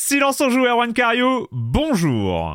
Silence 0.00 0.40
en 0.40 0.48
joue, 0.48 0.64
Erwan 0.64 0.92
Cario, 0.92 1.48
bonjour 1.50 2.54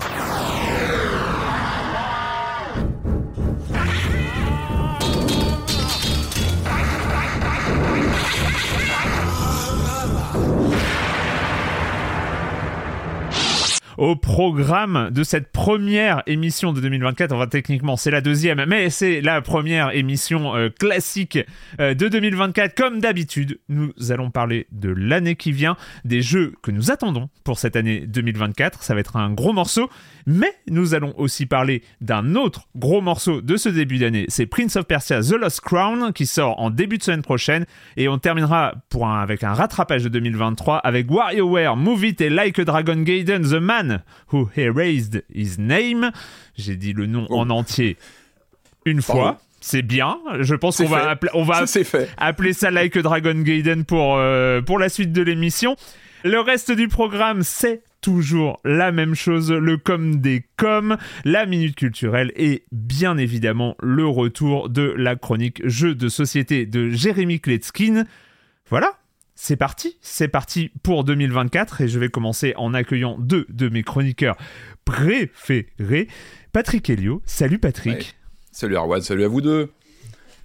Au 13.97 14.15
programme 14.15 15.09
de 15.11 15.23
cette 15.23 15.51
première 15.51 16.23
émission 16.25 16.73
de 16.73 16.81
2024, 16.81 17.31
enfin 17.31 17.47
techniquement 17.47 17.95
c'est 17.95 18.11
la 18.11 18.21
deuxième, 18.21 18.63
mais 18.67 18.89
c'est 18.89 19.21
la 19.21 19.41
première 19.41 19.95
émission 19.95 20.55
euh, 20.55 20.69
classique 20.69 21.39
euh, 21.79 21.93
de 21.93 22.07
2024. 22.07 22.75
Comme 22.75 22.99
d'habitude, 22.99 23.59
nous 23.69 23.91
allons 24.09 24.31
parler 24.31 24.67
de 24.71 24.89
l'année 24.89 25.35
qui 25.35 25.51
vient, 25.51 25.77
des 26.05 26.21
jeux 26.21 26.53
que 26.61 26.71
nous 26.71 26.91
attendons 26.91 27.29
pour 27.43 27.59
cette 27.59 27.75
année 27.75 28.01
2024. 28.07 28.83
Ça 28.83 28.93
va 28.93 28.99
être 28.99 29.15
un 29.15 29.31
gros 29.31 29.53
morceau, 29.53 29.89
mais 30.25 30.53
nous 30.69 30.93
allons 30.93 31.13
aussi 31.17 31.45
parler 31.45 31.81
d'un 32.01 32.35
autre 32.35 32.67
gros 32.75 33.01
morceau 33.01 33.41
de 33.41 33.57
ce 33.57 33.69
début 33.69 33.97
d'année. 33.97 34.25
C'est 34.29 34.45
Prince 34.45 34.75
of 34.75 34.85
Persia 34.85 35.21
The 35.21 35.33
Lost 35.33 35.61
Crown 35.61 36.13
qui 36.13 36.25
sort 36.25 36.59
en 36.59 36.69
début 36.69 36.97
de 36.97 37.03
semaine 37.03 37.21
prochaine 37.21 37.65
et 37.97 38.07
on 38.07 38.17
terminera 38.17 38.73
pour 38.89 39.07
un- 39.07 39.19
avec 39.21 39.43
un 39.43 39.53
rattrapage 39.53 40.03
de 40.03 40.09
2023 40.09 40.77
avec 40.77 41.09
WarioWare, 41.09 41.75
Move 41.75 42.05
It 42.05 42.21
et 42.21 42.29
Like 42.29 42.59
a 42.59 42.65
Dragon 42.65 43.01
Gaiden, 43.01 43.43
The 43.43 43.53
Man 43.61 44.03
Who 44.31 44.49
Erased 44.55 45.23
His 45.33 45.55
Name. 45.59 46.11
J'ai 46.57 46.75
dit 46.75 46.93
le 46.93 47.05
nom 47.05 47.27
en 47.31 47.49
entier 47.49 47.97
une 48.85 49.01
fois. 49.01 49.37
C'est 49.65 49.81
bien. 49.81 50.17
Je 50.41 50.55
pense 50.55 50.77
qu'on 50.77 50.87
va, 50.89 51.09
appeler- 51.11 51.31
on 51.33 51.43
va 51.43 51.65
Ça, 51.65 51.83
fait. 51.85 52.09
appeler 52.17 52.51
ça 52.51 52.69
Like 52.69 52.97
a 52.97 53.01
Dragon 53.01 53.33
Gaiden 53.41 53.85
pour, 53.85 54.17
euh, 54.17 54.61
pour 54.61 54.77
la 54.77 54.89
suite 54.89 55.13
de 55.13 55.21
l'émission. 55.21 55.77
Le 56.25 56.39
reste 56.41 56.71
du 56.73 56.89
programme, 56.89 57.43
c'est 57.43 57.81
toujours 58.03 58.59
la 58.65 58.91
même 58.91 59.15
chose, 59.15 59.51
le 59.51 59.77
com 59.77 60.19
des 60.19 60.43
coms, 60.57 60.97
la 61.23 61.45
minute 61.47 61.75
culturelle 61.75 62.31
et 62.35 62.65
bien 62.71 63.17
évidemment 63.17 63.75
le 63.81 64.05
retour 64.05 64.69
de 64.69 64.93
la 64.97 65.15
chronique 65.15 65.65
jeu 65.67 65.95
de 65.95 66.09
société 66.09 66.65
de 66.65 66.89
Jérémy 66.89 67.39
Kletskin. 67.39 68.03
Voilà, 68.69 68.99
c'est 69.35 69.55
parti, 69.55 69.97
c'est 70.01 70.27
parti 70.27 70.69
pour 70.83 71.05
2024 71.05 71.81
et 71.81 71.87
je 71.87 71.97
vais 71.97 72.09
commencer 72.09 72.53
en 72.57 72.73
accueillant 72.73 73.17
deux 73.17 73.45
de 73.49 73.69
mes 73.69 73.83
chroniqueurs 73.83 74.35
préférés. 74.83 76.09
Patrick 76.51 76.89
Helio, 76.89 77.21
salut 77.25 77.57
Patrick. 77.57 78.17
Salut 78.51 78.75
Arwan, 78.75 79.01
salut 79.01 79.23
à 79.23 79.27
vous 79.29 79.41
deux. 79.41 79.71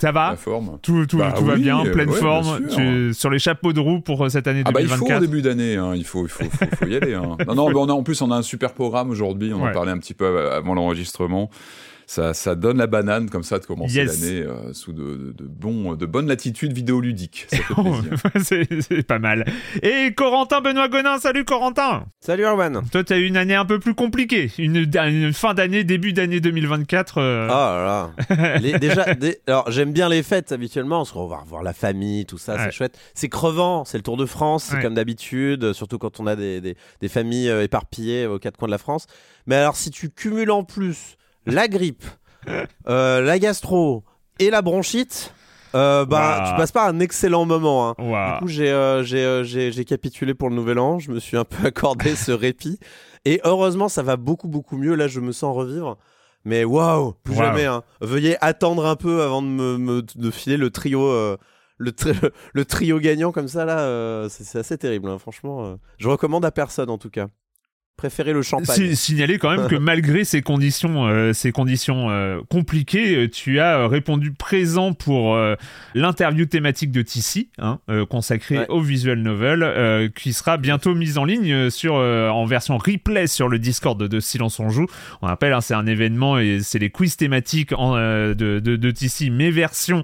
Ça 0.00 0.12
va 0.12 0.30
La 0.30 0.36
forme. 0.36 0.78
tout, 0.82 1.06
tout, 1.06 1.18
Bah 1.18 1.34
tout 1.36 1.44
va 1.44 1.56
bien, 1.56 1.84
euh, 1.84 1.90
pleine 1.92 2.08
ouais, 2.10 2.16
forme, 2.18 2.58
bien 2.60 2.68
sûr. 2.68 2.76
Tu- 2.78 3.14
sur 3.14 3.30
les 3.30 3.38
chapeaux 3.38 3.72
de 3.72 3.80
roue 3.80 4.00
pour 4.00 4.24
euh, 4.24 4.28
cette 4.28 4.46
année 4.46 4.62
Ah 4.64 4.70
bah 4.72 4.80
il 4.80 4.86
faut 4.88 4.94
au 4.94 5.08
2024. 5.08 5.20
début 5.20 5.42
d'année, 5.42 5.76
hein, 5.76 5.92
il 5.94 6.04
faut, 6.04 6.24
il 6.24 6.28
faut, 6.28 6.44
faut, 6.44 6.66
faut 6.78 6.86
y 6.86 6.96
aller. 6.96 7.14
hein. 7.14 7.36
Non, 7.48 7.54
non, 7.54 7.68
mais 7.68 7.74
on 7.76 7.88
a, 7.88 7.92
en 7.92 8.02
plus 8.02 8.20
on 8.22 8.30
a 8.30 8.36
un 8.36 8.42
super 8.42 8.72
programme 8.74 9.10
aujourd'hui, 9.10 9.52
on 9.52 9.62
Ouais. 9.62 9.70
en 9.70 9.72
parlait 9.72 9.92
un 9.92 9.98
petit 9.98 10.14
peu 10.14 10.26
av- 10.26 10.52
avant 10.52 10.74
l'enregistrement. 10.74 11.50
Ça, 12.10 12.32
ça 12.32 12.54
donne 12.54 12.78
la 12.78 12.86
banane 12.86 13.28
comme 13.28 13.42
ça 13.42 13.58
de 13.58 13.66
commencer 13.66 13.96
Yes. 13.96 14.22
l'année 14.22 14.40
euh, 14.40 14.72
sous 14.72 14.94
de, 14.94 15.02
de, 15.02 15.32
de 15.36 15.44
bons, 15.44 15.94
de 15.94 16.06
bonnes 16.06 16.26
latitudes 16.26 16.72
vidéoludiques. 16.72 17.46
Ça 17.50 17.58
fait 17.58 17.74
plaisir. 17.74 18.18
c'est 18.42 18.80
c'est 18.80 19.02
pas 19.06 19.18
mal. 19.18 19.44
Et 19.82 20.14
Corentin 20.14 20.62
Benoît 20.62 20.88
Gonin, 20.88 21.18
salut 21.18 21.44
Corentin 21.44 22.06
Salut 22.20 22.44
Erwan 22.46 22.80
Toi, 22.90 23.04
t'as 23.04 23.18
eu 23.18 23.26
une 23.26 23.36
année 23.36 23.54
un 23.54 23.66
peu 23.66 23.78
plus 23.78 23.94
compliquée. 23.94 24.50
Une, 24.56 24.76
une 25.06 25.32
fin 25.34 25.52
d'année, 25.52 25.84
début 25.84 26.14
d'année 26.14 26.40
2024. 26.40 27.18
euh, 27.18 27.48
Ah 27.50 28.10
là 28.28 28.36
là. 28.38 28.58
Les- 28.60 28.78
déjà, 28.78 29.14
des- 29.14 29.38
alors 29.46 29.70
j'aime 29.70 29.92
bien 29.92 30.08
les 30.08 30.22
fêtes 30.22 30.50
habituellement, 30.50 31.00
parce 31.00 31.12
qu'on 31.12 31.26
va 31.26 31.36
revoir 31.40 31.62
la 31.62 31.74
famille, 31.74 32.24
tout 32.24 32.38
ça, 32.38 32.54
Ouais. 32.54 32.60
c'est 32.64 32.70
chouette. 32.72 32.98
C'est 33.12 33.28
crevant, 33.28 33.84
c'est 33.84 33.98
le 33.98 34.02
Tour 34.02 34.16
de 34.16 34.24
France, 34.24 34.64
c'est 34.70 34.80
comme 34.80 34.94
d'habitude, 34.94 35.74
surtout 35.74 35.98
quand 35.98 36.20
on 36.20 36.26
a 36.26 36.36
des, 36.36 36.62
des- 36.62 36.76
des 37.02 37.08
familles 37.08 37.50
euh, 37.50 37.62
éparpillées 37.64 38.26
aux 38.26 38.38
quatre 38.38 38.56
coins 38.56 38.68
de 38.68 38.72
la 38.72 38.78
France. 38.78 39.06
Mais 39.46 39.56
alors 39.56 39.76
si 39.76 39.90
tu 39.90 40.08
cumules 40.08 40.50
en 40.50 40.64
plus 40.64 41.16
la 41.48 41.68
grippe, 41.68 42.04
euh, 42.88 43.20
la 43.20 43.38
gastro 43.38 44.04
et 44.38 44.50
la 44.50 44.62
bronchite, 44.62 45.34
euh, 45.74 46.04
bah 46.06 46.44
tu 46.48 46.56
passes 46.56 46.72
pas 46.72 46.88
un 46.88 47.00
excellent 47.00 47.44
moment. 47.44 47.90
hein. 47.90 47.94
Du 48.34 48.38
coup, 48.40 48.48
j'ai 48.48 48.70
euh, 48.70 49.02
j'ai, 49.02 49.24
euh, 49.24 49.44
j'ai- 49.44 49.70
j'ai 49.72 49.84
capitulé 49.84 50.34
pour 50.34 50.48
le 50.48 50.54
nouvel 50.56 50.78
an. 50.78 50.98
Je 50.98 51.10
me 51.10 51.18
suis 51.20 51.36
un 51.36 51.44
peu 51.44 51.66
accordé 51.66 52.14
ce 52.16 52.32
répit. 52.32 52.78
Et 53.24 53.40
heureusement, 53.44 53.88
ça 53.88 54.02
va 54.02 54.16
beaucoup, 54.16 54.48
beaucoup 54.48 54.76
mieux. 54.78 54.94
Là, 54.94 55.08
je 55.08 55.20
me 55.20 55.32
sens 55.32 55.54
revivre. 55.54 55.98
Mais 56.44 56.64
waouh, 56.64 57.12
plus 57.24 57.34
jamais. 57.48 57.66
hein. 57.66 57.82
Veuillez 58.00 58.36
attendre 58.40 58.86
un 58.86 58.96
peu 58.96 59.22
avant 59.22 59.42
de 59.42 59.48
me, 59.48 59.76
me- 59.76 60.02
de 60.02 60.30
filer 60.30 60.56
le 60.56 60.70
trio. 60.70 61.36
le, 61.80 61.92
tri- 61.92 62.12
le 62.54 62.64
trio 62.64 62.98
gagnant 63.00 63.32
comme 63.32 63.48
ça, 63.48 63.64
là, 63.64 64.26
c'est 64.30 64.44
c'est 64.44 64.58
assez 64.60 64.78
terrible. 64.78 65.08
hein. 65.10 65.18
Franchement, 65.18 65.76
je 65.98 66.08
recommande 66.08 66.44
à 66.44 66.50
personne 66.52 66.88
en 66.90 66.96
tout 66.98 67.10
cas. 67.10 67.26
Préférez 67.98 68.32
le 68.32 68.42
champagne. 68.42 68.76
Si- 68.90 68.96
signaler 68.96 69.38
quand 69.38 69.50
même 69.54 69.68
que 69.68 69.74
malgré 69.80 70.24
ces 70.24 70.40
conditions, 70.40 71.06
euh, 71.08 71.32
ces 71.32 71.52
conditions 71.52 72.08
euh, 72.10 72.40
compliquées, 72.48 73.16
euh, 73.24 73.28
tu 73.28 73.58
as 73.58 73.86
répondu 73.88 74.32
présent 74.32 74.92
pour 74.94 75.34
euh, 75.34 75.56
l'interview 75.94 76.46
thématique 76.46 76.92
de 76.92 77.02
Tissy, 77.02 77.50
hein, 77.58 77.80
consacrée 78.08 78.58
Ouais. 78.58 78.66
au 78.70 78.80
visual 78.80 79.18
novel, 79.18 80.10
qui 80.14 80.32
sera 80.32 80.56
bientôt 80.56 80.94
mise 80.94 81.18
en 81.18 81.24
ligne 81.24 81.68
sur 81.70 81.94
en 81.94 82.44
version 82.46 82.78
replay 82.78 83.26
sur 83.26 83.48
le 83.48 83.58
Discord 83.58 83.98
de, 84.00 84.06
de 84.06 84.20
Silence 84.20 84.60
on 84.60 84.70
joue. 84.70 84.86
On 85.20 85.26
rappelle, 85.26 85.52
hein, 85.52 85.60
c'est 85.60 85.74
un 85.74 85.86
événement 85.86 86.38
et 86.38 86.60
c'est 86.62 86.78
les 86.78 86.90
quiz 86.90 87.16
thématiques 87.16 87.72
en, 87.72 87.96
de, 87.96 88.34
de, 88.34 88.58
de 88.60 88.90
Tissy, 88.92 89.30
mais 89.30 89.50
version 89.50 90.02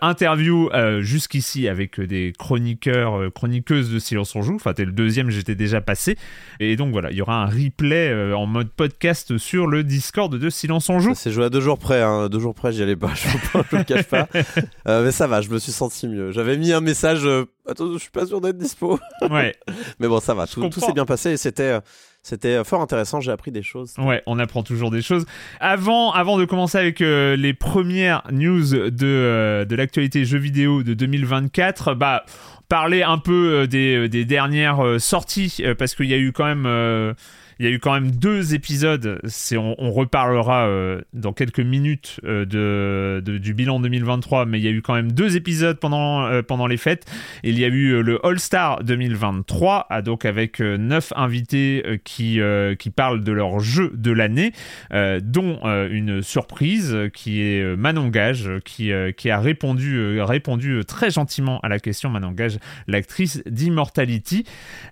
interview 0.00 0.70
jusqu'ici 1.00 1.68
avec 1.68 2.00
des 2.00 2.32
chroniqueurs, 2.38 3.32
chroniqueuses 3.32 3.92
de 3.92 3.98
Silence 3.98 4.34
on 4.34 4.42
joue. 4.42 4.54
Enfin, 4.56 4.72
t'es 4.72 4.84
le 4.86 4.92
deuxième, 4.92 5.30
j'étais 5.30 5.54
déjà 5.54 5.80
passé. 5.80 6.16
Et 6.60 6.76
donc 6.76 6.92
voilà, 6.92 7.10
il 7.10 7.16
y 7.18 7.22
aura 7.26 7.42
un 7.42 7.46
replay 7.46 8.08
euh, 8.10 8.36
en 8.36 8.46
mode 8.46 8.68
podcast 8.70 9.36
sur 9.38 9.66
le 9.66 9.82
Discord 9.84 10.34
de 10.36 10.50
Silence 10.50 10.88
on 10.88 10.98
joue. 11.00 11.14
Ça 11.14 11.22
s'est 11.22 11.30
joué 11.32 11.44
à 11.44 11.50
deux 11.50 11.60
jours 11.60 11.78
près. 11.78 12.02
hein. 12.02 12.28
Deux 12.28 12.38
jours 12.40 12.54
près, 12.54 12.72
j'y 12.72 12.82
allais 12.82 12.96
pas. 12.96 13.12
Je 13.14 13.28
vous 13.28 13.76
le 13.76 13.84
cache 13.84 14.04
pas. 14.04 14.28
Euh, 14.88 15.04
mais 15.04 15.10
ça 15.10 15.26
va, 15.26 15.40
je 15.40 15.48
me 15.50 15.58
suis 15.58 15.72
senti 15.72 16.06
mieux. 16.06 16.30
J'avais 16.30 16.56
mis 16.56 16.72
un 16.72 16.80
message. 16.80 17.24
euh, 17.26 17.44
Attends, 17.68 17.92
je 17.92 17.98
suis 17.98 18.10
pas 18.10 18.24
sûr 18.26 18.40
d'être 18.40 18.56
dispo. 18.58 19.00
Ouais. 19.30 19.56
Mais 19.98 20.06
bon, 20.06 20.20
ça 20.20 20.32
va. 20.34 20.46
Tout, 20.46 20.68
tout 20.68 20.78
s'est 20.80 20.92
bien 20.92 21.04
passé 21.06 21.30
et 21.32 21.36
c'était. 21.36 21.62
euh, 21.64 21.80
C'était 22.22 22.62
fort 22.64 22.80
intéressant, 22.82 23.20
j'ai 23.20 23.30
appris 23.32 23.50
des 23.52 23.62
choses. 23.64 23.94
Ouais, 23.98 24.22
on 24.26 24.38
apprend 24.38 24.62
toujours 24.62 24.90
des 24.92 25.02
choses. 25.02 25.26
Avant, 25.60 26.12
avant 26.12 26.38
de 26.38 26.44
commencer 26.44 26.78
avec 26.78 27.00
euh, 27.00 27.36
les 27.36 27.54
premières 27.54 28.22
news 28.32 28.64
de, 28.90 28.90
euh, 29.02 29.64
de 29.64 29.74
l'actualité 29.76 30.24
jeux 30.24 30.38
vidéo 30.38 30.82
de 30.84 30.94
2024, 30.94 31.94
bah 31.94 32.24
parler 32.68 33.02
un 33.02 33.18
peu 33.18 33.62
euh, 33.62 33.66
des, 33.66 33.96
euh, 33.96 34.08
des 34.08 34.24
dernières 34.24 34.84
euh, 34.84 34.98
sorties 34.98 35.62
parce 35.78 35.94
qu'il 35.94 36.06
y 36.06 36.14
a 36.14 36.18
eu 36.18 36.32
quand 36.32 36.44
même 36.44 37.14
il 37.58 37.66
y 37.66 37.68
a 37.68 37.72
eu 37.72 37.78
quand 37.78 37.94
même 37.94 38.10
deux 38.10 38.54
épisodes. 38.54 39.20
On, 39.56 39.90
reparlera 39.90 40.66
euh, 40.66 41.00
dans 41.14 41.32
quelques 41.32 41.60
minutes 41.60 42.20
euh, 42.24 43.20
du 43.20 43.54
bilan 43.54 43.80
2023, 43.80 44.44
mais 44.44 44.58
il 44.58 44.64
y 44.64 44.68
a 44.68 44.70
eu 44.70 44.82
quand 44.82 44.94
même 44.94 45.12
deux 45.12 45.36
épisodes 45.36 45.78
pendant 45.78 46.26
euh, 46.26 46.66
les 46.68 46.76
fêtes. 46.76 47.06
Il 47.44 47.58
y 47.58 47.64
a 47.64 47.68
eu 47.68 48.02
le 48.02 48.24
All 48.26 48.38
Star 48.38 48.82
2023, 48.84 49.86
ah, 49.88 50.02
donc 50.02 50.24
avec 50.24 50.60
neuf 50.60 51.12
invités 51.16 52.00
qui 52.04 52.40
parlent 52.94 53.22
de 53.22 53.32
leur 53.32 53.60
jeu 53.60 53.90
de 53.94 54.10
l'année, 54.10 54.52
dont 55.22 55.60
une 55.64 56.22
surprise 56.22 56.96
qui 57.14 57.42
est 57.42 57.76
Manon 57.76 58.08
Gage, 58.08 58.50
qui 58.64 58.92
a 58.92 59.40
répondu 59.40 60.20
répondu 60.20 60.82
très 60.86 61.10
gentiment 61.10 61.60
à 61.60 61.68
la 61.68 61.78
question 61.78 62.10
Manon 62.10 62.32
Gage, 62.32 62.58
l'actrice 62.86 63.42
d'Immortality. 63.46 64.44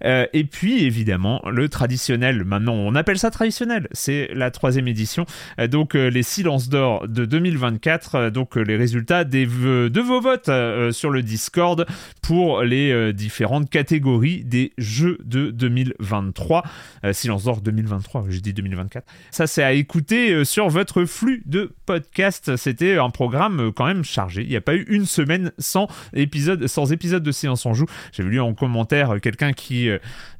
Et 0.02 0.44
puis 0.44 0.84
évidemment 0.84 1.42
le 1.50 1.68
traditionnel, 1.68 2.44
maintenant 2.58 2.74
on 2.74 2.94
appelle 2.94 3.18
ça 3.18 3.30
traditionnel, 3.30 3.88
c'est 3.92 4.30
la 4.34 4.50
troisième 4.50 4.88
édition, 4.88 5.26
Euh, 5.58 5.68
donc 5.68 5.94
euh, 5.94 6.08
les 6.08 6.22
silences 6.22 6.68
d'or 6.68 7.08
de 7.08 7.24
2024, 7.24 8.14
euh, 8.14 8.30
donc 8.30 8.56
les 8.56 8.76
résultats 8.76 9.24
de 9.24 10.00
vos 10.00 10.20
votes 10.20 10.50
sur 10.92 11.10
le 11.10 11.22
Discord 11.22 11.86
pour 12.22 12.62
les 12.62 13.12
différentes 13.12 13.68
catégories 13.70 14.44
des 14.44 14.72
jeux 14.78 15.18
de 15.24 15.50
2023. 15.50 16.62
Euh, 17.04 17.12
silence 17.12 17.44
d'or 17.44 17.60
2023, 17.60 18.26
j'ai 18.28 18.40
dit 18.40 18.52
2024. 18.52 19.06
Ça 19.30 19.46
c'est 19.46 19.62
à 19.62 19.72
écouter 19.72 20.44
sur 20.44 20.68
votre 20.68 21.04
flux 21.04 21.42
de 21.46 21.72
podcast. 21.86 22.56
C'était 22.56 22.98
un 22.98 23.10
programme 23.10 23.72
quand 23.72 23.86
même 23.86 24.04
chargé. 24.04 24.42
Il 24.42 24.48
n'y 24.48 24.56
a 24.56 24.60
pas 24.60 24.74
eu 24.74 24.84
une 24.88 25.06
semaine 25.06 25.52
sans 25.58 25.88
épisode, 26.14 26.66
sans 26.66 26.92
épisode 26.92 27.22
de 27.22 27.32
Silence 27.32 27.66
en 27.66 27.74
joue. 27.74 27.86
J'avais 28.12 28.30
lu 28.30 28.40
en 28.40 28.54
commentaire 28.54 29.20
quelqu'un 29.20 29.52
qui 29.52 29.88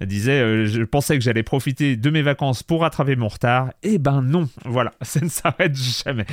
disait 0.01 0.67
je 0.67 0.83
pensais 0.83 1.17
que 1.19 1.25
j'allais 1.25 1.43
profiter 1.43 1.97
de 2.05 2.11
mes 2.11 2.21
vacances 2.21 2.63
pour 2.63 2.83
rattraper 2.83 3.17
mon 3.17 3.29
retard. 3.29 3.73
Eh 3.83 3.97
ben 3.97 4.21
non, 4.21 4.47
voilà, 4.67 4.93
ça 5.03 5.21
ne 5.21 5.29
s'arrête 5.31 5.75
jamais. 5.75 6.27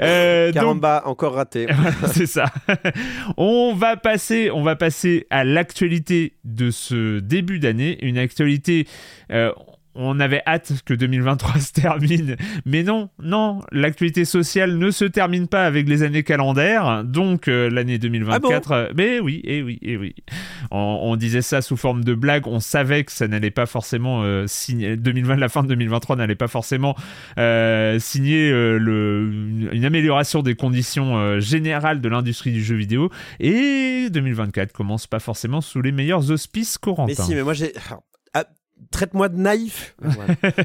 Euh, 0.00 0.46
donc- 0.46 0.54
Caramba, 0.54 1.02
encore 1.04 1.34
raté. 1.34 1.66
voilà, 1.70 1.92
c'est 2.12 2.24
ça. 2.26 2.46
on 3.36 3.74
va 3.74 3.96
passer, 3.98 4.50
on 4.50 4.62
va 4.62 4.74
passer 4.74 5.26
à 5.28 5.44
l'actualité 5.44 6.34
de 6.44 6.70
ce 6.70 7.18
début 7.20 7.58
d'année, 7.58 7.98
une 8.04 8.16
actualité. 8.16 8.86
euh, 9.30 9.52
on 9.98 10.20
avait 10.20 10.42
hâte 10.46 10.72
que 10.84 10.94
2023 10.94 11.58
se 11.60 11.72
termine, 11.72 12.36
mais 12.64 12.82
non, 12.82 13.10
non, 13.22 13.60
l'actualité 13.72 14.24
sociale 14.24 14.78
ne 14.78 14.90
se 14.90 15.04
termine 15.04 15.48
pas 15.48 15.64
avec 15.66 15.88
les 15.88 16.02
années 16.02 16.22
calendaires, 16.22 17.04
donc 17.04 17.48
euh, 17.48 17.68
l'année 17.68 17.98
2024. 17.98 18.72
euh, 18.72 18.88
mais 18.96 19.20
oui, 19.20 19.40
et 19.44 19.62
oui, 19.62 19.78
et 19.82 19.96
oui. 19.96 20.14
On, 20.70 21.00
on 21.02 21.16
disait 21.16 21.42
ça 21.42 21.62
sous 21.62 21.76
forme 21.76 22.04
de 22.04 22.14
blague, 22.14 22.46
on 22.46 22.60
savait 22.60 23.04
que 23.04 23.12
ça 23.12 23.28
n'allait 23.28 23.50
pas 23.50 23.66
forcément 23.66 24.22
euh, 24.22 24.44
signer. 24.46 24.96
2020, 24.96 25.36
la 25.36 25.48
fin 25.48 25.62
de 25.62 25.68
2023 25.68 26.16
n'allait 26.16 26.34
pas 26.34 26.48
forcément 26.48 26.94
euh, 27.38 27.98
signer 27.98 28.50
euh, 28.50 28.78
le, 28.78 29.30
une, 29.72 29.84
amélioration 29.84 30.42
des 30.42 30.54
conditions 30.54 31.16
euh, 31.16 31.40
générales 31.40 32.00
de 32.00 32.08
l'industrie 32.08 32.52
du 32.52 32.62
jeu 32.62 32.76
vidéo. 32.76 33.10
Et 33.40 34.08
2024 34.10 34.72
commence 34.72 35.06
pas 35.06 35.18
forcément 35.18 35.60
sous 35.60 35.82
les 35.82 35.92
meilleurs 35.92 36.30
auspices 36.30 36.78
Corentin. 36.78 37.06
Mais 37.06 37.14
si, 37.14 37.34
mais 37.34 37.42
moi 37.42 37.54
j'ai. 37.54 37.72
Traite-moi 38.90 39.28
de 39.28 39.36
naïf. 39.36 39.94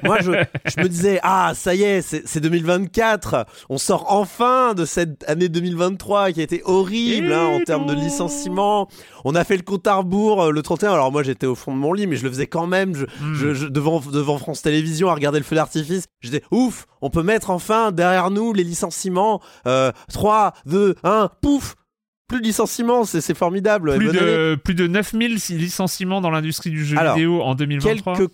Moi, 0.03 0.17
je, 0.21 0.31
je 0.65 0.81
me 0.81 0.87
disais, 0.87 1.19
ah, 1.23 1.51
ça 1.55 1.75
y 1.75 1.83
est, 1.83 2.01
c'est 2.01 2.23
c'est 2.25 2.39
2024. 2.39 3.45
On 3.69 3.77
sort 3.77 4.05
enfin 4.11 4.73
de 4.73 4.85
cette 4.85 5.27
année 5.29 5.49
2023 5.49 6.31
qui 6.31 6.39
a 6.39 6.43
été 6.43 6.61
horrible 6.65 7.33
hein, 7.33 7.47
en 7.47 7.59
termes 7.63 7.85
de 7.85 7.93
licenciement. 7.93 8.87
On 9.25 9.35
a 9.35 9.43
fait 9.43 9.57
le 9.57 9.63
compte 9.63 9.85
à 9.87 9.95
rebours 9.95 10.43
euh, 10.43 10.51
le 10.51 10.61
31. 10.61 10.93
Alors 10.93 11.11
moi, 11.11 11.23
j'étais 11.23 11.47
au 11.47 11.55
fond 11.55 11.73
de 11.73 11.77
mon 11.79 11.91
lit, 11.93 12.07
mais 12.07 12.15
je 12.15 12.23
le 12.23 12.29
faisais 12.29 12.47
quand 12.47 12.67
même. 12.67 12.95
Je, 12.95 13.05
Hmm. 13.21 13.33
je- 13.35 13.53
je- 13.53 13.67
devant, 13.67 13.99
devant 13.99 14.37
France 14.37 14.61
Télévisions 14.61 15.09
à 15.09 15.13
regarder 15.13 15.39
le 15.39 15.45
feu 15.45 15.55
d'artifice. 15.55 16.05
J'étais 16.21 16.43
ouf, 16.51 16.85
on 17.01 17.09
peut 17.09 17.23
mettre 17.23 17.49
enfin 17.49 17.91
derrière 17.91 18.31
nous 18.31 18.53
les 18.53 18.63
licenciements. 18.63 19.41
Euh, 19.67 19.91
3, 20.11 20.53
2, 20.65 20.95
1, 21.03 21.29
pouf 21.41 21.75
plus 22.33 22.41
de 22.41 22.47
licenciements, 22.47 23.05
c'est 23.05 23.33
formidable. 23.37 23.95
plus 23.95 24.07
Bonne 24.07 24.17
année. 24.17 24.25
de, 24.27 24.55
plus 24.55 24.75
de 24.75 24.87
9000 24.87 25.35
licenciements 25.57 26.21
dans 26.21 26.29
l'industrie 26.29 26.69
du 26.71 26.83
jeu 26.85 26.97
Alors, 26.97 27.15
vidéo 27.15 27.41
en 27.41 27.55
2023. 27.55 28.15
quelques 28.17 28.31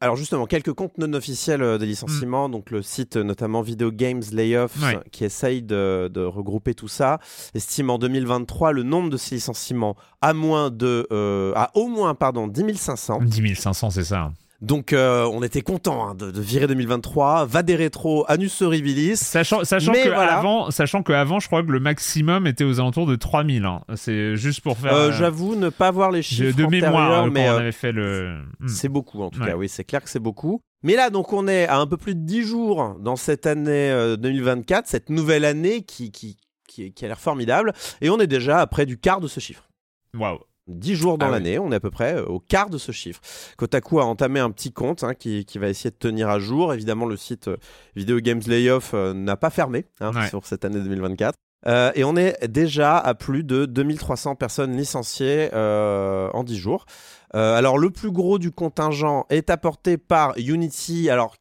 alors 0.00 0.16
justement 0.16 0.44
quelques 0.44 0.72
comptes 0.72 0.98
non 0.98 1.14
officiels 1.14 1.62
euh, 1.62 1.78
des 1.78 1.86
licenciements 1.86 2.48
donc 2.50 2.70
le 2.70 2.82
site 2.82 3.16
euh, 3.16 3.22
notamment 3.22 3.62
Video 3.62 3.90
Games 3.90 4.22
Layoffs 4.32 4.76
Ouais. 4.82 4.98
qui 5.12 5.24
essaye 5.24 5.62
de, 5.62 6.10
de 6.12 6.20
regrouper 6.20 6.74
tout 6.74 6.88
ça 6.88 7.20
estime 7.54 7.88
en 7.88 7.96
2023 7.98 8.72
le 8.72 8.82
nombre 8.82 9.08
de 9.08 9.16
ces 9.16 9.36
licenciements 9.36 9.96
à 10.20 10.34
moins 10.34 10.70
de 10.70 11.06
euh, 11.10 11.52
à 11.56 11.70
au 11.74 11.86
moins 11.88 12.14
pardon 12.14 12.48
10 12.48 12.74
500 12.76 13.20
10 13.22 13.54
500, 13.54 13.90
c'est 13.90 14.04
ça. 14.04 14.30
Donc 14.60 14.92
euh, 14.92 15.24
on 15.32 15.42
était 15.42 15.60
content 15.62 16.08
hein, 16.08 16.14
de, 16.14 16.30
de 16.30 16.40
virer 16.40 16.66
2023 16.66 17.44
va 17.46 17.62
des 17.62 17.76
rétros 17.76 18.24
Anus 18.28 18.62
Horribilis 18.62 19.16
Sachant, 19.16 19.64
sachant 19.64 19.92
que 19.92 20.08
voilà. 20.08 20.38
avant, 20.38 20.70
sachant 20.70 21.02
que 21.02 21.12
avant, 21.12 21.40
je 21.40 21.46
crois 21.48 21.62
que 21.62 21.70
le 21.70 21.80
maximum 21.80 22.46
était 22.46 22.64
aux 22.64 22.80
alentours 22.80 23.06
de 23.06 23.16
3000. 23.16 23.64
hein. 23.64 23.82
C'est 23.96 24.36
juste 24.36 24.60
pour 24.62 24.78
faire. 24.78 24.94
Euh, 24.94 25.08
euh, 25.08 25.12
j'avoue 25.12 25.54
ne 25.56 25.68
pas 25.68 25.90
voir 25.90 26.10
les 26.10 26.22
chiffres 26.22 26.56
de 26.56 26.66
mémoire 26.66 27.26
mais 27.30 27.46
quand 27.46 27.54
on 27.54 27.58
avait 27.58 27.72
fait 27.72 27.92
le. 27.92 28.38
Hmm. 28.60 28.68
C'est 28.68 28.88
beaucoup 28.88 29.22
en 29.22 29.30
tout 29.30 29.40
Ouais. 29.40 29.48
cas, 29.48 29.56
oui, 29.56 29.68
c'est 29.68 29.84
clair 29.84 30.02
que 30.02 30.08
c'est 30.08 30.18
beaucoup. 30.20 30.60
Mais 30.82 30.96
là, 30.96 31.08
donc, 31.10 31.32
on 31.32 31.48
est 31.48 31.66
à 31.66 31.78
un 31.78 31.86
peu 31.86 31.96
plus 31.96 32.14
de 32.14 32.20
10 32.20 32.42
jours 32.42 32.96
dans 33.00 33.16
cette 33.16 33.46
année 33.46 33.90
euh, 33.90 34.16
2024, 34.16 34.86
cette 34.86 35.08
nouvelle 35.08 35.44
année 35.46 35.82
qui, 35.82 36.12
qui, 36.12 36.36
qui, 36.68 36.92
qui 36.92 37.04
a 37.04 37.08
l'air 37.08 37.18
formidable, 37.20 37.72
et 38.02 38.10
on 38.10 38.20
est 38.20 38.26
déjà 38.26 38.60
à 38.60 38.66
près 38.66 38.84
du 38.86 38.98
quart 38.98 39.20
de 39.20 39.26
ce 39.28 39.40
chiffre. 39.40 39.66
Waouh. 40.14 40.38
10 40.66 40.94
jours 40.94 41.18
dans 41.18 41.26
Ah 41.26 41.28
oui. 41.28 41.34
l'année, 41.34 41.58
on 41.58 41.70
est 41.72 41.76
à 41.76 41.80
peu 41.80 41.90
près 41.90 42.14
euh, 42.16 42.24
au 42.26 42.40
quart 42.40 42.70
de 42.70 42.78
ce 42.78 42.90
chiffre. 42.92 43.20
Kotaku 43.58 44.00
a 44.00 44.04
entamé 44.04 44.40
un 44.40 44.50
petit 44.50 44.72
compte 44.72 45.04
hein, 45.04 45.14
qui, 45.14 45.44
qui 45.44 45.58
va 45.58 45.68
essayer 45.68 45.90
de 45.90 45.96
tenir 45.96 46.28
à 46.30 46.38
jour. 46.38 46.72
Évidemment, 46.72 47.06
le 47.06 47.16
site 47.16 47.48
euh, 47.48 47.56
Video 47.96 48.18
Games 48.20 48.40
Layoff 48.46 48.92
euh, 48.94 49.12
n'a 49.12 49.36
pas 49.36 49.50
fermé 49.50 49.84
hein, 50.00 50.12
Ouais. 50.14 50.28
sur 50.28 50.46
cette 50.46 50.64
année 50.64 50.80
2024. 50.80 51.34
Euh, 51.66 51.92
et 51.94 52.04
on 52.04 52.14
est 52.16 52.46
déjà 52.46 52.98
à 52.98 53.14
plus 53.14 53.42
de 53.44 53.64
2300 53.66 54.34
personnes 54.34 54.76
licenciées 54.76 55.48
en 55.54 56.44
10 56.44 56.56
jours. 56.58 56.84
Alors, 57.32 57.78
le 57.78 57.90
plus 57.90 58.10
gros 58.12 58.38
du 58.38 58.50
contingent 58.52 59.26
est 59.30 59.50
apporté 59.50 59.96
par 59.98 60.34
Unity. 60.38 61.08
Alors, 61.10 61.34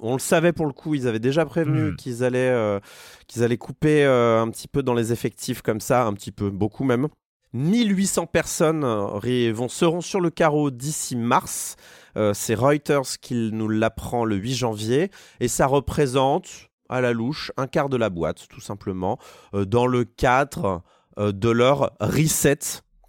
on 0.00 0.12
le 0.14 0.18
savait 0.18 0.52
pour 0.52 0.66
le 0.66 0.72
coup, 0.72 0.94
ils 0.94 1.08
avaient 1.08 1.18
déjà 1.18 1.44
prévenu 1.44 1.90
Mm. 1.92 1.96
qu'ils 1.96 2.24
allaient, 2.24 2.80
qu'ils 3.26 3.42
allaient 3.42 3.56
couper 3.58 4.04
un 4.04 4.48
petit 4.50 4.68
peu 4.68 4.82
dans 4.82 4.94
les 4.94 5.12
effectifs 5.12 5.60
comme 5.62 5.80
ça, 5.80 6.04
un 6.04 6.12
petit 6.12 6.30
peu, 6.32 6.50
beaucoup 6.50 6.84
même. 6.84 7.08
1800 7.52 8.26
personnes 8.26 8.84
euh, 8.84 9.52
vont, 9.52 9.68
seront 9.68 10.00
sur 10.00 10.20
le 10.20 10.30
carreau 10.30 10.70
d'ici 10.70 11.16
mars. 11.16 11.76
Euh, 12.16 12.32
C'est 12.34 12.54
Reuters 12.54 13.18
qui 13.20 13.50
nous 13.52 13.68
l'apprend 13.68 14.24
le 14.24 14.36
8 14.36 14.54
janvier. 14.54 15.10
Et 15.40 15.48
ça 15.48 15.66
représente, 15.66 16.70
à 16.88 17.00
la 17.00 17.12
louche, 17.12 17.52
un 17.56 17.66
quart 17.66 17.88
de 17.88 17.96
la 17.96 18.10
boîte, 18.10 18.46
tout 18.48 18.60
simplement, 18.60 19.18
euh, 19.54 19.64
dans 19.64 19.86
le 19.86 20.04
cadre 20.04 20.82
de 21.18 21.50
leur 21.50 21.92
reset, 22.00 22.60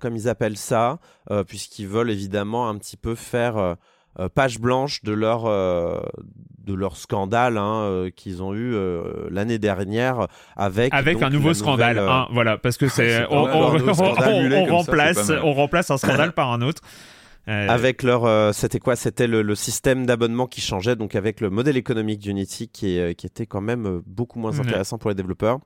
comme 0.01 0.17
ils 0.17 0.27
appellent 0.27 0.57
ça, 0.57 0.99
puisqu'ils 1.47 1.87
veulent 1.87 2.09
évidemment 2.09 2.67
un 2.67 2.77
petit 2.77 2.97
peu 2.97 3.15
faire 3.15 3.77
euh, 4.19 4.29
page 4.29 4.59
blanche 4.59 5.01
de 5.03 5.13
leur, 5.13 5.45
euh, 5.45 5.99
de 6.65 6.73
leur 6.73 6.97
scandale 6.97 7.57
hein, 7.57 7.81
euh, 7.83 8.09
qu'ils 8.09 8.43
ont 8.43 8.53
eu 8.53 8.73
euh, 8.75 9.27
l'année 9.29 9.57
dernière 9.59 10.27
avec, 10.55 10.93
Avec 10.93 11.15
donc, 11.15 11.23
un 11.23 11.29
nouveau 11.29 11.53
scandale, 11.53 11.95
nouvelle, 11.95 12.09
euh, 12.09 12.13
hein, 12.13 12.27
voilà, 12.31 12.57
parce 12.57 12.77
que 12.77 12.87
c'est 12.89 13.25
on, 13.29 13.45
ça, 13.45 13.51
remplace, 14.69 15.31
on 15.43 15.53
remplace 15.53 15.91
un 15.91 15.97
scandale 15.97 16.33
par 16.33 16.51
un 16.51 16.61
autre. 16.61 16.81
Avec 17.47 18.03
leur 18.03 18.25
euh, 18.25 18.51
c'était 18.53 18.79
quoi 18.79 18.95
c'était 18.95 19.25
le, 19.27 19.41
le 19.41 19.55
système 19.55 20.05
d'abonnement 20.05 20.45
qui 20.45 20.61
changeait 20.61 20.95
donc 20.95 21.15
avec 21.15 21.41
le 21.41 21.49
modèle 21.49 21.75
économique 21.75 22.19
d'Unity 22.19 22.69
qui, 22.69 22.97
est- 22.97 23.15
qui 23.15 23.25
était 23.25 23.47
quand 23.47 23.61
même 23.61 24.01
beaucoup 24.05 24.39
moins 24.39 24.51
Ouais. 24.51 24.59
intéressant 24.59 24.97
pour 24.99 25.09
les 25.09 25.15
développeurs 25.15 25.57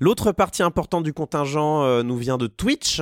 L'autre 0.00 0.32
partie 0.32 0.62
importante 0.62 1.04
du 1.04 1.12
contingent 1.12 1.82
euh, 1.82 2.02
nous 2.02 2.16
vient 2.16 2.38
de 2.38 2.46
Twitch. 2.46 3.00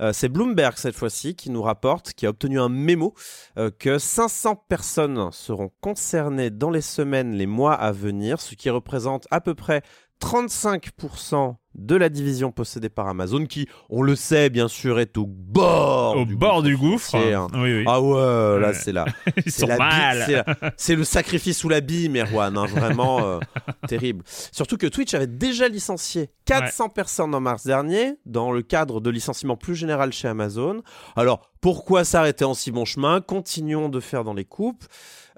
Euh, 0.00 0.12
c'est 0.12 0.28
Bloomberg 0.28 0.76
cette 0.76 0.96
fois-ci 0.96 1.34
qui 1.34 1.50
nous 1.50 1.62
rapporte, 1.62 2.12
qui 2.12 2.26
a 2.26 2.30
obtenu 2.30 2.60
un 2.60 2.68
mémo, 2.68 3.14
euh, 3.58 3.70
que 3.70 3.98
500 3.98 4.64
personnes 4.68 5.30
seront 5.32 5.70
concernées 5.80 6.50
dans 6.50 6.70
les 6.70 6.80
semaines, 6.80 7.32
les 7.32 7.46
mois 7.46 7.74
à 7.74 7.92
venir, 7.92 8.40
ce 8.40 8.54
qui 8.54 8.70
représente 8.70 9.26
à 9.30 9.40
peu 9.40 9.54
près 9.54 9.82
35% 10.20 11.56
de 11.76 11.94
la 11.96 12.08
division 12.08 12.50
possédée 12.52 12.88
par 12.88 13.06
Amazon, 13.08 13.46
qui, 13.46 13.68
on 13.90 14.02
le 14.02 14.16
sait 14.16 14.50
bien 14.50 14.68
sûr, 14.68 14.98
est 14.98 15.16
au 15.16 15.26
bord 15.26 16.16
au 16.16 16.24
bord 16.24 16.62
du 16.62 16.76
gouffre. 16.76 17.14
hein. 17.16 17.48
Oui, 17.54 17.78
oui. 17.78 17.84
Ah 17.86 18.00
ouais, 18.00 18.60
là 18.60 18.68
Ouais. 18.68 18.74
c'est 18.74 18.92
là. 18.92 19.04
C'est 20.76 20.94
le 20.94 21.04
sacrifice 21.04 21.58
sous 21.58 21.68
la 21.68 21.80
bille, 21.80 22.08
Merwan. 22.08 22.56
hein, 22.56 22.66
vraiment 22.66 23.24
euh, 23.26 23.38
terrible. 23.88 24.22
Surtout 24.52 24.76
que 24.76 24.86
Twitch 24.86 25.14
avait 25.14 25.26
déjà 25.26 25.68
licencié 25.68 26.30
400 26.46 26.88
personnes 26.90 27.34
en 27.34 27.40
mars 27.40 27.64
dernier 27.66 28.14
dans 28.26 28.52
le 28.52 28.62
cadre 28.62 29.00
de 29.00 29.10
licenciement 29.10 29.56
plus 29.56 29.74
général 29.74 30.12
chez 30.12 30.28
Amazon. 30.28 30.82
Alors, 31.16 31.50
Pourquoi 31.60 32.04
s'arrêter 32.04 32.44
en 32.44 32.54
si 32.54 32.70
bon 32.70 32.84
chemin? 32.84 33.20
Continuons 33.20 33.88
de 33.88 33.98
faire 34.00 34.22
dans 34.24 34.34
les 34.34 34.44
coupes. 34.44 34.84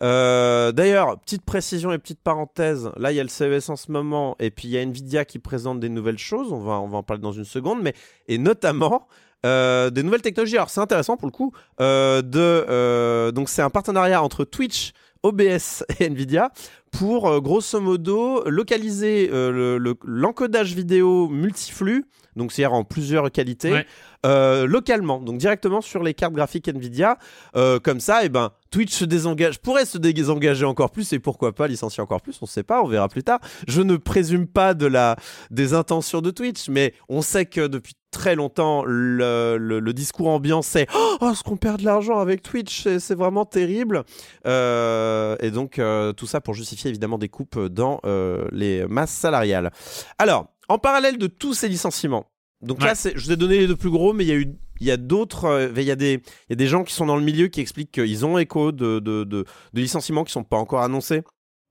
Euh, 0.02 0.72
D'ailleurs, 0.72 1.18
petite 1.20 1.42
précision 1.42 1.92
et 1.92 1.98
petite 1.98 2.20
parenthèse, 2.20 2.90
là 2.96 3.10
il 3.12 3.16
y 3.16 3.20
a 3.20 3.22
le 3.24 3.28
CES 3.28 3.68
en 3.68 3.76
ce 3.76 3.90
moment, 3.90 4.36
et 4.38 4.50
puis 4.50 4.68
il 4.68 4.70
y 4.72 4.78
a 4.78 4.82
Nvidia 4.82 5.24
qui 5.24 5.38
présente 5.38 5.80
des 5.80 5.88
nouvelles 5.88 6.18
choses, 6.18 6.52
on 6.52 6.60
va, 6.60 6.74
en 6.74 7.02
parler 7.02 7.22
dans 7.22 7.32
une 7.32 7.44
seconde, 7.44 7.80
mais 7.82 7.94
et 8.28 8.38
notamment 8.38 9.08
euh, 9.44 9.90
des 9.90 10.02
nouvelles 10.02 10.22
technologies. 10.22 10.56
Alors 10.56 10.70
c'est 10.70 10.80
intéressant 10.80 11.16
pour 11.16 11.26
le 11.26 11.32
coup, 11.32 11.52
euh, 11.80 12.22
de, 12.22 13.30
donc 13.32 13.48
c'est 13.48 13.62
un 13.62 13.70
partenariat 13.70 14.22
entre 14.22 14.44
Twitch, 14.44 14.92
OBS 15.24 15.84
et 15.98 16.06
Nvidia 16.08 16.52
pour 16.92 17.40
grosso 17.40 17.80
modo 17.80 18.48
localiser 18.48 19.28
euh, 19.32 19.78
le- 19.78 19.96
l'encodage 20.04 20.74
vidéo 20.74 21.28
multiflux, 21.28 22.04
donc 22.38 22.52
c'est-à-dire 22.52 22.72
en 22.72 22.84
plusieurs 22.84 23.30
qualités, 23.30 23.72
Ouais. 23.72 23.86
euh, 24.24 24.66
localement, 24.66 25.18
donc 25.20 25.36
directement 25.36 25.82
sur 25.82 26.02
les 26.02 26.14
cartes 26.14 26.32
graphiques 26.32 26.68
Nvidia. 26.68 27.18
Euh, 27.56 27.78
comme 27.78 28.00
ça, 28.00 28.24
et 28.24 28.30
ben, 28.30 28.50
Twitch 28.70 28.92
se 28.94 29.04
désengage, 29.04 29.58
pourrait 29.60 29.84
se 29.84 29.98
désengager 29.98 30.64
encore 30.64 30.90
plus 30.90 31.12
et 31.12 31.18
pourquoi 31.18 31.54
pas 31.54 31.68
licencier 31.68 32.02
encore 32.02 32.22
plus, 32.22 32.38
on 32.40 32.46
sait 32.46 32.62
pas, 32.62 32.82
on 32.82 32.86
verra 32.86 33.08
plus 33.08 33.22
tard. 33.24 33.40
Je 33.66 33.82
ne 33.82 33.96
présume 33.96 34.46
pas 34.46 34.72
de 34.74 34.86
la, 34.86 35.16
des 35.50 35.74
intentions 35.74 36.20
de 36.22 36.30
Twitch, 36.30 36.68
mais 36.70 36.94
on 37.10 37.20
sait 37.20 37.44
que 37.46 37.66
depuis 37.66 37.94
très 38.10 38.34
longtemps, 38.34 38.84
le, 38.86 39.56
le- 39.58 39.80
le 39.80 39.92
discours 39.92 40.28
ambiant 40.28 40.62
c'est 40.62 40.86
Oh, 41.20 41.34
ce 41.34 41.42
qu'on 41.42 41.56
perd 41.58 41.80
de 41.80 41.84
l'argent 41.84 42.18
avec 42.18 42.42
Twitch, 42.42 42.82
c'est- 42.84 43.00
c'est 43.00 43.14
vraiment 43.14 43.44
terrible. 43.44 44.04
Euh, 44.46 45.36
et 45.40 45.50
donc, 45.50 45.78
euh, 45.78 46.12
tout 46.12 46.26
ça 46.26 46.40
pour 46.40 46.54
justifier 46.54 46.88
évidemment 46.90 47.18
des 47.18 47.28
coupes 47.28 47.58
dans 47.66 48.00
euh, 48.04 48.46
les 48.52 48.86
masses 48.86 49.10
salariales. 49.12 49.70
Alors, 50.18 50.46
en 50.68 50.78
parallèle 50.78 51.18
de 51.18 51.26
tous 51.26 51.54
ces 51.54 51.68
licenciements, 51.68 52.30
donc 52.60 52.82
là, 52.82 52.92
Ouais. 52.92 53.12
je 53.14 53.24
vous 53.24 53.32
ai 53.32 53.36
donné 53.36 53.58
les 53.58 53.66
deux 53.66 53.76
plus 53.76 53.90
gros, 53.90 54.12
mais 54.12 54.24
il 54.24 54.28
y 54.28 54.32
a 54.32 54.36
eu. 54.36 54.46
Il 54.80 54.86
y 54.86 54.92
a 54.92 54.96
d'autres, 54.96 55.46
euh, 55.46 55.72
il 55.76 55.82
y 55.82 55.90
a 55.90 55.96
des, 55.96 56.14
il 56.14 56.50
y 56.50 56.52
a 56.52 56.56
des 56.56 56.68
gens 56.68 56.84
qui 56.84 56.92
sont 56.94 57.04
dans 57.06 57.16
le 57.16 57.22
milieu 57.24 57.48
qui 57.48 57.60
expliquent 57.60 57.90
qu'ils 57.90 58.24
ont 58.24 58.38
écho 58.38 58.70
de, 58.70 59.00
de, 59.00 59.24
de, 59.24 59.44
de 59.72 59.80
licenciements 59.80 60.22
qui 60.22 60.30
sont 60.32 60.44
pas 60.44 60.56
encore 60.56 60.82
annoncés. 60.82 61.22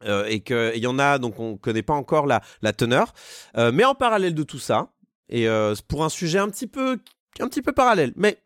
euh, 0.05 0.25
et 0.25 0.41
qu'il 0.41 0.77
y 0.77 0.87
en 0.87 0.99
a, 0.99 1.17
donc 1.17 1.39
on 1.39 1.57
connaît 1.57 1.81
pas 1.83 1.93
encore 1.95 2.27
la, 2.27 2.41
la 2.61 2.71
teneur. 2.73 3.13
Euh, 3.57 3.71
mais 3.73 3.83
en 3.85 3.95
parallèle 3.95 4.35
de 4.35 4.43
tout 4.43 4.59
ça, 4.59 4.91
et 5.29 5.47
euh, 5.47 5.73
pour 5.87 6.03
un 6.03 6.09
sujet 6.09 6.37
un 6.37 6.49
petit 6.49 6.67
peu, 6.67 6.99
un 7.39 7.47
petit 7.47 7.61
peu 7.63 7.71
parallèle, 7.71 8.11
mais 8.15 8.37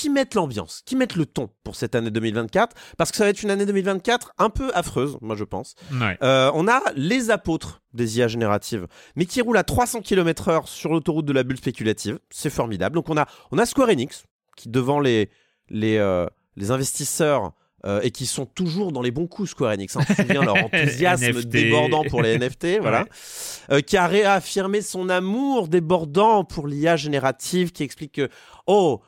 qui 0.00 0.08
mettent 0.08 0.34
l'ambiance, 0.34 0.80
qui 0.86 0.96
mettent 0.96 1.14
le 1.14 1.26
ton 1.26 1.50
pour 1.62 1.76
cette 1.76 1.94
année 1.94 2.10
2024, 2.10 2.74
parce 2.96 3.10
que 3.10 3.18
ça 3.18 3.24
va 3.24 3.30
être 3.30 3.42
une 3.42 3.50
année 3.50 3.66
2024 3.66 4.32
un 4.38 4.48
peu 4.48 4.70
affreuse, 4.72 5.18
moi 5.20 5.36
je 5.36 5.44
pense. 5.44 5.74
Ouais. 5.92 6.16
Euh, 6.22 6.50
on 6.54 6.66
a 6.68 6.80
les 6.96 7.30
apôtres 7.30 7.82
des 7.92 8.16
IA 8.16 8.26
génératives, 8.26 8.86
mais 9.14 9.26
qui 9.26 9.42
roulent 9.42 9.58
à 9.58 9.62
300 9.62 10.00
km/h 10.00 10.66
sur 10.66 10.90
l'autoroute 10.90 11.26
de 11.26 11.34
la 11.34 11.42
bulle 11.42 11.58
spéculative. 11.58 12.18
C'est 12.30 12.48
formidable. 12.48 12.94
Donc 12.94 13.10
on 13.10 13.16
a, 13.18 13.26
on 13.50 13.58
a 13.58 13.66
Square 13.66 13.90
Enix, 13.90 14.24
qui 14.56 14.70
devant 14.70 15.00
les, 15.00 15.28
les, 15.68 15.98
euh, 15.98 16.24
les 16.56 16.70
investisseurs 16.70 17.52
euh, 17.86 18.00
et 18.02 18.10
qui 18.10 18.26
sont 18.26 18.44
toujours 18.44 18.92
dans 18.92 19.00
les 19.00 19.10
bons 19.10 19.26
coups, 19.26 19.50
Square 19.50 19.72
Enix. 19.72 19.96
Hein, 19.96 20.00
on 20.08 20.14
se 20.14 20.22
souvient 20.22 20.44
leur 20.44 20.56
enthousiasme 20.64 21.42
débordant 21.44 22.04
pour 22.04 22.22
les 22.22 22.38
NFT, 22.38 22.78
voilà. 22.80 23.06
Euh, 23.70 23.80
qui 23.80 23.98
a 23.98 24.06
réaffirmé 24.06 24.82
son 24.82 25.10
amour 25.10 25.68
débordant 25.68 26.44
pour 26.44 26.66
l'IA 26.66 26.96
générative, 26.96 27.72
qui 27.72 27.82
explique 27.82 28.12
que, 28.12 28.28
oh, 28.66 29.00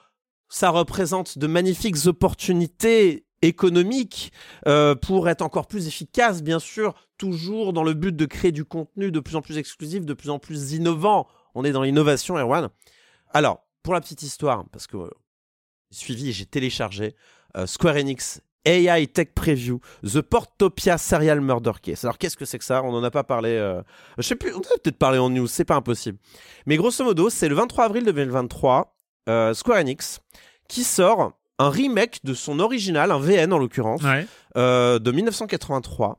ça 0.52 0.68
représente 0.68 1.38
de 1.38 1.47
magnifiques 1.47 2.06
opportunités 2.06 3.25
économiques 3.40 4.32
euh, 4.68 4.94
pour 4.94 5.28
être 5.30 5.40
encore 5.40 5.66
plus 5.66 5.88
efficace, 5.88 6.42
bien 6.42 6.59
sûr, 6.59 6.94
toujours 7.16 7.73
dans 7.73 7.82
le 7.82 7.94
but 7.94 8.14
de 8.14 8.26
créer 8.26 8.52
du 8.52 8.64
contenu 8.66 9.11
de 9.11 9.18
plus 9.18 9.35
en 9.35 9.40
plus 9.40 9.56
exclusif, 9.56 10.04
de 10.04 10.12
plus 10.12 10.28
en 10.28 10.38
plus 10.38 10.73
innovant. 10.73 11.26
On 11.54 11.64
est 11.64 11.73
dans 11.73 11.82
l'innovation, 11.82 12.37
Erwan. 12.37 12.68
Alors, 13.32 13.66
pour 13.82 13.94
la 13.94 14.00
petite 14.02 14.23
histoire, 14.23 14.64
parce 14.71 14.87
que 14.87 14.99
euh, 14.99 15.11
j'ai 15.90 15.99
suivi 15.99 16.28
et 16.28 16.32
j'ai 16.32 16.47
téléchargé 16.47 17.16
euh, 17.56 17.66
Square 17.66 17.97
Enix 17.97 18.42
AI 18.66 19.06
Tech 19.09 19.28
Preview, 19.35 19.80
The 20.04 20.21
Portopia 20.21 20.99
Serial 20.99 21.40
Murder 21.40 21.73
Case. 21.82 22.04
Alors, 22.04 22.18
qu'est-ce 22.18 22.37
que 22.37 22.44
c'est 22.44 22.59
que 22.59 22.64
ça? 22.64 22.82
On 22.85 22.92
n'en 22.92 23.02
a 23.02 23.11
pas 23.11 23.25
parlé. 23.25 23.50
euh, 23.50 23.82
Je 24.18 24.23
sais 24.23 24.37
plus, 24.37 24.54
on 24.54 24.61
a 24.61 24.78
peut-être 24.82 24.99
parlé 24.99 25.18
en 25.18 25.30
news, 25.30 25.47
c'est 25.47 25.64
pas 25.64 25.76
impossible. 25.76 26.18
Mais 26.66 26.76
grosso 26.76 27.02
modo, 27.02 27.30
c'est 27.30 27.49
le 27.49 27.54
23 27.54 27.87
avril 27.87 28.04
2023, 28.04 28.94
euh, 29.28 29.54
Square 29.54 29.78
Enix 29.80 30.20
qui 30.68 30.84
sort 30.84 31.32
un 31.58 31.68
remake 31.68 32.20
de 32.24 32.34
son 32.34 32.58
original, 32.60 33.10
un 33.12 33.18
VN 33.18 33.52
en 33.52 33.58
l'occurrence, 33.58 34.02
Ouais. 34.02 34.26
euh, 34.56 34.98
de 34.98 35.12
1983. 35.12 36.18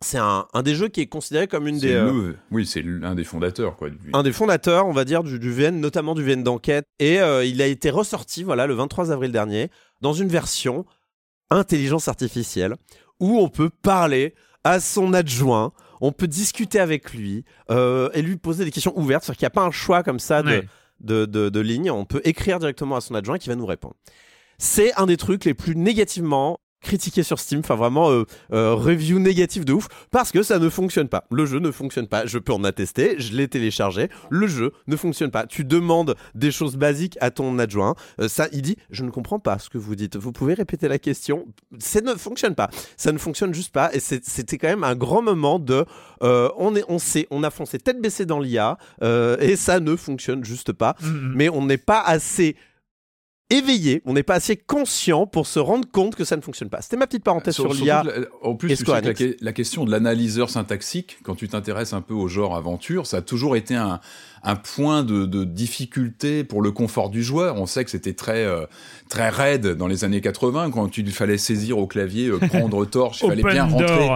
C'est 0.00 0.18
un, 0.18 0.46
un 0.52 0.62
des 0.62 0.74
jeux 0.74 0.88
qui 0.88 1.00
est 1.00 1.06
considéré 1.06 1.46
comme 1.46 1.68
une 1.68 1.78
des, 1.78 1.92
euh, 1.92 2.10
le- 2.12 2.36
Oui, 2.50 2.66
c'est 2.66 2.82
l'un 2.82 3.14
des 3.14 3.22
fondateurs. 3.22 3.76
Quoi, 3.76 3.90
du- 3.90 4.10
un 4.12 4.22
des 4.24 4.32
fondateurs, 4.32 4.86
on 4.88 4.92
va 4.92 5.04
dire, 5.04 5.22
du, 5.22 5.38
du 5.38 5.52
VN, 5.52 5.78
notamment 5.78 6.14
du 6.16 6.24
VN 6.24 6.42
d'enquête. 6.42 6.86
Et 6.98 7.20
euh, 7.20 7.44
il 7.44 7.62
a 7.62 7.66
été 7.66 7.90
ressorti, 7.90 8.42
voilà, 8.42 8.66
le 8.66 8.74
23 8.74 9.12
avril 9.12 9.30
dernier, 9.30 9.70
dans 10.00 10.12
une 10.12 10.28
version 10.28 10.84
intelligence 11.50 12.08
artificielle, 12.08 12.74
où 13.20 13.38
on 13.38 13.48
peut 13.48 13.70
parler 13.70 14.34
à 14.64 14.80
son 14.80 15.12
adjoint, 15.12 15.72
on 16.00 16.10
peut 16.12 16.26
discuter 16.26 16.80
avec 16.80 17.12
lui 17.12 17.44
euh, 17.70 18.08
et 18.14 18.22
lui 18.22 18.36
poser 18.36 18.64
des 18.64 18.70
questions 18.72 18.96
ouvertes, 18.98 19.22
c'est-à-dire 19.24 19.38
qu'il 19.38 19.44
n'y 19.46 19.52
a 19.52 19.62
pas 19.62 19.62
un 19.66 19.70
choix 19.70 20.02
comme 20.02 20.18
ça 20.18 20.42
de, 20.42 20.48
Ouais. 20.48 20.68
De, 21.02 21.60
ligne, 21.60 21.90
on 21.90 22.04
peut 22.04 22.22
écrire 22.24 22.58
directement 22.58 22.96
à 22.96 23.00
son 23.00 23.14
adjoint 23.14 23.38
qui 23.38 23.48
va 23.48 23.56
nous 23.56 23.66
répondre. 23.66 23.94
C'est 24.58 24.94
un 24.94 25.06
des 25.06 25.16
trucs 25.16 25.44
les 25.44 25.54
plus 25.54 25.76
négativement 25.76 26.60
critiqués 26.82 27.22
sur 27.22 27.38
Steam, 27.38 27.60
enfin 27.60 27.74
vraiment 27.76 28.10
euh, 28.10 28.24
euh, 28.52 28.74
review 28.74 29.18
négative 29.18 29.64
de 29.64 29.72
ouf, 29.72 29.88
parce 30.10 30.32
que 30.32 30.42
ça 30.42 30.58
ne 30.58 30.68
fonctionne 30.68 31.08
pas. 31.08 31.24
Le 31.30 31.46
jeu 31.46 31.58
ne 31.58 31.70
fonctionne 31.70 32.06
pas. 32.06 32.26
Je 32.26 32.38
peux 32.38 32.52
en 32.52 32.64
attester, 32.64 33.16
je 33.18 33.32
l'ai 33.34 33.48
téléchargé. 33.48 34.08
Le 34.30 34.46
jeu 34.46 34.72
ne 34.86 34.96
fonctionne 34.96 35.30
pas. 35.30 35.46
Tu 35.46 35.64
demandes 35.64 36.14
des 36.34 36.50
choses 36.50 36.76
basiques 36.76 37.16
à 37.20 37.30
ton 37.30 37.58
adjoint. 37.58 37.94
euh, 38.20 38.28
ça, 38.28 38.48
il 38.52 38.62
dit, 38.62 38.76
je 38.90 39.04
ne 39.04 39.10
comprends 39.10 39.38
pas 39.38 39.58
ce 39.58 39.68
que 39.70 39.78
vous 39.78 39.96
dites. 39.96 40.16
Vous 40.16 40.32
pouvez 40.32 40.54
répéter 40.54 40.88
la 40.88 40.98
question. 40.98 41.46
Ça 41.78 42.00
ne 42.00 42.14
fonctionne 42.14 42.54
pas. 42.54 42.70
Ça 42.96 43.12
ne 43.12 43.18
fonctionne 43.18 43.54
juste 43.54 43.72
pas. 43.72 43.90
Et 43.94 44.00
c'était 44.00 44.58
quand 44.58 44.68
même 44.68 44.84
un 44.84 44.94
grand 44.94 45.22
moment 45.22 45.58
de, 45.58 45.84
euh, 46.22 46.48
on 46.56 46.74
est, 46.76 46.84
on 46.88 46.98
sait, 46.98 47.26
on 47.30 47.42
a 47.42 47.50
foncé 47.50 47.78
tête 47.78 48.00
baissée 48.00 48.26
dans 48.26 48.40
l'IA 48.40 48.78
euh, 49.02 49.36
et 49.40 49.56
ça 49.56 49.80
ne 49.80 49.96
fonctionne 49.96 50.44
juste 50.44 50.72
pas 50.72 50.92
Mm, 51.00 51.32
mais 51.34 51.48
on 51.48 51.64
n'est 51.64 51.78
pas 51.78 52.00
assez 52.00 52.56
éveillé, 53.52 54.02
on 54.04 54.14
n'est 54.14 54.22
pas 54.22 54.34
assez 54.34 54.56
conscient 54.56 55.26
pour 55.26 55.46
se 55.46 55.58
rendre 55.58 55.88
compte 55.90 56.14
que 56.14 56.24
ça 56.24 56.36
ne 56.36 56.40
fonctionne 56.40 56.68
pas. 56.68 56.82
C'était 56.82 56.96
ma 56.96 57.06
petite 57.06 57.24
parenthèse 57.24 57.54
sur, 57.54 57.72
l'IA. 57.72 58.04
En 58.42 58.54
plus, 58.54 58.68
et 58.68 58.72
tu 58.72 58.78
sais 58.78 58.84
Square 58.84 59.02
que 59.02 59.36
la, 59.40 59.52
question 59.52 59.84
de 59.84 59.90
l'analyseur 59.90 60.50
syntaxique, 60.50 61.18
quand 61.22 61.34
tu 61.34 61.48
t'intéresses 61.48 61.92
un 61.92 62.00
peu 62.00 62.14
au 62.14 62.28
genre 62.28 62.56
aventure, 62.56 63.06
ça 63.06 63.18
a 63.18 63.22
toujours 63.22 63.56
été 63.56 63.74
un, 63.74 64.00
un 64.42 64.56
point 64.56 65.04
de, 65.04 65.26
de 65.26 65.44
difficulté 65.44 66.44
pour 66.44 66.62
le 66.62 66.72
confort 66.72 67.10
du 67.10 67.22
joueur. 67.22 67.56
On 67.56 67.66
sait 67.66 67.84
que 67.84 67.90
c'était 67.90 68.14
très, 68.14 68.44
euh, 68.44 68.66
très 69.08 69.28
raide 69.28 69.66
dans 69.66 69.86
les 69.86 70.04
années 70.04 70.20
80, 70.20 70.70
quand 70.70 70.98
il 70.98 71.10
fallait 71.12 71.38
saisir 71.38 71.78
au 71.78 71.86
clavier, 71.86 72.28
euh, 72.28 72.38
prendre 72.38 72.84
torche, 72.90 73.20
il 73.22 73.28
fallait 73.28 73.42
bien 73.42 73.64
rentrer. 73.64 74.08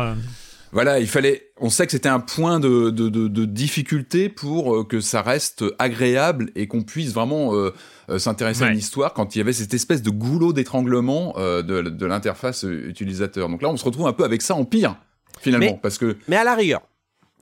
Voilà, 0.72 0.98
il 1.00 1.06
fallait. 1.06 1.50
On 1.58 1.70
sait 1.70 1.86
que 1.86 1.92
c'était 1.92 2.08
un 2.08 2.20
point 2.20 2.60
de, 2.60 2.90
de, 2.90 3.08
de, 3.08 3.28
de 3.28 3.44
difficulté 3.44 4.28
pour 4.28 4.76
euh, 4.76 4.84
que 4.84 5.00
ça 5.00 5.22
reste 5.22 5.64
agréable 5.78 6.50
et 6.54 6.66
qu'on 6.68 6.82
puisse 6.82 7.12
vraiment 7.14 7.54
euh, 7.54 7.72
euh, 8.10 8.18
s'intéresser 8.18 8.64
à 8.64 8.68
une 8.70 8.78
histoire 8.78 9.14
quand 9.14 9.34
il 9.34 9.38
y 9.38 9.40
avait 9.40 9.52
cette 9.54 9.72
espèce 9.72 10.02
de 10.02 10.10
goulot 10.10 10.52
d'étranglement 10.52 11.34
euh, 11.38 11.62
de, 11.62 12.04
l'interface 12.06 12.64
utilisateur. 12.64 13.48
Donc 13.48 13.62
là, 13.62 13.68
on 13.70 13.76
se 13.76 13.84
retrouve 13.84 14.06
un 14.06 14.12
peu 14.12 14.24
avec 14.24 14.42
ça 14.42 14.54
en 14.54 14.64
pire 14.64 14.96
finalement, 15.40 15.66
Mais- 15.72 15.80
parce 15.82 15.98
que 15.98 16.16
Mais 16.28 16.36
à 16.36 16.44
la 16.44 16.54
rigueur. 16.54 16.82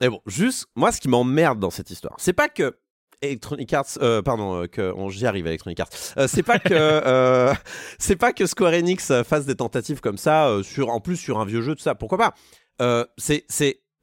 Mais 0.01 0.09
bon, 0.09 0.21
juste, 0.27 0.65
moi, 0.75 0.91
ce 0.91 0.99
qui 0.99 1.07
m'emmerde 1.07 1.59
dans 1.59 1.69
cette 1.69 1.89
histoire, 1.89 2.15
c'est 2.19 2.33
pas 2.33 2.49
que 2.49 2.75
Electronic 3.21 3.73
Arts, 3.73 3.85
euh, 4.01 4.21
pardon, 4.21 4.61
euh, 4.63 4.67
que 4.67 4.93
on- 4.95 5.09
j'y 5.09 5.25
arrive, 5.25 5.47
Electronic 5.47 5.79
Arts. 5.79 5.89
Euh, 6.17 6.27
c'est 6.27 6.43
pas 6.43 6.59
que, 6.59 7.53
c'est 7.97 8.17
pas 8.17 8.33
que 8.33 8.45
Square 8.45 8.73
Enix 8.73 9.11
fasse 9.23 9.45
des 9.45 9.55
tentatives 9.55 10.01
comme 10.01 10.17
ça 10.17 10.59
sur, 10.63 10.89
en 10.89 10.99
plus 10.99 11.15
sur 11.17 11.39
un 11.39 11.45
vieux 11.45 11.61
jeu, 11.61 11.75
tout 11.75 11.81
ça. 11.81 11.95
Pourquoi 11.95 12.17
pas? 12.17 12.33
Euh, 12.81 13.05
C'est, 13.17 13.45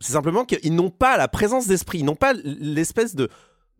simplement 0.00 0.44
qu'ils 0.44 0.74
n'ont 0.74 0.90
pas 0.90 1.16
la 1.16 1.28
présence 1.28 1.66
d'esprit, 1.66 1.98
ils 2.00 2.04
n'ont 2.04 2.16
pas 2.16 2.32
l'espèce 2.44 3.14
de 3.14 3.28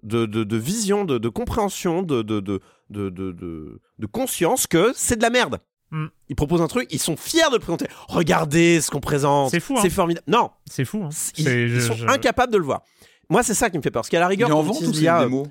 de, 0.03 0.27
de, 0.27 0.43
de 0.43 0.57
vision, 0.57 1.05
de, 1.05 1.19
de 1.19 1.29
compréhension, 1.29 2.03
de, 2.03 2.23
de, 2.23 2.41
de, 2.41 2.61
de, 2.91 3.09
de, 3.09 3.31
de- 3.33 3.81
de 3.99 4.07
conscience 4.07 4.67
que 4.67 4.93
c'est 4.97 5.15
de 5.17 5.23
la 5.23 5.31
merde. 5.31 5.61
Mm. 5.93 6.07
Ils 6.29 6.35
proposent 6.35 6.61
un 6.61 6.67
truc, 6.67 6.89
ils 6.91 6.99
sont 6.99 7.17
fiers 7.17 7.49
de 7.51 7.55
le 7.55 7.61
présenter. 7.61 7.87
Regardez 8.09 8.81
ce 8.81 8.91
qu'on 8.91 8.99
présente. 9.01 9.51
C'est 9.51 9.61
fou, 9.61 9.75
hein. 9.77 9.81
C'est 9.83 9.91
formidable. 9.91 10.25
Non, 10.27 10.51
C'est 10.69 10.85
fou. 10.85 11.05
Hein. 11.05 11.11
ils, 11.39 11.81
sont 11.81 11.95
je- 11.95 12.07
incapables 12.09 12.53
de 12.53 12.59
le 12.59 12.65
voir. 12.65 12.83
Moi, 13.31 13.45
c'est 13.45 13.55
ça 13.55 13.71
qui 13.71 13.77
me 13.79 13.83
fait 13.83 13.93
peur. 13.93 14.03
Parce 14.03 14.09
qu'à 14.09 14.19
la 14.19 14.27
il 14.27 14.31
rigueur, 14.31 14.49
est 14.49 14.53
en 14.53 14.57
quand 14.57 14.63
vente 14.65 14.77
on 14.77 14.87
ou 14.87 14.89
utilise 14.91 14.95
c'est 14.95 15.07
une 15.07 15.17
l'IA, 15.19 15.25
démo? 15.25 15.47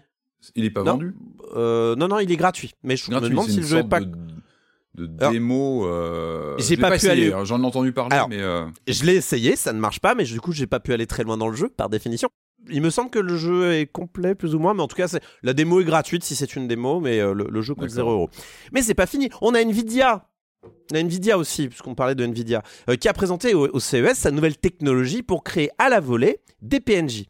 Il 0.55 0.65
est 0.65 0.69
pas 0.69 0.83
non. 0.83 0.91
vendu? 0.93 1.15
Euh, 1.55 1.95
non, 1.95 2.07
non, 2.09 2.19
il 2.19 2.29
est 2.29 2.35
gratuit. 2.35 2.73
Mais 2.83 2.97
je 2.97 3.05
me 3.05 3.11
Gratuit, 3.11 3.29
demande 3.29 3.45
c'est 3.45 3.51
si 3.53 3.59
le 3.61 3.65
jeu 3.65 3.77
est 3.77 3.83
pas. 3.87 4.01
de, 4.01 4.11
de 4.95 5.09
Alors, 5.19 5.31
démo. 5.31 5.85
euh, 5.85 6.55
j'ai 6.59 6.77
pas 6.77 6.89
pu 6.89 6.95
essayé, 6.97 7.11
aller- 7.11 7.33
hein, 7.33 7.43
J'en 7.45 7.61
ai 7.61 7.65
entendu 7.65 7.91
parler, 7.93 8.15
Alors, 8.15 8.29
mais 8.29 8.39
euh, 8.41 8.65
Je 8.87 9.03
l'ai 9.05 9.15
essayé, 9.15 9.55
ça 9.55 9.71
ne 9.73 9.79
marche 9.79 9.99
pas, 9.99 10.15
mais 10.15 10.23
du 10.25 10.39
coup, 10.41 10.51
j'ai 10.51 10.67
pas 10.67 10.79
pu 10.79 10.93
aller 10.93 11.07
très 11.07 11.23
loin 11.23 11.37
dans 11.37 11.47
le 11.47 11.55
jeu, 11.55 11.69
par 11.69 11.89
définition. 11.89 12.29
Il 12.69 12.81
me 12.81 12.89
semble 12.91 13.09
que 13.09 13.17
le 13.19 13.37
jeu 13.37 13.73
est 13.73 13.87
complet, 13.87 14.35
plus 14.35 14.53
ou 14.53 14.59
moins, 14.59 14.73
mais 14.73 14.83
en 14.83 14.87
tout 14.87 14.95
cas, 14.95 15.07
la 15.43 15.53
démo 15.53 15.81
est 15.81 15.85
gratuite 15.85 16.23
si 16.23 16.35
c'est 16.35 16.55
une 16.55 16.67
démo, 16.67 16.99
mais 16.99 17.19
euh, 17.19 17.33
le, 17.33 17.47
le 17.49 17.61
jeu 17.61 17.73
coûte 17.73 17.85
D'accord. 17.89 17.95
0 17.95 18.11
euros. 18.11 18.29
Mais 18.71 18.81
c'est 18.81 18.93
pas 18.93 19.07
fini. 19.07 19.29
On 19.41 19.55
a 19.55 19.61
Nvidia. 19.61 20.27
On 20.91 20.95
a 20.95 20.99
Nvidia 20.99 21.37
aussi, 21.39 21.69
puisqu'on 21.69 21.95
parlait 21.95 22.13
de 22.13 22.23
Nvidia, 22.23 22.61
qui 22.99 23.07
a 23.07 23.13
présenté 23.13 23.55
au, 23.55 23.67
au 23.73 23.79
CES 23.79 24.13
sa 24.13 24.29
nouvelle 24.29 24.57
technologie 24.57 25.23
pour 25.23 25.43
créer 25.43 25.71
à 25.79 25.89
la 25.89 25.99
volée 25.99 26.39
des 26.61 26.79
PNJ. 26.79 27.23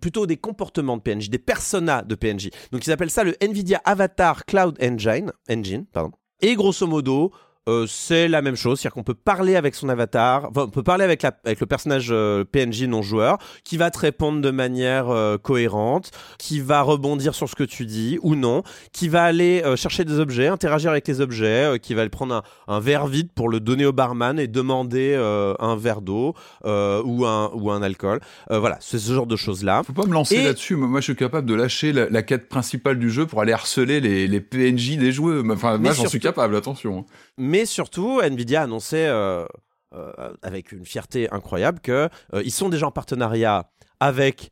Plutôt 0.00 0.26
des 0.26 0.36
comportements 0.38 0.96
de 0.96 1.02
PNJ, 1.02 1.28
des 1.30 1.38
personas 1.38 2.02
de 2.02 2.14
PNJ. 2.14 2.50
Donc 2.72 2.86
ils 2.86 2.90
appellent 2.92 3.10
ça 3.10 3.24
le 3.24 3.34
Nvidia 3.42 3.80
Avatar 3.84 4.44
Cloud 4.46 4.76
Engine. 4.82 5.32
Engine 5.50 5.84
pardon. 5.92 6.12
Et 6.40 6.54
grosso 6.54 6.86
modo, 6.86 7.32
euh, 7.68 7.86
c'est 7.86 8.28
la 8.28 8.42
même 8.42 8.56
chose, 8.56 8.80
c'est-à-dire 8.80 8.94
qu'on 8.94 9.02
peut 9.02 9.14
parler 9.14 9.54
avec 9.54 9.74
son 9.74 9.88
avatar, 9.88 10.46
enfin, 10.50 10.62
on 10.62 10.70
peut 10.70 10.82
parler 10.82 11.04
avec, 11.04 11.22
la, 11.22 11.32
avec 11.44 11.60
le 11.60 11.66
personnage 11.66 12.08
euh, 12.10 12.44
PNJ 12.44 12.84
non 12.84 13.02
joueur, 13.02 13.38
qui 13.62 13.76
va 13.76 13.90
te 13.90 13.98
répondre 13.98 14.40
de 14.40 14.50
manière 14.50 15.10
euh, 15.10 15.36
cohérente, 15.36 16.10
qui 16.38 16.60
va 16.60 16.80
rebondir 16.80 17.34
sur 17.34 17.48
ce 17.48 17.54
que 17.54 17.64
tu 17.64 17.84
dis 17.84 18.18
ou 18.22 18.34
non, 18.34 18.62
qui 18.92 19.08
va 19.08 19.24
aller 19.24 19.62
chercher 19.76 20.04
des 20.04 20.18
objets, 20.18 20.48
interagir 20.48 20.90
avec 20.90 21.06
les 21.06 21.20
objets, 21.20 21.78
qui 21.82 21.94
va 21.94 22.02
aller 22.02 22.10
prendre 22.10 22.34
un, 22.34 22.42
un, 22.68 22.80
verre 22.80 23.06
vide 23.06 23.28
pour 23.34 23.48
le 23.48 23.60
donner 23.60 23.84
au 23.84 23.92
barman 23.92 24.38
et 24.38 24.46
demander 24.46 25.14
un 25.58 25.76
verre 25.76 26.00
d'eau 26.00 26.34
ou 26.64 27.26
un 27.26 27.50
ou 27.54 27.70
un 27.70 27.82
alcool. 27.82 28.20
voilà, 28.48 28.78
c'est 28.80 28.98
ce 28.98 29.12
genre 29.12 29.26
de 29.26 29.36
choses 29.36 29.62
là. 29.62 29.82
Faut 29.84 29.92
pas 29.92 30.06
me 30.06 30.12
lancer 30.12 30.42
là-dessus. 30.42 30.76
Moi, 30.76 31.00
je 31.00 31.04
suis 31.04 31.16
capable 31.16 31.46
de 31.46 31.54
lâcher 31.54 31.92
la, 31.92 32.22
quête 32.22 32.48
principale 32.48 32.98
du 32.98 33.10
jeu 33.10 33.26
pour 33.26 33.40
aller 33.40 33.52
harceler 33.52 34.00
les, 34.00 34.26
les 34.26 34.40
PNJ 34.40 34.96
des 34.96 35.12
joueurs. 35.12 35.44
Enfin, 35.50 35.78
moi, 35.78 35.92
j'en 35.92 36.06
suis 36.06 36.20
capable. 36.20 36.56
Attention. 36.56 37.04
Mais 37.38 37.66
surtout, 37.66 38.20
Nvidia 38.20 38.60
a 38.60 38.64
annoncé 38.64 38.96
euh, 39.06 39.46
euh, 39.94 40.34
avec 40.42 40.72
une 40.72 40.84
fierté 40.84 41.30
incroyable 41.30 41.78
que 41.80 42.08
euh, 42.34 42.42
ils 42.44 42.50
sont 42.50 42.68
déjà 42.68 42.88
en 42.88 42.90
partenariat 42.90 43.70
avec 44.00 44.50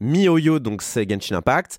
MiHoYo, 0.00 0.58
donc 0.58 0.82
c'est 0.82 1.08
Genshin 1.08 1.36
Impact, 1.36 1.78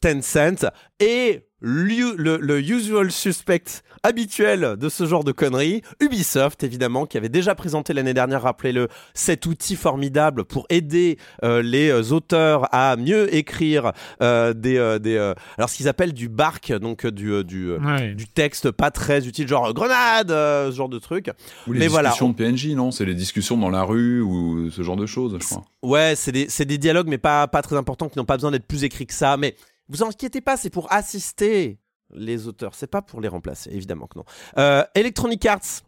Tencent 0.00 0.66
et 1.00 1.42
le, 1.60 2.60
usual 2.60 3.10
suspect 3.10 3.82
habituel 4.02 4.76
de 4.78 4.88
ce 4.88 5.06
genre 5.06 5.24
de 5.24 5.32
conneries, 5.32 5.82
Ubisoft 6.00 6.62
évidemment, 6.62 7.06
qui 7.06 7.16
avait 7.16 7.28
déjà 7.28 7.54
présenté 7.54 7.92
l'année 7.92 8.14
dernière, 8.14 8.42
rappelez-le, 8.42 8.88
cet 9.14 9.46
outil 9.46 9.74
formidable 9.74 10.44
pour 10.44 10.66
aider 10.68 11.18
euh, 11.42 11.62
les 11.62 11.88
euh, 11.88 12.12
auteurs 12.12 12.72
à 12.72 12.96
mieux 12.96 13.34
écrire 13.34 13.92
euh, 14.22 14.52
des, 14.52 14.98
des 15.00 15.16
alors 15.56 15.70
ce 15.70 15.76
qu'ils 15.76 15.88
appellent 15.88 16.12
du 16.12 16.28
bark, 16.28 16.72
donc 16.72 17.06
du 17.06 17.42
du, 17.44 17.72
du 18.14 18.28
texte 18.28 18.70
pas 18.70 18.90
très 18.90 19.26
utile, 19.26 19.48
genre 19.48 19.72
grenade, 19.74 20.28
ce 20.28 20.74
genre 20.74 20.88
de 20.88 20.98
truc. 20.98 21.30
Ou 21.66 21.72
les 21.72 21.88
discussions 21.88 22.28
de 22.28 22.34
PNJ, 22.34 22.68
non? 22.68 22.90
C'est 22.90 23.04
les 23.04 23.14
discussions 23.14 23.56
dans 23.56 23.70
la 23.70 23.82
rue 23.82 24.20
ou 24.20 24.70
ce 24.70 24.82
genre 24.82 24.96
de 24.96 25.06
choses, 25.06 25.36
je 25.40 25.46
crois. 25.46 25.64
Ouais, 25.82 26.14
c'est 26.16 26.32
des, 26.32 26.46
des 26.46 26.78
dialogues, 26.78 27.08
mais 27.08 27.18
pas 27.18 27.48
pas 27.48 27.62
très 27.62 27.76
importants, 27.76 28.08
qui 28.08 28.18
n'ont 28.18 28.24
pas 28.24 28.36
besoin 28.36 28.50
d'être 28.50 28.66
plus 28.66 28.84
écrits 28.84 29.06
que 29.06 29.14
ça, 29.14 29.36
mais 29.36 29.56
vous 29.88 30.02
inquiétez 30.02 30.40
pas, 30.40 30.56
c'est 30.56 30.70
pour 30.70 30.92
assister 30.92 31.78
les 32.14 32.46
auteurs, 32.46 32.74
c'est 32.74 32.86
pas 32.86 33.02
pour 33.02 33.20
les 33.20 33.28
remplacer, 33.28 33.70
évidemment 33.72 34.06
que 34.06 34.18
non. 34.18 34.24
Euh, 34.58 34.84
Electronic 34.94 35.44
Arts, 35.46 35.82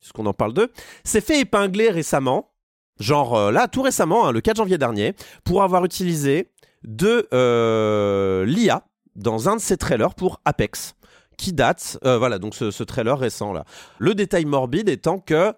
puisqu'on 0.00 0.26
en 0.26 0.32
parle 0.32 0.54
d'eux, 0.54 0.70
s'est 1.04 1.20
fait 1.20 1.40
épingler 1.40 1.90
récemment, 1.90 2.52
genre 3.00 3.36
euh, 3.36 3.50
là, 3.50 3.68
tout 3.68 3.82
récemment, 3.82 4.26
hein, 4.26 4.32
le 4.32 4.40
4 4.40 4.56
janvier 4.56 4.78
dernier, 4.78 5.14
pour 5.44 5.62
avoir 5.62 5.84
utilisé 5.84 6.52
de 6.84 7.28
euh, 7.32 8.44
l'IA 8.44 8.84
dans 9.16 9.48
un 9.48 9.56
de 9.56 9.60
ses 9.60 9.76
trailers 9.76 10.14
pour 10.14 10.40
Apex, 10.44 10.94
qui 11.36 11.52
date, 11.52 11.98
voilà, 12.02 12.40
donc 12.40 12.54
ce, 12.54 12.82
trailer 12.82 13.16
récent 13.16 13.52
là. 13.52 13.64
Le 13.98 14.14
détail 14.14 14.44
morbide 14.44 14.88
étant 14.88 15.20
que 15.20 15.54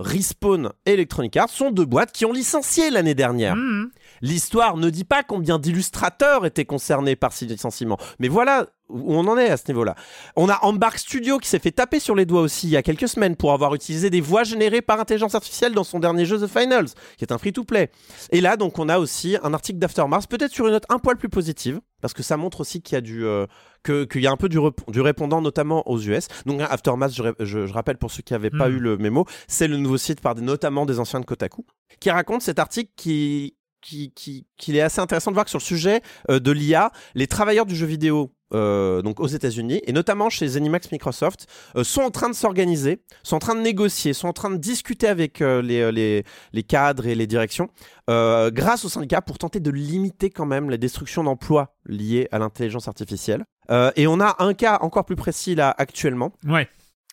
Respawn 0.00 0.70
et 0.86 0.92
Electronic 0.92 1.36
Arts 1.36 1.50
sont 1.50 1.70
deux 1.70 1.84
boîtes 1.84 2.12
qui 2.12 2.24
ont 2.24 2.32
licencié 2.32 2.90
l'année 2.90 3.14
dernière. 3.14 3.54
Mmh. 3.54 3.90
L'histoire 4.22 4.76
ne 4.76 4.90
dit 4.90 5.04
pas 5.04 5.22
combien 5.22 5.58
d'illustrateurs 5.58 6.46
étaient 6.46 6.64
concernés 6.64 7.16
par 7.16 7.32
ces 7.32 7.46
licenciements. 7.46 7.98
Mais 8.18 8.28
voilà 8.28 8.66
où 8.92 9.14
on 9.14 9.26
en 9.26 9.38
est 9.38 9.50
à 9.50 9.56
ce 9.56 9.64
niveau-là. 9.68 9.94
On 10.36 10.48
a 10.48 10.58
Embark 10.62 10.98
Studio 10.98 11.38
qui 11.38 11.48
s'est 11.48 11.58
fait 11.58 11.70
taper 11.70 12.00
sur 12.00 12.14
les 12.14 12.26
doigts 12.26 12.42
aussi 12.42 12.66
il 12.66 12.70
y 12.70 12.76
a 12.76 12.82
quelques 12.82 13.08
semaines 13.08 13.36
pour 13.36 13.52
avoir 13.52 13.74
utilisé 13.74 14.10
des 14.10 14.20
voix 14.20 14.44
générées 14.44 14.82
par 14.82 15.00
intelligence 15.00 15.34
artificielle 15.34 15.74
dans 15.74 15.84
son 15.84 15.98
dernier 15.98 16.24
jeu 16.24 16.38
The 16.38 16.46
Finals, 16.46 16.88
qui 17.16 17.24
est 17.24 17.32
un 17.32 17.38
free-to-play. 17.38 17.90
Et 18.30 18.40
là, 18.40 18.56
donc, 18.56 18.78
on 18.78 18.88
a 18.88 18.98
aussi 18.98 19.36
un 19.42 19.54
article 19.54 19.78
d'Aftermath, 19.78 20.28
peut-être 20.28 20.52
sur 20.52 20.66
une 20.66 20.72
note 20.72 20.84
un 20.88 20.98
poil 20.98 21.16
plus 21.16 21.28
positive, 21.28 21.80
parce 22.00 22.14
que 22.14 22.22
ça 22.22 22.36
montre 22.36 22.60
aussi 22.60 22.82
qu'il 22.82 22.94
y 22.94 22.98
a 22.98 23.00
du, 23.00 23.24
euh, 23.24 23.46
qu'il 23.84 24.22
y 24.22 24.26
a 24.26 24.30
un 24.30 24.36
peu 24.36 24.48
du, 24.48 24.58
du, 24.88 25.00
répondant, 25.00 25.40
notamment 25.40 25.88
aux 25.88 26.00
US. 26.00 26.28
Donc, 26.46 26.60
Aftermath, 26.60 27.12
je, 27.12 27.22
je, 27.44 27.72
rappelle 27.72 27.98
pour 27.98 28.10
ceux 28.10 28.22
qui 28.22 28.32
n'avaient 28.32 28.50
pas 28.50 28.68
hmm. 28.68 28.74
eu 28.74 28.78
le 28.78 28.96
mémo, 28.96 29.26
c'est 29.48 29.68
le 29.68 29.76
nouveau 29.76 29.98
site 29.98 30.20
par 30.20 30.34
des, 30.34 30.42
notamment 30.42 30.86
des 30.86 30.98
anciens 30.98 31.20
de 31.20 31.24
Kotaku, 31.24 31.64
qui 32.00 32.10
raconte 32.10 32.42
cet 32.42 32.58
article 32.58 32.90
qui 32.96 33.54
qu'il 33.80 34.12
qui, 34.12 34.76
est 34.76 34.80
assez 34.80 35.00
intéressant 35.00 35.30
de 35.30 35.36
voir 35.36 35.44
que 35.44 35.50
sur 35.50 35.58
le 35.58 35.64
sujet 35.64 36.02
euh, 36.30 36.38
de 36.38 36.50
l'IA, 36.50 36.92
les 37.14 37.26
travailleurs 37.26 37.64
du 37.64 37.74
jeu 37.74 37.86
vidéo 37.86 38.30
euh, 38.54 39.02
donc 39.02 39.20
aux 39.20 39.26
États-Unis 39.26 39.80
et 39.84 39.92
notamment 39.92 40.28
chez 40.30 40.46
Zenimax 40.48 40.90
Microsoft 40.92 41.46
euh, 41.76 41.84
sont 41.84 42.02
en 42.02 42.10
train 42.10 42.28
de 42.28 42.34
s'organiser, 42.34 43.02
sont 43.22 43.36
en 43.36 43.40
train 43.40 43.54
de 43.54 43.60
négocier, 43.60 44.12
sont 44.12 44.28
en 44.28 44.32
train 44.32 44.50
de 44.50 44.56
discuter 44.56 45.06
avec 45.06 45.40
les, 45.40 45.92
les, 45.92 46.24
les, 46.52 46.62
cadres 46.62 47.06
et 47.06 47.14
les 47.14 47.26
directions 47.26 47.68
grâce 48.08 48.84
aux 48.84 48.88
syndicats 48.88 49.22
pour 49.22 49.38
tenter 49.38 49.60
de 49.60 49.70
limiter 49.70 50.30
quand 50.30 50.46
même 50.46 50.68
la 50.68 50.76
destruction 50.76 51.22
d'emplois 51.22 51.76
liés 51.86 52.26
à 52.32 52.38
l'intelligence 52.40 52.88
artificielle. 52.88 53.44
et 53.70 54.06
on 54.08 54.20
a 54.20 54.34
un 54.40 54.52
cas 54.52 54.78
encore 54.80 55.04
plus 55.04 55.16
précis 55.16 55.54
là 55.54 55.72
actuellement. 55.78 56.32
Ouais. 56.44 56.68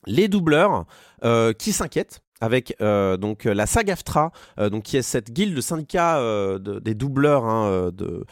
Les 0.08 0.28
doubleurs 0.28 0.86
qui 1.60 1.71
s'inquiètent 1.71 2.21
avec 2.41 2.76
euh, 2.82 3.17
donc 3.17 3.45
la 3.45 3.65
SAG-AFTRA, 3.65 4.32
euh, 4.60 4.69
donc 4.69 4.84
qui 4.84 4.97
est 4.97 5.02
cette 5.02 5.32
guilde 5.32 5.56
de 5.56 5.62
syndicats 5.62 6.19
euh, 6.19 6.60
des 6.60 6.93
doubleurs 6.93 7.45
hein, 7.45 7.91
de, 7.91 8.26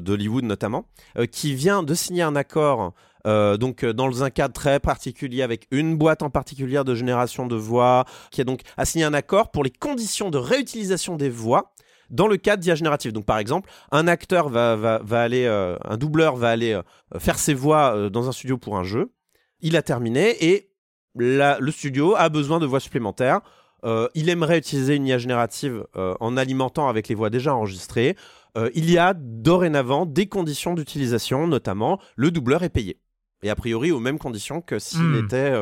d'Hollywood 0.00 0.44
notamment, 0.44 0.86
qui 1.30 1.54
vient 1.54 1.82
de 1.82 1.94
signer 1.94 2.22
un 2.22 2.36
accord. 2.36 2.92
donc 3.24 3.84
dans 3.84 4.24
un 4.24 4.30
cadre 4.30 4.54
très 4.54 4.80
particulier 4.80 5.42
avec 5.42 5.66
une 5.70 5.96
boîte 5.96 6.22
en 6.22 6.30
particulier 6.30 6.82
de 6.84 6.94
génération 6.94 7.46
de 7.46 7.56
voix 7.56 8.04
qui 8.30 8.40
a 8.40 8.44
donc 8.44 8.60
signé 8.84 9.04
un 9.04 9.14
accord 9.14 9.50
pour 9.50 9.64
les 9.64 9.70
conditions 9.70 10.30
de 10.30 10.38
réutilisation 10.38 11.16
des 11.16 11.30
voix 11.30 11.72
dans 12.10 12.26
le 12.26 12.36
cadre 12.36 12.62
d'IA 12.62 12.74
générative. 12.74 13.12
Donc 13.12 13.24
par 13.24 13.38
exemple, 13.38 13.70
un 13.90 14.06
acteur 14.08 14.48
va, 14.48 14.76
va, 14.76 15.00
va 15.02 15.22
aller, 15.22 15.46
un 15.46 15.96
doubleur 15.96 16.36
va 16.36 16.50
aller 16.50 16.78
faire 17.18 17.38
ses 17.38 17.54
voix 17.54 18.10
dans 18.10 18.28
un 18.28 18.32
studio 18.32 18.58
pour 18.58 18.76
un 18.76 18.84
jeu. 18.84 19.12
Il 19.60 19.76
a 19.76 19.82
terminé 19.82 20.44
et 20.44 20.71
le 21.16 21.70
studio 21.70 22.14
a 22.16 22.28
besoin 22.28 22.58
de 22.58 22.66
voix 22.66 22.80
supplémentaires. 22.80 23.40
Euh, 23.84 24.08
il 24.14 24.28
aimerait 24.28 24.58
utiliser 24.58 24.94
une 24.94 25.06
IA 25.06 25.18
générative 25.18 25.84
euh, 25.96 26.14
en 26.20 26.36
alimentant 26.36 26.88
avec 26.88 27.08
les 27.08 27.14
voix 27.14 27.30
déjà 27.30 27.54
enregistrées. 27.54 28.16
Euh, 28.56 28.70
il 28.74 28.90
y 28.90 28.98
a 28.98 29.14
dorénavant 29.14 30.06
des 30.06 30.26
conditions 30.26 30.74
d'utilisation, 30.74 31.46
notamment 31.46 31.98
le 32.16 32.30
doubleur 32.30 32.62
est 32.62 32.68
payé. 32.68 32.98
Et 33.42 33.50
a 33.50 33.56
priori 33.56 33.90
aux 33.90 33.98
mêmes 33.98 34.20
conditions 34.20 34.60
que 34.60 34.78
s'il 34.78 35.00
hmm. 35.00 35.24
était, 35.24 35.52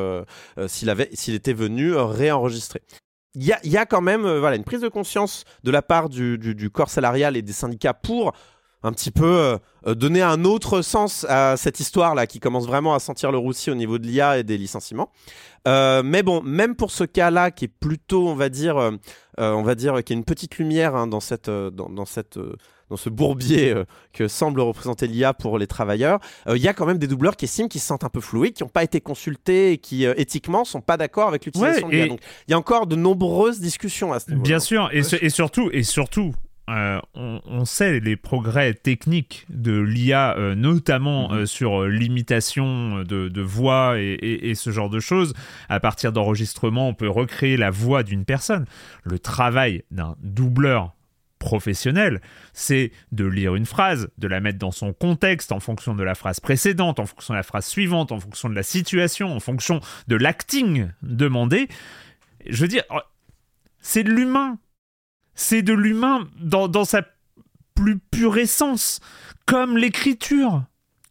s'il 0.68 0.90
avait, 0.90 1.08
s'il 1.14 1.34
était 1.34 1.54
venu 1.54 1.94
réenregistrer. 1.94 2.82
Il 3.34 3.44
y 3.44 3.52
a, 3.52 3.60
y 3.64 3.78
a, 3.78 3.86
quand 3.86 4.02
même 4.02 4.22
voilà, 4.22 4.56
une 4.56 4.64
prise 4.64 4.82
de 4.82 4.88
conscience 4.88 5.44
de 5.62 5.70
la 5.70 5.80
part 5.80 6.10
du, 6.10 6.36
du 6.36 6.68
corps 6.68 6.90
salarial 6.90 7.38
et 7.38 7.42
des 7.42 7.54
syndicats 7.54 7.94
pour 7.94 8.32
un 8.82 8.92
petit 8.92 9.10
peu 9.10 9.24
euh, 9.24 9.58
euh, 9.86 9.94
donner 9.94 10.22
un 10.22 10.44
autre 10.44 10.82
sens 10.82 11.26
à 11.28 11.56
cette 11.56 11.80
histoire-là 11.80 12.26
qui 12.26 12.40
commence 12.40 12.66
vraiment 12.66 12.94
à 12.94 12.98
sentir 12.98 13.30
le 13.30 13.38
roussi 13.38 13.70
au 13.70 13.74
niveau 13.74 13.98
de 13.98 14.06
l'IA 14.06 14.38
et 14.38 14.44
des 14.44 14.56
licenciements. 14.56 15.10
Euh, 15.68 16.02
mais 16.02 16.22
bon, 16.22 16.42
même 16.42 16.74
pour 16.74 16.90
ce 16.90 17.04
cas-là 17.04 17.50
qui 17.50 17.66
est 17.66 17.68
plutôt, 17.68 18.28
on 18.28 18.34
va 18.34 18.48
dire, 18.48 18.92
on 19.36 19.62
va 19.62 19.74
dire, 19.74 20.02
qui 20.04 20.12
est 20.12 20.16
une 20.16 20.24
petite 20.24 20.58
lumière 20.58 20.94
hein, 20.94 21.06
dans 21.06 21.20
cette, 21.20 21.50
dans, 21.50 22.06
cette 22.06 22.38
dans 22.88 22.96
ce 22.96 23.10
bourbier 23.10 23.74
que 24.12 24.26
semble 24.26 24.60
représenter 24.60 25.06
l'IA 25.06 25.34
pour 25.34 25.58
les 25.58 25.66
travailleurs, 25.66 26.18
il 26.48 26.56
y 26.56 26.68
a 26.68 26.72
quand 26.72 26.86
même 26.86 26.98
des 26.98 27.06
doubleurs 27.06 27.36
qui 27.36 27.44
estiment 27.44 27.68
qu'ils 27.68 27.80
se 27.82 27.86
sentent 27.86 28.04
un 28.04 28.08
peu 28.08 28.20
floués, 28.20 28.52
qui 28.52 28.62
n'ont 28.62 28.70
pas 28.70 28.82
été 28.82 29.02
consultés 29.02 29.72
et 29.72 29.78
qui 29.78 30.04
éthiquement 30.04 30.64
sont 30.64 30.80
pas 30.80 30.96
d'accord 30.96 31.28
avec 31.28 31.44
l'utilisation 31.44 31.88
de 31.88 31.92
l'IA. 31.92 32.08
Donc 32.08 32.20
il 32.48 32.52
y 32.52 32.54
a 32.54 32.58
encore 32.58 32.86
de 32.86 32.96
nombreuses 32.96 33.60
discussions 33.60 34.14
à 34.14 34.20
ce 34.20 34.30
niveau. 34.30 34.42
Bien 34.42 34.60
sûr, 34.60 34.88
et, 34.92 35.00
et, 35.20 35.30
surtout, 35.30 35.70
et 35.72 35.82
surtout, 35.82 36.32
euh, 36.68 37.00
on, 37.14 37.64
sait 37.64 37.98
les 37.98 38.16
progrès 38.16 38.74
techniques 38.74 39.44
de 39.48 39.80
l'IA, 39.80 40.36
euh, 40.36 40.54
notamment 40.54 41.30
mhm. 41.30 41.38
euh, 41.38 41.46
sur 41.46 41.84
l'imitation 41.84 43.02
de, 43.02 43.40
voix 43.40 43.94
et, 43.98 44.52
ce 44.54 44.70
genre 44.70 44.90
de 44.90 45.00
choses. 45.00 45.34
À 45.68 45.80
partir 45.80 46.12
d'enregistrements, 46.12 46.88
on 46.88 46.94
peut 46.94 47.08
recréer 47.08 47.56
la 47.56 47.70
voix 47.70 48.02
d'une 48.02 48.24
personne. 48.24 48.66
Le 49.04 49.18
travail 49.18 49.82
d'un 49.90 50.16
doubleur 50.22 50.94
professionnel, 51.38 52.20
c'est 52.52 52.92
de 53.12 53.24
lire 53.24 53.54
une 53.54 53.66
phrase, 53.66 54.10
de 54.18 54.28
la 54.28 54.40
mettre 54.40 54.58
dans 54.58 54.70
son 54.70 54.92
contexte 54.92 55.52
en 55.52 55.58
fonction 55.58 55.94
de 55.94 56.04
la 56.04 56.14
phrase 56.14 56.38
précédente, 56.38 57.00
en 57.00 57.06
fonction 57.06 57.34
de 57.34 57.38
la 57.38 57.42
phrase 57.42 57.66
suivante, 57.66 58.12
en 58.12 58.20
fonction 58.20 58.48
de 58.48 58.54
la 58.54 58.62
situation, 58.62 59.34
en 59.34 59.40
fonction 59.40 59.80
de 60.06 60.16
l'acting 60.16 60.90
demandé. 61.02 61.68
Je 62.46 62.60
veux 62.60 62.68
dire, 62.68 62.84
c'est 63.80 64.04
de 64.04 64.10
l'humain 64.10 64.58
c'est 65.34 65.62
de 65.62 65.72
l'humain 65.72 66.28
dans, 66.40 66.84
sa 66.84 67.02
plus 67.74 67.98
pure 67.98 68.38
essence, 68.38 69.00
comme 69.46 69.76
l'écriture, 69.76 70.64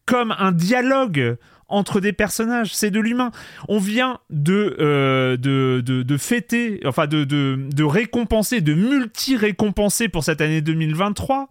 comme 0.06 0.34
un 0.38 0.52
dialogue 0.52 1.38
entre 1.68 2.00
des 2.00 2.14
personnages, 2.14 2.74
c'est 2.74 2.92
de 2.92 3.00
l'humain. 3.00 3.32
On 3.68 3.80
vient 3.80 4.20
de, 4.30 4.76
euh, 4.80 5.38
de, 5.38 5.82
de, 5.82 6.18
fêter, 6.18 6.82
enfin 6.86 7.06
de, 7.08 7.24
de, 7.24 7.84
récompenser, 7.84 8.62
de 8.62 8.74
multi-récompenser 8.74 10.10
pour 10.10 10.24
cette 10.24 10.42
année 10.42 10.62
2023 10.62 11.50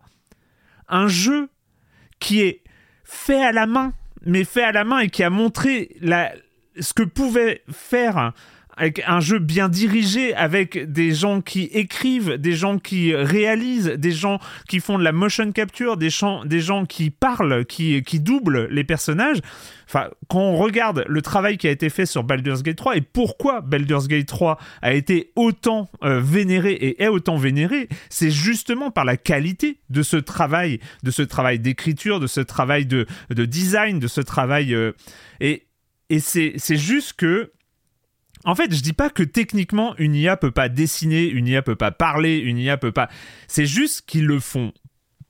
un 0.88 1.06
jeu 1.06 1.50
qui 2.18 2.40
est 2.40 2.62
fait 3.04 3.42
à 3.42 3.52
la 3.52 3.66
main, 3.66 3.92
mais 4.24 4.44
fait 4.44 4.62
à 4.62 4.72
la 4.72 4.84
main 4.84 4.98
et 4.98 5.08
qui 5.08 5.22
a 5.22 5.30
montré 5.30 5.96
ce 6.00 6.92
que 6.94 7.02
pouvait 7.02 7.62
faire 7.70 8.32
avec 8.78 9.02
un 9.06 9.20
jeu 9.20 9.38
bien 9.38 9.68
dirigé, 9.68 10.34
avec 10.34 10.90
des 10.90 11.12
gens 11.12 11.40
qui 11.40 11.64
écrivent, 11.64 12.34
des 12.34 12.54
gens 12.54 12.78
qui 12.78 13.14
réalisent, 13.14 13.88
des 13.88 14.12
gens 14.12 14.38
qui 14.68 14.80
font 14.80 14.98
de 14.98 15.04
la 15.04 15.12
motion 15.12 15.52
capture, 15.52 15.96
des 15.96 16.10
gens, 16.10 16.44
des 16.44 16.60
gens 16.60 16.86
qui 16.86 17.10
parlent, 17.10 17.64
qui, 17.66 18.02
qui 18.02 18.20
doublent 18.20 18.68
les 18.70 18.84
personnages. 18.84 19.38
Enfin, 19.86 20.08
quand 20.28 20.40
on 20.40 20.56
regarde 20.56 21.04
le 21.08 21.22
travail 21.22 21.56
qui 21.56 21.66
a 21.66 21.70
été 21.70 21.88
fait 21.90 22.06
sur 22.06 22.22
Baldur's 22.22 22.62
Gate 22.62 22.76
3 22.76 22.96
et 22.96 23.00
pourquoi 23.00 23.60
Baldur's 23.62 24.06
Gate 24.06 24.26
3 24.26 24.58
a 24.82 24.92
été 24.92 25.32
autant 25.34 25.90
euh, 26.04 26.20
vénéré 26.20 26.72
et 26.72 27.02
est 27.02 27.08
autant 27.08 27.36
vénéré, 27.36 27.88
c'est 28.10 28.30
justement 28.30 28.90
par 28.90 29.04
la 29.04 29.16
qualité 29.16 29.80
de 29.90 30.02
ce 30.02 30.16
travail, 30.16 30.80
de 31.02 31.10
ce 31.10 31.22
travail 31.22 31.58
d'écriture, 31.58 32.20
de 32.20 32.26
ce 32.26 32.40
travail 32.40 32.86
de, 32.86 33.06
de 33.30 33.44
design, 33.44 33.98
de 33.98 34.08
ce 34.08 34.20
travail. 34.20 34.74
euh, 34.74 34.92
et 35.40 35.64
et 36.10 36.20
c'est 36.20 36.76
juste 36.76 37.14
que 37.14 37.52
en 38.50 38.54
fait, 38.54 38.74
je 38.74 38.82
dis 38.82 38.92
pas 38.92 39.10
que 39.10 39.22
techniquement 39.22 39.94
une 39.98 40.14
IA 40.14 40.36
peut 40.36 40.50
pas 40.50 40.68
dessiner, 40.68 41.28
une 41.28 41.46
IA 41.46 41.62
peut 41.62 41.76
pas 41.76 41.90
parler, 41.90 42.38
une 42.38 42.58
IA 42.58 42.76
peut 42.76 42.92
pas. 42.92 43.08
C'est 43.46 43.66
juste 43.66 44.04
qu'ils 44.06 44.26
le 44.26 44.40
font 44.40 44.72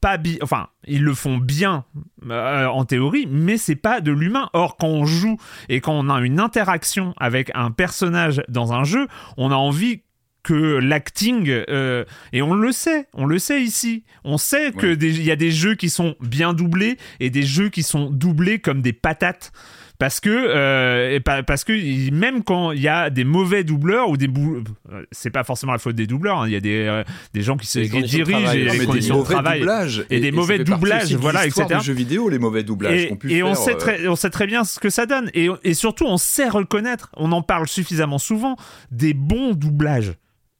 pas 0.00 0.16
bien. 0.16 0.36
Enfin, 0.42 0.68
ils 0.86 1.02
le 1.02 1.12
font 1.14 1.38
bien 1.38 1.84
euh, 2.30 2.66
en 2.66 2.84
théorie, 2.84 3.26
mais 3.28 3.56
c'est 3.58 3.74
pas 3.76 4.00
de 4.00 4.12
l'humain. 4.12 4.48
Or, 4.52 4.76
quand 4.76 4.86
on 4.88 5.04
joue 5.06 5.36
et 5.68 5.80
quand 5.80 5.92
on 5.92 6.08
a 6.08 6.20
une 6.20 6.38
interaction 6.40 7.14
avec 7.18 7.50
un 7.54 7.70
personnage 7.72 8.42
dans 8.48 8.72
un 8.72 8.84
jeu, 8.84 9.08
on 9.36 9.50
a 9.50 9.56
envie 9.56 10.02
que 10.44 10.78
l'acting 10.78 11.48
euh, 11.50 12.04
et 12.32 12.40
on 12.42 12.54
le 12.54 12.70
sait, 12.72 13.08
on 13.12 13.26
le 13.26 13.38
sait 13.40 13.60
ici. 13.62 14.04
On 14.24 14.38
sait 14.38 14.70
que 14.72 14.86
Ouais. 14.86 14.96
des- 14.96 15.18
il 15.18 15.24
y 15.24 15.32
a 15.32 15.36
des 15.36 15.50
jeux 15.50 15.74
qui 15.74 15.90
sont 15.90 16.14
bien 16.20 16.54
doublés 16.54 16.96
et 17.20 17.28
des 17.28 17.42
jeux 17.42 17.68
qui 17.68 17.82
sont 17.82 18.08
doublés 18.08 18.60
comme 18.60 18.80
des 18.80 18.92
patates 18.92 19.52
parce 19.98 20.20
que 20.20 20.30
euh, 20.30 21.14
et 21.14 21.20
pa- 21.20 21.42
parce 21.42 21.64
que 21.64 22.10
même 22.12 22.44
quand 22.44 22.70
il 22.72 22.80
y 22.80 22.86
a 22.88 23.10
des 23.10 23.24
mauvais 23.24 23.64
doubleurs 23.64 24.08
ou 24.10 24.16
des 24.16 24.28
euh, 24.28 25.02
c'est 25.10 25.30
pas 25.30 25.42
forcément 25.42 25.72
la 25.72 25.78
faute 25.78 25.96
des 25.96 26.06
doubleurs 26.06 26.42
hein, 26.42 26.46
il 26.46 26.52
y 26.52 26.56
a 26.56 26.60
des 26.60 26.84
euh, 26.86 27.02
des 27.34 27.42
gens 27.42 27.56
qui 27.56 27.66
se 27.66 27.80
Les 27.80 27.88
dirigent 27.88 28.52
et 28.52 28.64
les 28.64 28.78
des 28.78 28.84
conditions 28.86 29.14
de 29.16 29.18
mauvais 29.20 29.34
travail. 29.34 29.58
doublages 29.60 30.04
et 30.10 30.20
des 30.20 30.30
mauvais 30.30 30.58
doublages, 30.60 31.14
voilà, 31.14 31.46
etc. 31.46 31.66
du 31.80 31.84
jeu 31.84 31.92
vidéo 31.94 32.28
les 32.28 32.38
mauvais 32.38 32.62
doublages 32.62 33.02
et, 33.04 33.08
qu'on 33.08 33.16
pu 33.16 33.32
et 33.32 33.42
on 33.42 33.54
sait 33.56 33.74
très 33.74 34.06
on 34.06 34.14
sait 34.16 34.30
très 34.30 34.46
bien 34.46 34.62
ce 34.64 34.78
que 34.78 34.88
ça 34.90 35.04
donne. 35.06 35.30
Et, 35.34 35.48
et 35.64 35.74
surtout 35.74 36.04
on 36.06 36.16
sait 36.16 36.48
reconnaître 36.48 37.10
on 37.16 37.32
en 37.32 37.42
parle 37.42 37.66
suffisamment 37.66 38.18
souvent 38.18 38.56
des 38.92 39.14
bons 39.14 39.52
doublages. 39.54 40.12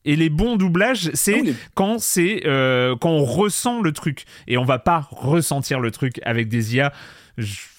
Et 0.05 0.17
les 0.17 0.31
bons 0.31 0.57
doublages 0.57 1.11
c'est 1.15 1.43
les- 1.43 1.55
quand 1.75 2.01
c'est 2.01 2.43
euh, 2.47 2.97
quand 3.01 3.11
on 3.11 3.25
ressent 3.25 3.83
le 3.83 3.93
truc. 3.93 4.25
Et 4.47 4.57
on 4.59 4.65
va 4.65 4.79
pas 4.79 5.07
ressentir 5.11 5.79
le 5.81 5.91
truc 5.91 6.19
avec 6.25 6.49
des 6.49 6.75
IA 6.77 6.93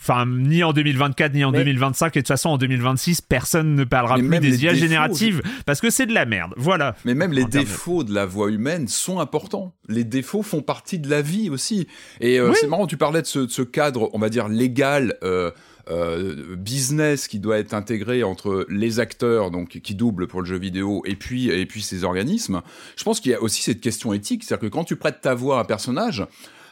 enfin 0.01 0.25
ni 0.25 0.63
en 0.63 0.71
2024 0.73 1.33
ni 1.33 1.43
en 1.43 1.51
Mais- 1.51 1.59
2025 1.59 2.15
et 2.15 2.19
de 2.19 2.23
toute 2.23 2.27
façon 2.29 2.49
en 2.49 2.57
2026 2.57 3.21
personne 3.21 3.75
ne 3.75 3.83
parlera 3.83 4.17
Mais 4.17 4.39
plus 4.39 4.49
des 4.49 4.63
IA 4.63 4.71
défauts, 4.73 4.81
génératives 4.85 5.41
parce 5.65 5.81
que 5.81 5.89
c'est 5.89 6.05
de 6.05 6.13
la 6.13 6.25
merde 6.25 6.53
voilà 6.57 6.95
Mais 7.05 7.13
même 7.15 7.33
les 7.33 7.43
de- 7.45 7.49
défauts 7.49 8.03
de 8.03 8.13
la 8.13 8.25
voix 8.25 8.49
humaine 8.49 8.87
sont 8.87 9.19
importants. 9.19 9.73
Les 9.87 10.03
défauts 10.03 10.43
font 10.43 10.61
partie 10.61 10.99
de 10.99 11.09
la 11.09 11.21
vie 11.21 11.49
aussi. 11.49 11.87
Et 12.21 12.39
euh, 12.39 12.49
Oui. 12.49 12.55
c'est 12.59 12.67
marrant, 12.67 12.87
tu 12.87 12.97
parlais 12.97 13.21
de 13.21 13.27
ce, 13.27 13.39
de 13.39 13.49
ce 13.49 13.61
cadre, 13.63 14.09
on 14.13 14.19
va 14.19 14.29
dire, 14.29 14.47
légal, 14.47 15.15
euh, 15.23 15.51
euh, 15.89 16.55
business 16.55 17.27
qui 17.27 17.39
doit 17.39 17.57
être 17.57 17.73
intégré 17.73 18.21
entre 18.23 18.65
les 18.69 18.99
acteurs 18.99 19.49
donc 19.49 19.79
qui 19.83 19.95
doublent 19.95 20.27
pour 20.27 20.41
le 20.41 20.45
jeu 20.45 20.57
vidéo 20.59 21.01
et 21.05 21.15
puis 21.15 21.49
et 21.49 21.65
puis 21.65 21.81
ces 21.81 22.03
organismes. 22.03 22.61
Je 22.95 23.03
pense 23.03 23.19
qu'il 23.19 23.31
y 23.31 23.35
a 23.35 23.41
aussi 23.41 23.61
cette 23.63 23.81
question 23.81 24.13
éthique, 24.13 24.43
c'est-à-dire 24.43 24.69
que 24.69 24.73
quand 24.73 24.83
tu 24.83 24.95
prêtes 24.95 25.21
ta 25.21 25.33
voix 25.33 25.57
à 25.57 25.61
un 25.61 25.65
personnage, 25.65 26.25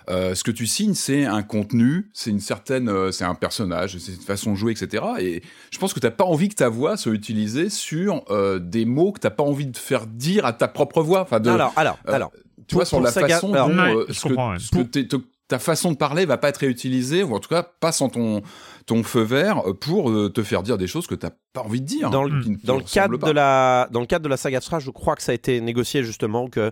euh, 0.10 0.36
ce 0.36 0.44
que 0.44 0.52
tu 0.52 0.66
signes, 0.68 0.94
c'est 0.94 1.26
un 1.26 1.44
contenu, 1.44 2.10
c'est 2.14 2.30
une 2.30 2.40
certaine, 2.40 2.88
euh, 2.90 3.12
c'est 3.12 3.26
un 3.26 3.36
personnage, 3.36 3.98
c'est 3.98 4.14
une 4.14 4.22
façon 4.22 4.52
de 4.52 4.56
jouer, 4.56 4.72
etc. 4.72 5.04
Et 5.20 5.42
je 5.72 5.78
pense 5.80 5.94
que 5.94 6.00
t'as 6.00 6.12
pas 6.12 6.24
envie 6.26 6.50
que 6.50 6.56
ta 6.56 6.70
voix 6.70 6.96
soit 6.98 7.12
utilisée 7.14 7.70
sur 7.70 8.24
euh, 8.30 8.60
des 8.60 8.86
mots 8.86 9.12
que 9.12 9.20
t'as 9.20 9.30
pas 9.30 9.44
envie 9.44 9.66
de 9.68 9.78
faire 9.78 10.08
dire 10.08 10.46
à 10.46 10.54
ta 10.54 10.68
propre 10.68 11.02
voix. 11.02 11.22
Enfin, 11.22 11.40
de, 11.40 11.50
Alors, 11.50 11.74
alors, 11.76 11.98
euh, 12.08 12.14
alors. 12.14 12.32
tu 12.68 12.76
vois, 12.76 12.86
sur 12.86 13.02
la 13.02 13.12
Saga- 13.12 13.36
façon 13.36 13.54
alors, 13.54 13.70
dont 13.70 13.78
Ouais, 13.78 13.96
euh, 13.96 14.06
ce 14.14 14.24
que- 14.24 14.28
comprends, 14.30 14.52
ouais. 14.54 14.60
ce 14.60 14.72
que 14.72 14.82
t'es- 14.82 15.08
te- 15.08 15.18
ta 15.50 15.60
façon 15.60 15.92
de 15.94 15.98
parler 15.98 16.26
va 16.26 16.38
pas 16.38 16.50
être 16.50 16.58
réutilisée, 16.58 17.24
ou 17.24 17.34
en 17.34 17.40
tout 17.40 17.48
cas 17.48 17.64
pas 17.64 17.94
sans 17.94 18.10
ton, 18.10 18.42
ton 18.86 19.02
feu 19.04 19.22
vert, 19.22 19.64
pour 19.80 20.10
euh, 20.10 20.30
te 20.30 20.44
faire 20.44 20.62
dire 20.62 20.78
des 20.78 20.88
choses 20.88 21.08
que 21.08 21.16
t'as 21.16 21.30
pas 21.54 21.62
envie 21.62 21.80
de 21.80 21.86
dire. 21.86 22.10
Dans 22.10 22.24
le- 22.26 22.42
qui 22.44 22.50
ne 22.50 22.56
te 22.58 22.66
Dans 22.66 22.76
le, 22.76 22.82
ressemblent 22.84 22.94
cadre 23.14 23.18
pas. 23.18 23.28
de 23.28 23.32
la, 23.32 23.88
dans 23.92 24.02
le 24.02 24.06
cadre 24.08 24.24
de 24.26 24.30
la 24.30 24.36
saga 24.36 24.58
Astra, 24.58 24.80
je 24.80 24.90
crois 24.92 25.16
que 25.16 25.24
ça 25.24 25.32
a 25.32 25.36
été 25.36 25.62
négocié 25.62 26.04
justement 26.04 26.48
que 26.50 26.72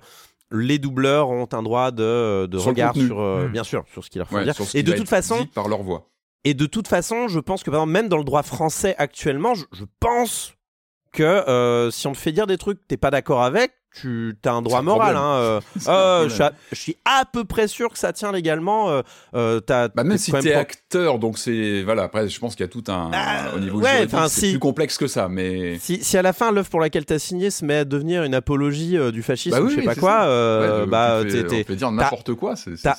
les 0.51 0.79
doubleurs 0.79 1.29
ont 1.29 1.47
un 1.51 1.63
droit 1.63 1.91
de, 1.91 2.45
de 2.45 2.58
Sur 2.58 2.67
le 2.67 2.71
regard 2.73 2.95
sur, 2.95 3.19
euh, 3.19 3.47
Mm. 3.47 3.51
bien 3.51 3.63
sûr, 3.63 3.84
sur 3.91 4.03
ce 4.03 4.10
qu'il 4.10 4.19
leur 4.19 4.27
faut 4.29 4.36
Ouais, 4.36 4.43
dire. 4.43 4.53
Et 4.73 4.84
de 4.84 4.93
toute 4.93 5.10
façon, 5.10 5.39
dit 5.41 5.47
par 5.47 5.67
leur 5.67 5.81
voix. 5.84 6.10
Et 6.43 6.53
de 6.53 6.65
toute 6.67 6.88
façon, 6.88 7.27
je 7.27 7.39
pense 7.39 7.63
que 7.63 7.71
par 7.71 7.79
exemple, 7.81 7.93
même 7.93 8.08
dans 8.10 8.17
le 8.17 8.23
droit 8.23 8.43
français 8.43 8.95
actuellement, 8.97 9.55
je, 9.55 9.65
je 9.71 9.84
pense 9.99 10.53
que 11.12 11.23
euh, 11.23 11.89
si 11.91 12.05
on 12.08 12.12
te 12.13 12.17
fait 12.17 12.31
dire 12.31 12.45
des 12.45 12.58
trucs 12.58 12.79
que 12.81 12.86
t'es 12.88 12.97
pas 12.97 13.10
d'accord 13.10 13.41
avec, 13.41 13.71
tu 14.01 14.36
as 14.45 14.51
un 14.51 14.62
droit 14.62 14.81
moral. 14.81 15.15
Hein, 15.15 15.36
euh, 15.36 15.62
euh, 15.88 16.29
je, 16.29 16.34
suis 16.34 16.43
à, 16.43 16.53
je 16.71 16.75
suis 16.79 16.97
à 17.05 17.23
peu 17.25 17.43
près 17.45 17.67
sûr 17.67 17.91
que 17.91 17.97
ça 17.97 18.13
tient 18.13 18.31
légalement. 18.31 18.89
Euh, 18.89 19.01
euh, 19.36 19.60
t'as- 19.60 19.88
Bah, 19.89 20.03
même 20.03 20.17
si 20.17 20.31
t'es 20.31 20.51
pro- 20.51 20.60
acteur, 20.60 21.19
donc 21.19 21.38
c'est 21.38 21.84
voilà. 21.84 22.03
Après, 22.03 22.27
je 22.27 22.39
pense 22.39 22.55
qu'il 22.55 22.63
y 22.65 22.69
a 22.69 22.71
tout 22.71 22.84
un 22.89 23.12
Ah, 23.13 23.51
au 23.55 23.60
niveau 23.60 23.79
ouais, 23.79 24.08
juridique, 24.08 24.19
c'est 24.29 24.41
si. 24.41 24.49
plus 24.51 24.60
complexe 24.60 24.97
que 24.97 25.08
ça, 25.08 25.27
mais 25.29 25.77
Si, 25.79 26.03
si 26.03 26.17
à 26.17 26.21
la 26.21 26.34
fin 26.34 26.51
l'œuvre 26.51 26.69
pour 26.69 26.79
laquelle 26.79 27.05
t'as 27.05 27.19
signé 27.19 27.49
se 27.49 27.63
met 27.65 27.75
à 27.77 27.86
devenir 27.86 28.23
une 28.23 28.36
apologie 28.36 28.97
euh, 28.97 29.12
du 29.12 29.23
fascisme 29.23 29.55
Bah 29.58 29.62
ou 29.62 29.67
oui, 29.67 29.71
je 29.71 29.75
sais 29.75 29.81
oui, 29.81 29.86
pas 29.86 29.95
quoi, 29.95 30.23
euh, 30.25 30.81
Ouais, 30.81 30.88
bah 30.88 31.19
tu 31.23 31.43
t'es- 31.45 31.63
peut 31.63 31.75
dire 31.75 31.91
n'importe 31.91 32.34
quoi. 32.34 32.55
t'as- 32.84 32.95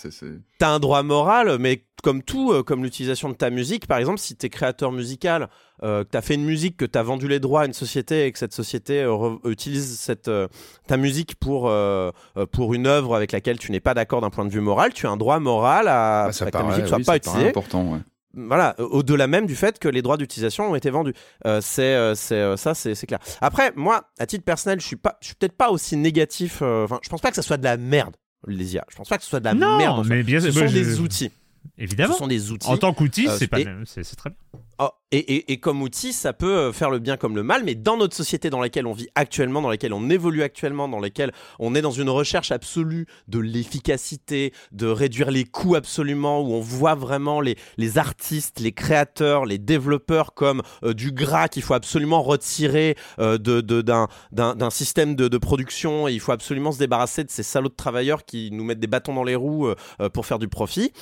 un 0.69 0.79
droit 0.81 1.03
moral, 1.03 1.59
mais 1.61 1.85
comme 2.03 2.23
tout, 2.23 2.53
euh, 2.53 2.63
comme 2.63 2.83
l'utilisation 2.85 3.29
de 3.29 3.35
ta 3.35 3.51
musique, 3.51 3.87
par 3.87 3.99
exemple, 3.99 4.19
si 4.19 4.37
t'es 4.37 4.49
créateur 4.49 4.93
musical, 4.93 5.49
euh, 5.83 6.05
que 6.05 6.09
t'as 6.11 6.21
fait 6.23 6.35
une 6.35 6.45
musique, 6.45 6.77
que 6.77 6.85
t'as 6.87 7.03
vendu 7.03 7.29
les 7.29 7.41
droits 7.41 7.63
à 7.63 7.67
une 7.67 7.73
société 7.73 8.27
et 8.27 8.33
que 8.33 8.39
cette 8.39 8.53
société 8.55 9.03
euh, 9.03 9.35
utilise 9.45 9.99
cette, 9.99 10.29
euh, 10.29 10.47
ta 10.87 10.97
musique 10.97 11.35
pour, 11.37 11.69
euh, 11.69 12.11
euh, 12.37 12.47
pour 12.47 12.75
une 12.75 12.87
œuvre 12.87 13.15
avec 13.17 13.33
laquelle 13.33 13.59
tu 13.59 13.73
n'es 13.73 13.81
pas 13.81 13.95
d'accord 13.95 14.21
d'un 14.21 14.31
point 14.31 14.45
de 14.45 14.51
vue 14.51 14.61
moral, 14.61 14.93
tu 14.93 15.07
as 15.07 15.11
un 15.11 15.17
droit 15.17 15.39
moral 15.39 15.89
à, 15.89 16.25
Bah, 16.27 16.33
ça 16.33 16.45
à 16.45 16.47
que 16.49 16.53
ta 16.53 16.59
paraît, 16.61 16.71
musique 16.73 16.87
soit 16.89 16.99
oui, 16.99 17.05
pas 17.05 17.17
utilisée. 17.17 17.49
important. 17.49 17.93
ouais. 17.93 17.99
Voilà, 18.39 18.75
au-delà 18.79 19.27
même 19.29 19.47
du 19.47 19.57
fait 19.57 19.79
que 19.79 19.89
les 19.89 20.03
droits 20.03 20.19
d'utilisation 20.19 20.71
ont 20.71 20.75
été 20.75 20.91
vendus. 20.91 21.15
Euh, 21.47 21.61
c'est, 21.63 21.95
euh, 21.95 22.15
c'est, 22.15 22.35
euh, 22.35 22.57
ça, 22.59 22.75
c'est, 22.75 22.95
c'est 22.95 23.07
clair. 23.07 23.19
Après, 23.41 23.73
moi, 23.77 24.11
à 24.19 24.27
titre 24.27 24.45
personnel, 24.45 24.79
je 24.79 24.87
suis 24.87 24.97
pas, 24.97 25.17
je 25.23 25.29
suis 25.29 25.35
peut-être 25.37 25.57
pas 25.57 25.71
aussi 25.71 25.97
négatif. 25.97 26.59
euh, 26.61 26.85
Enfin, 26.85 26.99
je 27.03 27.09
pense 27.09 27.23
pas 27.23 27.31
que 27.31 27.37
ça 27.37 27.41
soit 27.43 27.57
de 27.57 27.65
la 27.65 27.79
merde, 27.79 28.15
les 28.47 28.75
IA. 28.75 28.85
Je 28.91 28.97
pense 28.97 29.09
pas 29.09 29.17
que 29.17 29.25
ce 29.25 29.31
soit 29.31 29.41
de 29.41 29.47
la 29.47 29.55
non 29.55 29.79
merde. 29.79 30.07
mais 30.07 30.23
bien 30.23 30.41
Ce 30.41 30.51
sûr 30.51 30.69
sont 30.69 30.75
des 30.75 31.01
outils. 31.01 31.31
évidemment 31.79 32.13
Ce 32.13 32.19
sont 32.19 32.27
des 32.27 32.53
outils. 32.53 32.69
en 32.69 32.77
tant 32.77 32.93
qu'outil 32.93 33.27
Euh, 33.27 33.37
c'est 33.39 33.47
pas 33.49 33.61
et- 33.61 33.67
c'est 33.87 34.03
très 34.17 34.29
bien 34.29 34.39
Oh, 34.79 34.91
et, 35.11 35.17
et- 35.37 35.53
et 35.53 35.59
comme 35.59 35.81
outil, 35.81 36.13
ça 36.13 36.35
peut 36.35 36.55
euh, 36.55 36.71
faire 36.73 36.91
le 36.91 36.99
bien 36.99 37.17
comme 37.17 37.35
le 37.35 37.43
mal, 37.43 37.65
mais 37.65 37.75
dans 37.75 37.97
notre 37.97 38.15
société 38.15 38.51
dans 38.51 38.61
laquelle 38.61 38.87
on 38.87 38.93
vit 38.93 39.09
actuellement, 39.15 39.63
dans 39.63 39.71
laquelle 39.71 39.95
on 39.95 40.11
évolue 40.11 40.43
actuellement, 40.43 40.87
dans 40.87 41.01
laquelle 41.01 41.33
on 41.59 41.75
est 41.75 41.81
dans 41.81 41.93
une 41.93 42.11
recherche 42.11 42.51
absolue 42.51 43.07
de 43.27 43.39
l'efficacité, 43.39 44.53
de 44.73 44.87
réduire 44.87 45.31
les 45.31 45.45
coûts 45.45 45.77
absolument, 45.77 46.43
où 46.43 46.53
on 46.53 46.61
voit 46.61 46.95
vraiment 46.95 47.41
les, 47.41 47.57
les 47.79 47.97
artistes, 47.97 48.61
les 48.61 48.73
créateurs, 48.73 49.47
les 49.47 49.57
développeurs 49.57 50.35
comme 50.35 50.61
euh, 50.83 50.93
du 50.93 51.11
gras 51.11 51.49
qu'il 51.49 51.63
faut 51.63 51.73
absolument 51.73 52.23
retirer 52.23 52.97
euh, 53.19 53.39
de, 53.39 53.63
de- 53.63 53.81
d'un, 53.81 54.09
d'un, 54.33 54.55
d'un 54.57 54.71
système 54.71 55.15
de, 55.17 55.29
de 55.29 55.39
production, 55.39 56.07
et 56.07 56.13
il 56.13 56.21
faut 56.21 56.33
absolument 56.33 56.73
se 56.73 56.79
débarrasser 56.79 57.25
de 57.25 57.31
ces 57.31 57.43
salauds 57.45 57.71
de 57.71 57.75
travailleurs 57.75 58.27
qui 58.27 58.51
nous 58.53 58.65
mettent 58.65 58.81
des 58.81 58.89
bâtons 58.89 59.15
dans 59.15 59.25
les 59.25 59.37
roues 59.37 59.69
euh, 59.69 60.09
pour 60.11 60.27
faire 60.27 60.39
du 60.39 60.49
profit. 60.49 60.93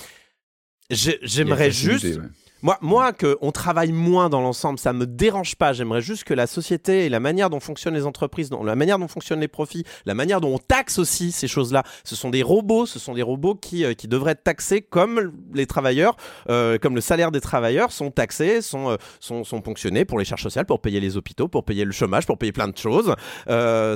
J'aimerais 0.91 1.71
juste 1.73 2.05
ouais. 2.05 2.29
Moi, 2.65 2.79
moi 2.81 3.13
que 3.13 3.37
on 3.43 3.53
travaille 3.53 3.93
moins 3.93 4.31
dans 4.31 4.41
l'ensemble, 4.41 4.79
ça 4.79 4.95
me 4.95 5.07
dérange 5.07 5.55
pas. 5.55 5.75
J'aimerais 5.75 6.01
juste 6.01 6.25
que 6.25 6.33
la 6.33 6.47
société 6.47 7.05
et 7.05 7.09
la 7.11 7.21
manière 7.21 7.51
dont 7.51 7.61
fonctionnent 7.61 7.95
les 7.95 8.07
entreprises, 8.07 8.49
la 8.51 8.75
manière 8.75 8.99
dont 8.99 9.07
fonctionnent 9.07 9.41
les 9.41 9.49
profits, 9.49 9.85
la 10.07 10.15
manière 10.15 10.41
dont 10.41 10.55
on 10.55 10.59
taxe 10.59 10.99
aussi 10.99 11.31
ces 11.31 11.47
choses-là. 11.47 11.83
Ce 12.05 12.17
sont 12.17 12.31
des 12.31 12.43
robots, 12.43 12.87
ce 12.87 12.99
sont 12.99 13.13
des 13.13 13.21
robots 13.21 13.55
qui, 13.55 13.85
euh, 13.85 13.93
qui 13.93 14.09
devraient 14.09 14.33
être 14.33 14.45
taxés 14.45 14.81
comme 14.81 15.31
les 15.53 15.67
travailleurs, 15.67 16.17
euh, 16.49 16.79
comme 16.79 16.95
le 16.95 17.03
salaire 17.03 17.31
des 17.31 17.43
travailleurs 17.43 17.93
sont 17.93 18.11
taxés, 18.11 18.63
sont, 18.63 18.89
euh, 18.89 18.97
sont, 19.21 19.45
sont 19.45 19.61
ponctionnés 19.61 20.07
pour 20.07 20.19
les 20.19 20.25
charges 20.25 20.43
sociales, 20.43 20.65
pour 20.65 20.81
payer 20.81 21.01
les 21.01 21.19
hôpitaux, 21.19 21.49
pour 21.49 21.67
payer 21.67 21.85
le 21.85 21.93
chômage, 21.93 22.25
pour 22.25 22.39
payer 22.39 22.53
plein 22.53 22.69
de 22.69 22.79
choses. 22.79 23.15
Euh, 23.51 23.95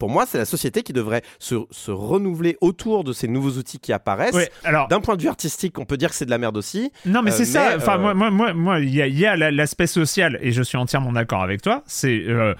pour 0.00 0.10
moi, 0.10 0.24
c'est 0.26 0.38
la 0.38 0.44
société 0.44 0.82
qui 0.82 0.92
devrait 0.92 1.22
se, 1.38 1.54
se 1.70 1.92
renouveler 1.92 2.56
autour 2.60 3.04
de 3.04 3.12
ces 3.12 3.28
nouveaux 3.28 3.52
outils 3.52 3.78
qui 3.78 3.92
apparaissent. 3.92 4.34
ouais 4.34 4.50
alors 4.64 4.88
D'un 4.88 5.00
point 5.00 5.14
de 5.14 5.22
vue 5.22 5.28
artistique, 5.28 5.78
on 5.78 5.84
peut 5.84 5.96
dire 5.96 6.08
que 6.10 6.16
c'est 6.16 6.24
de 6.24 6.30
la 6.30 6.38
merde 6.38 6.56
aussi. 6.56 6.90
Non, 7.06 7.22
mais 7.22 7.30
Euh, 7.30 7.34
c'est 7.36 7.44
ça. 7.44 7.74
Enfin, 7.76 7.94
euh, 8.02 8.14
moi, 8.14 8.30
moi, 8.32 8.52
moi, 8.54 8.80
il 8.80 8.92
y 8.92 9.00
a, 9.02 9.06
y 9.06 9.38
l'aspect 9.52 9.86
social 9.86 10.38
et 10.42 10.50
je 10.50 10.62
suis 10.62 10.76
entièrement 10.78 11.12
d'accord 11.12 11.42
avec 11.42 11.62
toi. 11.62 11.84
C'est 11.86 12.24
euh, 12.26 12.54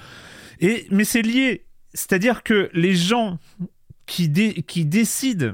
et 0.61 0.87
mais 0.93 1.05
c'est 1.05 1.23
lié. 1.23 1.65
C'est-à-dire 1.95 2.45
que 2.45 2.71
les 2.73 2.95
gens 2.95 3.39
qui 4.07 4.29
dé- 4.29 4.63
qui 4.69 4.85
décident 4.85 5.53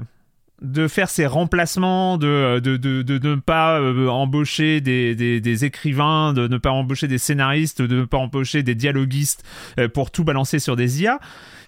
de 0.61 0.87
faire 0.87 1.07
ces 1.07 1.27
remplacements, 1.27 2.17
de, 2.17 2.59
de, 2.59 2.77
de, 2.77 3.03
de 3.03 3.19
ne 3.29 3.35
pas 3.35 3.79
euh, 3.79 4.07
embaucher 4.07 4.81
des, 4.81 5.13
des, 5.13 5.39
des 5.39 5.65
écrivains, 5.65 6.33
de 6.33 6.47
ne 6.47 6.57
pas 6.57 6.71
embaucher 6.71 7.07
des 7.07 7.19
scénaristes, 7.19 7.81
de 7.83 7.95
ne 7.99 8.05
pas 8.05 8.17
embaucher 8.17 8.63
des 8.63 8.73
dialoguistes 8.73 9.43
euh, 9.79 9.87
pour 9.87 10.09
tout 10.09 10.23
balancer 10.23 10.57
sur 10.57 10.75
des 10.75 11.03
IA. 11.03 11.19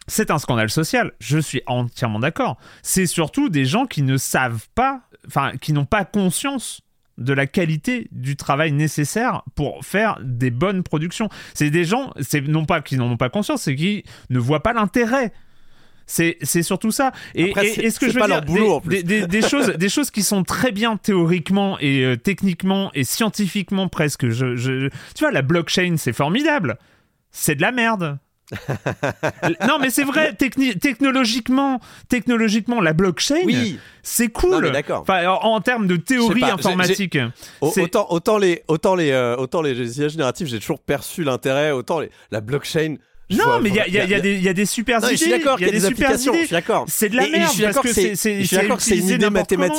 C'est 0.10 0.32
un 0.32 0.40
scandale 0.40 0.70
social, 0.70 1.14
je 1.20 1.38
suis 1.40 1.62
entièrement 1.68 2.20
d'accord. 2.20 2.58
C'est 2.82 3.06
surtout 3.06 3.50
des 3.50 3.66
gens 3.66 3.86
qui 3.86 4.02
ne 4.02 4.18
savent 4.18 4.68
pas, 4.76 5.02
enfin, 5.28 5.54
qui 5.62 5.72
n'ont 5.72 5.86
pas 5.86 6.04
conscience 6.06 6.82
de 7.18 7.34
la 7.34 7.48
qualité 7.48 8.08
du 8.12 8.36
travail 8.38 8.72
nécessaire 8.72 9.44
pour 9.56 9.84
faire 9.86 10.18
des 10.24 10.52
bonnes 10.52 10.84
productions. 10.84 11.30
C'est 11.54 11.70
des 11.70 11.84
gens, 11.84 12.14
c'est 12.22 12.42
non 12.42 12.66
pas 12.66 12.82
qu'ils 12.82 12.98
n'en 12.98 13.12
ont 13.12 13.18
pas 13.18 13.30
conscience, 13.30 13.64
c'est 13.64 13.76
qu'ils 13.76 14.04
ne 14.30 14.40
voient 14.40 14.64
pas 14.64 14.74
l'intérêt. 14.74 15.32
C'est, 16.08 16.38
c'est 16.42 16.64
surtout 16.64 16.92
ça. 16.92 17.12
Et, 17.36 17.50
Après, 17.50 17.68
et- 17.68 17.74
c'est- 17.76 17.82
et 17.84 17.92
ce 17.92 18.00
que 18.00 18.08
je 18.08 18.14
veux 18.14 18.20
pas 18.20 18.26
dire, 18.26 18.36
leur 18.38 18.46
boulot, 18.46 18.82
des-. 18.86 19.04
Des, 19.04 19.22
des- 19.22 19.28
des 19.28 19.42
choses, 19.48 19.68
des 19.68 19.90
choses 19.90 20.10
qui 20.10 20.24
sont 20.24 20.44
très 20.44 20.72
bien 20.72 20.98
théoriquement 20.98 21.78
et 21.80 22.04
euh, 22.04 22.16
techniquement 22.18 22.90
et 22.96 23.04
scientifiquement 23.04 23.90
presque. 23.90 24.28
Je, 24.30 24.56
je- 24.56 24.88
tu 24.88 25.20
vois, 25.20 25.32
la 25.32 25.44
blockchain, 25.44 25.96
c'est 25.98 26.14
formidable. 26.14 26.80
C'est 27.32 27.54
de 27.56 27.62
la 27.62 27.72
merde. 27.72 28.18
non, 29.68 29.78
mais 29.80 29.90
c'est 29.90 30.04
vrai, 30.04 30.32
techni- 30.34 30.78
technologiquement, 30.78 31.80
technologiquement, 32.08 32.82
la 32.82 32.94
blockchain, 32.94 33.42
Oui, 33.46 33.80
c'est 34.04 34.30
cool. 34.30 34.72
D'accord. 34.72 35.02
Enfin, 35.02 35.28
en, 35.28 35.54
en 35.54 35.62
termes 35.62 35.88
de 35.88 35.96
théorie 35.98 36.44
informatique. 36.44 37.18
Autant, 37.62 38.08
autant 38.10 38.38
les, 38.38 38.64
autant 38.68 38.96
les, 38.96 39.12
euh, 39.12 39.36
autant 39.38 39.62
les 39.62 40.00
IA 40.00 40.08
génératifs, 40.08 40.48
j'ai 40.48 40.60
toujours 40.60 40.80
perçu 40.80 41.24
l'intérêt. 41.24 41.72
Autant 41.72 42.00
les, 42.00 42.10
la 42.32 42.42
blockchain. 42.42 42.96
Non, 43.32 43.44
vois- 43.44 43.60
mais 43.62 43.70
il 43.70 43.76
y 43.76 43.80
a, 43.80 43.88
y 43.88 44.00
a- 44.00 44.04
il 44.06 44.10
y 44.10 44.16
a 44.16 44.20
des, 44.20 44.40
y 44.40 44.50
a 44.50 44.54
des 44.54 44.66
super 44.66 45.00
Non, 45.02 45.08
idées. 45.08 45.18
je 45.18 45.22
suis 45.22 45.32
d'accord 45.32 45.58
il 45.60 45.66
y 45.68 45.70
a 45.70 45.72
des 45.72 45.80
super 45.82 46.08
applications. 46.10 46.34
Je 46.34 46.40
suis 46.40 46.50
d'accord. 46.50 46.86
C'est 46.88 47.10
de 47.10 47.16
la 47.16 47.26
Et- 47.26 47.28
et 47.28 47.32
merde 47.32 47.44
je 47.50 47.54
suis 47.54 47.62
d'accord 47.64 47.84
que 47.84 47.94
c'est- 47.94 48.16
une 48.98 49.06
idée 49.06 49.30
comment. 49.68 49.76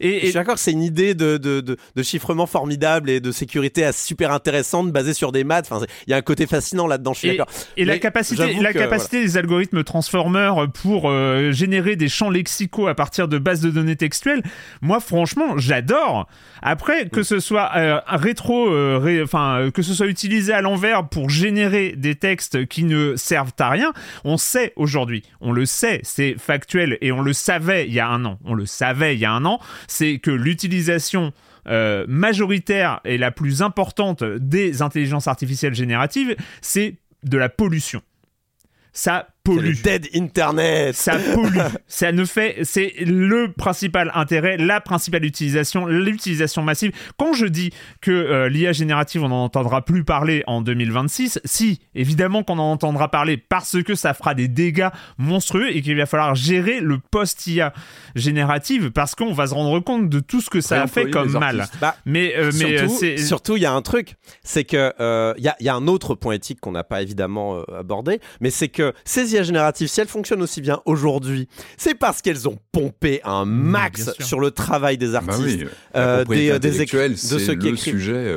Et, 0.00 0.20
Je 0.20 0.24
suis 0.26 0.32
d'accord 0.34 0.58
c'est 0.58 0.72
une 0.72 0.82
idée 0.82 1.14
de, 1.14 1.36
de, 1.36 1.60
de, 1.60 1.76
de 1.94 2.02
chiffrement 2.02 2.46
formidable 2.46 3.10
et 3.10 3.20
de 3.20 3.30
sécurité 3.32 3.88
super 3.92 4.32
intéressante 4.32 4.92
basée 4.92 5.14
sur 5.14 5.32
des 5.32 5.44
maths. 5.44 5.68
Enfin, 5.70 5.84
il 6.06 6.10
y 6.10 6.14
a 6.14 6.16
un 6.16 6.22
côté 6.22 6.46
fascinant 6.46 6.86
là-dedans, 6.86 7.12
je 7.12 7.18
suis 7.20 7.28
d'accord. 7.28 7.48
et 7.76 7.84
la 7.84 7.98
capacité, 7.98 8.54
la 8.60 8.72
que, 8.72 8.78
capacité 8.78 9.22
des 9.22 9.36
algorithmes 9.36 9.84
transformers 9.84 10.66
pour 10.72 11.08
euh, 11.10 11.52
générer 11.52 11.96
des 11.96 12.08
champs 12.08 12.30
lexicaux 12.30 12.88
à 12.88 12.94
partir 12.94 13.28
de 13.28 13.38
bases 13.38 13.60
de 13.60 13.70
données 13.70 13.96
textuelles, 13.96 14.42
moi 14.80 15.00
franchement 15.00 15.58
j'adore. 15.58 16.26
Après 16.62 17.04
Mm. 17.04 17.08
que 17.10 17.22
ce 17.22 17.40
soit 17.40 17.70
euh, 17.76 18.00
rétro, 18.06 18.68
euh, 18.70 18.98
ré- 18.98 19.22
enfin 19.22 19.70
que 19.72 19.82
ce 19.82 19.94
soit 19.94 20.06
utilisé 20.06 20.52
à 20.52 20.60
l'envers 20.60 21.08
pour 21.08 21.30
générer 21.30 21.94
des 21.96 22.14
textes 22.14 22.66
qui 22.66 22.84
ne 22.84 23.16
servent 23.16 23.52
à 23.58 23.68
rien, 23.70 23.92
on 24.24 24.36
sait 24.36 24.72
aujourd'hui, 24.76 25.22
on 25.40 25.52
le 25.52 25.66
sait, 25.66 26.00
c'est 26.02 26.34
factuel 26.38 26.98
et 27.00 27.12
on 27.12 27.20
le 27.22 27.32
savait 27.32 27.86
il 27.86 27.92
y 27.94 28.00
a 28.00 28.08
un 28.08 28.24
an, 28.24 28.38
on 28.44 28.54
le 28.54 28.66
savait 28.66 29.14
il 29.14 29.20
y 29.20 29.24
a 29.24 29.32
un 29.32 29.44
an, 29.44 29.60
c'est 29.90 30.18
que 30.18 30.30
l'utilisation 30.30 31.32
euh, 31.66 32.04
majoritaire 32.08 33.00
et 33.04 33.18
la 33.18 33.30
plus 33.30 33.60
importante 33.60 34.22
des 34.22 34.82
intelligences 34.82 35.26
artificielles 35.26 35.74
génératives, 35.74 36.36
c'est 36.60 36.96
de 37.24 37.36
la 37.36 37.48
pollution. 37.48 38.00
Ça 38.92 39.28
pollue. 39.56 39.68
le 39.68 39.74
dead 39.74 40.08
internet. 40.14 40.94
Ça 40.94 41.16
pollue. 41.34 41.58
ça 41.86 42.12
ne 42.12 42.24
fait. 42.24 42.58
C'est 42.62 42.94
le 43.00 43.52
principal 43.52 44.10
intérêt, 44.14 44.56
la 44.56 44.80
principale 44.80 45.24
utilisation, 45.24 45.86
l'utilisation 45.86 46.62
massive. 46.62 46.92
Quand 47.18 47.32
je 47.32 47.46
dis 47.46 47.70
que 48.00 48.10
euh, 48.10 48.48
l'IA 48.48 48.72
générative, 48.72 49.22
on 49.22 49.28
n'en 49.28 49.44
entendra 49.44 49.84
plus 49.84 50.04
parler 50.04 50.42
en 50.46 50.60
2026, 50.60 51.40
si, 51.44 51.80
évidemment 51.94 52.42
qu'on 52.42 52.58
en 52.58 52.72
entendra 52.72 53.10
parler 53.10 53.36
parce 53.36 53.82
que 53.82 53.94
ça 53.94 54.14
fera 54.14 54.34
des 54.34 54.48
dégâts 54.48 54.88
monstrueux 55.18 55.74
et 55.74 55.82
qu'il 55.82 55.96
va 55.96 56.06
falloir 56.06 56.34
gérer 56.34 56.80
le 56.80 56.98
post-IA 56.98 57.72
générative 58.14 58.90
parce 58.90 59.14
qu'on 59.14 59.32
va 59.32 59.46
se 59.46 59.54
rendre 59.54 59.80
compte 59.80 60.08
de 60.08 60.20
tout 60.20 60.40
ce 60.40 60.50
que 60.50 60.60
ça 60.60 60.82
a 60.82 60.86
fait 60.86 61.10
comme 61.10 61.30
mal. 61.32 61.66
Bah, 61.80 61.96
Mais, 62.06 62.34
euh, 62.36 62.50
mais 62.58 62.80
euh, 62.82 63.16
surtout, 63.16 63.56
il 63.56 63.62
y 63.62 63.66
a 63.66 63.72
un 63.72 63.82
truc, 63.82 64.16
c'est 64.42 64.64
que 64.64 64.92
euh, 65.00 65.34
il 65.38 65.44
y, 65.44 65.48
a, 65.48 65.56
il 65.60 65.66
y 65.66 65.68
a 65.68 65.74
un 65.74 65.86
autre 65.86 66.14
point 66.14 66.34
éthique 66.34 66.60
qu'on 66.60 66.72
n'a 66.72 66.84
pas 66.84 67.02
évidemment 67.02 67.56
euh, 67.56 67.80
abordé, 67.80 68.20
mais 68.40 68.50
c'est 68.50 68.68
que 68.68 68.92
ces 69.04 69.34
IA 69.40 69.44
génératives, 69.44 69.88
si 69.88 70.00
elles 70.00 70.08
fonctionnent 70.08 70.42
aussi 70.42 70.60
bien 70.60 70.80
aujourd'hui, 70.84 71.48
c'est 71.76 71.94
parce 71.94 72.22
qu'elles 72.22 72.48
ont 72.48 72.58
pompé 72.72 73.20
un 73.24 73.44
max 73.44 74.04
bien 74.04 74.12
sûr. 74.14 74.24
sur 74.26 74.40
le 74.40 74.50
travail 74.50 74.98
des 74.98 75.08
Bah 75.12 75.18
artistes. 75.26 75.40
oui, 75.62 75.66
euh, 75.96 76.24
des- 76.24 76.34
des 76.36 76.50
intellectuelle, 76.52 77.12
écri- 77.12 77.32
de 77.34 77.38
ceux 77.38 77.54
qui 77.54 77.66
le 77.68 77.74
écrivent. 77.74 77.94
sujet. 77.94 78.36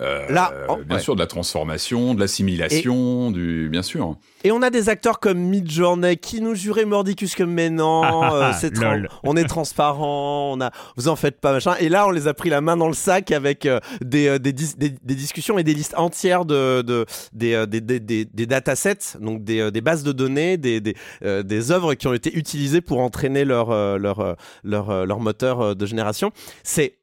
Euh, 0.00 0.26
euh, 0.28 0.32
Là, 0.32 0.52
euh, 0.54 0.66
oh, 0.68 0.76
bien 0.84 0.96
ouais. 0.96 1.02
sûr, 1.02 1.14
de 1.14 1.20
la 1.20 1.26
transformation, 1.26 2.14
de 2.14 2.20
l'assimilation, 2.20 3.30
du 3.30 3.68
bien 3.70 3.82
sûr. 3.82 4.16
Et 4.44 4.52
on 4.52 4.62
a 4.62 4.70
des 4.70 4.88
acteurs 4.88 5.18
comme 5.18 5.38
Midjourney 5.38 6.16
qui 6.16 6.40
nous 6.40 6.54
juraient 6.54 6.84
mordicus 6.84 7.34
comme 7.34 7.52
mais 7.52 7.70
non, 7.70 8.02
Ah, 8.04 8.30
euh, 8.34 8.40
ah, 8.44 8.52
c'est 8.52 8.70
tran- 8.72 8.92
lol. 8.94 9.08
on 9.24 9.36
est 9.36 9.44
transparent, 9.44 10.52
on 10.56 10.60
a, 10.60 10.70
vous 10.96 11.08
en 11.08 11.16
faites 11.16 11.40
pas 11.40 11.52
machin. 11.52 11.74
Et 11.80 11.88
là, 11.88 12.06
on 12.06 12.10
les 12.10 12.28
a 12.28 12.34
pris 12.34 12.48
la 12.50 12.60
main 12.60 12.76
dans 12.76 12.86
le 12.88 12.94
sac 12.94 13.32
avec 13.32 13.66
euh, 13.66 13.80
des, 14.00 14.28
euh, 14.28 14.38
des, 14.38 14.52
dis- 14.52 14.76
des, 14.76 14.90
des 14.90 15.14
discussions 15.14 15.58
et 15.58 15.64
des 15.64 15.74
listes 15.74 15.94
entières 15.96 16.44
de, 16.44 16.82
de 16.82 17.04
des, 17.32 17.54
euh, 17.54 17.66
des, 17.66 17.80
des, 17.80 17.98
des, 18.00 18.24
des 18.24 18.46
datasets, 18.46 19.18
donc 19.20 19.42
des, 19.42 19.60
euh, 19.60 19.70
des 19.70 19.80
bases 19.80 20.04
de 20.04 20.12
données, 20.12 20.56
des, 20.56 20.80
des, 20.80 20.94
euh, 21.24 21.42
des 21.42 21.72
œuvres 21.72 21.94
qui 21.94 22.06
ont 22.06 22.14
été 22.14 22.32
utilisées 22.36 22.80
pour 22.80 23.00
entraîner 23.00 23.44
leur 23.44 23.70
euh, 23.70 23.98
leur 23.98 24.20
euh, 24.20 24.34
leur, 24.62 24.90
euh, 24.90 25.04
leur 25.06 25.18
moteur 25.20 25.60
euh, 25.60 25.74
de 25.74 25.86
génération. 25.86 26.30
C'est 26.62 26.97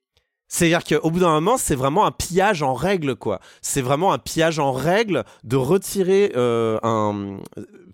c'est-à-dire 0.57 0.83
qu'au 0.85 1.11
bout 1.11 1.19
d'un 1.19 1.31
moment, 1.31 1.57
c'est 1.57 1.75
vraiment 1.75 2.05
un 2.05 2.11
pillage 2.11 2.63
en 2.63 2.73
règle, 2.73 3.15
quoi. 3.15 3.39
C'est 3.61 3.81
vraiment 3.81 4.13
un 4.13 4.17
pillage 4.17 4.57
en 4.57 4.71
règle 4.71 5.25
de 5.43 5.57
retirer 5.57 6.31
euh, 6.37 6.77
un, 6.81 7.39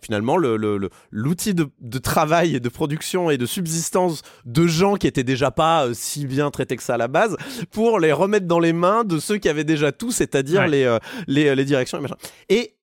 finalement 0.02 0.38
le- 0.38 0.58
le- 0.58 0.78
le- 0.78 0.90
l'outil 1.10 1.54
de, 1.56 1.70
de 1.80 1.98
travail 1.98 2.56
et 2.56 2.60
de 2.60 2.70
production 2.70 3.30
et 3.32 3.38
de 3.40 3.46
subsistance 3.48 4.22
de 4.46 4.68
gens 4.68 4.96
qui 4.96 5.08
étaient 5.08 5.24
déjà 5.24 5.50
pas 5.50 5.88
euh, 5.88 5.94
si 5.96 6.26
bien 6.28 6.52
traités 6.52 6.76
que 6.76 6.84
ça 6.84 6.94
à 6.94 6.98
la 6.98 7.08
base 7.08 7.36
pour 7.72 8.00
les 8.00 8.12
remettre 8.12 8.46
dans 8.46 8.60
les 8.60 8.74
mains 8.74 9.04
de 9.04 9.18
ceux 9.18 9.38
qui 9.38 9.50
avaient 9.50 9.64
déjà 9.64 9.92
tout, 9.92 10.12
c'est-à-dire 10.12 10.62
Ouais. 10.62 10.68
les, 10.70 10.84
euh, 10.84 11.00
les, 11.28 11.56
les 11.56 11.66
directions 11.66 11.98
et 11.98 12.02
machin. 12.02 12.18
Et, 12.50 12.76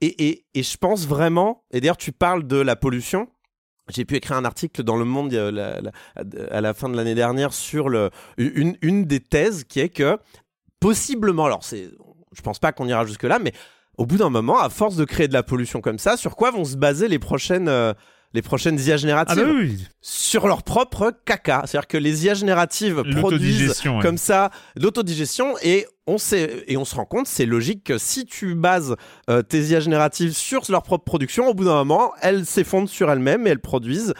et, 0.00 0.28
et, 0.28 0.44
et 0.54 0.62
je 0.62 0.76
pense 0.78 1.06
vraiment, 1.06 1.64
et 1.72 1.80
d'ailleurs 1.82 1.98
tu 1.98 2.12
parles 2.12 2.46
de 2.46 2.56
la 2.56 2.74
pollution, 2.76 3.28
j'ai 3.90 4.04
pu 4.04 4.16
écrire 4.16 4.36
un 4.36 4.44
article 4.44 4.82
dans 4.82 4.96
Le 4.96 5.04
Monde 5.04 5.32
euh, 5.34 5.50
la- 5.50 5.80
la- 5.80 5.92
à 6.50 6.60
la 6.60 6.74
fin 6.74 6.88
de 6.88 6.96
l'année 6.96 7.14
dernière 7.14 7.52
sur 7.52 7.88
le, 7.88 8.10
une, 8.38 8.76
une 8.82 9.04
des 9.04 9.20
thèses 9.20 9.64
qui 9.64 9.80
est 9.80 9.88
que 9.88 10.18
possiblement, 10.80 11.46
alors 11.46 11.64
c'est, 11.64 11.90
je 12.34 12.42
pense 12.42 12.58
pas 12.58 12.72
qu'on 12.72 12.86
ira 12.88 13.04
jusque 13.06 13.24
là, 13.24 13.38
mais 13.38 13.52
au 13.98 14.06
bout 14.06 14.16
d'un 14.16 14.30
moment, 14.30 14.58
à 14.60 14.70
force 14.70 14.96
de 14.96 15.04
créer 15.04 15.28
de 15.28 15.32
la 15.34 15.42
pollution 15.42 15.80
comme 15.80 15.98
ça, 15.98 16.16
sur 16.16 16.36
quoi 16.36 16.50
vont 16.50 16.64
se 16.64 16.76
baser 16.76 17.08
les 17.08 17.18
prochaines, 17.18 17.68
euh, 17.68 17.92
les 18.32 18.42
prochaines 18.42 18.78
IA 18.78 18.94
Ah 18.94 18.96
génératives 18.96 19.44
bah 19.44 19.52
oui, 19.54 19.84
Sur 20.00 20.46
leur 20.46 20.62
propre 20.62 21.12
caca. 21.26 21.64
C'est-à-dire 21.66 21.88
que 21.88 21.98
les 21.98 22.24
IA 22.24 22.34
génératives 22.34 23.02
produisent 23.18 23.82
ouais. 23.84 24.00
comme 24.00 24.16
ça 24.16 24.50
l'autodigestion 24.76 25.54
et 25.62 25.86
et 26.34 26.76
on 26.76 26.84
se 26.84 26.94
rend 26.94 27.04
compte 27.04 27.26
c'est 27.26 27.46
logique 27.46 27.84
que 27.84 27.98
si 27.98 28.24
tu 28.24 28.54
bases 28.54 28.96
euh, 29.28 29.42
tes 29.42 29.60
IA 29.60 29.80
génératives 29.80 30.32
sur 30.32 30.62
leur 30.68 30.82
propre 30.82 31.04
production 31.04 31.48
au 31.48 31.54
bout 31.54 31.64
d'un 31.64 31.84
moment 31.84 32.12
elles 32.22 32.46
s'effondrent 32.46 32.88
sur 32.88 33.10
elles-mêmes 33.10 33.46
et 33.46 33.50
elles 33.50 33.60
produisent 33.60 34.14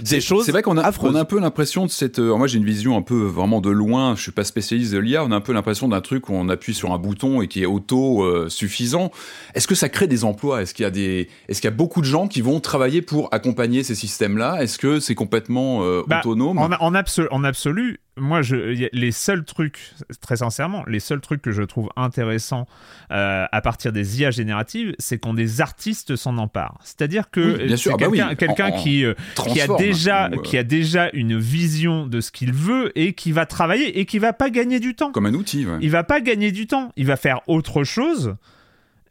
des 0.00 0.20
choses 0.20 0.44
C'est 0.46 0.52
vrai 0.52 0.62
qu'on 0.62 0.76
a, 0.78 0.82
affreuses. 0.82 1.12
on 1.12 1.14
a 1.16 1.20
un 1.20 1.24
peu 1.24 1.38
l'impression 1.40 1.84
de 1.86 1.90
cette. 1.90 2.18
euh, 2.18 2.36
moi, 2.36 2.46
j'ai 2.46 2.58
une 2.58 2.64
vision 2.64 2.96
un 2.96 3.02
peu 3.02 3.22
vraiment 3.24 3.60
de 3.60 3.70
loin. 3.70 4.14
Je 4.16 4.22
suis 4.22 4.32
pas 4.32 4.44
spécialiste 4.44 4.92
de 4.92 4.98
l'IA. 4.98 5.24
On 5.24 5.30
a 5.32 5.36
un 5.36 5.40
peu 5.40 5.52
l'impression 5.52 5.88
d'un 5.88 6.00
truc 6.00 6.28
où 6.28 6.32
on 6.34 6.48
appuie 6.48 6.74
sur 6.74 6.92
un 6.92 6.98
bouton 6.98 7.42
et 7.42 7.48
qui 7.48 7.62
est 7.62 7.66
auto 7.66 8.22
euh, 8.22 8.48
suffisant. 8.48 9.10
Est-ce 9.54 9.66
que 9.68 9.74
ça 9.74 9.88
crée 9.88 10.06
des 10.06 10.24
emplois? 10.24 10.62
Est-ce 10.62 10.74
qu'il 10.74 10.82
y 10.84 10.86
a 10.86 10.90
des 10.90 11.28
Est-ce 11.48 11.60
qu'il 11.60 11.68
y 11.70 11.72
a 11.72 11.76
beaucoup 11.76 12.00
de 12.00 12.06
gens 12.06 12.26
qui 12.28 12.40
vont 12.40 12.58
travailler 12.60 13.02
pour 13.02 13.28
accompagner 13.32 13.82
ces 13.82 13.94
systèmes-là? 13.94 14.62
Est-ce 14.62 14.78
que 14.78 14.98
c'est 15.00 15.14
complètement 15.14 15.82
euh, 15.84 16.02
Bah, 16.06 16.20
autonome? 16.20 16.58
En, 16.58 16.70
en, 16.70 16.94
absolu, 16.94 17.28
en 17.30 17.44
absolu, 17.44 17.98
moi, 18.18 18.42
je, 18.42 18.56
les 18.92 19.12
seuls 19.12 19.44
trucs, 19.44 19.94
très 20.20 20.36
sincèrement, 20.36 20.84
les 20.86 21.00
seuls 21.00 21.20
trucs 21.22 21.40
que 21.40 21.50
je 21.52 21.62
trouve 21.62 21.88
intéressants 21.96 22.66
euh, 23.10 23.46
à 23.50 23.60
partir 23.62 23.90
des 23.92 24.20
IA 24.20 24.30
génératives, 24.30 24.94
c'est 24.98 25.18
quand 25.18 25.32
des 25.32 25.60
artistes 25.62 26.14
s'en 26.16 26.36
emparent. 26.36 26.78
C'est-à-dire 26.84 27.30
que 27.30 27.56
Oui, 27.58 27.66
bien 27.68 27.76
sûr. 27.76 27.92
c'est 27.98 28.04
Ah 28.04 28.08
bah 28.10 28.10
oui. 28.30 28.36
quelqu'un 28.36 28.70
qui, 28.72 29.04
euh, 29.04 29.14
qui 29.48 29.60
a 29.62 29.66
déjà 29.86 30.30
ou, 30.30 30.34
euh, 30.34 30.42
qui 30.42 30.56
a 30.58 30.64
déjà 30.64 31.10
une 31.12 31.38
vision 31.38 32.06
de 32.06 32.20
ce 32.20 32.30
qu'il 32.30 32.52
veut 32.52 32.92
et 32.98 33.12
qui 33.12 33.32
va 33.32 33.46
travailler 33.46 33.98
et 33.98 34.04
qui 34.06 34.18
va 34.18 34.32
pas 34.32 34.50
gagner 34.50 34.80
du 34.80 34.94
temps. 34.94 35.12
comme 35.12 35.26
un 35.26 35.34
outil. 35.34 35.66
ouais. 35.66 35.78
Il 35.80 35.90
va 35.90 36.04
pas 36.04 36.20
gagner 36.20 36.52
du 36.52 36.66
temps. 36.66 36.92
Il 36.96 37.06
va 37.06 37.16
faire 37.16 37.40
autre 37.46 37.84
chose. 37.84 38.36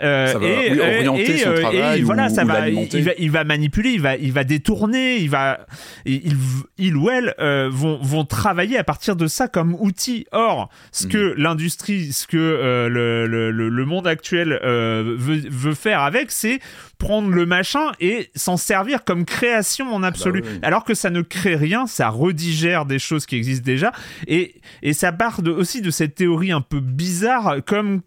Euh, 0.04 0.40
et, 0.40 0.72
oui, 0.72 0.80
euh, 0.80 0.98
orienter 0.98 1.32
et, 1.34 1.38
son 1.38 1.50
euh, 1.50 1.96
et 1.96 2.02
voilà, 2.02 2.28
ou- 2.28 2.30
ça 2.34 2.44
ou 2.44 2.48
va, 2.48 2.70
il, 2.70 3.04
va, 3.04 3.12
il 3.18 3.32
va 3.32 3.44
manipuler, 3.44 3.92
il 3.92 4.02
va, 4.02 4.16
il 4.16 4.32
va 4.32 4.44
détourner, 4.44 5.18
il 5.18 5.30
va, 5.30 5.66
il, 6.06 6.34
il- 6.78 6.96
ou 6.96 7.10
elle 7.10 7.34
euh, 7.40 7.70
vont, 7.72 8.00
vont 8.02 8.26
travailler 8.26 8.78
à 8.78 8.84
partir 8.84 9.16
de 9.16 9.28
ça 9.28 9.48
comme 9.48 9.76
outil. 9.80 10.26
Or, 10.32 10.70
ce 10.92 11.06
Mhm. 11.06 11.12
que 11.12 11.34
l'industrie, 11.38 12.14
ce 12.14 12.28
que 12.28 12.38
euh, 12.38 12.90
le, 12.90 13.28
le, 13.28 13.52
le- 13.70 13.86
monde 13.86 14.08
actuel 14.08 14.60
euh, 14.64 15.16
veut, 15.18 15.42
veut 15.50 15.74
faire 15.74 16.02
avec, 16.02 16.32
c'est 16.32 16.60
prendre 16.98 17.30
le 17.30 17.46
machin 17.46 17.92
et 18.00 18.30
s'en 18.36 18.58
servir 18.58 19.04
comme 19.04 19.26
création 19.26 19.94
en 19.94 20.04
absolu. 20.04 20.42
oui, 20.44 20.50
oui. 20.54 20.60
Alors 20.62 20.84
que 20.84 20.94
ça 20.94 21.10
ne 21.10 21.22
crée 21.22 21.56
rien, 21.56 21.88
ça 21.88 22.10
redigère 22.10 22.86
des 22.86 23.00
choses 23.00 23.26
qui 23.26 23.36
existent 23.36 23.66
déjà. 23.66 23.92
Et, 24.28 24.62
et 24.84 24.94
ça 24.94 25.12
part 25.12 25.42
de, 25.42 25.52
aussi 25.52 25.82
de 25.82 25.90
cette 25.92 26.16
théorie 26.16 26.52
un 26.52 26.62
peu 26.62 26.80
bizarre, 26.80 27.58
comme 27.66 28.02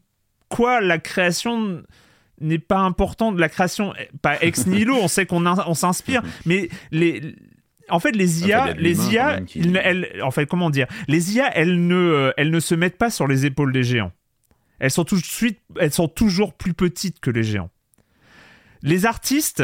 la 0.81 0.99
création 0.99 1.83
n'est 2.41 2.59
pas 2.59 2.79
importante. 2.81 3.39
La 3.39 3.49
création, 3.49 3.95
pas 4.23 4.41
ex 4.43 4.67
nihilo, 4.67 4.97
on 5.01 5.09
sait 5.09 5.27
qu'on 5.27 5.47
on 5.47 5.75
s'inspire, 5.75 6.23
mais 6.47 6.69
les. 6.91 7.35
En 7.91 8.01
fait, 8.01 8.13
les 8.13 8.47
IA, 8.49 8.65
les 8.79 8.97
IA, 9.13 9.41
qui- 9.47 9.59
ils 9.59 9.77
elles- 9.77 10.23
en 10.23 10.31
fait, 10.31 10.47
comment 10.47 10.71
dire, 10.71 10.87
les 11.07 11.37
IA, 11.37 11.51
elles 11.55 11.87
ne, 11.87 11.95
euh, 11.95 12.33
elles 12.39 12.51
ne 12.51 12.61
se 12.61 12.75
mettent 12.75 12.97
pas 12.97 13.11
sur 13.11 13.27
les 13.27 13.45
épaules 13.45 13.73
des 13.73 13.83
géants. 13.83 14.13
Elles 14.79 14.91
sont 14.91 15.05
tout 15.05 15.17
de 15.17 15.25
suite, 15.25 15.61
elles 15.79 15.93
sont 15.93 16.09
toujours 16.09 16.55
plus 16.55 16.73
petites 16.73 17.21
que 17.21 17.31
les 17.31 17.43
géants. 17.43 17.71
Les 18.83 19.07
artistes, 19.07 19.63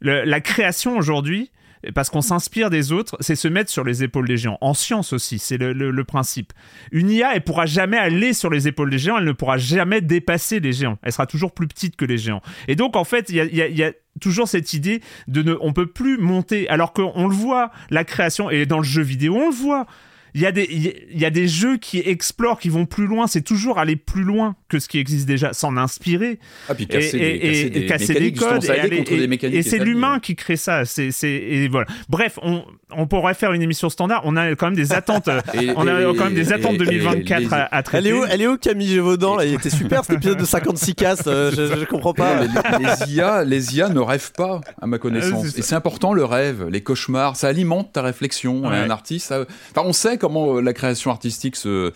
le- 0.00 0.24
la 0.24 0.40
création 0.40 0.96
aujourd'hui, 0.96 1.50
parce 1.94 2.10
qu'on 2.10 2.20
s'inspire 2.20 2.70
des 2.70 2.92
autres, 2.92 3.16
c'est 3.20 3.34
se 3.34 3.48
mettre 3.48 3.70
sur 3.70 3.84
les 3.84 4.04
épaules 4.04 4.28
des 4.28 4.36
géants. 4.36 4.58
En 4.60 4.74
science 4.74 5.12
aussi, 5.12 5.38
c'est 5.38 5.58
le, 5.58 6.04
principe. 6.04 6.52
Une 6.90 7.10
IA, 7.10 7.34
elle 7.34 7.42
pourra 7.42 7.66
jamais 7.66 7.96
aller 7.96 8.32
sur 8.32 8.50
les 8.50 8.68
épaules 8.68 8.90
des 8.90 8.98
géants, 8.98 9.18
elle 9.18 9.24
ne 9.24 9.32
pourra 9.32 9.56
jamais 9.58 10.00
dépasser 10.00 10.60
les 10.60 10.72
géants. 10.72 10.98
Elle 11.02 11.12
sera 11.12 11.26
toujours 11.26 11.52
plus 11.52 11.66
petite 11.66 11.96
que 11.96 12.04
les 12.04 12.18
géants. 12.18 12.42
Et 12.68 12.76
donc, 12.76 12.96
en 12.96 13.04
fait, 13.04 13.28
il 13.30 13.36
y 13.36 13.82
a 13.82 13.92
toujours 14.20 14.48
cette 14.48 14.72
idée 14.74 15.00
de 15.28 15.42
ne, 15.42 15.56
on 15.60 15.72
peut 15.72 15.86
plus 15.86 16.18
monter, 16.18 16.68
alors 16.68 16.92
qu'on 16.92 17.26
le 17.26 17.34
voit, 17.34 17.70
la 17.90 18.04
création, 18.04 18.50
et 18.50 18.66
dans 18.66 18.78
le 18.78 18.84
jeu 18.84 19.02
vidéo, 19.02 19.36
on 19.36 19.48
le 19.48 19.54
voit. 19.54 19.86
Il 20.34 20.40
y, 20.40 20.46
a 20.46 20.52
des, 20.52 20.66
il 20.70 20.82
y 20.82 20.88
a- 20.88 20.92
il 21.12 21.20
y 21.20 21.24
a 21.26 21.30
des 21.30 21.46
jeux 21.46 21.76
qui 21.76 21.98
explorent, 21.98 22.58
qui 22.58 22.68
vont 22.70 22.86
plus 22.86 23.06
loin. 23.06 23.26
C'est 23.26 23.42
toujours 23.42 23.78
aller 23.78 23.96
plus 23.96 24.22
loin 24.24 24.56
que 24.68 24.78
ce 24.78 24.88
qui 24.88 24.98
existe 24.98 25.26
déjà, 25.26 25.52
s'en 25.52 25.76
inspirer 25.76 26.38
Ah, 26.68 26.74
puis 26.74 26.84
et, 26.84 26.86
casser, 26.86 27.18
des, 27.18 27.24
et- 27.26 27.38
casser 27.40 27.60
et- 27.66 27.70
des 27.70 27.80
et 27.80 27.86
casser 27.86 28.06
des 28.06 28.12
mécaniques, 28.14 28.34
justement, 28.36 28.50
codes 28.52 28.64
et, 28.64 28.70
aide 28.72 28.78
aller- 28.80 28.96
contre 28.98 29.12
et- 29.12 29.18
des 29.18 29.26
mécaniques 29.28 29.56
et 29.58 29.62
c'est 29.62 29.78
l'humain 29.78 30.18
qui 30.20 30.34
crée 30.36 30.56
ça 30.56 30.84
c'est 30.86 31.10
c'est 31.10 31.30
et 31.30 31.68
voilà 31.68 31.86
bref 32.08 32.38
on, 32.42 32.64
on 32.90 33.06
pourrait 33.06 33.34
faire 33.34 33.52
une 33.52 33.60
émission 33.62 33.90
standard 33.90 34.22
on 34.24 34.36
a 34.36 34.54
quand 34.54 34.66
même 34.66 34.74
des 34.76 34.92
attentes 34.92 35.28
Et- 35.54 35.70
on 35.76 35.86
a 35.86 36.02
quand 36.16 36.24
même 36.24 36.34
des 36.34 36.52
attentes 36.52 36.74
et- 36.74 36.78
2024 36.78 37.40
les- 37.40 37.46
à, 37.52 37.62
à 37.64 37.78
Elle 37.78 37.84
traiter 37.84 38.08
est 38.08 38.12
où, 38.14 38.24
elle 38.24 38.40
est 38.40 38.46
où 38.46 38.56
Camille 38.56 38.88
Gévaudan 38.88 39.36
là? 39.36 39.44
Il 39.44 39.52
était 39.54 39.68
super 39.70 40.04
cet 40.04 40.16
épisode 40.16 40.38
de 40.38 40.44
56 40.46 40.94
casses, 40.94 41.24
euh, 41.26 41.50
je, 41.54 41.78
je 41.80 41.84
comprends 41.84 42.14
pas. 42.14 42.40
Les, 42.42 42.48
les 42.86 43.14
IA, 43.14 43.44
les 43.44 43.76
IA 43.76 43.88
ne 43.90 44.00
rêvent 44.00 44.32
pas, 44.32 44.60
à 44.80 44.86
ma 44.86 44.96
Euh, 44.96 44.98
connaissance. 44.98 45.58
et 45.58 45.62
c'est 45.62 45.74
important 45.74 46.12
le 46.14 46.24
rêve, 46.24 46.66
les 46.70 46.82
cauchemars, 46.82 47.36
ça 47.36 47.48
alimente 47.48 47.92
ta 47.92 48.00
réflexion. 48.02 48.62
Ouais. 48.66 48.76
Un 48.76 48.90
artiste, 48.90 49.28
ça- 49.28 49.44
enfin, 49.74 49.86
on 49.86 49.92
sait 49.92 50.16
comment 50.22 50.56
euh, 50.56 50.60
la 50.62 50.72
création 50.72 51.10
artistique 51.10 51.56
se, 51.56 51.92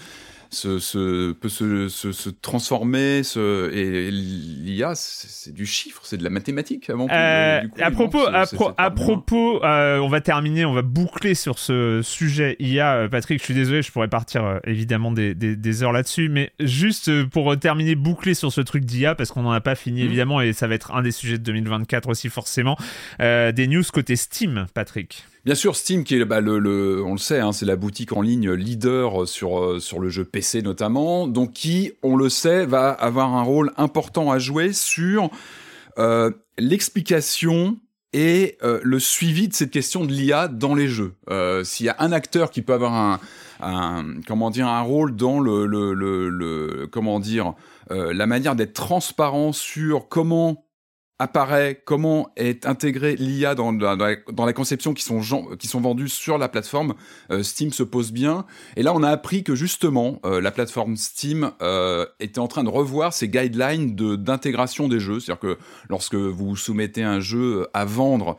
se, 0.51 0.79
se- 0.79 1.33
peut 1.33 1.49
se, 1.49 1.89
transformer. 2.31 3.23
Se, 3.23 3.71
et 3.73 4.11
l'IA, 4.11 4.93
c'est 4.95 5.53
du 5.53 5.67
chiffre, 5.67 6.03
c'est 6.05 6.17
de 6.17 6.25
la 6.25 6.31
mathématique 6.31 6.89
avant 6.91 7.07
tout. 7.07 7.15
Euh, 7.15 7.61
coup, 7.63 7.69
à 7.83 7.91
propos, 7.91 8.27
à, 8.27 8.47
pro- 8.47 8.73
propos, 8.91 9.65
euh, 9.65 9.99
on 9.99 10.09
va 10.09 10.21
terminer, 10.21 10.65
on 10.65 10.73
va 10.73 10.83
boucler 10.83 11.35
sur 11.35 11.59
ce 11.59 12.01
sujet 12.03 12.57
IA. 12.61 13.09
Patrick, 13.11 13.39
je 13.41 13.45
suis 13.45 13.55
désolé, 13.55 13.83
je 13.83 13.91
pourrais 13.93 14.09
partir 14.09 14.45
euh, 14.45 14.59
évidemment 14.65 15.11
des, 15.13 15.35
des- 15.35 15.57
des 15.57 15.83
heures 15.83 15.93
là-dessus, 15.93 16.29
mais 16.29 16.53
juste 16.61 17.25
pour 17.27 17.57
terminer, 17.59 17.95
boucler 17.95 18.35
sur 18.35 18.53
ce 18.53 18.61
truc 18.61 18.85
d'IA, 18.85 19.15
parce 19.15 19.31
qu'on 19.31 19.43
n'en 19.43 19.53
a 19.53 19.61
pas 19.61 19.75
fini 19.75 20.01
Mhm. 20.01 20.07
évidemment, 20.07 20.41
et 20.41 20.53
ça 20.53 20.67
va 20.69 20.75
être 20.75 20.93
un 20.95 21.03
des 21.03 21.13
sujets 21.13 21.39
de 21.39 21.45
2024 21.45 22.09
aussi 22.09 22.29
forcément. 22.29 22.77
Des 23.21 23.67
news 23.69 23.83
côté 23.93 24.15
Steam, 24.17 24.67
Patrick. 24.75 25.25
Bien 25.47 25.55
sûr, 25.55 25.77
Steam, 25.77 26.03
qui 26.03 26.17
est 26.17 26.25
bah, 26.25 26.41
le, 26.41 26.59
le- 26.59 27.05
on 27.05 27.13
le 27.13 27.19
sait, 27.19 27.39
hein, 27.39 27.53
c'est 27.53 27.67
la 27.67 27.77
boutique 27.77 28.13
en 28.13 28.21
ligne 28.21 28.51
leader 28.51 29.29
sur 29.29 29.61
euh, 29.63 29.79
sur 29.79 30.01
le 30.01 30.09
jeu 30.09 30.25
PC 30.25 30.61
notamment, 30.61 31.29
donc 31.29 31.53
qui, 31.53 31.93
on 32.03 32.17
le 32.17 32.29
sait, 32.29 32.67
va 32.67 32.91
avoir 32.91 33.33
un 33.33 33.43
rôle 33.43 33.71
important 33.77 34.33
à 34.33 34.41
jouer 34.41 34.73
sur 34.73 35.31
euh, 35.99 36.33
l'explication 36.59 37.79
et 38.13 38.59
euh, 38.65 38.81
le 38.83 38.99
suivi 38.99 39.47
de 39.47 39.55
cette 39.55 39.71
question 39.71 40.05
de 40.05 40.13
l'IA 40.13 40.49
dans 40.49 40.75
les 40.75 40.89
jeux. 40.89 41.15
Euh, 41.31 41.63
S'il 41.63 41.87
y 41.87 41.91
a 41.91 41.97
un 42.01 42.11
acteur 42.11 42.51
qui 42.51 42.61
peut 42.63 42.73
avoir 42.73 42.95
un, 42.95 43.21
un 43.61 44.05
comment 44.27 44.51
dire 44.51 44.67
un 44.67 44.81
rôle 44.83 45.15
dans 45.15 45.39
le, 45.39 45.67
le, 45.67 45.95
le, 45.95 46.29
le- 46.29 46.89
comment 46.91 47.21
dire 47.21 47.55
euh, 47.93 48.13
la 48.13 48.27
manière 48.27 48.57
d'être 48.57 48.73
transparent 48.75 49.53
sur 49.53 50.09
comment 50.09 50.66
apparaît, 51.19 51.83
comment 51.85 52.29
est 52.37 52.67
intégré 52.67 53.17
l'IA 53.17 53.55
dans, 53.55 53.73
la- 53.73 54.53
conception 54.53 54.93
qui 54.95 55.03
sont, 55.03 55.21
vendues 55.81 56.09
sur 56.09 56.39
la 56.39 56.49
plateforme, 56.49 56.95
euh, 57.31 57.43
Steam 57.43 57.73
se 57.73 57.83
pose 57.83 58.13
bien. 58.13 58.45
Et 58.77 58.83
là, 58.83 58.93
on 58.95 59.03
a 59.03 59.11
appris 59.11 59.43
que 59.45 59.55
justement, 59.55 60.21
euh, 60.25 60.41
la 60.41 60.51
plateforme 60.51 60.97
Steam 60.97 61.53
euh, 61.63 62.07
était 62.21 62.39
en 62.39 62.49
train 62.49 62.65
de 62.65 62.69
revoir 62.69 63.13
ses 63.13 63.29
guidelines 63.29 63.95
de- 63.95 64.17
d'intégration 64.17 64.89
des 64.89 65.01
jeux. 65.01 65.21
C'est-à-dire 65.21 65.41
que 65.41 65.59
lorsque 65.89 66.15
vous 66.15 66.57
soumettez 66.57 67.03
un 67.03 67.21
jeu 67.21 67.67
à 67.73 67.85
vendre 67.85 68.37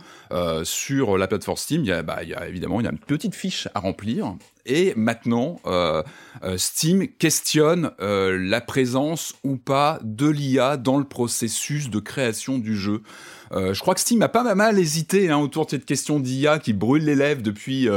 sur 0.64 1.18
la 1.18 1.28
plateforme 1.28 1.58
Steam, 1.58 1.82
il 1.82 1.88
y, 1.88 1.92
a, 1.92 2.04
bah, 2.04 2.24
y 2.24 2.34
a 2.34 2.48
évidemment 2.48 2.80
il 2.80 2.84
y 2.84 2.88
a 2.88 2.92
une 2.92 3.00
petite 3.00 3.36
fiche 3.36 3.68
à 3.74 3.80
remplir. 3.80 4.36
Et 4.68 4.94
maintenant, 4.98 5.60
euh, 5.66 6.04
euh, 6.44 6.58
Steam 6.58 7.08
questionne 7.08 7.92
euh, 8.02 8.38
la 8.38 8.60
présence 8.62 9.34
ou 9.44 9.56
pas 9.56 10.00
de 10.04 10.28
l'IA 10.28 10.76
dans 10.76 10.98
le 10.98 11.06
processus 11.06 11.90
de 11.90 12.00
création 12.00 12.60
du 12.60 12.76
jeu. 12.76 13.02
Je 13.50 13.80
crois 13.80 13.94
que 13.94 14.02
Steam 14.02 14.22
a 14.24 14.28
pas 14.28 14.54
mal 14.56 14.78
hésité 14.78 15.30
hein, 15.30 15.38
autour 15.38 15.66
de 15.66 15.72
cette 15.72 15.86
question 15.86 16.20
d'IA 16.20 16.60
qui 16.60 16.74
brûle 16.74 17.06
les 17.06 17.16
lèvres 17.16 17.42
depuis 17.42 17.88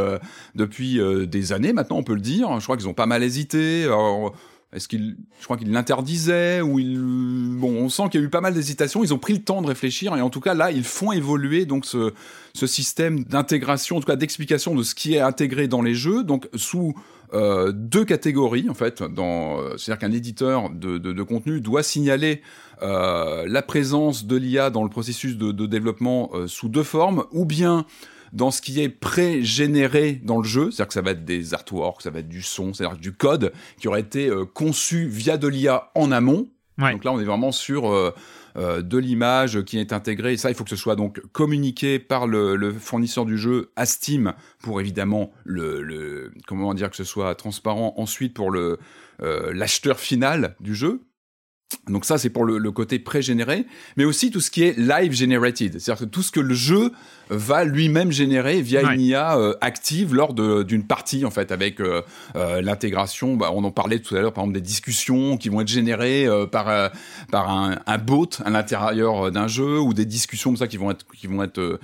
depuis 0.54 1.00
des 1.26 1.52
années 1.52 1.72
maintenant, 1.72 1.96
on 1.96 2.02
peut 2.04 2.14
le 2.14 2.20
dire. 2.20 2.60
Je 2.60 2.64
crois 2.64 2.76
qu'ils 2.76 2.86
ont 2.86 2.94
pas 2.94 3.06
mal 3.06 3.24
hésité. 3.24 3.88
Est-ce 4.72 4.88
qu'ils, 4.88 5.16
je 5.40 5.44
crois 5.44 5.56
qu'ils 5.56 5.72
l'interdisaient 5.72 6.60
ou 6.60 6.78
ils, 6.78 6.98
bon, 6.98 7.72
on 7.72 7.88
sent 7.88 8.04
qu'il 8.10 8.20
y 8.20 8.22
a 8.22 8.26
eu 8.26 8.30
pas 8.30 8.40
mal 8.40 8.54
d'hésitations. 8.54 9.02
Ils 9.02 9.12
ont 9.12 9.18
pris 9.18 9.32
le 9.32 9.42
temps 9.42 9.62
de 9.62 9.66
réfléchir 9.66 10.16
et 10.16 10.20
en 10.20 10.30
tout 10.30 10.40
cas 10.40 10.54
là, 10.54 10.70
ils 10.70 10.84
font 10.84 11.12
évoluer 11.12 11.66
donc 11.66 11.84
ce 11.86 12.66
système 12.66 13.24
d'intégration, 13.24 13.96
en 13.96 14.00
tout 14.00 14.06
cas 14.06 14.16
d'explication 14.16 14.74
de 14.74 14.82
ce 14.82 14.94
qui 14.94 15.14
est 15.14 15.20
intégré 15.20 15.68
dans 15.68 15.82
les 15.82 15.94
jeux, 15.94 16.22
donc 16.22 16.48
sous 16.54 16.94
euh, 17.32 17.70
deux 17.72 18.04
catégories 18.04 18.68
en 18.68 18.74
fait. 18.74 19.02
Dans, 19.02 19.60
euh, 19.60 19.76
c'est-à-dire 19.76 20.00
qu'un 20.00 20.12
éditeur 20.12 20.68
de, 20.70 20.98
de, 20.98 21.22
contenu 21.22 21.60
doit 21.60 21.84
signaler 21.84 22.42
euh, 22.82 23.44
la 23.46 23.62
présence 23.62 24.24
de 24.26 24.34
l'IA 24.34 24.70
dans 24.70 24.82
le 24.82 24.88
processus 24.88 25.36
de, 25.36 25.66
développement 25.66 26.30
sous 26.46 26.68
deux 26.68 26.82
formes, 26.82 27.24
ou 27.30 27.44
bien 27.44 27.86
dans 28.32 28.50
ce 28.50 28.60
qui 28.60 28.80
est 28.80 28.88
pré-généré 28.88 30.20
dans 30.22 30.38
le 30.38 30.46
jeu, 30.46 30.70
c'est-à-dire 30.70 30.88
que 30.88 30.94
ça 30.94 31.02
va 31.02 31.10
être 31.12 31.24
des 31.24 31.54
artworks, 31.54 32.02
ça 32.02 32.10
va 32.10 32.20
être 32.20 32.28
du 32.28 32.42
son, 32.42 32.72
c'est-à-dire 32.72 32.98
du 32.98 33.12
code 33.12 33.52
qui 33.78 33.88
aurait 33.88 34.00
été 34.00 34.28
euh, 34.28 34.44
conçu 34.44 35.06
via 35.06 35.36
de 35.36 35.48
l'IA 35.48 35.90
en 35.94 36.12
amont. 36.12 36.48
Ouais. 36.78 36.92
Donc 36.92 37.04
là, 37.04 37.12
on 37.12 37.20
est 37.20 37.24
vraiment 37.24 37.52
sur 37.52 37.92
euh, 37.92 38.14
euh, 38.56 38.80
de 38.80 38.96
l'image 38.98 39.62
qui 39.64 39.78
est 39.78 39.92
intégrée. 39.92 40.34
Et 40.34 40.36
ça, 40.36 40.50
il 40.50 40.54
faut 40.54 40.64
que 40.64 40.70
ce 40.70 40.76
soit 40.76 40.96
donc 40.96 41.20
communiqué 41.32 41.98
par 41.98 42.26
le, 42.26 42.56
le 42.56 42.72
fournisseur 42.72 43.26
du 43.26 43.36
jeu 43.36 43.70
à 43.76 43.84
Steam 43.84 44.32
pour 44.62 44.80
évidemment 44.80 45.30
le, 45.44 45.82
le 45.82 46.32
comment 46.46 46.72
dire 46.72 46.88
que 46.88 46.96
ce 46.96 47.04
soit 47.04 47.34
transparent 47.34 47.94
ensuite 47.96 48.34
pour 48.34 48.50
le 48.50 48.78
l'acheteur 49.52 50.00
final 50.00 50.56
du 50.60 50.74
jeu. 50.74 51.02
Donc 51.88 52.04
ça, 52.04 52.18
c'est 52.18 52.30
pour 52.30 52.44
le, 52.44 52.58
le 52.58 52.70
côté 52.72 52.98
pré-généré, 52.98 53.64
mais 53.96 54.04
aussi 54.04 54.30
tout 54.30 54.40
ce 54.40 54.50
qui 54.50 54.62
est 54.62 54.78
live 54.78 55.12
generated, 55.12 55.80
c'est-à-dire 55.80 56.10
tout 56.10 56.22
ce 56.22 56.30
que 56.30 56.40
le 56.40 56.54
jeu 56.54 56.92
va 57.30 57.64
lui-même 57.64 58.10
générer 58.10 58.60
via 58.60 58.82
Ouais. 58.82 58.94
une 58.94 59.00
IA 59.00 59.38
euh, 59.38 59.54
active 59.60 60.14
lors 60.14 60.34
d'une 60.34 60.84
partie, 60.84 61.24
en 61.24 61.30
fait, 61.30 61.52
avec 61.52 61.80
euh, 61.80 62.02
euh, 62.34 62.60
l'intégration. 62.60 63.36
Bah, 63.36 63.50
on 63.54 63.62
en 63.62 63.70
parlait 63.70 64.00
tout 64.00 64.16
à 64.16 64.20
l'heure, 64.20 64.32
par 64.32 64.42
exemple, 64.44 64.58
des 64.58 64.66
discussions 64.66 65.36
qui 65.36 65.48
vont 65.48 65.60
être 65.60 65.68
générées 65.68 66.26
par 66.50 66.90
par 67.30 67.50
un, 67.50 67.78
un 67.86 67.98
bot 67.98 68.28
à 68.44 68.50
l'intérieur 68.50 69.30
d'un 69.30 69.46
jeu, 69.46 69.78
ou 69.78 69.94
des 69.94 70.06
discussions 70.06 70.50
comme 70.50 70.56
ça 70.56 70.66
qui 70.66 70.76
vont 70.76 70.90
être 70.90 71.06
qui 71.16 71.26
vont 71.26 71.42
être 71.42 71.78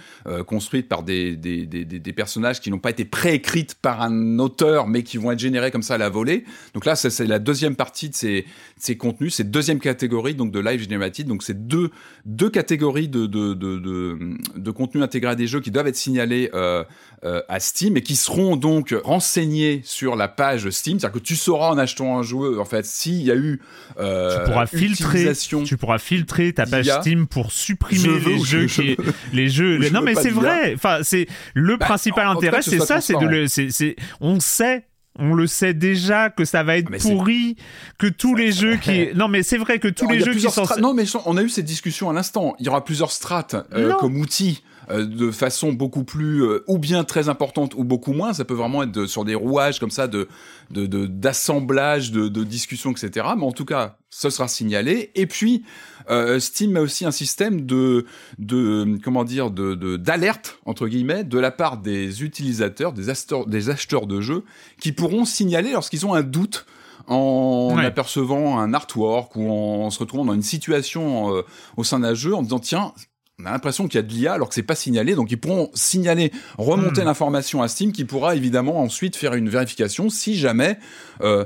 construites 0.47 0.89
par 0.89 1.03
des 1.03 1.37
des, 1.37 1.67
des, 1.67 2.13
personnages 2.13 2.61
qui 2.61 2.71
n'ont 2.71 2.79
pas 2.79 2.91
été 2.91 3.05
préécrites 3.05 3.75
par 3.75 4.03
un 4.03 4.39
auteur, 4.39 4.89
mais 4.89 5.03
qui 5.03 5.19
vont 5.19 5.31
être 5.33 5.39
générées 5.39 5.71
comme 5.71 5.83
ça 5.83 5.95
à 5.95 5.99
la 5.99 6.09
volée. 6.09 6.45
Donc 6.75 6.87
là, 6.87 6.97
c'est 6.97 7.27
la 7.27 7.39
deuxième 7.39 7.77
partie 7.77 8.09
de 8.09 8.15
ces, 8.15 8.43
de 8.43 8.47
ces 8.79 8.97
contenus, 8.97 9.35
c'est 9.35 9.51
deuxième 9.51 9.76
catégorie 9.81 10.35
donc 10.35 10.51
de 10.53 10.61
live 10.61 10.83
generated. 10.83 11.27
Donc 11.27 11.43
c'est 11.43 11.67
deux 11.67 11.91
deux 12.25 12.51
catégories 12.51 13.09
de 13.09 13.27
de 13.27 13.55
de 13.55 13.79
de, 13.79 14.19
de 14.57 14.71
contenu 14.71 15.03
intégré 15.03 15.31
à 15.31 15.35
des 15.35 15.47
jeux 15.47 15.61
qui 15.61 15.71
doivent 15.71 15.87
être 15.87 15.97
signalés 15.97 16.51
euh, 16.55 16.85
euh, 17.25 17.41
à 17.49 17.61
Steam 17.61 17.97
et 17.97 18.03
qui 18.03 18.17
seront 18.17 18.57
donc 18.57 18.95
renseignés 19.05 19.81
sur 19.85 20.17
la 20.17 20.29
page 20.29 20.69
Steam. 20.71 20.99
C'est-à-dire 21.01 21.21
que 21.21 21.27
tu 21.27 21.37
sauras 21.37 21.71
en 21.71 21.79
achetant 21.79 22.19
un 22.19 22.23
jeu 22.23 22.61
en 22.61 22.65
fait 22.65 22.85
s'il 22.85 23.23
y 23.23 23.31
a 23.31 23.37
eu 23.37 23.61
euh, 23.99 24.39
tu 24.45 24.51
pourras 24.51 24.67
filtrer, 24.67 25.19
utilisation 25.19 25.63
tu 25.63 25.77
pourras 25.77 25.99
filtrer 25.99 26.53
ta 26.53 26.67
page. 26.67 26.91
Steam 27.01 27.27
pour 27.27 27.53
supprimer 27.53 28.19
les 28.27 28.39
jeux 28.45 28.67
je- 28.67 28.83
qui, 28.83 28.97
les 29.33 29.49
jeux. 29.49 29.79
ou 29.79 29.83
je 29.83 29.93
non 29.93 30.03
mais 30.03 30.15
c'est 30.15 30.31
vrai. 30.31 30.75
Enfin, 30.75 30.99
c'est 31.03 31.27
le 31.55 31.77
Bah, 31.77 31.87
principal 31.87 32.29
en- 32.29 32.37
intérêt, 32.37 32.63
c'est 32.63 32.79
ça, 32.81 33.01
c'est 33.01 33.15
de 33.19 33.27
le, 33.27 33.47
c'est, 33.49 33.97
on 34.21 34.41
sait. 34.41 34.85
On 35.19 35.35
le 35.35 35.47
sait 35.47 35.75
déjà 35.75 36.31
que 36.31 36.45
ça 36.45 36.63
va 36.63 36.77
être 36.77 36.87
Ah, 36.89 36.93
mais 36.93 36.99
pourri, 36.99 37.57
que 37.99 38.07
tous 38.07 38.35
les 38.35 38.53
jeux 38.53 38.77
qui. 38.77 39.09
Non, 39.15 39.29
mais 39.29 39.43
c'est 39.43 39.59
vrai 39.59 39.79
que 39.79 39.89
tous 39.89 40.09
les 40.09 40.21
jeux 40.21 40.35
qui 40.35 40.51
sont. 40.51 40.67
Non, 40.79 40.95
mais 40.95 41.05
on 41.25 41.37
a 41.37 41.43
eu 41.43 41.49
cette 41.49 41.65
discussion 41.65 42.11
à 42.11 42.13
l'instant. 42.13 42.55
Il 42.59 42.67
y 42.67 42.69
aura 42.69 42.85
plusieurs 42.85 43.13
strates 43.13 43.57
euh, 43.75 43.95
comme 43.95 44.17
outils. 44.19 44.63
Euh, 44.91 45.05
de 45.07 45.31
façon 45.31 45.73
beaucoup 45.73 46.05
plus 46.05 46.43
euh, 46.45 46.65
ou 46.69 46.79
bien 46.79 47.05
très 47.05 47.29
importante 47.29 47.75
ou 47.75 47.85
beaucoup 47.85 48.13
moins. 48.13 48.33
Ça 48.33 48.45
peut 48.45 48.55
vraiment 48.55 48.83
être 48.83 48.93
de- 48.93 49.07
sur 49.07 49.25
des 49.25 49.35
rouages 49.35 49.79
comme 49.81 49.91
ça 49.91 50.07
de 50.09 50.29
de 50.71 50.87
de- 50.87 51.07
d'assemblage 51.07 52.11
de, 52.13 52.29
de 52.29 52.45
discussions 52.45 52.91
etc 52.93 53.27
mais 53.37 53.45
en 53.45 53.53
tout 53.53 53.65
cas 53.65 53.97
ce 54.11 54.31
sera 54.31 54.49
signalé. 54.49 55.11
Et 55.15 55.27
puis 55.27 55.65
euh, 56.11 56.39
Steam 56.41 56.77
a 56.77 56.81
aussi 56.81 57.05
un 57.05 57.11
système 57.11 57.67
de 57.67 58.07
de 58.39 58.99
comment 59.03 59.25
dire 59.25 59.51
de 59.51 59.75
de- 59.75 59.97
d'alerte 59.97 60.59
entre 60.67 60.87
guillemets 60.89 61.25
de 61.25 61.39
la 61.39 61.51
part 61.51 61.79
des 61.79 62.23
utilisateurs 62.23 62.93
des 62.93 63.11
acheteurs 63.11 63.47
des 63.47 63.71
acheteurs 63.71 64.07
de 64.07 64.21
jeux 64.21 64.45
qui 64.81 64.93
pourront 64.93 65.25
signaler 65.25 65.73
lorsqu'ils 65.73 66.07
ont 66.07 66.15
un 66.15 66.23
doute 66.23 66.67
en 67.09 67.75
Ouais. 67.77 67.85
apercevant 67.85 68.59
un 68.59 68.75
artwork 68.75 69.37
ou 69.37 69.49
en 69.51 69.91
se 69.91 69.99
retrouvant 70.01 70.25
dans 70.25 70.35
une 70.35 70.43
situation 70.43 71.35
euh, 71.37 71.43
au 71.77 71.85
sein 71.85 72.01
d'un 72.01 72.15
jeu 72.15 72.35
en 72.35 72.43
disant 72.43 72.59
tiens 72.59 72.93
on 73.41 73.47
a 73.47 73.51
l'impression 73.51 73.87
qu'il 73.87 73.97
y 73.97 73.99
a 73.99 74.03
de 74.03 74.13
l'IA 74.13 74.33
alors 74.33 74.49
que 74.49 74.55
c'est 74.55 74.63
pas 74.63 74.75
signalé 74.75 75.15
donc 75.15 75.31
ils 75.31 75.37
pourront 75.39 75.71
signaler 75.75 76.33
remonter 76.59 77.03
Hmm. 77.03 77.07
l'information 77.07 77.63
à 77.63 77.69
Steam 77.69 77.93
qui 77.93 78.05
pourra 78.05 78.35
évidemment 78.37 78.81
ensuite 78.81 79.15
faire 79.17 79.35
une 79.35 79.49
vérification 79.49 80.09
si 80.09 80.37
jamais 80.37 80.79
euh, 81.21 81.45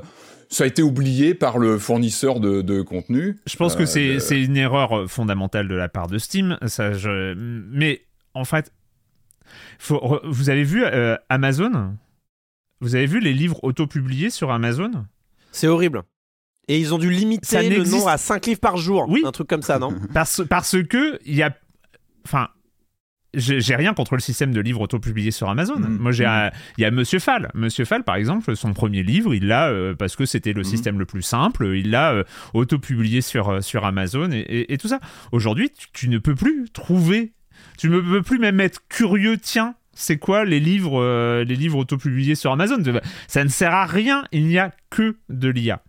ça 0.49 0.63
a 0.65 0.67
été 0.67 0.81
oublié 0.81 1.33
par 1.33 1.57
le 1.57 1.77
fournisseur 1.77 2.39
de, 2.39 2.61
de 2.61 2.81
contenu 2.81 3.37
Je 3.45 3.55
pense 3.55 3.75
que 3.75 3.83
Euh, 3.83 3.85
c'est 3.85 4.19
c'est 4.19 4.41
une 4.41 4.57
erreur 4.57 4.97
euh, 4.97 5.07
fondamentale 5.07 5.67
de 5.69 5.75
la 5.75 5.87
part 5.89 6.07
de 6.07 6.17
Steam. 6.17 6.57
Ça, 6.67 6.91
je... 6.91 7.33
Mais 7.35 8.01
en 8.33 8.43
fait, 8.43 8.71
Faut 9.79 9.95
re- 9.97 10.19
vous 10.25 10.49
avez 10.49 10.63
vu 10.65 10.83
euh, 10.83 11.15
Amazon? 11.29 11.95
Vous 12.81 12.95
avez 12.95 13.05
vu 13.05 13.19
les 13.21 13.33
livres 13.33 13.63
autopubliés 13.63 14.29
sur 14.29 14.51
Amazon? 14.51 14.91
C'est 15.53 15.67
horrible. 15.67 16.03
Et 16.67 16.79
ils 16.79 16.93
ont 16.93 16.97
dû 16.97 17.07
Ça 17.13 17.19
limiter 17.19 17.69
le 17.69 17.83
nombre 17.83 18.09
à 18.09 18.17
5 18.17 18.45
livres 18.45 18.59
par 18.59 18.75
jour. 18.77 19.05
Oui. 19.09 19.21
Un 19.25 19.31
truc 19.31 19.47
comme 19.47 19.61
ça, 19.61 19.79
non? 19.79 19.93
Parce, 20.13 20.41
parce 20.49 20.75
que 20.83 21.17
il 21.25 21.35
y 21.35 21.43
a. 21.43 21.55
Enfin. 22.25 22.49
J'ai 23.33 23.77
rien 23.77 23.93
contre 23.93 24.15
le 24.15 24.19
système 24.19 24.51
de 24.51 24.59
livres 24.59 24.81
autopubliés 24.81 25.31
sur 25.31 25.49
Amazon. 25.49 25.79
Mhm. 25.79 25.97
Moi, 25.99 26.11
j'ai 26.11 26.25
Mhm. 26.25 26.29
un- 26.31 26.51
il 26.77 26.81
y 26.81 26.85
a 26.85 26.91
Monsieur 26.91 27.19
Fall. 27.19 27.49
Monsieur 27.53 27.85
Fall, 27.85 28.03
par 28.03 28.15
exemple, 28.17 28.53
son 28.57 28.73
premier 28.73 29.03
livre, 29.03 29.33
il 29.33 29.47
l'a 29.47 29.69
euh, 29.69 29.93
parce 29.95 30.17
que 30.17 30.25
c'était 30.25 30.51
le 30.51 30.63
Mhm. 30.63 30.65
système 30.65 30.99
le 30.99 31.05
plus 31.05 31.21
simple. 31.21 31.65
Il 31.73 31.91
l'a 31.91 32.11
euh, 32.11 32.23
autopublié 32.53 33.21
sur 33.21 33.47
euh, 33.47 33.61
sur 33.61 33.85
Amazon 33.85 34.29
et, 34.33 34.39
et- 34.39 34.73
et 34.73 34.77
tout 34.77 34.89
ça. 34.89 34.99
Aujourd'hui, 35.31 35.69
tu, 35.69 35.87
tu 35.93 36.09
ne 36.09 36.17
peux 36.17 36.35
plus 36.35 36.65
trouver. 36.73 37.31
Tu 37.77 37.87
ne 37.89 38.01
peux 38.01 38.21
plus 38.21 38.37
même 38.37 38.59
être 38.59 38.81
curieux. 38.89 39.37
Tiens, 39.37 39.75
c'est 39.93 40.17
quoi 40.17 40.43
les 40.43 40.59
livres 40.59 41.01
euh, 41.01 41.45
les 41.45 41.55
livres 41.55 41.77
autopubliés 41.77 42.35
sur 42.35 42.51
Amazon? 42.51 42.83
Ça 43.29 43.45
ne 43.45 43.49
sert 43.49 43.73
à 43.73 43.85
rien. 43.85 44.25
Il 44.33 44.45
n'y 44.45 44.57
a 44.57 44.73
que 44.89 45.15
de 45.29 45.47
l'IA. 45.47 45.81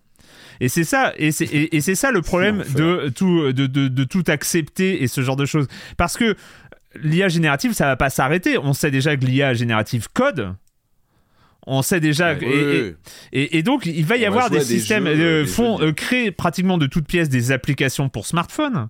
Et 0.61 0.68
c'est 0.68 0.84
ça, 0.84 1.12
et 1.16 1.32
c'est, 1.32 1.44
et, 1.46 1.76
et 1.76 1.80
c'est 1.80 1.94
ça 1.94 2.11
le 2.11 2.22
problème 2.22 2.62
de 2.76 3.09
tout, 3.14 3.53
de, 3.53 3.66
de, 3.66 3.88
de 3.88 4.05
tout 4.05 4.24
accepter 4.28 5.03
et 5.03 5.09
ce 5.09 5.20
genre 5.22 5.36
de 5.36 5.46
choses. 5.46 5.66
Parce 5.96 6.16
que 6.16 6.36
l'IA 7.03 7.28
générative, 7.28 7.72
ça 7.72 7.86
va 7.86 7.96
pas 7.96 8.11
s'arrêter. 8.11 8.59
On 8.59 8.72
sait 8.72 8.90
déjà 8.90 9.16
que 9.16 9.24
l'IA 9.24 9.55
générative 9.55 10.09
code. 10.12 10.55
On 11.66 11.82
sait 11.82 12.00
déjà. 12.00 12.34
Ouais, 12.34 12.42
et, 12.42 12.82
ouais, 12.82 12.94
et- 13.32 13.62
donc, 13.62 13.86
il 13.86 14.05
va 14.05 14.16
y 14.16 14.24
On 14.24 14.28
avoir 14.28 14.50
des 14.50 14.61
systèmes 14.61 15.07
jeux, 15.07 15.42
euh, 15.42 15.46
font 15.46 15.80
euh, 15.80 15.92
créer 15.92 16.32
pratiquement 16.32 16.76
de 16.76 16.86
toutes 16.86 17.07
pièces 17.07 17.28
des 17.28 17.53
applications 17.53 18.09
pour 18.09 18.26
smartphone. 18.26 18.88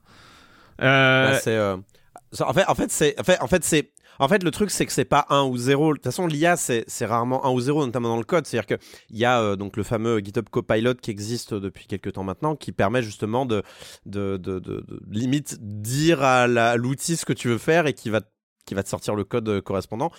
Euh, 0.80 1.32
Bah, 1.32 1.38
c'est, 1.38 1.54
euh, 1.54 1.76
En 2.40 2.52
fait, 2.54 2.64
en 2.66 2.74
fait, 2.74 2.90
c'est, 2.90 3.20
en 3.20 3.24
fait, 3.24 3.38
en 3.42 3.46
fait, 3.46 3.62
c'est, 3.62 3.91
en 4.18 4.28
fait, 4.28 4.42
le 4.42 4.50
truc, 4.50 4.70
c'est 4.70 4.86
que 4.86 4.92
c'est 4.92 5.04
pas 5.04 5.26
1 5.30 5.42
ou 5.44 5.56
0. 5.56 5.90
De 5.90 5.94
toute 5.94 6.04
façon, 6.04 6.26
l'IA, 6.26 6.56
c'est, 6.56 6.84
rarement 7.02 7.44
1 7.44 7.50
ou 7.50 7.60
0, 7.60 7.86
notamment 7.86 8.08
dans 8.08 8.18
le 8.18 8.24
code. 8.24 8.46
C'est-à-dire 8.46 8.78
qu'il 8.78 9.18
y 9.18 9.24
a 9.24 9.40
euh, 9.40 9.56
donc 9.56 9.76
le 9.76 9.82
fameux 9.82 10.18
GitHub 10.18 10.48
Copilot 10.48 10.94
qui 10.94 11.10
existe 11.10 11.54
depuis 11.54 11.86
quelques 11.86 12.12
temps 12.12 12.24
maintenant, 12.24 12.56
qui 12.56 12.72
permet 12.72 13.02
justement 13.02 13.46
de, 13.46 13.62
de, 14.06 14.84
limite 15.10 15.56
dire 15.60 16.22
à 16.22 16.76
l'outil 16.76 17.16
ce 17.16 17.24
que 17.24 17.32
tu 17.32 17.48
veux 17.48 17.58
faire 17.58 17.86
et 17.86 17.92
qui 17.94 18.10
va, 18.10 18.20
qui 18.66 18.74
va 18.74 18.82
te 18.82 18.88
sortir 18.88 19.14
le 19.14 19.24
code 19.24 19.48
euh, 19.48 19.60
correspondant. 19.60 20.10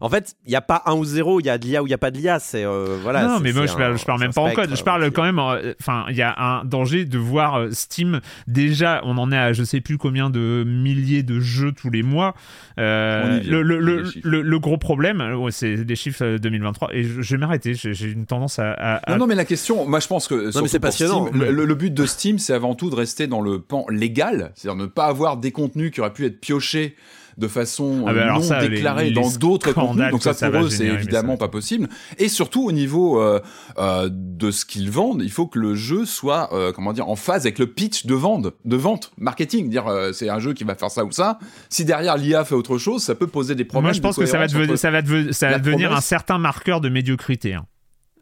En 0.00 0.08
fait, 0.08 0.36
il 0.46 0.50
n'y 0.50 0.54
a 0.54 0.60
pas 0.60 0.82
1 0.86 0.92
ou 0.94 1.04
0, 1.04 1.40
il 1.40 1.46
y 1.46 1.50
a 1.50 1.58
de 1.58 1.64
l'IA 1.66 1.82
ou 1.82 1.86
il 1.86 1.90
n'y 1.90 1.94
a 1.94 1.98
pas 1.98 2.12
de 2.12 2.16
l'IA. 2.18 2.38
C'est, 2.38 2.64
euh, 2.64 2.96
voilà. 3.02 3.26
non, 3.26 3.40
mais 3.40 3.52
moi 3.52 3.66
je 3.66 3.72
parle, 3.74 3.94
un- 3.94 3.96
je 3.96 4.04
parle 4.04 4.20
même 4.20 4.30
un 4.30 4.32
pas 4.32 4.42
en 4.42 4.52
code. 4.52 4.76
Je 4.76 4.82
parle 4.84 5.10
quand 5.10 5.24
même. 5.24 5.40
euh, 5.40 5.74
Enfin, 5.80 6.04
il 6.10 6.16
y 6.16 6.22
a 6.22 6.34
un 6.38 6.64
danger 6.64 7.04
de 7.04 7.18
voir 7.18 7.56
euh, 7.56 7.70
Steam. 7.72 8.20
Déjà, 8.46 9.00
on 9.04 9.18
en 9.18 9.32
est 9.32 9.36
à 9.36 9.52
je 9.52 9.64
sais 9.64 9.80
plus 9.80 9.98
combien 9.98 10.30
de 10.30 10.62
milliers 10.64 11.24
de 11.24 11.40
jeux 11.40 11.72
tous 11.72 11.90
les 11.90 12.04
mois. 12.04 12.34
Euh, 12.78 13.22
On 13.24 13.36
y 13.38 13.40
vient, 13.40 13.60
le, 13.60 14.42
le, 14.42 14.58
gros 14.60 14.78
problème, 14.78 15.20
ouais, 15.36 15.50
c'est 15.50 15.84
des 15.84 15.96
chiffres 15.96 16.22
euh, 16.24 16.38
2023. 16.38 16.90
Et 16.94 17.02
je, 17.02 17.20
je 17.20 17.34
vais 17.34 17.38
m'arrêter. 17.40 17.74
J'ai 17.74 18.06
une 18.10 18.26
tendance 18.26 18.58
à. 18.60 18.70
à- 18.72 18.96
à- 18.98 19.12
Non, 19.12 19.18
non, 19.18 19.26
mais 19.26 19.34
la 19.34 19.44
question, 19.44 19.84
moi 19.84 19.98
je 20.00 20.06
pense 20.06 20.28
que 20.28 20.50
surtout 20.52 20.62
mais 20.62 20.68
c'est 20.68 20.78
passionnant. 20.78 21.26
Steam, 21.26 21.42
le, 21.42 21.64
le 21.64 21.74
but 21.74 21.92
de 21.92 22.06
Steam, 22.06 22.38
c'est 22.38 22.52
avant 22.54 22.76
tout 22.76 22.88
de 22.90 22.94
rester 22.94 23.26
dans 23.26 23.40
le 23.40 23.58
pan 23.60 23.84
légal, 23.90 24.52
c'est-à-dire 24.54 24.80
ne 24.80 24.86
pas 24.86 25.06
avoir 25.06 25.38
des 25.38 25.50
contenus 25.50 25.90
qui 25.90 26.00
auraient 26.00 26.12
pu 26.12 26.24
être 26.24 26.40
piochés 26.40 26.94
de 27.38 27.48
façon 27.48 28.04
Ah 28.06 28.12
bah 28.12 28.20
euh, 28.20 28.32
non 28.34 28.42
ça, 28.42 28.66
déclarée 28.66 29.04
les 29.06 29.10
dans 29.12 29.30
d'autres 29.38 29.72
contenus. 29.72 30.10
Donc 30.10 30.22
ça, 30.22 30.34
ça 30.34 30.50
pour 30.50 30.60
eux, 30.60 30.70
c'est 30.70 30.84
évidemment 30.94 31.36
pas 31.36 31.48
possible. 31.48 31.88
Et 32.18 32.28
surtout 32.28 32.64
au 32.64 32.72
niveau 32.72 33.20
euh, 33.20 33.40
euh, 33.78 34.08
de 34.12 34.50
ce 34.50 34.64
qu'ils 34.64 34.90
vendent, 34.90 35.22
il 35.22 35.30
faut 35.30 35.46
que 35.46 35.58
le 35.58 35.74
jeu 35.74 36.04
soit, 36.04 36.50
euh, 36.52 36.72
comment 36.72 36.92
dire, 36.92 37.08
en 37.08 37.16
phase 37.16 37.42
avec 37.46 37.58
le 37.58 37.66
pitch 37.68 38.06
de 38.06 38.14
vente, 38.14 38.48
de 38.64 38.76
vente, 38.76 39.12
marketing. 39.18 39.70
Dire 39.70 39.84
c'est 40.12 40.28
un 40.28 40.38
jeu 40.40 40.52
qui 40.52 40.64
va 40.64 40.74
faire 40.74 40.90
ça 40.90 41.04
ou 41.04 41.12
ça. 41.12 41.38
Si 41.68 41.84
derrière 41.84 42.16
l'IA 42.16 42.44
fait 42.44 42.54
autre 42.54 42.76
chose, 42.78 43.02
ça 43.02 43.14
peut 43.14 43.26
poser 43.28 43.54
des 43.54 43.64
problèmes. 43.64 43.84
Moi, 43.88 43.92
je 43.92 44.00
pense 44.00 44.16
que 44.16 44.26
ça 44.26 44.38
va, 44.38 44.46
devenir- 44.48 44.70
entre- 44.70 44.76
ça 44.78 44.90
va, 44.90 45.02
devenir- 45.02 45.34
ça 45.34 45.46
va 45.46 45.52
la 45.52 45.58
devenir 45.58 45.92
un 45.92 46.00
certain 46.00 46.38
marqueur 46.38 46.80
de 46.80 46.88
médiocrité. 46.88 47.54
hein. 47.54 47.66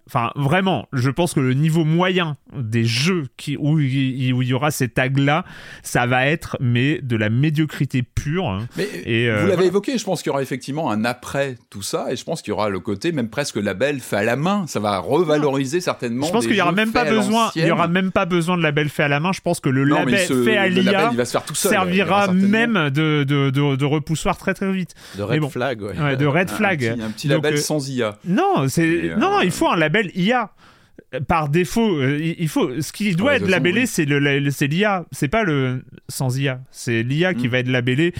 Enfin, 0.09 0.31
vraiment, 0.37 0.87
je 0.93 1.11
pense 1.11 1.35
que 1.35 1.41
le 1.41 1.53
niveau 1.55 1.85
moyen 1.85 2.37
des 2.57 2.85
jeux 2.85 3.25
qui, 3.37 3.57
où 3.57 3.81
il 3.81 4.33
où 4.33 4.43
il 4.43 4.49
y 4.49 4.53
aura 4.55 4.71
ces 4.71 4.89
tags-là, 4.89 5.45
ça 5.83 6.07
va 6.07 6.27
être, 6.27 6.57
mais 6.61 7.01
de 7.03 7.17
la 7.17 7.29
médiocrité 7.29 8.03
pure. 8.03 8.61
Mais 8.77 8.87
Et, 9.05 9.29
euh, 9.29 9.33
vous 9.35 9.39
l'avez 9.41 9.55
voilà. 9.55 9.65
évoqué, 9.67 9.99
je 9.99 10.05
pense 10.05 10.23
qu'il 10.23 10.31
y 10.31 10.33
aura 10.33 10.43
effectivement 10.43 10.91
un 10.93 11.05
après 11.05 11.57
tout 11.71 11.83
ça, 11.83 12.07
et 12.11 12.17
je 12.17 12.23
pense 12.25 12.41
qu'il 12.43 12.51
y 12.51 12.55
aura 12.55 12.69
le 12.69 12.79
côté 12.79 13.11
même 13.11 13.29
presque 13.29 13.57
label 13.57 13.99
fait 14.01 14.17
à 14.19 14.23
la 14.23 14.37
main. 14.37 14.65
Ça 14.69 14.79
va 14.79 14.99
revaloriser 14.99 15.81
certainement. 15.81 16.27
Je 16.27 16.33
pense 16.33 16.47
qu'il 16.47 16.57
y 16.57 16.61
aura 16.63 16.71
même 16.73 16.93
pas 16.93 17.05
besoin, 17.05 17.51
il 17.57 17.67
y 17.67 17.71
aura 17.71 17.89
même 17.89 18.13
pas 18.13 18.27
besoin 18.27 18.57
de 18.57 18.63
label 18.63 18.89
fait 18.89 19.03
à 19.03 19.09
la 19.09 19.19
main. 19.19 19.33
Je 19.33 19.41
pense 19.41 19.59
que 19.59 19.69
le 19.69 19.85
Non, 19.85 19.97
label 19.97 20.21
ce- 20.21 20.45
fait 20.45 20.57
à 20.57 20.69
l'IA 20.69 21.11
se 21.25 21.55
servira 21.55 22.33
même 22.33 22.91
de, 22.91 23.25
de, 23.25 23.51
de, 23.51 23.75
de 23.77 23.85
repoussoir 23.85 24.37
très 24.37 24.55
très 24.55 24.71
vite. 24.71 24.95
De 25.17 25.23
red 25.25 25.41
bon. 25.41 25.51
flag, 25.51 25.83
ouais. 25.83 25.99
Ouais, 25.99 26.17
de 26.17 26.27
red 26.27 26.49
un- 26.51 26.55
flag. 26.55 26.85
Un 26.85 26.93
petit, 26.95 27.03
un 27.03 27.11
petit 27.11 27.29
Donc, 27.29 27.43
label 27.43 27.59
euh, 27.59 27.63
sans 27.63 27.89
IA. 27.89 28.19
Non, 28.25 28.69
c'est 28.69 28.87
Et, 28.87 29.11
euh, 29.11 29.17
non, 29.17 29.31
non, 29.33 29.41
il 29.41 29.51
faut 29.51 29.69
un 29.69 29.77
label 29.77 29.96
IA. 30.15 30.51
Par 31.29 31.49
défaut, 31.51 31.99
euh, 31.99 32.19
il 32.21 32.49
faut 32.49 32.81
ce 32.81 32.91
qui 32.91 33.15
doit 33.15 33.33
Ouais, 33.33 33.39
de 33.39 33.45
être 33.45 33.51
labellé, 33.51 33.87
c'est 33.87 34.07
le, 34.07 34.51
c'est 34.51 34.67
l'IA, 34.67 35.05
c'est 35.13 35.29
pas 35.29 35.45
le 35.45 35.85
sans 36.09 36.37
IA, 36.39 36.61
c'est 36.71 37.03
l'IA 37.03 37.33
qui 37.35 37.47
Mm. 37.47 37.51
va 37.51 37.59
être 37.59 37.69
labellé 37.69 38.13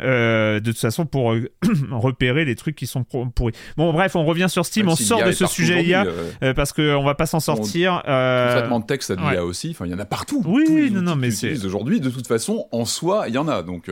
euh, 0.00 0.60
de 0.60 0.70
toute 0.72 0.80
façon 0.80 1.06
pour 1.06 1.32
euh, 1.32 1.48
repérer 1.90 2.44
les 2.44 2.54
trucs 2.54 2.76
qui 2.76 2.86
sont 2.86 3.02
pourris. 3.04 3.54
Bon, 3.76 3.92
bref, 3.92 4.14
on 4.14 4.24
revient 4.24 4.48
sur 4.48 4.66
Steam, 4.66 4.86
Même 4.86 4.92
on 4.92 4.96
si 4.96 5.04
sort 5.04 5.24
de 5.24 5.32
ce 5.32 5.46
sujet 5.46 5.82
IA 5.84 6.04
euh, 6.42 6.52
parce 6.54 6.72
que 6.72 6.94
on 6.94 7.04
va 7.04 7.14
pas 7.14 7.26
s'en 7.26 7.40
sortir. 7.40 8.02
Le 8.06 8.50
traitement 8.58 8.80
de 8.80 8.86
texte, 8.86 9.14
ça 9.16 9.22
ouais. 9.22 9.30
l'IA 9.32 9.44
aussi. 9.44 9.70
Enfin, 9.70 9.86
il 9.86 9.92
y 9.92 9.94
en 9.94 9.98
a 10.00 10.04
partout. 10.04 10.42
Oui, 10.44 10.90
non, 10.90 11.02
non, 11.02 11.16
mais 11.16 11.30
c'est- 11.30 11.64
aujourd'hui, 11.64 12.00
de 12.00 12.10
toute 12.10 12.26
façon, 12.26 12.66
en 12.72 12.84
soi, 12.84 13.24
il 13.28 13.34
y 13.34 13.38
en 13.38 13.48
a. 13.48 13.62
Donc, 13.62 13.88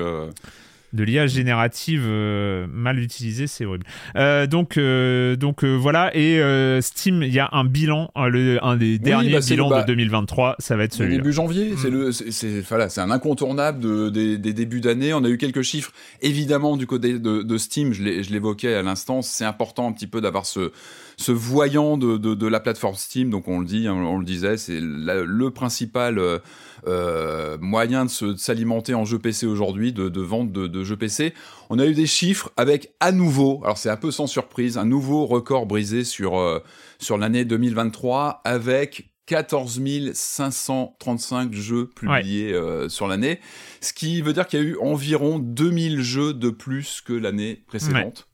de 0.92 1.04
l'IA 1.04 1.26
générative 1.26 2.02
euh, 2.06 2.66
mal 2.70 2.98
utilisée, 2.98 3.46
c'est 3.46 3.64
horrible. 3.64 3.86
Euh, 4.16 4.46
donc, 4.46 4.76
euh, 4.76 5.36
donc 5.36 5.64
euh, 5.64 5.74
voilà. 5.74 6.10
Et 6.16 6.38
euh, 6.40 6.80
Steam, 6.80 7.22
il 7.22 7.32
y 7.32 7.38
a 7.38 7.48
un 7.52 7.64
bilan, 7.64 8.10
un, 8.14 8.28
le- 8.28 8.62
un 8.64 8.76
des 8.76 8.98
derniers 8.98 9.32
bah, 9.32 9.40
c'est 9.42 9.50
le 9.56 9.62
bilans 9.62 9.70
bas. 9.70 9.82
de 9.82 9.86
2023, 9.86 10.56
ça 10.58 10.76
va 10.76 10.84
être 10.84 10.92
C'est 10.92 10.98
celui-là. 10.98 11.16
début 11.18 11.32
janvier, 11.32 11.74
c'est 11.76 11.88
Mm. 11.90 11.94
le, 11.94 12.12
c'est, 12.12 12.30
c'est- 12.30 12.60
voilà, 12.68 12.88
c'est 12.88 13.00
un 13.00 13.10
incontournable 13.10 13.80
de- 13.80 14.08
des, 14.10 14.38
des 14.38 14.52
débuts 14.52 14.80
d'année. 14.80 15.12
On 15.14 15.24
a 15.24 15.28
eu 15.28 15.38
quelques 15.38 15.62
chiffres, 15.62 15.92
évidemment 16.20 16.76
du 16.76 16.86
côté 16.86 17.18
de, 17.18 17.42
de 17.42 17.58
Steam, 17.58 17.92
je 17.92 18.02
l'évoquais 18.30 18.74
à 18.74 18.82
l'instant. 18.82 19.22
C'est 19.22 19.44
important 19.44 19.88
un 19.88 19.92
petit 19.92 20.06
peu 20.06 20.20
d'avoir 20.20 20.46
ce, 20.46 20.72
ce 21.16 21.32
voyant 21.32 21.96
de, 21.96 22.16
de, 22.16 22.34
de 22.34 22.46
la 22.46 22.60
plateforme 22.60 22.94
Steam. 22.94 23.30
Donc 23.30 23.48
on 23.48 23.60
le 23.60 23.66
dit, 23.66 23.86
hein, 23.86 23.94
on 23.94 24.18
le 24.18 24.24
disait, 24.24 24.56
c'est 24.56 24.80
le 24.80 25.50
principal 25.50 26.18
euh, 26.18 26.38
euh, 26.86 27.56
moyen 27.60 28.06
de, 28.06 28.36
s'alimenter 28.36 28.94
en 28.94 29.04
jeux 29.04 29.18
PC 29.18 29.46
aujourd'hui, 29.46 29.92
de, 29.92 30.08
de 30.08 30.20
vente 30.20 30.52
de, 30.52 30.66
de 30.66 30.84
jeux 30.84 30.96
PC. 30.96 31.34
On 31.70 31.78
a 31.78 31.86
eu 31.86 31.94
des 31.94 32.06
chiffres 32.06 32.50
avec 32.56 32.92
à 33.00 33.12
nouveau, 33.12 33.60
alors 33.64 33.78
c'est 33.78 33.90
un 33.90 33.96
peu 33.96 34.10
sans 34.10 34.26
surprise, 34.26 34.78
un 34.78 34.84
nouveau 34.84 35.26
record 35.26 35.66
brisé 35.66 36.04
sur 36.04 36.38
euh, 36.38 36.60
sur 36.98 37.18
l'année 37.18 37.44
2023 37.44 38.40
avec 38.44 39.12
14 39.26 39.80
535 40.12 41.52
jeux 41.52 41.86
publiés 41.88 42.52
euh, 42.52 42.88
sur 42.88 43.06
l'année, 43.06 43.38
ce 43.80 43.92
qui 43.92 44.20
veut 44.20 44.32
dire 44.32 44.46
qu'il 44.46 44.60
y 44.60 44.62
a 44.62 44.66
eu 44.66 44.76
environ 44.80 45.38
2000 45.38 46.02
jeux 46.02 46.34
de 46.34 46.50
plus 46.50 47.00
que 47.00 47.12
l'année 47.12 47.62
précédente. 47.66 48.28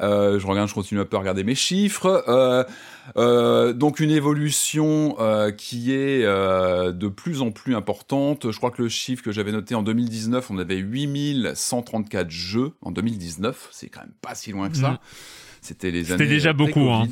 Je 0.00 0.46
regarde, 0.46 0.68
je 0.68 0.74
continue 0.74 1.00
un 1.00 1.04
peu 1.04 1.16
à 1.16 1.20
regarder 1.20 1.44
mes 1.44 1.54
chiffres. 1.54 2.24
Euh, 2.28 2.64
euh, 3.16 3.72
donc 3.72 4.00
une 4.00 4.10
évolution 4.10 5.16
euh, 5.18 5.50
qui 5.50 5.92
est 5.92 6.24
euh, 6.24 6.92
de 6.92 7.08
plus 7.08 7.42
en 7.42 7.50
plus 7.50 7.74
importante. 7.74 8.50
Je 8.50 8.56
crois 8.56 8.70
que 8.70 8.82
le 8.82 8.88
chiffre 8.88 9.22
que 9.22 9.32
j'avais 9.32 9.52
noté 9.52 9.74
en 9.74 9.82
2019, 9.82 10.50
on 10.50 10.58
avait 10.58 10.76
8134 10.76 12.30
jeux 12.30 12.72
en 12.82 12.90
2019. 12.90 13.68
C'est 13.72 13.88
quand 13.88 14.00
même 14.00 14.12
pas 14.20 14.34
si 14.34 14.52
loin 14.52 14.68
que 14.70 14.76
ça. 14.76 14.90
Mhm. 14.90 14.98
C'était 15.62 15.90
les 15.90 16.12
années 16.12 16.26
déjà 16.26 16.52
beaucoup, 16.52 16.88
hein. 16.90 17.06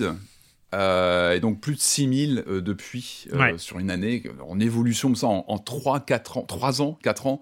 Euh, 0.75 1.33
et 1.33 1.41
donc 1.41 1.61
plus 1.61 1.77
de 1.77 1.81
6000 1.81 2.45
euh, 2.47 2.61
depuis 2.61 3.27
euh, 3.33 3.39
Ouais. 3.39 3.55
sur 3.57 3.79
une 3.79 3.91
année 3.91 4.23
en 4.47 4.61
évolution 4.61 5.09
comme 5.09 5.17
ça 5.17 5.27
en, 5.27 5.47
en 5.49 5.57
3 5.57 6.01
4 6.01 6.37
ans 6.37 6.43
3 6.43 6.83
ans 6.83 6.99
4 7.03 7.27
ans 7.27 7.41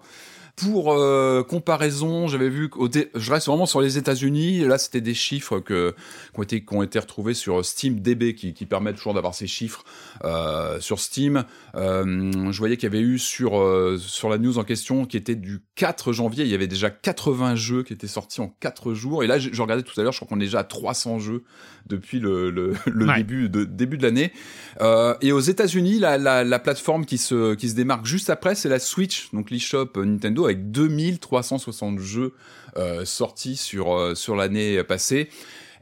pour 0.57 0.91
euh, 0.91 1.43
comparaison, 1.43 2.27
j'avais 2.27 2.49
vu 2.49 2.69
je 3.15 3.31
reste 3.31 3.45
vraiment 3.45 3.67
sur 3.67 3.79
les 3.79 3.99
États-Unis. 3.99 4.61
Là, 4.61 4.79
c'était 4.79 5.01
des 5.01 5.13
chiffres 5.13 5.59
que, 5.59 5.91
qui, 6.33 6.39
ont 6.39 6.43
été, 6.43 6.65
qui 6.65 6.73
ont 6.75 6.81
été 6.81 6.97
retrouvés 6.97 7.35
sur 7.35 7.63
SteamDB, 7.63 8.33
qui, 8.33 8.53
qui 8.55 8.65
permet 8.65 8.91
toujours 8.93 9.13
d'avoir 9.13 9.35
ces 9.35 9.45
chiffres 9.45 9.83
euh, 10.25 10.79
sur 10.79 10.99
Steam. 10.99 11.45
Euh, 11.75 12.51
je 12.51 12.57
voyais 12.57 12.75
qu'il 12.75 12.91
y 12.91 12.91
avait 12.91 13.03
eu 13.05 13.19
sur 13.19 13.59
euh, 13.59 13.97
sur 13.99 14.29
la 14.29 14.39
news 14.39 14.57
en 14.57 14.63
question, 14.63 15.05
qui 15.05 15.15
était 15.15 15.35
du 15.35 15.59
4 15.75 16.11
janvier, 16.11 16.43
il 16.43 16.49
y 16.49 16.55
avait 16.55 16.65
déjà 16.67 16.89
80 16.89 17.55
jeux 17.55 17.83
qui 17.83 17.93
étaient 17.93 18.07
sortis 18.07 18.41
en 18.41 18.47
4 18.59 18.95
jours. 18.95 19.23
Et 19.23 19.27
là, 19.27 19.37
je, 19.37 19.61
regardais 19.61 19.83
tout 19.83 19.99
à 19.99 20.03
l'heure, 20.03 20.11
je 20.11 20.17
crois 20.17 20.27
qu'on 20.27 20.41
est 20.41 20.45
déjà 20.45 20.59
à 20.59 20.63
300 20.63 21.19
jeux 21.19 21.43
depuis 21.85 22.19
le, 22.19 22.49
le, 22.49 22.73
le 22.87 23.05
Ouais. 23.05 23.17
début 23.17 23.47
de 23.47 23.63
début 23.63 23.97
de 23.97 24.03
l'année. 24.03 24.33
Euh, 24.81 25.13
et 25.21 25.31
aux 25.31 25.39
États-Unis, 25.39 25.99
la, 25.99 26.17
la, 26.17 26.43
la 26.43 26.59
plateforme 26.59 27.05
qui 27.05 27.19
se, 27.19 27.53
qui 27.53 27.69
se 27.69 27.75
démarque 27.75 28.05
juste 28.05 28.29
après, 28.31 28.55
c'est 28.55 28.69
la 28.69 28.79
Switch, 28.79 29.29
donc 29.33 29.51
l'eShop 29.51 29.91
Nintendo, 29.97 30.46
avec 30.47 30.71
2360 30.71 31.99
jeux 31.99 32.33
euh, 32.77 33.05
sortis 33.05 33.55
sur, 33.55 33.93
euh, 33.93 34.15
sur 34.15 34.35
l'année 34.35 34.83
passée. 34.83 35.29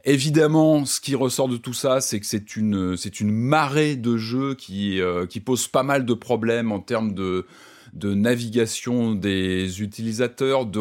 Évidemment, 0.04 0.84
ce 0.84 1.00
qui 1.00 1.16
ressort 1.16 1.48
de 1.48 1.56
tout 1.56 1.72
ça, 1.72 2.00
c'est 2.00 2.20
que 2.20 2.26
c'est 2.26 2.54
une, 2.54 2.96
c'est 2.96 3.20
une 3.20 3.32
marée 3.32 3.96
de 3.96 4.16
jeux 4.16 4.54
qui, 4.54 5.00
euh, 5.00 5.26
qui 5.26 5.40
pose 5.40 5.66
pas 5.66 5.82
mal 5.82 6.04
de 6.04 6.14
problèmes 6.14 6.70
en 6.70 6.78
termes 6.78 7.12
de, 7.12 7.44
de 7.92 8.14
navigation 8.14 9.14
des 9.14 9.82
utilisateurs, 9.82 10.64
de 10.64 10.80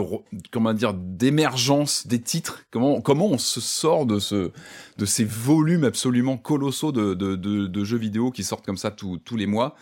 comment 0.51 0.73
dire 0.73 0.93
d'émergence 0.93 2.05
des 2.05 2.21
titres. 2.21 2.65
Comment 2.69 3.01
comment 3.01 3.27
on 3.27 3.39
se 3.39 3.61
sort 3.61 4.05
de 4.05 4.19
ce 4.19 4.51
de 4.97 5.05
ces 5.05 5.25
volumes 5.25 5.85
absolument 5.85 6.37
colossaux 6.37 6.91
de, 6.91 7.15
de, 7.15 7.35
de, 7.35 7.65
de 7.65 7.83
jeux 7.83 7.97
vidéo 7.97 8.29
qui 8.29 8.43
sortent 8.43 8.65
comme 8.65 8.77
ça 8.77 8.91
tous 8.91 9.17
tous 9.17 9.37
les 9.37 9.47
mois. 9.47 9.75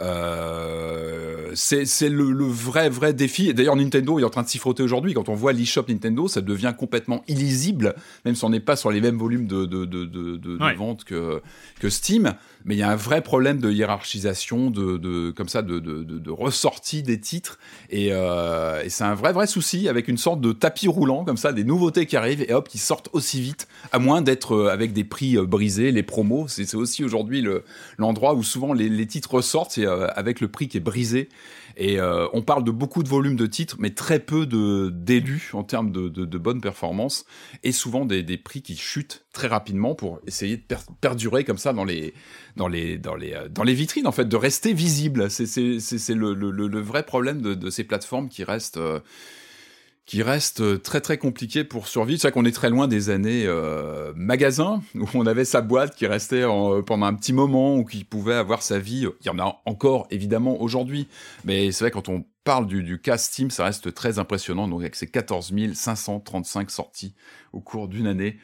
Euh, 0.00 1.50
c'est 1.54 2.08
le, 2.08 2.30
le, 2.32 2.44
vrai 2.46 2.88
vrai 2.88 3.12
défi. 3.12 3.48
Et 3.48 3.52
d'ailleurs, 3.54 3.76
Nintendo 3.76 4.18
est 4.18 4.24
en 4.24 4.30
train 4.30 4.42
de 4.42 4.48
s'y 4.48 4.58
frotter 4.58 4.82
aujourd'hui. 4.82 5.14
Quand 5.14 5.28
on 5.28 5.34
voit 5.34 5.52
l'eShop 5.52 5.84
Nintendo, 5.88 6.26
ça 6.28 6.40
devient 6.40 6.74
complètement 6.76 7.22
illisible, 7.28 7.94
même 8.24 8.34
si 8.34 8.44
on 8.44 8.50
n'est 8.50 8.60
pas 8.60 8.76
sur 8.76 8.90
les 8.90 9.00
mêmes 9.00 9.18
volumes 9.18 9.46
de, 9.46 9.64
de, 9.64 9.84
de, 9.84 10.04
de, 10.04 10.36
de 10.36 10.58
Ouais. 10.64 10.74
vente 10.74 11.04
que, 11.04 11.40
que 11.80 11.88
Steam. 11.88 12.34
Mais 12.64 12.74
il 12.74 12.78
y 12.78 12.82
a 12.82 12.90
un 12.90 12.96
vrai 12.96 13.20
problème 13.20 13.58
de 13.60 13.70
hiérarchisation, 13.70 14.70
de, 14.70 15.30
comme 15.36 15.48
ça, 15.48 15.62
de, 15.62 16.30
ressortie 16.30 17.02
des 17.02 17.20
titres. 17.20 17.58
Et, 17.90 18.08
euh, 18.12 18.82
et 18.82 18.88
c'est 18.88 19.04
un 19.04 19.14
vrai 19.14 19.32
vrai 19.32 19.46
souci 19.46 19.88
avec 19.88 20.08
une 20.08 20.16
sorte 20.16 20.40
de 20.40 20.52
tapis 20.52 20.88
roulant 20.88 21.24
comme 21.24 21.36
ça, 21.36 21.52
des 21.52 21.64
nouveautés 21.64 22.06
qui 22.06 22.16
arrivent 22.16 22.42
et 22.42 22.52
hop, 22.54 22.68
qui 22.68 22.78
sortent 22.78 23.08
aussi 23.12 23.40
vite, 23.40 23.68
à 23.92 23.98
moins 23.98 24.22
d'être 24.22 24.54
euh, 24.54 24.68
avec 24.72 24.92
des 24.92 25.04
prix 25.04 25.36
brisés, 25.36 25.92
les 25.92 26.02
promos. 26.02 26.46
C'est 26.48 26.74
aussi 26.74 27.04
aujourd'hui 27.04 27.42
le- 27.42 27.64
l'endroit 27.98 28.34
où 28.34 28.42
souvent 28.42 28.72
les, 28.72 28.88
les 28.88 29.06
titres 29.06 29.34
ressortent, 29.34 29.78
euh, 29.84 30.08
avec 30.14 30.40
le 30.40 30.48
prix 30.48 30.68
qui 30.68 30.76
est 30.76 30.80
brisé. 30.80 31.28
Et 31.76 31.98
euh, 31.98 32.28
on 32.32 32.42
parle 32.42 32.62
de 32.62 32.70
beaucoup 32.70 33.02
de 33.02 33.08
volumes 33.08 33.34
de 33.36 33.46
titres, 33.46 33.76
mais 33.80 33.90
très 33.90 34.20
peu 34.20 34.46
de 34.46 34.90
d'élus 34.90 35.50
en 35.54 35.64
termes 35.64 35.90
de, 35.90 36.08
de, 36.08 36.24
de 36.24 36.38
bonnes 36.38 36.60
performances, 36.60 37.24
et 37.64 37.72
souvent 37.72 38.04
des, 38.04 38.22
des 38.22 38.38
prix 38.38 38.62
qui 38.62 38.76
chutent 38.76 39.24
très 39.32 39.48
rapidement 39.48 39.96
pour 39.96 40.20
essayer 40.26 40.56
de 40.56 40.62
per- 40.62 40.76
perdurer 41.00 41.42
comme 41.42 41.58
ça 41.58 41.72
dans 41.72 41.84
les 41.84 42.14
dans 42.56 42.68
les 42.68 42.96
dans 42.96 43.16
les 43.16 43.32
euh, 43.34 43.48
dans 43.48 43.64
les 43.64 43.74
vitrines 43.74 44.06
en 44.06 44.12
fait, 44.12 44.28
de 44.28 44.36
rester 44.36 44.72
visible. 44.72 45.30
C'est 45.30 45.46
c'est 45.46 46.14
le, 46.14 46.34
le, 46.34 46.50
le- 46.50 46.80
vrai 46.80 47.02
problème 47.04 47.42
de, 47.42 47.70
ces 47.70 47.82
plateformes 47.82 48.28
qui 48.28 48.44
restent 48.44 48.78
qui 50.06 50.22
reste 50.22 50.60
euh, 50.60 50.78
très 50.78 51.00
très 51.00 51.16
compliqué 51.16 51.64
pour 51.64 51.88
survivre. 51.88 52.20
C'est 52.20 52.28
vrai 52.28 52.32
qu'on 52.32 52.44
est 52.44 52.52
très 52.52 52.68
loin 52.70 52.88
des 52.88 53.08
années 53.10 53.44
euh, 53.46 54.12
magasins 54.16 54.82
où 54.94 55.06
on 55.14 55.26
avait 55.26 55.44
sa 55.46 55.60
boîte 55.62 55.94
qui 55.96 56.06
restait 56.06 56.44
en- 56.44 56.82
pendant 56.82 57.06
un 57.06 57.14
petit 57.14 57.32
moment 57.32 57.76
ou 57.76 57.84
qui 57.84 58.04
pouvait 58.04 58.34
avoir 58.34 58.62
sa 58.62 58.78
vie. 58.78 59.06
Il 59.22 59.26
y 59.26 59.30
en 59.30 59.38
a 59.38 59.62
encore 59.64 60.06
évidemment 60.10 60.60
aujourd'hui, 60.60 61.08
mais 61.44 61.72
c'est 61.72 61.84
vrai 61.84 61.90
quand 61.90 62.08
on 62.10 62.24
parle 62.44 62.66
du, 62.66 62.82
du 62.82 63.00
cas 63.00 63.16
Steam, 63.16 63.50
ça 63.50 63.64
reste 63.64 63.94
très 63.94 64.18
impressionnant. 64.18 64.68
Donc 64.68 64.80
avec 64.82 64.94
ces 64.94 65.06
14 65.06 65.52
535 65.74 66.70
sorties 66.70 67.14
au 67.54 67.60
cours 67.60 67.88
d'une 67.88 68.06
année. 68.06 68.38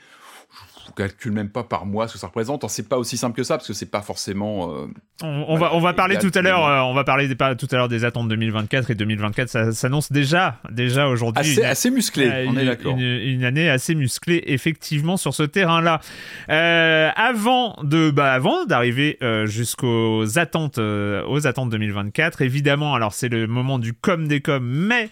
Je 0.86 0.92
calcule 0.92 1.32
même 1.32 1.50
pas 1.50 1.62
par 1.62 1.86
mois 1.86 2.08
ce 2.08 2.14
que 2.14 2.18
ça 2.18 2.26
représente. 2.28 2.68
C'est 2.68 2.88
pas 2.88 2.98
aussi 2.98 3.16
simple 3.16 3.36
que 3.36 3.42
ça 3.42 3.56
parce 3.56 3.66
que 3.68 3.72
c'est 3.74 3.90
pas 3.90 4.00
forcément. 4.02 4.72
euh, 4.74 4.86
On, 5.22 5.44
on 5.48 5.56
va, 5.56 5.74
on 5.74 5.80
va 5.80 5.92
parler 5.92 6.16
tout 6.18 6.30
à 6.34 6.40
l'heure, 6.42 6.66
euh, 6.66 6.80
on 6.80 6.94
va 6.94 7.04
parler 7.04 7.28
des, 7.28 7.36
tout 7.36 7.68
à 7.70 7.76
l'heure 7.76 7.88
des 7.88 8.04
attentes 8.04 8.28
2024 8.28 8.90
et 8.90 8.94
2024. 8.94 9.48
Ça 9.48 9.72
s'annonce 9.72 10.10
déjà, 10.10 10.56
déjà 10.70 11.06
aujourd'hui. 11.08 11.40
assez, 11.52 11.64
assez 11.64 11.90
musclé, 11.90 12.26
Euh, 12.28 12.46
on 12.48 12.56
est 12.56 12.60
une- 12.62 12.66
d'accord. 12.66 12.94
Une, 12.96 13.00
une 13.02 13.44
année 13.44 13.68
assez 13.70 13.94
musclée, 13.94 14.42
effectivement, 14.46 15.16
sur 15.16 15.34
ce 15.34 15.42
terrain-là. 15.44 16.00
Avant 16.48 17.76
de, 17.82 18.10
bah, 18.10 18.32
avant 18.32 18.64
d'arriver 18.66 19.18
jusqu'aux 19.44 20.38
attentes, 20.38 20.78
aux 20.78 21.46
attentes 21.46 21.70
2024, 21.70 22.42
évidemment. 22.42 22.94
Alors 22.94 23.12
c'est 23.12 23.28
le 23.28 23.46
moment 23.46 23.78
du 23.78 23.92
com 23.92 24.26
des 24.28 24.40
com, 24.40 24.64
mais 24.64 25.08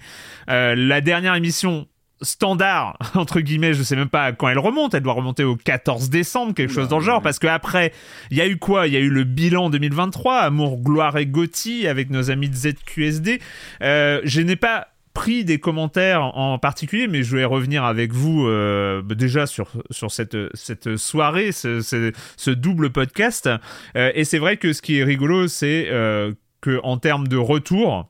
la 0.48 1.00
dernière 1.00 1.34
émission 1.34 1.86
standard 2.22 2.98
entre 3.14 3.40
guillemets 3.40 3.74
je 3.74 3.82
sais 3.82 3.96
même 3.96 4.08
pas 4.08 4.32
quand 4.32 4.48
elle 4.48 4.58
remonte 4.58 4.94
elle 4.94 5.02
doit 5.02 5.12
remonter 5.12 5.44
au 5.44 5.56
14 5.56 6.10
décembre 6.10 6.54
quelque 6.54 6.72
chose 6.72 6.88
dans 6.88 6.98
le 6.98 7.04
genre 7.04 7.22
parce 7.22 7.38
que 7.38 7.46
après 7.46 7.92
il 8.30 8.36
y 8.36 8.40
a 8.40 8.46
eu 8.46 8.58
quoi? 8.58 8.86
Il 8.86 8.92
y 8.92 8.96
a 8.96 9.00
eu 9.00 9.10
le 9.10 9.24
bilan 9.24 9.70
2023 9.70 10.38
amour 10.38 10.78
gloire 10.78 11.16
et 11.16 11.26
Gotti 11.26 11.86
avec 11.86 12.10
nos 12.10 12.30
amis 12.30 12.48
de 12.48 12.54
ZQSD 12.54 13.40
euh, 13.82 14.20
je 14.24 14.40
n'ai 14.40 14.56
pas 14.56 14.88
pris 15.18 15.44
des 15.44 15.58
commentaires 15.58 16.22
en 16.22 16.60
particulier, 16.60 17.08
mais 17.08 17.24
je 17.24 17.30
voulais 17.30 17.44
revenir 17.44 17.82
avec 17.82 18.12
vous 18.12 18.46
euh, 18.46 19.02
bah, 19.02 19.16
déjà 19.16 19.46
sur, 19.46 19.72
sur 19.90 20.12
cette, 20.12 20.36
cette 20.54 20.96
soirée, 20.96 21.50
ce, 21.50 21.80
ce, 21.80 22.12
ce 22.36 22.50
double 22.52 22.90
podcast. 22.90 23.50
Euh, 23.96 24.12
et 24.14 24.24
c'est 24.24 24.38
vrai 24.38 24.58
que 24.58 24.72
ce 24.72 24.80
qui 24.80 24.98
est 24.98 25.02
rigolo, 25.02 25.48
c'est 25.48 25.88
euh, 25.90 26.34
que 26.60 26.78
en 26.84 26.98
termes 26.98 27.26
de 27.26 27.36
retour, 27.36 28.08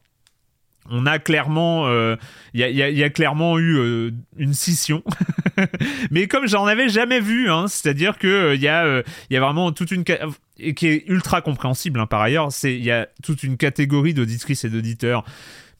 on 0.91 1.07
a 1.07 1.19
clairement, 1.19 1.87
euh, 1.89 2.17
il 2.55 2.61
y, 2.61 2.65
a, 2.65 2.69
y 2.71 2.83
a- 2.83 2.91
y 2.91 3.03
a 3.05 3.11
clairement 3.11 3.59
eu 3.59 3.77
euh, 3.77 4.11
une 4.37 4.55
scission, 4.55 5.03
mais 6.11 6.27
comme 6.29 6.47
j'en 6.47 6.67
avais 6.67 6.89
jamais 6.89 7.21
vu, 7.21 7.51
hein, 7.51 7.67
c'est-à-dire 7.69 8.19
que 8.19 8.27
euh, 8.27 8.55
il 8.55 8.61
y 8.61 8.69
a, 8.69 8.85
euh, 8.85 9.03
y 9.31 9.37
a 9.37 9.41
vraiment 9.41 9.73
toute 9.73 9.91
une 9.91 10.05
et 10.59 10.75
qui 10.75 10.87
est 10.89 11.05
ultra 11.07 11.41
compréhensible 11.41 12.01
hein, 12.01 12.07
par 12.07 12.21
ailleurs, 12.21 12.51
c'est 12.53 12.75
il 12.75 12.85
y 12.85 12.91
a 12.91 13.07
toute 13.23 13.43
une 13.43 13.57
catégorie 13.57 14.15
d'auditrices 14.15 14.65
et 14.65 14.71
d'auditeurs 14.71 15.25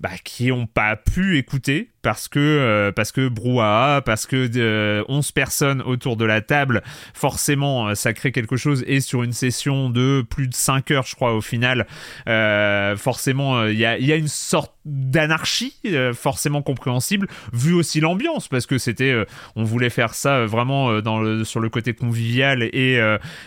bah, 0.01 0.11
qui 0.23 0.53
ont 0.53 0.67
pas 0.67 0.95
pu 0.97 1.39
écouter 1.39 1.91
parce 2.03 2.29
que 2.29 2.39
euh, 2.39 2.93
parce 2.93 3.13
que 3.13 3.29
brouhaha, 3.29 4.03
parce 4.03 4.27
que 4.27 4.49
euh, 4.57 5.05
11 5.09 5.33
personnes 5.33 5.83
autour 5.83 6.17
de 6.17 6.25
la 6.25 6.41
table, 6.41 6.83
forcément 7.15 7.89
euh, 7.89 7.95
ça 7.95 8.13
crée 8.13 8.33
quelque 8.33 8.57
chose. 8.57 8.85
Et 8.87 9.01
sur 9.01 9.23
une 9.23 9.33
session 9.33 9.91
de 9.91 10.25
plus 10.29 10.49
de 10.49 10.55
5 10.55 10.91
heures 10.91 11.07
je 11.07 11.17
crois 11.17 11.35
au 11.35 11.41
final, 11.41 11.87
euh, 12.29 12.97
forcément 12.97 13.67
il 13.67 13.79
y, 13.79 13.85
a, 13.85 13.99
y 13.99 14.13
a 14.13 14.17
une 14.17 14.29
sorte 14.29 14.75
d'anarchie 14.85 15.75
forcément 16.15 16.63
compréhensible 16.63 17.29
vu 17.53 17.75
aussi 17.75 18.01
l'ambiance 18.01 18.49
parce 18.49 18.65
que 18.65 18.79
c'était 18.79 19.15
on 19.55 19.63
voulait 19.63 19.91
faire 19.91 20.15
ça 20.15 20.47
vraiment 20.47 21.03
sur 21.45 21.61
le 21.61 21.69
côté 21.69 21.93
convivial 21.93 22.63
et, 22.63 22.99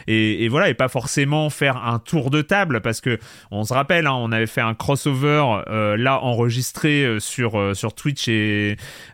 et 0.07 0.47
voilà 0.49 0.69
et 0.69 0.75
pas 0.75 0.87
forcément 0.87 1.49
faire 1.49 1.77
un 1.77 1.97
tour 1.97 2.29
de 2.29 2.43
table 2.43 2.81
parce 2.81 3.01
que 3.01 3.17
on 3.49 3.63
se 3.63 3.73
rappelle 3.73 4.05
hein, 4.05 4.13
on 4.13 4.31
avait 4.31 4.45
fait 4.45 4.61
un 4.61 4.75
crossover 4.75 5.63
là 5.97 6.19
enregistré 6.21 7.17
sur 7.19 7.75
sur 7.75 7.93
Twitch 7.93 8.27
et 8.27 8.40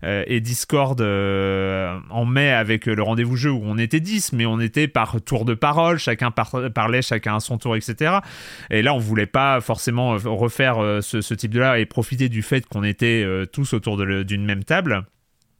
euh, 0.03 0.23
et 0.27 0.39
Discord 0.41 0.99
euh, 1.01 1.97
en 2.09 2.25
mai 2.25 2.51
avec 2.51 2.87
euh, 2.87 2.95
le 2.95 3.03
rendez-vous 3.03 3.35
jeu 3.35 3.51
où 3.51 3.61
on 3.63 3.77
était 3.77 3.99
10 3.99 4.33
mais 4.33 4.45
on 4.45 4.59
était 4.59 4.87
par 4.87 5.21
tour 5.21 5.45
de 5.45 5.53
parole 5.53 5.97
chacun 5.97 6.31
par- 6.31 6.71
parlait 6.73 7.01
chacun 7.01 7.35
à 7.35 7.39
son 7.39 7.57
tour 7.57 7.75
etc 7.75 8.17
et 8.69 8.81
là 8.81 8.93
on 8.93 8.99
voulait 8.99 9.25
pas 9.25 9.61
forcément 9.61 10.13
euh, 10.13 10.19
refaire 10.25 10.81
euh, 10.81 11.01
ce, 11.01 11.33
type 11.33 11.53
de 11.53 11.59
là 11.59 11.79
et 11.79 11.85
profiter 11.85 12.29
du 12.29 12.41
fait 12.41 12.65
qu'on 12.65 12.83
était 12.83 13.23
euh, 13.23 13.45
tous 13.45 13.73
autour 13.73 13.97
d'une 13.97 14.45
même 14.45 14.63
table 14.63 15.05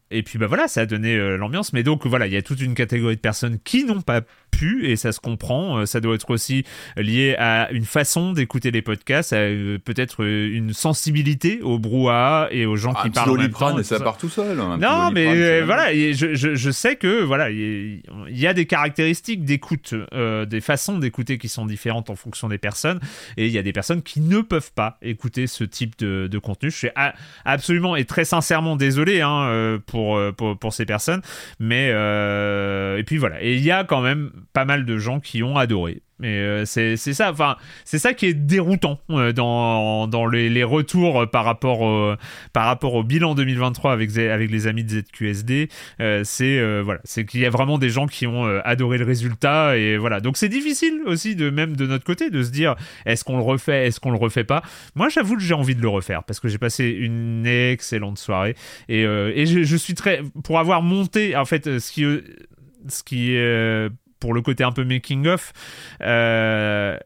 et 0.10 0.24
puis 0.24 0.40
bah 0.40 0.48
voilà, 0.48 0.68
ça 0.68 0.82
a 0.82 0.86
donné 0.86 1.16
euh, 1.16 1.38
l'ambiance. 1.38 1.74
Mais 1.74 1.84
donc 1.84 2.06
voilà, 2.06 2.28
il 2.28 2.34
y 2.34 2.38
a 2.38 2.42
toute 2.42 2.62
une 2.62 2.76
catégorie 2.76 3.16
de 3.16 3.22
personnes 3.22 3.60
qui 3.64 3.84
n'ont 3.84 4.02
pas 4.02 4.22
pu, 4.52 4.86
et 4.88 4.96
ça 4.96 5.12
se 5.12 5.20
comprend. 5.20 5.80
Euh, 5.80 5.86
ça 5.86 6.00
doit 6.00 6.16
être 6.16 6.30
aussi 6.30 6.64
lié 6.96 7.36
à 7.38 7.70
une 7.72 7.86
façon 7.86 8.32
d'écouter 8.34 8.72
les 8.72 8.82
podcasts, 8.82 9.34
à 9.34 9.38
euh, 9.38 9.78
peut-être 9.84 10.24
euh, 10.24 10.50
une 10.52 10.74
sensibilité 10.74 11.62
au 11.62 11.80
brouhaha 11.80 12.48
et 12.52 12.66
aux 12.66 12.76
gens 12.76 12.94
Ah, 12.96 13.04
qui 13.04 13.10
parlent 13.12 13.30
en 13.30 13.34
même 13.34 13.52
temps. 13.52 13.70
Doliprane 13.70 13.80
et 13.80 13.84
ça 13.84 14.00
part 14.00 14.18
tout 14.18 14.30
seul. 14.30 14.56
petit 14.58 14.80
Non, 14.82 15.12
mais 15.12 15.26
Doliprane, 15.26 15.38
euh, 15.44 15.62
voilà, 15.66 15.94
je, 15.94 16.34
je, 16.36 16.56
je 16.56 16.72
sais 16.72 16.96
que 16.96 17.22
voilà, 17.24 17.50
il 17.52 18.02
y 18.30 18.48
a 18.48 18.54
des 18.54 18.66
caractéristiques 18.66 19.44
d'écoute, 19.46 19.94
euh, 20.14 20.46
des 20.46 20.62
façons 20.62 20.98
d'écouter 20.98 21.38
qui 21.38 21.50
sont 21.50 21.66
différentes 21.66 22.10
en 22.10 22.16
fonction 22.16 22.48
des 22.50 22.58
personnes, 22.58 23.00
et 23.38 23.46
il 23.46 23.52
y 23.52 23.58
a 23.58 23.64
des 23.64 23.74
personnes 23.74 24.02
qui 24.02 24.22
ne 24.22 24.42
peuvent 24.42 24.72
pas 24.74 24.98
écouter 25.02 25.48
ce 25.48 25.64
type 25.64 25.98
de, 26.00 26.28
de 26.30 26.40
contenu. 26.40 26.72
Je 26.72 26.76
suis 26.78 26.90
a- 26.96 27.14
absolument 27.46 27.96
et 27.96 28.06
très 28.06 28.26
sincèrement 28.26 28.76
désolé 28.76 29.22
hein, 29.22 29.80
pour, 29.86 30.20
pour 30.36 30.58
pour 30.58 30.74
ces 30.74 30.86
personnes, 30.86 31.22
mais 31.60 31.90
euh, 31.92 32.98
et 32.98 33.04
puis 33.04 33.18
voilà, 33.18 33.42
et 33.44 33.56
il 33.56 33.64
y 33.64 33.72
a 33.72 33.84
quand 33.84 34.02
même 34.02 34.32
pas 34.54 34.66
mal 34.66 34.86
de 34.86 34.98
gens 34.98 35.20
qui 35.20 35.44
ont 35.44 35.58
adoré. 35.58 36.02
Mais 36.20 36.40
euh, 36.40 36.66
c'est 36.66 36.98
ça, 36.98 37.32
enfin 37.32 37.58
c'est 37.86 38.00
ça 38.00 38.16
qui 38.16 38.26
est 38.26 38.34
déroutant 38.34 39.00
euh, 39.12 39.34
dans 39.34 40.08
dans 40.08 40.26
les, 40.26 40.50
les 40.50 40.64
retours 40.64 41.22
euh, 41.22 41.26
par 41.28 41.46
rapport 41.46 41.82
au, 41.82 42.16
par 42.54 42.66
rapport 42.66 42.96
au 42.96 43.04
bilan 43.04 43.36
2023 43.36 43.92
avec 43.92 44.18
avec 44.18 44.50
les 44.50 44.66
amis 44.66 44.84
de 44.84 45.02
ZQSD, 45.02 45.70
euh, 46.00 46.24
c'est 46.24 46.82
voilà, 46.82 47.02
qu'il 47.28 47.40
y 47.40 47.46
a 47.46 47.52
vraiment 47.52 47.78
des 47.78 47.90
gens 47.90 48.08
qui 48.08 48.26
ont 48.26 48.46
adoré 48.64 48.98
le 48.98 49.06
résultat 49.06 49.78
et 49.78 49.98
voilà. 49.98 50.20
Donc 50.20 50.38
c'est 50.38 50.50
difficile 50.50 51.02
aussi 51.06 51.36
de 51.36 51.52
même 51.52 51.76
de 51.76 51.86
notre 51.86 52.04
côté 52.04 52.32
de 52.32 52.42
se 52.42 52.50
dire 52.50 52.76
est-ce 53.06 53.24
qu'on 53.24 53.38
le 53.38 53.44
refait, 53.44 53.86
est-ce 53.86 54.00
qu'on 54.00 54.12
le 54.12 54.18
refait 54.18 54.44
pas? 54.44 54.64
Moi 54.96 55.10
j'avoue 55.10 55.36
que 55.36 55.44
j'ai 55.44 55.54
envie 55.54 55.76
de 55.76 55.82
le 55.84 55.90
refaire 55.90 56.24
parce 56.24 56.40
que 56.40 56.48
j'ai 56.48 56.58
passé 56.58 56.90
une 56.90 57.46
excellente 57.46 58.18
soirée 58.18 58.56
et 58.90 59.04
et 59.04 59.46
je, 59.46 59.78
suis 59.78 59.94
très 59.94 60.24
pour 60.44 60.58
avoir 60.58 60.82
monté 60.82 61.36
en 61.36 61.46
fait 61.46 61.78
ce 61.78 61.92
qui 61.92 62.04
ce 62.90 63.04
qui 63.04 63.36
euh, 63.36 63.90
pour 64.20 64.34
le 64.34 64.42
côté 64.42 64.64
un 64.64 64.72
peu 64.72 64.84
making 64.84 65.28
of, 65.28 65.54
euh, 66.02 66.98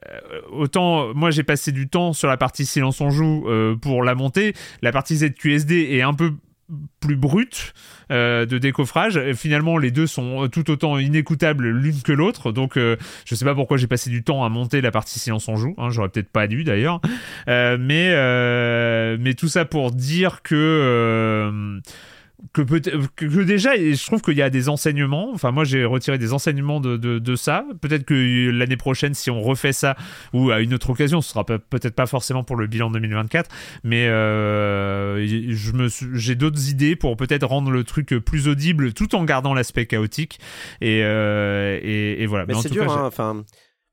autant 0.51 1.14
moi 1.14 1.32
j'ai 1.32 1.43
passé 1.43 1.72
du 1.72 1.88
temps 1.88 2.14
sur 2.14 2.28
la 2.28 2.38
partie 2.38 2.66
silence 2.66 3.01
on 3.01 3.09
joue 3.09 3.45
euh, 3.47 3.76
pour 3.76 4.03
la 4.03 4.16
monter, 4.16 4.53
la 4.82 4.91
partie 4.91 5.18
ZQSD 5.18 5.72
est 5.91 6.01
un 6.01 6.14
peu 6.14 6.34
plus 7.01 7.18
brute 7.18 7.74
euh, 8.12 8.45
de 8.45 8.57
décoffrage. 8.57 9.20
Finalement, 9.34 9.78
les 9.78 9.91
deux 9.91 10.07
sont 10.07 10.47
tout 10.47 10.72
autant 10.72 10.97
inécoutables 10.97 11.68
l'une 11.68 12.01
que 12.01 12.14
l'autre. 12.14 12.53
Donc, 12.53 12.78
euh, 12.78 12.95
je 13.26 13.36
sais 13.36 13.43
pas 13.43 13.53
pourquoi 13.53 13.76
j'ai 13.76 13.88
passé 13.88 14.09
du 14.09 14.24
temps 14.24 14.45
à 14.45 14.49
monter 14.49 14.80
la 14.80 14.91
partie 14.91 15.20
silence 15.20 15.49
on 15.49 15.57
joue. 15.57 15.76
Hein, 15.78 15.89
J'aurais 15.89 16.07
peut-être 16.07 16.32
pas 16.32 16.47
dû 16.47 16.64
d'ailleurs. 16.64 17.01
Mais, 17.47 18.16
mais 19.18 19.34
tout 19.34 19.49
ça 19.49 19.66
pour 19.66 19.91
dire 19.91 20.41
que. 20.43 21.82
Que, 22.54 22.62
peut 22.62 22.82
que 23.16 23.42
déjà, 23.42 23.76
je 23.76 24.06
trouve 24.06 24.22
qu'il 24.22 24.38
y 24.38 24.42
a 24.42 24.50
des 24.50 24.70
enseignements. 24.70 25.32
Enfin, 25.34 25.52
moi, 25.52 25.64
j'ai 25.64 25.86
retiré 25.86 26.18
des 26.18 26.34
enseignements 26.34 26.80
de, 26.80 26.98
de, 26.98 27.20
de 27.20 27.36
ça. 27.36 27.66
Peut-être 27.82 28.04
que 28.04 28.50
l'année 28.50 28.78
prochaine, 28.78 29.14
si 29.14 29.30
on 29.30 29.42
refait 29.42 29.74
ça, 29.74 29.96
ou 30.34 30.52
à 30.52 30.62
une 30.62 30.74
autre 30.74 30.89
occasion, 30.89 31.22
ce 31.22 31.30
sera 31.30 31.46
peut-être 31.46 31.96
pas 31.96 32.08
forcément 32.08 32.44
pour 32.44 32.56
le 32.56 32.68
bilan 32.68 32.92
2024, 32.92 33.50
mais 33.84 34.08
euh, 34.08 35.26
je 35.26 35.72
me 35.72 35.88
j'ai 36.14 36.36
d'autres 36.36 36.70
idées 36.70 36.96
pour 36.96 37.16
peut-être 37.18 37.46
rendre 37.46 37.72
le 37.72 37.84
truc 37.84 38.16
plus 38.20 38.48
audible 38.48 38.94
tout 38.94 39.16
en 39.16 39.24
gardant 39.24 39.54
l'aspect 39.54 39.86
chaotique. 39.86 40.39
Et, 40.82 41.02
euh, 41.04 41.80
et, 41.82 42.24
et, 42.24 42.26
voilà. 42.26 42.46
Mais, 42.46 42.56
c'est 42.56 42.70
dur, 42.70 42.92
hein, 42.92 43.06
enfin 43.06 43.44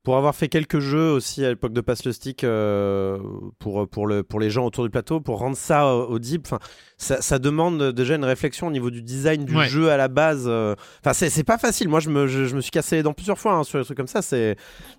pour 0.03 0.17
avoir 0.17 0.33
fait 0.33 0.47
quelques 0.47 0.79
jeux 0.79 1.11
aussi 1.11 1.43
à 1.45 1.49
l'époque 1.49 1.73
de 1.73 1.81
Pass 1.81 2.05
le 2.05 2.13
Stick 2.13 2.43
euh, 2.43 3.19
pour, 3.59 3.87
pour, 3.87 4.07
le, 4.07 4.23
pour 4.23 4.39
les 4.39 4.49
gens 4.49 4.65
autour 4.65 4.83
du 4.83 4.89
plateau, 4.89 5.19
pour 5.19 5.39
rendre 5.39 5.57
ça 5.57 5.93
audible, 5.93 6.43
enfin, 6.45 6.59
ça, 6.99 7.21
ça, 7.21 7.39
demande 7.39 7.93
déjà 7.93 8.15
une 8.15 8.25
réflexion 8.25 8.67
au 8.67 8.71
niveau 8.71 8.89
du 8.89 9.01
design 9.01 9.45
du 9.45 9.55
jeu 9.63 9.89
à 9.89 9.95
la 9.95 10.09
base. 10.09 10.43
Euh. 10.47 10.75
Enfin, 10.99 11.13
c'est 11.13 11.45
pas 11.45 11.57
facile. 11.57 11.87
Moi, 11.87 12.01
je 12.01 12.09
me, 12.09 12.27
je, 12.27 12.53
me 12.53 12.59
suis 12.59 12.71
cassé 12.71 12.97
les 12.97 13.03
dents 13.03 13.13
plusieurs 13.13 13.39
fois 13.39 13.53
hein, 13.53 13.63
sur 13.63 13.79
des 13.79 13.85
trucs 13.85 13.97
comme 13.97 14.07
ça. 14.07 14.21
C'est 14.21 14.57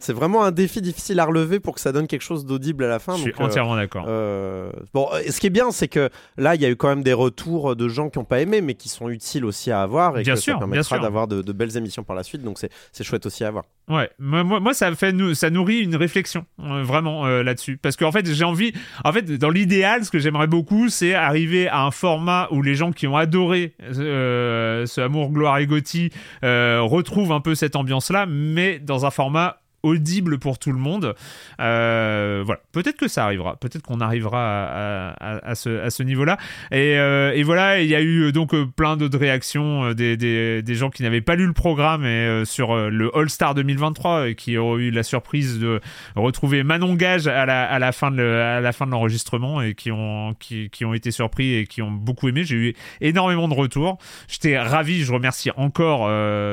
vraiment 0.09 0.42
un 0.42 0.51
défi 0.51 0.80
difficile 0.80 1.20
à 1.20 1.26
relever 1.26 1.61
pour 1.61 1.74
que 1.74 1.80
ça 1.80 1.92
donne 1.92 2.07
quelque 2.07 2.22
chose 2.22 2.46
d'audible 2.46 2.84
à 2.84 2.88
la 2.88 2.98
fin. 3.01 3.16
Je 3.16 3.22
suis 3.22 3.34
entièrement 3.38 3.76
d'accord. 3.76 4.07
Euh, 4.09 4.72
bon, 4.94 5.09
ce 5.28 5.38
qui 5.38 5.48
est 5.48 5.51
bien, 5.51 5.70
c'est 5.72 5.88
que 5.88 6.09
là, 6.38 6.55
il 6.55 6.62
y 6.62 6.64
a 6.64 6.70
eu 6.70 6.76
quand 6.76 6.88
même 6.88 7.03
des 7.03 7.12
retours 7.12 7.76
de 7.76 7.86
gens 7.86 8.09
qui 8.09 8.18
n'ont 8.18 8.24
pas 8.24 8.40
aimé, 8.40 8.62
mais 8.62 8.74
qui 8.74 8.88
sont 8.88 9.11
utiles 9.11 9.44
aussi 9.44 9.70
à 9.70 9.82
avoir 9.82 10.18
et 10.18 10.22
bien 10.22 10.34
que 10.34 10.40
sûr, 10.40 10.55
ça 10.55 10.59
permettra 10.59 10.98
d'avoir 10.98 11.28
de, 11.28 11.42
de, 11.42 11.53
belles 11.53 11.76
émissions 11.76 12.03
par 12.03 12.16
la 12.16 12.22
suite. 12.22 12.42
Donc, 12.42 12.59
c'est 12.59 13.05
chouette 13.05 13.26
aussi 13.26 13.44
à 13.44 13.48
avoir. 13.48 13.64
Ouais, 13.88 14.09
moi, 14.18 14.42
moi 14.44 14.72
ça, 14.72 14.94
fait, 14.94 15.14
ça 15.34 15.51
nourrit 15.51 15.80
une 15.80 15.96
réflexion 15.96 16.46
euh, 16.61 16.82
vraiment 16.82 17.26
là-dessus. 17.26 17.76
Parce 17.76 17.96
qu'en 17.96 18.12
fait, 18.12 18.26
j'ai 18.26 18.44
envie, 18.44 18.72
en 19.05 19.12
fait, 19.12 19.22
dans 19.22 19.51
l'idéal, 19.51 20.03
ce 20.07 20.11
que 20.11 20.18
j'aimerais 20.18 20.46
beaucoup, 20.46 20.88
c'est 20.88 21.12
arriver 21.12 21.68
à 21.68 21.82
un 21.82 21.89
format 21.91 22.49
où 22.51 22.62
les 22.62 22.74
gens 22.74 22.93
qui 22.93 23.07
ont 23.07 23.16
adoré 23.16 23.74
euh, 23.82 24.86
ce 24.86 25.01
Amour, 25.01 25.30
Gloire 25.30 25.59
et 25.59 25.66
Gotti 25.66 26.11
euh, 26.45 26.80
retrouvent 26.82 27.32
un 27.32 27.41
peu 27.41 27.55
cette 27.55 27.76
ambiance-là, 27.76 28.26
mais 28.26 28.78
dans 28.78 29.07
un 29.07 29.11
format 29.11 29.59
audible 29.82 30.38
pour 30.38 30.58
tout 30.58 30.72
le 30.72 30.78
monde. 30.78 31.14
Euh, 31.60 32.42
voilà, 32.44 32.60
peut-être 32.72 32.96
que 32.96 33.08
ça 33.08 33.24
arrivera, 33.24 33.56
peut-être 33.56 33.82
qu'on 33.82 34.00
arrivera 34.00 35.14
à, 35.20 35.54
ce, 35.54 36.02
niveau-là. 36.02 36.38
Euh, 36.72 37.32
et, 37.32 37.42
voilà, 37.42 37.80
il 37.80 37.88
y 37.88 37.94
a 37.94 38.00
eu 38.00 38.24
euh, 38.24 38.32
donc 38.32 38.54
plein 38.76 38.96
d'autres 38.96 39.18
réactions 39.18 39.92
des, 39.92 40.62
gens 40.68 40.90
qui 40.90 41.02
n'avaient 41.02 41.20
pas 41.20 41.34
lu 41.34 41.46
le 41.46 41.52
programme 41.52 42.04
et 42.04 42.44
sur 42.44 42.74
le 42.74 43.16
All 43.16 43.28
Star 43.28 43.54
2023 43.54 44.28
et 44.28 44.34
qui 44.34 44.56
ont 44.58 44.78
eu 44.78 44.90
la 44.90 45.02
surprise 45.02 45.58
de 45.58 45.80
retrouver 46.16 46.62
Manon 46.62 46.94
Gage 46.94 47.26
à 47.26 47.46
la, 47.46 47.92
fin 47.92 48.10
de 48.10 48.90
l'enregistrement 48.90 49.62
et 49.62 49.74
qui 49.74 49.90
ont, 49.90 50.34
qui, 50.38 50.84
ont 50.84 50.94
été 50.94 51.10
surpris 51.10 51.54
et 51.54 51.66
qui 51.66 51.82
ont 51.82 51.90
beaucoup 51.90 52.28
aimé. 52.28 52.44
J'ai 52.44 52.56
eu 52.56 52.74
énormément 53.00 53.48
de 53.48 53.54
retours. 53.54 53.98
J'étais 54.28 54.58
ravi, 54.58 55.02
je 55.02 55.12
remercie 55.12 55.50
encore 55.56 56.08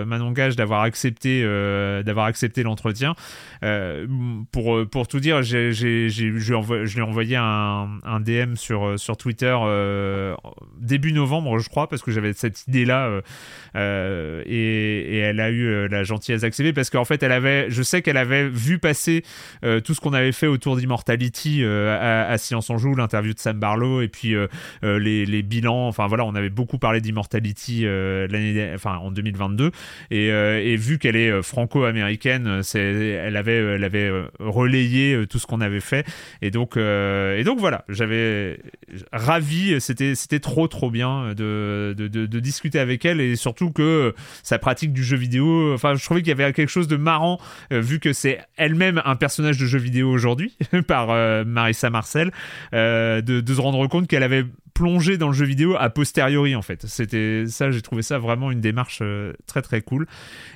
Manon 0.05 0.31
Gage 0.31 0.55
d'avoir 0.55 0.81
accepté, 0.81 1.43
d'avoir 2.03 2.25
accepté 2.25 2.63
l'entretien. 2.63 3.15
Euh, 3.63 4.05
pour, 4.51 4.87
pour 4.89 5.07
tout 5.07 5.19
dire, 5.19 5.41
j'ai, 5.43 5.71
j'ai, 5.73 6.09
je 6.09 6.25
lui 6.25 6.99
ai 6.99 7.01
envoyé 7.01 7.35
un, 7.35 7.89
un, 8.03 8.19
DM 8.19 8.55
sur, 8.55 8.85
euh, 8.85 8.97
sur 8.97 9.17
Twitter 9.17 9.55
euh, 9.59 10.35
début 10.79 11.11
novembre, 11.11 11.57
je 11.59 11.69
crois, 11.69 11.87
parce 11.87 12.01
que 12.01 12.11
j'avais 12.11 12.33
cette 12.33 12.67
idée-là. 12.67 13.21
et, 13.75 15.17
elle 15.17 15.39
a 15.39 15.49
eu 15.49 15.87
la 15.87 16.03
gentillesse 16.03 16.41
d'accepter 16.41 16.73
parce 16.73 16.89
qu'en 16.89 17.05
fait, 17.05 17.23
elle 17.23 17.31
avait, 17.31 17.69
je 17.69 17.81
sais 17.81 18.01
qu'elle 18.01 18.17
avait 18.17 18.47
vu 18.47 18.79
passer 18.79 19.23
tout 19.83 19.93
ce 19.93 20.01
qu'on 20.01 20.13
avait 20.13 20.31
fait 20.31 20.47
autour 20.47 20.77
d'Immortality 20.77 21.63
à, 21.65 22.27
à 22.27 22.37
Silence 22.37 22.69
en 22.69 22.77
Joue, 22.77 22.95
l'interview 22.95 23.33
de 23.33 23.39
Sam 23.39 23.59
Barlow 23.59 24.01
et 24.01 24.07
puis 24.07 24.35
les, 24.83 25.25
les, 25.25 25.43
bilans. 25.43 25.87
Enfin 25.87 26.07
voilà, 26.07 26.25
on 26.25 26.35
avait 26.35 26.49
beaucoup 26.49 26.77
parlé 26.77 27.01
d'Immortality 27.01 27.83
l'année, 27.83 28.75
en 28.85 29.11
2022. 29.11 29.71
Et, 30.11 30.27
et 30.27 30.75
vu 30.75 30.97
qu'elle 30.99 31.15
est 31.15 31.41
franco-américaine, 31.41 32.61
c'est 32.63 33.06
elle 33.09 33.35
avait, 33.35 33.59
euh, 33.59 33.89
euh, 33.93 34.27
relayé 34.39 35.13
euh, 35.13 35.25
tout 35.25 35.39
ce 35.39 35.47
qu'on 35.47 35.61
avait 35.61 35.79
fait. 35.79 36.05
Et 36.41 36.51
donc, 36.51 36.77
voilà, 36.77 37.85
j'avais 37.89 38.59
ravi. 39.11 39.79
C'était, 39.81 40.39
trop, 40.39 40.67
trop 40.67 40.91
bien 40.91 41.33
de, 41.35 41.95
discuter 42.39 42.79
avec 42.79 43.05
elle 43.05 43.19
et 43.19 43.35
surtout 43.35 43.71
que 43.71 44.13
sa 44.43 44.59
pratique 44.59 44.93
du 44.93 45.03
jeu 45.03 45.17
vidéo. 45.17 45.73
Enfin, 45.73 45.95
je 45.95 46.03
trouvais 46.03 46.21
qu'il 46.21 46.29
y 46.29 46.41
avait 46.41 46.53
quelque 46.53 46.69
chose 46.69 46.87
de 46.87 46.97
marrant 46.97 47.39
vu 47.71 47.99
que 47.99 48.13
c'est 48.13 48.39
elle-même 48.57 49.01
un 49.05 49.15
personnage 49.15 49.57
de 49.57 49.65
jeu 49.65 49.79
vidéo 49.79 50.09
aujourd'hui 50.09 50.55
par 50.87 51.07
Marissa 51.45 51.89
Marcel, 51.89 52.31
de 52.73 53.43
se 53.47 53.61
rendre 53.61 53.87
compte 53.87 54.07
qu'elle 54.07 54.23
avait 54.23 54.45
plongé 54.77 55.17
dans 55.17 55.29
le 55.29 55.33
jeu 55.33 55.45
vidéo 55.45 55.75
a 55.75 55.89
posteriori 55.89 56.55
en 56.55 56.61
fait. 56.61 56.85
C'était 56.85 57.45
ça, 57.47 57.71
j'ai 57.71 57.81
trouvé 57.81 58.03
ça 58.03 58.19
vraiment 58.19 58.51
une 58.51 58.61
démarche 58.61 58.99
euh, 59.01 59.33
très 59.47 59.63
très 59.63 59.81
cool. 59.81 60.05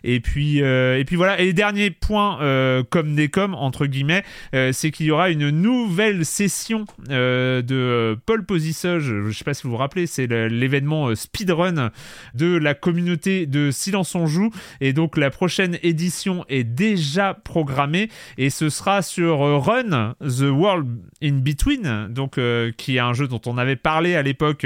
Et 0.03 0.19
puis 0.19 0.61
euh, 0.61 0.99
et 0.99 1.05
puis 1.05 1.15
voilà. 1.15 1.41
Et 1.41 1.53
dernier 1.53 1.89
point 1.89 2.39
euh, 2.39 2.83
comme 2.87 3.15
des 3.15 3.29
comme 3.29 3.55
entre 3.55 3.87
guillemets, 3.87 4.23
c'est 4.51 4.91
qu'il 4.91 5.07
y 5.07 5.11
aura 5.11 5.31
une 5.31 5.49
nouvelle 5.49 6.23
session 6.23 6.85
de 7.09 8.15
Paul 8.27 8.45
Posissage. 8.45 9.05
Je 9.05 9.31
sais 9.31 9.43
pas 9.43 9.55
si 9.55 9.63
vous 9.63 9.71
vous 9.71 9.77
rappelez, 9.77 10.05
c'est 10.05 10.27
l'événement 10.27 11.15
speedrun 11.15 11.89
de 12.35 12.57
la 12.57 12.75
communauté 12.75 13.47
de 13.47 13.71
Silence 13.71 14.13
on 14.13 14.27
joue. 14.27 14.51
Et 14.81 14.93
donc 14.93 15.17
la 15.17 15.31
prochaine 15.31 15.79
édition 15.81 16.45
est 16.47 16.63
déjà 16.63 17.33
programmée 17.33 18.09
et 18.37 18.51
ce 18.51 18.69
sera 18.69 19.01
sur 19.01 19.39
Run 19.39 20.13
the 20.21 20.51
World 20.51 20.87
in 21.23 21.39
Between, 21.39 22.07
donc 22.09 22.39
qui 22.77 22.97
est 22.97 22.99
un 22.99 23.13
jeu 23.13 23.27
dont 23.27 23.41
on 23.47 23.57
avait 23.57 23.75
parlé 23.75 24.10
à 24.15 24.21
l'époque 24.21 24.65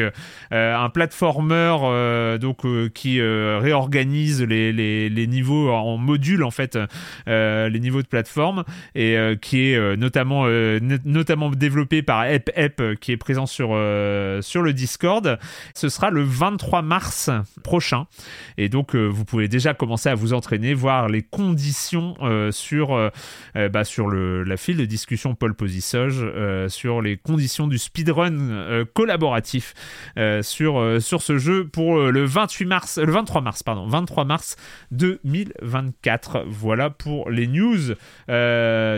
euh, 0.52 0.76
un 0.76 0.90
platformer 0.90 1.78
euh, 1.84 2.38
donc 2.38 2.66
euh, 2.66 2.90
qui 2.90 3.22
réorganise 3.22 4.42
les, 4.42 4.72
les, 4.72 5.28
niveaux 5.28 5.72
en 5.72 5.98
module 5.98 6.44
en 6.44 6.52
fait 6.52 6.78
les 7.26 7.80
niveaux 7.80 8.02
de 8.02 8.08
plateforme 8.08 8.64
et 8.94 9.18
qui 9.42 9.72
est 9.72 9.98
notamment 9.98 10.46
notamment 11.04 11.50
développé 11.50 12.04
par 12.04 12.26
Ep 12.26 12.82
qui 13.00 13.12
est 13.12 13.18
présent 13.18 13.46
sur 13.46 13.70
sur 14.42 14.62
le 14.62 14.72
Discord. 14.74 15.40
Ce 15.74 15.90
sera 15.90 16.10
le 16.12 16.22
23 16.22 16.82
mars 16.84 17.30
prochain 17.64 18.06
et 18.58 18.70
donc 18.70 18.96
vous 18.96 19.26
pouvez 19.26 19.48
déjà 19.48 19.74
commencer 19.74 20.10
à 20.10 20.16
vous 20.16 20.34
entraîner, 20.34 20.74
voir 20.74 21.08
les 21.08 21.24
conditions 21.24 22.16
sur 22.52 23.12
bah, 23.56 23.84
sur 23.84 24.08
le, 24.08 24.44
la 24.44 24.58
file 24.58 24.78
de 24.78 24.86
discussion 24.86 25.34
Paul 25.34 25.56
Posissage 25.56 26.24
sur 26.68 27.02
les 27.02 27.18
conditions 27.18 27.68
du 27.68 27.80
speedrun 27.80 28.86
collaboratif 28.94 29.35
euh, 30.18 30.42
sur, 30.42 30.80
euh, 30.80 31.00
sur 31.00 31.22
ce 31.22 31.38
jeu 31.38 31.68
pour 31.68 31.98
euh, 31.98 32.12
le 32.12 32.26
28 32.26 32.66
mars, 32.66 32.98
le 32.98 33.12
23 33.12 33.42
mars, 33.42 33.64
pardon, 33.64 33.88
23 33.88 34.26
mars 34.26 34.56
2024. 34.92 36.46
Voilà 36.48 36.90
pour 36.90 37.30
les 37.30 37.48
news 37.48 37.94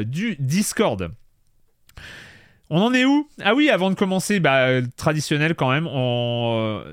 du 0.06 0.36
Discord. 0.40 1.12
On 2.70 2.82
en 2.82 2.94
est 2.94 3.06
où? 3.06 3.30
Ah 3.42 3.56
oui, 3.56 3.70
avant 3.70 3.90
de 3.90 3.96
commencer, 3.96 4.42
bah, 4.42 4.82
traditionnel 4.98 5.56
quand 5.56 5.72
même, 5.72 5.88
on, 5.88 6.84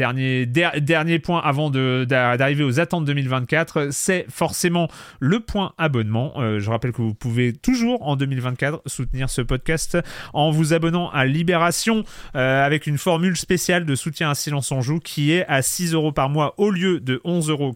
dernier, 0.00 1.18
point 1.18 1.40
avant 1.40 1.70
d'arriver 1.70 2.64
aux 2.64 2.80
attentes 2.80 3.04
2024, 3.04 3.88
c'est 3.90 4.26
forcément 4.28 4.88
le 5.18 5.40
point 5.40 5.72
abonnement. 5.78 6.32
Euh, 6.36 6.58
je 6.58 6.70
rappelle 6.70 6.92
que 6.92 7.02
vous 7.02 7.14
pouvez 7.14 7.52
toujours 7.52 8.06
en 8.06 8.16
2024 8.16 8.82
soutenir 8.86 9.28
ce 9.30 9.42
podcast 9.42 9.98
en 10.32 10.50
vous 10.50 10.72
abonnant 10.72 11.10
à 11.10 11.26
Libération 11.26 12.04
euh, 12.34 12.64
avec 12.64 12.86
une 12.86 12.98
formule 12.98 13.36
spéciale 13.36 13.84
de 13.84 13.94
soutien 13.94 14.30
à 14.30 14.34
Silence 14.34 14.72
en 14.72 14.80
Joue 14.80 15.00
qui 15.00 15.32
est 15.32 15.46
à 15.46 15.62
6 15.62 15.94
euros 15.94 16.12
par 16.12 16.28
mois 16.28 16.54
au 16.58 16.70
lieu 16.70 17.00
de 17.00 17.20
11,90 17.24 17.50
euros 17.50 17.74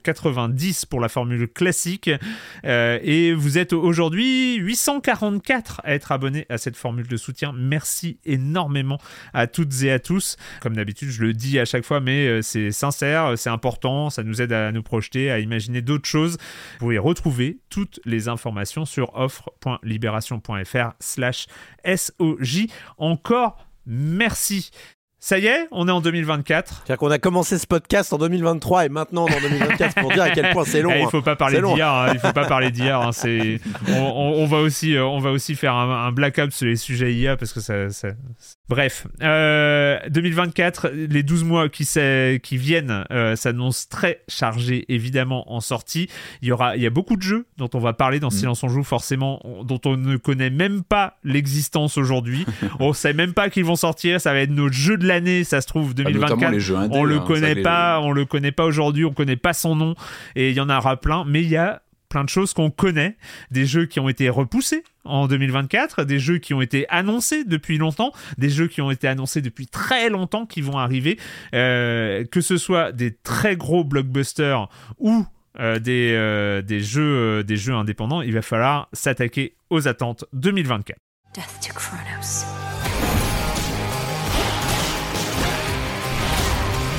pour 0.88 1.00
la 1.00 1.08
formule 1.08 1.48
classique. 1.48 2.10
Euh, 2.64 2.98
et 3.02 3.32
vous 3.32 3.58
êtes 3.58 3.72
aujourd'hui 3.72 4.56
844 4.56 5.82
à 5.84 5.94
être 5.94 6.12
abonnés 6.12 6.46
à 6.48 6.58
cette 6.58 6.76
formule 6.76 7.06
de 7.06 7.16
soutien. 7.16 7.52
Merci 7.56 8.18
énormément 8.24 8.98
à 9.32 9.46
toutes 9.46 9.82
et 9.82 9.90
à 9.90 9.98
tous. 9.98 10.36
Comme 10.60 10.76
d'habitude, 10.76 11.10
je 11.10 11.22
le 11.22 11.32
dis 11.32 11.58
à 11.58 11.64
chaque 11.64 11.84
fois, 11.84 12.00
mais 12.00 12.13
euh, 12.14 12.42
c'est 12.42 12.70
sincère, 12.70 13.34
c'est 13.36 13.50
important, 13.50 14.10
ça 14.10 14.22
nous 14.22 14.42
aide 14.42 14.52
à 14.52 14.72
nous 14.72 14.82
projeter, 14.82 15.30
à 15.30 15.38
imaginer 15.38 15.82
d'autres 15.82 16.08
choses. 16.08 16.38
Vous 16.74 16.86
pouvez 16.86 16.98
retrouver 16.98 17.58
toutes 17.70 18.00
les 18.04 18.28
informations 18.28 18.84
sur 18.84 19.14
offre.libération.fr 19.16 20.92
slash 21.00 21.46
SOJ. 21.84 22.66
Encore 22.98 23.58
merci. 23.86 24.70
Ça 25.24 25.38
y 25.38 25.46
est, 25.46 25.68
on 25.70 25.88
est 25.88 25.90
en 25.90 26.02
2024. 26.02 26.82
C'est-à-dire 26.84 26.98
qu'on 26.98 27.10
a 27.10 27.18
commencé 27.18 27.56
ce 27.56 27.66
podcast 27.66 28.12
en 28.12 28.18
2023 28.18 28.84
et 28.84 28.88
maintenant 28.90 29.24
on 29.24 29.28
est 29.28 29.36
en 29.38 29.40
2024 29.40 29.94
pour 29.94 30.12
dire 30.12 30.22
à 30.22 30.28
quel 30.28 30.52
point 30.52 30.64
c'est 30.66 30.82
long. 30.82 30.90
Eh, 30.92 30.98
il 30.98 31.04
hein. 31.04 31.08
faut 31.10 31.22
pas 31.22 31.34
parler 31.34 31.62
d'hier. 31.62 31.88
Hein. 31.88 32.10
il 32.12 32.20
faut 32.20 32.34
pas 32.34 32.44
parler 32.44 32.70
d'hier. 32.70 33.00
Hein. 33.00 33.12
C'est, 33.12 33.58
on, 33.88 34.44
va 34.44 34.58
aussi, 34.58 34.94
euh, 34.94 35.06
on 35.06 35.20
va 35.20 35.30
aussi 35.30 35.54
faire 35.54 35.76
un, 35.76 36.08
un 36.08 36.12
blackout 36.12 36.52
sur 36.52 36.66
les 36.66 36.76
sujets 36.76 37.14
IA 37.14 37.38
parce 37.38 37.54
que 37.54 37.60
ça, 37.60 38.08
Bref, 38.70 39.06
euh, 39.22 39.98
2024, 40.08 40.88
les 40.88 41.22
12 41.22 41.44
mois 41.44 41.68
qui, 41.68 41.86
qui 42.42 42.56
viennent 42.56 43.04
euh, 43.10 43.36
s'annoncent 43.36 43.86
très 43.90 44.22
chargés 44.26 44.86
évidemment 44.88 45.52
en 45.52 45.60
sortie. 45.60 46.08
Il 46.40 46.48
y 46.48 46.52
aura, 46.52 46.74
il 46.74 46.82
y 46.82 46.86
a 46.86 46.90
beaucoup 46.90 47.16
de 47.16 47.22
jeux 47.22 47.44
dont 47.58 47.68
on 47.74 47.78
va 47.78 47.92
parler 47.92 48.20
dans 48.20 48.30
Silence 48.30 48.62
on 48.62 48.68
joue 48.68 48.82
forcément, 48.82 49.38
on- 49.46 49.64
dont 49.64 49.80
on 49.84 49.98
ne 49.98 50.16
connaît 50.16 50.48
même 50.48 50.82
pas 50.82 51.18
l'existence 51.24 51.98
aujourd'hui. 51.98 52.46
on 52.80 52.94
sait 52.94 53.12
même 53.12 53.34
pas 53.34 53.50
qu'ils 53.50 53.66
vont 53.66 53.76
sortir. 53.76 54.18
Ça 54.18 54.32
va 54.32 54.38
être 54.40 54.50
notre 54.50 54.74
jeu 54.74 54.96
de 54.96 55.06
l'année, 55.06 55.44
ça 55.44 55.60
se 55.60 55.66
trouve 55.66 55.92
Ah, 55.98 56.02
notamment 56.10 56.26
2024. 56.28 56.52
les 56.52 56.60
jeux 56.60 56.76
indés, 56.76 56.96
on 56.96 57.04
le 57.04 57.16
hein, 57.16 57.24
connaît 57.26 57.54
les- 57.56 57.62
pas, 57.62 58.00
on 58.00 58.12
le 58.12 58.24
connaît 58.24 58.50
pas 58.52 58.64
aujourd'hui, 58.64 59.04
on 59.04 59.12
connaît 59.12 59.36
pas 59.36 59.52
son 59.52 59.76
nom 59.76 59.94
et 60.36 60.48
il 60.50 60.56
y 60.56 60.60
en 60.60 60.70
aura 60.70 60.96
plein. 60.96 61.24
Mais 61.26 61.42
il 61.42 61.48
y 61.50 61.56
a 61.58 61.82
plein 62.14 62.22
de 62.22 62.28
choses 62.28 62.54
qu'on 62.54 62.70
connaît, 62.70 63.16
des 63.50 63.66
jeux 63.66 63.86
qui 63.86 63.98
ont 63.98 64.08
été 64.08 64.28
repoussés 64.28 64.84
en 65.02 65.26
2024, 65.26 66.04
des 66.04 66.20
jeux 66.20 66.38
qui 66.38 66.54
ont 66.54 66.60
été 66.60 66.86
annoncés 66.88 67.42
depuis 67.42 67.76
longtemps, 67.76 68.12
des 68.38 68.50
jeux 68.50 68.68
qui 68.68 68.80
ont 68.80 68.92
été 68.92 69.08
annoncés 69.08 69.42
depuis 69.42 69.66
très 69.66 70.10
longtemps 70.10 70.46
qui 70.46 70.60
vont 70.60 70.78
arriver, 70.78 71.18
euh, 71.56 72.24
que 72.24 72.40
ce 72.40 72.56
soit 72.56 72.92
des 72.92 73.16
très 73.16 73.56
gros 73.56 73.82
blockbusters 73.82 74.68
ou 75.00 75.26
euh, 75.58 75.80
des, 75.80 76.12
euh, 76.14 76.62
des, 76.62 76.78
jeux, 76.78 77.40
euh, 77.40 77.42
des 77.42 77.56
jeux 77.56 77.74
indépendants, 77.74 78.22
il 78.22 78.32
va 78.32 78.42
falloir 78.42 78.88
s'attaquer 78.92 79.56
aux 79.70 79.88
attentes 79.88 80.24
2024. 80.34 80.96
Death 81.34 81.58
to 81.60 81.72
Kronos. 81.74 82.44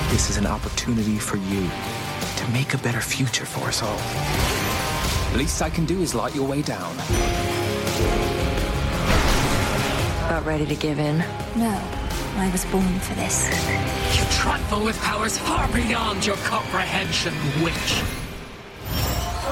This 0.09 0.29
is 0.29 0.37
an 0.37 0.45
opportunity 0.45 1.17
for 1.19 1.37
you 1.37 1.69
to 2.35 2.51
make 2.51 2.73
a 2.73 2.77
better 2.79 2.99
future 2.99 3.45
for 3.45 3.69
us 3.69 3.81
all. 3.81 4.44
The 5.35 5.41
least 5.41 5.61
I 5.61 5.69
can 5.69 5.85
do 5.85 6.01
is 6.01 6.15
light 6.15 6.33
your 6.33 6.47
way 6.47 6.61
down. 6.61 6.95
About 10.27 10.45
ready 10.45 10.65
to 10.65 10.75
give 10.75 10.97
in? 10.97 11.17
No, 11.57 11.77
I 12.37 12.49
was 12.53 12.63
born 12.63 12.99
for 12.99 13.15
this. 13.15 13.49
You 14.17 14.23
trifle 14.31 14.85
with 14.85 14.97
powers 15.01 15.37
far 15.37 15.67
beyond 15.73 16.25
your 16.25 16.37
comprehension, 16.37 17.33
witch. 17.61 18.01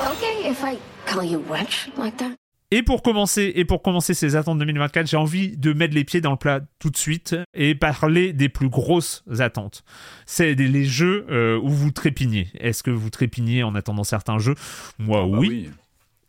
Okay, 0.08 0.48
if 0.48 0.64
I 0.64 0.78
call 1.06 1.26
you 1.26 1.40
witch 1.40 1.90
like 1.98 2.18
that. 2.20 2.43
Et 2.76 2.82
pour 2.82 3.04
commencer, 3.04 3.52
et 3.56 3.66
pour 3.66 3.84
commencer 3.84 4.16
ces 4.16 4.36
attentes 4.36 4.58
2024, 4.58 5.06
j'ai 5.06 5.18
envie 5.18 5.56
de 5.58 5.74
mettre 5.74 5.94
les 5.94 6.04
pieds 6.04 6.22
dans 6.22 6.32
le 6.32 6.38
plat 6.38 6.62
tout 6.80 6.90
de 6.90 6.98
suite 6.98 7.36
et 7.54 7.76
parler 7.76 8.34
des 8.34 8.50
plus 8.50 8.68
grosses 8.68 9.24
attentes. 9.40 9.84
C'est 10.26 10.56
les 10.56 10.84
jeux 10.86 11.28
euh, 11.30 11.60
où 11.62 11.70
vous 11.70 11.92
trépignez. 11.92 12.48
Est-ce 12.60 12.82
que 12.82 12.90
vous 12.90 13.12
trépignez 13.12 13.62
en 13.62 13.76
attendant 13.76 14.04
certains 14.04 14.40
jeux? 14.40 14.56
Moi, 14.98 15.22
Bah 15.22 15.28
oui, 15.38 15.70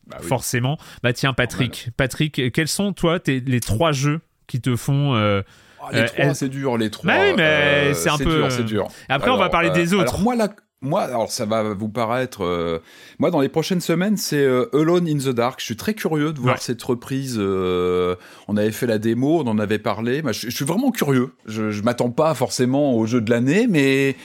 Bah 0.06 0.18
oui. 0.20 0.26
forcément. 0.28 0.76
Bah 1.02 1.14
tiens, 1.14 1.32
Patrick, 1.32 1.88
Patrick, 1.96 2.52
quels 2.52 2.68
sont 2.68 2.92
toi 2.92 3.20
tes, 3.20 3.40
les 3.40 3.60
trois 3.60 3.92
jeux 3.92 4.20
qui 4.46 4.60
te 4.60 4.76
font 4.76 5.14
euh, 5.14 5.40
Ah, 5.82 5.88
les 5.92 5.98
Euh, 6.00 6.06
trois, 6.08 6.34
c'est 6.34 6.50
dur, 6.50 6.76
les 6.76 6.90
trois. 6.90 7.06
Bah 7.06 7.20
oui, 7.22 7.32
mais 7.38 7.94
c'est 7.94 8.10
un 8.10 8.18
peu- 8.18 8.48
dur, 8.48 8.64
dur. 8.64 8.88
Après, 9.08 9.30
on 9.30 9.38
va 9.38 9.48
parler 9.48 9.70
des 9.70 9.94
autres. 9.94 10.10
Alors 10.14 10.20
moi, 10.20 10.36
là, 10.36 10.48
moi, 10.84 11.02
alors 11.02 11.30
ça 11.32 11.44
va 11.46 11.62
vous 11.74 11.88
paraître. 11.88 12.44
euh, 12.44 12.78
moi, 13.18 13.30
dans 13.30 13.40
les 13.40 13.48
prochaines 13.48 13.80
semaines, 13.80 14.16
c'est 14.16 14.36
euh, 14.44 14.66
Alone 14.72 15.08
in 15.08 15.18
the 15.18 15.30
Dark. 15.34 15.60
Je 15.60 15.64
suis 15.64 15.76
très 15.76 15.94
curieux 15.94 16.32
de 16.32 16.40
voir 16.40 16.54
Ouais. 16.56 16.60
cette 16.62 16.82
reprise. 16.82 17.36
euh, 17.38 18.14
on 18.48 18.56
avait 18.56 18.72
fait 18.72 18.86
la 18.86 18.98
démo, 18.98 19.40
on 19.44 19.48
en 19.48 19.58
avait 19.58 19.78
parlé. 19.78 20.22
Bah, 20.22 20.32
je, 20.32 20.48
je 20.48 20.54
suis 20.54 20.64
vraiment 20.64 20.90
curieux. 20.90 21.30
Je, 21.46 21.70
je 21.70 21.82
m'attends 21.82 22.10
pas 22.10 22.34
forcément 22.34 22.94
au 22.96 23.06
jeu 23.06 23.20
de 23.20 23.30
l'année, 23.30 23.66
mais. 23.68 24.16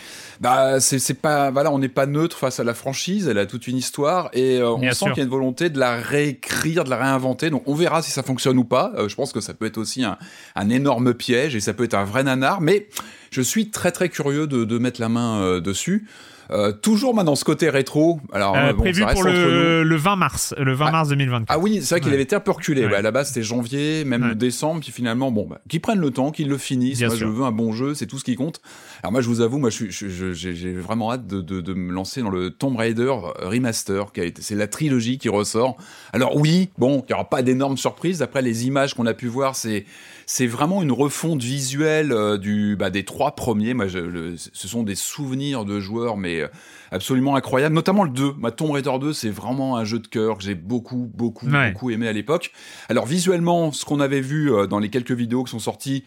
Bah, 0.42 0.80
c'est 0.80 1.00
c'est 1.00 1.16
pas 1.16 1.52
voilà, 1.52 1.70
on 1.70 1.80
n'est 1.80 1.90
pas 1.90 2.06
neutre 2.06 2.38
face 2.38 2.62
à 2.62 2.64
la 2.64 2.74
franchise. 2.74 3.28
Elle 3.28 3.38
a 3.40 3.46
toute 3.46 3.68
une 3.68 3.76
histoire 3.76 4.30
et 4.32 4.60
euh, 4.60 4.70
on 4.72 4.80
Bien 4.80 4.94
sent 4.94 5.08
qu'il 5.10 5.18
y 5.18 5.20
a 5.20 5.24
une 5.24 5.30
volonté 5.30 5.70
de 5.70 5.78
la 5.78 5.98
réécrire, 5.98 6.86
de 6.86 6.90
la 6.90 6.96
réinventer. 6.96 7.50
Donc 7.50 7.64
on 7.68 7.76
verra 7.76 8.02
si 8.02 8.10
ça 8.12 8.24
fonctionne 8.24 8.58
ou 8.58 8.64
pas. 8.64 8.94
Euh, 8.98 9.10
je 9.10 9.16
pense 9.16 9.34
que 9.34 9.42
ça 9.42 9.54
peut 9.54 9.66
être 9.66 9.78
aussi 9.78 10.02
un, 10.06 10.18
un 10.56 10.70
énorme 10.70 11.14
piège 11.14 11.58
et 11.58 11.60
ça 11.60 11.74
peut 11.74 11.84
être 11.84 11.94
un 11.94 12.06
vrai 12.06 12.24
nanar. 12.24 12.62
Mais 12.62 12.88
je 13.32 13.42
suis 13.42 13.70
très 13.70 13.92
très 13.92 14.08
curieux 14.08 14.48
de, 14.48 14.64
de 14.64 14.78
mettre 14.78 15.02
la 15.02 15.10
main 15.10 15.42
euh, 15.42 15.60
dessus. 15.60 16.08
Euh, 16.52 16.72
toujours 16.72 17.14
dans 17.24 17.36
ce 17.36 17.44
côté 17.46 17.70
rétro. 17.70 18.20
Alors 18.34 18.56
euh, 18.56 18.70
euh, 18.70 18.74
bon, 18.74 18.82
prévu 18.82 19.02
ça 19.02 19.08
reste 19.08 19.22
pour 19.22 19.30
le, 19.30 19.84
le 19.84 19.96
20 19.96 20.16
mars, 20.16 20.56
le 20.58 20.74
20 20.74 20.86
Ah. 20.88 20.92
mars 20.92 21.10
2024. 21.10 21.46
Ah 21.50 21.60
oui, 21.60 21.80
c'est 21.84 21.96
vrai 21.96 22.00
qu'il 22.00 22.10
Ouais. 22.10 22.14
avait 22.16 22.24
été 22.24 22.36
un 22.36 22.40
peu 22.40 22.52
reculé. 22.52 22.86
Ouais. 22.86 22.92
Ouais, 22.92 22.96
à 22.98 23.02
la 23.04 23.12
base, 23.12 23.28
c'était 23.28 23.44
janvier, 23.44 24.04
même 24.06 24.24
Ouais. 24.30 24.36
décembre, 24.36 24.82
puis 24.82 24.92
finalement, 24.92 25.32
bon, 25.32 25.46
bah, 25.48 25.60
qu'ils 25.70 25.82
prennent 25.82 26.00
le 26.00 26.10
temps, 26.12 26.32
qu'ils 26.32 26.50
le 26.50 26.58
finissent. 26.58 26.98
Bien 27.00 27.08
moi, 27.10 27.18
sûr. 27.18 27.28
je 27.28 27.32
veux 27.32 27.44
un 27.44 27.52
bon 27.52 27.72
jeu, 27.72 27.94
c'est 27.94 28.08
tout 28.08 28.18
ce 28.18 28.24
qui 28.24 28.36
compte. 28.36 28.62
Alors 29.04 29.12
moi, 29.12 29.22
je 29.22 29.28
vous 29.28 29.42
avoue, 29.42 29.60
moi, 29.60 29.70
je 29.70 29.76
suis, 29.76 29.92
je- 29.92 30.08
je- 30.10 30.34
j'ai 30.34 30.56
j'ai 30.56 30.74
vraiment 30.74 31.12
hâte 31.12 31.28
de, 31.28 31.42
de, 31.42 31.62
de 31.62 31.74
me 31.74 31.94
lancer 31.94 32.22
dans 32.22 32.30
le 32.32 32.50
Tomb 32.50 32.76
Raider 32.78 33.14
remaster, 33.42 34.12
qui 34.14 34.22
a 34.22 34.24
été, 34.26 34.42
c'est 34.42 34.56
la 34.56 34.68
trilogie 34.68 35.18
qui 35.18 35.30
ressort. 35.30 35.78
Alors 36.14 36.36
oui, 36.36 36.70
bon, 36.78 37.04
il 37.08 37.12
y 37.12 37.14
aura 37.14 37.30
pas 37.30 37.42
d'énormes 37.42 37.78
surprises. 37.78 38.22
Après 38.22 38.42
les 38.42 38.66
images 38.68 38.94
qu'on 38.94 39.06
a 39.06 39.14
pu 39.14 39.28
voir, 39.28 39.56
c'est 39.56 39.86
c'est 40.32 40.46
vraiment 40.46 40.84
une 40.84 40.92
refonte 40.92 41.42
visuelle 41.42 42.12
euh, 42.12 42.38
du 42.38 42.76
bah, 42.78 42.92
des 42.92 43.04
trois 43.04 43.32
premiers. 43.36 43.74
Moi, 43.74 43.88
je- 43.88 43.98
le- 43.98 44.36
ce 44.38 44.68
sont 44.68 44.84
des 44.84 44.94
souvenirs 44.94 45.66
de 45.66 45.80
joueurs, 45.80 46.18
mais 46.18 46.42
euh, 46.42 46.48
absolument 46.92 47.36
incroyables. 47.36 47.74
Notamment 47.74 48.04
le 48.04 48.12
2. 48.12 48.34
Ma 48.38 48.52
Tomb 48.52 48.70
Raider 48.70 48.92
2, 49.02 49.12
c'est 49.12 49.32
vraiment 49.32 49.76
un 49.78 49.86
jeu 49.86 49.98
de 49.98 50.06
cœur 50.06 50.38
que 50.38 50.44
j'ai 50.44 50.54
beaucoup, 50.54 51.10
beaucoup, 51.16 51.48
Ouais. 51.50 51.72
beaucoup 51.72 51.90
aimé 51.90 52.08
à 52.08 52.14
l'époque. 52.14 52.52
Alors 52.90 53.08
visuellement, 53.08 53.72
ce 53.72 53.86
qu'on 53.86 54.00
avait 54.00 54.22
vu 54.22 54.54
euh, 54.54 54.68
dans 54.68 54.78
les 54.78 54.90
quelques 54.90 55.14
vidéos 55.14 55.44
qui 55.46 55.50
sont 55.52 55.58
sorties. 55.58 56.04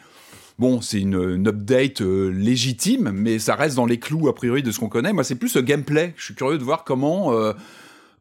Bon, 0.60 0.80
c'est 0.80 1.00
une, 1.00 1.14
une 1.34 1.48
update 1.48 2.02
euh, 2.02 2.28
légitime, 2.28 3.10
mais 3.12 3.40
ça 3.40 3.56
reste 3.56 3.74
dans 3.74 3.86
les 3.86 3.98
clous 3.98 4.28
a 4.28 4.34
priori 4.36 4.62
de 4.62 4.70
ce 4.70 4.78
qu'on 4.78 4.88
connaît. 4.88 5.12
Moi, 5.12 5.24
c'est 5.24 5.34
plus 5.34 5.56
le 5.56 5.62
gameplay. 5.62 6.14
Je 6.16 6.26
suis 6.26 6.34
curieux 6.36 6.58
de 6.58 6.62
voir 6.62 6.84
comment 6.84 7.32
euh, 7.32 7.54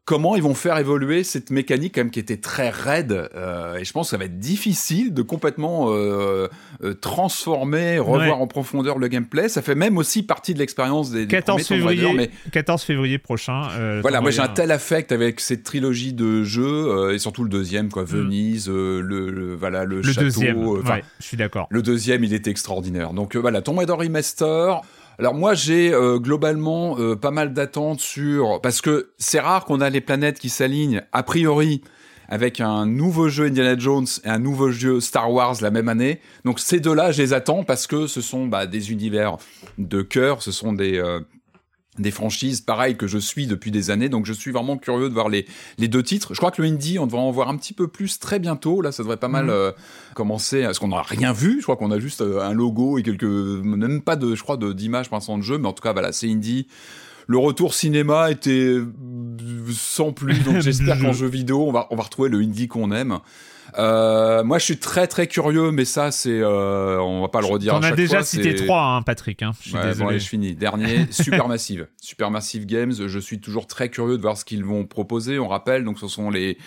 comment 0.04 0.34
ils 0.34 0.42
vont 0.42 0.54
faire 0.54 0.78
évoluer 0.78 1.22
cette 1.22 1.50
mécanique 1.50 1.94
quand 1.94 2.00
même 2.00 2.10
qui 2.10 2.18
était 2.18 2.36
très 2.38 2.70
raide. 2.70 3.28
euh, 3.36 3.76
et 3.76 3.84
je 3.84 3.92
pense 3.92 4.08
que 4.08 4.10
ça 4.10 4.16
va 4.16 4.24
être 4.24 4.38
difficile 4.40 5.14
de 5.14 5.22
complètement 5.22 5.90
euh, 5.92 6.48
euh, 6.82 6.94
transformer, 6.94 7.98
revoir 8.00 8.20
Ouais. 8.22 8.30
en 8.30 8.46
profondeur 8.48 8.98
le 8.98 9.06
gameplay. 9.08 9.48
Ça 9.48 9.62
fait 9.62 9.74
même 9.76 9.96
aussi 9.98 10.22
partie 10.24 10.54
de 10.54 10.58
l'expérience 10.58 11.10
des, 11.12 11.20
des 11.26 11.26
14 11.28 11.64
premiers 11.64 11.78
Tomb 11.80 11.86
Raider, 11.88 12.00
février, 12.02 12.30
mais 12.44 12.50
14 12.50 12.82
février 12.82 13.18
prochain. 13.18 13.68
voilà, 14.00 14.20
moi 14.20 14.30
j'ai 14.32 14.40
un 14.42 14.48
tel 14.48 14.70
affect 14.72 15.12
avec 15.12 15.38
cette 15.40 15.62
trilogie 15.62 16.12
de 16.12 16.42
jeux 16.42 17.12
et 17.14 17.18
surtout 17.18 17.44
le 17.44 17.50
deuxième, 17.50 17.88
quoi, 17.90 18.04
Venise, 18.04 18.68
euh, 18.68 19.00
le, 19.00 19.30
le- 19.30 19.54
voilà 19.54 19.84
le, 19.84 19.96
Le 19.96 20.02
château. 20.02 20.20
deuxième, 20.22 20.66
ouais, 20.66 21.02
je 21.20 21.24
suis 21.26 21.36
d'accord. 21.36 21.68
le 21.70 21.80
deuxième, 21.82 22.24
il 22.24 22.34
était 22.34 22.50
extraordinaire. 22.50 23.12
Donc 23.12 23.36
voilà, 23.36 23.62
Tomb 23.62 23.78
Raider 23.78 23.92
Remaster. 23.92 24.80
Alors 25.18 25.34
moi 25.34 25.54
j'ai 25.54 25.92
euh, 25.92 26.18
globalement 26.18 26.98
euh, 26.98 27.16
pas 27.16 27.30
mal 27.30 27.52
d'attentes 27.52 28.00
sur 28.00 28.60
parce 28.62 28.80
que 28.80 29.12
c'est 29.18 29.40
rare 29.40 29.64
qu'on 29.64 29.80
a 29.80 29.90
les 29.90 30.00
planètes 30.00 30.38
qui 30.38 30.48
s'alignent 30.48 31.02
a 31.12 31.22
priori 31.22 31.82
avec 32.28 32.60
un 32.60 32.86
nouveau 32.86 33.28
jeu 33.28 33.46
Indiana 33.46 33.76
Jones 33.76 34.06
et 34.24 34.28
un 34.28 34.38
nouveau 34.38 34.70
jeu 34.70 35.00
Star 35.00 35.30
Wars 35.30 35.56
la 35.60 35.70
même 35.70 35.88
année. 35.88 36.20
Donc 36.46 36.60
ces 36.60 36.80
deux-là, 36.80 37.12
je 37.12 37.20
les 37.20 37.34
attends 37.34 37.62
parce 37.62 37.86
que 37.86 38.06
ce 38.06 38.22
sont 38.22 38.46
bah, 38.46 38.66
des 38.66 38.90
univers 38.90 39.36
de 39.76 40.00
cœur, 40.00 40.42
ce 40.42 40.50
sont 40.50 40.72
des 40.72 40.96
euh, 40.96 41.20
des 41.98 42.10
franchises 42.10 42.62
pareilles 42.62 42.96
que 42.96 43.06
je 43.06 43.18
suis 43.18 43.46
depuis 43.46 43.70
des 43.70 43.90
années, 43.90 44.08
donc 44.08 44.24
je 44.24 44.32
suis 44.32 44.50
vraiment 44.50 44.78
curieux 44.78 45.10
de 45.10 45.14
voir 45.14 45.28
les, 45.28 45.46
les 45.76 45.88
deux 45.88 46.02
titres. 46.02 46.32
Je 46.32 46.38
crois 46.38 46.50
que 46.50 46.62
le 46.62 46.68
indie, 46.68 46.98
on 46.98 47.06
devrait 47.06 47.20
en 47.20 47.30
voir 47.30 47.48
un 47.50 47.56
petit 47.56 47.74
peu 47.74 47.86
plus 47.86 48.18
très 48.18 48.38
bientôt. 48.38 48.80
Là, 48.80 48.92
ça 48.92 49.02
devrait 49.02 49.18
pas 49.18 49.28
mal 49.28 49.50
euh, 49.50 49.72
commencer, 50.14 50.62
parce 50.62 50.78
qu'on 50.78 50.88
n'a 50.88 51.02
rien 51.02 51.32
vu. 51.32 51.58
Je 51.58 51.64
crois 51.64 51.76
qu'on 51.76 51.90
a 51.90 51.98
juste 51.98 52.22
euh, 52.22 52.40
un 52.40 52.54
logo 52.54 52.96
et 52.96 53.02
quelques, 53.02 53.24
même 53.24 54.00
pas 54.00 54.16
de, 54.16 54.34
je 54.34 54.42
crois, 54.42 54.56
de 54.56 54.72
d'image 54.72 55.08
pour 55.08 55.16
l'instant 55.16 55.36
de 55.36 55.42
jeu, 55.42 55.58
mais 55.58 55.68
en 55.68 55.74
tout 55.74 55.82
cas, 55.82 55.92
voilà, 55.92 56.12
c'est 56.12 56.30
indie. 56.30 56.66
Le 57.26 57.36
retour 57.38 57.74
cinéma 57.74 58.30
était 58.30 58.50
euh, 58.50 58.90
sans 59.70 60.12
plus, 60.12 60.42
donc 60.44 60.60
j'espère 60.60 60.98
qu'en 60.98 61.12
jeu 61.12 61.26
vidéo, 61.26 61.66
on 61.68 61.72
va, 61.72 61.88
on 61.90 61.96
va 61.96 62.04
retrouver 62.04 62.30
le 62.30 62.38
indie 62.38 62.68
qu'on 62.68 62.90
aime. 62.90 63.18
Euh, 63.78 64.44
moi, 64.44 64.58
je 64.58 64.64
suis 64.64 64.76
très 64.78 65.06
très 65.06 65.26
curieux, 65.26 65.70
mais 65.70 65.84
ça, 65.84 66.10
c'est, 66.10 66.40
euh, 66.40 66.98
on 67.00 67.22
va 67.22 67.28
pas 67.28 67.40
le 67.40 67.46
redire. 67.46 67.74
à 67.74 67.78
On 67.78 67.82
a 67.82 67.88
chaque 67.88 67.96
déjà 67.96 68.18
fois, 68.18 68.24
cité 68.24 68.54
trois, 68.54 68.82
hein, 68.96 69.02
Patrick. 69.02 69.42
hein. 69.42 69.52
Je 69.60 69.68
suis 69.68 69.74
Ouais, 69.76 69.82
bon, 69.82 69.88
désolé. 69.88 70.08
allez, 70.10 70.18
je 70.20 70.28
finis. 70.28 70.54
Dernier, 70.54 71.06
Supermassive. 71.10 71.86
Supermassive 72.00 72.66
Games, 72.66 72.92
je 72.92 73.18
suis 73.18 73.40
toujours 73.40 73.66
très 73.66 73.88
curieux 73.88 74.16
de 74.16 74.22
voir 74.22 74.36
ce 74.36 74.44
qu'ils 74.44 74.64
vont 74.64 74.84
proposer. 74.84 75.38
On 75.38 75.48
rappelle, 75.48 75.84
donc 75.84 75.98
ce 75.98 76.08
sont 76.08 76.30
les 76.30 76.58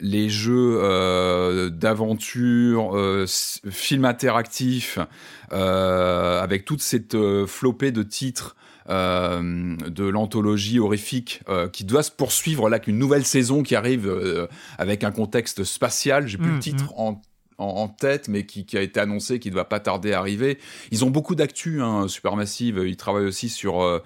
les 0.00 0.28
jeux 0.28 0.78
euh, 0.82 1.70
d'aventure, 1.70 2.96
euh, 2.96 3.24
films 3.70 4.04
interactifs, 4.04 4.98
euh, 5.52 6.42
avec 6.42 6.64
toute 6.64 6.82
cette 6.82 7.14
euh, 7.14 7.46
flopée 7.46 7.90
de 7.92 8.02
titres 8.02 8.54
de 8.88 10.08
l'anthologie 10.08 10.78
horrifique 10.78 11.40
euh, 11.48 11.68
qui 11.68 11.84
doit 11.84 12.02
se 12.02 12.10
poursuivre 12.10 12.68
là 12.68 12.78
qu'une 12.78 12.98
nouvelle 12.98 13.24
saison 13.24 13.62
qui 13.62 13.74
arrive 13.74 14.08
euh, 14.08 14.46
avec 14.78 15.04
un 15.04 15.10
contexte 15.10 15.64
spatial. 15.64 16.26
J'ai 16.26 16.38
plus 16.38 16.48
Mm, 16.50 16.54
le 16.54 16.60
titre 16.60 16.92
en 16.96 17.20
en, 17.58 17.64
en 17.64 17.88
tête, 17.88 18.28
mais 18.28 18.46
qui, 18.46 18.64
qui 18.64 18.78
a 18.78 18.82
été 18.82 19.00
annoncé, 19.00 19.40
qui 19.40 19.48
ne 19.48 19.54
doit 19.54 19.68
pas 19.68 19.80
tarder 19.80 20.12
à 20.12 20.20
arriver. 20.20 20.58
Ils 20.92 21.04
ont 21.04 21.10
beaucoup 21.10 21.34
d'actu, 21.34 21.82
hein, 21.82 22.06
Supermassive. 22.06 22.82
Ils 22.86 22.96
travaillent 22.96 23.26
aussi 23.26 23.48
sur 23.48 23.82
euh, 23.82 23.98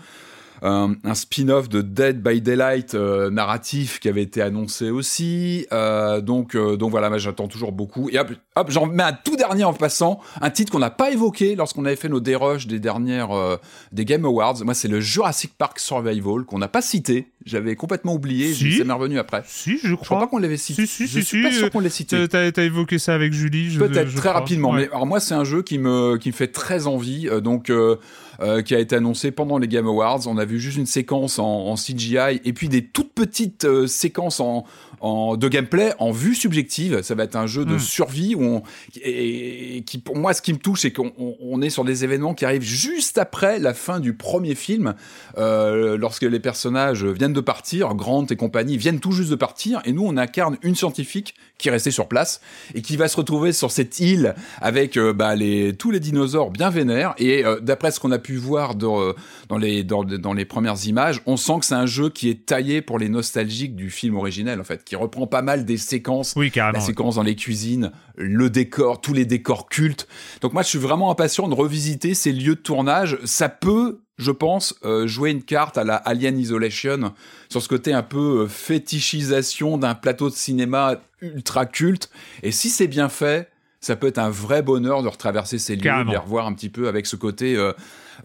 un, 0.63 0.95
un 1.05 1.15
spin-off 1.15 1.69
de 1.69 1.83
Dead 1.83 2.23
by 2.23 2.41
Daylight 2.41 2.95
euh, 2.95 3.31
narratif 3.31 4.01
qui 4.01 4.09
avait 4.09 4.23
été 4.23 4.41
annoncé 4.41 4.91
aussi. 4.91 5.67
Euh, 5.73 6.21
donc, 6.21 6.55
euh, 6.55 6.77
donc 6.77 6.91
voilà, 6.91 7.09
moi, 7.09 7.19
j'attends 7.19 7.49
toujours 7.49 7.73
beaucoup. 7.73 8.09
Et 8.11 8.19
hop, 8.57 8.71
j'en 8.71 8.87
mets 8.87 9.03
un 9.03 9.13
tout 9.13 9.37
dernier 9.37 9.65
en 9.65 9.73
passant, 9.73 10.21
un 10.41 10.51
titre 10.51 10.73
qu'on 10.73 10.79
n'a 10.79 10.91
pas 10.91 11.11
évoqué 11.11 11.55
lorsqu'on 11.57 11.85
avait 11.85 11.97
fait 11.97 12.09
nos 12.09 12.21
déroches 12.21 12.67
des 12.67 12.79
dernières 12.81 13.31
euh, 13.33 13.57
des 13.93 14.05
Game 14.05 14.25
Awards. 14.25 14.65
Moi, 14.65 14.75
c'est 14.75 14.89
le 14.89 15.01
Jurassic 15.01 15.53
Park 15.57 15.79
Survival 15.79 16.45
qu'on 16.47 16.59
n'a 16.59 16.69
pas 16.69 16.83
cité. 16.83 17.29
J'avais 17.45 17.75
complètement 17.77 18.15
oublié. 18.15 18.53
Si. 18.53 18.77
Ça 18.79 18.85
m'est 18.85 18.93
revenu 18.93 19.19
après. 19.19 19.43
Si, 19.47 19.79
je 19.83 19.89
Je 19.89 19.95
crois 19.95 20.05
crois. 20.05 20.21
pas 20.21 20.27
qu'on 20.29 20.39
l'avait 20.39 20.57
cité. 20.57 20.87
Si, 20.87 21.07
si, 21.07 21.07
je 21.07 21.21
si, 21.21 21.25
suis 21.27 21.43
pas 21.43 21.51
si, 21.51 21.57
sûr 21.57 21.67
euh, 21.67 21.71
qu'on 21.71 21.81
l'ait 21.81 21.89
cité. 21.89 22.29
T'as 22.29 22.53
t'as 22.53 22.63
évoqué 22.63 22.99
ça 22.99 23.15
avec 23.15 23.33
Julie. 23.33 23.71
je- 23.71 23.79
Peut-être 23.81 24.11
très 24.13 24.21
crois. 24.21 24.33
rapidement, 24.33 24.71
Ouais. 24.71 24.83
mais 24.83 24.89
alors 24.89 25.07
moi 25.07 25.19
c'est 25.19 25.35
un 25.35 25.45
jeu 25.45 25.63
qui 25.63 25.79
me 25.79 26.17
qui 26.19 26.29
me 26.29 26.35
fait 26.35 26.49
très 26.49 26.87
envie, 26.87 27.29
euh, 27.29 27.41
donc 27.41 27.69
euh, 27.71 27.97
euh, 28.41 28.63
qui 28.63 28.75
a 28.75 28.79
été 28.79 28.95
annoncé 28.97 29.31
pendant 29.33 29.59
les 29.59 29.67
Game 29.69 29.87
Awards. 29.87 30.21
On 30.27 30.37
a 30.39 30.45
vu 30.45 30.61
juste 30.61 30.77
une 30.79 30.87
séquence 30.87 31.39
en, 31.41 31.45
en 31.69 31.75
CGI 31.75 32.41
et 32.45 32.53
puis 32.53 32.69
des 32.69 32.85
toutes 32.85 33.13
petites 33.13 33.65
euh, 33.65 33.87
séquences 33.89 34.39
en, 34.41 34.65
en 35.03 35.37
de 35.37 35.49
gameplay 35.49 35.93
en 35.99 36.11
vue 36.13 36.35
subjective. 36.35 37.03
Ça 37.03 37.15
va 37.15 37.25
être 37.25 37.37
un 37.37 37.47
jeu 37.47 37.65
de 37.65 37.75
Mm. 37.75 37.79
survie 37.81 38.35
où 38.35 38.43
on 38.43 38.63
et, 38.97 39.77
et 39.79 39.83
qui 39.83 39.99
pour 39.99 40.17
moi 40.17 40.33
ce 40.33 40.41
qui 40.43 40.53
me 40.53 40.59
touche 40.59 40.81
c'est 40.81 40.93
qu'on 40.93 41.13
on- 41.19 41.37
on 41.41 41.61
est 41.61 41.71
sur 41.71 41.85
des 41.85 42.05
événements 42.05 42.35
qui 42.35 42.45
arrivent 42.45 42.63
juste 42.63 43.19
après 43.19 43.59
la 43.59 43.75
fin 43.75 44.01
du 44.01 44.15
premier 44.15 44.55
film, 44.55 44.95
euh, 45.39 45.97
lorsque 45.97 46.23
les 46.23 46.41
personnages 46.41 47.05
viennent 47.05 47.33
de 47.33 47.41
partir, 47.41 47.95
Grant 47.95 48.27
et 48.31 48.37
compagnie 48.37 48.77
viennent 48.79 49.01
tout 49.01 49.13
juste 49.13 49.31
de 49.31 49.35
partir, 49.37 49.81
et 49.85 49.93
nous 49.93 50.05
on 50.07 50.17
incarne 50.17 50.57
une 50.63 50.75
scientifique 50.75 51.35
qui 51.59 51.69
est 51.69 51.73
restée 51.73 51.91
sur 51.91 52.09
place 52.09 52.41
et 52.75 52.83
qui 52.83 52.97
va 52.97 53.09
se 53.09 53.17
retrouver 53.17 53.53
sur 53.53 53.71
cette 53.71 54.01
île 54.01 54.35
avec 54.61 54.97
euh, 54.97 55.13
bah, 55.13 55.35
les, 55.35 55.75
tous 55.77 55.91
les 55.91 56.01
dinosaures 56.01 56.51
bien 56.51 56.71
vénères. 56.71 57.15
Et 57.19 57.45
euh, 57.45 57.61
d'après 57.61 57.91
ce 57.91 58.01
qu'on 58.01 58.11
a 58.13 58.19
pu 58.19 58.37
voir 58.37 58.75
dans, 58.75 59.01
euh, 59.01 59.13
dans, 59.49 59.59
les, 59.59 59.85
dans, 59.85 60.05
dans 60.05 60.33
les 60.33 60.45
premières 60.45 60.87
images, 60.87 61.21
on 61.27 61.37
sent 61.37 61.55
que 61.61 61.67
c'est 61.67 61.75
un 61.75 61.87
jeu 61.87 62.09
qui 62.11 62.29
est 62.31 62.47
taillé 62.47 62.83
pour 62.83 62.99
les 62.99 63.09
nostalgiques 63.09 63.77
du 63.77 63.91
film 63.91 64.17
originel, 64.17 64.61
en 64.61 64.65
fait, 64.65 64.85
qui 64.93 64.97
reprend 64.97 65.27
pas 65.27 65.41
mal 65.41 65.65
des 65.65 65.79
séquences 65.79 66.35
Oui, 66.37 66.51
carrément. 66.51 66.79
la 66.79 66.85
séquence 66.85 67.15
dans 67.15 67.23
les 67.23 67.35
cuisines, 67.35 67.93
le 68.15 68.51
décor, 68.51 69.01
tous 69.01 69.15
les 69.15 69.25
décors 69.25 69.71
cultes. 69.71 70.07
Donc 70.43 70.53
moi, 70.53 70.63
je 70.63 70.69
suis 70.69 70.79
vraiment 70.79 71.11
impatient 71.11 71.49
de 71.49 71.55
revisiter 71.55 72.13
ces 72.13 72.31
lieux 72.31 72.57
de 72.57 72.61
tournage. 72.61 73.17
Ça 73.25 73.49
peut, 73.49 74.03
je 74.19 74.31
pense, 74.31 74.75
euh, 74.85 75.07
jouer 75.07 75.31
une 75.31 75.43
carte 75.45 75.79
à 75.79 75.85
la 75.85 75.97
Alien 75.97 76.39
Isolation 76.39 77.15
sur 77.49 77.63
ce 77.63 77.69
côté 77.69 77.95
un 77.95 78.03
peu 78.03 78.43
euh, 78.43 78.49
fétichisation 78.49 79.79
d'un 79.79 79.95
plateau 79.95 80.29
de 80.29 80.35
cinéma 80.35 80.97
ultra 81.23 81.65
culte. 81.65 82.11
Et 82.43 82.53
si 82.53 82.69
c'est 82.69 82.87
bien 82.87 83.09
fait, 83.09 83.49
ça 83.83 83.97
peut 83.97 84.07
être 84.07 84.19
un 84.19 84.31
vrai 84.31 84.63
bonheur 84.63 85.03
de 85.03 85.09
retraverser 85.09 85.59
ces 85.59 85.77
lieux, 85.77 85.83
Carrément. 85.83 86.11
de 86.11 86.17
les 86.17 86.23
revoir 86.23 86.47
un 86.47 86.55
petit 86.55 86.71
peu 86.71 86.89
avec 86.89 87.05
ce 87.05 87.17
côté 87.17 87.55
euh, 87.57 87.73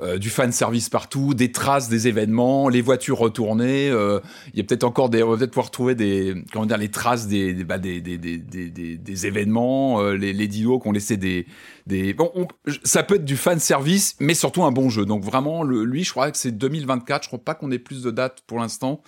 euh, 0.02 0.18
du 0.20 0.30
fan 0.30 0.52
service 0.52 0.88
partout, 0.90 1.34
des 1.34 1.52
traces 1.52 1.90
des 1.90 2.08
événements, 2.08 2.70
les 2.70 2.82
voitures 2.82 3.18
retournées. 3.18 3.90
euh, 3.90 4.20
Il 4.54 4.58
y 4.58 4.62
a 4.62 4.64
peut-être 4.64 4.84
encore 4.84 5.10
des, 5.10 5.24
on 5.24 5.32
va 5.32 5.38
peut-être 5.38 5.52
pouvoir 5.52 5.72
trouver 5.72 5.96
des, 5.96 6.36
comment 6.54 6.66
dire, 6.68 6.78
les 6.78 6.92
traces 6.92 7.28
des, 7.28 7.54
des, 7.54 7.64
bah, 7.64 7.80
des, 7.80 8.00
des, 8.02 8.18
des, 8.20 8.38
des, 8.38 8.70
des- 8.70 8.98
des 8.98 9.26
événements, 9.28 10.00
euh, 10.02 10.14
les, 10.16 10.32
les 10.34 10.48
dilos 10.48 10.80
qui 10.80 10.88
ont 10.88 10.92
laissé 10.92 11.18
des, 11.18 11.48
des. 11.88 12.14
Bon, 12.14 12.32
on- 12.36 12.48
ça 12.84 13.02
peut 13.02 13.16
être 13.16 13.26
du 13.26 13.36
fan 13.38 13.58
service, 13.60 14.16
mais 14.20 14.36
surtout 14.36 14.64
un 14.64 14.72
bon 14.72 14.90
jeu. 14.92 15.06
Donc 15.06 15.24
vraiment, 15.24 15.64
le, 15.64 15.84
lui, 15.84 16.04
je 16.04 16.12
crois 16.12 16.30
que 16.30 16.38
c'est 16.38 16.52
2024. 16.52 17.24
Je 17.24 17.30
crois 17.30 17.40
pas 17.44 17.56
qu'on 17.56 17.72
ait 17.72 17.80
plus 17.80 18.04
de 18.04 18.12
dates 18.12 18.44
pour 18.46 18.60
l'instant. 18.60 19.02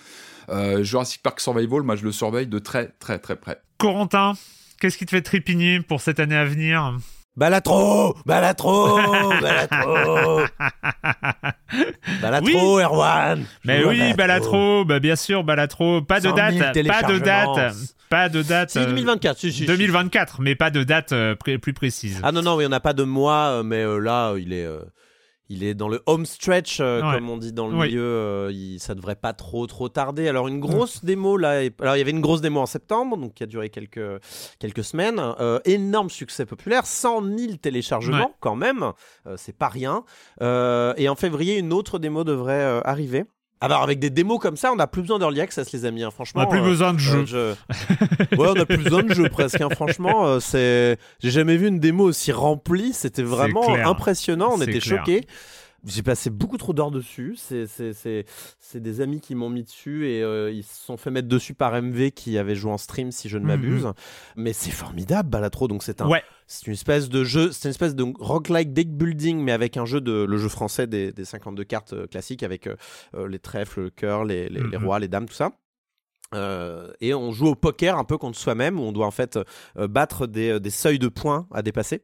Euh, 0.48 0.82
Jurassic 0.82 1.22
Park 1.22 1.38
Survival, 1.40 1.82
moi, 1.82 1.94
je 1.94 2.02
le 2.04 2.10
surveille 2.10 2.48
de 2.48 2.58
très, 2.58 2.88
très, 2.98 3.20
très 3.20 3.36
près. 3.36 3.60
Corentin, 3.78 4.32
qu'est-ce 4.80 4.98
qui 4.98 5.06
te 5.06 5.10
fait 5.10 5.22
trépigner 5.22 5.80
pour 5.80 6.00
cette 6.00 6.18
année 6.20 6.36
à 6.36 6.44
venir? 6.44 6.96
Balatro 7.36 8.16
Balatro 8.26 8.98
Balatro 9.40 10.40
Balatro, 12.20 12.80
Erwan 12.80 13.44
Mais 13.64 13.84
oui, 13.84 14.12
Balatro, 14.14 14.84
bah 14.84 14.98
bien 14.98 15.16
sûr, 15.16 15.44
Balatro. 15.44 16.02
Pas 16.02 16.20
de 16.20 16.28
100 16.28 16.36
000 16.36 16.58
date, 16.58 16.86
pas 16.86 17.02
de 17.04 17.18
date, 17.18 17.74
pas 18.08 18.28
de 18.28 18.42
date. 18.42 18.76
Euh, 18.76 18.86
2024, 18.86 19.38
si, 19.38 19.52
si, 19.52 19.58
si. 19.60 19.66
2024, 19.66 20.40
mais 20.40 20.54
pas 20.56 20.70
de 20.70 20.82
date 20.82 21.12
euh, 21.12 21.34
pré- 21.36 21.58
plus 21.58 21.72
précise. 21.72 22.20
Ah 22.24 22.32
non, 22.32 22.42
non, 22.42 22.56
mais 22.56 22.66
on 22.66 22.70
n'a 22.70 22.80
pas 22.80 22.92
de 22.94 23.04
mois, 23.04 23.46
euh, 23.60 23.62
mais 23.62 23.82
euh, 23.84 23.98
là, 23.98 24.34
il 24.36 24.52
est, 24.52 24.64
euh, 24.66 24.80
il 25.50 25.62
est 25.64 25.74
dans 25.74 25.88
le 25.88 26.00
home 26.06 26.24
stretch, 26.24 26.78
euh, 26.80 27.02
Ouais. 27.02 27.16
comme 27.16 27.28
on 27.28 27.36
dit 27.36 27.52
dans 27.52 27.68
le 27.68 27.76
milieu. 27.76 28.00
euh, 28.02 28.50
il- 28.52 28.78
ça 28.80 28.94
devrait 28.94 29.16
pas 29.16 29.32
trop, 29.34 29.66
trop 29.66 29.88
tarder. 29.90 30.28
Alors, 30.28 30.48
une 30.48 30.60
grosse 30.60 31.04
démo, 31.04 31.36
là. 31.36 31.60
Alors, 31.80 31.96
il 31.96 31.98
y 31.98 32.00
avait 32.00 32.10
une 32.12 32.20
grosse 32.22 32.40
démo 32.40 32.60
en 32.60 32.66
septembre, 32.66 33.16
donc 33.18 33.34
qui 33.34 33.42
a 33.42 33.46
duré 33.46 33.68
quelques, 33.68 34.00
quelques 34.58 34.84
semaines. 34.84 35.20
Euh, 35.40 35.58
énorme 35.64 36.08
succès 36.08 36.46
populaire, 36.46 36.86
100 36.86 37.20
000 37.22 37.56
téléchargements, 37.56 38.16
Ouais. 38.28 38.34
quand 38.40 38.56
même. 38.56 38.92
Euh, 39.26 39.34
C'est 39.36 39.56
pas 39.56 39.68
rien. 39.68 40.04
Et 40.40 41.08
en 41.08 41.14
février, 41.16 41.58
une 41.58 41.72
autre 41.72 41.98
démo 41.98 42.24
devrait 42.24 42.80
arriver. 42.84 43.24
Alors, 43.62 43.82
avec 43.82 43.98
des 43.98 44.08
démos 44.10 44.38
comme 44.38 44.56
ça, 44.56 44.72
on 44.72 44.76
n'a 44.76 44.86
plus 44.86 45.02
besoin 45.02 45.18
d'early 45.18 45.40
access, 45.40 45.70
les 45.72 45.84
amis. 45.84 46.02
hein, 46.02 46.08
On 46.08 46.10
franchement. 46.10 46.40
n'a 46.40 46.46
plus 46.46 46.60
euh, 46.60 46.64
besoin 46.64 46.94
de 46.94 46.98
jeu. 46.98 47.24
euh, 47.34 47.54
je- 47.70 48.36
ouais, 48.36 48.48
on 48.48 48.54
a 48.60 48.64
plus 48.64 48.78
besoin 48.78 49.02
de 49.02 49.12
jeu 49.12 49.28
presque. 49.28 49.60
hein. 49.60 49.68
Franchement, 49.70 50.26
euh, 50.26 50.40
c'est. 50.40 50.96
J'ai 51.22 51.30
jamais 51.30 51.56
vu 51.58 51.68
une 51.68 51.78
démo 51.78 52.04
aussi 52.04 52.32
remplie. 52.32 52.92
C'était 52.94 53.22
vraiment 53.22 53.68
impressionnant. 53.84 54.50
On 54.54 54.60
était 54.62 54.78
clair. 54.78 54.98
choqués. 55.04 55.26
J'ai 55.86 56.02
passé 56.02 56.28
beaucoup 56.28 56.58
trop 56.58 56.72
d'heures 56.74 56.90
dessus. 56.90 57.36
C'est, 57.38 58.24
des 58.74 59.00
amis 59.00 59.20
qui 59.20 59.34
m'ont 59.34 59.48
mis 59.50 59.62
dessus 59.62 60.08
et 60.08 60.22
euh, 60.22 60.50
ils 60.52 60.62
se 60.64 60.84
sont 60.84 60.96
fait 60.96 61.10
mettre 61.10 61.28
dessus 61.28 61.54
par 61.54 61.72
MV 61.74 62.10
qui 62.12 62.36
avait 62.38 62.54
joué 62.54 62.70
en 62.72 62.78
stream, 62.78 63.10
si 63.12 63.28
je 63.28 63.36
ne 63.38 63.42
Mhm. 63.42 63.48
m'abuse. 63.48 63.86
Mais 64.36 64.52
c'est 64.52 64.70
formidable, 64.70 65.28
Balatro. 65.30 65.68
Donc 65.68 65.82
c'est 65.82 66.00
un, 66.02 66.08
Ouais, 66.08 66.22
c'est 66.52 66.66
une 66.66 66.72
espèce 66.72 67.08
de 67.08 67.22
jeu, 67.22 67.52
c'est 67.52 67.68
une 67.68 67.70
espèce 67.70 67.94
de 67.94 68.04
roguelike 68.18 68.72
deck 68.72 68.88
building, 68.90 69.38
mais 69.40 69.52
avec 69.52 69.76
un 69.76 69.84
jeu 69.86 70.00
de 70.00 70.24
le 70.24 70.36
jeu 70.36 70.48
français 70.48 70.88
des, 70.88 71.12
des 71.12 71.24
52 71.24 71.62
cartes 71.62 71.92
euh, 71.92 72.06
classiques 72.08 72.42
avec 72.42 72.66
euh, 72.66 72.74
euh, 73.14 73.28
les 73.28 73.38
trèfles, 73.38 73.82
le 73.82 73.90
cœur, 73.90 74.24
les, 74.24 74.48
les, 74.48 74.60
les 74.60 74.76
Mhm. 74.78 74.84
rois, 74.84 74.98
les 74.98 75.06
dames, 75.08 75.26
tout 75.26 75.34
ça. 75.34 75.52
Euh, 76.34 76.92
et 77.00 77.14
on 77.14 77.32
joue 77.32 77.46
au 77.48 77.54
poker 77.54 77.96
un 77.98 78.04
peu 78.04 78.18
contre 78.18 78.36
soi-même, 78.38 78.78
où 78.80 78.82
on 78.82 78.92
doit 78.92 79.06
en 79.06 79.10
fait 79.12 79.38
euh, 79.76 79.88
battre 79.88 80.26
des, 80.26 80.58
des 80.60 80.70
seuils 80.70 80.98
de 80.98 81.08
points 81.08 81.46
à 81.52 81.62
dépasser. 81.62 82.02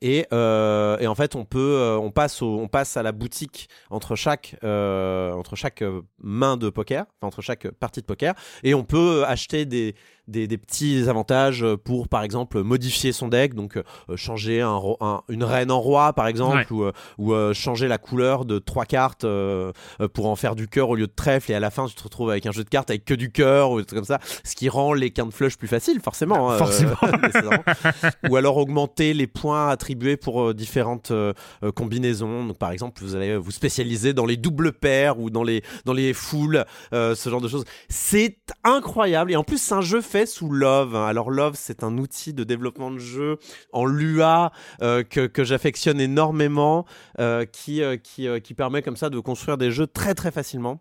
Et, 0.00 0.26
euh, 0.32 0.98
et 0.98 1.06
en 1.06 1.14
fait, 1.14 1.34
on 1.34 1.44
peut, 1.44 1.96
on 2.00 2.10
passe, 2.10 2.42
au- 2.42 2.58
on 2.58 2.68
passe 2.68 2.96
à 2.96 3.02
la 3.02 3.12
boutique 3.12 3.68
entre 3.90 4.16
chaque, 4.16 4.56
entre 4.62 5.56
chaque 5.56 5.82
main 6.18 6.56
de 6.56 6.68
poker, 6.68 7.06
enfin 7.20 7.28
entre 7.28 7.42
chaque 7.42 7.70
partie 7.70 8.00
de 8.00 8.06
poker, 8.06 8.34
et 8.64 8.74
on 8.74 8.84
peut 8.84 9.24
acheter 9.24 9.64
des, 9.64 9.94
des, 10.28 10.46
des 10.46 10.58
petits 10.58 11.08
avantages 11.08 11.64
pour, 11.84 12.08
par 12.08 12.22
exemple, 12.22 12.62
modifier 12.62 13.12
son 13.12 13.28
deck, 13.28 13.54
donc 13.54 13.76
euh, 13.76 13.82
changer 14.16 14.60
un, 14.60 14.74
ro- 14.74 14.96
un- 15.00 15.22
une 15.28 15.44
reine 15.44 15.70
en 15.70 15.80
roi, 15.80 16.12
par 16.12 16.26
exemple, 16.26 16.56
Ouais. 16.56 16.66
ou, 16.70 16.82
euh, 16.84 16.92
ou 17.18 17.32
euh, 17.34 17.52
changer 17.54 17.88
la 17.88 17.98
couleur 17.98 18.44
de 18.44 18.58
trois 18.58 18.84
cartes 18.86 19.24
euh, 19.24 19.72
euh, 20.00 20.08
pour 20.08 20.26
en 20.26 20.36
faire 20.36 20.54
du 20.56 20.68
cœur 20.68 20.88
au 20.90 20.94
lieu 20.96 21.06
de 21.06 21.12
trèfle, 21.14 21.52
et 21.52 21.54
à 21.54 21.60
la 21.60 21.70
fin, 21.70 21.86
tu 21.86 21.94
te 21.94 22.02
retrouves 22.02 22.30
avec 22.30 22.46
un 22.46 22.52
jeu 22.52 22.64
de 22.64 22.68
cartes 22.68 22.90
avec 22.90 23.04
que 23.04 23.14
du 23.14 23.30
cœur, 23.32 23.70
ou 23.70 23.80
des 23.80 23.84
trucs 23.86 23.98
comme 23.98 24.04
ça, 24.06 24.18
ce 24.44 24.54
qui 24.54 24.68
rend 24.68 24.92
les 24.94 25.10
quintes 25.10 25.32
flush 25.32 25.56
plus 25.56 25.68
faciles, 25.68 26.00
forcément. 26.00 26.50
hein, 26.50 26.58
Forcément. 26.58 26.96
euh, 27.02 28.10
ou 28.30 28.36
alors 28.36 28.56
augmenter 28.56 29.14
les 29.14 29.26
points 29.26 29.68
attribués 29.68 30.16
pour 30.16 30.42
euh, 30.42 30.54
différentes 30.54 31.10
euh, 31.10 31.32
euh, 31.62 31.72
combinaisons. 31.72 32.44
Donc, 32.46 32.58
par 32.58 32.70
exemple, 32.70 33.02
vous 33.02 33.14
allez 33.16 33.36
vous 33.36 33.50
spécialiser 33.50 34.12
dans 34.12 34.26
les 34.26 34.36
doubles 34.36 34.72
paires 34.72 35.18
ou 35.18 35.30
dans 35.30 35.42
les, 35.42 35.62
dans 35.84 35.92
les 35.92 36.12
foules, 36.12 36.64
euh, 36.92 37.14
ce 37.14 37.28
genre 37.30 37.40
de 37.40 37.48
choses. 37.48 37.64
C'est 37.88 38.36
incroyable. 38.62 39.32
Et 39.32 39.36
en 39.36 39.44
plus, 39.44 39.58
c'est 39.58 39.74
un 39.74 39.80
jeu 39.80 40.00
fait 40.00 40.13
sous 40.24 40.50
Love. 40.50 40.94
hein. 40.94 41.06
Alors, 41.06 41.30
Love, 41.30 41.54
c'est 41.56 41.82
un 41.82 41.98
outil 41.98 42.32
de 42.32 42.44
développement 42.44 42.90
de 42.90 42.98
jeu 42.98 43.38
en 43.72 43.84
Lua 43.84 44.52
euh, 44.82 45.02
que, 45.02 45.44
j'affectionne 45.44 46.00
énormément, 46.00 46.86
euh, 47.18 47.44
qui, 47.44 47.82
euh, 47.82 47.96
qui, 47.96 48.28
qui 48.42 48.54
permet 48.54 48.82
comme 48.82 48.96
ça 48.96 49.10
de 49.10 49.18
construire 49.18 49.58
des 49.58 49.70
jeux 49.70 49.86
très 49.86 50.14
très 50.14 50.30
facilement. 50.30 50.80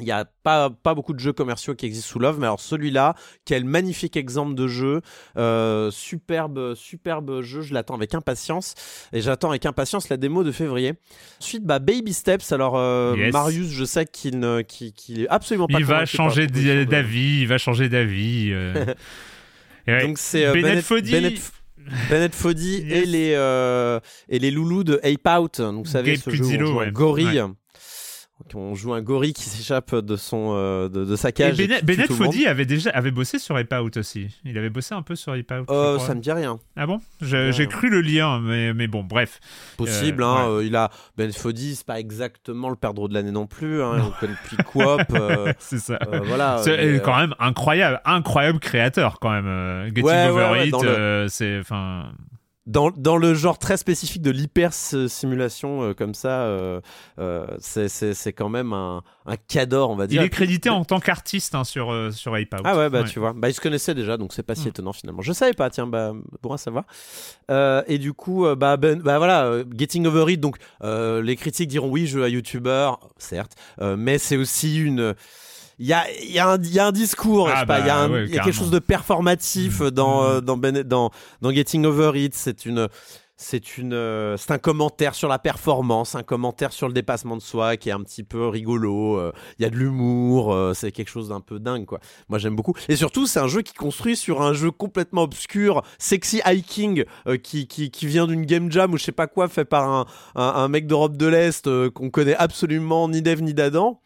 Il 0.00 0.06
n'y 0.06 0.10
a 0.12 0.24
pas, 0.24 0.70
pas 0.70 0.94
beaucoup 0.94 1.12
de 1.12 1.20
jeux 1.20 1.32
commerciaux 1.32 1.74
qui 1.74 1.86
existent 1.86 2.08
sous 2.08 2.18
Love, 2.18 2.38
mais 2.40 2.46
alors 2.46 2.60
celui-là, 2.60 3.14
quel 3.44 3.64
magnifique 3.64 4.16
exemple 4.16 4.54
de 4.54 4.66
jeu, 4.66 5.00
euh, 5.36 5.90
superbe, 5.90 6.74
superbe 6.74 7.42
jeu, 7.42 7.62
je 7.62 7.74
l'attends 7.74 7.94
avec 7.94 8.14
impatience, 8.14 8.74
et 9.12 9.20
j'attends 9.20 9.50
avec 9.50 9.66
impatience 9.66 10.08
la 10.08 10.16
démo 10.16 10.42
de 10.42 10.52
février. 10.52 10.94
Ensuite, 11.40 11.64
bah, 11.64 11.78
Baby 11.78 12.12
Steps, 12.12 12.50
alors 12.52 12.76
euh, 12.76 13.14
Yes. 13.16 13.32
Marius, 13.32 13.68
je 13.70 13.84
sais 13.84 14.06
qu'il 14.06 14.38
ne, 14.40 14.62
qu'il, 14.62 14.92
qu'il 14.92 15.20
est 15.22 15.28
absolument 15.28 15.66
pas 15.66 15.78
il 15.78 15.84
va 15.84 16.06
changer 16.06 16.46
de- 16.46 16.84
d'avis, 16.84 17.40
il 17.42 17.46
va 17.46 17.58
changer 17.58 17.88
d'avis. 17.88 18.50
euh. 18.52 18.84
Ouais. 19.88 20.02
Donc 20.06 20.18
c'est 20.18 20.44
Bennett 20.52 20.62
Bennett, 20.62 20.84
Foddy. 20.84 21.40
Bennett, 22.10 22.34
Foddy 22.34 22.84
et 22.88 23.06
les 23.06 23.32
euh, 23.34 23.98
et 24.28 24.38
les 24.38 24.50
loulous 24.50 24.84
de 24.84 25.00
Ape 25.02 25.40
Out. 25.40 25.60
Donc 25.60 25.86
vous 25.86 25.90
savez 25.90 26.12
Gabe 26.12 26.20
ce 26.20 26.30
jeu 26.30 26.36
où 26.36 26.46
on 26.46 26.48
Cuzzilo, 26.50 26.66
joue 26.66 26.80
un 26.80 26.84
ouais. 26.84 26.92
gorille. 26.92 27.42
On 28.54 28.74
joue 28.74 28.92
un 28.94 29.02
gorille 29.02 29.32
qui 29.32 29.42
s'échappe 29.48 29.94
de 29.94 30.16
son 30.16 30.52
euh, 30.54 30.88
de, 30.88 31.04
de 31.04 31.16
sa 31.16 31.32
cage. 31.32 31.60
et 31.60 31.66
Bennett. 31.82 32.12
Foddy 32.12 32.46
avait 32.46 32.66
déjà 32.66 32.90
avait 32.90 33.10
bossé 33.10 33.38
sur 33.38 33.56
Ape 33.56 33.72
Out 33.72 33.96
aussi. 33.96 34.28
Il 34.44 34.56
avait 34.58 34.70
bossé 34.70 34.94
un 34.94 35.02
peu 35.02 35.14
sur 35.16 35.32
Ape 35.32 35.50
Out. 35.52 35.70
Euh, 35.70 35.98
ça 35.98 36.14
me 36.14 36.20
dit 36.20 36.32
rien. 36.32 36.58
Ah 36.76 36.86
bon? 36.86 37.00
J'ai 37.20 37.66
cru 37.66 37.90
le 37.90 38.00
lien, 38.00 38.40
mais, 38.40 38.72
mais 38.74 38.86
bon, 38.86 39.02
bref. 39.04 39.40
Possible, 39.76 40.22
Euh, 40.22 40.26
hein, 40.26 40.44
ouais. 40.48 40.50
euh, 40.58 40.64
il 40.64 40.76
a 40.76 40.90
Ben 41.16 41.32
Foddy, 41.32 41.74
c'est 41.76 41.86
pas 41.86 42.00
exactement 42.00 42.68
le 42.70 42.76
perdreau 42.76 43.08
de 43.08 43.14
l'année 43.14 43.30
non 43.32 43.46
plus. 43.46 43.82
Hein, 43.82 44.02
on 44.06 44.10
connaît 44.20 44.36
depuis 44.44 44.56
Coop. 44.64 45.02
euh, 45.14 45.52
C'est 45.58 45.78
ça. 45.78 45.98
voilà. 46.24 46.58
C'est 46.62 47.00
quand 47.04 47.16
même 47.18 47.34
incroyable, 47.38 48.00
incroyable 48.04 48.58
créateur 48.60 49.18
quand 49.20 49.30
même. 49.30 49.86
Getting 49.88 50.04
Ouais, 50.04 50.28
Over 50.28 50.50
ouais, 50.52 50.68
It, 50.68 50.74
le- 50.82 51.26
c'est 51.28 51.60
enfin. 51.60 52.12
Dans, 52.70 52.90
dans 52.90 53.16
le 53.16 53.34
genre 53.34 53.58
très 53.58 53.76
spécifique 53.76 54.22
de 54.22 54.30
l'hyper 54.30 54.72
simulation 54.72 55.82
euh, 55.82 55.92
comme 55.94 56.14
ça, 56.14 56.42
euh, 56.42 56.80
euh, 57.18 57.44
c'est- 57.58 58.32
quand 58.32 58.48
même 58.48 58.72
un, 58.72 59.02
un 59.26 59.36
cador, 59.36 59.90
on 59.90 59.96
va 59.96 60.04
Il 60.04 60.08
dire. 60.08 60.22
est 60.22 60.28
crédité 60.30 60.70
en 60.70 60.84
tant 60.84 61.00
qu'artiste 61.00 61.54
hein, 61.54 61.64
sur, 61.64 61.92
sur 62.12 62.34
Ape. 62.34 62.54
Ah 62.64 62.76
ouais, 62.76 62.88
bah 62.88 63.02
Ouais. 63.02 63.08
tu 63.08 63.18
vois. 63.18 63.32
Bah, 63.32 63.48
ils 63.48 63.54
se 63.54 63.60
connaissaient 63.60 63.94
déjà, 63.94 64.16
donc 64.16 64.32
c'est 64.32 64.42
pas 64.44 64.54
si 64.54 64.66
Mm. 64.66 64.68
étonnant 64.68 64.92
finalement. 64.92 65.22
Je 65.22 65.32
savais 65.32 65.52
pas, 65.52 65.68
tiens, 65.70 65.86
bah, 65.86 66.12
pour 66.42 66.52
un 66.54 66.58
savoir. 66.58 66.84
Et 67.88 67.98
du 67.98 68.12
coup, 68.12 68.46
bah, 68.56 68.76
ben, 68.76 69.00
bah 69.00 69.18
voilà, 69.18 69.50
Getting 69.76 70.06
Over 70.06 70.32
It, 70.32 70.40
donc 70.40 70.56
les 70.82 71.36
critiques 71.36 71.68
diront 71.68 71.88
oui, 71.90 72.06
jeu 72.06 72.22
à 72.24 72.28
YouTuber, 72.28 72.90
certes, 73.18 73.52
mais 73.96 74.18
c'est 74.18 74.36
aussi 74.36 74.78
une. 74.80 75.14
Il 75.80 75.86
y 75.86 75.92
a, 75.94 76.04
il 76.22 76.30
y, 76.30 76.38
a 76.38 76.48
un- 76.50 76.62
il 76.62 76.72
y 76.72 76.78
a 76.78 76.86
un 76.86 76.92
discours, 76.92 77.48
Ah 77.48 77.54
je 77.54 77.60
sais 77.60 77.66
pas, 77.66 77.80
il 77.80 77.86
y 77.86 77.90
a, 77.90 77.94
bah 77.94 78.00
un- 78.02 78.10
ouais, 78.10 78.24
il 78.28 78.34
y 78.34 78.38
a 78.38 78.44
quelque 78.44 78.54
chose 78.54 78.70
de 78.70 78.78
performatif 78.78 79.80
Mm. 79.80 79.90
dans, 79.90 80.22
Mm. 80.22 80.26
euh, 80.26 80.40
dans, 80.40 80.56
dans, 80.84 81.10
dans 81.40 81.50
Getting 81.50 81.84
Over 81.86 82.12
It. 82.22 82.34
C'est 82.34 82.64
une. 82.66 82.86
C'est 83.42 83.78
une, 83.78 83.94
euh, 83.94 84.36
c'est 84.36 84.50
un 84.50 84.58
commentaire 84.58 85.14
sur 85.14 85.26
la 85.26 85.38
performance, 85.38 86.14
un 86.14 86.22
commentaire 86.22 86.74
sur 86.74 86.88
le 86.88 86.92
dépassement 86.92 87.38
de 87.38 87.40
soi 87.40 87.78
qui 87.78 87.88
est 87.88 87.92
un 87.92 88.02
petit 88.02 88.22
peu 88.22 88.46
rigolo. 88.46 89.16
euh, 89.18 89.32
Il 89.58 89.62
y 89.62 89.64
a 89.64 89.70
de 89.70 89.76
l'humour, 89.76 90.52
euh, 90.52 90.74
c'est 90.74 90.92
quelque 90.92 91.08
chose 91.08 91.30
d'un 91.30 91.40
peu 91.40 91.58
dingue 91.58 91.86
quoi. 91.86 92.00
Moi 92.28 92.38
j'aime 92.38 92.54
beaucoup. 92.54 92.74
Et 92.90 92.96
surtout 92.96 93.26
c'est 93.26 93.38
un 93.40 93.48
jeu 93.48 93.62
qui 93.62 93.72
construit 93.72 94.14
sur 94.14 94.42
un 94.42 94.52
jeu 94.52 94.70
complètement 94.70 95.22
obscur, 95.22 95.80
sexy 95.98 96.42
hiking, 96.46 97.04
euh, 97.26 97.38
qui, 97.38 97.66
qui, 97.66 97.90
qui 97.90 98.06
vient 98.06 98.26
d'une 98.26 98.44
game 98.44 98.70
jam 98.70 98.92
ou 98.92 98.98
je 98.98 99.04
sais 99.04 99.10
pas 99.12 99.26
quoi, 99.26 99.48
fait 99.48 99.64
par 99.64 99.88
un, 99.90 100.04
un, 100.34 100.42
un 100.44 100.68
mec 100.68 100.86
d'Europe 100.86 101.16
de 101.16 101.26
l'Est 101.26 101.66
qu'on 101.94 102.10
connaît 102.10 102.36
absolument 102.36 103.08
ni 103.08 103.22
d'Ève 103.22 103.40
ni 103.42 103.54
d'Adam. 103.54 104.02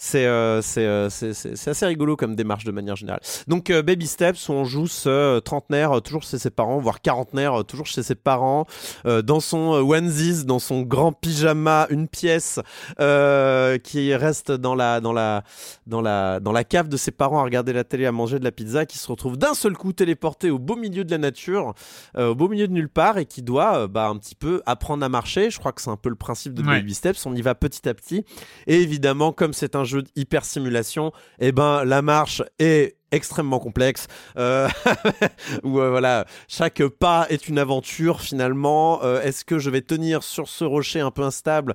C'est 0.00 0.26
euh, 0.26 0.60
euh, 0.78 1.10
c'est- 1.10 1.68
assez 1.68 1.84
rigolo 1.86 2.14
comme 2.16 2.36
démarche 2.36 2.64
de 2.64 2.70
manière 2.70 2.94
générale. 2.94 3.20
Donc 3.48 3.68
euh, 3.70 3.82
Baby 3.82 4.06
Steps, 4.06 4.48
où 4.48 4.52
on 4.52 4.64
joue 4.64 4.86
ce 4.86 5.40
trentenaire 5.40 6.00
toujours 6.02 6.22
chez 6.22 6.38
ses 6.38 6.50
parents, 6.50 6.78
voire 6.78 7.00
quarantenaire 7.00 7.64
toujours 7.64 7.86
chez 7.86 8.02
ses 8.04 8.14
parents, 8.14 8.66
dans 9.04 9.40
son 9.40 9.58
onesies, 9.58 10.44
dans 10.44 10.60
son 10.60 10.82
grand 10.82 11.12
pyjama, 11.12 11.86
une 11.90 12.06
pièce 12.08 12.60
qui 13.82 14.14
reste 14.14 14.52
dans 14.52 14.74
la, 14.74 15.00
dans, 15.00 15.12
la, 15.12 15.42
dans, 15.86 16.00
la, 16.00 16.40
dans 16.40 16.52
la 16.52 16.64
cave 16.64 16.88
de 16.88 16.96
ses 16.96 17.10
parents 17.10 17.40
à 17.40 17.42
regarder 17.44 17.72
la 17.72 17.84
télé, 17.84 18.06
à 18.06 18.12
manger 18.12 18.38
de 18.38 18.44
la 18.44 18.52
pizza, 18.52 18.86
qui 18.86 18.98
se 18.98 19.08
retrouve 19.08 19.36
d'un 19.36 19.54
seul 19.54 19.76
coup 19.76 19.92
téléporté 19.92 20.50
au 20.50 20.58
beau 20.58 20.76
milieu 20.76 21.04
de 21.04 21.10
la 21.10 21.18
nature, 21.18 21.74
euh, 22.16 22.28
au 22.30 22.34
beau 22.34 22.48
milieu 22.48 22.68
de 22.68 22.72
nulle 22.72 22.88
part, 22.88 23.18
et 23.18 23.26
qui 23.26 23.42
doit 23.42 23.78
euh, 23.78 23.88
bah, 23.88 24.08
un 24.08 24.16
petit 24.16 24.34
peu 24.34 24.62
apprendre 24.66 25.04
à 25.04 25.08
marcher. 25.08 25.50
Je 25.50 25.58
crois 25.58 25.72
que 25.72 25.82
c'est 25.82 25.90
un 25.90 25.96
peu 25.96 26.08
le 26.08 26.14
principe 26.16 26.54
de 26.54 26.62
Ouais. 26.62 26.80
Baby 26.80 26.92
Steps, 26.94 27.24
on 27.26 27.34
y 27.34 27.40
va 27.42 27.54
petit 27.54 27.88
à 27.88 27.94
petit. 27.94 28.24
Et 28.66 28.80
évidemment, 28.82 29.32
comme 29.32 29.52
c'est 29.54 29.74
un 29.74 29.84
jeu 29.88 30.04
hyper 30.14 30.44
simulation, 30.44 31.12
eh 31.40 31.52
ben, 31.52 31.84
la 31.84 32.02
marche 32.02 32.42
est 32.58 32.97
extrêmement 33.12 33.58
complexe 33.58 34.06
euh, 34.36 34.68
où 35.62 35.80
euh, 35.80 35.90
voilà 35.90 36.26
chaque 36.46 36.82
pas 36.86 37.26
est 37.30 37.48
une 37.48 37.58
aventure 37.58 38.20
finalement. 38.20 39.00
Euh, 39.02 39.22
est-ce 39.22 39.44
que 39.44 39.58
je 39.58 39.70
vais 39.70 39.80
tenir 39.80 40.22
sur 40.22 40.48
ce 40.48 40.64
rocher 40.64 41.00
un 41.00 41.10
peu 41.10 41.22
instable 41.22 41.74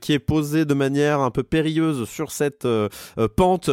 qui 0.00 0.12
est 0.12 0.18
posé 0.18 0.64
de 0.64 0.74
manière 0.74 1.20
un 1.20 1.30
peu 1.30 1.42
périlleuse 1.42 2.08
sur 2.08 2.30
cette 2.32 2.66
pente 3.36 3.70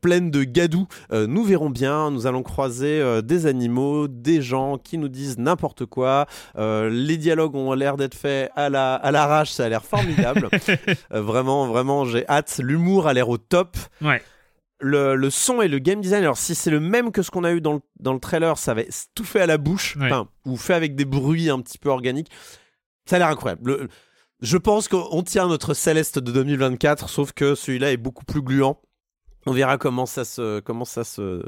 pleine 0.00 0.30
de 0.30 0.44
gadou 0.44 0.86
nous 1.12 1.44
verrons 1.44 1.70
bien. 1.70 2.10
Nous 2.10 2.26
allons 2.26 2.42
croiser 2.42 3.22
des 3.22 3.46
animaux 3.46 4.08
des 4.08 4.42
gens 4.42 4.78
qui 4.78 4.98
nous 4.98 5.08
disent 5.08 5.38
n'importe 5.38 5.86
quoi. 5.86 6.26
Les 6.56 7.16
dialogues 7.16 7.54
ont 7.54 7.72
l'air 7.72 7.96
d'être 7.96 8.14
faits 8.14 8.50
à 8.56 8.68
la 8.68 8.94
à 8.94 9.10
l'arrache. 9.10 9.50
Ça 9.50 9.64
a 9.64 9.68
l'air 9.68 9.84
formidable. 9.84 10.48
Vraiment 11.10 11.66
vraiment 11.66 12.04
j'ai 12.04 12.26
hâte. 12.28 12.60
L'humour 12.62 13.06
a 13.06 13.14
l'air 13.14 13.28
au 13.28 13.38
top. 13.38 13.76
Ouais. 14.00 14.22
Le, 14.80 15.14
le 15.16 15.30
son 15.30 15.62
et 15.62 15.68
le 15.68 15.78
game 15.78 16.00
design, 16.00 16.22
alors 16.22 16.36
si 16.36 16.54
c'est 16.54 16.70
le 16.70 16.80
même 16.80 17.10
que 17.12 17.22
ce 17.22 17.30
qu'on 17.30 17.44
a 17.44 17.52
eu 17.52 17.60
dans 17.60 17.74
le, 17.74 17.80
dans 18.00 18.12
le 18.12 18.20
trailer, 18.20 18.58
ça 18.58 18.74
va 18.74 18.82
être 18.82 19.06
tout 19.14 19.24
fait 19.24 19.40
à 19.40 19.46
la 19.46 19.56
bouche, 19.58 19.96
Ouais. 19.96 20.10
ou 20.44 20.56
fait 20.56 20.74
avec 20.74 20.94
des 20.94 21.04
bruits 21.06 21.48
un 21.50 21.60
petit 21.60 21.78
peu 21.78 21.88
organiques. 21.88 22.30
Ça 23.08 23.16
a 23.16 23.18
l'air 23.20 23.28
incroyable. 23.28 23.70
Le- 23.70 23.88
je 24.42 24.58
pense 24.58 24.86
qu'on 24.88 25.22
tient 25.22 25.48
notre 25.48 25.72
Céleste 25.72 26.18
de 26.18 26.30
2024, 26.30 27.08
sauf 27.08 27.32
que 27.32 27.54
celui-là 27.54 27.92
est 27.92 27.96
beaucoup 27.96 28.24
plus 28.26 28.42
gluant. 28.42 28.80
On 29.46 29.52
verra 29.52 29.78
comment 29.78 30.06
ça 30.06 30.24
se 30.24 30.60
comment 30.60 30.84
ça 30.84 31.04
se 31.04 31.42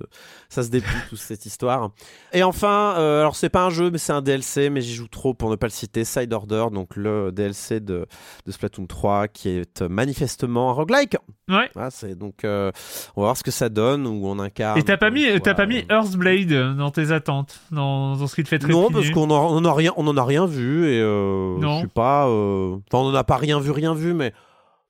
ça 0.48 0.62
se 0.62 0.68
déplie 0.70 0.90
toute 1.08 1.18
cette 1.18 1.44
histoire. 1.46 1.90
Et 2.32 2.42
enfin, 2.42 2.94
euh, 2.98 3.20
alors 3.20 3.34
c'est 3.36 3.48
pas 3.48 3.64
un 3.64 3.70
jeu 3.70 3.90
mais 3.90 3.98
c'est 3.98 4.12
un 4.12 4.22
DLC 4.22 4.70
mais 4.70 4.80
j'y 4.80 4.94
joue 4.94 5.08
trop 5.08 5.34
pour 5.34 5.50
ne 5.50 5.56
pas 5.56 5.66
le 5.66 5.72
citer. 5.72 6.04
Side 6.04 6.32
Order, 6.32 6.66
donc 6.72 6.96
le 6.96 7.32
DLC 7.32 7.80
de, 7.80 8.06
de 8.46 8.52
Splatoon 8.52 8.86
3 8.86 9.28
qui 9.28 9.48
est 9.50 9.82
manifestement 9.82 10.70
un 10.70 10.72
roguelike. 10.74 11.16
Ouais. 11.48 11.70
C'est 11.90 12.16
donc 12.16 12.44
euh, 12.44 12.70
on 13.16 13.22
va 13.22 13.26
voir 13.28 13.36
ce 13.36 13.42
que 13.42 13.50
ça 13.50 13.68
donne 13.68 14.06
où 14.06 14.26
on 14.26 14.38
incarne. 14.38 14.78
Et 14.78 14.82
t'as 14.82 14.96
pas 14.96 15.10
mis, 15.10 15.26
euh, 15.26 15.38
t'as 15.38 15.54
pas 15.54 15.66
mis 15.66 15.84
Earthblade 15.90 16.76
dans 16.76 16.90
tes 16.90 17.10
attentes, 17.10 17.60
dans, 17.70 18.16
dans 18.16 18.26
ce 18.26 18.34
qui 18.34 18.44
te 18.44 18.48
fait 18.48 18.58
très 18.58 18.70
Non, 18.72 18.90
parce 18.90 19.10
qu'on 19.10 19.30
en, 19.30 19.52
on 19.52 19.56
en 19.58 19.64
a 19.64 19.74
rien, 19.74 19.92
on 19.96 20.06
en 20.06 20.16
a 20.16 20.24
rien 20.24 20.46
vu 20.46 20.86
et 20.88 21.00
euh, 21.00 21.60
je 21.60 21.78
suis 21.80 21.88
pas. 21.88 22.26
euh, 22.28 22.76
Enfin, 22.92 23.02
on 23.04 23.10
en 23.10 23.14
a 23.14 23.24
pas 23.24 23.36
rien 23.36 23.58
vu, 23.60 23.70
rien 23.70 23.94
vu, 23.94 24.14
mais 24.14 24.32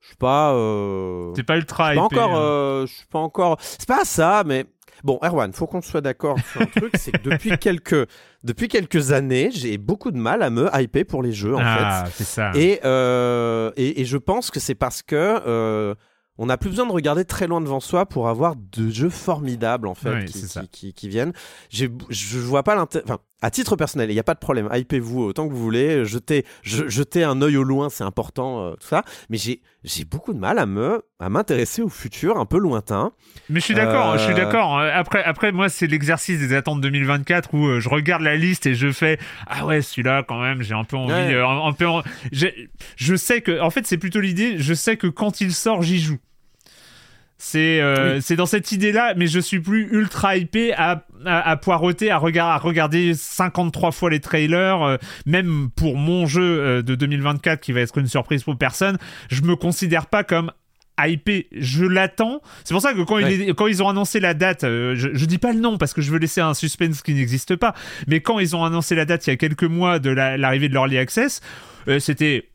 je 0.01 0.07
suis 0.09 0.17
pas. 0.17 0.53
euh, 0.55 1.33
T'es 1.33 1.43
pas 1.43 1.57
ultra 1.57 1.95
je 1.95 1.99
suis 2.01 2.09
pas 2.17 2.25
hein. 2.25 2.37
euh, 2.37 2.87
je 2.87 2.93
suis 2.93 3.07
pas 3.07 3.19
encore. 3.19 3.57
C'est 3.61 3.87
pas 3.89 4.05
ça, 4.05 4.43
mais 4.47 4.65
bon, 5.05 5.19
Erwan, 5.23 5.53
faut 5.53 5.67
qu'on 5.67 5.83
soit 5.83 6.01
d'accord 6.01 6.39
sur 6.53 6.63
un 6.63 6.67
truc, 6.67 6.95
c'est 6.97 7.13
que 7.13 7.29
depuis 7.29 7.59
quelques 7.59 8.09
depuis 8.45 8.69
quelques 8.69 9.13
années, 9.13 9.51
j'ai 9.53 9.77
beaucoup 9.79 10.11
de 10.11 10.19
mal 10.19 10.43
à 10.43 10.51
me 10.51 10.69
hyper 10.75 11.05
pour 11.05 11.23
les 11.23 11.33
jeux 11.33 11.55
en 11.57 11.61
ah, 11.63 12.05
fait. 12.07 12.13
c'est 12.17 12.25
ça. 12.25 12.53
Et, 12.55 12.81
euh, 12.85 13.73
et, 13.77 14.01
et 14.01 14.05
je 14.05 14.17
pense 14.17 14.51
que 14.51 14.61
c'est 14.61 14.75
parce 14.77 15.03
que 15.03 15.15
euh, 15.17 15.95
on 16.39 16.47
n'a 16.47 16.57
plus 16.57 16.71
besoin 16.71 16.87
de 16.87 16.93
regarder 16.93 17.25
très 17.25 17.47
loin 17.47 17.61
devant 17.61 17.81
soi 17.81 18.07
pour 18.07 18.29
avoir 18.29 18.55
de 18.57 18.89
jeux 18.91 19.11
formidables 19.11 19.87
en 19.89 19.95
fait 19.95 20.25
qui, 20.27 20.33
qui, 20.63 20.69
qui- 20.69 20.95
qui 20.95 21.09
viennent. 21.09 21.33
J'ai- 21.71 21.91
Je 22.11 22.39
vois 22.39 22.63
pas 22.63 22.75
l'intérêt. 22.75 23.05
Enfin, 23.05 23.19
à 23.41 23.51
titre 23.53 23.77
personnel, 23.77 24.11
il 24.11 24.15
n'y 24.15 24.19
a 24.21 24.25
pas 24.25 24.35
de 24.35 24.41
problème. 24.41 24.69
Hypez-vous 24.73 25.21
autant 25.23 25.47
que 25.49 25.53
vous 25.53 25.63
voulez. 25.63 26.05
Jetez, 26.05 26.45
je- 26.63 26.89
jetez 26.89 27.23
un 27.23 27.41
œil 27.43 27.57
au 27.57 27.63
loin, 27.63 27.89
c'est 27.89 28.03
important, 28.03 28.65
euh, 28.65 28.71
tout 28.73 28.87
ça. 28.89 29.03
Mais 29.31 29.37
j'ai 29.37 29.63
j'ai 29.85 30.05
beaucoup 30.05 30.33
de 30.35 30.39
mal 30.41 30.59
à 30.59 30.67
me 30.67 31.03
à 31.21 31.29
m'intéresser 31.29 31.83
au 31.83 31.89
futur 31.89 32.37
un 32.37 32.47
peu 32.47 32.59
lointain. 32.59 33.13
Mais 33.49 33.61
je 33.61 33.65
suis 33.65 33.75
d'accord, 33.75 34.13
Euh, 34.15 34.19
je 34.19 34.25
suis 34.25 34.35
d'accord. 34.35 34.79
Euh, 34.79 34.91
Après, 34.93 35.23
après, 35.23 35.53
moi, 35.53 35.69
c'est 35.69 35.87
l'exercice 35.87 36.41
des 36.41 36.53
attentes 36.53 36.81
2024 36.81 37.55
où 37.55 37.65
euh, 37.67 37.81
je 37.81 37.89
regarde 37.89 38.23
la 38.23 38.35
liste 38.37 38.67
et 38.67 38.75
je 38.75 38.91
fais 38.91 39.19
ah 39.47 39.65
ouais, 39.67 39.83
celui-là 39.83 40.25
quand 40.27 40.41
même, 40.41 40.63
j'ai 40.63 40.75
un 40.75 40.85
peu 40.85 40.97
envie. 40.97 41.13
Ouais. 41.13 41.35
euh, 41.35 41.47
un, 41.47 41.69
un 41.69 41.73
peu, 41.73 41.87
en- 41.87 42.03
j'ai- 42.33 42.69
je 42.97 43.15
sais 43.15 43.41
que, 43.41 43.61
en 43.61 43.71
fait, 43.71 43.87
c'est 43.87 43.99
plutôt 43.99 44.21
l'idée. 44.21 44.59
Je 44.59 44.75
sais 44.75 44.97
que 44.97 45.07
quand 45.07 45.41
il 45.41 45.53
sort, 45.55 45.83
j'y 45.83 46.01
joue. 46.01 46.19
C'est 47.41 47.81
euh, 47.81 48.21
c'est 48.21 48.35
dans 48.35 48.47
cette 48.47 48.73
idée-là, 48.73 49.15
mais 49.17 49.29
je 49.29 49.39
suis 49.39 49.61
plus 49.61 49.89
ultra 49.93 50.37
hypé 50.37 50.73
à, 50.75 51.05
à, 51.25 51.51
à 51.51 51.57
poireauter, 51.57 52.11
à, 52.11 52.19
regard, 52.19 52.49
à 52.49 52.59
regarder 52.59 53.15
53 53.15 53.93
fois 53.93 54.11
les 54.11 54.19
trailers, 54.19 54.83
euh, 54.83 54.97
même 55.25 55.69
pour 55.77 55.97
mon 55.97 56.27
jeu 56.27 56.43
euh, 56.43 56.83
de 56.83 56.97
2024 56.97 57.61
qui 57.61 57.71
va 57.73 57.81
être 57.81 57.97
une 57.99 58.09
surprise 58.09 58.43
pour 58.43 58.59
personne, 58.59 58.99
je 59.31 59.43
me 59.43 59.55
considère 59.55 60.07
pas 60.07 60.25
comme 60.25 60.51
hypé, 61.01 61.47
je 61.53 61.85
l'attends. 61.85 62.43
C'est 62.65 62.75
pour 62.75 62.83
ça 62.83 62.93
que 62.93 63.03
quand, 63.03 63.19
il 63.19 63.25
Ouais. 63.25 63.35
est- 63.51 63.55
quand 63.55 63.69
ils 63.69 63.85
ont 63.85 63.89
annoncé 63.89 64.19
la 64.19 64.35
date, 64.35 64.65
euh, 64.65 64.97
je, 64.97 65.11
je 65.13 65.25
dis 65.27 65.39
pas 65.39 65.53
le 65.53 65.61
nom 65.61 65.79
parce 65.79 65.95
que 65.95 66.03
je 66.03 66.11
veux 66.11 66.19
laisser 66.19 66.41
un 66.41 66.55
suspense 66.55 67.03
qui 67.03 67.15
n'existe 67.15 67.55
pas, 67.55 67.73
mais 68.09 68.19
quand 68.21 68.41
ils 68.41 68.57
ont 68.57 68.65
annoncé 68.65 68.97
la 68.97 69.05
date 69.05 69.25
il 69.29 69.31
y 69.31 69.33
a 69.33 69.37
quelques 69.37 69.63
mois 69.63 70.01
de 70.01 70.11
la- 70.11 70.37
l'arrivée 70.37 70.69
de 70.69 70.73
l'Early 70.75 70.99
Access, 70.99 71.41
c'était 72.01 72.49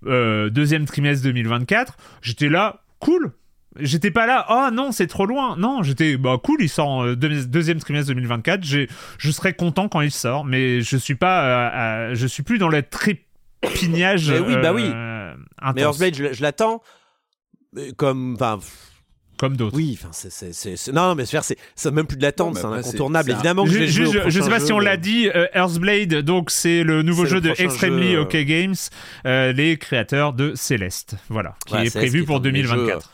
deuxième 0.51 0.83
trimestre 0.85 1.23
2024, 1.23 1.95
j'étais 2.21 2.49
là, 2.49 2.81
cool. 2.99 3.31
J'étais 3.79 4.11
pas 4.11 4.27
là, 4.27 4.45
oh 4.49 4.71
non, 4.73 4.91
c'est 4.91 5.07
trop 5.07 5.25
loin. 5.25 5.55
Non, 5.57 5.81
j'étais, 5.83 6.15
bah 6.17 6.37
cool, 6.43 6.57
il 6.61 6.69
sort 6.69 6.87
en 6.89 7.05
euh, 7.07 7.15
deux- 7.15 7.45
deuxième 7.45 7.79
trimestre 7.79 8.07
2024. 8.13 8.63
J'ai, 8.63 8.87
je 9.17 9.31
serai 9.31 9.53
content 9.53 9.89
quand 9.89 10.01
il 10.01 10.11
sort, 10.11 10.45
mais 10.45 10.81
je 10.81 10.95
suis 10.97 11.15
pas, 11.15 11.43
euh, 11.43 12.09
à- 12.11 12.13
je 12.13 12.27
suis 12.27 12.43
plus 12.43 12.57
dans 12.59 12.69
le 12.69 12.83
trépignage. 12.83 14.31
Mais 14.31 14.39
oui, 14.39 14.55
bah 14.61 14.73
oui. 14.73 14.83
euh, 14.93 15.33
Mais 15.35 15.81
intense, 15.81 15.81
Earthblade, 16.01 16.15
je, 16.15 16.33
je 16.33 16.41
l'attends 16.41 16.81
euh, 17.77 17.91
comme. 17.97 18.35
Enfin, 18.35 18.59
comme 19.39 19.57
d'autres. 19.57 19.75
oui, 19.75 19.97
enfin, 19.99 20.09
c'est, 20.11 20.93
non, 20.93 21.15
mais 21.15 21.23
c'est 21.25 21.91
même 21.91 22.05
plus 22.05 22.17
de 22.17 22.21
l'attente, 22.21 22.55
c'est 22.55 22.65
incontournable. 22.65 23.31
Évidemment 23.31 23.63
que 23.65 23.71
je 23.71 23.73
Je, 23.73 23.79
vais 23.79 23.87
je, 23.87 23.91
jouer 24.05 24.07
au 24.19 24.23
je- 24.25 24.29
je 24.29 24.41
sais 24.41 24.49
pas 24.49 24.59
si 24.59 24.71
on 24.71 24.79
l'a 24.79 24.95
dit, 24.95 25.27
euh, 25.33 25.47
Earthblade, 25.55 26.13
donc 26.21 26.51
c'est 26.51 26.83
le 26.83 27.01
nouveau 27.01 27.25
jeu 27.25 27.35
le 27.35 27.41
de 27.41 27.49
Extremely 27.57 28.11
jeu, 28.11 28.17
euh, 28.19 28.23
OK 28.23 28.37
Games, 28.37 28.75
euh, 29.25 29.51
les 29.51 29.77
créateurs 29.77 30.33
de 30.33 30.53
Céleste, 30.55 31.15
voilà, 31.29 31.55
qui 31.65 31.73
Ouais, 31.73 31.87
est 31.87 31.93
prévu 31.95 32.19
qui 32.19 32.23
est 32.23 32.27
pour 32.27 32.35
un 32.37 32.39
de 32.41 32.51
mes 32.51 32.61
2024. 32.61 33.11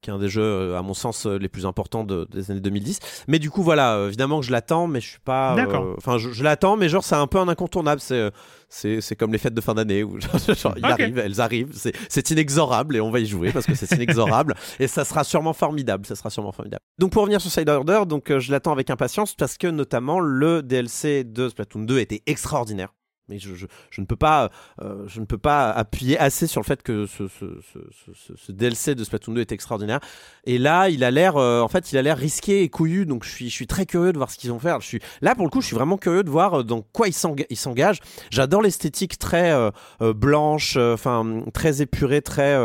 Qui 0.00 0.10
est 0.10 0.12
un 0.12 0.18
des 0.18 0.28
jeux, 0.28 0.42
euh, 0.42 0.78
à 0.78 0.82
mon 0.82 0.94
sens, 0.94 1.26
euh, 1.26 1.38
les 1.38 1.48
plus 1.48 1.66
importants 1.66 2.04
de- 2.04 2.26
des 2.30 2.50
années 2.50 2.60
2010. 2.60 3.00
Mais 3.26 3.38
du 3.38 3.50
coup, 3.50 3.62
voilà, 3.62 3.94
euh, 3.96 4.06
évidemment 4.08 4.38
que 4.40 4.46
je 4.46 4.52
l'attends, 4.52 4.86
mais 4.86 5.00
je 5.00 5.08
suis 5.08 5.18
pas. 5.20 5.52
euh, 5.52 5.56
D'accord. 5.56 5.94
Enfin, 5.98 6.18
je, 6.18 6.30
je 6.30 6.44
l'attends, 6.44 6.76
mais 6.76 6.88
genre, 6.88 7.02
c'est 7.02 7.16
un 7.16 7.26
peu 7.26 7.38
un 7.38 7.48
incontournable. 7.48 8.00
C'est, 8.00 8.30
c'est, 8.68 9.00
c'est 9.00 9.16
comme 9.16 9.32
les 9.32 9.38
fêtes 9.38 9.54
de 9.54 9.60
fin 9.60 9.74
d'année 9.74 10.04
où 10.04 10.18
genre, 10.20 10.74
il 10.76 10.84
Ok. 10.84 10.90
arrive, 10.90 11.18
elles 11.18 11.40
arrivent, 11.40 11.70
c'est, 11.72 11.92
c'est 12.08 12.30
inexorable 12.30 12.96
et 12.96 13.00
on 13.00 13.10
va 13.10 13.18
y 13.20 13.26
jouer 13.26 13.50
parce 13.50 13.66
que 13.66 13.74
c'est 13.74 13.90
inexorable 13.96 14.54
et 14.78 14.86
ça 14.86 15.04
sera 15.04 15.24
sûrement 15.24 15.52
formidable. 15.52 16.06
Ça 16.06 16.14
sera 16.14 16.30
sûrement 16.30 16.52
formidable. 16.52 16.82
Donc, 16.98 17.12
pour 17.12 17.22
revenir 17.22 17.40
sur 17.40 17.50
Side 17.50 17.68
Order, 17.68 18.02
donc, 18.06 18.30
euh, 18.30 18.38
je 18.40 18.52
l'attends 18.52 18.72
avec 18.72 18.90
impatience 18.90 19.34
parce 19.34 19.58
que 19.58 19.66
notamment 19.66 20.20
le 20.20 20.62
DLC 20.62 21.24
de 21.24 21.48
Splatoon 21.48 21.82
2 21.82 21.98
était 21.98 22.22
extraordinaire. 22.26 22.94
Mais 23.28 23.38
je, 23.38 23.54
je, 23.54 23.66
je 23.90 24.00
ne 24.00 24.06
peux 24.06 24.16
pas, 24.16 24.50
euh, 24.82 25.04
je 25.06 25.20
ne 25.20 25.26
peux 25.26 25.38
pas 25.38 25.70
appuyer 25.70 26.18
assez 26.18 26.46
sur 26.46 26.60
le 26.60 26.66
fait 26.66 26.82
que 26.82 27.06
ce, 27.06 27.28
ce, 27.28 27.46
ce, 27.60 28.32
ce, 28.36 28.52
DLC 28.52 28.94
de 28.94 29.04
Splatoon 29.04 29.34
2 29.34 29.40
est 29.40 29.52
extraordinaire. 29.52 30.00
Et 30.44 30.58
là, 30.58 30.88
il 30.88 31.04
a 31.04 31.10
l'air, 31.10 31.36
euh, 31.36 31.60
en 31.60 31.68
fait, 31.68 31.92
il 31.92 31.98
a 31.98 32.02
l'air 32.02 32.16
risqué 32.16 32.62
et 32.62 32.68
couillu, 32.68 33.06
donc 33.06 33.24
je 33.24 33.30
suis, 33.30 33.48
je 33.48 33.54
suis 33.54 33.66
très 33.66 33.86
curieux 33.86 34.12
de 34.12 34.18
voir 34.18 34.30
ce 34.30 34.38
qu'ils 34.38 34.50
vont 34.50 34.58
faire. 34.58 34.80
Je 34.80 34.86
suis 34.86 35.00
là 35.20 35.34
pour 35.34 35.44
le 35.44 35.50
coup, 35.50 35.60
je 35.60 35.66
suis 35.66 35.76
vraiment 35.76 35.96
curieux 35.96 36.22
de 36.22 36.30
voir 36.30 36.60
euh, 36.60 36.62
dans 36.64 36.82
quoi 36.82 37.08
ils 37.08 37.12
s'engagent. 37.56 38.00
J'adore 38.30 38.62
l'esthétique 38.62 39.18
très 39.18 39.52
euh, 39.52 39.70
euh, 40.02 40.12
blanche, 40.12 40.74
euh, 40.76 40.94
enfin 40.94 41.42
très 41.52 41.82
épurée, 41.82 42.22
très 42.22 42.56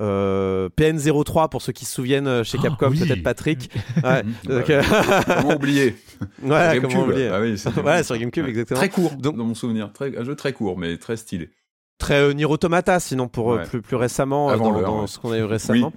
euh, 0.00 0.68
euh, 0.68 0.68
PN03 0.76 1.48
pour 1.48 1.62
ceux 1.62 1.72
qui 1.72 1.84
se 1.84 1.92
souviennent 1.92 2.26
euh, 2.26 2.44
chez 2.44 2.58
Oh, 2.58 2.62
Capcom, 2.62 2.90
oui. 2.90 2.98
peut-être 2.98 3.22
Patrick. 3.22 3.70
Ouais, 4.04 4.22
donc, 4.44 4.68
euh, 4.70 4.82
Comment 5.26 5.54
oublier 5.54 5.96
voilà, 6.40 6.74
GameCube. 6.74 6.90
comment 6.90 7.04
oublier. 7.06 7.28
Ah 7.28 7.40
oui, 7.40 7.58
c'était- 7.58 7.80
Voilà, 7.80 8.02
sur 8.02 8.16
GameCube, 8.16 8.46
exactement. 8.46 8.78
Très 8.78 8.88
court 8.88 9.12
Donc- 9.16 9.36
dans 9.36 9.44
mon 9.44 9.54
souvenir. 9.54 9.92
Très, 9.92 10.16
un 10.16 10.24
jeu 10.24 10.34
très 10.34 10.52
court, 10.52 10.78
mais 10.78 10.96
très 10.96 11.16
stylé. 11.16 11.50
Très 11.98 12.14
euh, 12.20 12.32
Nier 12.32 12.44
Automata, 12.46 12.98
sinon 13.00 13.28
pour 13.28 13.46
Ouais. 13.46 13.64
plus, 13.64 13.80
plus 13.82 13.96
récemment, 13.96 14.48
Avant 14.48 14.64
dans, 14.64 14.70
l'heure, 14.72 14.90
dans 14.90 15.00
ouais. 15.02 15.06
ce 15.06 15.18
qu'on 15.18 15.32
a 15.32 15.38
eu 15.38 15.44
récemment. 15.44 15.92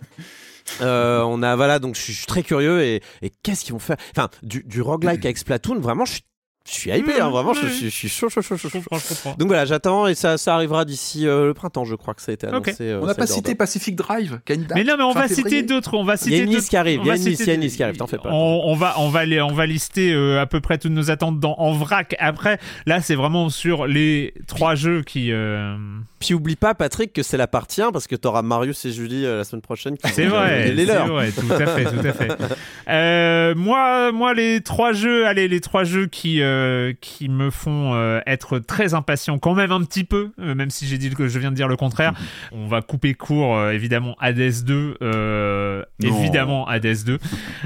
Euh, 0.81 1.21
on 1.21 1.41
a 1.43 1.55
voilà 1.55 1.79
donc 1.79 1.95
je 1.95 2.01
suis, 2.01 2.11
je 2.13 2.17
suis 2.17 2.27
très 2.27 2.43
curieux 2.43 2.83
et, 2.83 3.01
et 3.21 3.31
qu'est-ce 3.41 3.63
qu'ils 3.63 3.71
vont 3.71 3.79
faire? 3.79 3.95
Enfin 4.11 4.27
du, 4.43 4.63
du 4.63 4.81
roguelike 4.81 5.23
avec 5.23 5.37
Splatoon 5.37 5.79
vraiment 5.79 6.03
je 6.03 6.13
suis 6.15 6.21
je 6.67 6.73
suis 6.73 6.91
hypé 6.91 7.19
hein, 7.21 7.29
vraiment 7.29 7.53
je, 7.53 7.67
je 7.67 7.87
suis 7.87 8.09
chaud 8.09 8.29
chaud 8.29 8.41
chaud 8.41 8.57
chaud, 8.57 8.69
chaud. 8.69 8.79
Je 8.79 8.83
comprends, 8.89 8.97
je 8.99 9.07
comprends. 9.07 9.33
donc 9.37 9.47
voilà 9.47 9.65
j'attends 9.65 10.07
et 10.07 10.15
ça, 10.15 10.37
ça 10.37 10.53
arrivera 10.55 10.83
d'ici 10.85 11.25
euh, 11.27 11.45
le 11.47 11.53
printemps 11.53 11.85
je 11.85 11.95
crois 11.95 12.13
que 12.13 12.21
ça 12.21 12.31
a 12.31 12.33
été 12.33 12.47
annoncé 12.47 12.75
euh, 12.81 12.99
On 13.01 13.05
n'a 13.05 13.15
pas 13.15 13.25
cité 13.27 13.55
Pacific 13.55 13.95
Drive, 13.95 14.39
qui 14.45 14.51
a 14.51 14.55
une 14.55 14.63
date 14.65 14.77
Mais 14.77 14.83
non, 14.83 14.95
mais 14.97 15.03
on 15.03 15.13
va 15.13 15.27
février. 15.27 15.43
citer 15.59 15.63
d'autres. 15.63 15.93
On 15.95 16.03
va 16.03 16.15
Il 16.25 16.33
y 16.33 16.39
a 16.39 16.43
une 16.43 16.49
liste 16.49 16.69
qui 16.69 16.77
arrive, 16.77 16.99
il 17.03 17.07
y 17.07 17.09
a 17.09 17.13
va 17.13 17.17
une 17.17 17.25
liste, 17.25 17.39
citer 17.39 17.43
il 17.43 17.47
y 17.47 17.51
a 17.51 17.53
une 17.55 17.59
des- 17.61 17.65
liste 17.67 17.77
qui 17.77 17.83
arrive, 17.83 17.97
t'en 17.97 18.07
fais 18.07 18.17
pas. 18.17 18.29
On, 18.31 18.61
on 18.65 18.75
va, 18.75 18.95
on 18.97 19.09
va 19.09 19.25
les, 19.25 19.41
on 19.41 19.53
va 19.53 19.65
lister 19.65 20.11
euh, 20.13 20.41
à 20.41 20.45
peu 20.45 20.59
près 20.59 20.77
toutes 20.77 20.91
nos 20.91 21.09
attentes 21.09 21.39
dans, 21.39 21.55
en 21.57 21.71
vrac. 21.71 22.15
Après, 22.19 22.59
là, 22.85 23.01
c'est 23.01 23.15
vraiment 23.15 23.49
sur 23.49 23.87
les 23.87 24.33
trois 24.47 24.75
jeux 24.75 25.03
qui. 25.03 25.31
euh, 25.31 25.75
puis 26.19 26.33
oublie 26.33 26.55
pas 26.55 26.73
Patrick 26.73 27.13
que 27.13 27.21
c'est 27.23 27.37
la 27.37 27.47
partie 27.47 27.81
1 27.81 27.91
parce 27.91 28.07
que 28.07 28.15
t'auras 28.15 28.41
Marius 28.41 28.83
et 28.85 28.91
Julie 28.91 29.25
euh, 29.25 29.37
la 29.37 29.43
semaine 29.43 29.61
prochaine 29.61 29.97
qui 29.97 30.09
C'est 30.11 30.25
vrai, 30.25 30.71
les 30.71 30.85
c'est 30.85 30.93
leurs 30.93 31.07
vrai, 31.07 31.31
tout 31.31 31.53
à 31.53 31.65
fait, 31.67 31.83
tout 31.85 32.07
à 32.07 32.13
fait. 32.13 33.55
Moi, 33.55 34.11
moi, 34.11 34.33
les 34.33 34.61
trois 34.61 34.93
jeux, 34.93 35.25
allez, 35.27 35.47
les 35.47 35.59
trois 35.61 35.83
jeux 35.83 36.07
qui 36.07 36.41
euh, 36.57 36.93
qui 36.99 37.29
me 37.29 37.49
font 37.49 37.93
euh, 37.93 38.19
être 38.25 38.59
très 38.59 38.93
impatient, 38.93 39.37
quand 39.37 39.53
même 39.53 39.71
un 39.71 39.81
petit 39.83 40.03
peu, 40.03 40.31
euh, 40.39 40.55
même 40.55 40.69
si 40.69 40.87
j'ai 40.87 40.97
dit 40.97 41.09
que 41.11 41.27
je 41.27 41.39
viens 41.39 41.51
de 41.51 41.55
dire 41.55 41.67
le 41.67 41.75
contraire. 41.75 42.13
On 42.51 42.67
va 42.67 42.81
couper 42.81 43.13
court, 43.13 43.69
évidemment, 43.69 44.15
Hades 44.19 44.63
2, 44.65 44.97
euh, 45.01 45.83
Non. 46.01 46.19
évidemment 46.19 46.67
Hades 46.67 47.03
2. 47.05 47.17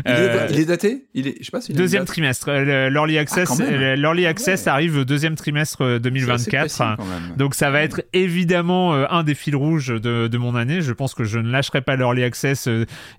Il, 0.06 0.12
est, 0.12 0.48
il 0.52 0.60
est 0.60 0.66
daté? 0.66 1.06
Il 1.14 1.28
est, 1.28 1.36
Je 1.40 1.46
sais 1.46 1.52
pas 1.52 1.60
Deuxième 1.74 2.06
trimestre, 2.06 2.52
l'early 2.52 3.18
access, 3.18 3.60
l'early 3.60 4.26
access 4.26 4.64
ouais. 4.66 4.72
arrive 4.72 5.06
deuxième 5.06 5.36
trimestre 5.36 5.82
euh, 5.84 6.00
C'est 6.04 6.08
assez 6.08 6.50
2024. 6.50 6.60
précis. 6.60 7.38
Donc 7.38 7.56
ça 7.56 7.70
va 7.72 7.82
être 7.82 8.02
évidemment 8.14 8.94
un 8.94 9.24
des 9.24 9.36
fils 9.36 9.56
rouges 9.56 9.88
de, 9.88 10.28
de 10.28 10.38
mon 10.38 10.56
année. 10.56 10.82
Je 10.82 10.92
pense 10.94 11.14
que 11.14 11.24
je 11.24 11.40
ne 11.40 11.50
lâcherai 11.50 11.82
pas 11.82 11.96
l'early 11.96 12.24
access 12.24 12.68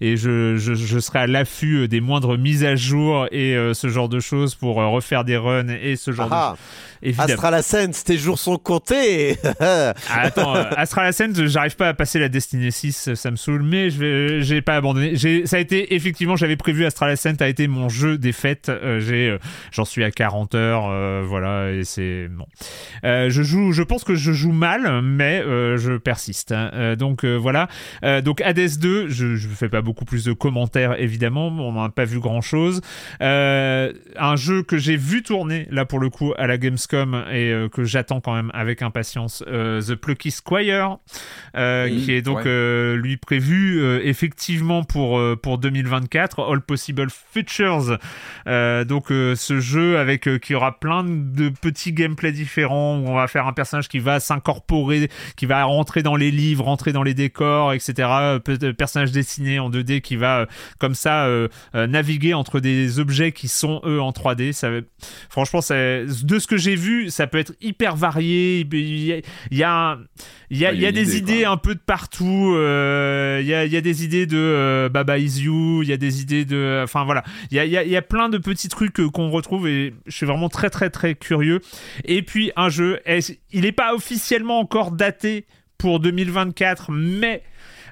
et 0.00 0.16
je, 0.16 0.56
je, 0.56 0.74
je 0.74 0.98
serai 0.98 1.20
à 1.20 1.26
l'affût 1.26 1.88
des 1.88 2.00
moindres 2.00 2.36
mises 2.38 2.64
à 2.64 2.76
jour 2.76 3.26
et 3.30 3.56
ce 3.72 3.88
genre 3.88 4.08
de 4.08 4.20
choses 4.20 4.54
pour 4.54 4.76
refaire 4.76 5.24
des 5.24 5.36
runs 5.36 5.61
et 5.68 5.96
ce 5.96 6.12
genre 6.12 6.28
Ah, 6.30 6.54
de. 7.02 7.08
Astral 7.32 7.54
Ascent 7.54 7.90
tes 8.04 8.16
jours 8.16 8.38
sont 8.38 8.58
comptés 8.58 9.36
Ah, 9.60 9.92
attends, 10.08 10.54
euh, 10.54 10.64
Astral 10.76 11.06
Ascent, 11.06 11.32
j'arrive 11.46 11.74
pas 11.76 11.88
à 11.88 11.94
passer 11.94 12.18
la 12.20 12.28
Destiny 12.28 12.70
6, 12.70 13.08
euh, 13.08 13.14
ça 13.16 13.30
me 13.30 13.36
saoule, 13.36 13.62
mais 13.62 13.88
vais, 13.88 14.42
j'ai 14.42 14.62
pas 14.62 14.76
abandonné. 14.76 15.16
Ça 15.46 15.56
a 15.56 15.58
été 15.60 15.94
effectivement, 15.94 16.36
j'avais 16.36 16.56
prévu 16.56 16.84
Astral 16.84 17.10
Ascent 17.10 17.34
a 17.40 17.48
été 17.48 17.66
mon 17.66 17.88
jeu 17.88 18.18
des 18.18 18.32
fêtes. 18.32 18.68
Euh, 18.68 19.00
euh, 19.10 19.38
j'en 19.72 19.84
suis 19.84 20.04
à 20.04 20.10
40 20.10 20.54
heures, 20.54 20.86
euh, 20.88 21.22
voilà, 21.26 21.72
et 21.72 21.84
c'est 21.84 22.28
bon. 22.28 22.46
Euh, 23.04 23.30
je 23.30 23.42
joue, 23.42 23.72
je 23.72 23.82
pense 23.82 24.04
que 24.04 24.14
je 24.14 24.32
joue 24.32 24.52
mal, 24.52 25.02
mais 25.02 25.42
euh, 25.44 25.76
je 25.76 25.94
persiste. 25.96 26.52
hein. 26.52 26.70
Euh, 26.74 26.94
donc 26.96 27.24
euh, 27.24 27.34
voilà. 27.36 27.68
Euh, 28.04 28.20
donc 28.20 28.40
Hades 28.42 28.78
2, 28.78 29.08
je, 29.08 29.34
je 29.36 29.48
fais 29.48 29.68
pas 29.68 29.82
beaucoup 29.82 30.04
plus 30.04 30.24
de 30.24 30.32
commentaires 30.32 31.00
évidemment, 31.00 31.48
on 31.48 31.72
n'a 31.82 31.88
pas 31.88 32.04
vu 32.04 32.20
grand 32.20 32.40
chose. 32.40 32.80
Euh, 33.20 33.92
un 34.16 34.36
jeu 34.36 34.62
que 34.62 34.78
j'ai 34.78 34.96
vu 34.96 35.22
tourner 35.22 35.41
là 35.48 35.84
pour 35.84 35.98
le 35.98 36.08
coup 36.10 36.32
à 36.38 36.46
la 36.46 36.58
Gamescom 36.58 37.14
et 37.30 37.50
euh, 37.52 37.68
que 37.68 37.84
j'attends 37.84 38.20
quand 38.20 38.34
même 38.34 38.50
avec 38.54 38.82
impatience, 38.82 39.42
euh, 39.46 39.80
The 39.80 39.94
Plucky 39.94 40.30
Squire, 40.30 40.98
euh, 41.56 41.88
Oui, 41.90 42.02
qui 42.04 42.12
est 42.12 42.22
donc 42.22 42.44
ouais. 42.44 42.94
lui 42.96 43.16
prévu 43.16 43.82
effectivement 44.02 44.84
pour 44.84 45.20
pour 45.42 45.58
2024, 45.58 46.50
All 46.52 46.60
Possible 46.60 47.08
Futures. 47.10 47.98
Donc 48.46 49.06
ce 49.08 49.60
jeu 49.60 49.98
avec 49.98 50.28
qui 50.40 50.54
aura 50.54 50.78
plein 50.78 51.04
de 51.04 51.48
petits 51.50 51.92
gameplays 51.92 52.32
différents 52.32 52.98
où 52.98 53.08
on 53.08 53.14
va 53.14 53.26
faire 53.28 53.46
un 53.46 53.52
personnage 53.52 53.88
qui 53.88 53.98
va 53.98 54.20
s'incorporer, 54.20 55.08
qui 55.36 55.46
va 55.46 55.64
rentrer 55.64 56.02
dans 56.02 56.16
les 56.16 56.30
livres, 56.30 56.64
rentrer 56.64 56.92
dans 56.92 57.02
les 57.02 57.14
décors, 57.14 57.72
etc. 57.72 58.08
Pe- 58.44 58.72
personnage 58.72 59.12
dessiné 59.12 59.58
en 59.58 59.70
2D 59.70 60.00
qui 60.00 60.16
va 60.16 60.46
comme 60.78 60.94
ça 60.94 61.28
naviguer 61.74 62.34
entre 62.34 62.60
des 62.60 62.98
objets 62.98 63.32
qui 63.32 63.48
sont 63.48 63.80
eux 63.84 64.00
en 64.00 64.10
3D. 64.12 64.52
Ça, 64.52 64.70
va- 64.70 64.80
franchement, 65.32 65.62
ça, 65.62 65.74
de 66.04 66.38
ce 66.38 66.46
que 66.46 66.58
j'ai 66.58 66.74
vu, 66.76 67.08
ça 67.08 67.26
peut 67.26 67.38
être 67.38 67.54
hyper 67.62 67.96
varié. 67.96 68.66
Il 68.70 69.04
y 69.04 69.12
a, 69.14 69.16
il 69.50 69.56
y 69.56 69.64
a, 69.64 69.98
il 70.50 70.58
y 70.58 70.66
a, 70.66 70.68
Ah, 70.68 70.72
il 70.74 70.80
y 70.80 70.84
a 70.84 70.90
une 70.90 70.94
des 70.94 71.16
idée, 71.16 71.32
idées 71.32 71.42
quoi. 71.44 71.52
un 71.52 71.56
peu 71.56 71.74
de 71.74 71.80
partout. 71.80 72.52
euh, 72.54 73.38
Il 73.40 73.46
y, 73.48 73.54
a, 73.54 73.64
il 73.64 73.72
y 73.72 73.76
a 73.78 73.80
des 73.80 74.04
idées 74.04 74.26
de 74.26 74.36
euh, 74.36 74.88
Baba 74.90 75.16
Is 75.18 75.40
You. 75.40 75.82
Il 75.82 75.88
y 75.88 75.92
a 75.94 75.96
des 75.96 76.20
idées 76.20 76.44
de, 76.44 76.82
enfin 76.84 77.04
voilà, 77.04 77.24
il 77.50 77.56
y 77.56 77.60
a, 77.60 77.64
il 77.64 77.90
y 77.90 77.96
a, 77.96 78.02
plein 78.02 78.28
de 78.28 78.36
petits 78.36 78.68
trucs 78.68 79.00
euh, 79.00 79.08
qu'on 79.08 79.30
retrouve 79.30 79.66
et 79.68 79.94
je 80.06 80.14
suis 80.14 80.26
vraiment 80.26 80.50
très 80.50 80.68
très 80.68 80.90
très 80.90 81.14
curieux. 81.14 81.60
Et 82.04 82.20
puis 82.22 82.52
un 82.56 82.68
jeu, 82.68 83.00
il 83.52 83.62
n'est 83.62 83.72
pas 83.72 83.94
officiellement 83.94 84.58
encore 84.58 84.90
daté 84.90 85.46
pour 85.78 85.98
2024, 85.98 86.92
mais 86.92 87.36
euh, 87.36 87.38
euh, 87.38 87.42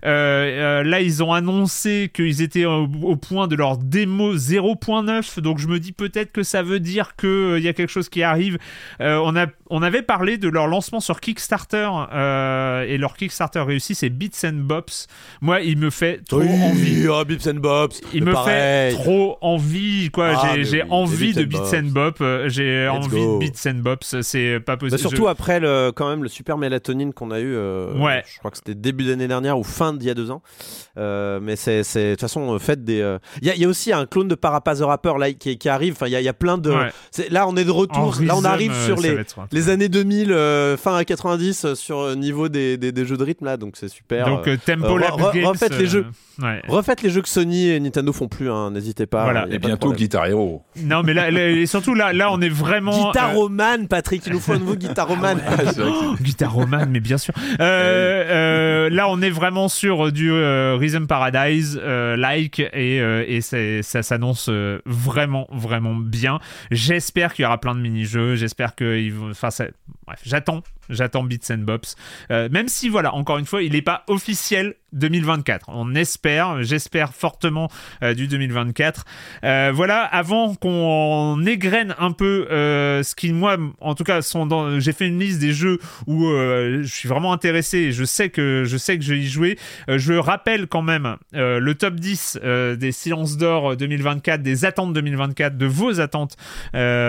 là, 0.03 1.01
ils 1.01 1.23
ont 1.23 1.33
annoncé 1.33 2.11
qu'ils 2.15 2.43
étaient 2.43 2.65
au, 2.65 2.89
au 3.03 3.17
point 3.17 3.49
de 3.49 3.57
leur 3.57 3.77
démo 3.79 4.35
0.9, 4.35 5.41
donc 5.41 5.59
je 5.59 5.69
me 5.69 5.79
dis 5.79 5.93
peut-être 5.93 6.33
que 6.33 6.43
ça 6.43 6.63
veut 6.63 6.81
dire 6.81 7.17
qu'il 7.17 7.59
y 7.61 7.69
a 7.69 7.73
quelque 7.73 7.91
chose 7.91 8.09
qui 8.09 8.23
arrive. 8.23 8.59
Euh, 9.01 9.21
on, 9.25 9.37
a, 9.37 9.47
on 9.69 9.83
avait 9.83 10.03
parlé 10.03 10.39
de 10.39 10.49
leur 10.49 10.67
lancement 10.67 11.01
sur 11.01 11.21
Kickstarter, 11.21 11.89
euh, 12.13 12.85
et 12.87 12.99
leur 12.99 13.17
Kickstarter 13.17 13.61
réussi, 13.61 13.95
c'est 13.95 14.09
Bits 14.11 14.31
and 14.45 14.53
Bops. 14.65 15.07
Moi, 15.41 15.61
il 15.61 15.79
me 15.79 15.91
fait 15.91 16.21
trop 16.29 16.41
envie. 16.43 17.07
oh, 17.09 17.25
Bips 17.25 17.47
and 17.49 17.55
Bobs 17.61 17.93
Il 18.13 18.25
me 18.25 18.33
pareil. 18.33 18.93
fait 18.95 19.03
trop 19.03 19.39
envie, 19.41 20.11
quoi. 20.11 20.33
Ah, 20.37 20.51
j'ai 20.53 20.59
mais 20.59 20.65
j'ai 20.65 20.83
oui, 20.83 20.89
envie 20.91 21.33
de 21.35 21.45
Bits 21.45 21.57
and 21.57 21.61
Bits 21.63 21.77
and 21.79 21.91
Bop. 21.93 22.17
euh, 22.21 22.49
J'ai 22.49 22.89
envie 22.89 23.09
go. 23.09 23.35
de 23.35 23.47
Bits 23.47 23.69
and 23.69 23.75
Bops. 23.83 24.21
C'est 24.23 24.61
pas 24.61 24.77
Bah, 24.77 24.79
possible. 24.79 24.99
surtout 25.01 25.29
après 25.29 25.61
le, 25.61 25.93
quand 25.95 26.09
même 26.09 26.23
le 26.23 26.29
super 26.29 26.57
mélatonine 26.59 27.13
qu'on 27.13 27.31
a 27.31 27.41
eu. 27.41 27.53
euh, 27.55 27.93
Ouais. 27.99 28.23
Je 28.33 28.39
crois 28.39 28.51
que 28.51 28.57
c'était 28.57 28.75
début 28.75 29.05
d'année 29.05 29.29
dernière 29.29 29.59
ou 29.59 29.65
fin 29.65 29.90
d'il 29.99 30.09
y 30.09 30.11
a 30.11 30.15
deux 30.15 30.31
ans. 30.31 30.43
Euh, 30.99 31.41
mais 31.43 31.57
c'est 31.57 31.81
de 31.83 32.11
toute 32.13 32.21
façon 32.21 32.55
euh, 32.55 32.59
faites 32.59 32.85
des. 32.85 33.01
euh, 33.01 33.19
Il 33.43 33.49
y, 33.49 33.51
a, 33.51 33.55
il 33.55 33.61
y 33.61 33.65
a 33.65 33.69
aussi 33.69 33.93
un 33.93 34.07
clone 34.07 34.29
de 34.29 34.35
Parapaz 34.35 34.81
the 34.81 34.83
Rapper 34.85 35.15
là 35.19 35.33
qui, 35.33 35.57
qui 35.59 35.69
arrive. 35.69 35.93
Enfin 35.95 36.07
il 36.07 36.13
y 36.13 36.17
a, 36.17 36.21
il 36.21 36.25
y 36.25 36.29
a 36.29 36.33
plein 36.35 36.59
de. 36.59 36.71
Ouais. 36.71 37.29
Là 37.31 37.47
on 37.49 37.57
est 37.57 37.65
de 37.65 37.71
retour. 37.71 38.17
En 38.21 38.25
là 38.25 38.35
on 38.37 38.45
arrive 38.45 38.73
sur 38.87 38.97
les. 39.01 39.17
Les 39.53 39.69
années 39.69 39.89
2000, 39.89 40.33
euh, 40.33 40.77
fin 40.77 40.95
à 40.97 41.05
90, 41.05 41.65
euh, 41.65 41.75
sur 41.75 42.17
niveau 42.17 42.49
des, 42.49 42.77
des, 42.77 42.93
des 42.93 43.05
jeux 43.05 43.17
de 43.17 43.25
rythme 43.25 43.45
là, 43.45 43.57
donc 43.57 43.75
c'est 43.77 43.89
super. 43.89 44.27
Donc 44.27 44.49
Games. 45.33 45.45
refaites 45.47 45.77
les 45.79 45.87
jeux. 45.87 46.07
Ouais. 46.43 46.63
Refaites 46.69 47.03
les 47.03 47.11
jeux 47.11 47.23
que 47.23 47.29
Sony 47.29 47.69
et 47.71 47.81
Nintendo 47.81 48.13
font 48.13 48.29
plus, 48.29 48.51
hein, 48.51 48.71
n'hésitez 48.71 49.07
pas. 49.07 49.25
Voilà. 49.25 49.47
Et 49.51 49.59
pas 49.59 49.69
bientôt. 49.69 49.93
Guitar 49.93 50.27
Hero. 50.27 50.63
Non, 50.83 51.03
mais 51.03 51.15
là, 51.15 51.31
là- 51.31 51.49
et 51.49 51.67
surtout 51.67 51.95
là, 51.95 52.13
là, 52.13 52.31
on 52.33 52.41
est 52.41 52.49
vraiment. 52.49 53.07
Guitaroman, 53.09 53.87
Patrick, 53.89 54.27
il 54.27 54.33
nous 54.33 54.41
faut 54.41 54.53
un 54.53 54.59
nouveau 54.59 54.77
Guitaroman. 54.77 55.39
Ah, 55.47 55.57
que 55.57 55.81
euh, 55.81 56.15
Guitaroman, 56.21 56.89
mais 56.91 57.01
bien 57.01 57.19
sûr. 57.19 57.35
Euh, 57.61 58.25
euh, 58.31 58.91
là, 58.91 59.09
on 59.09 59.21
est 59.23 59.31
vraiment 59.31 59.69
sur 59.69 60.13
du 60.13 60.31
euh, 60.33 60.77
Rhythm 60.79 61.07
Paradise 61.07 61.81
euh, 61.83 62.17
like 62.17 62.61
et, 62.61 63.01
euh, 63.01 63.41
ça 63.83 64.03
s'annonce 64.03 64.49
euh, 64.49 64.81
vraiment, 64.87 65.47
vraiment 65.53 65.95
bien. 65.95 66.39
J'espère 66.71 67.35
qu'il 67.35 67.43
y 67.45 67.47
aura 67.47 67.59
plein 67.59 67.75
de 67.75 67.81
mini-jeux. 67.81 68.35
J'espère 68.37 68.75
qu'ils 68.75 69.13
vont. 69.13 69.31
Enfin, 69.31 69.49
bref, 70.07 70.21
j'attends, 70.25 70.63
j'attends 70.91 71.23
Bits 71.23 71.41
and 71.51 71.59
Bops. 71.59 71.97
Euh, 72.31 72.49
même 72.51 72.69
si, 72.69 72.89
voilà, 72.89 73.15
encore 73.15 73.39
une 73.39 73.47
fois, 73.47 73.63
il 73.63 73.73
n'est 73.73 73.83
pas 73.83 74.05
officiel 74.09 74.75
2024. 74.93 75.67
On 75.69 75.95
espère, 75.95 76.63
j'espère 76.63 77.15
fortement 77.15 77.71
euh, 78.03 78.15
du 78.15 78.27
2024. 78.27 79.05
Euh, 79.45 79.71
voilà, 79.73 80.03
avant 80.03 80.55
qu'on 80.55 81.45
égrène 81.47 81.95
un 81.99 82.13
peu 82.13 82.47
ce 82.51 83.15
qui, 83.15 83.33
moi, 83.33 83.57
en 83.81 83.95
tout 83.95 84.05
cas, 84.05 84.23
sont. 84.23 84.81
J'ai 84.81 84.93
fait 84.93 85.07
une 85.07 85.19
liste 85.19 85.39
des 85.39 85.53
jeux 85.53 85.79
où 86.07 86.25
je 86.25 86.83
suis 86.87 87.09
vraiment 87.09 87.33
intéressé 87.33 87.79
et 87.79 87.93
je 87.93 88.05
sais 88.05 88.31
que 88.31 88.65
je 88.67 88.77
sais 88.77 88.99
que 88.99 89.05
je 89.05 89.15
vais 89.15 89.21
y 89.21 89.29
jouer. 89.29 89.59
Je 89.89 90.15
rappelle 90.15 90.67
quand 90.67 90.83
même 90.83 91.17
le 91.33 91.73
top 91.75 91.95
10 91.95 92.41
euh, 92.43 92.77
des 92.77 92.93
Silences 92.93 93.37
d'Or 93.37 93.77
2024, 93.77 94.43
des 94.43 94.65
attentes 94.65 94.93
2024, 94.93 95.57
de 95.57 95.67
vos 95.67 96.01
attentes 96.01 96.37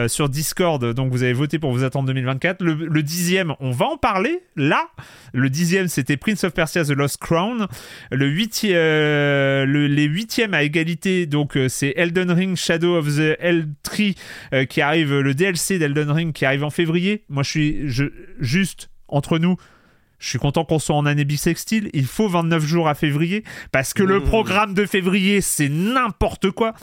sur 0.08 0.30
Discord. 0.30 0.94
Donc 0.94 1.12
vous 1.12 1.24
avez 1.24 1.34
voté 1.34 1.60
pour 1.60 1.72
vos 1.72 1.84
attentes 1.84 2.06
2024. 2.06 2.62
Le, 2.62 2.74
le 2.74 3.04
dixième, 3.04 3.54
on 3.60 3.71
va 3.72 3.86
en 3.88 3.98
parler 3.98 4.40
là. 4.56 4.88
Le 5.34 5.50
dixième, 5.50 5.88
c'était 5.88 6.18
Prince 6.18 6.44
of 6.44 6.54
Persia 6.54 6.84
The 6.84 6.90
Lost 6.92 7.18
Crown. 7.18 7.68
Le 8.12 8.28
huitième, 8.28 8.76
euh, 8.76 9.66
le- 9.66 9.88
les 9.88 10.04
huitièmes 10.06 10.54
à 10.54 10.64
égalité, 10.64 11.26
donc 11.26 11.56
euh, 11.58 11.68
c'est 11.70 11.94
Elden 11.98 12.32
Ring 12.32 12.56
Shadow 12.56 12.96
of 12.98 13.08
the 13.08 13.38
L3 13.42 14.16
euh, 14.54 14.66
qui 14.66 14.82
arrive, 14.82 15.20
le 15.20 15.34
DLC 15.34 15.80
d'Elden 15.80 16.12
Ring 16.12 16.34
qui 16.34 16.46
arrive 16.46 16.64
en 16.64 16.70
février. 16.70 17.24
Moi, 17.30 17.44
je 17.44 17.50
suis 17.50 17.78
je, 17.90 18.06
juste 18.40 18.90
entre 19.08 19.38
nous. 19.40 19.56
Je 20.20 20.30
suis 20.30 20.38
content 20.40 20.64
qu'on 20.66 20.78
soit 20.78 20.96
en 20.96 21.08
année 21.08 21.26
bissextile. 21.26 21.90
Il 21.94 22.06
faut 22.06 22.28
29 22.28 22.64
jours 22.64 22.88
à 22.88 22.94
février 22.94 23.44
parce 23.72 23.94
que 23.94 24.04
le 24.04 24.20
Mmh. 24.20 24.24
programme 24.24 24.74
de 24.76 24.86
février, 24.86 25.42
c'est 25.42 25.68
n'importe 25.70 26.52
quoi. 26.52 26.74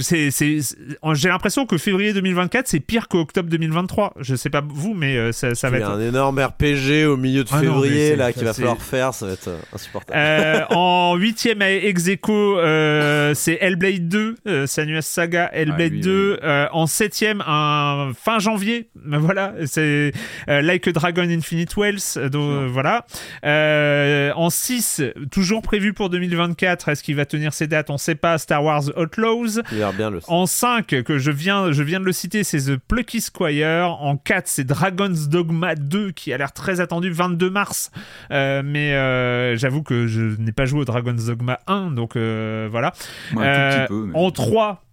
C'est, 0.00 0.30
c'est, 0.30 0.60
c'est- 0.62 0.76
j'ai 1.14 1.28
l'impression 1.28 1.66
que 1.66 1.76
février 1.78 2.12
2024, 2.12 2.68
c'est 2.68 2.80
pire 2.80 3.08
qu'octobre 3.08 3.48
2023. 3.50 4.14
Je 4.20 4.34
sais 4.36 4.50
pas 4.50 4.62
vous, 4.66 4.94
mais 4.94 5.16
euh, 5.16 5.32
ça, 5.32 5.54
ça 5.54 5.70
va 5.70 5.78
Il 5.78 5.80
y 5.80 5.82
a 5.82 5.86
être. 5.86 5.94
un 5.94 6.00
énorme 6.00 6.38
RPG 6.38 7.06
au 7.06 7.16
milieu 7.16 7.42
de 7.44 7.48
Ah 7.50 7.56
non, 7.56 7.82
février 7.82 8.16
là 8.16 8.32
qu'il 8.32 8.44
va 8.44 8.52
c'est- 8.52 8.62
falloir 8.62 8.80
faire, 8.80 9.12
ça 9.14 9.26
va 9.26 9.32
être 9.32 9.48
euh, 9.48 9.58
insupportable. 9.74 10.18
Euh, 10.18 10.64
en 10.70 11.16
huitième 11.16 11.62
ex 11.62 12.06
aequo, 12.08 12.58
euh, 12.58 13.34
c'est 13.34 13.58
Hellblade 13.60 14.08
2, 14.08 14.36
euh, 14.46 14.66
Senua's 14.66 15.06
Saga, 15.06 15.50
Hellblade 15.52 15.92
Ah, 15.92 15.96
oui, 15.96 16.00
2. 16.00 16.38
Euh, 16.42 16.66
en 16.72 16.86
septième, 16.86 17.42
un 17.46 18.12
fin 18.14 18.38
janvier, 18.38 18.88
voilà, 19.04 19.54
c'est 19.66 20.12
euh, 20.48 20.62
Like 20.62 20.86
a 20.86 20.92
Dragon 20.92 21.28
Infinite 21.28 21.74
Wells, 21.76 22.30
donc, 22.30 22.68
voilà. 22.70 23.04
Euh, 23.44 24.32
en 24.36 24.50
6, 24.50 25.02
toujours 25.30 25.62
prévu 25.62 25.92
pour 25.92 26.10
2024, 26.10 26.88
est-ce 26.90 27.02
qu'il 27.02 27.16
va 27.16 27.24
tenir 27.24 27.52
ses 27.52 27.66
dates? 27.66 27.90
On 27.90 27.98
sait 27.98 28.14
pas, 28.14 28.38
Star 28.38 28.62
Wars 28.62 28.84
Outlaws. 28.96 29.60
Il 29.72 29.78
bien 29.92 30.10
le. 30.10 30.20
En 30.28 30.46
5, 30.46 30.86
que 31.02 31.18
je 31.18 31.30
viens, 31.30 31.72
je 31.72 31.82
viens 31.82 32.00
de 32.00 32.04
le 32.04 32.12
citer, 32.12 32.44
c'est 32.44 32.58
The 32.58 32.76
Plucky 32.76 33.20
Squire. 33.20 33.96
En 34.00 34.16
4, 34.16 34.46
c'est 34.48 34.64
Dragon's 34.64 35.28
Dogma 35.28 35.74
2, 35.74 36.10
qui 36.12 36.32
a 36.32 36.38
l'air 36.38 36.52
très 36.52 36.80
attendu, 36.80 37.10
22 37.10 37.50
mars. 37.50 37.90
Euh, 38.30 38.62
mais 38.64 38.94
euh, 38.94 39.56
j'avoue 39.56 39.82
que 39.82 40.06
je 40.06 40.20
n'ai 40.40 40.52
pas 40.52 40.64
joué 40.66 40.80
au 40.80 40.84
Dragon's 40.84 41.24
Dogma 41.26 41.58
1, 41.66 41.90
donc 41.92 42.16
euh, 42.16 42.68
voilà. 42.70 42.92
Euh, 43.36 43.86
peu. 43.86 44.06
mais- 44.06 44.18
En 44.18 44.30
3, 44.30 44.84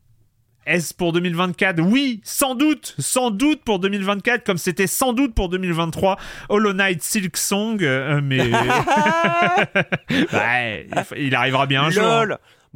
est-ce 0.67 0.93
pour 0.95 1.13
2024 1.13 1.79
Oui, 1.79 2.21
sans 2.23 2.55
doute, 2.55 2.95
sans 2.97 3.29
doute 3.29 3.63
pour 3.63 3.77
2024, 3.79 4.43
comme 4.43 4.57
c'était 4.57 4.87
sans 4.87 5.13
doute 5.13 5.35
pour 5.35 5.49
2023. 5.49 6.17
Hollow 6.49 6.73
Knight 6.73 7.03
Silk 7.03 7.37
Song, 7.37 7.77
euh, 7.83 8.19
mais 8.23 8.39
Ouais, 10.33 10.87
il 11.17 11.35
arrivera 11.35 11.65
bien 11.67 11.83
un 11.83 11.89
jour. 11.89 12.03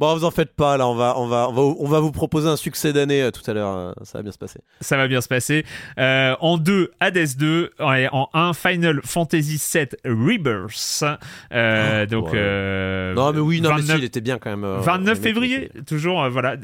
Bon, 0.00 0.16
vous 0.16 0.24
en 0.24 0.30
faites 0.30 0.54
pas 0.56 0.78
là, 0.78 0.88
on 0.88 0.94
va, 0.94 1.18
on 1.18 1.26
va, 1.26 1.48
on 1.50 1.52
va, 1.52 1.60
on 1.60 1.86
va 1.86 2.00
vous 2.00 2.10
proposer 2.10 2.48
un 2.48 2.56
succès 2.56 2.94
d'année 2.94 3.22
euh, 3.22 3.30
tout 3.30 3.42
à 3.50 3.52
l'heure. 3.52 3.76
euh, 3.76 3.92
ça 4.02 4.16
va 4.18 4.22
bien 4.22 4.32
se 4.32 4.38
passer. 4.38 4.58
Ça 4.80 4.96
va 4.96 5.06
bien 5.08 5.20
se 5.20 5.28
passer. 5.28 5.66
Euh, 5.98 6.34
en 6.40 6.56
2, 6.56 6.90
Hades 7.00 7.36
2. 7.36 7.70
Et 7.98 8.08
en 8.10 8.30
1, 8.32 8.54
Final 8.54 9.00
Fantasy 9.04 9.60
VII 9.74 9.86
Rebirth. 10.06 11.04
Euh, 11.52 12.06
donc, 12.06 12.32
ouais. 12.32 13.12
non, 13.14 13.30
mais 13.34 13.40
oui, 13.40 13.60
non, 13.60 13.68
mais 13.70 13.82
29, 13.82 13.96
si, 13.96 14.02
il 14.02 14.04
était 14.06 14.20
bien 14.22 14.38
quand 14.38 14.48
même. 14.48 14.64
euh, 14.64 14.78
29 14.78 14.88
le 15.00 15.04
mec, 15.04 15.18
il 15.18 15.22
février, 15.22 15.64
était- 15.66 15.82
toujours, 15.82 16.28
voilà, 16.30 16.56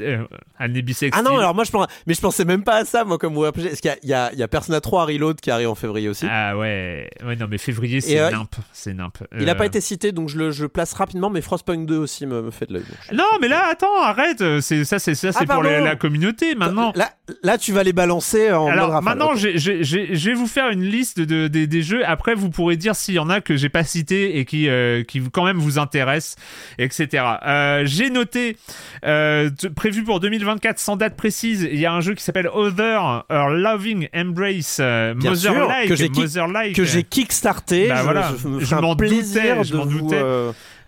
année 0.59 0.81
bisextile. 0.83 1.11
Ah 1.15 1.23
non, 1.31 1.37
alors 1.39 1.55
moi 1.55 1.65
je 1.65 1.71
pense, 1.71 1.87
mais 2.07 2.15
je 2.15 2.21
pensais 2.23 2.47
même 2.47 2.65
pas 2.65 2.77
à 2.77 2.85
ça, 2.87 3.05
moi, 3.05 3.19
comme 3.19 3.35
vous 3.35 3.41
rappelez. 3.43 3.69
Parce 3.69 3.81
qu'il 3.83 3.93
y 4.03 4.07
y 4.09 4.37
y 4.39 4.43
a 4.43 4.49
Persona 4.49 4.81
3 4.81 5.05
Reload 5.05 5.41
qui 5.43 5.51
arrive 5.51 5.69
en 5.69 5.75
février 5.75 6.09
aussi? 6.09 6.27
Ah 6.31 6.57
ouais, 6.57 7.11
ouais, 7.25 7.37
non, 7.37 7.47
mais 7.51 7.59
février, 7.59 8.01
c'est 8.01 8.31
nimp. 8.31 8.55
C'est 8.73 8.95
nimp. 8.95 9.19
Il 9.39 9.45
n'a 9.45 9.55
pas 9.55 9.67
été 9.67 9.81
cité, 9.83 10.13
donc 10.13 10.31
je 10.31 10.39
le, 10.39 10.51
je 10.53 10.65
place 10.65 10.95
rapidement, 10.95 11.29
mais 11.29 11.43
Frostpunk 11.43 11.87
2 11.87 11.99
aussi 11.99 12.25
me, 12.25 12.41
me 12.41 12.51
fait 12.51 12.67
de 12.67 12.73
l'œil. 12.75 12.85
Non, 13.13 13.25
mais 13.41 13.49
là, 13.49 13.65
attends, 13.71 14.01
arrête. 14.03 14.43
C'est 14.61 14.85
ça, 14.85 14.99
c'est 14.99 15.15
ça, 15.15 15.33
c'est 15.33 15.47
Ah, 15.49 15.55
pour 15.55 15.63
la, 15.63 15.97
communauté. 15.97 16.55
Maintenant, 16.55 16.93
Là, 16.95 17.11
là, 17.43 17.59
tu 17.59 17.73
vas 17.73 17.83
les 17.83 17.93
balancer 17.93 18.53
en 18.53 18.65
mode 18.65 18.73
Alors 18.73 19.03
maintenant, 19.03 19.33
ok. 19.33 19.37
j'ai- 19.39 19.59
j'ai- 19.59 19.83
j'ai- 19.85 20.15
je 20.17 20.31
vais 20.31 20.35
vous 20.35 20.47
faire 20.47 20.69
une 20.71 20.83
liste 20.85 21.21
de, 21.21 21.49
des- 21.49 21.67
des 21.67 21.83
jeux. 21.83 22.03
Après, 22.07 22.35
vous 22.35 22.51
pourrez 22.51 22.77
dire 22.77 22.95
s'il 22.97 23.15
y 23.15 23.19
en 23.19 23.29
a 23.31 23.41
que 23.41 23.57
j'ai 23.57 23.69
pas 23.69 23.85
cité 23.85 24.39
et 24.39 24.45
qui, 24.45 24.69
euh, 24.69 25.03
qui 25.05 25.21
quand 25.33 25.45
même 25.45 25.59
vous 25.59 25.79
intéressent, 25.79 26.37
etc. 26.79 27.25
Euh, 27.47 27.83
j'ai 27.85 28.11
noté, 28.11 28.57
euh, 29.05 29.51
prévu 29.75 30.03
pour 30.05 30.21
2024 30.21 30.79
sans 30.79 30.97
date 30.97 31.17
précise, 31.17 31.69
il 31.71 31.79
y 31.79 31.87
a 31.87 31.93
un 31.93 32.01
jeu 32.01 32.15
qui 32.15 32.23
s'appelle 32.23 32.49
Other, 32.53 33.25
Her 33.31 33.49
Loving 33.51 34.09
Embrace, 34.15 34.79
euh, 34.81 35.15
Bien 35.15 35.35
sûr, 35.35 35.53
Mother-like, 35.53 36.75
que 36.77 36.85
j'ai 36.85 37.03
kickstarté. 37.03 37.89
Bah 37.89 37.97
je, 37.99 38.03
voilà, 38.03 38.33
je 38.61 38.75
m'en 38.77 38.95
doutais, 38.95 39.65
je 39.65 39.73
de 39.73 39.77
m'en 39.77 39.87
doutais. 39.87 40.23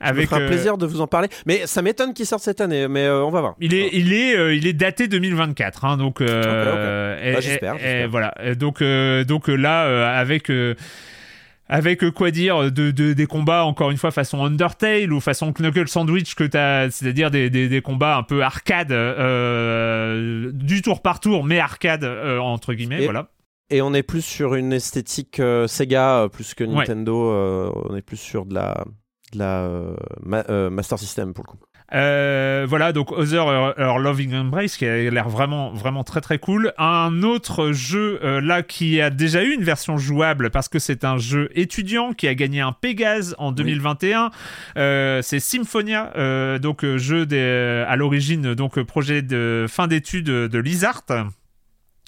Avec 0.00 0.32
un 0.32 0.40
euh, 0.40 0.46
plaisir 0.48 0.78
de 0.78 0.86
vous 0.86 1.00
en 1.00 1.06
parler. 1.06 1.28
Mais 1.46 1.66
ça 1.66 1.82
m'étonne 1.82 2.14
qu'il 2.14 2.26
sorte 2.26 2.42
cette 2.42 2.60
année, 2.60 2.88
mais 2.88 3.04
euh, 3.06 3.22
on 3.24 3.30
va 3.30 3.40
voir. 3.40 3.54
Il 3.60 3.74
est, 3.74 3.90
il 3.92 4.12
est, 4.12 4.36
euh, 4.36 4.54
il 4.54 4.66
est 4.66 4.72
daté 4.72 5.08
2024, 5.08 5.84
hein, 5.84 5.96
donc. 5.96 6.20
Bah, 6.20 7.40
j'espère, 7.40 7.76
voilà. 8.08 8.34
Donc, 8.58 8.82
donc 9.26 9.48
là, 9.48 10.16
avec. 10.18 10.50
avec 11.70 12.02
euh, 12.02 12.10
quoi 12.10 12.30
dire 12.30 12.72
de, 12.72 12.90
de- 12.90 13.12
des 13.12 13.26
combats 13.26 13.64
encore 13.64 13.90
une 13.90 13.98
fois 13.98 14.10
façon 14.10 14.42
Undertale 14.42 15.12
ou 15.12 15.20
façon 15.20 15.52
Knuckle 15.52 15.86
Sandwich 15.86 16.34
que 16.34 16.44
t'as 16.44 16.88
c'est-à-dire 16.90 17.30
des, 17.30 17.50
des, 17.50 17.68
des 17.68 17.82
combats 17.82 18.16
un 18.16 18.22
peu 18.22 18.42
arcade 18.42 18.90
euh, 18.90 20.50
du 20.54 20.80
tour 20.82 21.02
par 21.02 21.20
tour 21.20 21.44
mais 21.44 21.58
arcade 21.58 22.04
euh, 22.04 22.38
entre 22.38 22.72
guillemets 22.74 23.02
Et- 23.02 23.04
voilà 23.04 23.28
Et 23.70 23.82
on 23.82 23.92
est 23.92 24.02
plus 24.02 24.22
sur 24.24 24.54
une 24.54 24.72
esthétique 24.72 25.42
Sega 25.66 26.28
plus 26.32 26.54
que. 26.54 26.64
Nintendo. 26.64 27.72
on 27.90 27.94
est 27.96 28.00
plus 28.02 28.16
sur 28.16 28.46
de 28.46 28.54
la, 28.54 28.84
de 29.32 29.38
la 29.38 29.60
euh, 29.62 29.94
ma- 30.22 30.44
euh, 30.48 30.70
Master 30.70 30.98
System 30.98 31.34
pour 31.34 31.44
le 31.46 31.50
coup. 31.52 31.58
Euh, 31.94 32.66
voilà, 32.68 32.92
donc 32.92 33.12
Other 33.12 33.42
Her, 33.50 33.72
Her 33.78 33.98
Loving 33.98 34.34
Embrace 34.34 34.76
qui 34.76 34.84
a 34.84 35.10
l'air 35.10 35.30
vraiment, 35.30 35.72
vraiment 35.72 36.04
très 36.04 36.20
très 36.20 36.38
cool. 36.38 36.74
Un 36.76 37.22
autre 37.22 37.72
jeu 37.72 38.20
euh, 38.22 38.42
là 38.42 38.62
qui 38.62 39.00
a 39.00 39.08
déjà 39.08 39.42
eu 39.42 39.52
une 39.54 39.64
version 39.64 39.96
jouable 39.96 40.50
parce 40.50 40.68
que 40.68 40.78
c'est 40.78 41.02
un 41.04 41.16
jeu 41.16 41.48
étudiant 41.54 42.12
qui 42.12 42.28
a 42.28 42.34
gagné 42.34 42.60
un 42.60 42.72
Pégase 42.72 43.34
en 43.38 43.52
2021. 43.52 44.30
Euh, 44.76 45.22
c'est 45.22 45.40
Symphonia, 45.40 46.12
donc 46.58 46.84
jeu 46.96 47.24
des, 47.24 47.84
à 47.88 47.96
l'origine 47.96 48.54
donc 48.54 48.78
projet 48.82 49.22
de 49.22 49.64
fin 49.66 49.86
d'études 49.86 50.26
de 50.26 50.58
Lizard. 50.58 51.04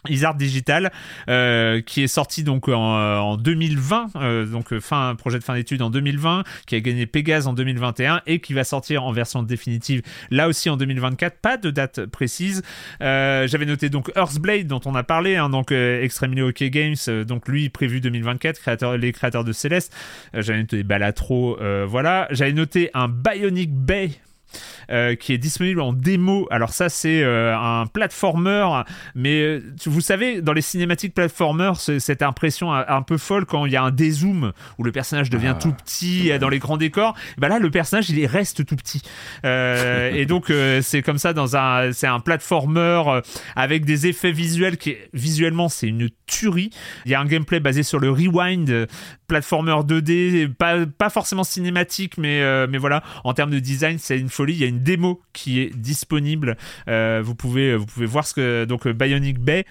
Isart 0.09 0.36
Digital, 0.36 0.90
euh, 1.28 1.82
qui 1.82 2.02
est 2.02 2.09
sorti 2.09 2.43
donc 2.43 2.68
en, 2.68 2.97
euh, 2.97 3.18
en 3.18 3.36
2020, 3.36 4.10
euh, 4.16 4.47
donc 4.47 4.72
euh, 4.72 4.81
fin 4.81 5.14
projet 5.14 5.39
de 5.39 5.44
fin 5.44 5.55
d'études 5.55 5.82
en 5.82 5.90
2020, 5.90 6.44
qui 6.66 6.74
a 6.74 6.81
gagné 6.81 7.06
Pégase 7.06 7.47
en 7.47 7.52
2021 7.52 8.22
et 8.27 8.40
qui 8.40 8.55
va 8.55 8.64
sortir 8.64 9.05
en 9.05 9.12
version 9.12 9.43
définitive 9.43 10.02
là 10.31 10.48
aussi 10.48 10.70
en 10.70 10.77
2024. 10.77 11.39
Pas 11.39 11.56
de 11.56 11.70
date 11.70 12.06
précise. 12.06 12.62
J'avais 13.01 13.66
noté 13.66 13.90
donc 13.90 14.10
Earthblade 14.16 14.66
dont 14.66 14.81
on 14.86 14.94
a 14.94 15.02
parlé, 15.02 15.36
hein, 15.36 15.51
donc 15.51 15.72
Extremely 15.72 16.43
OK 16.43 16.62
Games, 16.64 17.24
donc 17.27 17.48
lui 17.48 17.68
prévu 17.68 18.01
2024, 18.01 18.59
créateur, 18.59 18.97
les 18.97 19.12
créateurs 19.12 19.44
de 19.44 19.52
Céleste. 19.52 19.94
J'avais 20.35 20.60
noté 20.60 20.82
Balatro, 20.82 21.59
voilà. 21.86 22.28
J'avais 22.31 22.52
noté 22.52 22.90
un 22.94 23.09
Bionic 23.09 23.72
Bay 23.72 24.10
euh, 24.90 25.14
qui 25.14 25.32
est 25.32 25.39
disponible 25.39 25.81
en 25.81 25.93
démo. 25.93 26.48
Alors 26.51 26.70
ça, 26.70 26.89
c'est 26.89 27.22
euh, 27.22 27.56
un 27.56 27.86
platformer, 27.86 28.82
mais 29.14 29.40
euh, 29.40 29.62
vous 29.86 30.01
savez, 30.01 30.43
dans 30.43 30.52
les 30.52 30.62
cinématiques 30.62 31.14
platformers, 31.14 31.77
c'est 31.77 32.01
cette 32.01 32.22
impression 32.22 32.74
un, 32.74 32.85
un 32.89 33.02
peu 33.02 33.16
folle 33.16 33.47
quand 33.47 33.66
il 33.66 33.72
y 33.72 33.77
a 33.77 33.82
un 33.82 33.93
dézoom 33.93 34.52
où 34.78 34.82
le 34.82 34.90
personnage 34.90 35.31
devient 35.31 35.55
tout 35.60 35.72
petit 35.72 36.36
dans 36.40 36.48
les 36.48 36.59
grands 36.59 36.77
décors. 36.77 37.14
Ben 37.39 37.48
là, 37.48 37.60
le 37.60 37.70
personnage, 37.70 38.10
il 38.10 38.27
reste 38.27 38.66
tout 38.66 38.77
petit. 38.77 39.02
Et 39.44 40.27
donc, 40.27 40.52
c'est 40.82 41.02
comme 41.02 41.18
ça 41.18 41.32
dans 41.32 41.56
un, 41.56 41.93
c'est 41.93 42.06
un 42.06 42.20
platformer 42.20 43.20
avec 43.55 43.85
des 43.85 44.06
effets 44.06 44.32
visuels 44.32 44.77
qui, 44.77 44.97
visuellement, 45.12 45.68
c'est 45.68 45.86
une 45.86 46.09
tuerie. 46.27 46.70
Il 47.05 47.12
y 47.12 47.14
a 47.14 47.20
un 47.20 47.27
gameplay 47.27 47.60
basé 47.60 47.82
sur 47.82 47.98
le 48.01 48.10
rewind, 48.10 48.89
platformer 49.28 49.72
2D, 49.86 50.52
pas, 50.52 50.85
pas 50.86 51.10
forcément 51.10 51.44
cinématique, 51.44 52.18
mais, 52.18 52.66
mais 52.66 52.78
voilà, 52.78 53.02
en 53.24 53.35
termes 53.35 53.51
de 53.51 53.60
design, 53.60 53.98
c'est 53.98 54.18
une 54.18 54.28
Il 54.48 54.60
y 54.60 54.64
a 54.64 54.66
une 54.66 54.82
démo 54.82 55.20
qui 55.32 55.60
est 55.60 55.74
disponible. 55.76 56.56
Euh, 56.88 57.20
vous, 57.22 57.34
pouvez, 57.34 57.76
voir 57.76 58.26
ce 58.26 58.34
que. 58.34 58.64
Donc, 58.64 58.88
Bionic 58.88 59.38
Bay. 59.38 59.66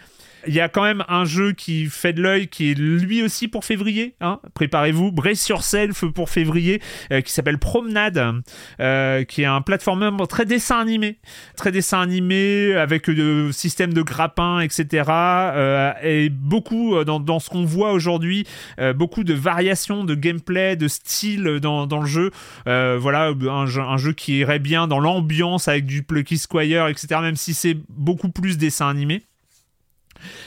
Il 0.48 0.53
y 0.53 0.60
a 0.60 0.70
quand 0.70 0.84
même 0.84 1.03
un 1.07 1.26
jeu 1.26 1.53
qui 1.53 1.86
fait 1.86 2.14
de 2.14 2.22
l'œil, 2.22 2.48
qui 2.48 2.72
est 2.72 2.76
lui 2.76 3.24
aussi 3.24 3.48
pour 3.48 3.66
février. 3.66 4.16
Hein 4.22 4.40
Préparez-vous, 4.53 5.11
Brace 5.11 5.48
Yourself 5.49 6.06
pour 6.06 6.30
février, 6.30 6.82
euh, 7.11 7.22
qui 7.22 7.32
s'appelle 7.32 7.57
Promenade, 7.57 8.41
euh, 8.80 9.24
qui 9.24 9.41
est 9.41 9.45
un 9.45 9.61
platformer 9.61 10.10
très 10.28 10.45
dessin 10.45 10.80
animé, 10.80 11.20
très 11.56 11.72
dessin 11.72 12.02
animé 12.02 12.74
avec 12.76 13.07
le 13.07 13.52
système 13.52 13.94
de 13.94 14.02
grappin, 14.02 14.60
etc. 14.60 15.06
euh, 15.10 15.94
et 16.03 16.30
beaucoup 16.30 16.95
euh, 16.95 17.03
dans, 17.03 17.40
ce 17.40 17.49
qu'on 17.49 17.66
voit 17.66 17.91
aujourd'hui, 17.91 18.45
euh, 18.80 18.94
beaucoup 18.94 19.24
de 19.24 19.34
variations 19.34 20.03
de 20.03 20.16
gameplay, 20.16 20.76
de 20.76 20.88
style 20.88 21.60
dans, 21.61 21.86
le 21.86 22.06
jeu. 22.06 22.32
Euh, 22.68 22.98
voilà, 22.99 23.32
un 23.49 23.66
jeu, 23.66 23.82
un 23.82 23.98
jeu 23.98 24.14
qui 24.14 24.40
irait 24.40 24.60
bien 24.60 24.88
dans 24.88 24.99
l'ambiance 24.99 25.68
avec 25.68 25.86
du 25.86 26.03
Plucky 26.03 26.38
Squire, 26.38 26.88
etc. 26.88 27.07
Même 27.22 27.36
si 27.36 27.53
c'est 27.53 27.78
beaucoup 27.90 28.30
plus 28.30 28.57
dessin 28.57 28.90
animé. 28.90 29.24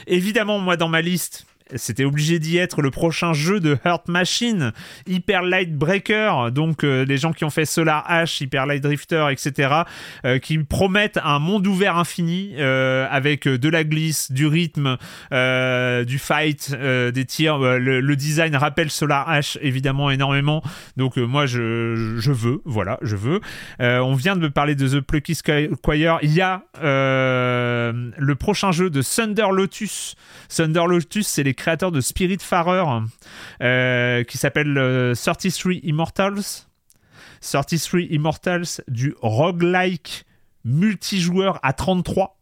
Évidemment, 0.07 0.59
moi, 0.59 0.77
dans 0.77 0.89
ma 0.89 1.01
liste, 1.01 1.45
c'était 1.75 2.05
obligé 2.05 2.39
d'y 2.39 2.57
être 2.57 2.81
le 2.81 2.91
prochain 2.91 3.33
jeu 3.33 3.59
de 3.59 3.77
Hurt 3.85 4.07
Machine, 4.07 4.71
Hyper 5.07 5.41
Light 5.43 5.75
Breaker, 5.75 6.51
donc 6.51 6.83
euh, 6.83 7.05
les 7.05 7.17
gens 7.17 7.33
qui 7.33 7.45
ont 7.45 7.49
fait 7.49 7.65
Solar 7.65 8.03
Ash, 8.07 8.41
Hyper 8.41 8.65
Light 8.65 8.83
Drifter, 8.83 9.27
etc., 9.31 9.83
euh, 10.25 10.39
qui 10.39 10.57
promettent 10.57 11.19
un 11.23 11.39
monde 11.39 11.65
ouvert 11.67 11.97
infini 11.97 12.53
euh, 12.57 13.07
avec 13.09 13.47
de 13.47 13.69
la 13.69 13.83
glisse, 13.83 14.31
du 14.31 14.47
rythme, 14.47 14.97
euh, 15.31 16.03
du 16.05 16.19
fight, 16.19 16.75
euh, 16.79 17.11
des 17.11 17.25
tirs. 17.25 17.61
Euh, 17.63 17.77
Le, 17.79 18.15
design 18.15 18.55
rappelle 18.55 18.91
Solar 18.91 19.27
Ash 19.27 19.57
évidemment 19.61 20.11
énormément, 20.11 20.61
donc 20.97 21.17
euh, 21.17 21.25
moi 21.25 21.45
je, 21.45 22.15
je 22.19 22.31
veux, 22.31 22.61
voilà, 22.65 22.99
je 23.01 23.15
veux. 23.15 23.41
Euh, 23.81 23.99
on 23.99 24.13
vient 24.13 24.35
de 24.35 24.41
me 24.41 24.49
parler 24.49 24.75
de 24.75 24.87
The 24.87 25.01
Plucky 25.01 25.35
Squire. 25.35 26.19
Il 26.21 26.33
y 26.33 26.41
a 26.41 26.63
euh, 26.83 28.11
le 28.17 28.35
prochain 28.35 28.71
jeu 28.71 28.89
de 28.89 29.01
Thunder 29.01 29.47
Lotus. 29.51 30.15
Thunder 30.49 30.83
Lotus, 30.87 31.27
c'est 31.27 31.43
les 31.43 31.53
créateurs 31.63 31.93
de 31.93 32.01
Spiritfarer, 32.01 32.83
euh, 33.61 34.23
qui 34.25 34.37
s'appelle 34.37 34.77
euh, 34.77 35.15
33 35.15 35.75
Immortals. 35.83 36.65
33 37.41 38.01
Immortals 38.09 38.81
du 38.89 39.15
roguelike 39.21 40.25
multijoueur 40.65 41.59
à 41.63 41.71
33. 41.71 42.37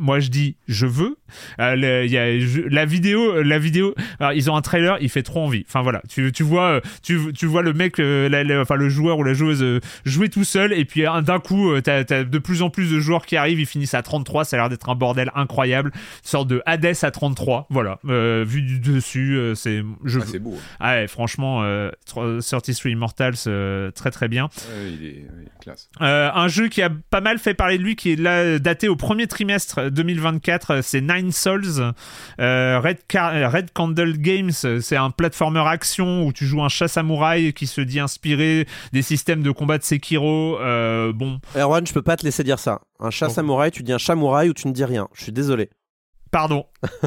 Moi, 0.00 0.18
je 0.20 0.28
dis, 0.30 0.56
je 0.66 0.86
veux. 0.86 1.16
Euh, 1.60 1.76
le- 1.76 2.06
y 2.06 2.18
a, 2.18 2.38
je- 2.40 2.62
la 2.62 2.84
vidéo, 2.86 3.42
la 3.42 3.58
vidéo. 3.58 3.94
alors, 4.18 4.32
ils 4.32 4.50
ont 4.50 4.56
un 4.56 4.62
trailer, 4.62 4.98
il 5.00 5.08
fait 5.10 5.22
trop 5.22 5.44
envie. 5.44 5.64
Enfin 5.68 5.82
voilà, 5.82 6.02
tu, 6.08 6.32
tu 6.32 6.42
vois, 6.42 6.68
euh, 6.70 6.80
tu, 7.02 7.18
tu 7.34 7.46
vois 7.46 7.62
le 7.62 7.72
mec, 7.72 8.00
euh, 8.00 8.28
la- 8.28 8.42
la- 8.42 8.60
enfin 8.62 8.74
le 8.74 8.88
joueur 8.88 9.18
ou 9.18 9.22
la 9.22 9.34
joueuse 9.34 9.62
euh, 9.62 9.80
jouer 10.04 10.28
tout 10.28 10.42
seul, 10.44 10.72
et 10.72 10.84
puis 10.84 11.06
euh, 11.06 11.20
d'un 11.20 11.38
coup, 11.38 11.70
euh, 11.70 11.80
t'as 11.80 11.98
as 12.10 12.24
de 12.24 12.38
plus 12.38 12.62
en 12.62 12.70
plus 12.70 12.90
de 12.90 12.98
joueurs 12.98 13.26
qui 13.26 13.36
arrivent, 13.36 13.60
ils 13.60 13.66
finissent 13.66 13.94
à 13.94 14.02
33. 14.02 14.44
Ça 14.44 14.56
a 14.56 14.60
l'air 14.60 14.68
d'être 14.70 14.88
un 14.88 14.94
bordel 14.96 15.30
incroyable, 15.34 15.92
une 15.94 16.00
sorte 16.28 16.48
de 16.48 16.62
Hades 16.66 16.96
à 17.02 17.10
33. 17.10 17.66
Voilà, 17.70 17.98
euh, 18.08 18.44
vu 18.46 18.62
du 18.62 18.80
dessus, 18.80 19.36
euh, 19.36 19.54
c'est, 19.54 19.82
je 20.04 20.18
Ah, 20.18 20.24
c'est 20.26 20.38
beau. 20.38 20.56
Ah 20.80 20.94
ouais, 20.94 21.06
franchement, 21.06 21.60
euh, 21.62 21.90
33 22.06 22.90
Immortals, 22.90 23.34
euh, 23.46 23.90
très 23.90 24.10
très 24.10 24.28
bien. 24.28 24.44
Ouais, 24.46 24.90
il 24.98 25.06
est, 25.06 25.10
il 25.10 25.46
est 25.46 25.60
classe. 25.62 25.88
Euh, 26.00 26.30
un 26.34 26.48
jeu 26.48 26.68
qui 26.68 26.82
a 26.82 26.90
pas 27.10 27.20
mal 27.20 27.38
fait 27.38 27.54
parler 27.54 27.78
de 27.78 27.82
lui, 27.82 27.96
qui 27.96 28.12
est 28.12 28.16
là 28.16 28.58
daté 28.58 28.88
au 28.88 28.96
premier 28.96 29.26
trimestre 29.26 29.89
2024, 29.90 30.70
euh, 30.70 30.80
c'est 30.82 31.00
Nine 31.00 31.32
Souls. 31.32 31.92
Euh, 32.40 32.80
Red, 32.82 32.98
Car- 33.08 33.52
Red 33.52 33.72
Candle 33.72 34.16
Games, 34.18 34.50
c'est 34.52 34.96
un 34.96 35.10
platformer 35.10 35.62
action 35.66 36.24
où 36.26 36.32
tu 36.32 36.46
joues 36.46 36.62
un 36.62 36.68
chat 36.68 36.88
samouraï 36.88 37.52
qui 37.52 37.66
se 37.66 37.80
dit 37.80 38.00
inspiré 38.00 38.66
des 38.92 39.02
systèmes 39.02 39.42
de 39.42 39.50
combat 39.50 39.78
de 39.78 39.82
Sekiro. 39.82 40.58
Euh, 40.60 41.12
bon, 41.12 41.40
Erwan, 41.56 41.86
je 41.86 41.92
peux 41.92 42.02
pas 42.02 42.16
te 42.16 42.24
laisser 42.24 42.44
dire 42.44 42.58
ça. 42.58 42.80
Un 43.00 43.10
chat 43.10 43.26
Bon. 43.28 43.32
samouraï, 43.34 43.70
tu 43.70 43.82
dis 43.82 43.92
un 43.92 43.98
samouraï 43.98 44.48
ou 44.48 44.54
tu 44.54 44.68
ne 44.68 44.72
dis 44.72 44.84
rien. 44.84 45.08
Je 45.14 45.22
suis 45.24 45.32
désolé. 45.32 45.70
Pardon. 46.30 46.66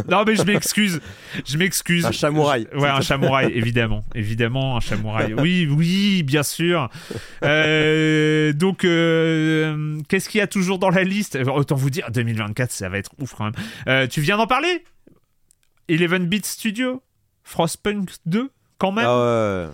Non 0.09 0.23
mais 0.25 0.35
je 0.35 0.43
m'excuse, 0.43 1.01
je 1.45 1.57
m'excuse. 1.57 2.05
Un 2.05 2.11
samouraï. 2.11 2.67
Ouais, 2.75 2.89
un 2.89 3.01
samouraï, 3.01 3.51
évidemment, 3.53 4.05
évidemment, 4.15 4.77
un 4.77 4.81
samouraï. 4.81 5.33
Oui, 5.33 5.67
oui, 5.69 6.23
bien 6.23 6.43
sûr. 6.43 6.89
Euh, 7.43 8.53
donc, 8.53 8.85
euh, 8.85 9.99
qu'est-ce 10.09 10.29
qu'il 10.29 10.39
y 10.39 10.41
a 10.41 10.47
toujours 10.47 10.79
dans 10.79 10.89
la 10.89 11.03
liste? 11.03 11.37
Autant 11.53 11.75
vous 11.75 11.89
dire, 11.89 12.09
2024, 12.11 12.71
ça 12.71 12.89
va 12.89 12.97
être 12.97 13.11
ouf 13.19 13.33
quand 13.35 13.45
même. 13.45 13.53
Euh, 13.87 14.07
tu 14.07 14.21
viens 14.21 14.37
d'en 14.37 14.47
parler? 14.47 14.83
11 15.89 15.99
Bit 16.27 16.45
Studio, 16.45 17.01
Frostpunk 17.43 18.09
2, 18.25 18.49
quand 18.77 18.91
même? 18.91 19.05
Ah 19.07 19.65
ouais. 19.67 19.73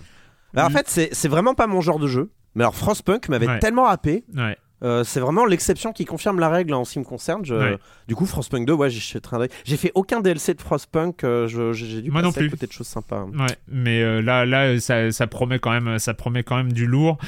Bah, 0.54 0.66
en 0.66 0.70
fait, 0.70 0.88
c'est 0.88 1.10
c'est 1.12 1.28
vraiment 1.28 1.54
pas 1.54 1.66
mon 1.68 1.80
genre 1.80 1.98
de 2.00 2.08
jeu. 2.08 2.30
Mais 2.56 2.64
alors, 2.64 2.74
Frostpunk 2.74 3.28
m'avait 3.28 3.46
Ouais. 3.46 3.58
tellement 3.60 3.86
happé. 3.86 4.24
Ouais. 4.34 4.56
Euh, 4.82 5.04
c'est 5.04 5.20
vraiment 5.20 5.44
l'exception 5.44 5.92
qui 5.92 6.04
confirme 6.04 6.38
la 6.40 6.48
règle 6.48 6.72
en 6.74 6.84
ce 6.84 6.94
qui 6.94 6.98
me 7.00 7.04
concerne. 7.04 7.44
Je- 7.44 7.54
Ouais. 7.54 7.76
Du 8.08 8.14
coup, 8.16 8.26
Frostpunk 8.26 8.66
2, 8.66 8.72
ouais. 8.72 8.88
J'ai 8.90 9.76
fait 9.76 9.92
aucun 9.94 10.20
DLC 10.20 10.54
de 10.54 10.60
Frostpunk. 10.60 11.22
euh, 11.24 11.46
je- 11.48 11.72
J'ai 11.72 12.02
dû 12.02 12.10
Moi 12.10 12.22
non 12.22 12.28
passer 12.28 12.40
à 12.40 12.42
plus. 12.44 12.50
côté 12.50 12.66
de 12.66 12.72
choses 12.72 12.86
sympas. 12.86 13.24
Ouais, 13.24 13.46
mais 13.68 14.02
euh, 14.02 14.20
là, 14.22 14.46
là, 14.46 14.78
ça, 14.80 15.10
ça 15.12 15.26
promet 15.26 15.58
quand 15.58 15.70
même, 15.78 15.98
ça 15.98 16.14
promet 16.14 16.42
quand 16.42 16.56
même 16.56 16.72
du 16.72 16.86
lourd. 16.86 17.18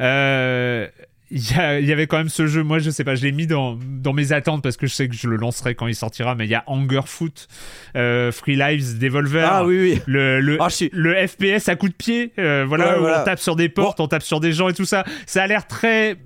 Euh, 0.00 0.86
Il 1.32 1.40
y, 1.88 1.92
avait 1.92 2.06
quand 2.06 2.18
même 2.18 2.28
ce 2.28 2.46
jeu, 2.46 2.62
moi 2.62 2.78
je 2.78 2.88
sais 2.88 3.02
pas, 3.02 3.16
je 3.16 3.24
l'ai 3.24 3.32
mis 3.32 3.48
dans, 3.48 3.76
dans 3.82 4.12
mes 4.12 4.30
attentes 4.30 4.62
parce 4.62 4.76
que 4.76 4.86
je 4.86 4.94
sais 4.94 5.08
que 5.08 5.14
je 5.16 5.28
le 5.28 5.34
lancerai 5.34 5.74
quand 5.74 5.88
il 5.88 5.94
sortira, 5.96 6.36
mais 6.36 6.44
il 6.46 6.50
y 6.50 6.54
a 6.54 6.62
Hunger 6.68 7.00
Foot, 7.04 7.48
euh, 7.96 8.30
Free 8.30 8.54
Lives, 8.54 8.96
Devolver. 9.00 9.44
Ah 9.50 9.64
oui, 9.66 9.76
oui. 9.80 10.02
Le, 10.06 10.38
le, 10.40 10.56
Ah, 10.60 10.68
je 10.68 10.74
suis- 10.76 10.90
le 10.92 11.26
FPS 11.26 11.68
à 11.68 11.74
coup 11.74 11.88
de 11.88 11.94
pied, 11.94 12.32
euh, 12.38 12.64
voilà, 12.68 12.92
Ouais, 12.92 12.96
où 12.98 13.00
voilà. 13.00 13.22
on 13.22 13.24
tape 13.24 13.40
sur 13.40 13.56
des 13.56 13.68
portes, 13.68 13.98
on 13.98 14.06
tape 14.06 14.22
sur 14.22 14.38
des 14.38 14.52
gens 14.52 14.68
et 14.68 14.72
tout 14.72 14.84
ça. 14.84 15.02
Ça 15.26 15.42
a 15.42 15.46
l'air 15.48 15.66
très 15.66 16.16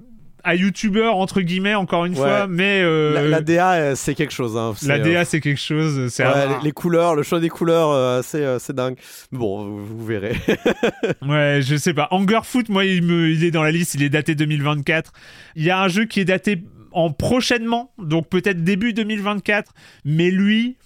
à 0.45 0.55
youtubeur 0.55 1.17
entre 1.17 1.41
guillemets 1.41 1.75
encore 1.75 2.05
une 2.05 2.13
Ouais. 2.13 2.19
fois, 2.19 2.47
mais 2.47 2.81
euh, 2.83 3.15
La, 3.15 3.23
la 3.29 3.41
DA, 3.41 3.73
euh, 3.73 3.95
c'est 3.95 4.15
quelque 4.15 4.33
chose. 4.33 4.57
hein. 4.57 4.75
la 4.87 4.99
DA 4.99 5.21
euh, 5.21 5.25
c'est 5.27 5.41
quelque 5.41 5.61
chose. 5.61 6.09
C'est 6.13 6.25
ouais, 6.27 6.49
les, 6.49 6.65
les 6.65 6.73
couleurs, 6.73 7.15
le 7.15 7.23
choix 7.23 7.41
des 7.41 7.49
couleurs, 7.49 7.91
euh, 7.91 8.21
c'est 8.23 8.59
c'est 8.59 8.75
dingue. 8.75 8.97
Bon, 9.33 9.65
vous, 9.65 9.87
vous 9.99 10.05
verrez. 10.07 10.37
Ouais, 11.23 11.61
je 11.63 11.77
sais 11.77 11.95
pas. 11.95 12.09
Hunger 12.11 12.41
Foot, 12.45 12.69
moi, 12.69 12.85
il, 12.85 13.03
me, 13.03 13.29
il 13.31 13.45
est 13.45 13.51
dans 13.51 13.63
la 13.63 13.71
liste, 13.71 13.95
il 13.95 14.03
est 14.03 14.09
daté 14.09 14.35
2024. 14.35 15.13
Il 15.57 15.65
y 15.65 15.71
a 15.71 15.81
un 15.81 15.89
jeu 15.89 16.05
qui 16.07 16.21
est 16.21 16.25
daté 16.25 16.63
en 16.93 17.11
prochainement, 17.13 17.93
donc 17.99 18.29
peut-être 18.29 18.65
début 18.65 18.93
2024, 18.93 19.73
mais 20.05 20.31
lui, 20.31 20.77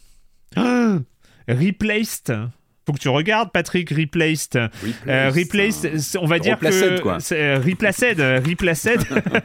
Replaced. 1.49 2.49
Faut 2.87 2.93
que 2.93 2.99
tu 2.99 3.09
regardes, 3.09 3.51
Patrick, 3.51 3.89
Replaced. 3.91 4.57
Euh, 5.09 5.31
Replaced, 5.35 5.91
on 6.21 6.27
va 6.27 6.39
dire 6.39 6.55
Replaced, 6.55 6.97
que 6.97 7.01
quoi. 7.01 7.19
euh, 7.33 7.59
Replaced, 7.65 8.21
euh, 8.21 8.41
Replaced, 8.47 8.99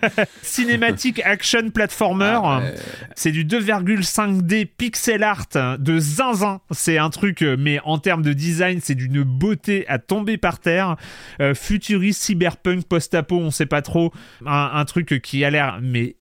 cinématique 0.41 1.21
action 1.23 1.69
platformer. 1.69 2.39
Ah, 2.43 2.59
ouais. 2.59 2.75
C'est 3.15 3.31
du 3.31 3.45
2,5D 3.45 4.65
pixel 4.65 5.23
art 5.23 5.47
de 5.79 5.99
zinzin. 5.99 6.59
C'est 6.71 6.97
un 6.97 7.09
truc, 7.09 7.41
euh, 7.41 7.55
mais 7.57 7.79
en 7.85 7.97
termes 7.97 8.23
de 8.23 8.33
design, 8.33 8.79
c'est 8.81 8.95
d'une 8.95 9.23
beauté 9.23 9.85
à 9.87 9.99
tomber 9.99 10.37
par 10.37 10.59
terre. 10.59 10.95
Euh, 11.41 11.53
futuriste, 11.53 12.21
cyberpunk, 12.23 12.85
post-apo, 12.87 13.37
on 13.37 13.51
sait 13.51 13.65
pas 13.65 13.81
trop. 13.81 14.11
Un, 14.45 14.71
un 14.73 14.85
truc 14.85 15.21
qui 15.21 15.43
a 15.45 15.49
l'air, 15.49 15.79
mais 15.81 16.15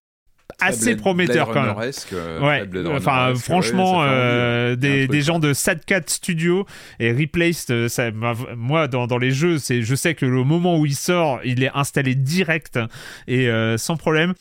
assez 0.61 0.97
prometteur 0.97 1.51
quand 1.51 1.63
même. 1.63 1.93
Euh, 2.13 2.41
Ouais, 2.41 2.69
enfin 2.89 3.35
franchement, 3.35 4.03
euh, 4.03 4.77
des, 4.77 5.21
gens 5.23 5.39
de 5.39 5.53
Sadcat 5.53 6.03
Studio 6.07 6.67
et 7.01 7.13
Replaced, 7.13 7.71
euh, 7.71 7.89
ça, 7.89 8.11
moi 8.57 8.89
dans, 8.89 9.07
dans 9.07 9.19
les 9.19 9.31
jeux, 9.31 9.59
c'est, 9.59 9.83
je 9.83 9.95
sais 9.95 10.15
que 10.15 10.27
le 10.27 10.45
moment 10.45 10.79
où 10.79 10.87
il 10.87 10.95
sort, 10.95 11.41
il 11.45 11.63
est 11.63 11.71
installé 11.75 12.15
direct 12.15 12.79
et 13.27 13.49
euh, 13.49 13.77
sans 13.79 13.97
problème. 13.97 14.35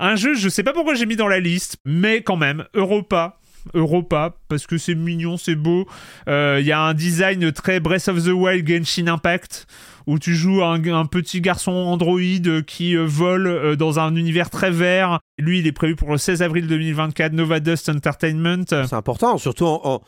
Un 0.00 0.14
jeu, 0.14 0.34
je 0.34 0.48
sais 0.48 0.62
pas 0.62 0.72
pourquoi 0.72 0.94
j'ai 0.94 1.06
mis 1.06 1.16
dans 1.16 1.26
la 1.26 1.40
liste, 1.40 1.78
mais 1.84 2.22
quand 2.22 2.36
même, 2.36 2.64
Europa. 2.74 3.38
Europa, 3.74 4.34
parce 4.48 4.66
que 4.66 4.78
c'est 4.78 4.94
mignon, 4.94 5.36
c'est 5.36 5.54
beau. 5.56 5.86
Euh, 6.28 6.58
Il 6.60 6.66
y 6.66 6.72
a 6.72 6.80
un 6.80 6.94
design 6.94 7.52
très 7.52 7.80
Breath 7.80 8.08
of 8.08 8.22
the 8.24 8.28
Wild 8.32 8.66
Genshin 8.68 9.06
Impact, 9.08 9.66
où 10.06 10.18
tu 10.18 10.34
joues 10.34 10.62
un, 10.62 10.82
un 10.92 11.04
petit 11.06 11.40
garçon 11.40 11.72
androïde 11.72 12.64
qui 12.64 12.96
euh, 12.96 13.04
vole 13.06 13.46
euh, 13.46 13.76
dans 13.76 13.98
un 13.98 14.14
univers 14.16 14.50
très 14.50 14.70
vert. 14.70 15.20
Lui, 15.38 15.58
il 15.58 15.66
est 15.66 15.72
prévu 15.72 15.96
pour 15.96 16.10
le 16.10 16.18
16 16.18 16.42
avril 16.42 16.66
2024, 16.66 17.32
Nova 17.32 17.60
Dust 17.60 17.88
Entertainment. 17.88 18.64
c'est 18.68 18.92
important, 18.94 19.36
surtout 19.38 19.66
en, 19.66 19.80
en- 19.84 20.00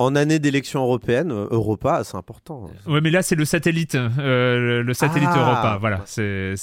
en 0.00 0.16
année 0.16 0.40
d'élection 0.40 0.82
européenne. 0.82 1.30
euh, 1.30 1.46
Europa, 1.52 2.02
c'est 2.02 2.16
important. 2.16 2.68
Ouais, 2.88 3.00
mais 3.00 3.10
là, 3.10 3.22
c'est 3.22 3.36
le 3.36 3.44
satellite, 3.44 3.94
euh, 3.94 4.58
le, 4.58 4.82
le 4.82 4.92
satellite 4.94 5.28
Ah. 5.32 5.38
Europa. 5.38 5.78
Voilà, 5.80 6.02
c'est 6.04 6.54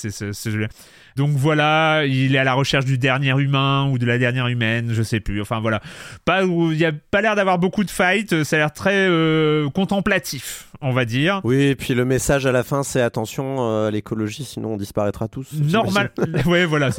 Donc 1.16 1.32
voilà, 1.32 2.04
il 2.06 2.36
est 2.36 2.40
à 2.40 2.44
la 2.44 2.54
recherche 2.54 2.86
du 2.86 2.98
dernier 2.98 3.32
humain 3.40 3.88
ou 3.90 3.98
de 3.98 4.06
la 4.06 4.18
dernière 4.18 4.48
humaine, 4.48 4.90
je 4.92 5.04
sais 5.04 5.20
plus. 5.20 5.42
Enfin 5.42 5.60
voilà, 5.60 5.82
pas 6.26 6.44
il 6.44 6.78
y 6.78 6.86
a 6.86 6.92
pas 6.92 7.22
l'air 7.22 7.36
d'avoir 7.36 7.60
beaucoup 7.60 7.84
de 7.84 7.90
fights. 7.90 8.44
Ça 8.44 8.56
a 8.56 8.60
l'air 8.60 8.74
très 8.74 9.08
euh, 9.08 9.70
contemplatif, 9.70 10.68
on 10.82 10.92
va 10.92 11.06
dire. 11.06 11.42
Oui, 11.44 11.62
et 11.64 11.76
puis 11.76 11.94
le 11.94 12.06
message 12.06 12.46
à 12.46 12.52
la 12.52 12.64
fin, 12.64 12.84
c'est 12.84 13.02
attention 13.02 13.58
euh, 13.60 13.88
à 13.88 13.92
l'écologie, 13.92 14.46
sinon 14.46 14.74
on 14.74 14.78
disparaîtra 14.78 15.28
tous. 15.28 15.52
Normal, 15.54 16.12
ouais, 16.46 16.66
voilà, 16.66 16.90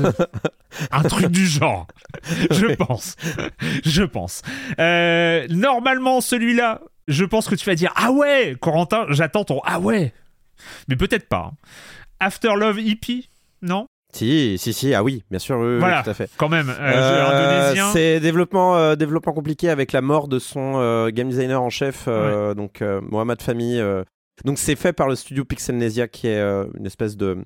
un 0.90 1.02
truc 1.02 1.26
du 1.28 1.46
genre, 1.46 1.86
je 2.50 2.74
pense, 2.74 3.16
je 3.84 4.02
pense. 4.02 4.42
Euh, 4.78 5.46
normalement, 5.48 6.20
celui-là, 6.20 6.80
je 7.08 7.24
pense 7.24 7.48
que 7.48 7.54
tu 7.54 7.64
vas 7.66 7.74
dire 7.74 7.92
ah 7.96 8.12
ouais, 8.12 8.56
Corentin, 8.60 9.06
j'attends 9.10 9.44
ton 9.44 9.60
ah 9.64 9.80
ouais, 9.80 10.12
mais 10.88 10.96
peut-être 10.96 11.28
pas. 11.28 11.50
hein. 11.52 11.56
After 12.20 12.50
Love 12.56 12.78
EP, 12.78 13.24
non? 13.62 13.86
Si, 14.14 14.58
si, 14.58 14.74
si, 14.74 14.92
ah 14.94 15.02
oui, 15.02 15.24
bien 15.30 15.38
sûr, 15.38 15.56
oui, 15.58 15.78
Voilà, 15.78 16.02
tout 16.02 16.10
à 16.10 16.14
fait. 16.14 16.30
quand 16.36 16.50
même, 16.50 16.68
euh, 16.68 17.72
Euh, 17.74 17.92
c'est 17.92 18.20
développement, 18.20 18.76
euh, 18.76 18.94
développement 18.94 19.32
compliqué 19.32 19.70
avec 19.70 19.92
la 19.92 20.02
mort 20.02 20.28
de 20.28 20.38
son 20.38 21.08
game 21.08 21.28
designer 21.28 21.62
en 21.62 21.70
chef, 21.70 22.08
donc 22.56 22.82
Mohamed 22.82 23.40
Fami. 23.40 23.80
Donc 24.44 24.58
c'est 24.58 24.76
fait 24.76 24.92
par 24.92 25.08
le 25.08 25.14
studio 25.14 25.44
Pixelnesia 25.44 26.08
qui 26.08 26.26
est 26.26 26.40
une 26.40 26.86
espèce 26.86 27.16
de 27.16 27.38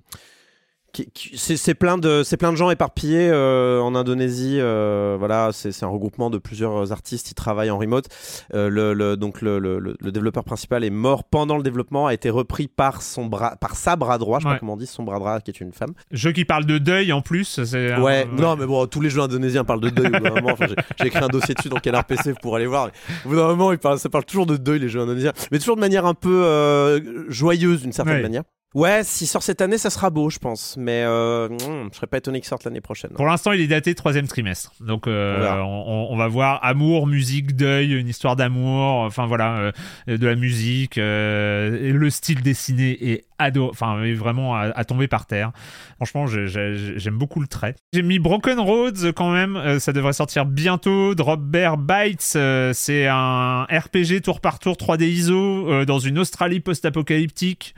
c'est 1.35 1.75
plein 1.75 1.99
de 1.99 2.23
c'est 2.25 2.37
plein 2.37 2.51
de 2.53 2.57
gens 2.57 2.71
éparpillés 2.71 3.29
euh, 3.31 3.81
en 3.81 3.95
Indonésie. 3.95 4.59
euh, 4.61 5.17
voilà, 5.19 5.51
c'est 5.53 5.83
un 5.83 5.89
regroupement 5.89 6.31
de 6.31 6.39
plusieurs 6.39 6.93
artistes 6.93 7.27
qui 7.29 7.35
travaillent 7.35 7.71
en 7.71 7.79
remote. 7.79 8.07
Euh, 8.55 8.69
le, 8.69 8.93
le- 8.95 9.17
donc 9.17 9.43
le, 9.43 9.59
le- 9.59 9.79
développeur 10.11 10.45
principal 10.45 10.85
est 10.85 10.91
mort 10.91 11.25
pendant 11.25 11.57
le 11.57 11.63
développement, 11.63 12.07
a 12.07 12.15
été 12.15 12.31
repris 12.31 12.69
par 12.69 13.03
son 13.03 13.27
bras, 13.27 13.57
par 13.57 13.75
sa 13.77 13.97
bras 13.97 14.19
droit, 14.19 14.39
je 14.39 14.45
sais 14.45 14.49
Ouais. 14.49 14.55
pas 14.55 14.61
comment 14.61 14.75
on 14.75 14.77
dit, 14.77 14.87
son 14.87 15.03
bras 15.03 15.19
droit 15.19 15.41
qui 15.41 15.51
est 15.51 15.61
une 15.61 15.73
femme. 15.73 15.93
Jeu 16.11 16.33
qui 16.33 16.45
parle 16.45 16.65
de 16.67 16.79
deuil 16.79 17.13
en 17.13 17.21
plus. 17.23 17.59
un- 17.59 18.01
Ouais, 18.03 18.27
non, 18.39 18.57
mais 18.57 18.67
bon, 18.67 18.87
tous 18.87 19.01
les 19.01 19.11
jeux 19.11 19.21
indonésiens 19.23 19.65
parlent 19.65 19.81
de 19.81 19.91
deuil. 19.91 20.11
Enfin, 20.45 20.67
j'ai- 20.99 21.07
écrit 21.07 21.23
un 21.25 21.29
dossier 21.29 21.55
dessus 21.55 21.69
dans 21.69 21.77
Canard 21.79 22.05
PC 22.05 22.35
pour 22.41 22.57
aller 22.57 22.67
voir. 22.67 22.91
Au 23.25 23.29
bout 23.29 23.37
d'un 23.37 23.49
moment, 23.49 23.73
ils 23.73 23.79
ça 23.99 24.09
parle 24.09 24.25
toujours 24.25 24.47
de 24.47 24.57
deuil, 24.57 24.79
les 24.81 24.89
jeux 24.89 25.01
indonésiens. 25.01 25.33
Mais 25.53 25.59
toujours 25.59 25.77
de 25.77 25.81
manière 25.81 26.07
un 26.07 26.15
peu 26.15 27.03
joyeuse, 27.29 27.83
d'une 27.83 27.93
certaine 27.93 28.17
Ouais. 28.17 28.23
manière. 28.23 28.43
Ouais, 28.77 29.05
s'il 29.05 29.27
sort 29.27 29.43
cette 29.43 29.63
année, 29.63 29.79
ça 29.79 29.89
sera 29.89 30.11
beau, 30.11 30.29
je 30.29 30.39
pense. 30.39 30.77
Mais 30.79 31.03
euh, 31.03 31.49
hmm, 31.49 31.89
je 31.91 31.97
serais 31.97 32.07
pas 32.07 32.19
étonné 32.19 32.41
qu'il 32.41 32.49
sorte 32.49 32.65
l'année 32.65 32.83
prochaine. 32.83 33.11
Pour 33.13 33.25
l'instant, 33.25 33.53
il 33.53 33.63
est 33.63 33.69
daté 33.69 33.95
troisième 33.95 34.29
trimestre. 34.29 34.73
Donc, 34.81 35.07
euh, 35.07 35.59
On 35.63 36.15
va 36.15 36.29
voir 36.29 36.61
amour, 36.63 37.07
musique, 37.07 37.57
deuil, 37.57 37.95
une 37.99 38.07
histoire 38.07 38.37
d'amour. 38.37 39.01
Enfin 39.01 39.25
voilà, 39.25 39.73
euh, 40.09 40.19
de 40.19 40.27
la 40.27 40.35
musique. 40.35 40.99
euh, 40.99 41.91
le 41.91 42.11
style 42.11 42.43
dessiné 42.43 42.99
est 43.13 43.25
ado, 43.39 43.69
enfin 43.71 43.97
vraiment 44.15 44.55
à, 44.55 44.65
à 44.77 44.85
tomber 44.85 45.09
par 45.09 45.25
terre. 45.25 45.53
Franchement, 45.97 46.27
j'ai- 46.27 46.47
j'ai- 46.47 46.99
j'aime 46.99 47.17
beaucoup 47.17 47.41
le 47.41 47.47
trait. 47.47 47.77
J'ai 47.95 48.03
mis 48.03 48.19
Broken 48.19 48.59
Roads 48.61 49.11
quand 49.17 49.31
même. 49.33 49.79
ça 49.79 49.95
devrait 49.95 50.13
sortir 50.13 50.45
bientôt. 50.45 51.15
Drop 51.15 51.41
Bear 51.41 51.79
Bites, 51.79 52.37
c'est 52.75 53.07
un 53.07 53.63
RPG 53.71 54.21
tour 54.23 54.41
par 54.43 54.59
tour 54.59 54.77
3D 54.77 55.07
ISO 55.09 55.87
dans 55.87 55.99
une 55.99 56.19
Australie 56.19 56.61
post-apocalyptique. 56.61 57.75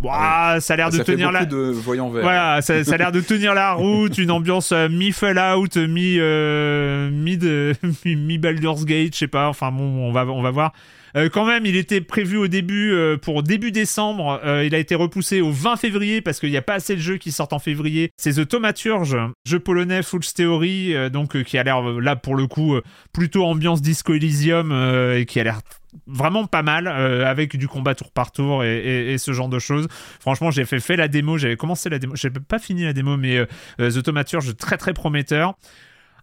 Ouah, 0.00 0.60
ça 0.60 0.74
a 0.74 0.76
l'air 0.76 0.90
de 0.90 0.98
ça 0.98 1.04
tenir 1.04 1.32
la. 1.32 1.44
de 1.44 1.56
voyants 1.56 2.08
verts. 2.08 2.22
Voilà, 2.22 2.62
ça, 2.62 2.84
ça 2.84 2.94
a 2.94 2.96
l'air 2.98 3.12
de 3.12 3.20
tenir 3.20 3.54
la 3.54 3.72
route, 3.74 4.16
une 4.18 4.30
ambiance 4.30 4.70
euh, 4.70 4.88
mi-Fallout, 4.88 5.76
mi, 5.88 6.16
euh, 6.18 7.10
mi, 7.10 7.36
de, 7.36 7.74
mi, 8.04 8.14
mi 8.14 8.38
Baldur's 8.38 8.84
Gate, 8.84 9.14
je 9.14 9.18
sais 9.18 9.28
pas. 9.28 9.48
Enfin 9.48 9.72
bon, 9.72 9.82
on 9.82 10.12
va, 10.12 10.24
on 10.26 10.42
va 10.42 10.50
voir. 10.52 10.72
Euh, 11.16 11.28
quand 11.28 11.46
même, 11.46 11.66
il 11.66 11.74
était 11.74 12.00
prévu 12.00 12.36
au 12.36 12.46
début 12.46 12.94
pour 13.22 13.42
début 13.42 13.72
décembre. 13.72 14.40
Il 14.64 14.74
a 14.74 14.78
été 14.78 14.94
repoussé 14.94 15.40
au 15.40 15.50
20 15.50 15.76
février 15.76 16.20
parce 16.20 16.38
qu'il 16.38 16.50
n'y 16.50 16.56
a 16.56 16.62
pas 16.62 16.74
assez 16.74 16.94
de 16.94 17.00
jeux 17.00 17.16
qui 17.16 17.32
sortent 17.32 17.54
en 17.54 17.58
février. 17.58 18.10
C'est 18.16 18.34
The 18.34 18.46
Thaumaturge, 18.46 19.16
jeu 19.46 19.58
polonais 19.58 20.02
Full 20.02 20.20
Theory, 20.20 20.94
donc 21.10 21.42
qui 21.42 21.58
a 21.58 21.64
l'air 21.64 21.82
là 21.82 22.14
pour 22.14 22.36
le 22.36 22.46
coup 22.46 22.76
plutôt 23.12 23.46
ambiance 23.46 23.80
Disco 23.80 24.14
Elysium 24.14 24.70
et 25.16 25.24
qui 25.24 25.40
a 25.40 25.44
l'air 25.44 25.60
vraiment 26.06 26.46
pas 26.46 26.62
mal 26.62 26.86
euh, 26.86 27.26
avec 27.26 27.56
du 27.56 27.68
combat 27.68 27.94
tour 27.94 28.10
par 28.10 28.32
tour 28.32 28.64
et, 28.64 29.16
ce 29.18 29.32
genre 29.32 29.48
de 29.48 29.58
choses. 29.58 29.88
Franchement, 30.20 30.50
j'ai 30.50 30.64
fait, 30.64 30.80
fait 30.80 30.96
la 30.96 31.08
démo, 31.08 31.38
j'avais 31.38 31.56
commencé 31.56 31.88
la 31.88 31.98
démo, 31.98 32.14
j'ai 32.16 32.30
pas 32.30 32.58
fini 32.58 32.84
la 32.84 32.92
démo, 32.92 33.16
mais 33.16 33.38
euh, 33.38 33.46
euh, 33.80 33.90
The 33.90 34.02
Thaumaturge 34.02 34.56
très 34.56 34.76
très 34.76 34.92
prometteur. 34.92 35.54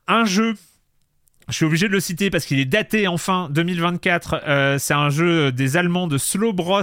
Un 0.08 0.26
jeu 0.26 0.56
je 1.48 1.54
suis 1.54 1.66
obligé 1.66 1.88
de 1.88 1.94
le 1.94 2.00
citer 2.00 2.32
parce 2.32 2.46
qu'il 2.46 2.60
est 2.60 2.66
daté 2.66 3.08
enfin 3.08 3.50
2024. 3.52 4.42
Euh, 4.48 4.78
c'est 4.80 4.96
un 4.96 5.10
jeu 5.10 5.52
des 5.52 5.78
Allemands 5.78 6.08
de 6.08 6.18
Slow 6.18 6.54
Bros. 6.54 6.82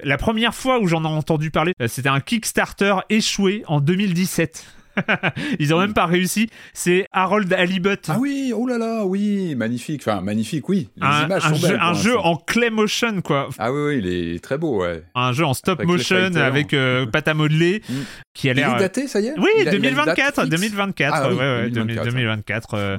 La 0.00 0.16
première 0.16 0.54
fois 0.54 0.80
où 0.80 0.88
j'en 0.88 1.04
ai 1.04 1.08
entendu 1.08 1.52
parler, 1.52 1.72
c'était 1.86 2.08
un 2.08 2.20
Kickstarter 2.20 2.96
échoué 3.08 3.62
en 3.68 3.80
2017. 3.80 4.66
Ils 5.58 5.74
ont 5.74 5.80
même 5.80 5.94
pas 5.94 6.06
réussi. 6.06 6.48
C'est 6.72 7.06
Harold 7.12 7.52
Halibut. 7.52 7.96
Ah 8.08 8.16
oui, 8.18 8.52
oh 8.54 8.66
là 8.66 8.78
là, 8.78 9.04
oui, 9.04 9.54
magnifique. 9.56 10.02
Enfin, 10.06 10.20
magnifique, 10.20 10.68
oui. 10.68 10.88
Les 10.96 11.06
un, 11.06 11.24
images 11.26 11.44
un 11.46 11.48
sont 11.50 11.54
jeu, 11.56 11.68
belles. 11.68 11.78
un 11.80 11.94
jeu 11.94 12.18
en 12.18 12.36
clay 12.36 12.70
motion 12.70 13.20
quoi. 13.22 13.48
Ah 13.58 13.72
oui, 13.72 13.80
oui, 13.86 13.98
il 14.04 14.06
est 14.34 14.42
très 14.42 14.58
beau, 14.58 14.82
ouais. 14.82 15.02
Un 15.14 15.32
jeu 15.32 15.44
en 15.44 15.54
stop 15.54 15.80
Avec 15.80 15.88
motion 15.88 16.16
avec 16.36 16.72
euh, 16.74 17.06
pâte 17.06 17.28
à 17.28 17.34
modeler 17.34 17.82
Mm. 17.88 17.92
qui 18.34 18.48
a 18.48 18.52
Il 18.52 18.58
est 18.58 18.62
daté, 18.62 19.06
ça 19.08 19.20
y 19.20 19.26
est? 19.26 19.34
Oui, 19.38 19.48
Il 19.60 19.60
a- 19.60 19.62
il 19.62 19.68
a 19.68 19.74
une 19.74 19.82
date 19.82 19.82
2024, 19.82 20.34
fixe? 20.42 20.48
2024, 20.50 21.14
Ah 21.16 21.28
oui, 21.28 21.34
ouais, 21.34 21.40
ouais, 21.40 21.70
2024. 21.70 22.04
2024. 22.04 22.74
euh, 22.74 22.96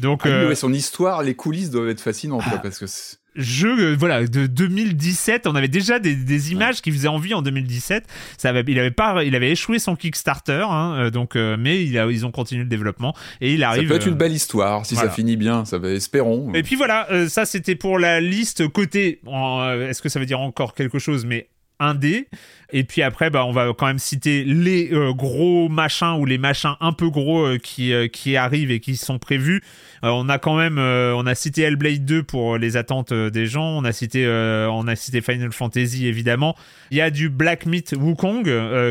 donc, 0.00 0.20
Ah 0.24 0.28
oui, 0.28 0.34
euh, 0.34 0.48
ouais, 0.48 0.54
son 0.54 0.72
histoire, 0.72 1.22
les 1.22 1.34
coulisses 1.34 1.70
doivent 1.70 1.88
être 1.88 2.00
fascinantes, 2.00 2.44
quoi, 2.48 2.58
parce 2.58 2.78
que 2.78 2.86
c'est- 2.86 3.16
jeu 3.38 3.92
euh, 3.92 3.96
voilà 3.98 4.26
de 4.26 4.46
2017 4.46 5.46
on 5.46 5.54
avait 5.54 5.68
déjà 5.68 5.98
des, 5.98 6.14
des 6.14 6.52
images 6.52 6.82
qui 6.82 6.90
faisaient 6.92 7.08
envie 7.08 7.34
en 7.34 7.42
2017 7.42 8.04
ça 8.36 8.50
avait, 8.50 8.64
il 8.66 8.78
avait 8.78 8.90
pas 8.90 9.24
il 9.24 9.34
avait 9.34 9.50
échoué 9.50 9.78
son 9.78 9.96
Kickstarter 9.96 10.66
hein, 10.68 10.94
euh, 10.98 11.10
donc 11.10 11.36
euh, 11.36 11.56
mais 11.58 11.84
il 11.84 11.98
a, 11.98 12.06
ils 12.06 12.26
ont 12.26 12.30
continué 12.30 12.64
le 12.64 12.68
développement 12.68 13.14
et 13.40 13.54
il 13.54 13.60
ça 13.60 13.68
arrive 13.70 13.88
peut 13.88 13.94
être 13.94 14.06
euh, 14.06 14.10
une 14.10 14.16
belle 14.16 14.32
histoire 14.32 14.84
si 14.84 14.94
voilà. 14.94 15.08
ça 15.08 15.14
finit 15.14 15.36
bien. 15.36 15.64
Ça 15.64 15.78
va, 15.78 15.90
espérons. 15.90 16.52
et 16.54 16.62
puis 16.62 16.76
voilà 16.76 17.10
euh, 17.10 17.28
ça 17.28 17.46
c'était 17.46 17.76
pour 17.76 17.98
la 17.98 18.20
liste 18.20 18.68
côté 18.68 19.20
euh, 19.26 19.88
est-ce 19.88 20.02
que 20.02 20.08
ça 20.08 20.18
veut 20.20 20.26
dire 20.26 20.40
encore 20.40 20.74
quelque 20.74 20.98
chose 20.98 21.24
mais 21.24 21.48
indé. 21.80 22.28
Et 22.70 22.84
puis 22.84 23.02
après 23.02 23.30
bah 23.30 23.46
on 23.46 23.52
va 23.52 23.72
quand 23.72 23.86
même 23.86 23.98
citer 23.98 24.44
les 24.44 24.92
euh, 24.92 25.14
gros 25.14 25.70
machins 25.70 26.16
ou 26.18 26.26
les 26.26 26.36
machins 26.36 26.74
un 26.80 26.92
peu 26.92 27.08
gros 27.08 27.46
euh, 27.46 27.58
qui 27.58 27.94
euh, 27.94 28.08
qui 28.08 28.36
arrivent 28.36 28.70
et 28.70 28.78
qui 28.80 28.96
sont 28.96 29.18
prévus. 29.18 29.62
Euh, 30.04 30.08
on 30.10 30.28
a 30.28 30.38
quand 30.38 30.54
même 30.54 30.76
euh, 30.76 31.14
on 31.16 31.24
a 31.24 31.34
cité 31.34 31.62
Hellblade 31.62 32.04
2 32.04 32.24
pour 32.24 32.58
les 32.58 32.76
attentes 32.76 33.14
des 33.14 33.46
gens. 33.46 33.78
On 33.78 33.84
a 33.84 33.92
cité 33.92 34.26
on 34.28 34.86
a 34.86 34.96
cité 34.96 35.22
Final 35.22 35.52
Fantasy 35.52 36.06
évidemment. 36.06 36.56
Il 36.90 36.98
y 36.98 37.00
a 37.00 37.10
du 37.10 37.30
Black 37.30 37.64
Myth 37.64 37.94
Wukong 37.98 38.44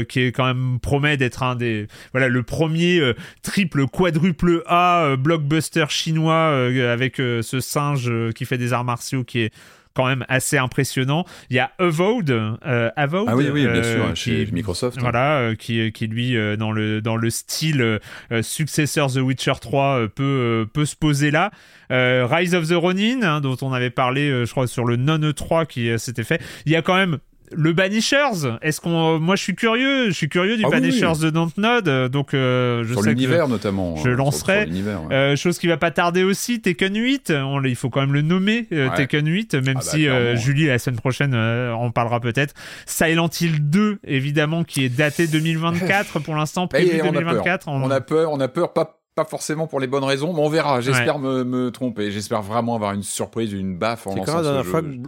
qui 0.08 0.22
est 0.22 0.32
quand 0.32 0.46
même 0.46 0.80
promet 0.80 1.18
d'être 1.18 1.44
un 1.44 1.56
des 1.56 1.88
voilà 2.14 2.30
le 2.30 2.42
premier 2.42 3.14
triple 3.44 3.86
quadruple 3.86 4.64
A 4.66 5.16
blockbuster 5.18 5.86
chinois 5.90 6.68
avec 6.90 7.18
ce 7.18 7.60
singe 7.60 8.12
qui 8.34 8.46
fait 8.46 8.58
des 8.58 8.74
arts 8.74 8.86
martiaux 8.86 9.24
qui 9.24 9.42
est 9.42 9.54
quand 9.98 10.06
même 10.06 10.24
assez 10.30 10.60
impressionnant. 10.60 11.26
Il 11.50 11.56
y 11.56 11.60
a 11.60 11.72
Avowed, 11.80 12.30
euh, 12.30 12.92
Avowed, 12.96 13.28
Ah 13.28 13.36
oui, 13.36 13.50
oui, 13.52 13.64
bien 13.64 13.76
euh, 13.78 13.96
sûr, 13.96 14.14
qui- 14.14 14.46
chez 14.46 14.52
Microsoft. 14.52 15.00
voilà, 15.02 15.40
euh, 15.40 15.56
qui, 15.56 15.92
qui 15.92 16.06
lui, 16.06 16.38
euh, 16.38 16.56
dans, 16.56 16.72
le, 16.72 17.02
dans 17.02 17.16
le 17.16 17.30
style 17.32 18.00
successeur 18.44 19.12
The 19.12 19.18
Witcher 19.18 19.54
3, 19.60 20.00
euh, 20.02 20.08
peut, 20.08 20.68
peut 20.72 20.86
se 20.86 20.96
poser 20.96 21.32
là. 21.32 21.50
Rise 21.90 22.54
of 22.54 22.68
the 22.68 22.74
Ronin, 22.74 23.24
hein, 23.24 23.42
dont 23.42 23.58
on 23.62 23.74
avait 23.74 23.90
parlé, 23.90 24.46
je 24.46 24.52
crois, 24.52 24.68
sur 24.68 24.86
le 24.86 24.98
non 24.98 25.18
E3 25.18 25.66
qui 25.66 25.98
s'était 25.98 26.24
fait. 26.24 26.42
Il 26.66 26.72
y 26.72 26.76
a 26.76 26.82
quand 26.82 26.96
même 26.96 27.18
le 27.56 27.74
Banishers. 27.74 28.58
Est-ce 28.62 28.82
qu'on, 28.82 29.16
euh, 29.16 29.20
moi, 29.20 29.36
je 29.36 29.44
suis 29.44 29.56
curieux, 29.56 30.08
je 30.08 30.12
suis 30.12 30.30
curieux 30.30 30.58
du 30.58 30.64
Ah 30.66 30.70
Banishers 30.70 31.06
oui. 31.16 31.20
de 31.22 31.30
Dontnod, 31.30 31.88
euh, 31.88 32.10
donc 32.10 32.34
euh, 32.34 32.84
je 32.84 32.94
sur 32.94 33.02
sais 33.04 33.10
que 33.10 33.16
l'univers 33.16 33.48
notamment. 33.48 33.96
je 33.96 34.02
hein, 34.02 34.04
sur- 34.04 34.16
lancerai. 34.16 34.58
sur 34.62 34.66
l'univers, 34.68 35.04
ouais. 35.06 35.14
euh, 35.16 35.36
chose 35.36 35.58
qui 35.60 35.68
va 35.68 35.78
pas 35.78 35.92
tarder 35.92 36.24
aussi, 36.24 36.62
Tekken 36.62 36.96
8, 36.96 37.32
on, 37.36 37.64
il 37.64 37.76
faut 37.76 37.90
quand 37.90 38.02
même 38.02 38.14
le 38.14 38.22
nommer, 38.22 38.68
euh, 38.72 38.90
Ouais. 38.90 38.96
Tekken 38.96 39.28
8, 39.28 39.54
même 39.56 39.66
Ah 39.70 39.74
bah, 39.76 39.82
si 39.82 40.08
euh. 40.08 40.36
Julie 40.36 40.66
la 40.68 40.80
semaine 40.80 41.00
prochaine 41.00 41.34
euh, 41.34 41.74
en 41.74 41.92
parlera 41.92 42.20
peut-être. 42.20 42.54
Silent 42.86 43.30
Hill 43.40 43.70
2, 43.70 44.00
évidemment, 44.04 44.64
qui 44.64 44.84
est 44.86 44.90
daté 44.90 45.28
2024 45.32 46.20
pour 46.20 46.36
l'instant, 46.36 46.66
Et 46.66 46.68
prévu 46.86 46.90
on 47.02 47.10
a 47.10 47.12
peur. 47.12 47.12
2024. 47.14 47.68
On 47.68 47.90
a 47.92 48.02
peur, 48.02 48.32
on 48.32 48.40
a 48.40 48.48
peur, 48.48 48.74
pas 48.74 48.94
pas 49.16 49.26
forcément 49.26 49.66
pour 49.66 49.80
les 49.80 49.88
bonnes 49.88 50.04
raisons, 50.04 50.32
mais 50.32 50.42
on 50.42 50.48
verra. 50.50 50.80
J'espère 50.80 51.18
me, 51.18 51.44
me 51.44 51.72
tromper. 51.72 52.12
J'espère 52.12 52.44
vraiment 52.44 52.76
avoir 52.76 52.94
une 52.94 53.02
surprise, 53.02 53.52
une 53.52 53.76
baffe 53.76 54.06
en 54.06 54.12
C'est 54.12 54.18
lançant 54.18 54.32
quand 54.32 54.38
la 54.38 54.44
ce 54.44 54.48
dernière 54.48 54.64
jeu. 54.64 54.70
fois 54.70 54.82
que 54.84 54.88
Bl- 54.88 55.04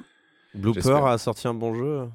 Blooper 0.55 0.81
J'espère. 0.81 1.05
a 1.05 1.17
sorti 1.19 1.47
un 1.47 1.53
bon 1.53 1.75
jeu? 1.75 2.05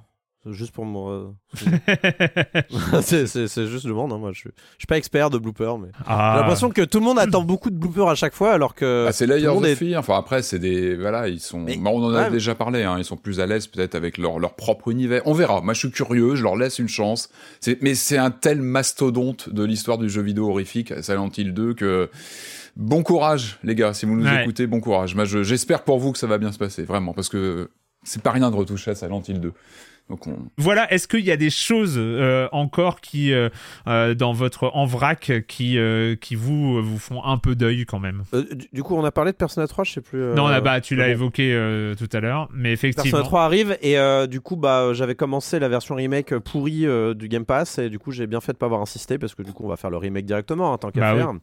Juste 0.50 0.72
pour 0.72 0.84
me. 0.84 1.32
c'est, 3.02 3.26
juste 3.66 3.86
le 3.86 3.94
monde, 3.94 4.12
hein, 4.12 4.18
moi 4.18 4.32
je 4.32 4.38
suis, 4.40 4.50
je 4.72 4.80
suis 4.80 4.86
pas 4.86 4.96
expert 4.98 5.30
de 5.30 5.38
Blooper, 5.38 5.78
mais. 5.78 5.88
Ah. 6.06 6.32
J'ai 6.34 6.40
l'impression 6.40 6.70
que 6.70 6.82
tout 6.82 6.98
le 6.98 7.04
monde 7.04 7.18
attend 7.18 7.42
beaucoup 7.42 7.70
de 7.70 7.76
Blooper 7.76 8.08
à 8.08 8.14
chaque 8.14 8.34
fois, 8.34 8.52
alors 8.52 8.74
que. 8.74 9.06
Ah, 9.08 9.12
c'est 9.12 9.26
Layers 9.26 9.46
of 9.48 9.64
est- 9.64 9.74
Fear. 9.76 9.98
Enfin, 10.00 10.18
après, 10.18 10.42
c'est 10.42 10.58
des. 10.58 10.96
Voilà, 10.96 11.28
ils 11.28 11.40
sont. 11.40 11.60
Mais- 11.60 11.76
Bon, 11.76 12.00
on 12.00 12.04
en 12.06 12.14
a 12.14 12.24
ouais. 12.24 12.30
déjà 12.30 12.54
parlé, 12.54 12.82
hein, 12.82 12.96
Ils 12.98 13.04
sont 13.04 13.16
plus 13.16 13.40
à 13.40 13.46
l'aise, 13.46 13.66
peut-être, 13.66 13.94
avec 13.94 14.18
leur, 14.18 14.38
leur 14.38 14.54
propre 14.54 14.88
univers. 14.90 15.22
On 15.26 15.32
verra. 15.32 15.60
Moi, 15.60 15.74
je 15.74 15.78
suis 15.80 15.90
curieux, 15.90 16.34
je 16.34 16.42
leur 16.42 16.56
laisse 16.56 16.78
une 16.78 16.88
chance. 16.88 17.30
Mais 17.80 17.94
c'est 17.94 18.18
un 18.18 18.30
tel 18.30 18.60
mastodonte 18.62 19.48
de 19.52 19.64
l'histoire 19.64 19.98
du 19.98 20.08
jeu 20.08 20.22
vidéo 20.22 20.50
horrifique, 20.50 20.92
Silent 21.02 21.30
Hill 21.36 21.54
2, 21.54 21.74
que. 21.74 22.10
Bon 22.76 23.04
courage, 23.04 23.58
les 23.62 23.76
gars, 23.76 23.94
si 23.94 24.04
vous 24.04 24.16
nous 24.16 24.24
Ouais. 24.26 24.42
écoutez, 24.42 24.66
bon 24.66 24.80
courage. 24.80 25.14
Moi, 25.14 25.24
je- 25.24 25.44
j'espère 25.44 25.84
pour 25.84 25.98
vous 26.00 26.10
que 26.10 26.18
ça 26.18 26.26
va 26.26 26.38
bien 26.38 26.50
se 26.50 26.58
passer, 26.58 26.82
vraiment, 26.82 27.12
parce 27.14 27.28
que 27.28 27.70
c'est 28.02 28.20
pas 28.20 28.32
rien 28.32 28.50
de 28.50 28.56
retoucher 28.56 28.90
à 28.90 28.94
Silent 28.96 29.22
Hill 29.28 29.38
2. 29.40 29.52
Donc, 30.10 30.26
on... 30.26 30.36
Voilà, 30.58 30.92
est-ce 30.92 31.08
qu'il 31.08 31.24
y 31.24 31.30
a 31.30 31.36
des 31.38 31.48
choses 31.48 31.94
euh, 31.96 32.46
encore 32.52 33.00
qui, 33.00 33.32
euh, 33.32 33.48
euh, 33.86 34.14
dans 34.14 34.34
votre 34.34 34.70
en 34.74 34.84
vrac, 34.84 35.32
qui, 35.48 35.78
euh, 35.78 36.14
qui 36.14 36.34
vous, 36.34 36.82
vous 36.82 36.98
font 36.98 37.24
un 37.24 37.38
peu 37.38 37.54
d'œil 37.54 37.86
quand 37.86 38.00
même? 38.00 38.22
Euh, 38.34 38.44
du, 38.72 38.82
coup, 38.82 38.94
on 38.96 39.04
a 39.04 39.10
parlé 39.10 39.32
de 39.32 39.36
Persona 39.38 39.66
3, 39.66 39.84
je 39.84 39.92
sais 39.92 40.00
plus. 40.02 40.20
euh, 40.20 40.34
Non, 40.34 40.46
là, 40.48 40.60
bah, 40.60 40.82
tu 40.82 40.94
l'as 40.94 41.06
bon. 41.06 41.12
évoqué 41.12 41.54
euh, 41.54 41.94
tout 41.94 42.08
à 42.12 42.20
l'heure, 42.20 42.48
mais 42.52 42.72
effectivement. 42.72 43.04
Persona 43.10 43.24
3 43.24 43.44
arrive 43.44 43.78
et 43.80 43.98
euh, 43.98 44.26
du 44.26 44.40
coup 44.42 44.56
bah 44.56 44.92
j'avais 44.92 45.14
commencé 45.14 45.58
la 45.58 45.68
version 45.68 45.94
remake 45.94 46.36
pourrie 46.38 46.86
euh, 46.86 47.14
du 47.14 47.28
Game 47.28 47.46
Pass 47.46 47.78
et 47.78 47.88
du 47.88 47.98
coup 47.98 48.12
j'ai 48.12 48.26
bien 48.26 48.40
fait 48.40 48.52
de 48.52 48.58
pas 48.58 48.66
avoir 48.66 48.80
insisté 48.82 49.16
parce 49.18 49.34
que 49.34 49.42
du 49.42 49.52
coup 49.52 49.64
on 49.64 49.68
va 49.68 49.76
faire 49.76 49.90
le 49.90 49.96
remake 49.96 50.26
directement 50.26 50.70
en 50.72 50.78
tant 50.78 50.90
qu'à 50.90 51.14
Bah 51.14 51.30
oui. 51.32 51.38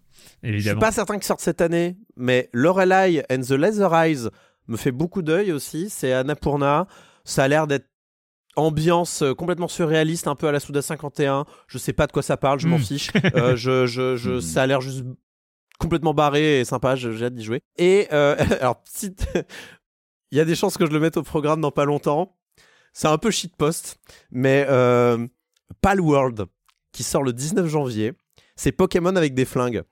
Je 0.60 0.70
suis 0.70 0.76
pas 0.80 0.92
certain 0.92 1.16
qu'il 1.16 1.24
sorte 1.24 1.40
cette 1.42 1.62
année, 1.62 1.98
mais 2.16 2.50
Lorelai 2.54 3.24
and 3.32 3.42
the 3.42 3.52
Laser 3.52 3.94
Eyes 3.96 4.30
me 4.68 4.78
fait 4.78 4.92
beaucoup 4.92 5.22
d'œil 5.24 5.52
aussi. 5.52 5.90
C'est 5.90 6.14
Annapurna. 6.14 6.88
Ça 7.24 7.44
a 7.44 7.48
l'air 7.48 7.68
d'être 7.68 7.88
ambiance 8.56 9.22
euh, 9.22 9.34
complètement 9.34 9.68
surréaliste, 9.68 10.28
un 10.28 10.36
peu 10.36 10.48
à 10.48 10.52
la 10.52 10.60
Souda 10.60 10.82
51. 10.82 11.45
Je 11.68 11.78
sais 11.78 11.94
pas 11.94 12.07
de 12.07 12.11
quoi 12.11 12.22
ça 12.22 12.38
parle, 12.38 12.60
je 12.60 12.68
m'en 12.68 12.78
Mm. 12.78 12.84
fiche. 12.84 13.11
Euh, 13.36 13.56
je, 13.56 13.86
je, 13.86 14.15
je, 14.18 14.32
Mm. 14.32 14.41
ça 14.41 14.64
a 14.64 14.68
l'air 14.68 14.82
juste 14.82 15.03
complètement 15.80 16.14
barré 16.14 16.60
et 16.61 16.65
sympa. 16.65 16.95
J'ai 16.95 17.23
hâte 17.26 17.34
d'y 17.36 17.44
jouer. 17.44 17.61
Et 17.78 18.07
euh, 18.11 18.36
alors, 18.61 18.82
petite- 18.84 19.28
il 20.32 20.38
y 20.38 20.41
a 20.41 20.45
des 20.45 20.56
chances 20.56 20.78
que 20.78 20.86
je 20.86 20.91
le 20.91 20.99
mette 20.99 21.18
au 21.18 21.23
programme 21.23 21.61
dans 21.61 21.72
pas 21.72 21.86
longtemps. 21.86 22.38
C'est 22.94 23.07
un 23.07 23.18
peu 23.18 23.32
shitpost, 23.32 23.98
mais 24.32 24.65
euh, 24.69 25.26
Palworld. 25.82 26.45
qui 26.91 27.03
sort 27.03 27.23
le 27.23 27.32
19 27.34 27.68
janvier. 27.68 28.14
C'est 28.57 28.72
Pokémon 28.73 29.15
avec 29.15 29.34
des 29.34 29.45
flingues. 29.45 29.84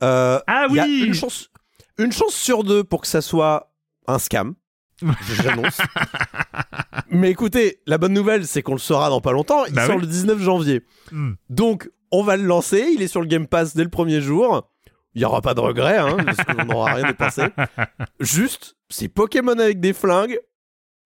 Ah 0.00 0.42
il 0.68 0.74
y 0.76 0.80
a 0.80 0.84
oui 0.84 1.04
une 1.06 1.14
chance, 1.14 1.50
une 1.98 2.12
chance 2.12 2.34
sur 2.34 2.62
deux 2.64 2.82
pour 2.84 3.00
que 3.00 3.06
ça 3.06 3.20
soit 3.20 3.72
un 4.06 4.18
scam. 4.18 4.54
J'annonce. 5.42 5.80
Mais 7.10 7.30
écoutez, 7.30 7.80
la 7.86 7.98
bonne 7.98 8.12
nouvelle, 8.12 8.46
c'est 8.46 8.62
qu'on 8.62 8.72
le 8.72 8.78
saura 8.78 9.08
dans 9.10 9.20
pas 9.20 9.32
longtemps. 9.32 9.64
Il 9.66 9.74
Bah 9.74 9.86
sort 9.86 9.96
oui. 9.96 10.02
le 10.02 10.06
19 10.08 10.40
janvier. 10.40 10.82
Hmm. 11.12 11.32
Donc, 11.48 11.90
on 12.10 12.22
va 12.22 12.36
le 12.36 12.44
lancer. 12.44 12.86
Il 12.94 13.02
est 13.02 13.08
sur 13.08 13.20
le 13.20 13.26
Game 13.26 13.46
Pass 13.46 13.74
dès 13.74 13.84
le 13.84 13.90
premier 13.90 14.20
jour. 14.20 14.68
Il 15.14 15.20
n'y 15.20 15.24
aura 15.24 15.40
pas 15.40 15.54
de 15.54 15.60
regret, 15.60 15.98
hein, 15.98 16.16
parce 16.24 16.36
qu'on 16.44 16.64
n'aura 16.66 16.94
rien 16.94 17.06
dépensé. 17.08 17.42
Juste, 18.20 18.76
c'est 18.88 19.08
Pokémon 19.08 19.58
avec 19.58 19.80
des 19.80 19.92
flingues. 19.92 20.38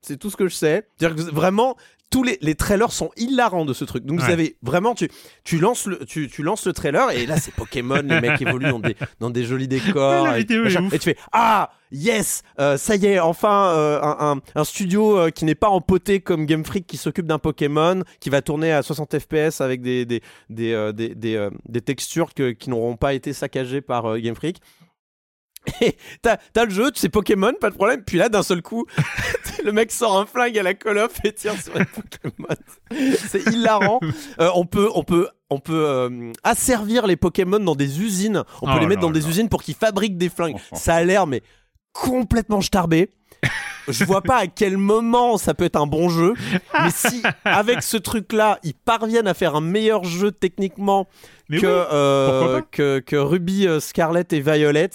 C'est 0.02 0.16
tout 0.18 0.30
ce 0.30 0.36
que 0.36 0.48
je 0.48 0.54
sais. 0.54 0.86
Que 0.98 1.06
vraiment, 1.06 1.76
tous 2.12 2.22
les, 2.22 2.38
les 2.42 2.54
trailers 2.54 2.92
sont 2.92 3.10
hilarants 3.16 3.64
de 3.64 3.72
ce 3.72 3.84
truc. 3.84 4.04
Donc 4.04 4.20
vous 4.20 4.30
avez 4.30 4.56
vraiment, 4.62 4.94
tu, 4.94 5.08
tu, 5.42 5.58
lances 5.58 5.86
le, 5.86 6.04
tu, 6.04 6.28
tu 6.28 6.42
lances 6.44 6.64
le 6.66 6.72
trailer 6.72 7.10
et 7.10 7.26
là 7.26 7.38
c'est 7.38 7.52
Pokémon, 7.54 8.02
les 8.04 8.20
mecs 8.20 8.40
évoluent 8.40 8.70
dans 8.70 8.78
des, 8.78 8.94
dans 9.18 9.30
des 9.30 9.44
jolis 9.44 9.66
décors. 9.66 10.26
La 10.26 10.36
et, 10.36 10.40
vidéo 10.42 10.60
est 10.60 10.64
machin. 10.64 10.84
ouf. 10.84 10.92
Et 10.92 10.98
tu 10.98 11.04
fais 11.04 11.16
Ah, 11.32 11.70
yes, 11.90 12.42
euh, 12.60 12.76
ça 12.76 12.94
y 12.96 13.06
est, 13.06 13.18
enfin 13.18 13.66
euh, 13.74 14.00
un, 14.02 14.36
un, 14.36 14.40
un 14.60 14.64
studio 14.64 15.18
euh, 15.18 15.30
qui 15.30 15.44
n'est 15.44 15.54
pas 15.54 15.68
empoté 15.70 16.20
comme 16.20 16.46
Game 16.46 16.64
Freak 16.64 16.86
qui 16.86 16.96
s'occupe 16.98 17.26
d'un 17.26 17.38
Pokémon, 17.38 18.02
qui 18.20 18.30
va 18.30 18.42
tourner 18.42 18.72
à 18.72 18.82
60 18.82 19.18
FPS 19.18 19.60
avec 19.60 19.80
des, 19.82 20.04
des, 20.04 20.20
des, 20.50 20.92
des, 20.92 21.48
des, 21.68 21.80
textures 21.80 22.34
que- 22.34 22.52
qui 22.52 22.70
n'auront 22.70 22.96
pas 22.96 23.14
été 23.14 23.32
saccagées 23.32 23.80
par 23.80 24.18
Game 24.18 24.34
Freak. 24.36 24.58
T'as 26.22 26.38
t'as 26.52 26.64
le 26.64 26.70
jeu, 26.70 26.90
tu 26.90 27.00
sais 27.00 27.08
Pokémon, 27.08 27.52
pas 27.60 27.70
de 27.70 27.74
problème. 27.74 28.02
Puis 28.04 28.18
là, 28.18 28.28
d'un 28.28 28.42
seul 28.42 28.62
coup, 28.62 28.84
le 29.64 29.72
mec 29.72 29.92
sort 29.92 30.18
un 30.18 30.26
flingue 30.26 30.58
à 30.58 30.62
la 30.62 30.74
Call 30.74 30.98
of 30.98 31.12
et 31.24 31.32
tire 31.32 31.60
sur 31.60 31.76
les 31.78 31.84
Pokémon. 31.84 32.56
C'est 33.28 33.46
hilarant. 33.46 34.00
Euh, 34.40 34.50
on 34.54 34.66
peut, 34.66 34.88
on 34.94 35.04
peut, 35.04 35.28
on 35.50 35.60
peut 35.60 35.84
euh, 35.86 36.32
asservir 36.42 37.06
les 37.06 37.16
Pokémon 37.16 37.60
dans 37.60 37.76
des 37.76 38.00
usines. 38.00 38.44
On 38.60 38.66
peut 38.66 38.72
Oh 38.76 38.80
les 38.80 38.86
mettre 38.86 39.02
dans 39.02 39.10
des 39.10 39.28
usines 39.28 39.48
pour 39.48 39.62
qu'ils 39.62 39.74
fabriquent 39.74 40.18
des 40.18 40.28
flingues. 40.28 40.58
Ça 40.72 40.96
a 40.96 41.04
l'air 41.04 41.26
mais 41.26 41.42
complètement 41.92 42.60
starbé. 42.60 43.10
Je 43.88 44.04
vois 44.04 44.22
pas 44.22 44.36
à 44.36 44.46
quel 44.46 44.76
moment 44.76 45.36
ça 45.38 45.54
peut 45.54 45.64
être 45.64 45.76
un 45.76 45.88
bon 45.88 46.08
jeu, 46.08 46.34
mais 46.80 46.90
si 46.94 47.20
avec 47.44 47.82
ce 47.82 47.96
truc-là, 47.96 48.60
ils 48.62 48.74
parviennent 48.74 49.26
à 49.26 49.34
faire 49.34 49.56
un 49.56 49.60
meilleur 49.60 50.04
jeu 50.04 50.30
techniquement 50.30 51.08
Mais 51.48 51.58
que, 51.58 51.66
oui, 51.66 51.88
euh, 51.92 52.62
que, 52.70 53.00
que 53.00 53.16
Ruby, 53.16 53.66
Scarlet 53.80 54.24
et 54.30 54.40
Violet. 54.40 54.90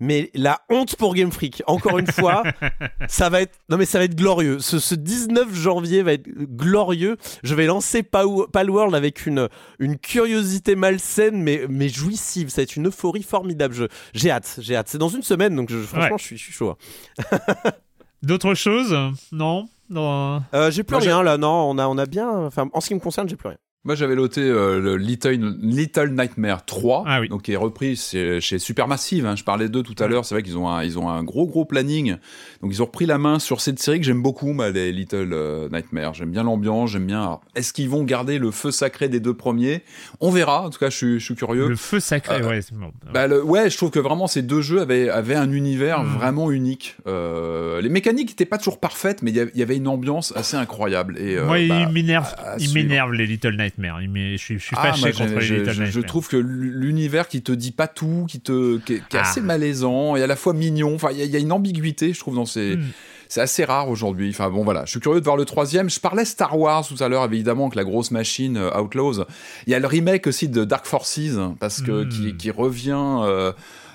Mais 0.00 0.30
la 0.34 0.60
honte 0.70 0.94
pour 0.96 1.14
Game 1.14 1.32
Freak, 1.32 1.62
encore 1.66 1.98
une 1.98 2.06
fois, 2.06 2.42
ça 3.08 3.28
va 3.30 3.40
être 3.42 3.58
non 3.68 3.76
mais 3.76 3.84
ça 3.84 3.98
va 3.98 4.04
être 4.04 4.14
glorieux. 4.14 4.58
Ce, 4.60 4.78
ce 4.78 4.94
19 4.94 5.54
janvier 5.54 6.02
va 6.02 6.12
être 6.12 6.28
glorieux. 6.28 7.16
Je 7.42 7.54
vais 7.54 7.66
lancer 7.66 8.02
Pal- 8.02 8.46
Palworld 8.52 8.94
avec 8.94 9.26
une 9.26 9.48
une 9.80 9.98
curiosité 9.98 10.76
malsaine 10.76 11.42
mais 11.42 11.62
mais 11.68 11.88
jouissive. 11.88 12.48
Ça 12.48 12.56
va 12.60 12.62
être 12.64 12.76
une 12.76 12.86
euphorie 12.88 13.22
formidable. 13.24 13.88
J'ai 14.14 14.30
hâte, 14.30 14.58
j'ai 14.62 14.76
hâte. 14.76 14.88
C'est 14.88 14.98
dans 14.98 15.08
une 15.08 15.22
semaine 15.22 15.56
donc 15.56 15.70
je- 15.70 15.78
franchement 15.78 16.10
Ouais. 16.12 16.18
je 16.18 16.24
suis 16.24 16.36
je 16.38 16.42
suis 16.44 16.52
chaud. 16.52 16.76
D'autres 18.22 18.54
choses? 18.54 18.96
Non? 19.32 19.68
Non. 19.90 20.42
Euh, 20.54 20.70
j'ai 20.70 20.82
plus 20.82 20.94
Moi, 20.94 21.00
rien 21.02 21.22
là. 21.22 21.38
Non, 21.38 21.70
on 21.70 21.78
a 21.78 21.86
on 21.86 21.96
a 21.98 22.06
bien. 22.06 22.28
Enfin 22.30 22.68
en 22.72 22.80
ce 22.80 22.88
qui 22.88 22.94
me 22.94 23.00
concerne 23.00 23.28
j'ai 23.28 23.36
plus 23.36 23.48
rien. 23.48 23.58
Moi, 23.88 23.94
j'avais 23.94 24.16
noté 24.16 24.42
euh, 24.42 24.80
le 24.80 24.98
Little, 24.98 25.56
Little 25.62 26.10
Nightmare 26.10 26.62
3, 26.66 27.04
Ah 27.06 27.20
oui. 27.22 27.30
donc 27.30 27.40
qui 27.44 27.52
est 27.52 27.56
repris 27.56 27.96
chez, 27.96 28.38
chez 28.38 28.58
Supermassive. 28.58 29.24
Hein. 29.24 29.34
Je 29.34 29.44
parlais 29.44 29.70
d'eux 29.70 29.82
tout 29.82 29.94
à 29.98 30.08
l'heure. 30.08 30.26
C'est 30.26 30.34
vrai 30.34 30.42
qu'ils 30.42 30.58
ont 30.58 30.68
un, 30.68 30.84
ils 30.84 30.98
ont 30.98 31.08
un 31.08 31.22
gros 31.24 31.46
gros 31.46 31.64
planning. 31.64 32.16
Donc 32.60 32.70
ils 32.70 32.82
ont 32.82 32.84
repris 32.84 33.06
la 33.06 33.16
main 33.16 33.38
sur 33.38 33.62
cette 33.62 33.78
série 33.78 33.98
que 33.98 34.04
j'aime 34.04 34.20
beaucoup, 34.20 34.52
moi, 34.52 34.68
les 34.68 34.92
Little 34.92 35.30
euh, 35.32 35.70
Nightmare. 35.70 36.12
J'aime 36.12 36.30
bien 36.30 36.42
l'ambiance, 36.42 36.90
j'aime 36.90 37.06
bien. 37.06 37.40
Est-ce 37.54 37.72
qu'ils 37.72 37.88
vont 37.88 38.04
garder 38.04 38.38
le 38.38 38.50
feu 38.50 38.70
sacré 38.70 39.08
des 39.08 39.20
deux 39.20 39.32
premiers? 39.32 39.80
On 40.20 40.30
verra. 40.30 40.66
En 40.66 40.68
tout 40.68 40.78
cas, 40.78 40.90
je 40.90 40.96
suis, 40.98 41.18
je 41.18 41.24
suis 41.24 41.34
curieux. 41.34 41.66
Le 41.68 41.74
feu 41.76 41.98
sacré, 41.98 42.42
Euh, 42.42 42.46
ouais. 42.46 42.60
bon. 42.72 42.92
Bah, 43.14 43.26
le- 43.26 43.42
ouais, 43.42 43.70
je 43.70 43.76
trouve 43.78 43.90
que 43.90 44.00
vraiment 44.00 44.26
ces 44.26 44.42
deux 44.42 44.60
jeux 44.60 44.82
avaient, 44.82 45.08
avaient 45.08 45.34
un 45.34 45.50
univers 45.50 46.02
Mm. 46.02 46.08
vraiment 46.18 46.50
unique. 46.50 46.94
Euh, 47.06 47.80
les 47.80 47.88
mécaniques 47.88 48.28
n'étaient 48.28 48.44
pas 48.44 48.58
toujours 48.58 48.80
parfaites, 48.80 49.22
mais 49.22 49.30
il 49.30 49.36
y 49.38 49.40
avait- 49.40 49.50
il 49.54 49.60
y 49.60 49.62
avait 49.62 49.78
une 49.78 49.88
ambiance 49.88 50.34
assez 50.36 50.58
incroyable. 50.58 51.16
Et, 51.18 51.38
euh, 51.38 51.46
Moi, 51.46 51.56
bah, 51.66 51.86
il 51.86 51.88
m'énerve, 51.94 52.34
à- 52.36 52.50
à 52.50 52.56
il 52.58 52.68
suivre. 52.68 52.86
m'énerve 52.86 53.12
les 53.14 53.24
Little 53.24 53.52
Nightmares. 53.56 53.77
M'est- 53.78 54.36
je 54.36 54.42
suis, 54.42 54.58
je 54.58 54.64
suis 54.64 54.76
Ah, 54.78 54.88
fâché 54.92 55.00
moi, 55.00 55.10
contre 55.12 55.28
j'ai- 55.28 55.34
les 55.38 55.40
je, 55.40 55.54
Little 55.54 55.64
je- 55.66 55.70
Nightmares. 55.82 55.90
je 55.92 56.00
trouve 56.00 56.28
que 56.28 56.36
l'univers 56.36 57.28
qui 57.28 57.42
te 57.42 57.52
dit 57.52 57.72
pas 57.72 57.86
tout, 57.88 58.26
qui 58.28 58.40
te, 58.40 58.78
qui, 58.78 58.94
est- 58.94 59.08
qui 59.08 59.16
est 59.16 59.20
Ah. 59.20 59.28
assez 59.28 59.40
malaisant 59.40 60.16
et 60.16 60.22
à 60.22 60.26
la 60.26 60.36
fois 60.36 60.52
mignon. 60.52 60.94
Enfin, 60.94 61.08
il 61.12 61.18
y, 61.18 61.22
a- 61.22 61.24
il 61.24 61.30
y 61.30 61.36
a 61.36 61.38
une 61.38 61.52
ambiguïté, 61.52 62.12
je 62.12 62.18
trouve, 62.20 62.34
dans 62.34 62.46
ces. 62.46 62.76
Hmm. 62.76 62.84
C'est 63.30 63.42
assez 63.42 63.64
rare 63.66 63.90
aujourd'hui. 63.90 64.30
Enfin 64.30 64.48
bon, 64.48 64.64
voilà. 64.64 64.86
Je 64.86 64.90
suis 64.92 65.00
curieux 65.00 65.20
de 65.20 65.24
voir 65.24 65.36
le 65.36 65.44
troisième. 65.44 65.90
Je 65.90 66.00
parlais 66.00 66.24
Star 66.24 66.58
Wars 66.58 66.86
tout 66.88 66.96
à 67.04 67.08
l'heure, 67.10 67.26
évidemment, 67.26 67.64
avec 67.66 67.74
la 67.74 67.84
grosse 67.84 68.10
machine 68.10 68.56
euh, 68.56 68.80
Outlaws. 68.80 69.26
Il 69.66 69.70
y 69.70 69.74
a 69.74 69.78
le 69.80 69.86
remake 69.86 70.26
aussi 70.26 70.48
de 70.48 70.64
Dark 70.64 70.86
Forces 70.86 71.20
parce 71.60 71.82
que 71.82 72.04
Mm. 72.04 72.08
qui, 72.08 72.36
qui 72.38 72.50
revient. 72.50 72.94
euh, 72.96 73.52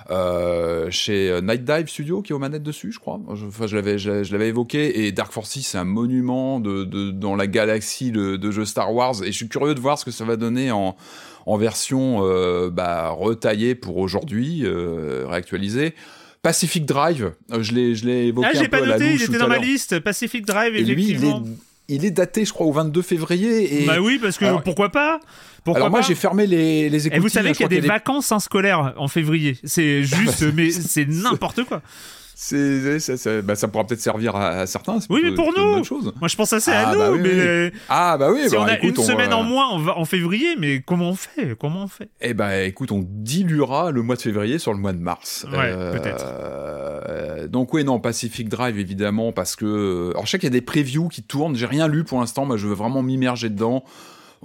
euh, 0.10 0.88
chez 0.92 1.40
Night 1.42 1.64
Dive 1.64 1.88
Studio 1.88 2.22
qui 2.22 2.32
est 2.32 2.36
aux 2.36 2.40
manettes 2.40 2.64
dessus, 2.64 2.92
je 2.92 3.00
crois. 3.00 3.20
Je, 3.36 3.46
enfin, 3.46 3.68
je 3.68 3.76
l'avais, 3.76 3.98
je, 3.98 4.24
je 4.24 4.32
l'avais 4.32 4.48
évoqué. 4.50 5.06
Et 5.06 5.12
Dark 5.12 5.32
Forces, 5.32 5.60
c'est 5.62 5.78
un 5.78 5.84
monument 5.84 6.60
de, 6.60 6.84
de- 6.84 7.12
dans 7.12 7.36
la 7.36 7.48
galaxie 7.48 8.12
de, 8.12 8.36
de 8.36 8.52
jeux 8.52 8.66
Star 8.66 8.94
Wars. 8.94 9.24
Et 9.24 9.28
je 9.28 9.32
suis 9.38 9.48
curieux 9.48 9.76
de 9.76 9.80
voir 9.80 9.98
ce 10.00 10.06
que 10.06 10.12
ça 10.12 10.26
va 10.26 10.36
donner 10.36 10.72
en, 10.72 10.96
en 11.46 11.58
version 11.58 12.20
euh, 12.24 12.70
bah, 12.70 13.10
retaillée 13.10 13.76
pour 13.76 13.98
aujourd'hui, 13.98 14.62
euh, 14.64 15.26
réactualisée. 15.28 15.94
Pacific 16.42 16.86
Drive, 16.86 17.32
euh, 17.54 17.64
je 17.64 17.72
l'ai, 17.74 17.96
je 17.96 18.06
l'ai 18.06 18.28
évoqué 18.28 18.50
Ah, 18.54 18.58
j'ai 18.60 18.68
pas 18.68 18.82
noté, 18.86 19.14
il 19.14 19.22
était 19.24 19.38
dans 19.38 19.48
ma 19.48 19.60
liste. 19.60 20.00
Pacific 20.00 20.46
Drive, 20.46 20.76
Et 20.76 20.84
lui, 20.84 21.08
il 21.12 21.24
est, 21.24 21.34
il 21.88 22.06
est 22.06 22.12
daté, 22.12 22.44
je 22.44 22.52
crois, 22.52 22.66
au 22.66 22.72
22 22.74 23.02
février. 23.02 23.82
Et 23.82 23.86
Bah 23.86 24.02
oui, 24.02 24.20
parce 24.22 24.38
que 24.38 24.46
Alors- 24.46 24.62
pourquoi 24.64 24.90
pas? 24.90 25.20
Pourquoi 25.64 25.82
alors 25.84 25.92
moi, 25.92 26.02
j'ai 26.02 26.16
fermé 26.16 26.46
les, 26.46 26.90
les 26.90 27.04
Et 27.04 27.08
écoutilles. 27.08 27.20
vous 27.20 27.30
savez 27.30 27.52
qu'il 27.54 27.62
y 27.62 27.66
a 27.66 27.68
des 27.68 27.80
vacances 27.80 28.32
hein, 28.32 28.40
scolaires 28.40 28.94
en 28.98 29.08
février. 29.08 29.58
C'est 29.64 30.04
juste, 30.04 30.44
mais 30.54 30.70
c'est 30.72 31.08
n'importe 31.08 31.64
quoi. 31.64 31.82
C'est, 32.36 33.00
c'est- 33.00 33.42
bah, 33.44 33.56
ça 33.56 33.68
pourra 33.70 33.86
peut-être 33.86 34.02
servir 34.02 34.36
à, 34.36 34.50
à 34.50 34.66
certains. 34.68 35.00
c'est 35.00 35.10
Oui, 35.10 35.22
mais 35.24 35.34
pour 35.34 35.54
nous. 35.56 35.76
bonne 35.76 35.84
chose. 35.86 36.12
Moi, 36.20 36.28
je 36.28 36.36
pense 36.36 36.52
assez 36.52 36.72
Ah, 36.72 36.90
à 36.90 36.94
nous, 36.94 37.00
bah 37.00 37.12
oui, 37.12 37.20
mais 37.22 37.30
oui. 37.30 37.40
euh, 37.40 37.70
Ah 37.88 38.18
bah 38.18 38.32
oui, 38.34 38.42
si 38.50 38.56
bah, 38.56 38.62
on 38.62 38.66
a 38.66 38.74
écoute, 38.74 38.98
une 38.98 39.04
on, 39.04 39.08
semaine 39.08 39.32
euh, 39.32 39.36
en 39.36 39.44
moins 39.44 39.68
en, 39.70 39.78
va- 39.80 39.98
en 39.98 40.04
février, 40.04 40.56
mais 40.60 40.82
comment 40.86 41.12
on 41.12 41.16
fait? 41.16 41.56
Comment 41.58 41.84
on 41.84 41.88
fait? 41.88 42.10
Eh 42.20 42.34
ben, 42.34 42.66
écoute, 42.68 42.92
on 42.92 43.06
diluera 43.08 43.92
le 43.92 44.02
mois 44.02 44.16
de 44.18 44.22
février 44.22 44.58
sur 44.60 44.74
le 44.74 44.80
mois 44.80 44.92
de 44.94 44.98
mars. 45.00 45.46
Ouais, 45.54 45.72
peut-être. 45.94 46.26
euh, 46.28 47.48
donc 47.48 47.74
oui, 47.74 47.84
non, 47.84 48.00
Pacific 48.00 48.50
Drive 48.50 48.78
évidemment 48.80 49.32
parce 49.32 49.56
que 49.56 50.10
alors 50.12 50.26
je 50.26 50.32
sais 50.32 50.40
qu'il 50.40 50.48
y 50.48 50.52
a 50.52 50.60
des 50.60 50.62
previews 50.62 51.08
qui 51.08 51.24
tournent. 51.24 51.56
J'ai 51.56 51.68
rien 51.68 51.88
lu 51.88 52.04
pour 52.04 52.20
l'instant. 52.20 52.46
Moi, 52.46 52.58
je 52.58 52.68
veux 52.68 52.74
vraiment 52.76 53.04
m'immerger 53.04 53.50
dedans. 53.50 53.84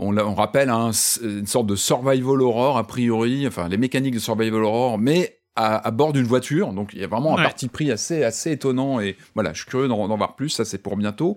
On, 0.00 0.34
rappelle 0.34 0.70
hein, 0.70 0.90
une 1.22 1.46
sorte 1.46 1.66
de 1.66 1.74
survival 1.76 2.40
horror 2.40 2.78
a 2.78 2.86
priori, 2.86 3.46
enfin 3.48 3.68
les 3.68 3.76
mécaniques 3.78 4.14
de 4.14 4.20
survival 4.20 4.62
horror, 4.62 4.96
mais 4.98 5.34
à, 5.56 5.88
à 5.88 5.90
bord 5.90 6.12
d'une 6.12 6.24
voiture. 6.26 6.72
Donc 6.72 6.90
il 6.94 7.00
y 7.00 7.04
a 7.04 7.08
vraiment 7.08 7.34
Ouais. 7.34 7.40
un 7.40 7.42
parti 7.42 7.66
pris 7.66 7.90
assez 7.90 8.22
assez 8.22 8.52
étonnant 8.52 9.00
et 9.00 9.16
voilà, 9.34 9.52
je 9.52 9.62
suis 9.62 9.68
curieux 9.70 9.88
d'en 9.88 10.06
d'en 10.06 10.16
voir 10.16 10.36
plus. 10.36 10.50
Ça 10.50 10.64
c'est 10.64 10.78
pour 10.78 10.96
bientôt. 10.96 11.36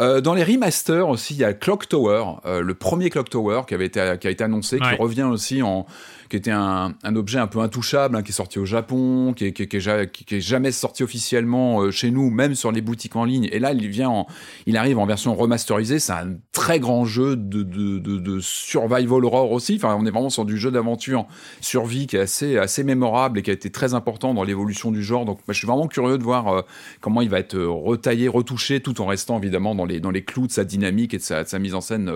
Euh, 0.00 0.20
dans 0.20 0.34
les 0.34 0.42
remasters 0.42 1.08
aussi, 1.08 1.34
il 1.34 1.40
y 1.40 1.44
a 1.44 1.52
Clock 1.54 1.88
Tower, 1.88 2.24
euh, 2.44 2.60
le 2.60 2.74
premier 2.74 3.08
Clock 3.08 3.30
Tower 3.30 3.62
qui 3.68 3.74
avait 3.74 3.86
été 3.86 4.16
qui 4.20 4.26
a 4.26 4.30
été 4.30 4.42
annoncé, 4.42 4.80
Ouais. 4.80 4.96
qui 4.96 5.00
revient 5.00 5.22
aussi 5.30 5.62
en 5.62 5.86
qui 6.32 6.38
était 6.38 6.50
un, 6.50 6.94
objet 7.14 7.38
un 7.38 7.46
peu 7.46 7.58
intouchable, 7.58 8.16
hein, 8.16 8.22
qui 8.22 8.30
est 8.30 8.34
sorti 8.34 8.58
au 8.58 8.64
Japon, 8.64 9.34
qui 9.34 9.44
est, 9.44 10.40
jamais 10.40 10.72
sorti 10.72 11.02
officiellement 11.02 11.82
euh, 11.82 11.90
chez 11.90 12.10
nous, 12.10 12.30
même 12.30 12.54
sur 12.54 12.72
les 12.72 12.80
boutiques 12.80 13.16
en 13.16 13.26
ligne. 13.26 13.50
Et 13.52 13.58
là, 13.58 13.74
il 13.74 13.86
vient, 13.88 14.08
en, 14.08 14.26
il 14.64 14.78
arrive 14.78 14.98
en 14.98 15.04
version 15.04 15.34
remasterisée. 15.34 15.98
C'est 15.98 16.14
un 16.14 16.36
très 16.52 16.80
grand 16.80 17.04
jeu 17.04 17.36
de, 17.36 18.38
survival 18.40 19.26
horror 19.26 19.52
aussi. 19.52 19.74
Enfin, 19.76 19.94
on 20.00 20.06
est 20.06 20.10
vraiment 20.10 20.30
sur 20.30 20.46
du 20.46 20.56
jeu 20.56 20.70
d'aventure 20.70 21.26
survie 21.60 22.06
qui 22.06 22.16
est 22.16 22.20
assez, 22.20 22.56
assez 22.56 22.82
mémorable 22.82 23.40
et 23.40 23.42
qui 23.42 23.50
a 23.50 23.52
été 23.52 23.68
très 23.68 23.92
important 23.92 24.32
dans 24.32 24.42
l'évolution 24.42 24.90
du 24.90 25.02
genre. 25.02 25.26
Donc, 25.26 25.38
je 25.46 25.52
suis 25.52 25.66
vraiment 25.66 25.86
curieux 25.86 26.16
de 26.16 26.24
voir 26.24 26.48
euh, 26.48 26.62
comment 27.02 27.20
il 27.20 27.28
va 27.28 27.40
être 27.40 27.56
euh, 27.56 27.68
retaillé, 27.68 28.28
retouché, 28.28 28.80
tout 28.80 29.02
en 29.02 29.06
restant 29.06 29.36
évidemment 29.36 29.74
dans 29.74 29.84
les, 29.84 30.00
dans 30.00 30.10
les 30.10 30.24
clous 30.24 30.46
de 30.46 30.52
sa 30.52 30.64
dynamique 30.64 31.12
et 31.12 31.18
de 31.18 31.22
sa, 31.22 31.58
mise 31.58 31.74
en 31.74 31.82
scène. 31.82 32.10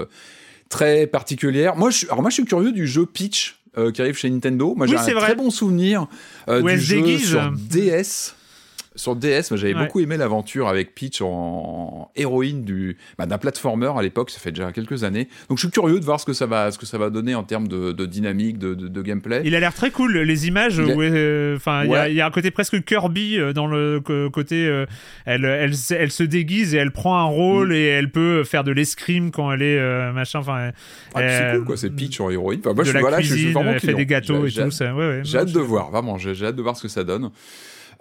très 0.70 1.06
particulière. 1.06 1.76
Moi, 1.76 1.90
alors 2.08 2.22
moi, 2.22 2.30
je 2.30 2.36
suis 2.36 2.46
curieux 2.46 2.72
du 2.72 2.86
jeu 2.86 3.02
euh, 3.02 3.55
qui 3.90 4.00
arrive 4.02 4.16
chez 4.16 4.30
Nintendo. 4.30 4.74
Moi, 4.76 4.86
j'ai 4.86 4.94
Oui, 4.96 5.00
un 5.00 5.14
vrai. 5.14 5.20
très 5.22 5.34
bon 5.34 5.50
souvenir 5.50 6.06
euh, 6.48 6.62
du 6.62 6.78
jeu 6.80 7.18
sur 7.18 7.52
DS. 7.52 8.35
Sur 8.96 9.14
DS, 9.14 9.54
j'avais 9.54 9.74
Ouais. 9.74 9.84
beaucoup 9.84 10.00
aimé 10.00 10.16
l'aventure 10.16 10.68
avec 10.68 10.94
Peach 10.94 11.20
en, 11.20 11.26
en 11.28 12.10
héroïne 12.16 12.64
du 12.64 12.96
bah, 13.18 13.26
d'un 13.26 13.38
platformer 13.38 13.92
à 13.96 14.02
l'époque. 14.02 14.30
Ça 14.30 14.40
fait 14.40 14.52
déjà 14.52 14.72
quelques 14.72 15.04
années. 15.04 15.28
Donc, 15.48 15.58
je 15.58 15.64
suis 15.66 15.70
curieux 15.70 16.00
de 16.00 16.04
voir 16.04 16.18
ce 16.18 16.24
que 16.26 16.32
ça 16.32 16.46
va, 16.46 16.70
ce 16.72 16.78
que 16.78 16.86
ça 16.86 16.98
va 16.98 17.10
donner 17.10 17.34
en 17.34 17.42
termes 17.44 17.68
de, 17.68 17.92
de 17.92 18.06
dynamique, 18.06 18.58
de, 18.58 18.74
de, 18.74 18.88
de 18.88 19.02
gameplay. 19.02 19.42
Il 19.44 19.54
a 19.54 19.60
l'air 19.60 19.74
très 19.74 19.90
cool, 19.90 20.16
les 20.18 20.48
images. 20.48 20.80
Euh, 20.80 21.56
Enfin, 21.56 21.84
il 21.84 21.90
y 21.90 21.94
a- 21.94 22.00
Ouais. 22.02 22.12
il 22.12 22.16
y, 22.16 22.20
a 22.20 22.26
un 22.26 22.30
côté 22.30 22.50
presque 22.50 22.82
Kirby 22.84 23.38
euh, 23.38 23.52
dans 23.52 23.66
le 23.66 24.00
côté. 24.00 24.66
euh, 24.66 24.86
elle, 25.26 25.44
elle, 25.44 25.76
se- 25.76 25.94
elle 25.94 26.10
se 26.10 26.22
déguise 26.22 26.74
et 26.74 26.78
elle 26.78 26.90
prend 26.92 27.18
un 27.18 27.24
rôle 27.24 27.68
Mm. 27.68 27.72
et 27.72 27.84
elle 27.84 28.10
peut 28.10 28.44
faire 28.44 28.64
de 28.64 28.72
l'escrime 28.72 29.30
quand 29.30 29.52
elle 29.52 29.62
est 29.62 29.78
euh, 29.78 30.12
machin. 30.12 30.38
Enfin, 30.38 30.70
Ah, 31.14 31.20
c'est 31.28 31.56
cool, 31.56 31.64
quoi. 31.64 31.76
C'est 31.76 31.90
Peach 31.90 32.20
en 32.20 32.30
héroïne. 32.30 32.60
Enfin, 32.64 32.72
moi, 32.74 32.84
de 32.84 32.88
je, 32.88 32.94
la 32.94 33.00
voilà, 33.00 33.18
je- 33.20 33.22
je 33.24 33.26
suis 33.28 33.34
cuisine, 33.36 33.52
vraiment 33.52 33.72
elle 33.72 33.80
fait 33.80 33.94
des 33.94 34.06
gâteaux 34.06 34.46
et 34.46 34.50
J'ai- 34.50 34.64
tout. 34.64 34.70
ça, 34.70 34.94
ouais, 34.94 35.20
J'ai 35.24 35.38
hâte 35.38 35.48
je- 35.48 35.54
de 35.54 35.60
voir, 35.60 35.90
vraiment. 35.90 36.16
J'ai 36.18 36.30
hâte 36.46 36.56
de 36.56 36.62
voir 36.62 36.76
ce 36.76 36.82
que 36.82 36.88
ça 36.88 37.04
donne. 37.04 37.30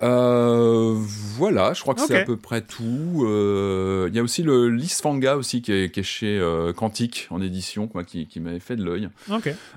Euh, 0.04 0.94
voilà, 1.38 1.74
je 1.74 1.82
crois 1.82 1.94
que 1.94 2.02
c'est 2.02 2.20
à 2.22 2.26
peu 2.26 2.38
près 2.38 2.62
tout. 2.62 3.24
Euh, 3.26 4.08
Il 4.10 4.16
y 4.16 4.20
a 4.20 4.24
aussi 4.24 4.44
le 4.44 4.70
Lisfanga 4.70 5.38
aussi 5.38 5.62
qui 5.62 5.72
est, 5.72 5.94
qui 5.94 6.02
est 6.02 6.04
chez 6.04 6.38
euh, 6.38 6.74
Quantique 6.74 7.28
en 7.30 7.42
édition, 7.42 7.88
quoi, 7.88 8.04
qui, 8.04 8.28
qui 8.28 8.40
m'avait 8.40 8.60
fait 8.60 8.76
de 8.76 8.84
l'œil. 8.84 9.10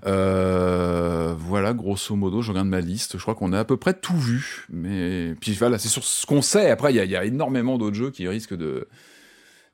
Euh, 0.06 1.34
voilà, 1.38 1.72
grosso 1.72 2.14
modo, 2.16 2.42
je 2.42 2.50
regarde 2.50 2.68
ma 2.68 2.80
liste. 2.80 3.16
Je 3.16 3.22
crois 3.22 3.34
qu'on 3.34 3.52
a 3.52 3.60
à 3.60 3.64
peu 3.64 3.76
près 3.76 3.94
tout 3.94 4.18
vu. 4.18 4.66
Mais 4.70 5.34
puis 5.40 5.52
voilà, 5.54 5.78
c'est 5.78 5.88
sur 5.88 6.04
ce 6.04 6.26
qu'on 6.26 6.42
sait. 6.42 6.70
Après, 6.70 6.92
il 6.92 6.96
y 6.96 7.00
a, 7.00 7.04
il 7.04 7.10
y 7.10 7.16
a 7.16 7.24
énormément 7.24 7.78
d'autres 7.78 7.96
jeux 7.96 8.10
qui 8.10 8.26
risquent 8.28 8.56
de 8.56 8.88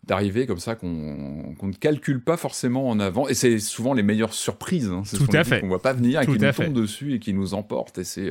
d'arriver 0.07 0.47
comme 0.47 0.59
ça 0.59 0.75
qu'on 0.75 1.55
qu'on 1.59 1.69
ne 1.69 1.73
calcule 1.73 2.21
pas 2.21 2.37
forcément 2.37 2.91
en 2.91 3.01
avant 3.01 3.27
et 3.27 3.33
c'est 3.33 3.59
souvent 3.59 3.95
les 3.95 4.03
meilleures 4.03 4.35
surprises 4.35 4.91
hein. 4.91 5.01
c'est 5.07 5.16
Tout 5.16 5.23
ce 5.23 5.29
qu'on 5.31 5.39
à 5.39 5.45
fait. 5.45 5.62
qu'on 5.62 5.69
voit 5.69 5.81
pas 5.81 5.95
venir 5.95 6.21
et 6.21 6.27
qui 6.27 6.33
nous 6.33 6.53
tombent 6.53 6.75
dessus 6.75 7.15
et 7.15 7.19
qui 7.21 7.33
nous 7.33 7.55
emportent 7.55 7.97
et 7.97 8.05
c'est 8.05 8.31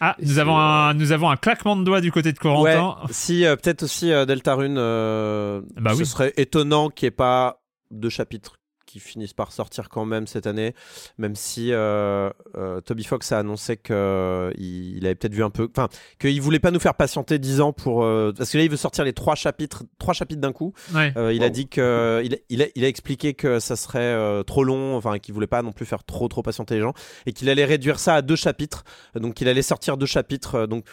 Ah, 0.00 0.16
nous 0.20 0.38
avons, 0.38 0.56
euh, 0.56 0.60
un, 0.60 0.94
nous 0.94 1.12
avons 1.12 1.28
un 1.30 1.36
claquement 1.36 1.76
de 1.76 1.82
doigts 1.84 2.00
du 2.00 2.12
côté 2.12 2.32
de 2.32 2.38
Corentin. 2.38 2.96
Ouais, 3.02 3.06
si 3.10 3.44
euh, 3.44 3.56
peut-être 3.56 3.82
aussi 3.82 4.12
euh, 4.12 4.24
Deltarune, 4.26 4.76
euh, 4.78 5.60
Bah 5.76 5.92
ce 5.94 5.98
oui. 6.00 6.06
serait 6.06 6.32
étonnant 6.36 6.88
qu'il 6.88 7.06
n'y 7.06 7.08
ait 7.08 7.10
pas 7.12 7.60
de 7.90 8.08
chapitres 8.08 8.57
qui 8.88 9.00
finissent 9.00 9.34
par 9.34 9.52
sortir 9.52 9.88
quand 9.90 10.04
même 10.06 10.26
cette 10.26 10.46
année, 10.46 10.74
même 11.18 11.34
si 11.34 11.72
euh, 11.72 12.30
euh, 12.56 12.80
Toby 12.80 13.04
Fox 13.04 13.30
a 13.32 13.38
annoncé 13.38 13.76
qu'il 13.76 13.96
il 14.96 15.04
avait 15.04 15.14
peut-être 15.14 15.34
vu 15.34 15.44
un 15.44 15.50
peu, 15.50 15.68
enfin 15.70 15.88
qu'il 16.18 16.40
voulait 16.40 16.58
pas 16.58 16.70
nous 16.70 16.80
faire 16.80 16.94
patienter 16.94 17.38
10 17.38 17.60
ans 17.60 17.72
pour, 17.72 18.02
euh, 18.02 18.32
parce 18.36 18.50
que 18.50 18.58
là 18.58 18.64
il 18.64 18.70
veut 18.70 18.76
sortir 18.78 19.04
les 19.04 19.12
trois 19.12 19.34
chapitres, 19.34 19.84
trois 19.98 20.14
chapitres 20.14 20.40
d'un 20.40 20.52
coup. 20.52 20.72
Ouais. 20.94 21.12
Euh, 21.16 21.32
il 21.32 21.42
a 21.44 21.50
dit 21.50 21.68
que 21.68 22.22
il, 22.24 22.34
a- 22.34 22.38
il 22.48 22.62
a, 22.62 22.66
il 22.74 22.84
a 22.84 22.88
expliqué 22.88 23.34
que 23.34 23.58
ça 23.60 23.76
serait 23.76 23.98
euh, 24.00 24.42
trop 24.42 24.64
long, 24.64 24.96
enfin 24.96 25.18
qu'il 25.18 25.34
voulait 25.34 25.46
pas 25.46 25.62
non 25.62 25.72
plus 25.72 25.86
faire 25.86 26.04
trop 26.04 26.26
trop 26.28 26.42
patienter 26.42 26.76
les 26.76 26.80
gens 26.80 26.94
et 27.26 27.32
qu'il 27.32 27.48
allait 27.50 27.64
réduire 27.66 27.98
ça 27.98 28.14
à 28.14 28.22
deux 28.22 28.36
chapitres. 28.36 28.84
Donc 29.14 29.40
il 29.40 29.48
allait 29.48 29.62
sortir 29.62 29.96
deux 29.98 30.06
chapitres. 30.06 30.54
euh, 30.54 30.66
donc 30.66 30.84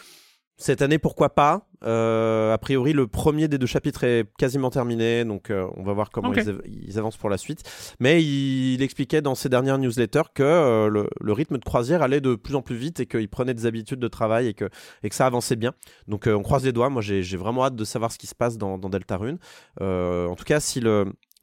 cette 0.58 0.80
année 0.80 0.98
pourquoi 0.98 1.34
pas? 1.34 1.65
Euh, 1.84 2.52
A 2.54 2.58
priori 2.58 2.92
le 2.92 3.06
premier 3.06 3.48
des 3.48 3.58
deux 3.58 3.66
chapitres 3.66 4.04
est 4.04 4.24
quasiment 4.38 4.70
terminé, 4.70 5.24
donc 5.24 5.50
euh, 5.50 5.66
on 5.76 5.82
va 5.82 5.92
voir 5.92 6.10
comment 6.10 6.28
ils, 6.42 6.48
av- 6.50 6.62
ils 6.66 6.98
avancent 6.98 7.16
pour 7.18 7.28
la 7.30 7.38
suite. 7.38 7.62
Mais 8.00 8.22
il, 8.22 8.74
il 8.74 8.82
expliquait 8.82 9.20
dans 9.22 9.34
ses 9.34 9.48
dernières 9.48 9.78
newsletters 9.78 10.28
que 10.34 10.42
euh, 10.42 10.88
le, 10.88 11.08
le 11.20 11.32
rythme 11.32 11.58
de 11.58 11.64
croisière 11.64 12.02
allait 12.02 12.20
de 12.20 12.34
plus 12.34 12.54
en 12.54 12.62
plus 12.62 12.76
vite 12.76 13.00
et 13.00 13.06
qu'il 13.06 13.28
prenait 13.28 13.54
des 13.54 13.66
habitudes 13.66 14.00
de 14.00 14.08
travail 14.08 14.46
et 14.48 14.54
que, 14.54 14.68
et 15.02 15.08
que 15.08 15.14
ça 15.14 15.26
avançait 15.26 15.56
bien. 15.56 15.72
Donc 16.08 16.26
on 16.26 16.42
croise 16.42 16.64
les 16.64 16.72
doigts. 16.72 16.88
Moi 16.88 17.02
j'ai 17.02 17.36
vraiment 17.36 17.64
hâte 17.64 17.76
de 17.76 17.84
savoir 17.84 18.10
ce 18.12 18.18
qui 18.18 18.26
se 18.26 18.34
passe 18.34 18.56
dans, 18.58 18.78
dans 18.78 18.88
Deltarune. 18.88 19.38
En 19.80 20.34
tout 20.36 20.44
cas, 20.44 20.60
si 20.60 20.80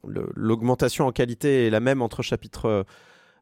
l'augmentation 0.04 1.06
en 1.06 1.12
qualité 1.12 1.66
est 1.66 1.70
la 1.70 1.80
même 1.80 2.02
entre 2.02 2.22
chapitres. 2.22 2.84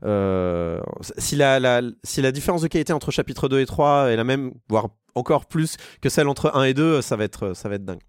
Euh, 0.05 0.81
si, 1.19 1.37
la, 1.37 1.61
la- 1.61 1.83
si 2.05 2.23
la 2.23 2.33
différence 2.33 2.63
de 2.63 2.69
qualité 2.69 2.93
entre 2.93 3.11
chapitre 3.11 3.49
2 3.49 3.61
et 3.61 3.67
3 3.67 4.11
est 4.11 4.17
la 4.17 4.25
même, 4.25 4.53
voire 4.69 4.89
encore 5.15 5.47
plus 5.47 5.77
que 6.01 6.09
celle 6.09 6.29
entre 6.29 6.55
1 6.57 6.65
et 6.65 6.75
2, 6.75 7.03
ça 7.03 7.17
va 7.17 7.25
être, 7.25 7.55
ça 7.55 7.69
va 7.69 7.75
être 7.77 7.85
dingue. 7.85 8.01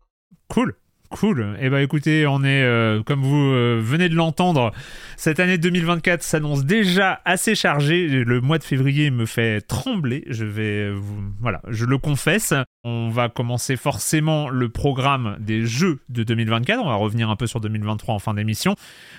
Cool. 0.49 0.76
Cool. 1.14 1.56
Eh 1.61 1.69
ben 1.69 1.77
écoutez, 1.77 2.26
on 2.26 2.44
est, 2.44 2.64
euh, 2.64 3.03
comme 3.03 3.22
vous 3.22 3.52
euh, 3.52 3.80
venez 3.80 4.10
de 4.10 4.15
l'entendre, 4.15 4.72
cette 5.15 5.40
année 5.40 5.60
2024 5.60 6.23
s'annonce 6.23 6.65
déjà 6.65 7.22
assez 7.23 7.53
chargée. 7.53 8.07
Le 8.07 8.41
mois 8.41 8.57
de 8.57 8.64
février 8.64 9.11
me 9.11 9.27
fait 9.27 9.61
trembler. 9.61 10.23
Je 10.27 10.44
vais, 10.44 10.91
vous, 10.91 11.22
voilà, 11.40 11.61
je 11.69 11.85
le 11.85 11.99
confesse. 11.99 12.56
On 12.84 13.10
va 13.10 13.30
commencer 13.30 13.76
forcément 13.76 14.49
le 14.49 14.69
programme 14.69 15.38
des 15.40 15.68
jeux 15.68 15.99
de 16.10 16.23
2024. 16.23 16.81
On 16.84 16.90
va 16.90 16.95
revenir 16.95 17.30
un 17.30 17.35
peu 17.35 17.45
sur 17.45 17.61
2023 17.61 18.15
en 18.15 18.19
fin 18.19 18.34
d'émission. 18.34 18.76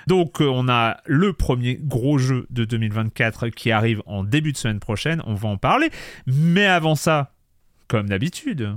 Donc 0.09 0.43
euh, 0.43 0.51
on 0.53 0.69
a 0.69 0.97
le 1.07 1.33
premier 1.33 1.79
gros 1.81 2.19
jeu 2.19 2.49
de 2.51 2.65
2024 2.65 3.51
qui 3.51 3.71
arrive 3.71 4.03
en 4.07 4.25
début 4.25 4.51
de 4.51 4.57
semaine 4.57 4.81
prochaine. 4.81 5.23
On 5.27 5.35
va 5.35 5.49
en 5.49 5.59
parler. 5.59 5.91
Mais 6.27 6.67
avant 6.67 6.97
ça, 6.97 7.35
comme 7.87 8.09
d'habitude, 8.09 8.75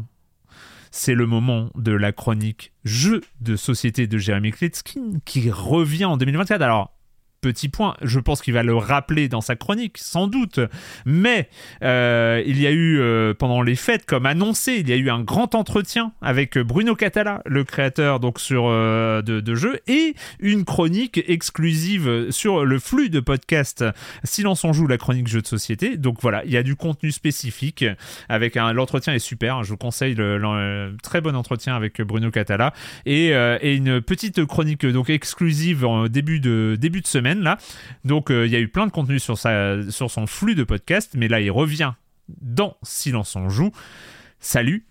c'est 0.91 1.15
le 1.15 1.25
moment 1.25 1.69
de 1.75 1.91
la 1.91 2.11
chronique 2.11 2.73
jeu 2.83 3.21
de 3.41 3.55
société 3.55 4.07
de 4.07 4.17
Jérémy 4.17 4.51
Kletskin 4.51 5.19
qui 5.25 5.51
revient 5.51 6.05
en 6.05 6.17
2024. 6.17 6.61
Alors, 6.61 6.96
petit 7.41 7.69
point, 7.69 7.95
je 8.01 8.19
pense 8.19 8.41
qu'il 8.41 8.53
va 8.53 8.63
le 8.63 8.75
rappeler 8.75 9.29
dans 9.29 9.41
sa 9.41 9.55
chronique, 9.55 9.97
sans 9.97 10.27
doute. 10.27 10.59
Mais 11.05 11.49
euh, 11.83 12.43
il 12.45 12.59
y 12.59 12.67
a 12.67 12.71
eu, 12.71 12.99
euh, 12.99 13.33
pendant 13.33 13.61
les 13.61 13.75
fêtes, 13.75 14.05
comme 14.05 14.25
annoncé, 14.25 14.77
il 14.79 14.89
y 14.89 14.93
a 14.93 14.95
eu 14.95 15.09
un 15.09 15.21
grand 15.21 15.55
entretien 15.55 16.11
avec 16.21 16.57
Bruno 16.57 16.95
Catala, 16.95 17.41
le 17.45 17.63
créateur 17.63 18.19
donc 18.19 18.39
euh, 18.51 19.21
de, 19.21 19.39
de 19.39 19.55
jeux, 19.55 19.79
et 19.87 20.15
une 20.39 20.65
chronique 20.65 21.23
exclusive 21.27 22.31
sur 22.31 22.65
le 22.65 22.79
flux 22.79 23.09
de 23.09 23.19
podcast 23.19 23.85
Silence 24.23 24.63
on 24.63 24.73
joue, 24.73 24.87
la 24.87 24.97
chronique 24.97 25.27
jeu 25.27 25.41
de 25.41 25.47
société. 25.47 25.97
Donc 25.97 26.17
voilà, 26.21 26.43
il 26.45 26.51
y 26.51 26.57
a 26.57 26.63
du 26.63 26.75
contenu 26.75 27.11
spécifique 27.11 27.85
avec 28.29 28.57
un 28.57 28.73
l'entretien 28.73 29.13
est 29.13 29.19
super. 29.19 29.63
Je 29.63 29.69
vous 29.69 29.77
conseille 29.77 30.15
le, 30.15 30.95
très 31.03 31.21
bon 31.21 31.35
entretien 31.35 31.75
avec 31.75 32.01
Bruno 32.01 32.31
Catala 32.31 32.73
et, 33.05 33.27
et 33.29 33.75
une 33.75 34.01
petite 34.01 34.45
chronique 34.45 34.85
donc 34.85 35.09
exclusive 35.09 35.85
en 35.85 36.07
début 36.07 36.39
de 36.39 36.77
début 36.79 37.01
de 37.01 37.07
semaine 37.07 37.26
Donc 38.05 38.31
euh, 38.31 38.45
il 38.45 38.51
y 38.51 38.55
a 38.55 38.59
eu 38.59 38.67
plein 38.67 38.87
de 38.87 38.91
contenu 38.91 39.19
sur 39.19 39.37
sa 39.37 39.89
sur 39.91 40.11
son 40.11 40.27
flux 40.27 40.55
de 40.55 40.63
podcast, 40.63 41.11
mais 41.15 41.27
là 41.27 41.39
il 41.41 41.51
revient 41.51 41.93
dans 42.41 42.77
Silence 42.83 43.35
on 43.35 43.49
joue. 43.49 43.71
Salut, 44.39 44.85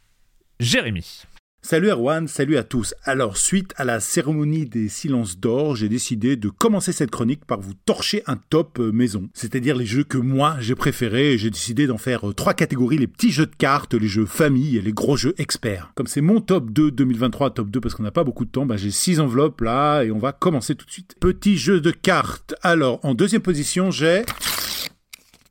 Jérémy. 0.58 1.24
Salut 1.68 1.88
Erwan, 1.88 2.28
salut 2.28 2.58
à 2.58 2.62
tous. 2.62 2.94
Alors, 3.02 3.36
suite 3.36 3.74
à 3.76 3.84
la 3.84 3.98
cérémonie 3.98 4.66
des 4.66 4.88
silences 4.88 5.40
d'or, 5.40 5.74
j'ai 5.74 5.88
décidé 5.88 6.36
de 6.36 6.48
commencer 6.48 6.92
cette 6.92 7.10
chronique 7.10 7.44
par 7.44 7.58
vous 7.60 7.72
torcher 7.74 8.22
un 8.28 8.36
top 8.36 8.78
euh, 8.78 8.92
maison. 8.92 9.28
C'est-à-dire 9.34 9.74
les 9.74 9.84
jeux 9.84 10.04
que 10.04 10.16
moi 10.16 10.58
j'ai 10.60 10.76
préférés 10.76 11.36
j'ai 11.38 11.50
décidé 11.50 11.88
d'en 11.88 11.98
faire 11.98 12.28
euh, 12.28 12.32
trois 12.32 12.54
catégories, 12.54 12.98
les 12.98 13.08
petits 13.08 13.32
jeux 13.32 13.46
de 13.46 13.56
cartes, 13.56 13.94
les 13.94 14.06
jeux 14.06 14.26
famille 14.26 14.76
et 14.76 14.80
les 14.80 14.92
gros 14.92 15.16
jeux 15.16 15.34
experts. 15.38 15.90
Comme 15.96 16.06
c'est 16.06 16.20
mon 16.20 16.40
top 16.40 16.70
2 16.70 16.92
2023, 16.92 17.50
top 17.50 17.68
2 17.68 17.80
parce 17.80 17.96
qu'on 17.96 18.04
n'a 18.04 18.12
pas 18.12 18.22
beaucoup 18.22 18.44
de 18.44 18.50
temps, 18.50 18.64
bah, 18.64 18.76
j'ai 18.76 18.92
six 18.92 19.18
enveloppes 19.18 19.60
là 19.60 20.04
et 20.04 20.12
on 20.12 20.18
va 20.18 20.30
commencer 20.30 20.76
tout 20.76 20.86
de 20.86 20.92
suite. 20.92 21.16
Petit 21.18 21.58
jeu 21.58 21.80
de 21.80 21.90
cartes. 21.90 22.54
Alors, 22.62 23.00
en 23.02 23.14
deuxième 23.14 23.42
position, 23.42 23.90
j'ai... 23.90 24.22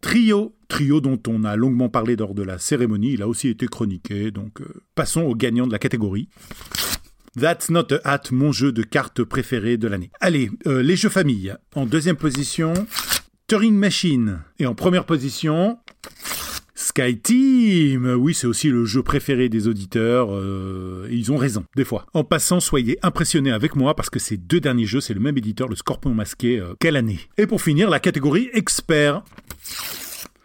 Trio, 0.05 0.53
trio 0.67 1.01
dont 1.01 1.19
on 1.27 1.43
a 1.45 1.55
longuement 1.55 1.89
parlé 1.89 2.15
lors 2.15 2.35
de 2.35 2.43
la 2.43 2.59
cérémonie, 2.59 3.13
il 3.13 3.23
a 3.23 3.27
aussi 3.27 3.49
été 3.49 3.65
chroniqué, 3.65 4.29
donc 4.29 4.61
euh, 4.61 4.83
passons 4.93 5.21
au 5.21 5.33
gagnant 5.33 5.65
de 5.65 5.71
la 5.71 5.79
catégorie. 5.79 6.29
That's 7.41 7.71
not 7.71 7.87
a 7.91 8.01
hat, 8.03 8.21
mon 8.29 8.51
jeu 8.51 8.71
de 8.71 8.83
cartes 8.83 9.23
préféré 9.23 9.77
de 9.77 9.87
l'année. 9.87 10.11
Allez, 10.21 10.51
euh, 10.67 10.83
les 10.83 10.95
jeux 10.95 11.09
famille. 11.09 11.55
En 11.73 11.87
deuxième 11.87 12.17
position, 12.17 12.75
Turing 13.47 13.73
Machine. 13.73 14.41
Et 14.59 14.67
en 14.67 14.75
première 14.75 15.05
position, 15.05 15.79
Sky 16.75 17.17
Team. 17.17 18.05
Oui, 18.19 18.33
c'est 18.33 18.47
aussi 18.47 18.69
le 18.69 18.85
jeu 18.85 19.01
préféré 19.01 19.47
des 19.49 19.67
auditeurs. 19.67 20.27
euh, 20.31 21.07
ils 21.09 21.31
ont 21.31 21.37
raison, 21.37 21.63
des 21.75 21.85
fois. 21.85 22.05
En 22.13 22.23
passant, 22.23 22.59
soyez 22.59 22.99
impressionnés 23.01 23.51
avec 23.51 23.75
moi 23.75 23.95
parce 23.95 24.09
que 24.09 24.19
ces 24.19 24.37
deux 24.37 24.59
derniers 24.59 24.85
jeux, 24.85 25.01
c'est 25.01 25.13
le 25.13 25.19
même 25.21 25.37
éditeur, 25.37 25.67
le 25.69 25.75
Scorpion 25.75 26.13
Masqué. 26.13 26.59
euh, 26.59 26.73
quelle 26.79 26.97
année 26.97 27.19
Et 27.37 27.47
pour 27.47 27.61
finir, 27.61 27.89
la 27.89 27.99
catégorie 27.99 28.49
expert. 28.53 29.23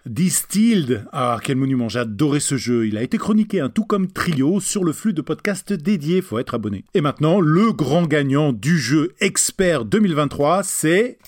Distilled. 0.06 1.04
Ah, 1.12 1.38
quel 1.42 1.56
monument, 1.56 1.88
j'ai 1.88 1.98
adoré 1.98 2.40
ce 2.40 2.56
jeu. 2.56 2.86
Il 2.86 2.96
a 2.96 3.02
été 3.02 3.18
chroniqué, 3.18 3.60
un 3.60 3.68
tout 3.68 3.84
comme 3.84 4.08
Trio, 4.08 4.58
sur 4.60 4.82
le 4.82 4.92
flux 4.92 5.12
de 5.12 5.20
podcasts 5.20 5.72
dédié. 5.74 6.22
Faut 6.22 6.38
être 6.38 6.54
abonné. 6.54 6.84
Et 6.94 7.00
maintenant, 7.02 7.38
le 7.40 7.72
grand 7.72 8.06
gagnant 8.06 8.52
du 8.52 8.78
jeu 8.78 9.12
expert 9.20 9.84
2023, 9.84 10.62
c'est... 10.62 11.18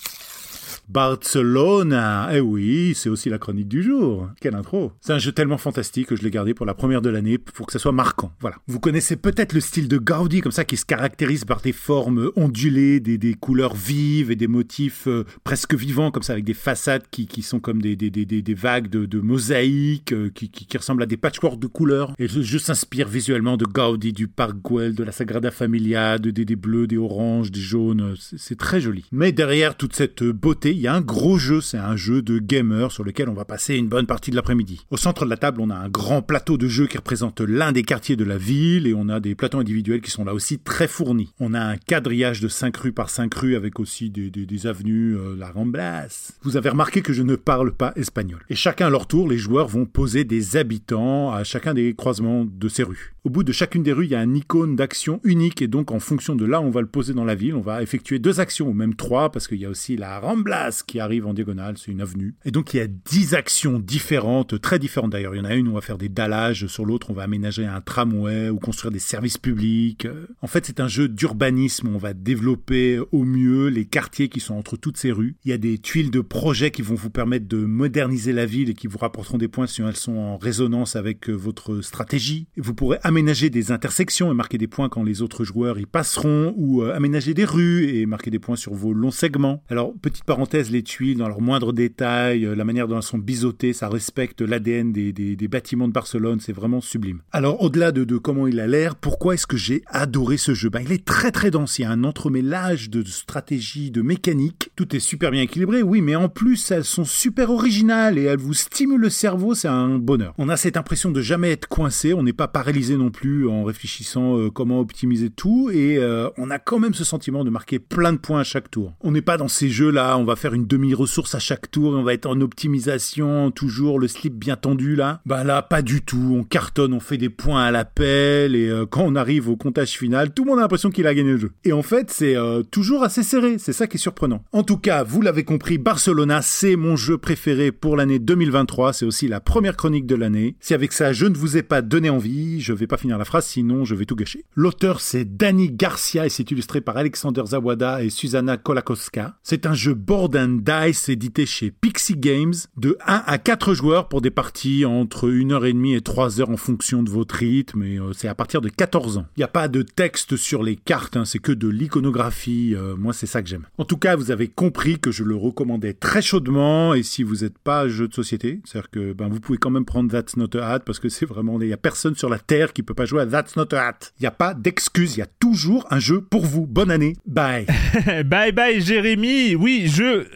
Barcelona. 0.88 2.30
Eh 2.32 2.40
oui, 2.40 2.92
c'est 2.94 3.08
aussi 3.08 3.28
la 3.28 3.38
chronique 3.38 3.68
du 3.68 3.82
jour. 3.82 4.28
Quelle 4.40 4.54
intro. 4.54 4.92
C'est 5.00 5.12
un 5.12 5.18
jeu 5.18 5.32
tellement 5.32 5.58
fantastique 5.58 6.08
que 6.08 6.16
je 6.16 6.22
l'ai 6.22 6.30
gardé 6.30 6.54
pour 6.54 6.66
la 6.66 6.74
première 6.74 7.02
de 7.02 7.10
l'année 7.10 7.38
pour 7.38 7.66
que 7.66 7.72
ça 7.72 7.78
soit 7.78 7.92
marquant. 7.92 8.32
Voilà. 8.40 8.56
Vous 8.66 8.80
connaissez 8.80 9.16
peut-être 9.16 9.52
le 9.52 9.60
style 9.60 9.88
de 9.88 9.98
Gaudi 9.98 10.40
comme 10.40 10.52
ça 10.52 10.64
qui 10.64 10.76
se 10.76 10.84
caractérise 10.84 11.44
par 11.44 11.60
des 11.60 11.72
formes 11.72 12.30
ondulées, 12.36 13.00
des, 13.00 13.18
des 13.18 13.34
couleurs 13.34 13.74
vives 13.74 14.30
et 14.30 14.36
des 14.36 14.48
motifs 14.48 15.06
euh, 15.06 15.24
presque 15.44 15.74
vivants 15.74 16.10
comme 16.10 16.22
ça 16.22 16.32
avec 16.32 16.44
des 16.44 16.54
façades 16.54 17.04
qui, 17.10 17.26
qui 17.26 17.42
sont 17.42 17.60
comme 17.60 17.80
des, 17.80 17.96
des, 17.96 18.10
des, 18.10 18.54
vagues 18.54 18.88
de, 18.88 19.06
de 19.06 19.20
mosaïques 19.20 20.12
euh, 20.12 20.30
qui, 20.34 20.50
qui, 20.50 20.76
ressemblent 20.76 21.02
à 21.02 21.06
des 21.06 21.16
patchworks 21.16 21.58
de 21.58 21.66
couleurs. 21.66 22.14
Et 22.18 22.28
le 22.28 22.42
jeu 22.42 22.58
s'inspire 22.58 23.08
visuellement 23.08 23.56
de 23.56 23.64
Gaudi, 23.64 24.12
du 24.12 24.28
Parc 24.28 24.56
Güell, 24.62 24.94
de 24.94 25.04
la 25.04 25.12
Sagrada 25.12 25.50
Familia, 25.50 26.18
de, 26.18 26.30
des, 26.30 26.56
bleus, 26.56 26.86
des 26.86 26.98
oranges, 26.98 27.50
des 27.50 27.60
jaunes. 27.60 28.14
C'est 28.18 28.58
très 28.58 28.80
joli. 28.80 29.04
Mais 29.12 29.32
derrière 29.32 29.76
toute 29.76 29.94
cette 29.94 30.22
beauté, 30.22 30.71
il 30.74 30.80
y 30.80 30.86
a 30.86 30.94
un 30.94 31.00
gros 31.00 31.38
jeu. 31.38 31.60
C'est 31.60 31.78
un 31.78 31.96
jeu 31.96 32.22
de 32.22 32.38
gamer 32.38 32.90
sur 32.92 33.04
lequel 33.04 33.28
on 33.28 33.34
va 33.34 33.44
passer 33.44 33.76
une 33.76 33.88
bonne 33.88 34.06
partie 34.06 34.30
de 34.30 34.36
l'après-midi. 34.36 34.84
Au 34.90 34.96
centre 34.96 35.24
de 35.24 35.30
la 35.30 35.36
table, 35.36 35.60
on 35.60 35.70
a 35.70 35.76
un 35.76 35.88
grand 35.88 36.22
plateau 36.22 36.56
de 36.56 36.68
jeux 36.68 36.86
qui 36.86 36.96
représente 36.96 37.40
l'un 37.40 37.72
des 37.72 37.82
quartiers 37.82 38.16
de 38.16 38.24
la 38.24 38.38
ville 38.38 38.86
et 38.86 38.94
on 38.94 39.08
a 39.08 39.20
des 39.20 39.34
plateaux 39.34 39.58
individuels 39.58 40.00
qui 40.00 40.10
sont 40.10 40.24
là 40.24 40.34
aussi 40.34 40.58
très 40.58 40.88
fournis. 40.88 41.32
On 41.40 41.54
a 41.54 41.60
un 41.60 41.76
quadrillage 41.76 42.40
de 42.40 42.48
5 42.48 42.76
rues 42.76 42.92
par 42.92 43.10
5 43.10 43.32
rues 43.34 43.56
avec 43.56 43.80
aussi 43.80 44.10
des 44.10 44.66
avenues, 44.66 45.16
euh, 45.16 45.36
la 45.36 45.50
Ramblas. 45.50 46.32
Vous 46.42 46.56
avez 46.56 46.70
remarqué 46.70 47.02
que 47.02 47.12
je 47.12 47.22
ne 47.22 47.36
parle 47.36 47.72
pas 47.72 47.92
espagnol. 47.96 48.40
Et 48.48 48.54
chacun 48.54 48.86
à 48.86 48.90
leur 48.90 49.06
tour, 49.06 49.28
les 49.28 49.38
joueurs 49.38 49.68
vont 49.68 49.86
poser 49.86 50.24
des 50.24 50.56
habitants 50.56 51.32
à 51.32 51.44
chacun 51.44 51.74
des 51.74 51.94
croisements 51.94 52.44
de 52.44 52.68
ces 52.68 52.82
rues. 52.82 53.14
Au 53.24 53.30
bout 53.30 53.44
de 53.44 53.52
chacune 53.52 53.82
des 53.82 53.92
rues, 53.92 54.06
il 54.06 54.10
y 54.10 54.16
a 54.16 54.20
un 54.20 54.34
icône 54.34 54.74
d'action 54.74 55.20
unique 55.22 55.62
et 55.62 55.68
donc 55.68 55.92
en 55.92 56.00
fonction 56.00 56.34
de 56.34 56.44
là, 56.44 56.60
on 56.60 56.70
va 56.70 56.80
le 56.80 56.86
poser 56.86 57.14
dans 57.14 57.24
la 57.24 57.34
ville. 57.34 57.54
On 57.54 57.60
va 57.60 57.82
effectuer 57.82 58.18
deux 58.18 58.40
actions 58.40 58.68
ou 58.68 58.72
même 58.72 58.94
trois 58.94 59.30
parce 59.30 59.46
qu'il 59.46 59.58
y 59.58 59.64
a 59.64 59.68
aussi 59.68 59.96
la 59.96 60.18
Ramblas 60.18 60.61
qui 60.86 61.00
arrive 61.00 61.26
en 61.26 61.34
diagonale, 61.34 61.76
c'est 61.78 61.90
une 61.90 62.00
avenue. 62.00 62.34
Et 62.44 62.50
donc 62.50 62.74
il 62.74 62.76
y 62.76 62.80
a 62.80 62.86
10 62.86 63.34
actions 63.34 63.78
différentes, 63.78 64.60
très 64.60 64.78
différentes 64.78 65.10
d'ailleurs. 65.10 65.34
Il 65.34 65.38
y 65.38 65.40
en 65.40 65.44
a 65.44 65.54
une 65.54 65.68
où 65.68 65.72
on 65.72 65.74
va 65.74 65.80
faire 65.80 65.98
des 65.98 66.08
dallages, 66.08 66.66
sur 66.66 66.84
l'autre 66.84 67.10
on 67.10 67.14
va 67.14 67.22
aménager 67.22 67.66
un 67.66 67.80
tramway 67.80 68.50
ou 68.50 68.58
construire 68.58 68.92
des 68.92 68.98
services 68.98 69.38
publics. 69.38 70.06
En 70.40 70.46
fait, 70.46 70.66
c'est 70.66 70.80
un 70.80 70.88
jeu 70.88 71.08
d'urbanisme, 71.08 71.88
on 71.88 71.98
va 71.98 72.14
développer 72.14 73.00
au 73.10 73.24
mieux 73.24 73.68
les 73.68 73.84
quartiers 73.86 74.28
qui 74.28 74.40
sont 74.40 74.54
entre 74.54 74.76
toutes 74.76 74.96
ces 74.96 75.12
rues. 75.12 75.36
Il 75.44 75.50
y 75.50 75.54
a 75.54 75.58
des 75.58 75.78
tuiles 75.78 76.10
de 76.10 76.20
projets 76.20 76.70
qui 76.70 76.82
vont 76.82 76.94
vous 76.94 77.10
permettre 77.10 77.46
de 77.48 77.64
moderniser 77.64 78.32
la 78.32 78.46
ville 78.46 78.70
et 78.70 78.74
qui 78.74 78.86
vous 78.86 78.98
rapporteront 78.98 79.38
des 79.38 79.48
points 79.48 79.66
si 79.66 79.82
elles 79.82 79.96
sont 79.96 80.16
en 80.16 80.36
résonance 80.36 80.96
avec 80.96 81.28
euh, 81.28 81.32
votre 81.32 81.80
stratégie. 81.80 82.46
Vous 82.56 82.74
pourrez 82.74 82.98
aménager 83.02 83.50
des 83.50 83.72
intersections 83.72 84.30
et 84.30 84.34
marquer 84.34 84.58
des 84.58 84.66
points 84.66 84.88
quand 84.88 85.02
les 85.02 85.22
autres 85.22 85.44
joueurs 85.44 85.78
y 85.78 85.86
passeront 85.86 86.54
ou 86.56 86.82
euh, 86.82 86.94
aménager 86.94 87.34
des 87.34 87.44
rues 87.44 87.88
et 87.88 88.06
marquer 88.06 88.30
des 88.30 88.38
points 88.38 88.56
sur 88.56 88.74
vos 88.74 88.92
longs 88.92 89.10
segments. 89.10 89.62
Alors, 89.68 89.92
petite 90.00 90.24
parenthèse, 90.24 90.42
les 90.52 90.82
tuiles 90.82 91.18
dans 91.18 91.28
leurs 91.28 91.40
moindres 91.40 91.72
détails, 91.72 92.44
euh, 92.44 92.54
la 92.54 92.64
manière 92.64 92.88
dont 92.88 92.96
elles 92.96 93.02
sont 93.02 93.18
biseautées, 93.18 93.72
ça 93.72 93.88
respecte 93.88 94.42
l'ADN 94.42 94.92
des, 94.92 95.12
des, 95.12 95.48
bâtiments 95.48 95.88
de 95.88 95.92
Barcelone, 95.92 96.40
c'est 96.40 96.52
vraiment 96.52 96.80
sublime. 96.80 97.20
Alors, 97.32 97.62
au-delà 97.62 97.92
de, 97.92 98.04
de, 98.04 98.18
comment 98.18 98.46
il 98.46 98.60
a 98.60 98.66
l'air, 98.66 98.96
pourquoi 98.96 99.34
est-ce 99.34 99.46
que 99.46 99.56
j'ai 99.56 99.82
adoré 99.86 100.36
ce 100.36 100.54
jeu? 100.54 100.70
Ben, 100.70 100.82
Il 100.84 100.92
est 100.92 101.04
très 101.04 101.30
très 101.30 101.50
dense, 101.50 101.78
il 101.78 101.82
y 101.82 101.84
a 101.84 101.90
un 101.90 102.04
entremêlage 102.04 102.90
de 102.90 103.02
stratégie, 103.04 103.90
de 103.90 104.02
mécanique, 104.02 104.70
tout 104.76 104.94
est 104.94 105.00
super 105.00 105.30
bien 105.30 105.42
équilibré, 105.42 105.82
oui, 105.82 106.00
mais 106.00 106.16
en 106.16 106.28
plus, 106.28 106.70
elles 106.70 106.84
sont 106.84 107.04
super 107.04 107.50
originales 107.50 108.18
et 108.18 108.24
elles 108.24 108.38
vous 108.38 108.54
stimulent 108.54 109.00
le 109.00 109.10
cerveau, 109.10 109.54
c'est 109.54 109.68
un 109.68 109.98
bonheur. 109.98 110.34
On 110.38 110.48
a 110.48 110.56
cette 110.56 110.76
impression 110.76 111.10
de 111.10 111.20
jamais 111.20 111.50
être 111.50 111.68
coincé, 111.68 112.14
on 112.14 112.22
n'est 112.22 112.32
pas 112.32 112.48
paralysé 112.48 112.96
non 112.96 113.10
plus 113.10 113.48
en 113.48 113.64
réfléchissant 113.64 114.38
euh, 114.38 114.50
comment 114.50 114.80
optimiser 114.80 115.30
tout 115.30 115.70
et 115.70 115.98
euh, 115.98 116.28
on 116.36 116.50
a 116.50 116.58
quand 116.58 116.78
même 116.78 116.94
ce 116.94 117.04
sentiment 117.04 117.44
de 117.44 117.50
marquer 117.50 117.78
plein 117.78 118.12
de 118.12 118.18
points 118.18 118.40
à 118.40 118.44
chaque 118.44 118.70
tour. 118.70 118.94
On 119.00 119.12
n'est 119.12 119.22
pas 119.22 119.36
dans 119.36 119.48
ces 119.48 119.68
jeux-là, 119.68 120.16
on 120.18 120.24
va 120.24 120.36
faire 120.42 120.54
une 120.54 120.66
demi-ressource 120.66 121.36
à 121.36 121.38
chaque 121.38 121.70
tour 121.70 121.94
et 121.94 121.96
on 121.96 122.02
va 122.02 122.14
être 122.14 122.26
en 122.26 122.40
optimisation, 122.40 123.52
toujours 123.52 124.00
le 124.00 124.08
slip 124.08 124.34
bien 124.34 124.56
tendu 124.56 124.96
là. 124.96 125.20
Bah 125.24 125.44
là, 125.44 125.62
pas 125.62 125.82
du 125.82 126.02
tout, 126.02 126.34
on 126.36 126.42
cartonne, 126.42 126.94
on 126.94 126.98
fait 126.98 127.16
des 127.16 127.28
points 127.28 127.62
à 127.62 127.70
l'appel 127.70 128.56
et 128.56 128.68
euh, 128.68 128.84
quand 128.84 129.04
on 129.04 129.14
arrive 129.14 129.48
au 129.48 129.56
comptage 129.56 129.90
final, 129.90 130.34
tout 130.34 130.42
le 130.42 130.50
monde 130.50 130.58
a 130.58 130.62
l'impression 130.62 130.90
qu'il 130.90 131.06
a 131.06 131.14
gagné 131.14 131.30
le 131.30 131.38
jeu. 131.38 131.52
Et 131.62 131.72
en 131.72 131.82
fait, 131.82 132.10
c'est 132.10 132.34
toujours 132.72 133.04
assez 133.04 133.22
serré, 133.22 133.58
c'est 133.58 133.72
ça 133.72 133.86
qui 133.86 133.98
est 133.98 134.00
surprenant. 134.00 134.42
En 134.50 134.64
tout 134.64 134.78
cas, 134.78 135.04
vous 135.04 135.22
l'avez 135.22 135.44
compris, 135.44 135.78
Barcelona, 135.78 136.42
c'est 136.42 136.74
mon 136.74 136.96
jeu 136.96 137.18
préféré 137.18 137.70
pour 137.70 137.96
l'année 137.96 138.18
2023, 138.18 138.94
c'est 138.94 139.06
aussi 139.06 139.28
la 139.28 139.38
première 139.38 139.76
chronique 139.76 140.06
de 140.06 140.16
l'année. 140.16 140.56
Si 140.58 140.74
avec 140.74 140.92
ça 140.92 141.12
je 141.12 141.26
ne 141.26 141.36
vous 141.36 141.56
ai 141.56 141.62
pas 141.62 141.82
donné 141.82 142.10
envie, 142.10 142.60
je 142.60 142.72
vais 142.72 142.88
pas 142.88 142.96
finir 142.96 143.16
la 143.16 143.24
phrase, 143.24 143.46
sinon 143.46 143.84
je 143.84 143.94
vais 143.94 144.06
tout 144.06 144.16
gâcher. 144.16 144.44
L'auteur 144.56 145.00
c'est 145.00 145.36
Danny 145.36 145.70
Garcia 145.70 146.26
et 146.26 146.30
c'est 146.30 146.50
illustré 146.50 146.80
par 146.80 146.96
Alexander 146.96 147.42
Zawada 147.46 148.02
et 148.02 148.10
Susanna 148.10 148.56
Kolakowska. 148.56 149.36
C'est 149.44 149.66
un 149.66 149.74
jeu 149.74 149.94
and 150.36 150.60
dice 150.62 151.08
édité 151.08 151.46
chez 151.46 151.70
Pixie 151.70 152.16
Games 152.16 152.54
de 152.76 152.96
1 153.06 153.22
à 153.26 153.38
4 153.38 153.74
joueurs 153.74 154.08
pour 154.08 154.20
des 154.20 154.30
parties 154.30 154.84
entre 154.84 155.28
1h30 155.28 155.96
et 155.96 156.00
3 156.00 156.40
heures 156.40 156.50
en 156.50 156.56
fonction 156.56 157.02
de 157.02 157.10
votre 157.10 157.36
rythme 157.36 157.82
et 157.82 157.98
euh, 157.98 158.12
c'est 158.12 158.28
à 158.28 158.34
partir 158.34 158.60
de 158.60 158.68
14 158.68 159.18
ans. 159.18 159.26
Il 159.36 159.40
n'y 159.40 159.44
a 159.44 159.48
pas 159.48 159.68
de 159.68 159.82
texte 159.82 160.36
sur 160.36 160.62
les 160.62 160.76
cartes, 160.76 161.16
hein, 161.16 161.24
c'est 161.24 161.38
que 161.38 161.52
de 161.52 161.68
l'iconographie. 161.68 162.74
Euh, 162.74 162.96
moi 162.96 163.12
c'est 163.12 163.26
ça 163.26 163.42
que 163.42 163.48
j'aime. 163.48 163.66
En 163.78 163.84
tout 163.84 163.96
cas, 163.96 164.16
vous 164.16 164.30
avez 164.30 164.48
compris 164.48 164.98
que 164.98 165.10
je 165.10 165.24
le 165.24 165.36
recommandais 165.36 165.92
très 165.92 166.22
chaudement 166.22 166.94
et 166.94 167.02
si 167.02 167.22
vous 167.22 167.36
n'êtes 167.36 167.58
pas 167.58 167.88
jeu 167.88 168.08
de 168.08 168.14
société, 168.14 168.60
c'est-à-dire 168.64 168.90
que 168.90 169.12
ben, 169.12 169.28
vous 169.28 169.40
pouvez 169.40 169.58
quand 169.58 169.70
même 169.70 169.84
prendre 169.84 170.10
That's 170.10 170.36
Not 170.36 170.56
a 170.56 170.72
Hat 170.72 170.80
parce 170.80 170.98
que 170.98 171.08
c'est 171.08 171.26
vraiment, 171.26 171.60
il 171.60 171.66
n'y 171.66 171.72
a 171.72 171.78
personne 171.78 172.14
sur 172.14 172.28
la 172.28 172.38
Terre 172.38 172.72
qui 172.72 172.82
peut 172.82 172.94
pas 172.94 173.04
jouer 173.04 173.22
à 173.22 173.26
That's 173.26 173.56
Not 173.56 173.74
a 173.74 173.88
Hat. 173.88 173.98
Il 174.18 174.22
n'y 174.22 174.28
a 174.28 174.32
pas 174.32 174.54
d'excuse, 174.54 175.16
il 175.16 175.20
y 175.20 175.22
a 175.22 175.28
toujours 175.38 175.86
un 175.90 175.98
jeu 175.98 176.20
pour 176.20 176.44
vous. 176.44 176.66
Bonne 176.66 176.90
année, 176.90 177.16
bye. 177.26 177.66
bye 178.24 178.52
bye 178.52 178.80
Jérémy, 178.80 179.54
oui, 179.54 179.88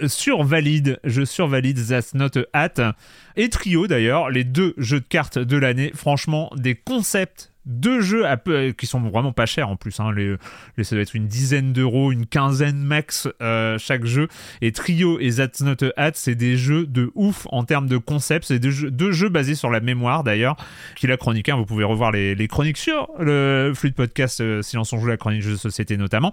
survalide, 0.07 0.99
je 1.05 1.25
survalide 1.25 1.79
That's 1.89 2.15
Not 2.15 2.39
a 2.39 2.45
Hat. 2.53 2.95
Et 3.37 3.49
Trio 3.49 3.87
d'ailleurs, 3.87 4.31
les 4.31 4.45
deux 4.45 4.75
jeux 4.77 5.01
de 5.01 5.07
cartes 5.07 5.39
de 5.39 5.57
l'année, 5.57 5.93
franchement, 5.95 6.51
des 6.57 6.75
concepts 6.75 7.53
deux 7.67 8.01
jeux 8.01 8.25
peu, 8.45 8.73
qui 8.73 8.87
sont 8.87 9.01
vraiment 9.01 9.33
pas 9.33 9.47
chers 9.47 9.69
en 9.69 9.77
plus. 9.77 10.01
Hein. 10.01 10.13
Les, 10.13 10.37
ça 10.85 10.95
doit 10.95 11.03
être 11.03 11.15
une 11.15 11.27
dizaine 11.27 11.73
d'euros, 11.73 12.13
une 12.13 12.27
quinzaine 12.27 12.79
max 12.79 13.29
euh, 13.43 13.79
chaque 13.79 14.05
jeu. 14.05 14.29
Et 14.63 14.73
Trio 14.73 15.19
et 15.21 15.33
That's 15.33 15.61
Not 15.61 15.85
a 15.85 15.93
Hat, 15.97 16.13
c'est 16.15 16.35
des 16.35 16.57
jeux 16.57 16.87
de 16.87 17.11
ouf 17.15 17.47
en 17.51 17.65
termes 17.65 17.89
de 17.89 17.99
concept. 17.99 18.47
C'est 18.47 18.59
deux 18.59 19.13
jeux, 19.13 19.29
basés 19.29 19.55
sur 19.55 19.71
la 19.71 19.81
mémoire 19.81 20.25
d'ailleurs. 20.25 20.57
Qui 20.95 21.07
la 21.07 21.17
chronique, 21.17 21.49
hein, 21.49 21.57
vous 21.57 21.67
pouvez 21.67 21.85
revoir 21.85 22.13
les, 22.13 22.35
les, 22.35 22.49
chroniques 22.49 22.79
sur 22.79 23.09
le 23.19 23.73
flux 23.75 23.91
de 23.91 23.95
podcast 23.95 24.41
euh, 24.41 24.63
Silence 24.63 24.93
on 24.93 24.99
joue, 24.99 25.07
la 25.07 25.17
chronique 25.17 25.43
jeux 25.43 25.53
de 25.53 25.57
société 25.57 25.97
notamment. 25.97 26.33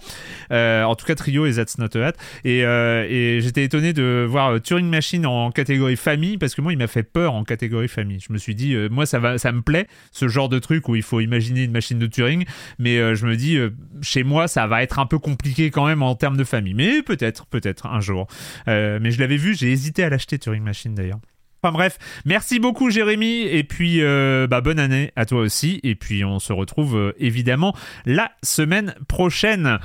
Euh, 0.51 0.83
en 0.83 0.95
tout 0.95 1.05
cas, 1.05 1.15
Trio 1.15 1.45
et 1.45 1.53
That's 1.53 1.77
Not 1.77 1.97
a 1.97 2.07
Hat. 2.07 2.13
Et, 2.43 2.63
euh, 2.63 3.05
et 3.09 3.41
j'étais 3.41 3.63
étonné 3.63 3.93
de 3.93 4.25
voir 4.27 4.53
euh, 4.53 4.59
Turing 4.59 4.87
Machine 4.87 5.25
en 5.25 5.51
catégorie 5.51 5.95
famille 5.95 6.37
parce 6.37 6.55
que 6.55 6.61
moi, 6.61 6.73
il 6.73 6.77
m'a 6.77 6.87
fait 6.87 7.03
peur 7.03 7.33
en 7.33 7.43
catégorie 7.43 7.87
famille. 7.87 8.19
Je 8.19 8.31
me 8.31 8.37
suis 8.37 8.55
dit, 8.55 8.73
euh, 8.73 8.89
moi, 8.89 9.05
ça, 9.05 9.19
va, 9.19 9.37
ça 9.37 9.51
me 9.51 9.61
plaît 9.61 9.87
ce 10.11 10.27
genre 10.27 10.49
de 10.49 10.59
truc 10.59 10.87
où 10.89 10.95
il 10.95 11.03
faut 11.03 11.19
imaginer 11.23 11.63
une 11.63 11.71
machine 11.71 11.99
de 11.99 12.07
Turing, 12.07 12.45
mais 12.79 12.97
euh, 12.97 13.15
je 13.15 13.25
me 13.25 13.35
dis, 13.35 13.57
euh, 13.57 13.71
chez 14.01 14.23
moi, 14.23 14.47
ça 14.47 14.67
va 14.67 14.83
être 14.83 14.99
un 14.99 15.05
peu 15.05 15.19
compliqué 15.19 15.71
quand 15.71 15.85
même 15.85 16.03
en 16.03 16.15
termes 16.15 16.37
de 16.37 16.43
famille. 16.43 16.73
Mais 16.73 17.01
peut-être, 17.01 17.45
peut-être 17.47 17.85
un 17.85 17.99
jour. 17.99 18.27
Euh, 18.67 18.99
mais 19.01 19.11
je 19.11 19.19
l'avais 19.19 19.37
vu, 19.37 19.55
j'ai 19.55 19.71
hésité 19.71 20.03
à 20.03 20.09
l'acheter 20.09 20.37
Turing 20.37 20.63
Machine 20.63 20.93
d'ailleurs. 20.95 21.19
Enfin 21.61 21.71
bref, 21.71 21.97
merci 22.25 22.59
beaucoup 22.59 22.89
Jérémy 22.89 23.43
et 23.43 23.63
puis 23.63 24.01
bah, 24.01 24.59
bonne 24.59 24.79
année 24.79 25.13
à 25.15 25.25
toi 25.25 25.39
aussi 25.39 25.79
et 25.83 25.95
puis 25.95 26.25
on 26.25 26.39
se 26.39 26.51
retrouve 26.51 27.13
évidemment 27.17 27.73
la 28.05 28.33
semaine 28.43 28.93
prochaine. 29.07 29.79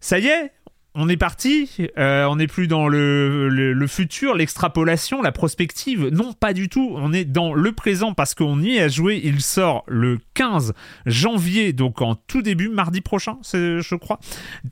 Ça 0.00 0.18
y 0.18 0.26
est, 0.26 0.50
on 0.94 1.08
est 1.08 1.16
parti, 1.16 1.70
euh, 1.96 2.26
on 2.26 2.36
n'est 2.36 2.46
plus 2.46 2.66
dans 2.66 2.86
le, 2.86 3.86
futur, 3.88 4.34
l'extrapolation, 4.34 5.22
la 5.22 5.32
prospective. 5.32 6.08
Non, 6.08 6.34
pas 6.34 6.52
du 6.52 6.68
tout. 6.68 6.92
On 6.96 7.14
est 7.14 7.24
dans 7.24 7.54
le 7.54 7.72
présent 7.72 8.12
parce 8.12 8.34
qu'on 8.34 8.60
y 8.60 8.78
a 8.78 8.88
joué. 8.88 9.20
Il 9.24 9.40
sort 9.40 9.84
le 9.88 10.18
15 10.34 10.74
janvier, 11.06 11.72
donc 11.72 12.02
en 12.02 12.14
tout 12.14 12.42
début, 12.42 12.68
mardi 12.68 13.00
prochain, 13.00 13.38
je 13.42 13.94
crois. 13.96 14.18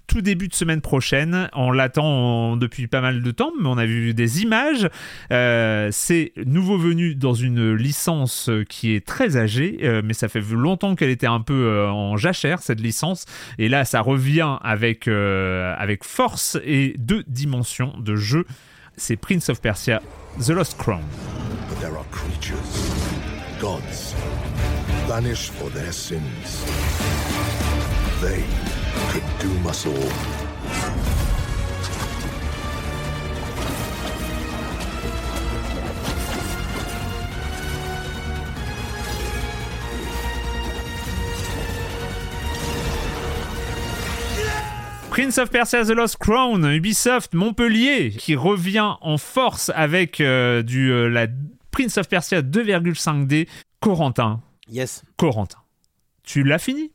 Tout 0.06 0.20
début 0.20 0.48
de 0.48 0.55
semaine 0.55 0.82
prochaine. 0.82 1.48
On 1.55 1.70
l'attend 1.70 2.56
depuis 2.59 2.86
pas 2.86 3.01
mal 3.01 3.22
de 3.22 3.30
temps, 3.30 3.52
mais 3.59 3.68
on 3.68 3.78
a 3.78 3.86
vu 3.86 4.12
des 4.12 4.42
images. 4.42 4.88
Euh, 5.32 5.88
c'est 5.90 6.32
nouveau 6.44 6.76
venu 6.76 7.14
dans 7.14 7.34
une 7.34 7.74
licence 7.74 8.51
qui 8.68 8.94
est 8.94 9.06
très 9.06 9.38
âgée, 9.38 9.78
euh, 9.84 10.02
mais 10.05 10.12
ça 10.12 10.28
fait 10.28 10.42
longtemps 10.51 10.97
qu'elle 10.97 11.10
était 11.10 11.26
un 11.26 11.40
peu 11.40 11.88
en 11.88 12.18
jachère, 12.18 12.60
cette 12.60 12.80
licence. 12.80 13.24
Et 13.59 13.70
là, 13.70 13.86
ça 13.86 14.02
revient 14.02 14.59
avec, 14.60 15.09
avec 15.09 16.05
force 16.11 16.59
et 16.65 16.97
deux 16.99 17.23
dimensions 17.28 17.95
de 17.99 18.16
jeu. 18.16 18.45
C'est 18.97 19.16
Prince 19.16 19.49
of 19.49 19.61
Persia, 19.61 20.03
The 20.45 20.51
Lost 20.51 20.77
Crown. 20.77 21.05
There 21.81 21.97
are 21.97 22.05
creatures, 22.11 22.59
gods, 23.61 24.15
banished 25.09 25.53
for 25.53 25.70
their 25.70 25.93
sins. 25.93 26.65
They 28.20 28.45
could 29.12 29.23
doom 29.39 29.66
us 29.66 29.87
all. 29.87 31.30
Prince 45.11 45.39
of 45.39 45.51
Persia 45.51 45.85
The 45.85 45.91
Lost 45.91 46.19
Crown, 46.19 46.65
Ubisoft 46.65 47.35
Montpellier, 47.35 48.11
qui 48.12 48.37
revient 48.37 48.95
en 49.01 49.19
force 49.19 49.73
avec 49.74 50.20
euh, 50.20 50.62
du, 50.62 50.93
euh, 50.93 51.09
la 51.09 51.27
Prince 51.73 51.99
of 51.99 52.09
Persia 52.09 52.43
2,5D. 52.43 53.49
Corentin. 53.81 54.41
Yes. 54.69 55.03
Corentin. 55.16 55.59
Tu 56.23 56.45
l'as 56.45 56.61
fini? 56.61 56.93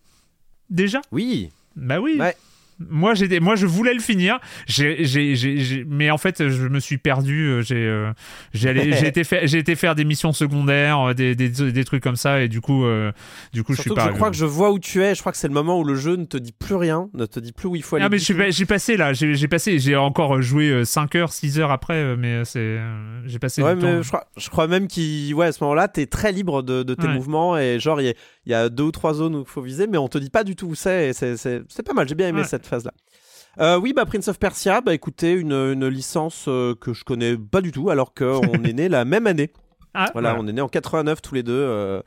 Déjà? 0.69 1.01
Oui. 1.11 1.49
Bah 1.75 1.99
oui. 1.99 2.15
Ouais. 2.17 2.37
Moi, 2.79 3.13
j'étais, 3.13 3.39
moi, 3.39 3.55
je 3.55 3.65
voulais 3.65 3.93
le 3.93 4.01
finir. 4.01 4.39
J'ai, 4.67 5.05
j'ai, 5.05 5.35
j'ai, 5.35 5.85
mais 5.87 6.11
en 6.11 6.17
fait, 6.17 6.49
je 6.49 6.67
me 6.67 6.79
suis 6.79 6.97
perdu. 6.97 7.47
Euh, 7.47 7.61
j'ai, 7.61 7.75
euh, 7.77 8.11
j'ai, 8.53 8.69
allé, 8.69 8.91
j'ai 8.99 9.07
été 9.07 9.23
faire, 9.23 9.41
j'ai 9.47 9.59
été 9.59 9.75
faire 9.75 9.95
des 9.95 10.03
missions 10.03 10.33
secondaires, 10.33 10.99
euh, 10.99 11.13
des, 11.13 11.35
des, 11.35 11.49
des, 11.49 11.83
trucs 11.85 12.03
comme 12.03 12.17
ça, 12.17 12.41
et 12.41 12.49
du 12.49 12.59
coup, 12.61 12.83
euh, 12.85 13.11
du 13.53 13.63
coup, 13.63 13.73
Surtout 13.75 13.89
je 13.95 14.01
suis 14.01 14.07
pas. 14.07 14.11
Je 14.11 14.15
crois 14.17 14.29
que 14.29 14.35
je 14.35 14.45
vois 14.45 14.71
où 14.71 14.79
tu 14.79 15.01
es. 15.01 15.15
Je 15.15 15.21
crois 15.21 15.31
que 15.31 15.37
c'est 15.37 15.47
le 15.47 15.53
moment 15.53 15.79
où 15.79 15.83
le 15.85 15.95
jeu 15.95 16.15
ne 16.17 16.25
te 16.25 16.37
dit 16.37 16.51
plus 16.51 16.75
rien, 16.75 17.09
ne 17.13 17.25
te 17.25 17.39
dit 17.39 17.53
plus 17.53 17.67
où 17.69 17.75
il 17.77 17.83
faut 17.83 17.95
aller. 17.95 18.05
Ah, 18.05 18.09
mais 18.09 18.17
j'ai, 18.17 18.51
j'ai 18.51 18.65
passé 18.65 18.97
là. 18.97 19.13
J'ai, 19.13 19.35
j'ai 19.35 19.47
passé. 19.47 19.79
J'ai 19.79 19.95
encore 19.95 20.41
joué 20.41 20.83
5 20.83 21.15
heures, 21.15 21.31
6 21.31 21.59
heures 21.59 21.71
après, 21.71 22.17
mais 22.17 22.43
c'est, 22.45 22.77
j'ai 23.25 23.39
passé. 23.39 23.63
Ouais, 23.63 23.75
du 23.75 23.85
mais 23.85 23.97
temps. 23.97 24.01
je 24.01 24.07
crois, 24.09 24.25
je 24.37 24.49
crois 24.49 24.67
même 24.67 24.87
qu'il, 24.87 25.33
ouais, 25.33 25.45
à 25.47 25.51
ce 25.53 25.63
moment-là, 25.63 25.87
t'es 25.87 26.07
très 26.07 26.31
libre 26.33 26.61
de, 26.61 26.83
de 26.83 26.93
tes 26.93 27.07
Ouais. 27.07 27.13
mouvements 27.13 27.57
et 27.57 27.79
genre 27.79 28.01
il 28.01 28.07
y, 28.07 28.09
a- 28.09 28.13
il 28.45 28.51
y 28.51 28.55
a 28.55 28.69
deux 28.69 28.83
ou 28.83 28.91
trois 28.91 29.13
zones 29.13 29.35
où 29.35 29.39
il 29.41 29.45
faut 29.47 29.61
viser, 29.61 29.87
mais 29.87 29.97
on 29.97 30.07
te 30.07 30.17
dit 30.17 30.29
pas 30.29 30.43
du 30.43 30.55
tout 30.55 30.67
où 30.67 30.75
c'est. 30.75 31.13
C'est, 31.13 31.83
pas 31.85 31.93
mal. 31.93 32.07
J'ai 32.07 32.15
bien 32.15 32.27
aimé 32.27 32.41
Ouais. 32.41 32.47
cette 32.47 32.65
phase-là. 32.65 32.91
Euh, 33.59 33.79
oui, 33.79 33.93
bah 33.93 34.05
Prince 34.05 34.27
of 34.27 34.37
Persia, 34.37 34.81
bah 34.81 34.93
écoutez, 34.93 35.31
une, 35.31 35.53
une 35.53 35.87
licence 35.87 36.45
euh, 36.49 36.75
que 36.75 36.91
je 36.93 37.05
connais 37.05 37.37
pas 37.37 37.61
du 37.61 37.71
tout, 37.71 37.89
alors 37.89 38.13
qu'on 38.13 38.41
est 38.63 38.73
né 38.73 38.89
la 38.89 39.05
même 39.05 39.27
année. 39.27 39.51
Ah, 39.93 40.09
Voilà, 40.11 40.35
on 40.37 40.45
est 40.47 40.51
né 40.51 40.59
en 40.59 40.67
89 40.67 41.21
tous 41.21 41.35
les 41.35 41.43
deux. 41.43 41.53
euh, 41.53 42.01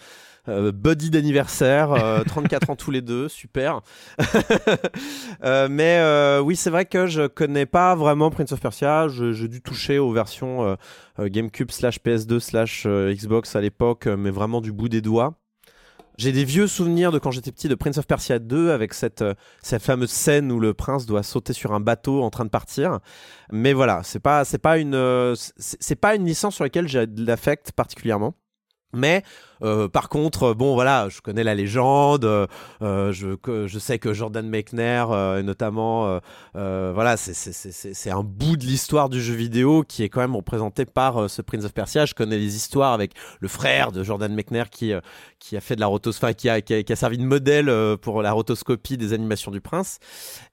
buddy 0.72 1.08
d'anniversaire, 1.10 1.92
euh, 1.92 2.22
34 2.26 2.68
ans 2.70 2.76
tous 2.76 2.90
les 2.90 3.00
deux, 3.00 3.28
super. 3.28 3.80
Mais 5.42 6.38
oui, 6.42 6.54
c'est 6.56 6.70
vrai 6.70 6.84
que 6.84 7.06
je 7.06 7.26
connais 7.26 7.64
pas 7.66 7.94
vraiment 7.94 8.30
Prince 8.30 8.52
of 8.52 8.60
Persia. 8.60 9.08
J'ai 9.08 9.48
dû 9.48 9.62
toucher 9.62 9.98
aux 9.98 10.12
versions 10.12 10.76
GameCube 11.18 11.70
slash 11.70 11.98
PS2 12.00 12.40
slash 12.40 12.86
Xbox 12.86 13.56
à 13.56 13.60
l'époque, 13.62 14.06
mais 14.06 14.30
vraiment 14.30 14.60
du 14.60 14.72
bout 14.72 14.88
des 14.90 15.00
doigts. 15.00 15.37
J'ai 16.18 16.32
des 16.32 16.44
vieux 16.44 16.66
souvenirs 16.66 17.12
de 17.12 17.20
quand 17.20 17.30
j'étais 17.30 17.52
petit 17.52 17.68
de 17.68 17.76
Prince 17.76 17.96
of 17.96 18.06
Persia 18.08 18.40
2 18.40 18.72
avec 18.72 18.92
cette, 18.92 19.22
euh, 19.22 19.34
cette 19.62 19.82
fameuse 19.82 20.10
scène 20.10 20.50
où 20.50 20.58
le 20.58 20.74
prince 20.74 21.06
doit 21.06 21.22
sauter 21.22 21.52
sur 21.52 21.72
un 21.72 21.78
bateau 21.78 22.24
en 22.24 22.30
train 22.30 22.44
de 22.44 22.50
partir. 22.50 22.98
Mais 23.52 23.72
voilà, 23.72 24.02
c'est 24.02 24.18
pas, 24.18 24.44
c'est 24.44 24.58
pas 24.58 24.78
une, 24.78 24.96
euh, 24.96 25.36
c'est 25.36 25.94
pas 25.94 26.16
une 26.16 26.26
licence 26.26 26.56
sur 26.56 26.64
laquelle 26.64 26.88
j'ai 26.88 27.06
de 27.06 27.24
l'affect 27.24 27.70
particulièrement. 27.70 28.34
Mais 28.94 29.22
euh, 29.62 29.88
par 29.88 30.08
contre, 30.08 30.44
euh, 30.44 30.54
bon 30.54 30.74
voilà, 30.74 31.08
je 31.08 31.20
connais 31.20 31.44
la 31.44 31.54
légende, 31.54 32.24
euh, 32.24 33.12
je, 33.12 33.78
sais 33.78 33.98
que 33.98 34.12
Jordan 34.12 34.48
Mechner, 34.48 35.04
notamment, 35.44 36.20
voilà, 36.54 37.16
c'est- 37.16 38.10
un 38.10 38.22
bout 38.22 38.56
de 38.56 38.64
l'histoire 38.64 39.08
du 39.08 39.20
jeu 39.20 39.34
vidéo 39.34 39.84
qui 39.86 40.02
est 40.02 40.08
quand 40.08 40.20
même 40.20 40.34
représenté 40.36 40.84
par 40.86 41.28
ce 41.28 41.42
Prince 41.42 41.64
of 41.64 41.72
Persia. 41.72 42.06
Je 42.06 42.14
connais 42.14 42.38
les 42.38 42.56
histoires 42.56 42.92
avec 42.92 43.12
le 43.40 43.48
frère 43.48 43.92
de 43.92 44.02
Jordan 44.02 44.32
Mechner 44.32 44.64
qui, 44.70 44.94
a 44.94 45.60
fait 45.60 45.76
de 45.76 45.80
la 45.80 45.86
rotoscopie, 45.86 46.34
qui 46.34 46.48
a, 46.48 46.60
qui, 46.60 46.92
a, 46.92 46.96
servi 46.96 47.18
de 47.18 47.24
modèle 47.24 47.72
pour 47.98 48.22
la 48.22 48.32
rotoscopie 48.32 48.96
des 48.96 49.12
animations 49.12 49.50
du 49.50 49.60
prince. 49.60 49.98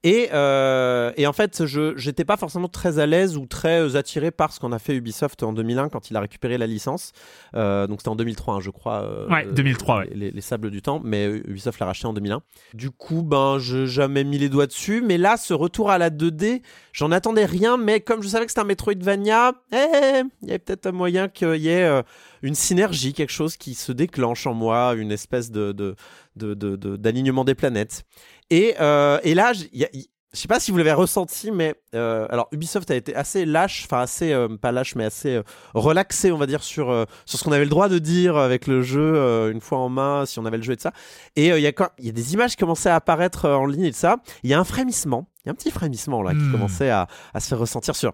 Et, 0.04 0.30
et 0.32 1.28
en 1.28 1.34
fait, 1.34 1.66
je 1.66 1.94
j'étais 1.96 2.26
pas 2.26 2.38
forcément 2.38 2.68
très 2.68 3.00
à 3.00 3.06
l'aise 3.06 3.38
ou 3.38 3.46
très 3.46 3.96
attiré 3.96 4.32
par 4.32 4.52
ce 4.52 4.60
qu'on 4.60 4.72
a 4.72 4.80
fait 4.80 4.96
Ubisoft 4.96 5.44
en 5.44 5.54
2001 5.54 5.90
quand 5.90 6.10
il 6.10 6.18
a 6.18 6.20
récupéré 6.20 6.58
la 6.58 6.68
licence. 6.68 7.12
Donc 7.54 8.00
c'était 8.00 8.10
en 8.10 8.16
2003, 8.26 8.54
hein, 8.56 8.60
je 8.60 8.70
crois. 8.70 9.04
euh, 9.04 9.28
Ouais, 9.30 9.46
2003, 9.52 10.00
ouais. 10.00 10.10
Les, 10.14 10.32
les 10.32 10.42
Sables 10.42 10.72
du 10.72 10.82
Temps, 10.82 11.00
mais 11.04 11.28
Ubisoft 11.28 11.80
l'a 11.80 11.86
racheté 11.86 12.08
en 12.08 12.14
2001. 12.14 12.42
Du 12.74 12.90
coup, 12.92 13.22
ben, 13.22 13.58
je 13.60 13.86
jamais 13.86 14.24
mis 14.24 14.38
les 14.38 14.50
doigts 14.50 14.68
dessus. 14.68 15.02
Mais 15.06 15.18
là, 15.18 15.38
ce 15.38 15.54
retour 15.54 15.92
à 15.92 15.98
la 15.98 16.10
2D, 16.10 16.62
j'en 16.94 17.12
attendais 17.12 17.46
rien. 17.46 17.78
Mais 17.78 18.00
comme 18.00 18.22
je 18.24 18.28
savais 18.28 18.46
que 18.46 18.52
c'était 18.52 18.62
un 18.62 18.66
Metroidvania, 18.66 19.54
eh, 19.72 20.22
il 20.42 20.48
y 20.48 20.52
avait 20.52 20.60
peut-être 20.60 20.88
un 20.88 20.92
moyen 20.92 21.28
qu'il 21.28 21.56
y 21.58 21.68
ait 21.70 21.84
euh, 21.84 22.02
une 22.42 22.56
synergie, 22.56 23.14
quelque 23.14 23.32
chose 23.34 23.58
qui 23.58 23.74
se 23.76 23.92
déclenche 23.92 24.48
en 24.48 24.54
moi, 24.54 24.94
une 24.96 25.12
espèce 25.12 25.52
de, 25.52 25.72
de, 25.72 25.96
de- 26.36 26.54
de- 26.54 26.76
de- 26.76 26.96
d'alignement 26.98 27.44
des 27.44 27.56
planètes. 27.56 28.04
Et, 28.50 28.76
euh, 28.80 29.20
et 29.24 29.34
là, 29.34 29.54
il 29.74 29.82
y 29.82 30.08
je 30.36 30.40
sais 30.42 30.48
pas 30.48 30.60
si 30.60 30.70
vous 30.72 30.78
l'avez 30.78 30.92
ressenti, 30.94 31.50
mais 31.52 31.74
euh, 31.96 32.28
alors 32.30 32.48
Ubisoft 32.52 32.92
a 32.92 32.96
été 32.96 33.16
assez 33.16 33.46
lâche, 33.46 33.86
enfin 33.86 34.02
assez 34.02 34.34
euh, 34.34 34.50
pas 34.58 34.72
lâche, 34.72 34.96
mais 34.96 35.06
assez 35.06 35.36
euh, 35.38 35.44
relaxé, 35.74 36.32
on 36.32 36.38
va 36.38 36.46
dire 36.46 36.62
sur 36.62 36.92
euh, 36.92 37.06
sur 37.26 37.40
ce 37.40 37.44
qu'on 37.44 37.52
avait 37.52 37.64
le 37.64 37.70
droit 37.70 37.90
de 37.90 37.98
dire 37.98 38.38
avec 38.38 38.68
le 38.68 38.82
jeu 38.84 39.02
euh, 39.02 39.52
une 39.52 39.62
fois 39.62 39.80
en 39.80 39.90
main, 39.90 40.26
si 40.26 40.38
on 40.38 40.46
avait 40.46 40.58
le 40.58 40.64
jeu 40.64 40.74
et 40.74 40.76
de 40.76 40.82
ça. 40.82 40.92
Et 41.36 41.52
euh, 41.52 41.58
il 41.58 41.64
y 41.64 41.68
a 41.68 41.72
quand 41.72 41.90
il 41.98 42.06
y 42.06 42.10
a 42.10 42.12
des 42.12 42.34
images 42.34 42.52
qui 42.52 42.58
commençaient 42.58 42.90
à 42.90 42.96
apparaître 42.96 43.50
en 43.50 43.66
ligne 43.66 43.86
et 43.86 43.92
de 43.92 43.96
ça. 43.96 44.18
Il 44.44 44.50
y 44.50 44.54
a 44.54 44.60
un 44.60 44.64
frémissement, 44.66 45.28
il 45.44 45.48
y 45.48 45.50
a 45.50 45.52
un 45.54 45.56
petit 45.56 45.72
frémissement 45.72 46.22
là 46.22 46.32
qui 46.34 46.38
Hmm. 46.40 46.52
commençait 46.52 46.90
à, 46.90 47.08
à 47.34 47.40
se 47.40 47.48
faire 47.48 47.60
ressentir 47.60 47.96
sur 47.96 48.14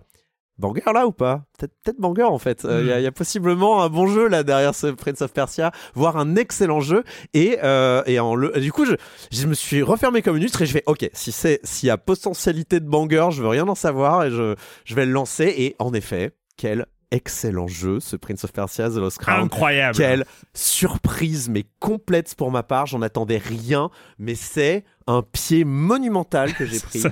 Banger 0.62 0.82
là 0.94 1.06
ou 1.08 1.12
pas? 1.12 1.44
Peut-être 1.58 1.74
peut 1.84 1.94
Banger 2.00 2.24
en 2.24 2.38
fait. 2.38 2.64
Euh, 2.64 2.82
Il 2.84 2.88
y 2.88 2.92
a- 2.92 2.96
Hmm. 2.96 3.00
il 3.00 3.04
y, 3.04 3.08
a 3.08 3.12
possiblement 3.12 3.84
un 3.84 3.90
bon 3.90 4.08
jeu 4.08 4.28
là 4.30 4.44
derrière 4.44 4.74
ce 4.74 4.88
Prince 4.88 5.22
of 5.22 5.34
Persia, 5.34 5.72
voire 5.96 6.16
un 6.18 6.36
excellent 6.38 6.80
jeu. 6.80 7.04
Et, 7.34 7.58
euh, 7.64 8.02
et 8.06 8.20
en 8.20 8.36
le, 8.36 8.52
du 8.62 8.72
coup, 8.72 8.86
je, 8.86 8.94
je 9.32 9.48
me 9.48 9.54
suis 9.54 9.82
refermé 9.82 10.22
comme 10.22 10.38
une 10.38 10.44
huître 10.44 10.62
et 10.62 10.66
je 10.66 10.74
vais, 10.74 10.84
ok, 10.86 11.10
si 11.14 11.32
c'est 11.32 11.60
s'il 11.64 11.88
y 11.88 11.90
a 11.90 11.98
potentialité 11.98 12.80
de 12.80 12.88
Banger, 12.88 13.28
je 13.32 13.42
veux 13.42 13.50
rien 13.50 13.68
en 13.68 13.76
savoir 13.76 14.24
et 14.24 14.32
je, 14.32 14.56
je 14.86 14.96
vais 14.96 15.06
le 15.06 15.12
lancer. 15.12 15.54
Et 15.58 15.76
en 15.80 15.94
effet, 15.94 16.32
quel 16.58 16.86
excellent 17.14 17.68
jeu 17.68 18.00
ce 18.00 18.16
Prince 18.16 18.46
of 18.46 18.54
Persia 18.54 18.90
The 18.90 18.94
Lost 18.96 19.18
Crown. 19.18 19.42
Incroyable. 19.44 19.98
Quelle 19.98 20.24
surprise, 20.54 21.50
mais 21.50 21.66
complète 21.80 22.34
pour 22.36 22.52
ma 22.52 22.64
part. 22.64 22.86
J'en 22.86 23.02
attendais 23.02 23.38
rien, 23.38 23.90
mais 24.18 24.34
c'est 24.36 24.86
un 25.08 25.22
pied 25.22 25.66
monumental 25.66 26.54
que 26.54 26.66
j'ai 26.66 26.80
pris. 26.90 27.04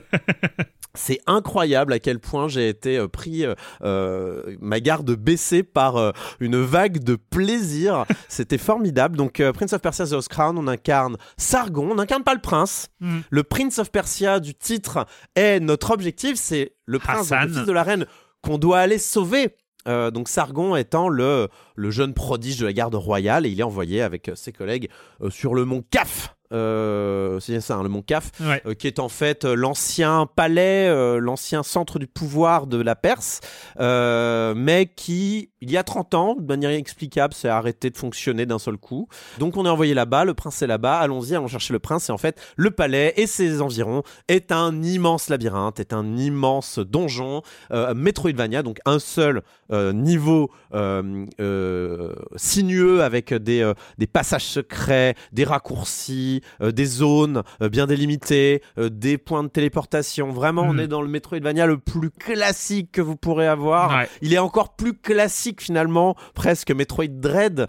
C'est 0.95 1.19
incroyable 1.27 1.93
à 1.93 1.99
quel 1.99 2.19
point 2.19 2.47
j'ai 2.47 2.67
été 2.67 2.97
euh, 2.97 3.07
pris 3.07 3.45
euh, 3.45 3.53
euh, 3.83 4.55
ma 4.59 4.79
garde 4.79 5.11
baissée 5.11 5.63
par 5.63 5.97
euh, 5.97 6.11
une 6.39 6.59
vague 6.59 7.03
de 7.03 7.15
plaisir. 7.15 8.05
C'était 8.27 8.57
formidable. 8.57 9.15
Donc 9.15 9.39
euh, 9.39 9.51
Prince 9.53 9.73
of 9.73 9.81
Persia 9.81 10.05
The 10.05 10.11
Lost 10.11 10.29
Crown, 10.29 10.57
on 10.57 10.67
incarne 10.67 11.17
Sargon, 11.37 11.91
on 11.91 11.95
n'incarne 11.95 12.23
pas 12.23 12.33
le 12.33 12.41
prince. 12.41 12.87
Mm. 13.01 13.19
Le 13.29 13.43
Prince 13.43 13.79
of 13.79 13.91
Persia 13.91 14.39
du 14.39 14.55
titre 14.55 15.05
est 15.35 15.59
notre 15.59 15.91
objectif, 15.91 16.35
c'est 16.35 16.73
le 16.85 16.99
prince, 16.99 17.31
le 17.31 17.47
fils 17.47 17.65
de 17.65 17.71
la 17.71 17.83
reine 17.83 18.05
qu'on 18.41 18.57
doit 18.57 18.79
aller 18.79 18.97
sauver. 18.97 19.55
Euh, 19.87 20.11
donc 20.11 20.27
Sargon 20.27 20.75
étant 20.75 21.07
le, 21.07 21.47
le 21.75 21.91
jeune 21.91 22.13
prodige 22.13 22.57
de 22.57 22.65
la 22.65 22.73
garde 22.73 22.95
royale 22.95 23.45
et 23.45 23.49
il 23.49 23.59
est 23.59 23.63
envoyé 23.63 24.01
avec 24.01 24.29
ses 24.35 24.51
collègues 24.51 24.89
euh, 25.21 25.29
sur 25.29 25.53
le 25.55 25.65
mont 25.65 25.83
Caf. 25.89 26.35
Euh, 26.51 27.39
c'est 27.39 27.59
ça, 27.61 27.75
hein, 27.75 27.83
le 27.83 27.89
mont 27.89 28.01
Caf, 28.01 28.31
Ouais. 28.39 28.61
euh, 28.65 28.73
qui 28.73 28.87
est 28.87 28.99
en 28.99 29.09
fait 29.09 29.45
euh, 29.45 29.53
l'ancien 29.55 30.27
palais, 30.35 30.89
l'ancien 31.19 31.63
centre 31.63 31.99
du 31.99 32.07
pouvoir 32.07 32.65
de 32.67 32.81
la 32.81 32.95
Perse, 32.95 33.39
mais 33.79 34.91
qui, 34.95 35.49
il 35.61 35.71
y 35.71 35.77
a 35.77 35.83
30 35.83 36.13
ans, 36.13 36.35
de 36.35 36.45
manière 36.45 36.71
inexplicable, 36.71 37.33
s'est 37.33 37.49
arrêté 37.49 37.89
de 37.89 37.97
fonctionner 37.97 38.45
d'un 38.45 38.59
seul 38.59 38.77
coup. 38.77 39.07
Donc 39.37 39.57
on 39.57 39.65
est 39.65 39.69
envoyé 39.69 39.93
là-bas, 39.93 40.25
le 40.25 40.33
prince 40.33 40.61
est 40.61 40.67
là-bas, 40.67 40.99
allons-y, 40.99 41.35
allons 41.35 41.47
chercher 41.47 41.73
le 41.73 41.79
prince, 41.79 42.09
et 42.09 42.11
en 42.11 42.17
fait, 42.17 42.39
le 42.55 42.71
palais 42.71 43.13
et 43.17 43.27
ses 43.27 43.61
environs 43.61 44.03
est 44.27 44.51
un 44.51 44.81
immense 44.81 45.29
labyrinthe, 45.29 45.79
est 45.79 45.93
un 45.93 46.17
immense 46.17 46.79
donjon, 46.79 47.41
euh, 47.71 47.93
Metroidvania, 47.93 48.63
donc 48.63 48.79
un 48.85 48.99
seul 48.99 49.41
euh, 49.71 49.93
niveau 49.93 50.49
euh, 50.73 52.13
sinueux 52.35 53.03
avec 53.03 53.33
des, 53.33 53.71
des 53.97 54.07
passages 54.07 54.45
secrets, 54.45 55.15
des 55.31 55.43
raccourcis, 55.43 56.38
euh, 56.61 56.71
des 56.71 56.85
zones 56.85 57.43
euh, 57.61 57.69
bien 57.69 57.87
délimitées, 57.87 58.61
euh, 58.77 58.89
des 58.89 59.17
points 59.17 59.43
de 59.43 59.49
téléportation. 59.49 60.31
Vraiment, 60.31 60.63
on 60.63 60.73
Mhm. 60.73 60.79
est 60.81 60.87
dans 60.87 61.01
le 61.01 61.07
Metroidvania 61.07 61.65
le 61.65 61.77
plus 61.77 62.11
classique 62.11 62.91
que 62.91 63.01
vous 63.01 63.15
pourrez 63.15 63.47
avoir. 63.47 63.91
Ouais. 63.91 64.09
Il 64.21 64.33
est 64.33 64.37
encore 64.39 64.75
plus 64.75 64.93
classique 64.93 65.61
finalement, 65.61 66.15
presque 66.33 66.71
Metroid 66.71 67.07
Dread 67.07 67.67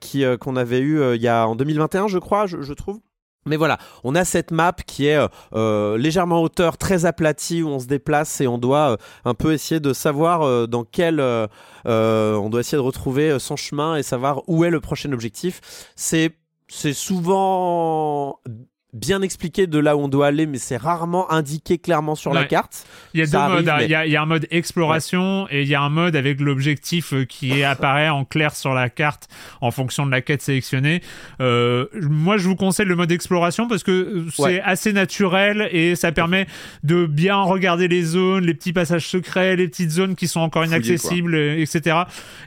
qui 0.00 0.24
qu'on 0.40 0.56
avait 0.56 0.80
eu 0.80 1.14
il 1.14 1.22
y 1.22 1.28
a 1.28 1.46
en 1.46 1.56
2021, 1.56 2.08
je 2.08 2.18
crois, 2.18 2.46
je, 2.46 2.60
je 2.62 2.72
trouve. 2.72 2.98
Mais 3.48 3.56
voilà, 3.56 3.78
on 4.02 4.16
a 4.16 4.24
cette 4.24 4.50
map 4.50 4.72
qui 4.86 5.06
est 5.06 5.24
euh, 5.54 5.96
légèrement 5.96 6.40
en 6.40 6.42
hauteur, 6.42 6.76
très 6.78 7.04
aplatie, 7.04 7.62
où 7.62 7.68
on 7.68 7.78
se 7.78 7.86
déplace 7.86 8.40
et 8.40 8.48
on 8.48 8.58
doit 8.58 8.90
euh, 8.92 8.96
un 9.24 9.34
peu 9.34 9.52
essayer 9.52 9.78
de 9.78 9.92
savoir 9.92 10.42
euh, 10.42 10.66
dans 10.66 10.82
quel... 10.82 11.20
on 11.84 12.48
doit 12.50 12.60
essayer 12.60 12.76
de 12.78 12.82
retrouver 12.82 13.38
son 13.38 13.54
chemin 13.56 13.96
et 13.96 14.02
savoir 14.02 14.42
où 14.48 14.64
est 14.64 14.70
le 14.70 14.80
prochain 14.80 15.12
objectif. 15.12 15.60
C'est 15.94 16.32
c'est 16.68 16.92
souvent 16.92 18.40
bien 18.96 19.22
expliqué 19.22 19.66
de 19.66 19.78
là 19.78 19.96
où 19.96 20.00
on 20.00 20.08
doit 20.08 20.26
aller, 20.28 20.46
mais 20.46 20.58
c'est 20.58 20.76
rarement 20.76 21.30
indiqué 21.30 21.78
clairement 21.78 22.14
sur 22.14 22.32
la 22.34 22.44
carte. 22.44 22.86
Il 23.14 23.20
y 23.20 23.22
a 23.22 23.26
Ça 23.26 23.32
deux 23.32 23.36
arrive, 23.38 23.56
modes. 23.56 23.68
hein. 23.68 23.76
mais- 23.78 23.84
Il, 23.84 23.90
y 23.90 23.94
a, 23.94 24.06
il 24.06 24.12
y 24.12 24.16
a 24.16 24.22
un 24.22 24.26
mode 24.26 24.46
exploration 24.50 25.46
et 25.50 25.62
il 25.62 25.68
y 25.68 25.74
a 25.74 25.80
un 25.82 25.88
mode 25.90 26.16
avec 26.16 26.40
l'objectif 26.40 27.12
euh, 27.12 27.24
qui 27.24 27.52
est- 27.52 27.64
apparaît 27.76 28.08
en 28.08 28.24
clair 28.24 28.54
sur 28.56 28.72
la 28.74 28.88
carte 28.88 29.28
en 29.60 29.70
fonction 29.70 30.06
de 30.06 30.10
la 30.10 30.20
quête 30.20 30.42
sélectionnée. 30.42 31.02
Euh, 31.40 31.86
moi, 32.00 32.36
je 32.38 32.48
vous 32.48 32.56
conseille 32.56 32.86
le 32.86 32.96
mode 32.96 33.12
exploration 33.12 33.68
parce 33.68 33.82
que 33.82 33.90
euh, 33.92 34.24
c'est 34.34 34.42
Ouais. 34.42 34.60
assez 34.64 34.92
naturel 34.92 35.68
et 35.72 35.94
ça 35.96 36.12
permet 36.12 36.46
de 36.82 37.06
bien 37.06 37.40
regarder 37.42 37.88
les 37.88 38.02
zones, 38.02 38.44
les 38.44 38.54
petits 38.54 38.72
passages 38.72 39.06
secrets, 39.06 39.56
les 39.56 39.68
petites 39.68 39.90
zones 39.90 40.14
qui 40.14 40.28
sont 40.28 40.40
encore 40.40 40.64
inaccessibles, 40.64 41.36
etc. 41.36 41.96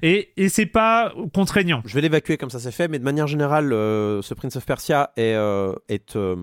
Et, 0.01 0.29
et 0.37 0.49
c'est 0.49 0.65
pas 0.65 1.13
contraignant. 1.33 1.81
Je 1.85 1.93
vais 1.95 2.01
l'évacuer 2.01 2.37
comme 2.37 2.49
ça 2.49 2.59
c'est 2.59 2.71
fait, 2.71 2.87
mais 2.87 2.99
de 2.99 3.03
manière 3.03 3.27
générale, 3.27 3.71
euh, 3.73 4.21
ce 4.21 4.33
Prince 4.33 4.55
of 4.55 4.65
Persia 4.65 5.11
est, 5.17 5.33
euh, 5.35 5.73
est 5.89 6.15
euh, 6.15 6.35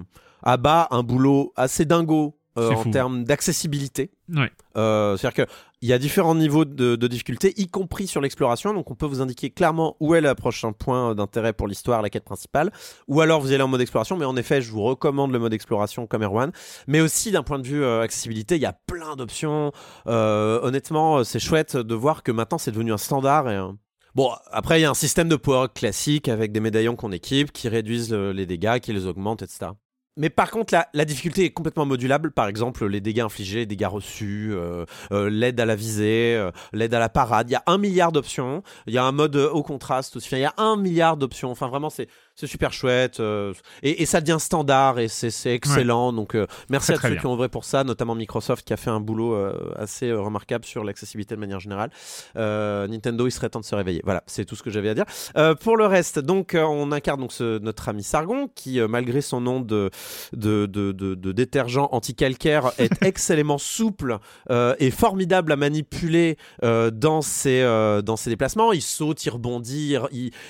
à 0.43 0.57
bas 0.57 0.89
un 0.91 1.03
boulot 1.03 1.53
assez 1.57 1.85
dingo 1.85 2.39
euh, 2.59 2.71
en 2.71 2.91
termes 2.91 3.25
d'accessibilité. 3.25 4.11
Ouais. 4.35 4.51
Euh, 4.79 5.17
C'est-à-dire 5.19 5.45
qu'il 5.47 5.89
y 5.89 5.93
a 5.93 5.99
différents 5.99 6.35
niveaux 6.35 6.65
de, 6.65 6.97
de 6.97 7.07
difficulté, 7.07 7.53
y 7.61 7.69
compris 7.69 8.07
sur 8.07 8.23
l'exploration. 8.23 8.73
Donc, 8.73 8.91
on 8.91 8.95
peut 8.95 9.05
vous 9.05 9.21
indiquer 9.21 9.51
clairement 9.51 9.95
où 10.01 10.15
est 10.15 10.23
le 10.23 10.35
prochain 10.35 10.73
point 10.73 11.15
d'intérêt 11.15 11.53
pour 11.53 11.69
l'histoire, 11.69 12.01
la 12.01 12.09
quête 12.09 12.25
principale. 12.25 12.73
Ou 13.09 13.21
alors, 13.21 13.43
vous 13.43 13.53
allez 13.53 13.63
en 13.63 13.69
mode 13.69 13.83
exploration. 13.83 14.17
Mais 14.17 14.25
en 14.25 14.37
effet, 14.37 14.63
je 14.63 14.73
vous 14.73 14.83
recommande 14.83 15.33
le 15.33 15.39
mode 15.39 15.53
exploration 15.53 16.07
comme 16.07 16.23
Erwan. 16.23 16.51
Mais 16.87 17.03
aussi, 17.03 17.31
d'un 17.31 17.43
point 17.43 17.59
de 17.59 17.67
vue 17.67 17.85
euh, 17.85 18.01
accessibilité, 18.01 18.57
il 18.57 18.63
y 18.63 18.67
a 18.67 18.73
plein 18.87 19.17
d'options. 19.17 19.71
Euh, 20.07 20.59
honnêtement, 20.63 21.25
c'est 21.25 21.41
chouette 21.41 21.77
de 21.77 21.95
voir 21.95 22.23
que 22.23 22.33
maintenant, 22.33 22.57
c'est 22.57 22.71
devenu 22.73 22.91
un 22.95 22.99
standard 22.99 23.51
et 23.51 23.57
un- 23.57 23.77
Bon, 24.15 24.31
après, 24.51 24.79
il 24.79 24.83
y 24.83 24.87
a 24.87 24.91
un 24.91 24.95
système 24.95 25.29
de 25.29 25.37
power 25.37 25.67
classique 25.75 26.29
avec 26.29 26.53
des 26.53 26.61
médaillons 26.61 26.97
qu'on 26.97 27.13
équipe 27.13 27.53
qui 27.53 27.69
réduisent 27.69 28.15
les 28.15 28.47
dégâts, 28.47 28.79
qui 28.79 28.95
les 28.95 29.05
augmentent, 29.07 29.43
etc. 29.43 29.73
Mais 30.17 30.31
par 30.31 30.51
contre, 30.51 30.73
la, 30.73 30.89
la 30.95 31.05
difficulté 31.05 31.45
est 31.45 31.51
complètement 31.51 31.85
modulable. 31.85 32.31
Par 32.33 32.49
exemple, 32.49 32.87
les 32.87 33.01
dégâts 33.03 33.21
infligés, 33.21 33.59
les 33.61 33.67
dégâts 33.67 33.87
reçus, 33.87 34.51
euh, 34.53 34.87
euh, 35.13 35.29
l'aide 35.29 35.61
à 35.61 35.67
la 35.67 35.77
visée, 35.77 36.35
euh, 36.37 36.51
l'aide 36.73 36.95
à 36.95 36.99
la 36.99 37.11
parade. 37.11 37.51
Il 37.51 37.53
y 37.53 37.57
a 37.57 37.63
un 37.67 37.77
milliard 37.77 38.13
d'options. 38.13 38.63
Il 38.87 38.95
y 38.95 38.99
a 38.99 39.05
un 39.05 39.13
mode 39.13 39.37
euh, 39.37 39.51
au 39.51 39.63
contraste 39.63 40.17
aussi. 40.17 40.29
Il 40.33 40.39
y 40.39 40.45
a 40.45 40.55
un 40.57 40.77
milliard 40.77 41.19
d'options. 41.19 41.51
Enfin, 41.51 41.69
vraiment, 41.69 41.91
c'est 41.91 42.09
c'est 42.37 42.47
super 42.47 42.73
chouette 42.73 43.19
euh, 43.19 43.55
et, 43.83 44.03
et 44.03 44.07
ça 44.07 44.21
devient 44.21 44.37
standard 44.39 44.99
et 44.99 45.09
c'est 45.09 45.33
excellent. 45.55 46.13
Donc 46.13 46.35
euh, 46.35 46.47
merci 46.69 46.89
Très, 46.89 46.95
à 46.95 46.99
très 46.99 47.09
ceux 47.09 47.17
qui 47.17 47.27
ont 47.27 47.33
œuvré 47.33 47.49
pour 47.49 47.65
ça, 47.65 47.83
notamment 47.83 48.15
Microsoft 48.15 48.67
qui 48.67 48.73
a 48.75 48.77
fait 48.77 48.91
un 48.91 49.01
boulot 49.01 49.35
euh, 49.35 49.73
assez 49.77 50.11
euh, 50.11 50.21
remarquable 50.21 50.65
sur 50.67 50.85
l'accessibilité 50.85 51.35
de 51.35 51.41
manière 51.41 51.61
générale. 51.61 51.91
Euh, 52.37 52.87
Nintendo, 52.89 53.27
il 53.27 53.31
serait 53.31 53.49
temps 53.49 53.61
de 53.61 53.65
se 53.65 53.75
réveiller. 53.75 54.03
Voilà, 54.05 54.23
c'est 54.27 54.45
tout 54.45 54.55
ce 54.55 54.63
que 54.63 54.71
j'avais 54.71 54.91
à 54.91 54.95
dire. 54.95 55.05
Euh, 55.39 55.55
pour 55.55 55.77
le 55.79 55.87
reste, 55.87 56.19
donc 56.19 56.55
on 56.59 56.93
incarne 56.93 57.21
donc 57.21 57.33
ce- 57.33 57.59
notre 57.59 57.89
ami 57.89 58.03
Sargon 58.03 58.49
qui, 58.55 58.81
malgré 58.81 59.23
son 59.23 59.41
nom 59.41 59.61
de 59.61 59.91
de, 60.35 60.67
de, 60.67 60.93
de, 60.93 61.15
de 61.15 61.33
détergent 61.33 61.89
anti-calcaire, 61.91 62.73
est 62.79 63.03
excellemment 63.03 63.59
souple 63.59 64.19
euh, 64.51 64.75
et 64.79 64.91
formidable 64.91 65.53
à 65.53 65.57
manipuler 65.57 66.37
euh, 66.63 66.91
dans 66.91 67.23
ses 67.23 67.63
euh, 67.63 68.03
dans 68.03 68.17
ses 68.17 68.29
déplacements. 68.29 68.73
Il 68.75 68.83
saute, 68.83 69.25
il 69.25 69.31
rebondit, 69.31 69.97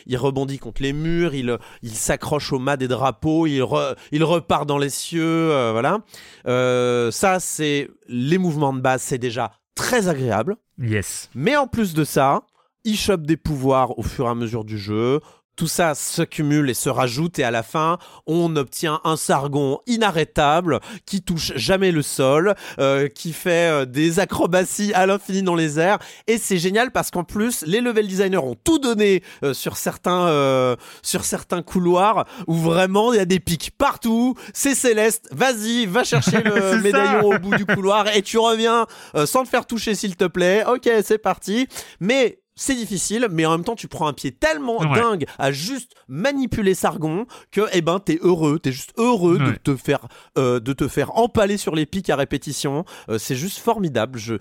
il 0.07 0.17
rebondit 0.17 0.59
contre 0.59 0.83
les 0.83 0.93
murs, 0.93 1.35
il 1.35 1.57
il 1.83 1.91
s'accroche 1.95 2.53
au 2.53 2.59
mât 2.59 2.77
des 2.77 2.89
drapeaux, 2.89 3.47
il 3.47 3.61
re- 3.61 3.97
il 4.13 4.25
repart 4.25 4.67
dans 4.67 4.79
les 4.79 4.91
cieux, 4.91 5.23
euh, 5.53 5.73
voilà. 5.73 5.99
Euh, 6.47 7.11
ça, 7.11 7.41
c'est 7.41 7.89
les 8.09 8.39
mouvements 8.39 8.73
de 8.73 8.81
base, 8.81 9.03
c'est 9.03 9.19
déjà 9.19 9.53
très 9.75 10.09
agréable. 10.09 10.57
Yes. 10.81 11.31
Mais 11.35 11.57
en 11.57 11.67
plus 11.67 11.95
de 11.95 12.05
ça, 12.05 12.43
il 12.85 12.97
chope 12.97 13.23
des 13.23 13.37
pouvoirs 13.37 13.99
au 13.99 14.03
fur 14.03 14.27
et 14.27 14.31
à 14.31 14.35
mesure 14.35 14.65
du 14.65 14.79
jeu. 14.79 15.21
Tout 15.57 15.69
ça 15.69 15.95
se 15.95 16.23
cumule 16.23 16.71
et 16.71 16.75
se 16.75 16.89
rajoute 16.89 17.39
et 17.39 17.45
à 17.45 17.51
la 17.51 17.63
fin, 17.63 17.99
on 18.27 18.55
obtient 18.57 19.01
un 19.05 19.17
Sargon 19.17 19.81
inarrêtable 19.87 20.81
qui 21.07 21.23
touche 21.23 21.53
jamais 21.57 21.93
le 21.93 22.03
sol, 22.03 22.55
euh, 22.79 23.09
qui 23.09 23.33
fait 23.33 23.71
euh, 23.71 23.85
des 23.85 24.21
acrobaties 24.21 24.93
à 24.95 25.07
l'infini 25.07 25.43
dans 25.43 25.55
les 25.55 25.79
airs 25.79 25.99
et 26.27 26.39
c'est 26.39 26.59
génial 26.59 26.91
parce 26.91 27.11
qu'en 27.11 27.25
plus 27.25 27.65
les 27.67 27.81
level 27.81 28.07
designers 28.07 28.37
ont 28.39 28.55
tout 28.55 28.79
donné 28.79 29.23
euh, 29.43 29.55
sur 29.55 29.77
certains 29.77 30.29
euh, 30.29 30.77
sur 31.03 31.25
certains 31.25 31.63
couloirs 31.63 32.27
où 32.47 32.55
vraiment 32.55 33.13
il 33.13 33.17
y 33.17 33.21
a 33.21 33.25
des 33.25 33.41
pics 33.41 33.71
partout, 33.77 34.35
c'est 34.53 34.75
céleste, 34.75 35.29
vas-y, 35.33 35.87
va 35.87 36.05
chercher 36.05 36.43
le 36.43 36.81
médaillon 36.83 37.25
au 37.25 37.39
bout 37.39 37.57
du 37.57 37.67
couloir 37.67 38.15
et 38.15 38.23
tu 38.23 38.39
reviens 38.39 38.87
euh, 39.15 39.27
sans 39.27 39.45
te 39.45 39.49
faire 39.49 39.67
toucher 39.67 39.95
s'il 39.95 40.17
te 40.17 40.25
plaît. 40.25 40.65
OK, 40.67 40.89
c'est 41.03 41.19
parti. 41.19 41.69
Mais 42.01 42.41
c'est 42.57 42.75
difficile, 42.75 43.29
mais 43.31 43.45
en 43.47 43.51
même 43.53 43.65
temps, 43.65 43.77
tu 43.77 43.87
prends 43.87 44.07
un 44.09 44.13
pied 44.15 44.33
tellement 44.33 44.79
Ouais. 44.79 44.99
dingue 44.99 45.27
à 45.39 45.53
juste 45.53 45.93
manipuler 46.09 46.75
Sargon 46.75 47.27
que, 47.51 47.61
eh 47.73 47.83
ben, 47.83 48.01
t'es 48.01 48.19
heureux, 48.23 48.59
t'es 48.59 48.73
juste 48.73 48.93
heureux 48.97 49.39
de 49.39 49.53
te 49.53 49.77
faire, 49.77 50.09
euh, 50.39 50.59
de 50.59 50.73
te 50.73 50.89
faire 50.89 51.17
empaler 51.19 51.59
sur 51.59 51.75
les 51.75 51.85
pics 51.87 52.09
à 52.11 52.17
répétition. 52.17 52.85
Euh, 53.11 53.19
c'est 53.19 53.37
juste 53.37 53.59
formidable. 53.59 54.19
Je, 54.19 54.35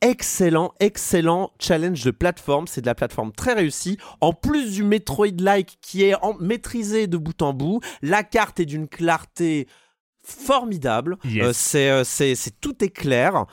excellent, 0.00 0.74
excellent 0.78 1.50
challenge 1.58 2.04
de 2.04 2.10
plateforme. 2.12 2.66
C'est 2.68 2.82
de 2.82 2.86
la 2.86 2.94
plateforme 2.94 3.32
très 3.32 3.54
réussie. 3.54 3.98
En 4.20 4.32
plus 4.32 4.72
du 4.72 4.84
Metroid-like 4.84 5.78
qui 5.80 6.04
est 6.04 6.14
en- 6.22 6.36
maîtrisé 6.38 7.06
de 7.08 7.16
bout 7.16 7.42
en 7.42 7.52
bout, 7.52 7.80
la 8.02 8.22
carte 8.22 8.60
est 8.60 8.66
d'une 8.66 8.86
clarté 8.88 9.66
formidable. 10.22 11.16
Yes. 11.24 11.44
Euh, 11.44 11.52
c'est, 11.52 12.04
c'est, 12.04 12.34
c'est 12.34 12.60
tout 12.60 12.84
est 12.84 12.90
clair. 12.90 13.46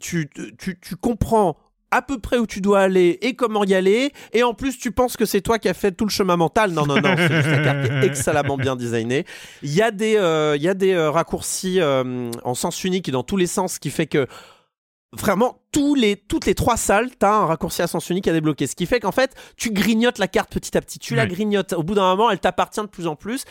Tu, 0.00 0.30
tu, 0.58 0.78
tu 0.80 0.96
comprends 0.96 1.56
à 1.90 2.02
peu 2.02 2.18
près 2.18 2.38
où 2.38 2.46
tu 2.46 2.60
dois 2.60 2.80
aller 2.80 3.18
et 3.22 3.34
comment 3.34 3.64
y 3.64 3.74
aller. 3.74 4.12
Et 4.32 4.42
en 4.42 4.54
plus, 4.54 4.78
tu 4.78 4.92
penses 4.92 5.16
que 5.16 5.24
c'est 5.24 5.40
toi 5.40 5.58
qui 5.58 5.68
as 5.68 5.74
fait 5.74 5.92
tout 5.92 6.04
le 6.04 6.10
chemin 6.10 6.36
mental. 6.36 6.72
Non, 6.72 6.86
non, 6.86 7.00
non, 7.00 7.14
c'est 7.16 7.32
juste 7.32 7.48
la 7.48 7.62
carte 7.62 7.86
qui 7.86 7.92
est 7.92 8.04
excellemment 8.04 8.56
bien 8.56 8.76
designée. 8.76 9.24
Il 9.62 9.74
y 9.74 9.82
a 9.82 9.90
des, 9.90 10.16
euh, 10.16 10.56
il 10.56 10.62
y 10.62 10.68
a 10.68 10.74
des 10.74 10.92
euh, 10.92 11.10
raccourcis 11.10 11.80
euh, 11.80 12.30
en 12.44 12.54
sens 12.54 12.82
unique 12.84 13.08
et 13.08 13.12
dans 13.12 13.22
tous 13.22 13.36
les 13.36 13.46
sens, 13.46 13.74
ce 13.74 13.80
qui 13.80 13.90
fait 13.90 14.06
que 14.06 14.26
vraiment 15.12 15.62
tous 15.72 15.94
les, 15.94 16.16
toutes 16.16 16.46
les 16.46 16.54
trois 16.54 16.76
salles, 16.76 17.10
tu 17.18 17.24
as 17.24 17.32
un 17.32 17.46
raccourci 17.46 17.82
à 17.82 17.86
sens 17.86 18.10
unique 18.10 18.28
à 18.28 18.32
débloquer. 18.32 18.66
Ce 18.66 18.74
qui 18.74 18.86
fait 18.86 19.00
qu'en 19.00 19.12
fait, 19.12 19.34
tu 19.56 19.70
grignotes 19.70 20.18
la 20.18 20.28
carte 20.28 20.52
petit 20.52 20.76
à 20.76 20.80
petit. 20.80 20.98
Tu 20.98 21.14
la 21.14 21.26
grignotes. 21.26 21.72
Au 21.72 21.82
bout 21.82 21.94
d'un 21.94 22.08
moment, 22.10 22.30
elle 22.30 22.40
t'appartient 22.40 22.80
de 22.80 22.86
plus 22.86 23.06
en 23.06 23.16
plus. 23.16 23.44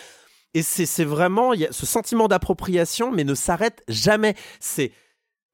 Et 0.53 0.61
c'est 0.61 0.85
c'est 0.85 1.03
vraiment 1.03 1.53
il 1.53 1.61
y 1.61 1.65
a 1.65 1.71
ce 1.71 1.85
sentiment 1.85 2.27
d'appropriation, 2.27 3.11
mais 3.11 3.23
ne 3.23 3.35
s'arrête 3.35 3.83
jamais. 3.89 4.35
C'est 4.59 4.91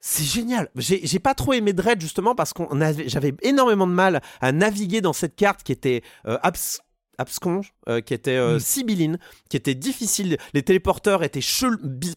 c'est 0.01 0.23
génial. 0.23 0.69
J'ai 0.75 1.19
pas 1.19 1.35
trop 1.35 1.53
aimé 1.53 1.73
Dread 1.73 2.01
justement 2.01 2.33
parce 2.33 2.53
qu'on 2.53 2.81
avait 2.81 3.07
j'avais 3.07 3.33
énormément 3.43 3.85
de 3.85 3.93
mal 3.93 4.21
à 4.41 4.51
naviguer 4.51 4.99
dans 4.99 5.13
cette 5.13 5.35
carte 5.35 5.61
qui 5.63 5.71
était 5.71 6.01
euh, 6.25 6.39
abs- 6.41 6.81
absconge, 7.17 7.73
euh, 7.87 8.01
qui 8.01 8.13
était 8.13 8.31
euh, 8.37 8.55
Mm. 8.55 8.59
sibylline, 8.59 9.19
qui 9.49 9.57
était 9.57 9.75
difficile. 9.75 10.37
Les 10.53 10.63
téléporteurs 10.63 11.23
étaient 11.23 11.41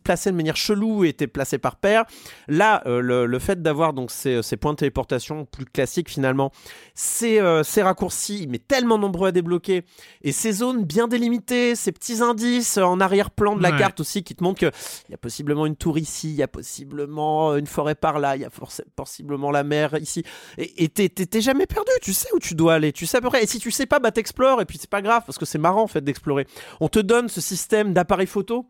placés 0.02 0.30
de 0.30 0.36
manière 0.36 0.56
chelou 0.56 1.04
et 1.04 1.08
étaient 1.08 1.26
placés 1.26 1.58
par 1.58 1.76
paire. 1.76 2.04
Là, 2.48 2.82
euh, 2.86 3.00
le, 3.00 3.26
le 3.26 3.38
fait 3.38 3.60
d'avoir 3.60 3.92
donc 3.92 4.10
ces, 4.10 4.42
ces 4.42 4.56
points 4.56 4.72
de 4.72 4.78
téléportation 4.78 5.44
plus 5.44 5.66
classiques 5.66 6.08
finalement, 6.10 6.52
ces, 6.94 7.40
euh, 7.40 7.62
ces 7.62 7.82
raccourcis, 7.82 8.46
mais 8.48 8.58
tellement 8.58 8.96
nombreux 8.98 9.28
à 9.28 9.32
débloquer, 9.32 9.82
et 10.22 10.32
ces 10.32 10.52
zones 10.52 10.84
bien 10.84 11.06
délimitées, 11.08 11.74
ces 11.74 11.92
petits 11.92 12.22
indices 12.22 12.78
en 12.78 13.00
arrière-plan 13.00 13.56
de 13.56 13.62
la 13.62 13.72
Ouais. 13.72 13.78
carte 13.78 14.00
aussi 14.00 14.22
qui 14.22 14.34
te 14.34 14.42
montrent 14.44 14.60
que 14.60 14.70
il 15.08 15.12
y 15.12 15.14
a 15.14 15.18
possiblement 15.18 15.66
une 15.66 15.76
tour 15.76 15.98
ici, 15.98 16.30
il 16.30 16.36
y 16.36 16.42
a 16.42 16.48
possiblement 16.48 17.56
une 17.56 17.66
forêt 17.66 17.94
par 17.94 18.18
là, 18.18 18.36
il 18.36 18.42
y 18.42 18.44
a 18.44 18.50
possiblement 18.96 19.50
la 19.50 19.64
mer 19.64 19.96
ici. 20.00 20.22
Et 20.58 20.88
t'es 20.88 21.40
jamais 21.40 21.66
perdu, 21.66 21.90
tu 22.02 22.12
sais 22.12 22.28
où 22.34 22.38
tu 22.38 22.54
dois 22.54 22.74
aller, 22.74 22.92
tu 22.92 23.06
sais 23.06 23.18
à 23.18 23.20
peu 23.20 23.28
près. 23.28 23.42
Et 23.42 23.46
si 23.46 23.58
tu 23.58 23.70
sais 23.70 23.86
pas, 23.86 23.98
bah 23.98 24.10
t'explores, 24.12 24.60
et 24.60 24.64
puis 24.64 24.78
c'est 24.84 24.90
pas 24.90 25.02
grave, 25.02 25.22
parce 25.26 25.38
que 25.38 25.44
c'est 25.46 25.58
marrant 25.58 25.82
en 25.82 25.86
fait 25.86 26.02
d'explorer. 26.02 26.46
On 26.80 26.88
te 26.88 26.98
donne 26.98 27.28
ce 27.28 27.40
système 27.40 27.92
d'appareil 27.92 28.26
photo. 28.26 28.66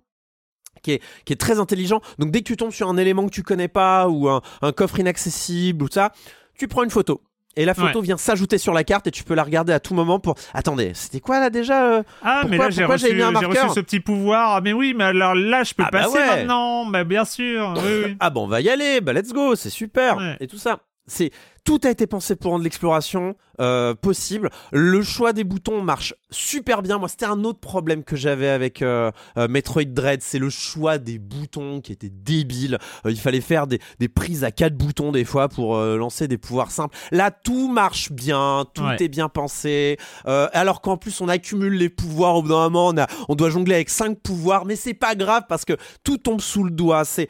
Qui 0.82 0.92
est, 0.92 1.02
qui 1.24 1.32
est 1.32 1.36
très 1.36 1.60
intelligent. 1.60 2.00
Donc 2.18 2.30
dès 2.30 2.40
que 2.40 2.44
tu 2.48 2.56
tombes 2.56 2.72
sur 2.72 2.88
un 2.88 2.96
élément 2.96 3.24
que 3.26 3.30
tu 3.30 3.42
connais 3.42 3.68
pas 3.68 4.08
ou 4.08 4.28
un, 4.28 4.42
un 4.60 4.72
coffre 4.72 4.98
inaccessible 4.98 5.82
ou 5.84 5.88
ça, 5.90 6.12
tu 6.58 6.66
prends 6.68 6.82
une 6.82 6.90
photo. 6.90 7.22
Et 7.56 7.64
la 7.64 7.74
photo 7.74 8.00
Ouais. 8.00 8.04
vient 8.06 8.16
s'ajouter 8.16 8.58
sur 8.58 8.74
la 8.74 8.82
carte 8.82 9.06
et 9.06 9.12
tu 9.12 9.22
peux 9.22 9.34
la 9.34 9.44
regarder 9.44 9.72
à 9.72 9.78
tout 9.78 9.94
moment 9.94 10.18
pour. 10.18 10.34
Attendez, 10.52 10.90
c'était 10.94 11.20
quoi 11.20 11.38
là 11.38 11.48
déjà 11.48 11.86
euh 11.86 12.02
Ah, 12.22 12.42
mais 12.48 12.58
là, 12.58 12.68
j'ai 12.70 12.84
reçu, 12.84 13.06
reçu 13.06 13.68
ce 13.74 13.80
petit 13.80 14.00
pouvoir. 14.00 14.56
Ah, 14.56 14.60
mais 14.60 14.72
oui, 14.72 14.92
mais 14.96 15.04
alors 15.04 15.36
là, 15.36 15.62
je 15.62 15.72
peux 15.74 15.84
Ah, 15.86 15.90
bah 15.92 16.00
passer 16.02 16.18
ouais. 16.18 16.26
maintenant. 16.26 16.84
Bah, 16.86 17.04
bien 17.04 17.24
sûr. 17.24 17.72
Oui, 17.76 18.02
oui. 18.06 18.16
Ah 18.18 18.30
bon, 18.30 18.42
on 18.44 18.48
va 18.48 18.60
y 18.60 18.68
aller, 18.68 19.00
bah 19.00 19.12
let's 19.12 19.32
go, 19.32 19.54
c'est 19.54 19.70
super. 19.70 20.16
Ouais. 20.16 20.36
Et 20.40 20.48
tout 20.48 20.58
ça. 20.58 20.80
C'est 21.06 21.30
tout 21.64 21.80
a 21.84 21.90
été 21.90 22.06
pensé 22.06 22.36
pour 22.36 22.50
rendre 22.52 22.64
l'exploration 22.64 23.36
euh, 23.60 23.94
possible. 23.94 24.50
Le 24.72 25.02
choix 25.02 25.32
des 25.32 25.44
boutons 25.44 25.80
marche 25.82 26.14
super 26.30 26.82
bien. 26.82 26.98
Moi, 26.98 27.08
c'était 27.08 27.24
un 27.26 27.42
autre 27.44 27.60
problème 27.60 28.04
que 28.04 28.16
j'avais 28.16 28.48
avec 28.48 28.80
euh, 28.82 29.10
euh, 29.38 29.48
Metroid 29.48 29.84
Dread, 29.84 30.22
c'est 30.22 30.38
le 30.38 30.50
choix 30.50 30.98
des 30.98 31.18
boutons 31.18 31.80
qui 31.80 31.92
était 31.92 32.10
débile. 32.10 32.78
Euh, 33.06 33.10
il 33.10 33.18
fallait 33.18 33.40
faire 33.40 33.66
des, 33.66 33.80
des 33.98 34.08
prises 34.08 34.44
à 34.44 34.50
quatre 34.50 34.76
boutons 34.76 35.12
des 35.12 35.24
fois 35.24 35.48
pour 35.48 35.76
lancer 35.78 36.28
des 36.28 36.38
pouvoirs 36.38 36.70
simples. 36.70 36.96
Là, 37.12 37.30
tout 37.30 37.68
marche 37.70 38.10
bien, 38.12 38.64
tout 38.74 38.82
Ouais. 38.82 38.96
est 39.00 39.08
bien 39.08 39.28
pensé. 39.28 39.98
Alors 40.24 40.80
qu'en 40.80 40.96
plus, 40.96 41.20
on 41.20 41.28
accumule 41.28 41.74
les 41.74 41.88
pouvoirs. 41.88 42.36
Au 42.36 42.42
bout 42.42 42.48
d'un 42.48 42.68
moment, 42.70 42.88
on, 42.88 42.98
a, 42.98 43.06
on 43.28 43.34
doit 43.34 43.50
jongler 43.50 43.74
avec 43.76 43.90
cinq 43.90 44.18
pouvoirs, 44.20 44.64
mais 44.66 44.76
c'est 44.76 44.94
pas 44.94 45.14
grave 45.14 45.44
parce 45.48 45.64
que 45.64 45.74
tout 46.02 46.18
tombe 46.18 46.40
sous 46.40 46.64
le 46.64 46.70
doigt. 46.70 47.04
C'est 47.04 47.28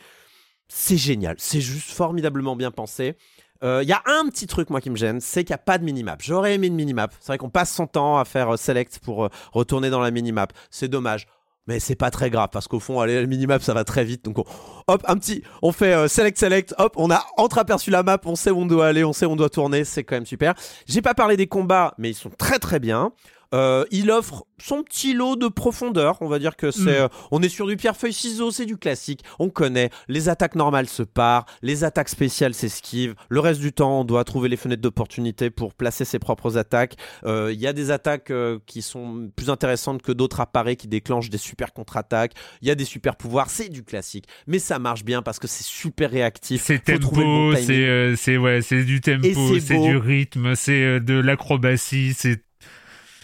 c'est 0.67 0.97
génial, 0.97 1.37
c'est 1.39 1.61
juste 1.61 1.91
formidablement 1.91 2.57
bien 2.57 2.71
pensé. 2.71 3.17
Il 3.63 3.89
y 3.89 3.93
a 3.93 4.03
un 4.07 4.29
petit 4.29 4.47
truc 4.47 4.69
moi 4.69 4.81
qui 4.81 4.91
me 4.91 4.97
gêne, 4.97 5.21
c'est 5.21 5.43
qu'il 5.45 5.53
n'y 5.53 5.55
a 5.55 5.59
pas 5.59 5.79
de 5.79 5.85
minimap. 5.85 6.21
J'aurais 6.23 6.55
aimé 6.55 6.67
une 6.67 6.75
minimap. 6.75 7.15
C'est 7.21 7.29
vrai 7.29 7.39
qu'on 7.39 7.49
passe 7.51 7.73
son 7.73 7.87
temps 7.87 8.19
à 8.19 8.25
faire 8.27 8.55
euh, 8.55 8.57
select 8.59 8.99
pour 8.99 9.25
euh, 9.25 9.29
retourner 9.53 9.89
dans 9.91 10.01
la 10.01 10.11
minimap. 10.11 10.53
C'est 10.71 10.89
dommage. 10.89 11.27
Mais 11.67 11.81
c'est 11.81 11.95
pas 11.95 12.11
très 12.11 12.29
grave 12.29 12.51
parce 12.53 12.69
qu'au 12.69 12.79
fond, 12.79 13.01
aller 13.01 13.17
à 13.17 13.23
la 13.23 13.27
minimap, 13.27 13.63
ça 13.63 13.73
va 13.73 13.85
très 13.85 14.05
vite. 14.05 14.23
Donc, 14.23 14.39
on- 14.39 14.45
hop, 14.87 15.03
un 15.09 15.17
petit, 15.17 15.43
on 15.63 15.73
fait 15.73 15.95
euh, 15.95 16.09
select, 16.09 16.37
select, 16.39 16.75
hop, 16.77 16.93
on 16.97 17.11
a 17.11 17.25
entreaperçu 17.39 17.91
la 17.91 18.03
map, 18.03 18.19
on 18.27 18.37
sait 18.37 18.51
où 18.51 18.59
on 18.59 18.67
doit 18.67 18.87
aller, 18.89 19.03
on 19.03 19.15
sait 19.15 19.25
où 19.25 19.31
on 19.31 19.37
doit 19.37 19.49
tourner, 19.49 19.85
c'est 19.85 20.05
quand 20.05 20.17
même 20.17 20.27
super. 20.27 20.53
J'ai 20.87 21.01
pas 21.01 21.15
parlé 21.15 21.39
des 21.39 21.47
combats, 21.47 21.95
mais 21.97 22.11
ils 22.11 22.15
sont 22.15 22.29
très 22.29 22.59
très 22.59 22.81
bien. 22.81 23.13
Euh, 23.55 23.85
il 23.91 24.11
offre 24.11 24.45
son 24.59 24.83
petit 24.83 25.15
lot 25.15 25.37
de 25.37 25.49
profondeur. 25.49 26.19
On 26.21 26.29
va 26.29 26.39
dire 26.39 26.57
que 26.57 26.71
c'est, 26.71 26.81
Mm. 26.83 26.89
euh, 27.05 27.09
on 27.31 27.41
est 27.43 27.49
sur 27.49 27.67
du 27.67 27.77
pierre 27.77 27.97
feuille 27.97 28.13
ciseaux, 28.13 28.51
c'est 28.51 28.67
du 28.67 28.77
classique. 28.77 29.21
On 29.39 29.49
connaît. 29.49 29.91
Les 30.09 30.29
attaques 30.29 30.55
normales 30.57 30.89
se 30.89 31.03
parent, 31.03 31.47
les 31.63 31.85
attaques 31.85 32.09
spéciales 32.09 32.55
s'esquivent. 32.55 33.15
Le 33.29 33.41
reste 33.41 33.61
du 33.61 33.73
temps, 33.73 34.01
on 34.01 34.05
doit 34.05 34.25
trouver 34.25 34.49
les 34.49 34.57
fenêtres 34.57 34.83
d'opportunité 34.83 35.51
pour 35.51 35.73
placer 35.75 36.05
ses 36.05 36.19
propres 36.19 36.59
attaques. 36.59 36.97
Euh, 37.25 37.53
Il 37.55 37.61
y 37.61 37.67
a 37.67 37.73
des 37.73 37.91
attaques 37.91 38.33
qui 38.67 38.83
sont 38.83 39.31
plus 39.37 39.51
intéressantes 39.51 40.03
que 40.03 40.13
d'autres 40.13 40.41
appareils 40.41 40.77
qui 40.77 40.89
déclenchent 40.89 41.31
des 41.31 41.39
super 41.39 41.73
contre-attaques. 41.73 42.33
Il 42.63 42.69
y 42.69 42.71
a 42.71 42.75
des 42.75 42.85
super 42.85 43.17
pouvoirs. 43.17 43.51
C'est 43.51 43.69
du 43.69 43.85
classique, 43.85 44.25
mais 44.47 44.59
ça 44.59 44.79
marche 44.79 45.05
bien 45.05 45.23
parce 45.23 45.39
que 45.39 45.47
c'est 45.47 45.63
super 45.65 46.11
réactif. 46.11 46.63
C'est 46.65 46.85
bon 46.87 46.99
tempo, 46.99 47.55
c'est 47.57 48.17
c'est 48.17 48.37
ouais, 48.37 48.61
c'est 48.63 48.85
du 48.85 49.01
tempo, 49.01 49.59
c'est 49.61 49.79
du 49.79 49.97
rythme, 49.97 50.55
c'est 50.57 51.01
de 51.01 51.15
l'acrobatie, 51.15 52.15
c'est 52.17 52.44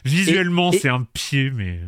visuellement 0.04 0.70
Et- 0.72 0.76
et- 0.76 0.78
c'est 0.78 0.88
un 0.88 1.06
pied, 1.12 1.50
mais 1.50 1.80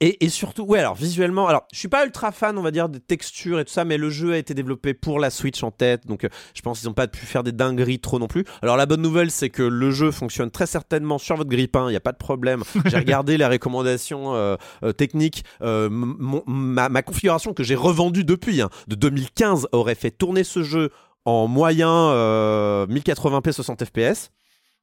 Et, 0.00 0.24
et 0.24 0.28
surtout, 0.28 0.62
ouais, 0.62 0.78
alors 0.78 0.94
visuellement, 0.94 1.48
alors 1.48 1.64
je 1.72 1.78
suis 1.80 1.88
pas 1.88 2.04
ultra 2.06 2.30
fan, 2.30 2.56
on 2.56 2.62
va 2.62 2.70
dire, 2.70 2.88
des 2.88 3.00
textures 3.00 3.58
et 3.58 3.64
tout 3.64 3.72
ça, 3.72 3.84
mais 3.84 3.96
le 3.96 4.10
jeu 4.10 4.32
a 4.32 4.38
été 4.38 4.54
développé 4.54 4.94
pour 4.94 5.18
la 5.18 5.28
Switch 5.28 5.60
en 5.64 5.72
tête, 5.72 6.06
donc 6.06 6.22
euh, 6.22 6.28
je 6.54 6.62
pense 6.62 6.78
qu'ils 6.78 6.88
ont 6.88 6.92
pas 6.94 7.08
pu 7.08 7.26
faire 7.26 7.42
des 7.42 7.50
dingueries 7.50 7.98
trop 7.98 8.20
non 8.20 8.28
plus. 8.28 8.44
Alors 8.62 8.76
la 8.76 8.86
bonne 8.86 9.02
nouvelle, 9.02 9.32
c'est 9.32 9.50
que 9.50 9.64
le 9.64 9.90
jeu 9.90 10.12
fonctionne 10.12 10.52
très 10.52 10.66
certainement 10.66 11.18
sur 11.18 11.34
votre 11.36 11.50
grippin, 11.50 11.88
il 11.88 11.90
n'y 11.90 11.96
a 11.96 12.00
pas 12.00 12.12
de 12.12 12.16
problème. 12.16 12.62
J'ai 12.86 12.96
regardé 12.96 13.36
les 13.38 13.46
recommandations 13.46 14.36
euh, 14.36 14.54
euh, 14.84 14.92
techniques, 14.92 15.42
mon- 15.60 16.44
ma, 16.46 16.88
ma 16.88 17.02
configuration 17.02 17.52
que 17.52 17.64
j'ai 17.64 17.74
revendue 17.74 18.22
depuis, 18.22 18.60
hein, 18.62 18.70
de 18.86 18.94
2015, 18.94 19.66
aurait 19.72 19.96
fait 19.96 20.12
tourner 20.12 20.44
ce 20.44 20.62
jeu 20.62 20.90
en 21.24 21.48
moyen 21.48 21.90
euh, 21.90 22.86
1080p 22.86 23.50
60 23.50 23.84
fps. 23.84 24.30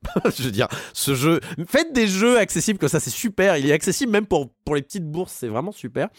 je 0.38 0.44
veux 0.44 0.52
dire, 0.52 0.68
ce 0.94 1.16
jeu, 1.16 1.40
faites 1.68 1.94
des 1.94 2.08
jeux 2.08 2.38
accessibles 2.38 2.80
comme 2.80 2.90
ça, 2.90 3.00
c'est 3.00 3.10
super. 3.10 3.58
Il 3.58 3.70
est 3.70 3.74
accessible 3.74 4.12
même 4.12 4.26
pour, 4.26 4.50
pour 4.64 4.76
les 4.76 4.82
petites 4.82 5.10
bourses, 5.10 5.34
c'est 5.34 5.48
vraiment 5.48 5.72
super. 5.72 6.10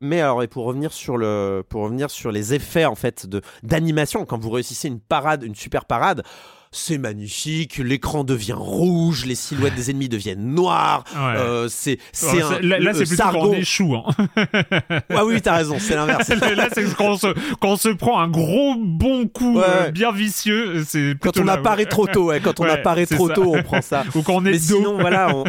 Mais 0.00 0.20
alors, 0.20 0.42
et 0.42 0.48
pour 0.48 0.64
revenir 0.64 0.92
sur 0.92 1.16
le, 1.16 1.64
pour 1.68 1.82
revenir 1.82 2.10
sur 2.10 2.30
les 2.30 2.54
effets 2.54 2.84
en 2.84 2.94
fait 2.94 3.26
de 3.26 3.42
d'animation, 3.62 4.24
quand 4.24 4.38
vous 4.38 4.50
réussissez 4.50 4.88
une 4.88 5.00
parade, 5.00 5.42
une 5.42 5.54
super 5.54 5.84
parade 5.84 6.22
c'est 6.72 6.96
magnifique, 6.98 7.76
l'écran 7.76 8.24
devient 8.24 8.54
rouge, 8.56 9.26
les 9.26 9.34
silhouettes 9.34 9.74
des 9.74 9.90
ennemis 9.90 10.08
deviennent 10.08 10.54
noires. 10.54 11.04
Ouais. 11.14 11.20
Euh, 11.36 11.68
c'est 11.68 11.98
c'est 12.12 12.42
Ouais, 12.42 12.60
là, 12.62 12.92
c'est 12.94 13.04
plutôt 13.06 13.22
quand 13.30 13.38
on 13.40 13.52
échoue. 13.52 13.94
Hein. 13.94 14.04
Ah 15.14 15.24
oui, 15.24 15.40
t'as 15.42 15.56
raison, 15.56 15.76
c'est 15.78 15.94
l'inverse. 15.94 16.28
là, 16.56 16.68
c'est 16.72 16.96
quand 16.96 17.10
on, 17.12 17.16
se, 17.18 17.26
quand 17.60 17.68
on 17.72 17.76
se 17.76 17.88
prend 17.90 18.20
un 18.20 18.28
gros 18.28 18.74
bon 18.78 19.26
coup 19.28 19.58
Ouais, 19.58 19.64
euh, 19.66 19.90
bien 19.90 20.12
vicieux. 20.12 20.82
C'est 20.88 21.14
Quand 21.20 21.36
on 21.38 21.44
là- 21.44 21.54
apparaît 21.54 21.84
trop 21.84 22.06
tôt, 22.06 22.32
quand 22.42 22.58
on 22.60 22.64
apparaît 22.64 23.06
trop 23.06 23.28
ça. 23.28 23.34
tôt, 23.34 23.54
on 23.54 23.62
prend 23.62 23.82
ça. 23.82 24.04
Ou 24.14 24.22
quand 24.22 24.36
on 24.36 24.46
est 24.46 24.52
Mais 24.52 24.58
dos. 24.58 24.76
sinon, 24.76 24.98
voilà. 24.98 25.34
on- 25.36 25.44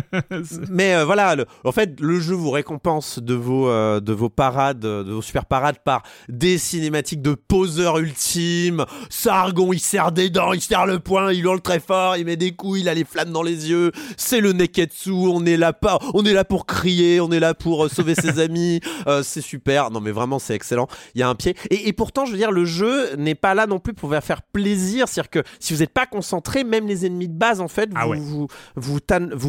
Mais 0.70 0.96
euh, 0.96 1.06
voilà, 1.06 1.36
le- 1.36 1.46
en 1.64 1.72
fait, 1.72 2.00
le 2.02 2.20
jeu 2.20 2.36
vous 2.36 2.52
récompense 2.52 3.20
de 3.20 3.34
vos, 3.34 3.70
de 3.70 4.14
vos 4.14 4.30
parades, 4.30 4.80
de 4.80 5.12
vos 5.12 5.22
super 5.22 5.46
parades 5.46 5.78
par 5.84 6.04
des 6.28 6.58
cinématiques 6.58 7.22
de 7.22 7.34
poseur 7.34 7.98
ultime. 8.00 8.86
Sargon, 9.10 9.72
il 9.74 9.80
serre 9.80 10.12
des 10.12 10.30
dents, 10.30 10.52
il 10.54 10.62
serre 10.62 10.86
le 10.86 11.00
poing, 11.00 11.13
il 11.32 11.44
hurle 11.44 11.62
très 11.62 11.80
fort, 11.80 12.18
il 12.18 12.26
met 12.26 12.36
des 12.36 12.52
coups, 12.52 12.80
il 12.82 12.90
a 12.90 12.94
les 12.94 13.04
flammes 13.06 13.32
dans 13.32 13.44
les 13.44 13.70
yeux. 13.70 13.92
C'est 14.18 14.42
le 14.42 14.54
Neketsu, 14.54 15.12
on 15.12 15.46
est 15.46 15.58
là 15.58 15.74
pas, 15.74 16.00
on 16.14 16.26
est 16.26 16.34
là 16.34 16.44
pour 16.44 16.66
crier, 16.66 17.20
on 17.22 17.32
est 17.32 17.40
là 17.40 17.54
pour 17.54 17.86
euh, 17.86 17.90
sauver 17.90 18.16
ses 18.16 18.40
amis. 18.40 18.80
Euh, 19.08 19.24
c'est 19.24 19.42
super. 19.42 19.92
Non, 19.92 20.00
mais 20.02 20.12
vraiment, 20.12 20.40
c'est 20.40 20.56
excellent. 20.56 20.88
Il 21.16 21.20
y 21.20 21.24
a 21.24 21.30
un 21.30 21.36
pied. 21.36 21.56
Et, 21.70 21.88
et 21.88 21.94
pourtant, 21.94 22.26
je 22.26 22.32
veux 22.32 22.38
dire, 22.38 22.52
le 22.52 22.66
jeu 22.66 23.16
n'est 23.16 23.36
pas 23.36 23.54
là 23.54 23.68
non 23.68 23.80
plus 23.80 23.94
pour 23.94 24.10
vous 24.10 24.22
faire 24.22 24.42
plaisir. 24.42 25.08
C'est-à-dire 25.08 25.30
que 25.30 25.44
si 25.60 25.74
vous 25.74 25.80
n'êtes 25.80 25.94
pas 25.94 26.06
concentré, 26.06 26.64
même 26.64 26.88
les 26.88 27.06
ennemis 27.06 27.28
de 27.30 27.38
base, 27.38 27.62
en 27.62 27.68
fait, 27.68 27.90
vous, 27.90 27.96
Ah 27.98 28.08
ouais. 28.08 28.18
vous, 28.20 28.48
vous, 28.76 29.00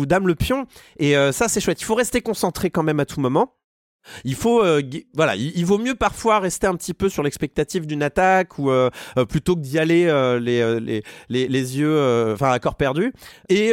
dament 0.06 0.26
le 0.26 0.34
pion. 0.34 0.66
Et 0.98 1.16
euh, 1.16 1.32
ça, 1.32 1.48
c'est 1.48 1.60
chouette. 1.60 1.80
Il 1.80 1.84
faut 1.84 1.94
rester 1.94 2.20
concentré 2.20 2.70
quand 2.70 2.82
même 2.82 3.00
à 3.00 3.06
tout 3.06 3.20
moment. 3.20 3.54
Il 4.24 4.34
faut, 4.34 4.62
euh, 4.62 4.82
voilà, 5.14 5.36
il, 5.36 5.64
vaut 5.64 5.78
mieux 5.78 5.94
parfois 5.94 6.38
rester 6.38 6.66
un 6.66 6.74
petit 6.74 6.94
peu 6.94 7.08
sur 7.08 7.22
l'expectative 7.22 7.86
d'une 7.86 8.02
attaque 8.02 8.58
ou 8.58 8.70
euh, 8.70 8.90
euh, 9.18 9.24
plutôt 9.24 9.56
que 9.56 9.60
d'y 9.60 9.78
aller 9.78 10.06
euh, 10.06 10.38
les, 10.38 10.60
euh, 10.60 10.80
les, 10.80 11.02
les, 11.28 11.48
les 11.48 11.78
yeux, 11.78 11.96
euh, 11.96 12.34
enfin 12.34 12.50
à 12.50 12.58
corps 12.58 12.76
perdu. 12.76 13.12
Et 13.48 13.72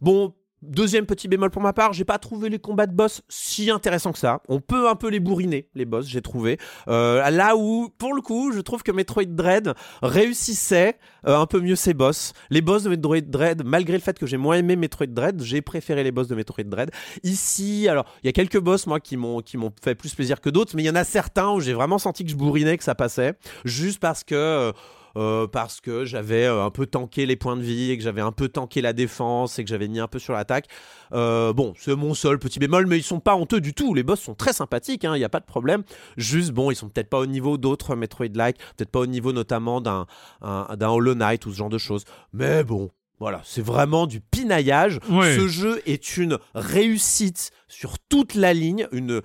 bon, 0.00 0.34
deuxième 0.62 1.06
petit 1.06 1.28
bémol 1.28 1.50
pour 1.50 1.62
ma 1.62 1.72
part, 1.72 1.92
j'ai 1.92 2.04
pas 2.04 2.18
trouvé 2.18 2.48
les 2.48 2.58
combats 2.58 2.86
de 2.86 2.94
boss 2.94 3.22
si 3.28 3.70
intéressants 3.70 4.12
que 4.12 4.18
ça. 4.18 4.42
On 4.48 4.60
peut 4.60 4.88
un 4.88 4.94
peu 4.94 5.08
les 5.08 5.20
bourriner, 5.20 5.68
les 5.74 5.84
boss, 5.84 6.06
j'ai 6.06 6.22
trouvé. 6.22 6.58
Euh, 6.88 7.28
là 7.30 7.56
où, 7.56 7.88
pour 7.98 8.14
le 8.14 8.20
coup, 8.20 8.52
je 8.52 8.60
trouve 8.60 8.82
que 8.82 8.92
Metroid 8.92 9.24
Dread 9.24 9.74
réussissait 10.02 10.98
euh, 11.26 11.38
un 11.38 11.46
peu 11.46 11.60
mieux 11.60 11.76
ses 11.76 11.94
boss. 11.94 12.32
Les 12.50 12.60
boss 12.60 12.82
de 12.84 12.90
Metroid 12.90 13.20
Dread, 13.20 13.62
malgré 13.64 13.94
le 13.94 14.02
fait 14.02 14.18
que 14.18 14.26
j'ai 14.26 14.36
moins 14.36 14.56
aimé 14.56 14.76
Metroid 14.76 15.06
Dread, 15.06 15.42
j'ai 15.42 15.62
préféré 15.62 16.02
les 16.02 16.12
boss 16.12 16.28
de 16.28 16.34
Metroid 16.34 16.64
Dread. 16.64 16.90
Ici, 17.22 17.88
alors, 17.88 18.06
il 18.22 18.26
y 18.26 18.30
a 18.30 18.32
quelques 18.32 18.58
boss, 18.58 18.86
moi, 18.86 19.00
qui 19.00 19.16
m'ont, 19.16 19.42
fait 19.82 19.94
plus 19.94 20.14
plaisir 20.14 20.40
que 20.40 20.50
d'autres, 20.50 20.74
mais 20.74 20.82
il 20.82 20.86
y 20.86 20.90
en 20.90 20.94
a 20.94 21.04
certains 21.04 21.50
où 21.50 21.60
j'ai 21.60 21.72
vraiment 21.72 21.98
senti 21.98 22.24
que 22.24 22.30
je 22.30 22.36
bourrinais, 22.36 22.76
que 22.76 22.84
ça 22.84 22.94
passait, 22.94 23.34
juste 23.64 24.00
parce 24.00 24.24
que. 24.24 24.34
euh, 24.34 24.72
euh, 25.16 25.46
parce 25.46 25.80
que 25.80 26.04
j'avais 26.04 26.44
euh, 26.44 26.64
un 26.64 26.70
peu 26.70 26.86
tanké 26.86 27.26
les 27.26 27.36
points 27.36 27.56
de 27.56 27.62
vie 27.62 27.90
et 27.90 27.98
que 27.98 28.04
j'avais 28.04 28.20
un 28.20 28.32
peu 28.32 28.48
tanké 28.48 28.80
la 28.80 28.92
défense 28.92 29.58
et 29.58 29.64
que 29.64 29.70
j'avais 29.70 29.88
mis 29.88 30.00
un 30.00 30.08
peu 30.08 30.18
sur 30.18 30.34
l'attaque. 30.34 30.66
Euh, 31.12 31.52
bon, 31.52 31.72
c'est 31.78 31.94
mon 31.96 32.14
seul 32.14 32.38
petit 32.38 32.58
bémol, 32.58 32.86
mais 32.86 32.98
ils 32.98 33.02
sont 33.02 33.20
pas 33.20 33.34
honteux 33.36 33.60
du 33.60 33.74
tout. 33.74 33.94
Les 33.94 34.02
boss 34.02 34.20
sont 34.20 34.34
très 34.34 34.52
sympathiques, 34.52 35.04
il 35.04 35.10
n'y 35.12 35.24
a 35.24 35.28
pas 35.28 35.40
de 35.40 35.46
problème. 35.46 35.82
Juste, 36.16 36.50
bon, 36.52 36.70
ils 36.70 36.76
sont 36.76 36.88
peut-être 36.88 37.08
pas 37.10 37.18
au 37.18 37.26
niveau 37.26 37.58
d'autres 37.58 37.96
Metroid-like, 37.96 38.58
peut-être 38.76 38.90
pas 38.90 39.00
au 39.00 39.06
niveau 39.06 39.32
notamment 39.32 39.80
d'un, 39.80 40.06
un- 40.42 40.76
d'un 40.76 40.90
Hollow 40.90 41.14
Knight 41.14 41.46
ou 41.46 41.52
ce 41.52 41.56
genre 41.56 41.68
de 41.70 41.78
choses. 41.78 42.04
Mais 42.32 42.62
bon, 42.64 42.90
voilà, 43.20 43.40
c'est 43.44 43.62
vraiment 43.64 44.06
du 44.06 44.20
pinaillage. 44.20 45.00
Ce 45.36 45.48
jeu 45.48 45.82
est 45.86 46.16
une 46.16 46.38
réussite 46.54 47.50
sur 47.66 47.98
toute 47.98 48.34
la 48.34 48.52
ligne, 48.54 48.86
une 48.92 49.20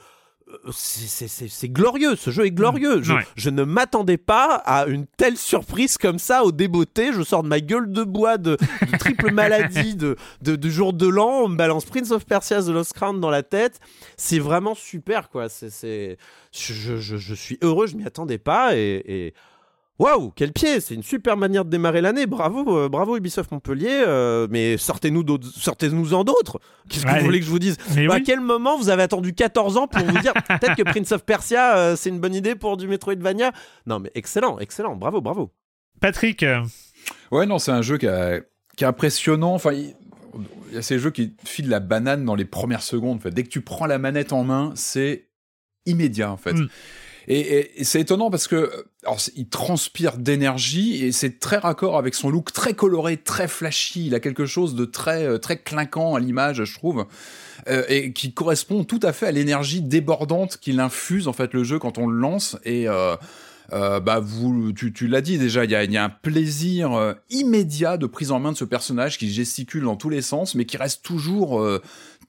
c'est- 0.71 1.27
c'est 1.47 1.69
glorieux, 1.69 2.15
ce 2.15 2.29
jeu 2.31 2.45
est 2.45 2.51
glorieux. 2.51 3.01
Je, 3.01 3.13
Ouais. 3.13 3.25
je 3.35 3.49
ne 3.49 3.63
m'attendais 3.63 4.17
pas 4.17 4.55
à 4.55 4.85
une 4.87 5.05
telle 5.17 5.37
surprise 5.37 5.97
comme 5.97 6.19
ça 6.19 6.43
au 6.43 6.51
débeauté. 6.51 7.11
Je 7.13 7.21
sors 7.23 7.43
de 7.43 7.47
ma 7.47 7.59
gueule 7.59 7.91
de 7.91 8.03
bois 8.03 8.37
de, 8.37 8.57
de 8.57 8.97
triple 8.97 9.31
maladie 9.33 9.95
de, 9.95 10.15
jour 10.69 10.93
de 10.93 11.07
l'an. 11.07 11.43
On 11.43 11.47
me 11.49 11.55
balance 11.55 11.85
Prince 11.85 12.11
of 12.11 12.25
Persia 12.25 12.61
The 12.61 12.67
Lost 12.69 12.93
Crown 12.93 13.19
dans 13.19 13.29
la 13.29 13.43
tête. 13.43 13.79
C'est 14.17 14.39
vraiment 14.39 14.75
super, 14.75 15.29
quoi. 15.29 15.49
C'est, 15.49 15.69
c'est... 15.69 16.17
Je, 16.51 16.97
je, 16.99 17.17
je 17.17 17.33
suis 17.35 17.57
heureux, 17.61 17.87
je 17.87 17.95
m'y 17.95 18.05
attendais 18.05 18.37
pas. 18.37 18.75
Et, 18.75 19.03
et... 19.05 19.33
waouh, 19.99 20.31
quel 20.35 20.51
pied 20.51 20.79
C'est 20.79 20.95
une 20.95 21.03
super 21.03 21.37
manière 21.37 21.65
de 21.65 21.69
démarrer 21.69 22.01
l'année. 22.01 22.25
Bravo, 22.25 22.77
euh, 22.77 22.89
bravo 22.89 23.15
Ubisoft 23.17 23.51
Montpellier. 23.51 24.03
euh, 24.07 24.47
mais 24.49 24.77
sortez-nous, 24.77 25.23
d'autres, 25.23 25.47
sortez-nous-en 25.47 26.23
d'autres. 26.23 26.59
Qu'est-ce 26.89 27.03
que 27.03 27.09
Allez. 27.09 27.19
vous 27.19 27.25
voulez 27.25 27.39
que 27.39 27.45
je 27.45 27.51
vous 27.51 27.59
dise 27.59 27.77
Mais 27.95 28.07
À 28.11 28.15
oui. 28.15 28.23
quel 28.23 28.39
moment 28.41 28.77
vous 28.77 28.89
avez 28.89 29.03
attendu 29.03 29.33
14 29.33 29.77
ans 29.77 29.87
pour 29.87 30.03
vous 30.03 30.19
dire 30.19 30.33
peut-être 30.47 30.75
que 30.75 30.83
Prince 30.83 31.11
of 31.11 31.23
Persia 31.25 31.77
euh, 31.77 31.95
c'est 31.95 32.09
une 32.09 32.19
bonne 32.19 32.35
idée 32.35 32.55
pour 32.55 32.77
du 32.77 32.87
Metroidvania? 32.87 33.51
Non 33.85 33.99
mais 33.99 34.11
excellent, 34.15 34.59
excellent, 34.59 34.95
bravo, 34.95 35.21
bravo. 35.21 35.51
Patrick, 36.01 36.45
Ouais, 37.31 37.45
non, 37.45 37.59
c'est 37.59 37.71
un 37.71 37.81
jeu 37.81 37.97
qui, 37.97 38.07
a- 38.07 38.39
qui 38.77 38.83
est 38.83 38.87
impressionnant. 38.87 39.53
Enfin, 39.53 39.71
il, 39.73 39.93
y 40.71 40.77
a 40.77 40.81
ces 40.81 40.99
jeux 40.99 41.11
qui 41.11 41.35
filent 41.45 41.69
la 41.69 41.79
banane 41.79 42.23
dans 42.25 42.35
les 42.35 42.45
premières 42.45 42.81
secondes. 42.81 43.17
En 43.17 43.19
fait. 43.19 43.29
Dès 43.31 43.43
que 43.43 43.49
tu 43.49 43.61
prends 43.61 43.85
la 43.85 43.97
manette 43.99 44.33
en 44.33 44.43
main, 44.43 44.71
c'est 44.75 45.29
immédiat, 45.85 46.31
en 46.31 46.37
fait. 46.37 46.53
Mm. 46.53 46.67
Et, 47.27 47.71
c'est 47.83 48.01
étonnant 48.01 48.29
parce 48.29 48.47
que 48.47 48.85
alors, 49.03 49.19
il 49.35 49.47
transpire 49.47 50.17
d'énergie 50.17 51.03
et 51.03 51.11
c'est 51.11 51.39
très 51.39 51.57
raccord 51.57 51.97
avec 51.97 52.15
son 52.15 52.29
look 52.29 52.51
très 52.53 52.73
coloré, 52.73 53.17
très 53.17 53.47
flashy. 53.47 54.07
Il 54.07 54.15
a 54.15 54.19
quelque 54.19 54.45
chose 54.45 54.75
de 54.75 54.85
très 54.85 55.25
euh, 55.25 55.37
très 55.37 55.57
clinquant 55.57 56.15
à 56.15 56.19
l'image, 56.19 56.63
je 56.63 56.73
trouve, 56.73 57.05
euh, 57.67 57.83
et 57.87 58.11
qui 58.11 58.33
correspond 58.33 58.83
tout 58.83 58.99
à 59.03 59.13
fait 59.13 59.27
à 59.27 59.31
l'énergie 59.31 59.81
débordante 59.81 60.57
qu'il 60.57 60.79
infuse 60.79 61.27
en 61.27 61.33
fait 61.33 61.53
le 61.53 61.63
jeu 61.63 61.79
quand 61.79 61.97
on 61.97 62.07
le 62.07 62.17
lance. 62.17 62.57
Et 62.65 62.87
euh, 62.89 63.15
euh, 63.71 63.99
bah 63.99 64.19
vous, 64.19 64.73
tu, 64.73 65.07
l'as 65.07 65.21
dit 65.21 65.37
déjà, 65.37 65.63
il 65.63 65.71
y 65.71 65.97
a, 65.97 66.03
un 66.03 66.09
plaisir 66.09 67.15
immédiat 67.29 67.97
de 67.97 68.05
prise 68.05 68.31
en 68.31 68.39
main 68.39 68.51
de 68.51 68.57
ce 68.57 68.65
personnage 68.65 69.17
qui 69.17 69.31
gesticule 69.31 69.83
dans 69.83 69.95
tous 69.95 70.09
les 70.09 70.21
sens, 70.21 70.55
mais 70.55 70.65
qui 70.65 70.75
reste 70.75 71.03
toujours 71.03 71.65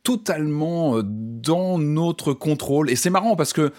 totalement 0.05 1.01
dans 1.03 1.79
notre 1.79 2.33
contrôle. 2.33 2.91
Et 2.91 2.97
c'est 2.97 3.11
marrant 3.11 3.35
parce 3.35 3.53
que 3.53 3.73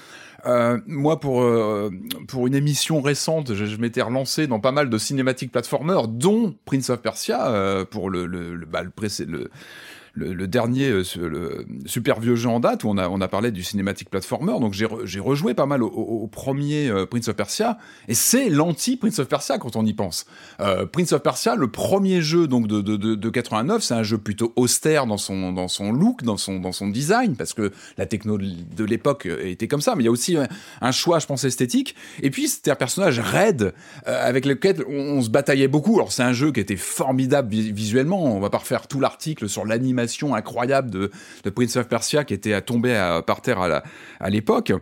euh, 0.46 0.80
moi, 0.86 1.20
pour 1.20 1.42
euh, 1.42 1.90
pour 2.28 2.48
une 2.48 2.56
émission 2.56 3.02
récente, 3.02 3.54
je, 3.54 3.66
je 3.66 3.78
m'étais 3.78 4.02
relancé 4.02 4.48
dans 4.48 4.60
pas 4.60 4.72
mal 4.72 4.90
de 4.90 4.98
cinématiques 4.98 5.52
platformers, 5.52 6.08
dont 6.08 6.56
Prince 6.66 6.90
of 6.90 7.02
Persia 7.02 7.48
euh, 7.48 7.86
pour 7.86 8.10
le 8.10 8.26
le 8.26 8.56
le, 8.56 8.66
bah, 8.66 8.84
le, 8.84 9.50
le 10.18 10.48
dernier 10.48 10.90
euh, 10.90 11.04
le 11.18 11.66
super 11.86 12.20
vieux 12.22 12.36
jeu 12.36 12.48
en 12.50 12.60
date 12.62 12.84
où 12.86 12.90
on 12.90 12.98
a 12.98 13.10
on 13.10 13.20
a 13.20 13.28
parlé 13.28 13.52
du 13.52 13.64
cinématique 13.64 14.10
platformer. 14.10 14.60
Donc 14.62 14.74
j'ai 14.74 14.86
re- 14.86 15.20
rejoué 15.20 15.54
pas 15.54 15.66
mal 15.66 15.84
au, 15.84 16.28
premier 16.32 16.90
euh, 16.90 17.06
Prince 17.06 17.28
of 17.28 17.36
Persia. 17.36 17.78
Et 18.08 18.14
c'est 18.14 18.50
l'anti 18.50 18.96
Prince 18.96 19.20
of 19.20 19.28
Persia 19.28 19.58
quand 19.58 19.76
on 19.76 19.86
y 19.86 19.94
pense. 19.94 20.26
Euh, 20.62 20.86
Prince 20.86 21.12
of 21.12 21.22
Persia 21.22 21.56
le 21.56 21.70
premier 21.70 22.22
jeu 22.22 22.48
donc 22.48 22.68
de 22.68 22.80
de, 22.80 22.96
de, 22.96 23.16
de 23.16 23.30
89 23.30 23.84
c'est 23.84 23.94
un 23.94 24.04
jeu 24.04 24.18
plutôt 24.18 24.54
austère 24.56 25.06
dans 25.06 25.18
son 25.18 25.52
dans 25.52 25.68
son 25.68 25.92
look 25.92 26.24
dans 26.24 26.38
son 26.38 26.60
dans 26.60 26.72
son 26.72 26.88
design 26.88 27.36
parce 27.36 27.54
que 27.54 27.74
la 27.98 28.06
techno 28.06 28.38
de 28.38 28.84
l'époque 28.86 29.26
était 29.42 29.68
comme 29.68 29.82
ça. 29.82 29.96
Mais 29.96 30.04
il 30.04 30.06
y 30.06 30.10
a 30.10 30.12
aussi 30.12 30.38
un 30.82 30.92
choix 30.92 31.20
je 31.20 31.26
pense 31.26 31.44
esthétique. 31.44 31.94
Et 32.24 32.30
puis 32.32 32.48
c'était 32.48 32.72
un 32.72 32.76
personnage 32.76 33.20
raide 33.20 33.74
avec 34.06 34.46
lequel 34.46 34.84
on, 34.88 35.18
on 35.18 35.22
se 35.22 35.30
bataillait 35.30 35.68
beaucoup. 35.68 35.96
Alors 35.96 36.14
c'est 36.14 36.24
un 36.24 36.34
jeu 36.34 36.54
qui 36.54 36.62
était 36.62 36.78
formidable 36.78 37.50
vi- 37.54 37.74
visuellement. 37.74 38.24
On 38.24 38.40
va 38.40 38.50
pas 38.50 38.60
refaire 38.60 38.88
tout 38.88 39.02
l'article 39.02 39.50
sur 39.50 39.66
l'animation 39.66 40.05
incroyable 40.36 40.90
de, 40.90 41.12
Prince 41.50 41.76
of 41.78 41.88
Persia 41.88 42.24
qui 42.24 42.34
était 42.34 42.54
à 42.54 42.62
tomber 42.62 42.96
à- 42.96 43.22
par 43.22 43.42
terre 43.42 43.60
à 44.20 44.30
l'époque 44.30 44.74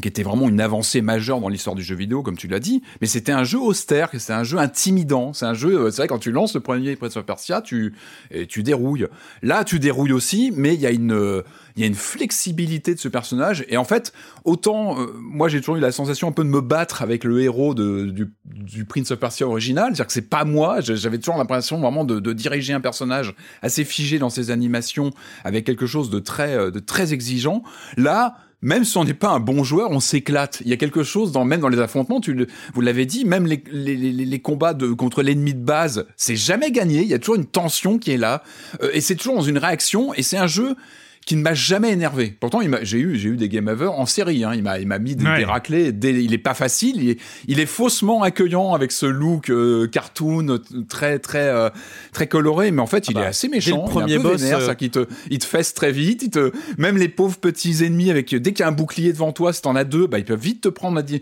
qui 0.00 0.08
était 0.08 0.22
vraiment 0.22 0.48
une 0.48 0.60
avancée 0.60 1.02
majeure 1.02 1.40
dans 1.40 1.48
l'histoire 1.48 1.76
du 1.76 1.82
jeu 1.82 1.94
vidéo, 1.94 2.22
comme 2.22 2.36
tu 2.36 2.48
l'as 2.48 2.58
dit. 2.58 2.82
Mais 3.00 3.06
c'était 3.06 3.32
un 3.32 3.44
jeu 3.44 3.58
austère, 3.58 4.10
c'est 4.18 4.32
un 4.32 4.42
jeu 4.42 4.58
intimidant. 4.58 5.32
C'est 5.32 5.46
un 5.46 5.54
jeu, 5.54 5.78
euh, 5.78 5.90
c'est 5.90 5.98
vrai, 5.98 6.08
quand 6.08 6.18
tu 6.18 6.32
lances 6.32 6.54
le 6.54 6.60
premier 6.60 6.96
Prince 6.96 7.16
of 7.16 7.24
Persia, 7.24 7.60
tu, 7.62 7.94
et 8.30 8.46
tu 8.46 8.62
dérouilles. 8.62 9.06
Là, 9.42 9.62
tu 9.64 9.78
dérouilles 9.78 10.12
aussi, 10.12 10.52
mais 10.56 10.74
il 10.74 10.80
y 10.80 10.86
a 10.86 10.90
une, 10.90 11.42
il 11.76 11.80
y 11.80 11.84
a 11.84 11.86
une 11.86 11.94
flexibilité 11.94 12.94
de 12.94 12.98
ce 13.00 13.08
personnage. 13.08 13.64
Et 13.68 13.76
en 13.76 13.84
fait, 13.84 14.12
autant, 14.44 14.98
euh, 14.98 15.06
moi, 15.18 15.48
j'ai 15.48 15.60
toujours 15.60 15.76
eu 15.76 15.80
la 15.80 15.92
sensation 15.92 16.28
un 16.28 16.32
peu 16.32 16.44
de 16.44 16.48
me 16.48 16.60
battre 16.60 17.02
avec 17.02 17.24
le 17.24 17.40
héros 17.42 17.74
de, 17.74 18.06
du, 18.06 18.32
du 18.44 18.84
Prince 18.84 19.10
of 19.10 19.18
Persia 19.18 19.46
original. 19.46 19.86
C'est-à-dire 19.88 20.06
que 20.06 20.12
c'est 20.12 20.28
pas 20.28 20.44
moi. 20.44 20.80
J'avais 20.80 21.18
toujours 21.18 21.36
l'impression 21.36 21.80
vraiment 21.80 22.04
de, 22.04 22.20
de 22.20 22.32
diriger 22.32 22.72
un 22.72 22.80
personnage 22.80 23.34
assez 23.62 23.84
figé 23.84 24.18
dans 24.18 24.30
ses 24.30 24.50
animations 24.50 25.10
avec 25.44 25.64
quelque 25.64 25.86
chose 25.86 26.10
de 26.10 26.18
très, 26.18 26.54
euh, 26.56 26.70
de 26.70 26.80
très 26.80 27.12
exigeant. 27.12 27.62
Là, 27.96 28.36
même 28.62 28.84
si 28.84 28.96
on 28.96 29.04
n'est 29.04 29.14
pas 29.14 29.30
un 29.30 29.40
bon 29.40 29.62
joueur, 29.64 29.90
on 29.90 30.00
s'éclate. 30.00 30.62
Il 30.64 30.68
y 30.68 30.72
a 30.72 30.76
quelque 30.76 31.02
chose 31.02 31.32
dans 31.32 31.44
même 31.44 31.60
dans 31.60 31.68
les 31.68 31.78
affrontements. 31.78 32.20
Tu 32.20 32.32
le- 32.32 32.46
vous 32.74 32.80
l'avez 32.80 33.04
dit, 33.06 33.24
même 33.24 33.46
les, 33.46 33.62
les, 33.70 33.96
les, 33.96 34.38
combats 34.40 34.74
de 34.74 34.88
contre 34.92 35.22
l'ennemi 35.22 35.54
de 35.54 35.62
base, 35.64 36.06
c'est 36.16 36.36
jamais 36.36 36.70
gagné. 36.70 37.02
Il 37.02 37.08
y 37.08 37.14
a 37.14 37.18
toujours 37.18 37.36
une 37.36 37.46
tension 37.46 37.98
qui 37.98 38.12
est 38.12 38.16
là, 38.16 38.42
Euh, 38.82 38.90
et 38.92 39.00
c'est 39.00 39.14
toujours 39.16 39.36
dans 39.36 39.42
une 39.42 39.58
réaction. 39.58 40.14
Et 40.14 40.22
c'est 40.22 40.38
un 40.38 40.46
jeu 40.46 40.76
qui 41.26 41.36
ne 41.36 41.42
m'a 41.42 41.54
jamais 41.54 41.90
énervé. 41.90 42.36
Pourtant, 42.38 42.60
il 42.60 42.78
j'ai 42.82 42.98
eu, 42.98 43.16
j'ai 43.16 43.30
eu 43.30 43.36
des 43.36 43.48
game 43.48 43.66
over 43.68 43.86
en 43.86 44.04
série. 44.04 44.44
Hein. 44.44 44.52
Il 44.54 44.62
m'a, 44.62 44.78
il 44.78 44.86
m'a 44.86 44.98
mis 44.98 45.16
des, 45.16 45.24
Ouais. 45.24 45.38
des 45.38 45.44
raclés. 45.46 45.90
Des- 45.90 46.22
il 46.22 46.34
est 46.34 46.38
pas 46.38 46.52
facile. 46.52 46.96
Il 47.02 47.10
est, 47.10 47.20
il 47.48 47.60
est 47.60 47.66
faussement 47.66 48.22
accueillant 48.22 48.74
avec 48.74 48.92
ce 48.92 49.06
look 49.06 49.48
euh, 49.48 49.86
cartoon 49.86 50.48
euh, 50.50 50.58
très, 50.88 51.18
très, 51.18 51.48
euh, 51.48 51.70
très 52.12 52.26
coloré. 52.26 52.70
Mais 52.72 52.82
en 52.82 52.86
fait, 52.86 53.08
il 53.08 53.14
bah, 53.14 53.22
est 53.22 53.26
assez 53.26 53.48
dès 53.48 53.52
le 53.54 53.56
méchant. 53.56 53.78
premier 53.84 54.12
il 54.12 54.16
est 54.16 54.18
un 54.18 54.22
peu 54.22 54.28
boss, 54.32 54.40
vénère, 54.42 54.58
euh, 54.68 54.74
qu'il 54.74 54.90
te, 54.90 55.06
il 55.30 55.38
te 55.38 55.46
fesse 55.46 55.72
très 55.72 55.92
vite. 55.92 56.22
Il 56.24 56.30
te, 56.30 56.52
même 56.76 56.98
les 56.98 57.08
pauvres 57.08 57.38
petits 57.38 57.82
ennemis 57.84 58.10
avec, 58.10 58.34
dès 58.34 58.52
qu'il 58.52 58.60
y 58.60 58.62
a 58.62 58.68
un 58.68 58.72
bouclier 58.72 59.12
devant 59.12 59.32
toi, 59.32 59.52
si 59.54 59.62
t'en 59.62 59.76
as 59.76 59.84
deux, 59.84 60.06
bah, 60.06 60.18
ils 60.18 60.24
peuvent 60.26 60.38
vite 60.38 60.60
te 60.62 60.68
prendre 60.68 60.98
à, 60.98 61.02
te, 61.02 61.16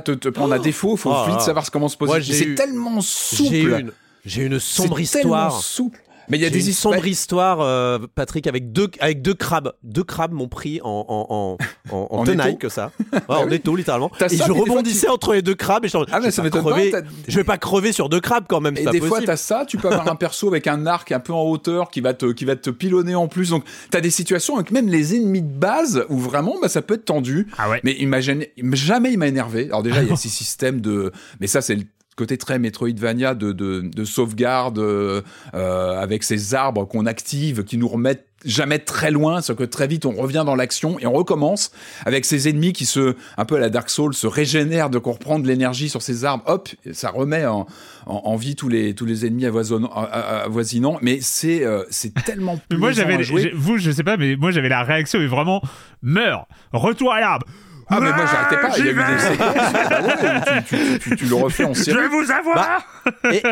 te, 0.00 0.12
te 0.12 0.28
prendre 0.28 0.52
à 0.52 0.58
défaut. 0.58 0.96
Faut 0.98 1.12
Oh 1.14 1.24
vite 1.26 1.36
là. 1.36 1.40
savoir 1.40 1.70
comment 1.70 1.88
se 1.88 1.96
poser. 1.96 2.20
C'est 2.32 2.54
tellement 2.56 3.00
souple. 3.00 3.86
J'ai 4.26 4.42
une, 4.44 4.52
une 4.52 4.60
sombre 4.60 4.98
C'est 5.02 5.20
tellement 5.20 5.46
histoire. 5.46 5.62
souple. 5.62 5.98
Mais 6.30 6.38
il 6.38 6.42
y 6.42 6.46
a 6.46 6.50
des 6.50 6.60
une 6.64 6.70
histoires. 6.70 6.94
sombre 6.94 7.06
histoire, 7.06 7.60
euh, 7.60 7.98
Patrick, 8.14 8.46
avec 8.46 8.72
deux, 8.72 8.88
avec 9.00 9.20
deux 9.22 9.34
crabes. 9.34 9.72
Deux 9.82 10.04
crabes 10.04 10.32
m'ont 10.32 10.48
pris 10.48 10.80
en, 10.82 11.04
en, 11.08 11.26
en, 11.28 11.56
en, 11.94 12.08
en 12.10 12.18
En 12.20 12.24
tenaille 12.24 12.56
que 12.58 12.68
ça. 12.68 12.92
Ouais, 13.28 13.36
en 13.36 13.46
oui. 13.48 13.54
étau, 13.56 13.76
littéralement. 13.76 14.10
Et 14.20 14.28
ça, 14.28 14.46
je 14.46 14.52
fois, 14.52 14.60
rebondissais 14.60 15.08
entre 15.08 15.34
les 15.34 15.42
deux 15.42 15.54
crabes 15.54 15.84
et 15.84 15.88
je, 15.88 15.98
Ah, 16.10 16.20
mais 16.20 16.26
je 16.26 16.30
ça 16.30 16.42
vais 16.42 16.50
pas 16.50 16.62
pas, 16.62 16.70
crever- 16.70 16.90
t'as- 16.90 17.02
Je 17.28 17.36
vais 17.36 17.44
pas 17.44 17.58
crever 17.58 17.92
sur 17.92 18.08
deux 18.08 18.20
crabes 18.20 18.44
quand 18.48 18.60
même. 18.60 18.76
Et 18.76 18.84
pas 18.84 18.90
des 18.92 18.98
fois, 19.00 19.08
possible. 19.10 19.26
t'as 19.26 19.36
ça, 19.36 19.64
tu 19.66 19.76
peux 19.76 19.88
avoir 19.88 20.08
un 20.08 20.16
perso 20.16 20.48
avec 20.48 20.66
un 20.66 20.86
arc 20.86 21.12
un 21.12 21.20
peu 21.20 21.32
en 21.32 21.42
hauteur 21.42 21.90
qui 21.90 22.00
va 22.00 22.14
te, 22.14 22.26
qui 22.32 22.44
va 22.44 22.56
te 22.56 22.70
pilonner 22.70 23.14
en 23.14 23.28
plus. 23.28 23.50
Donc, 23.50 23.64
t'as 23.90 24.00
des 24.00 24.10
situations 24.10 24.54
avec 24.56 24.70
même 24.70 24.88
les 24.88 25.16
ennemis 25.16 25.42
de 25.42 25.52
base 25.52 26.04
où 26.08 26.18
vraiment, 26.18 26.56
bah, 26.62 26.68
ça 26.68 26.82
peut 26.82 26.94
être 26.94 27.04
tendu. 27.04 27.48
Ah 27.58 27.68
ouais. 27.68 27.80
Mais 27.84 27.92
imagine, 27.94 28.44
jamais 28.72 29.12
il 29.12 29.18
m'a 29.18 29.26
énervé. 29.28 29.64
Alors 29.66 29.82
déjà, 29.82 30.02
il 30.02 30.08
y 30.08 30.12
a 30.12 30.16
ces 30.20 30.28
systèmes 30.28 30.80
de, 30.80 31.12
mais 31.40 31.46
ça, 31.48 31.60
c'est 31.60 31.74
le 31.74 31.82
côté 32.20 32.36
très 32.36 32.58
Metroidvania 32.58 33.34
de, 33.34 33.52
de, 33.52 33.80
de 33.80 34.04
sauvegarde 34.04 34.78
euh, 34.78 35.22
avec 35.54 36.22
ces 36.22 36.54
arbres 36.54 36.84
qu'on 36.84 37.06
active, 37.06 37.64
qui 37.64 37.78
nous 37.78 37.88
remettent 37.88 38.26
jamais 38.44 38.78
très 38.78 39.10
loin, 39.10 39.40
c'est 39.40 39.56
que 39.56 39.64
très 39.64 39.86
vite 39.86 40.04
on 40.04 40.12
revient 40.12 40.42
dans 40.44 40.54
l'action 40.54 40.98
et 40.98 41.06
on 41.06 41.12
recommence 41.12 41.72
avec 42.04 42.26
ces 42.26 42.48
ennemis 42.48 42.74
qui 42.74 42.84
se, 42.84 43.14
un 43.38 43.44
peu 43.46 43.56
à 43.56 43.58
la 43.58 43.70
Dark 43.70 43.88
Souls, 43.88 44.12
se 44.12 44.26
régénèrent 44.26 44.90
de 44.90 44.98
qu'on 44.98 45.12
reprend 45.12 45.38
de 45.38 45.46
l'énergie 45.48 45.88
sur 45.88 46.02
ces 46.02 46.26
arbres, 46.26 46.44
hop, 46.46 46.68
ça 46.92 47.08
remet 47.08 47.46
en, 47.46 47.66
en, 48.04 48.14
en 48.24 48.36
vie 48.36 48.54
tous 48.54 48.68
les, 48.68 48.94
tous 48.94 49.06
les 49.06 49.24
ennemis 49.24 49.46
avoisinants, 49.46 50.98
mais 51.00 51.20
c'est 51.22 51.64
euh, 51.64 51.84
c'est 51.88 52.12
tellement 52.26 52.60
Mais 52.70 52.76
moi 52.76 52.92
j'avais, 52.92 53.16
vous 53.54 53.78
je 53.78 53.90
sais 53.90 54.04
pas, 54.04 54.18
mais 54.18 54.36
moi 54.36 54.50
j'avais 54.50 54.68
la 54.68 54.82
réaction 54.82 55.20
et 55.20 55.26
vraiment 55.26 55.62
meurs, 56.02 56.46
retour 56.72 57.14
à 57.14 57.20
l'arbre. 57.20 57.46
Ah 57.90 57.98
mais 58.00 58.12
moi 58.12 58.24
j'arrêtais 58.26 58.60
pas, 58.60 58.78
il 58.78 58.84
y 58.84 58.88
a 58.88 58.92
eu 58.92 58.94
des 58.94 59.18
séquences, 59.18 59.72
bah 59.90 60.00
ouais, 60.02 60.62
tu, 60.68 60.76
tu- 60.76 60.98
tu- 61.00 61.16
tu 61.16 61.24
le 61.26 61.34
refais 61.34 61.64
en 61.64 61.74
Je 61.74 61.82
série. 61.82 61.98
vais 61.98 62.08
vous 62.08 62.30
avoir. 62.30 62.84
Et, 63.32 63.42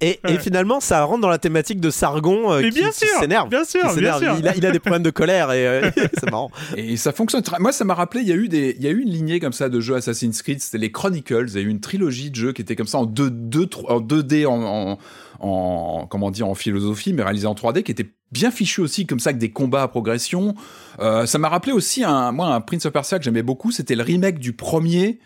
et, 0.00 0.20
et 0.28 0.38
finalement, 0.38 0.78
ça 0.80 1.02
rentre 1.02 1.20
dans 1.22 1.28
la 1.28 1.38
thématique 1.38 1.80
de 1.80 1.90
Sargon 1.90 2.52
euh, 2.52 2.62
qui, 2.62 2.70
bien 2.70 2.90
qui 2.90 2.98
sûr, 3.06 3.18
s'énerve. 3.18 3.48
bien 3.48 3.64
sûr, 3.64 3.82
Qui 3.88 3.94
s'énerve. 3.96 4.20
bien 4.20 4.30
sûr. 4.34 4.38
Il, 4.40 4.48
a, 4.48 4.54
il 4.56 4.64
a 4.64 4.70
des 4.70 4.78
problèmes 4.78 5.02
de 5.02 5.10
colère 5.10 5.50
et 5.50 5.66
euh, 5.66 5.90
c'est 6.14 6.30
marrant. 6.30 6.50
Et 6.76 6.96
ça 6.96 7.12
fonctionne 7.12 7.42
très. 7.42 7.58
Moi, 7.58 7.72
ça 7.72 7.84
m'a 7.84 7.94
rappelé, 7.94 8.20
il 8.22 8.28
y 8.28 8.32
a 8.32 8.36
eu 8.36 8.48
des, 8.48 8.76
il 8.78 8.84
y 8.84 8.86
a 8.86 8.90
eu 8.90 9.00
une 9.02 9.10
lignée 9.10 9.40
comme 9.40 9.52
ça 9.52 9.68
de 9.68 9.80
jeux 9.80 9.96
Assassin's 9.96 10.40
Creed, 10.42 10.60
c'était 10.60 10.78
les 10.78 10.92
Chronicles. 10.92 11.46
Il 11.48 11.54
y 11.54 11.58
a 11.58 11.62
eu 11.62 11.68
une 11.68 11.80
trilogie 11.80 12.30
de 12.30 12.36
jeux 12.36 12.52
qui 12.52 12.62
était 12.62 12.76
comme 12.76 12.86
ça 12.86 12.98
en 12.98 13.06
2 13.06 13.28
2 13.28 13.68
en 13.88 14.00
2D 14.00 14.46
en, 14.46 14.62
en, 14.62 14.98
en- 15.40 16.06
comment 16.08 16.30
dire 16.30 16.48
en 16.48 16.54
philosophie, 16.54 17.12
mais 17.12 17.22
réalisé 17.22 17.46
en 17.46 17.54
3D, 17.54 17.82
qui 17.82 17.92
était 17.92 18.10
bien 18.32 18.50
fichu 18.50 18.80
aussi 18.80 19.06
comme 19.06 19.20
ça 19.20 19.30
avec 19.30 19.38
des 19.40 19.50
combats 19.50 19.82
à 19.82 19.88
progression. 19.88 20.54
Euh, 21.00 21.26
ça 21.26 21.38
m'a 21.38 21.48
rappelé 21.48 21.72
aussi 21.72 22.04
un, 22.04 22.32
moi 22.32 22.48
un 22.54 22.60
Prince 22.60 22.86
of 22.86 22.92
Persia 22.92 23.18
que 23.18 23.24
j'aimais 23.24 23.42
beaucoup, 23.42 23.70
c'était 23.72 23.94
le 23.94 24.02
remake 24.02 24.38
du 24.38 24.52
premier 24.52 25.18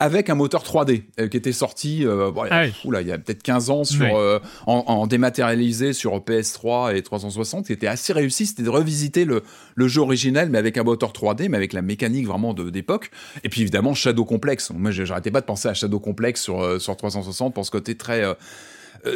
avec 0.00 0.30
un 0.30 0.36
moteur 0.36 0.62
3D 0.62 1.02
euh, 1.18 1.26
qui 1.26 1.36
était 1.36 1.50
sorti 1.50 2.06
euh, 2.06 2.30
bon, 2.30 2.44
Ah 2.50 2.62
oui. 2.66 2.72
oula, 2.84 3.00
il 3.00 3.08
y 3.08 3.12
a 3.12 3.18
peut-être 3.18 3.42
15 3.42 3.70
ans 3.70 3.82
sur 3.82 4.04
Oui. 4.04 4.10
euh, 4.14 4.38
en, 4.68 4.84
en 4.86 5.06
dématérialisé 5.08 5.92
sur 5.92 6.12
PS3 6.20 6.94
et 6.96 7.02
360 7.02 7.66
qui 7.66 7.72
était 7.72 7.88
assez 7.88 8.12
réussi 8.12 8.46
c'était 8.46 8.62
de 8.62 8.68
revisiter 8.70 9.24
le, 9.24 9.42
le 9.74 9.88
jeu 9.88 10.00
original 10.00 10.50
mais 10.50 10.58
avec 10.58 10.78
un 10.78 10.84
moteur 10.84 11.10
3D 11.12 11.48
mais 11.48 11.56
avec 11.56 11.72
la 11.72 11.82
mécanique 11.82 12.28
vraiment 12.28 12.54
de- 12.54 12.70
d'époque 12.70 13.10
et 13.42 13.48
puis 13.48 13.62
évidemment 13.62 13.92
Shadow 13.92 14.24
Complex 14.24 14.70
moi 14.70 14.92
j'arrêtais 14.92 15.32
pas 15.32 15.40
de 15.40 15.46
penser 15.46 15.66
à 15.66 15.74
Shadow 15.74 15.98
Complex 15.98 16.42
sur, 16.42 16.80
sur 16.80 16.96
360 16.96 17.52
pour 17.52 17.66
ce 17.66 17.72
côté 17.72 17.96
très 17.96 18.22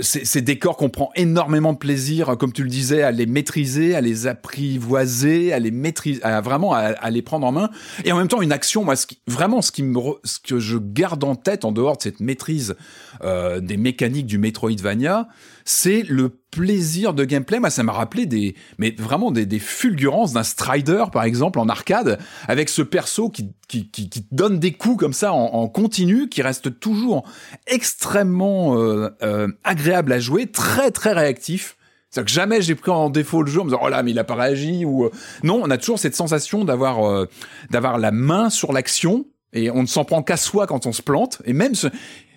ces, 0.00 0.24
ces 0.24 0.42
décors 0.42 0.76
qu'on 0.76 0.88
prend 0.90 1.10
énormément 1.16 1.72
de 1.72 1.78
plaisir, 1.78 2.30
euh, 2.30 2.36
comme 2.36 2.52
tu 2.52 2.62
le 2.62 2.68
disais, 2.68 3.02
à 3.02 3.10
les 3.10 3.26
maîtriser, 3.26 3.94
à 3.94 4.00
les 4.00 4.26
apprivoiser, 4.26 5.52
à 5.52 5.58
les 5.58 5.70
maîtriser, 5.70 6.22
à 6.22 6.40
vraiment 6.40 6.72
à, 6.72 6.78
à 6.78 7.10
les 7.10 7.22
prendre 7.22 7.46
en 7.46 7.52
main. 7.52 7.70
Et 8.04 8.12
en 8.12 8.18
même 8.18 8.28
temps, 8.28 8.42
une 8.42 8.52
action, 8.52 8.84
moi, 8.84 8.96
ce 8.96 9.06
qui, 9.06 9.18
vraiment, 9.26 9.62
ce 9.62 9.72
qui 9.72 9.82
me, 9.82 9.98
ce 10.24 10.38
que 10.38 10.58
je 10.58 10.78
garde 10.78 11.24
en 11.24 11.34
tête 11.34 11.64
en 11.64 11.72
dehors 11.72 11.96
de 11.96 12.02
cette 12.02 12.20
maîtrise 12.20 12.74
euh, 13.22 13.60
des 13.60 13.76
mécaniques 13.76 14.26
du 14.26 14.38
Metroidvania, 14.38 15.28
c'est 15.64 16.02
le 16.02 16.41
plaisir 16.52 17.14
de 17.14 17.24
gameplay. 17.24 17.58
Moi, 17.58 17.70
ça 17.70 17.82
m'a 17.82 17.92
rappelé 17.92 18.26
des, 18.26 18.54
mais 18.78 18.94
vraiment 18.96 19.32
des, 19.32 19.46
des 19.46 19.58
fulgurances 19.58 20.32
d'un 20.34 20.44
Strider, 20.44 21.06
par 21.12 21.24
exemple, 21.24 21.58
en 21.58 21.68
arcade, 21.68 22.20
avec 22.46 22.68
ce 22.68 22.82
perso 22.82 23.28
qui, 23.30 23.50
qui, 23.66 23.88
qui, 23.90 24.08
qui 24.08 24.24
donne 24.30 24.60
des 24.60 24.72
coups 24.72 24.98
comme 24.98 25.14
ça 25.14 25.32
en, 25.32 25.46
en 25.54 25.66
continu, 25.68 26.28
qui 26.28 26.42
reste 26.42 26.78
toujours 26.78 27.24
extrêmement 27.66 28.78
euh, 28.78 29.10
euh, 29.22 29.48
agréable 29.64 30.12
à 30.12 30.20
jouer, 30.20 30.46
très 30.46 30.90
très 30.90 31.12
réactif. 31.12 31.76
C'est-à-dire 32.10 32.26
que 32.26 32.32
jamais 32.32 32.60
j'ai 32.62 32.74
pris 32.74 32.90
en 32.90 33.08
défaut 33.10 33.42
le 33.42 33.50
jeu 33.50 33.60
en 33.60 33.64
me 33.64 33.70
disant 33.70 33.80
oh 33.82 33.88
là 33.88 34.02
mais 34.02 34.10
il 34.10 34.18
a 34.18 34.24
pas 34.24 34.34
réagi 34.34 34.84
ou 34.84 35.06
euh, 35.06 35.10
non 35.42 35.60
on 35.64 35.70
a 35.70 35.78
toujours 35.78 35.98
cette 35.98 36.14
sensation 36.14 36.62
d'avoir 36.64 37.08
euh, 37.10 37.26
d'avoir 37.70 37.96
la 37.98 38.10
main 38.12 38.50
sur 38.50 38.74
l'action 38.74 39.24
et 39.54 39.70
on 39.70 39.80
ne 39.82 39.86
s'en 39.86 40.04
prend 40.04 40.22
qu'à 40.22 40.36
soi 40.36 40.66
quand 40.66 40.84
on 40.84 40.92
se 40.92 41.00
plante 41.00 41.40
et 41.46 41.54
même 41.54 41.74
ce- 41.74 41.86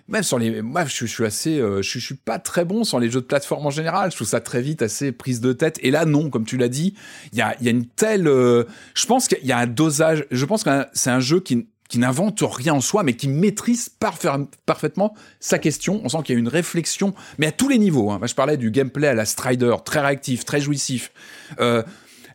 même 0.07 0.23
sur 0.23 0.39
les 0.39 0.61
moi 0.61 0.85
je, 0.85 1.05
je 1.05 1.11
suis 1.11 1.25
assez 1.25 1.59
euh, 1.59 1.81
je, 1.81 1.99
suis 1.99 2.15
pas 2.15 2.39
très 2.39 2.65
bon 2.65 2.83
sur 2.83 2.99
les 2.99 3.09
jeux 3.09 3.21
de 3.21 3.25
plateforme 3.25 3.65
en 3.65 3.71
général 3.71 4.11
je 4.11 4.15
trouve 4.15 4.27
ça 4.27 4.39
très 4.39 4.61
vite 4.61 4.81
assez 4.81 5.11
prise 5.11 5.41
de 5.41 5.53
tête 5.53 5.79
et 5.81 5.91
là 5.91 6.05
non 6.05 6.29
comme 6.29 6.45
tu 6.45 6.57
l'as 6.57 6.69
dit 6.69 6.93
il 7.31 7.39
y 7.39 7.41
a 7.41 7.55
y 7.61 7.67
a 7.67 7.71
une 7.71 7.85
telle 7.85 8.27
euh, 8.27 8.65
je 8.93 9.05
pense 9.05 9.27
qu'il 9.27 9.45
y 9.45 9.51
a 9.51 9.57
un 9.57 9.67
dosage 9.67 10.25
je 10.31 10.45
pense 10.45 10.63
que 10.63 10.85
c'est 10.93 11.09
un 11.09 11.19
jeu 11.19 11.39
qui 11.39 11.67
qui 11.87 11.99
n'invente 11.99 12.41
rien 12.41 12.73
en 12.73 12.81
soi, 12.81 13.03
mais 13.03 13.13
qui 13.13 13.27
maîtrise 13.27 13.91
parfa- 13.99 14.47
parfaitement 14.65 15.13
sa 15.39 15.59
question. 15.59 16.01
On 16.03 16.09
sent 16.09 16.17
qu'il 16.23 16.33
y 16.33 16.35
a 16.35 16.39
une 16.39 16.47
réflexion, 16.47 17.13
mais 17.37 17.47
à 17.47 17.51
tous 17.51 17.69
les 17.69 17.77
niveaux. 17.77 18.11
Hein. 18.11 18.19
Je 18.23 18.33
parlais 18.33 18.57
du 18.57 18.71
gameplay 18.71 19.07
à 19.07 19.13
la 19.13 19.25
Strider, 19.25 19.75
très 19.85 19.99
réactif, 19.99 20.45
très 20.45 20.59
jouissif. 20.59 21.11
Euh, 21.59 21.83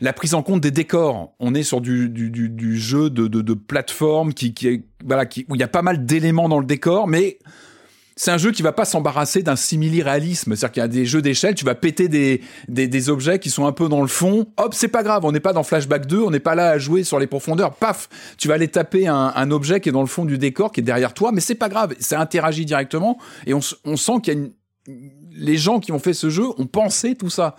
la 0.01 0.13
prise 0.13 0.35
en 0.35 0.43
compte 0.43 0.61
des 0.61 0.71
décors. 0.71 1.35
On 1.41 1.55
est 1.55 1.63
sur 1.63 1.81
du, 1.81 2.79
jeu 2.79 3.11
de, 3.11 3.55
plateforme 3.55 4.33
qui, 4.33 4.55
est, 4.67 4.85
voilà, 5.05 5.25
où 5.49 5.55
il 5.55 5.61
y 5.61 5.65
a 5.65 5.69
pas 5.69 5.83
mal 5.83 6.05
d'éléments 6.05 6.49
dans 6.49 6.59
le 6.59 6.67
décor, 6.67 7.07
mais 7.07 7.39
c'est 8.17 8.31
un 8.31 8.39
jeu 8.39 8.51
qui 8.51 8.63
va 8.63 8.73
pas 8.73 8.85
s'embarrasser 8.85 9.43
d'un 9.43 9.57
simili-réalisme. 9.57 10.55
C'est-à-dire 10.55 10.73
qu'il 10.73 10.81
y 10.83 10.85
a 10.85 10.89
des 10.89 11.07
jeux 11.07 11.23
d'échelle, 11.23 11.55
tu 11.55 11.65
vas 11.65 11.75
péter 11.75 12.09
des, 12.09 13.09
objets 13.09 13.39
qui 13.39 13.51
sont 13.51 13.67
un 13.67 13.73
peu 13.73 13.89
dans 13.89 14.03
le 14.03 14.09
fond. 14.09 14.47
Hop, 14.59 14.75
c'est 14.75 14.89
pas 14.89 15.03
grave, 15.03 15.25
on 15.25 15.33
n'est 15.33 15.41
pas 15.41 15.53
dans 15.53 15.63
Flashback 15.63 16.07
2, 16.07 16.19
on 16.19 16.31
n'est 16.31 16.41
pas 16.41 16.55
là 16.55 16.71
à 16.71 16.79
jouer 16.79 17.05
sur 17.05 17.19
les 17.19 17.27
profondeurs. 17.27 17.75
Paf, 17.75 18.09
tu 18.37 18.49
vas 18.49 18.55
aller 18.55 18.69
taper 18.69 19.07
un, 19.07 19.51
objet 19.51 19.81
qui 19.81 19.89
est 19.89 19.93
dans 19.93 20.03
le 20.03 20.07
fond 20.07 20.25
du 20.25 20.39
décor, 20.39 20.71
qui 20.71 20.81
est 20.81 20.85
derrière 20.85 21.15
toi, 21.15 21.33
mais 21.33 21.41
c'est 21.41 21.55
pas 21.55 21.69
grave, 21.69 21.95
ça 21.99 22.21
interagit 22.21 22.65
directement 22.65 23.19
et 23.47 23.55
on, 23.55 23.61
on 23.85 23.97
sent 23.97 24.13
qu'il 24.23 24.35
y 24.35 24.37
a 24.37 24.41
une 24.41 24.53
les 25.33 25.57
gens 25.57 25.81
qui 25.81 25.93
ont 25.93 25.99
fait 25.99 26.13
ce 26.13 26.31
jeu 26.31 26.45
ont 26.59 26.67
pensé 26.67 27.15
tout 27.15 27.31
ça. 27.31 27.57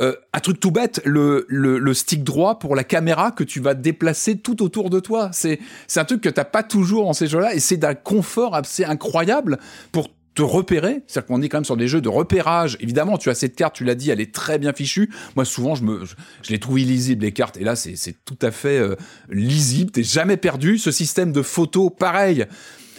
Euh, 0.00 0.14
un 0.32 0.40
truc 0.40 0.60
tout 0.60 0.70
bête, 0.70 1.00
le, 1.04 1.46
le, 1.48 1.94
stick 1.94 2.24
droit 2.24 2.58
pour 2.58 2.74
la 2.74 2.84
caméra 2.84 3.30
que 3.30 3.44
tu 3.44 3.60
vas 3.60 3.74
déplacer 3.74 4.38
tout 4.38 4.62
autour 4.62 4.90
de 4.90 5.00
toi. 5.00 5.30
C'est 5.32 5.60
un 5.96 6.04
truc 6.04 6.20
que 6.20 6.28
t'as 6.28 6.44
pas 6.44 6.62
toujours 6.62 7.04
dans 7.04 7.12
ces 7.12 7.26
jeux-là 7.26 7.54
et 7.54 7.60
c'est 7.60 7.76
d'un 7.76 7.94
confort 7.94 8.54
assez 8.54 8.84
incroyable 8.84 9.58
pour 9.92 10.08
te 10.34 10.42
repérer, 10.42 11.02
c'est-à-dire 11.06 11.26
qu'on 11.26 11.42
est 11.42 11.48
quand 11.48 11.58
même 11.58 11.64
sur 11.64 11.76
des 11.76 11.86
jeux 11.86 12.00
de 12.00 12.08
repérage. 12.08 12.76
Évidemment, 12.80 13.18
tu 13.18 13.30
as 13.30 13.34
cette 13.34 13.54
carte, 13.54 13.76
tu 13.76 13.84
l'as 13.84 13.94
dit, 13.94 14.10
elle 14.10 14.20
est 14.20 14.34
très 14.34 14.58
bien 14.58 14.72
fichue. 14.72 15.10
Moi, 15.36 15.44
souvent, 15.44 15.76
je 15.76 15.84
me, 15.84 16.04
je, 16.04 16.16
je 16.42 16.50
les 16.50 16.58
trouve 16.58 16.80
illisibles 16.80 17.22
les 17.22 17.30
cartes, 17.30 17.56
et 17.56 17.62
là, 17.62 17.76
c'est 17.76 17.94
c'est 17.94 18.16
tout 18.24 18.38
à 18.42 18.50
fait 18.50 18.78
euh, 18.78 18.96
lisible. 19.28 19.92
T'es 19.92 20.02
jamais 20.02 20.36
perdu. 20.36 20.78
Ce 20.78 20.90
système 20.90 21.30
de 21.30 21.42
photos, 21.42 21.90
pareil 21.96 22.46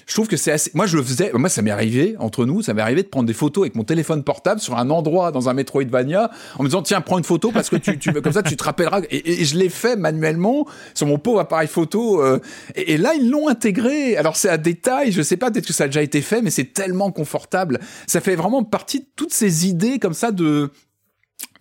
je 0.06 0.14
trouve 0.14 0.28
que 0.28 0.38
c'est 0.38 0.52
assez. 0.52 0.72
Moi, 0.76 0.86
je 0.86 0.98
le 0.98 1.04
faisais. 1.04 1.32
Moi, 1.34 1.50
ça 1.50 1.62
m'est 1.62 1.72
arrivé 1.72 2.16
entre 2.20 2.46
nous. 2.46 2.62
Ça 2.62 2.74
m'est 2.74 2.82
arrivé 2.82 3.02
de 3.02 3.08
prendre 3.08 3.26
des 3.26 3.34
photos 3.34 3.64
avec 3.64 3.76
mon 3.76 3.84
téléphone 3.84 4.24
portable 4.24 4.62
sur 4.62 4.78
un 4.78 4.90
endroit 4.92 5.32
dans 5.32 5.50
un 5.50 5.54
Metroidvania 5.54 6.30
en 6.60 6.64
me 6.64 6.68
disant 6.68 6.84
tiens, 6.84 7.02
prends 7.02 7.18
une 7.18 7.24
photo 7.24 7.52
parce 7.52 7.70
que 7.70 7.76
tu, 7.76 7.98
tu 7.98 8.14
comme 8.14 8.34
ça, 8.34 8.44
tu 8.44 8.56
te 8.56 8.64
rappelleras. 8.64 9.02
Et, 9.10 9.44
je 9.44 9.58
l'ai 9.58 9.70
fait 9.70 9.96
manuellement 9.96 10.68
sur 10.94 11.08
mon 11.08 11.18
pauvre 11.18 11.40
appareil 11.40 11.68
photo. 11.68 12.22
euh, 12.22 12.40
et, 12.76 12.94
et 12.94 12.98
là, 12.98 13.14
ils 13.16 13.30
l'ont 13.30 13.48
intégré. 13.48 14.16
Alors, 14.16 14.36
c'est 14.36 14.50
à 14.50 14.58
détail. 14.58 15.12
Je 15.12 15.24
sais 15.24 15.38
pas, 15.38 15.50
peut-être 15.50 15.68
que 15.68 15.74
ça 15.74 15.86
a 15.86 15.88
déjà 15.88 16.04
été 16.04 16.22
fait, 16.22 16.42
mais 16.42 16.52
c'est 16.52 16.74
tellement 16.74 17.12
confortable. 17.12 17.80
Ça 18.06 18.22
fait 18.22 18.36
vraiment 18.36 18.64
partie 18.64 19.00
de 19.00 19.08
toutes 19.16 19.34
ces 19.34 19.68
idées 19.68 19.98
comme 19.98 20.14
ça 20.14 20.32
de 20.32 20.72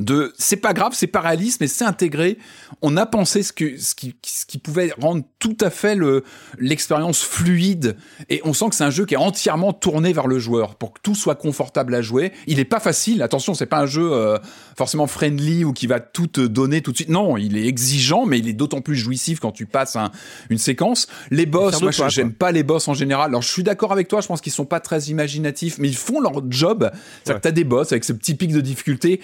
de 0.01 0.33
c'est 0.39 0.57
pas 0.57 0.73
grave, 0.73 0.93
c'est 0.95 1.07
pas 1.07 1.21
réaliste, 1.21 1.61
mais 1.61 1.69
c'est 1.69 1.85
intégré. 1.85 2.37
On 2.83 2.97
a 2.97 3.07
pensé 3.07 3.45
ce 3.45 3.53
que 3.53 3.79
ce 3.79 3.95
qui 3.95 4.17
ce 4.27 4.45
qui 4.45 4.59
pouvait 4.59 4.93
rendre 5.01 5.23
tout 5.39 5.57
à 5.61 5.71
fait 5.71 5.95
le 5.95 6.25
l'expérience 6.59 7.23
fluide 7.23 7.97
et 8.29 8.41
on 8.45 8.53
sent 8.55 8.71
que 8.71 8.75
c'est 8.75 8.83
un 8.85 8.91
jeu 8.91 9.07
qui 9.07 9.15
est 9.15 9.19
entièrement 9.19 9.73
tourné 9.73 10.13
vers 10.13 10.27
le 10.27 10.41
joueur 10.41 10.75
pour 10.75 10.95
que 10.95 11.01
tout 11.03 11.15
soit 11.15 11.37
confortable 11.37 11.95
à 11.95 12.03
jouer. 12.03 12.33
Il 12.49 12.59
est 12.59 12.65
pas 12.65 12.81
facile, 12.81 13.23
attention, 13.23 13.55
c'est 13.55 13.67
pas 13.67 13.79
un 13.79 13.87
jeu 13.87 14.13
euh, 14.13 14.37
forcément 14.77 15.07
friendly 15.07 15.65
ou 15.65 15.73
qui 15.73 15.87
va 15.87 16.01
tout 16.01 16.27
te 16.27 16.41
donner 16.41 16.81
tout 16.83 16.91
de 16.91 16.97
suite. 16.97 17.09
Non, 17.09 17.37
il 17.37 17.57
est 17.57 17.67
exigeant, 17.67 18.27
mais 18.27 18.41
il 18.41 18.49
est 18.49 18.53
d'autant 18.53 18.81
plus 18.81 18.97
jouissif 18.97 19.39
quand 19.39 19.53
tu 19.53 19.67
passes 19.67 19.95
un- 19.95 20.11
une 20.51 20.59
séquence. 20.59 21.07
Les 21.31 21.47
boss, 21.47 21.81
moi 21.81 22.09
j'aime 22.09 22.33
pas 22.33 22.51
les 22.51 22.65
boss 22.65 22.89
en 22.89 22.95
général. 22.95 23.29
Alors 23.31 23.43
je 23.43 23.49
suis 23.49 23.63
d'accord 23.63 23.93
avec 23.93 24.09
toi, 24.09 24.21
je 24.21 24.27
pense 24.27 24.41
qu'ils 24.41 24.53
sont 24.53 24.65
pas 24.67 24.81
très 24.81 25.03
imaginatifs, 25.05 25.79
mais 25.79 25.87
ils 25.89 25.97
font 25.97 26.21
leur 26.21 26.43
job. 26.51 26.91
C'est-à-dire 26.93 27.01
Ouais. 27.29 27.35
que 27.37 27.41
t'as 27.43 27.51
des 27.53 27.65
boss 27.65 27.93
avec 27.93 28.03
ce 28.05 28.13
petit 28.13 28.35
pic 28.35 28.53
de 28.53 28.61
difficulté 28.61 29.21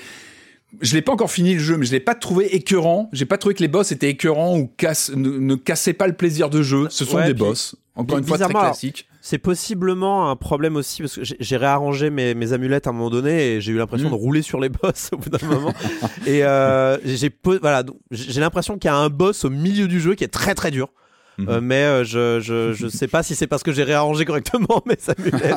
je 0.80 0.94
l'ai 0.94 1.02
pas 1.02 1.12
encore 1.12 1.30
fini 1.30 1.55
le 1.55 1.60
jeu, 1.60 1.76
mais 1.76 1.86
je 1.86 1.92
l'ai 1.92 2.01
pas 2.01 2.14
trouvé 2.14 2.55
écœurant. 2.55 3.09
J'ai 3.12 3.26
pas 3.26 3.38
trouvé 3.38 3.55
que 3.55 3.60
les 3.60 3.68
boss 3.68 3.92
étaient 3.92 4.10
écœurants 4.10 4.56
ou 4.59 4.66
casse, 4.76 5.10
ne, 5.14 5.30
ne 5.38 5.55
cassaient 5.56 5.92
pas 5.92 6.06
le 6.06 6.12
plaisir 6.14 6.48
de 6.51 6.62
jeu. 6.62 6.86
Ce 6.90 7.05
sont 7.05 7.16
Ouais, 7.16 7.26
des 7.26 7.34
puis- 7.34 7.42
boss. 7.44 7.76
Encore 7.97 8.18
une 8.18 8.24
fois, 8.24 8.38
très 8.38 8.48
classiques. 8.52 9.06
C'est 9.20 9.36
possiblement 9.38 10.30
un 10.30 10.36
problème 10.36 10.76
aussi 10.76 11.02
parce 11.02 11.16
que 11.16 11.24
j'ai- 11.24 11.56
réarrangé 11.59 12.09
mes, 12.09 12.34
mes 12.34 12.55
amulettes 12.55 12.86
à 12.86 12.90
un 12.90 12.92
moment 12.94 13.10
donné 13.10 13.56
et 13.56 13.60
j'ai 13.60 13.72
eu 13.72 13.76
l'impression 13.76 14.09
Mm. 14.09 14.12
de 14.12 14.16
rouler 14.16 14.40
sur 14.42 14.59
les 14.60 14.68
boss 14.82 15.10
au 15.12 15.18
bout 15.18 15.28
d'un 15.28 15.47
moment. 15.47 15.74
et 16.26 16.42
euh, 16.44 16.97
voilà, 17.60 17.82
j'ai 18.10 18.40
l'impression 18.40 18.78
qu'il 18.78 18.88
y 18.88 18.92
a 18.92 18.97
un 18.97 19.10
boss 19.10 19.44
au 19.44 19.51
milieu 19.51 19.88
du 19.88 20.01
jeu 20.01 20.14
qui 20.14 20.24
est 20.24 20.28
très 20.28 20.55
très 20.55 20.70
dur. 20.70 20.88
Mhm. 21.40 21.48
Euh, 21.48 21.60
mais 21.62 21.82
euh, 21.84 22.04
je, 22.04 22.40
je, 22.40 22.72
je 22.72 22.88
sais 22.88 23.08
pas 23.08 23.22
si 23.22 23.34
c'est 23.34 23.46
parce 23.46 23.62
que 23.62 23.72
j'ai 23.72 23.82
réarrangé 23.84 24.24
correctement 24.24 24.82
mes 24.86 24.96
amulettes. 25.08 25.56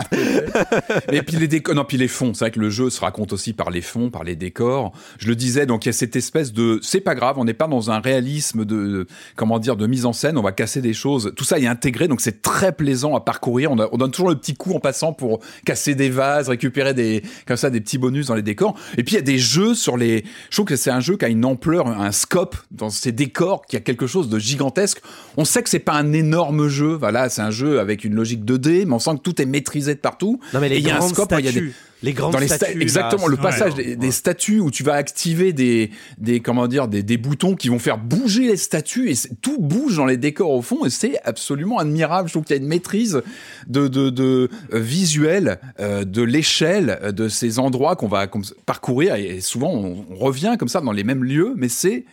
Et 1.12 1.22
puis 1.22 1.38
les 1.38 1.48
décors, 1.48 1.76
non, 1.76 1.86
puis 1.86 1.98
les 1.98 2.08
fonds. 2.08 2.34
C'est 2.34 2.46
vrai 2.46 2.52
que 2.52 2.60
le 2.60 2.70
jeu 2.70 2.90
se 2.90 3.00
raconte 3.02 3.34
aussi 3.34 3.54
par 3.54 3.70
les 3.70 3.82
fonds, 3.82 4.10
par 4.10 4.24
les 4.24 4.36
décors. 4.36 4.94
Je 5.18 5.28
le 5.28 5.36
disais, 5.36 5.66
donc 5.66 5.86
il 5.86 5.90
y 5.90 5.92
a 5.92 5.94
cette 5.94 6.16
espèce 6.16 6.54
de, 6.54 6.80
c'est 6.82 7.02
pas 7.02 7.16
grave, 7.16 7.36
on 7.38 7.46
n'est 7.46 7.54
pas 7.54 7.68
dans 7.68 7.92
un 7.92 8.00
réalisme 8.00 8.66
de, 8.66 9.08
comment 9.36 9.60
dire, 9.60 9.76
de 9.76 9.88
mise 9.88 10.06
en 10.06 10.14
scène. 10.14 10.38
On 10.38 10.42
va 10.44 10.52
casser 10.52 10.82
des 10.82 10.94
choses. 10.94 11.34
Tout 11.36 11.44
ça 11.44 11.60
est 11.60 11.68
intégré, 11.68 12.08
donc 12.08 12.22
c'est 12.22 12.42
très 12.42 12.72
plaisant 12.72 13.16
à 13.16 13.22
parcourir. 13.22 13.72
On, 13.72 13.80
a- 13.80 13.90
on 13.92 13.98
donne 13.98 14.12
toujours 14.12 14.30
le 14.30 14.36
petit 14.36 14.56
coup 14.56 14.74
en 14.74 14.80
passant 14.80 15.14
pour 15.14 15.40
casser 15.66 15.96
des 15.96 16.10
vases, 16.10 16.50
récupérer 16.50 16.94
des, 16.94 17.24
comme 17.48 17.58
ça, 17.58 17.70
des 17.70 17.82
petits 17.82 17.98
bonus 17.98 18.28
dans 18.28 18.36
les 18.36 18.42
décors. 18.42 18.76
Et 18.98 19.04
puis 19.04 19.14
il 19.14 19.18
y 19.18 19.20
a 19.20 19.24
des 19.24 19.38
jeux 19.38 19.76
sur 19.76 19.98
les. 19.98 20.24
Je 20.50 20.56
trouve 20.56 20.66
que 20.66 20.76
c'est 20.76 20.92
un 20.92 21.00
jeu 21.00 21.18
qui 21.18 21.26
a 21.26 21.30
une 21.30 21.46
ampleur, 21.46 21.88
un 21.88 22.12
scope 22.12 22.56
dans 22.72 22.90
ces 22.90 23.12
décors, 23.12 23.66
qui 23.66 23.76
a 23.76 23.80
quelque 23.80 24.08
chose 24.08 24.30
de 24.30 24.40
gigantesque. 24.40 25.02
On 25.38 25.46
sait 25.46 25.64
que 25.64 25.70
c'est 25.74 25.80
pas 25.80 25.94
un 25.94 26.14
énorme 26.14 26.68
jeu. 26.68 26.94
Voilà, 26.94 27.30
c'est 27.30 27.42
un 27.42 27.52
jeu 27.52 27.80
avec 27.80 28.04
une 28.04 28.14
logique 28.16 28.46
2D, 28.46 28.86
mais 28.86 28.94
on 28.94 29.00
sent 29.00 29.12
que 29.18 29.22
tout 29.22 29.42
est 29.42 29.46
maîtrisé 29.46 29.96
de 29.96 30.00
partout. 30.00 30.40
Non 30.54 30.60
mais 30.60 30.70
les 30.70 30.78
il 30.78 30.88
y 30.88 30.90
a 30.92 30.98
un 30.98 31.08
scope, 31.08 31.34
il 31.40 31.46
y 31.46 31.48
a 31.48 31.52
des- 31.52 31.58
statues, 31.60 31.74
les 32.04 32.14
grandes 32.14 32.34
dans 32.34 32.40
les 32.40 32.48
sta- 32.48 32.56
statues, 32.58 32.78
là, 32.78 32.82
exactement 32.82 33.28
le 33.28 33.38
passage 33.38 33.74
ouais, 33.76 33.84
des, 33.84 33.90
ouais. 33.92 33.96
des 33.96 34.12
statues 34.12 34.60
où 34.60 34.70
tu 34.72 34.84
vas 34.84 34.94
activer 34.94 35.54
des 35.54 35.90
des 36.18 36.40
comment 36.42 36.68
dire 36.68 36.88
des, 36.88 37.02
des 37.02 37.18
boutons 37.18 37.56
qui 37.56 37.70
vont 37.70 37.80
faire 37.80 37.98
bouger 37.98 38.48
les 38.48 38.58
statues 38.58 39.10
et 39.10 39.16
tout 39.42 39.58
bouge 39.60 39.96
dans 39.98 40.06
les 40.06 40.18
décors 40.18 40.52
au 40.52 40.62
fond 40.62 40.86
et 40.86 40.90
c'est 40.90 41.18
absolument 41.24 41.78
admirable 41.80 42.28
je 42.28 42.34
trouve 42.34 42.44
qu'il 42.44 42.56
y 42.56 42.60
a 42.60 42.62
une 42.62 42.68
maîtrise 42.68 43.22
de 43.68 43.88
de, 43.88 44.10
de 44.10 44.50
visuel 44.72 45.60
euh, 45.80 46.04
de 46.04 46.22
l'échelle 46.22 47.00
euh, 47.04 47.12
de 47.12 47.28
ces 47.30 47.58
endroits 47.60 47.96
qu'on 47.96 48.08
va 48.10 48.28
comme- 48.28 48.44
parcourir 48.66 49.16
et 49.16 49.40
souvent 49.42 49.72
on, 49.74 50.06
on 50.10 50.16
revient 50.16 50.56
comme 50.60 50.68
ça 50.68 50.82
dans 50.82 50.92
les 50.92 51.04
mêmes 51.06 51.24
lieux 51.24 51.54
mais 51.56 51.70
c'est 51.70 52.04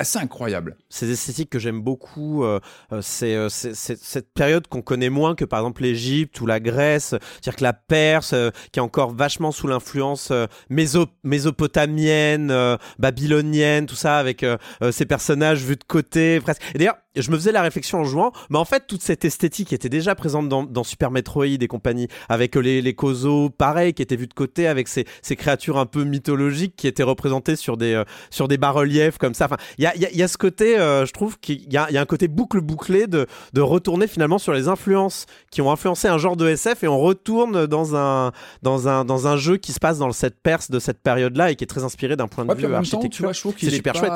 assez, 0.00 0.18
incroyable 0.18 0.76
ces 0.88 1.10
esthétiques 1.10 1.50
que 1.50 1.58
j'aime 1.58 1.80
beaucoup, 1.80 2.44
euh, 2.44 2.58
euh, 2.92 3.00
c'est 3.02 3.34
euh, 3.34 3.48
c'est- 3.48 3.74
cette 3.74 4.32
période 4.32 4.66
qu'on 4.66 4.82
connaît 4.82 5.08
moins 5.08 5.34
que 5.34 5.44
par 5.44 5.60
exemple 5.60 5.82
l'Égypte 5.82 6.40
ou 6.40 6.46
la 6.46 6.60
Grèce, 6.60 7.10
c'est-à-dire 7.10 7.56
que 7.56 7.62
la 7.62 7.72
Perse, 7.72 8.34
qui 8.72 8.80
est 8.80 8.82
encore 8.82 9.14
vachement 9.14 9.52
sous 9.52 9.66
l'influence 9.66 10.32
méso 10.68 11.06
mésopotamienne, 11.22 12.52
babylonienne, 12.98 13.86
tout 13.86 13.94
ça, 13.94 14.18
avec 14.18 14.44
ces 14.90 15.06
personnages 15.06 15.62
vus 15.62 15.76
de 15.76 15.84
côté, 15.84 16.40
presque. 16.40 16.62
D'ailleurs, 16.74 16.96
je 17.16 17.30
me 17.30 17.36
faisais 17.36 17.52
la 17.52 17.62
réflexion 17.62 17.98
en 17.98 18.04
jouant, 18.04 18.32
mais 18.50 18.58
en 18.58 18.64
fait, 18.64 18.86
toute 18.86 19.02
cette 19.02 19.24
esthétique 19.24 19.72
était 19.72 19.88
déjà 19.88 20.14
présente 20.14 20.48
dans, 20.48 20.84
Super 20.84 21.10
Metroid 21.10 21.44
et 21.46 21.66
compagnie, 21.66 22.08
avec 22.28 22.54
les, 22.54 22.80
les 22.80 22.96
pareil, 23.56 23.94
qui 23.94 24.02
étaient 24.02 24.16
vus 24.16 24.28
de 24.28 24.34
côté, 24.34 24.66
avec 24.66 24.88
ces, 24.88 25.04
créatures 25.36 25.78
un 25.78 25.86
peu 25.86 26.04
mythologiques 26.04 26.76
qui 26.76 26.86
étaient 26.86 27.02
représentées 27.02 27.56
sur 27.56 27.76
des, 27.76 28.02
sur 28.30 28.48
des 28.48 28.58
bas-reliefs 28.58 29.18
comme 29.18 29.34
ça. 29.34 29.46
Enfin, 29.46 29.56
il 29.94 30.02
y 30.02 30.06
a- 30.06 30.10
y 30.12 30.22
a 30.22 30.28
ce 30.28 30.36
côté, 30.38 30.78
euh, 30.78 31.06
je 31.06 31.12
trouve 31.12 31.38
qu'il 31.38 31.72
y 31.72 31.76
a, 31.76 31.90
y 31.90 31.96
a 31.96 32.00
un 32.00 32.06
côté 32.06 32.28
boucle 32.28 32.60
bouclé 32.60 33.06
de, 33.06 33.26
de 33.52 33.60
retourner 33.60 34.06
finalement 34.06 34.38
sur 34.38 34.52
les 34.52 34.68
influences 34.68 35.26
qui 35.50 35.60
ont 35.62 35.70
influencé 35.70 36.08
un 36.08 36.18
genre 36.18 36.36
de 36.36 36.48
SF 36.48 36.84
et 36.84 36.88
on 36.88 36.98
retourne 36.98 37.66
dans 37.66 37.96
un, 37.96 38.32
dans 38.62 38.88
un, 38.88 39.04
dans 39.04 39.26
un 39.26 39.36
jeu 39.36 39.56
qui 39.56 39.72
se 39.72 39.80
passe 39.80 39.98
dans 39.98 40.10
cette 40.12 40.40
Perse 40.42 40.70
de 40.70 40.78
cette 40.78 41.00
période-là 41.02 41.50
et 41.50 41.56
qui 41.56 41.64
est 41.64 41.66
très 41.66 41.84
inspiré 41.84 42.16
d'un 42.16 42.28
point 42.28 42.44
de 42.44 42.50
Ouais, 42.50 42.56
vue 42.56 42.62
qu'il 43.58 43.68
C'est 43.68 43.74
est 43.74 43.76
super 43.76 43.92
pas- 43.94 43.98
chouette. 43.98 44.12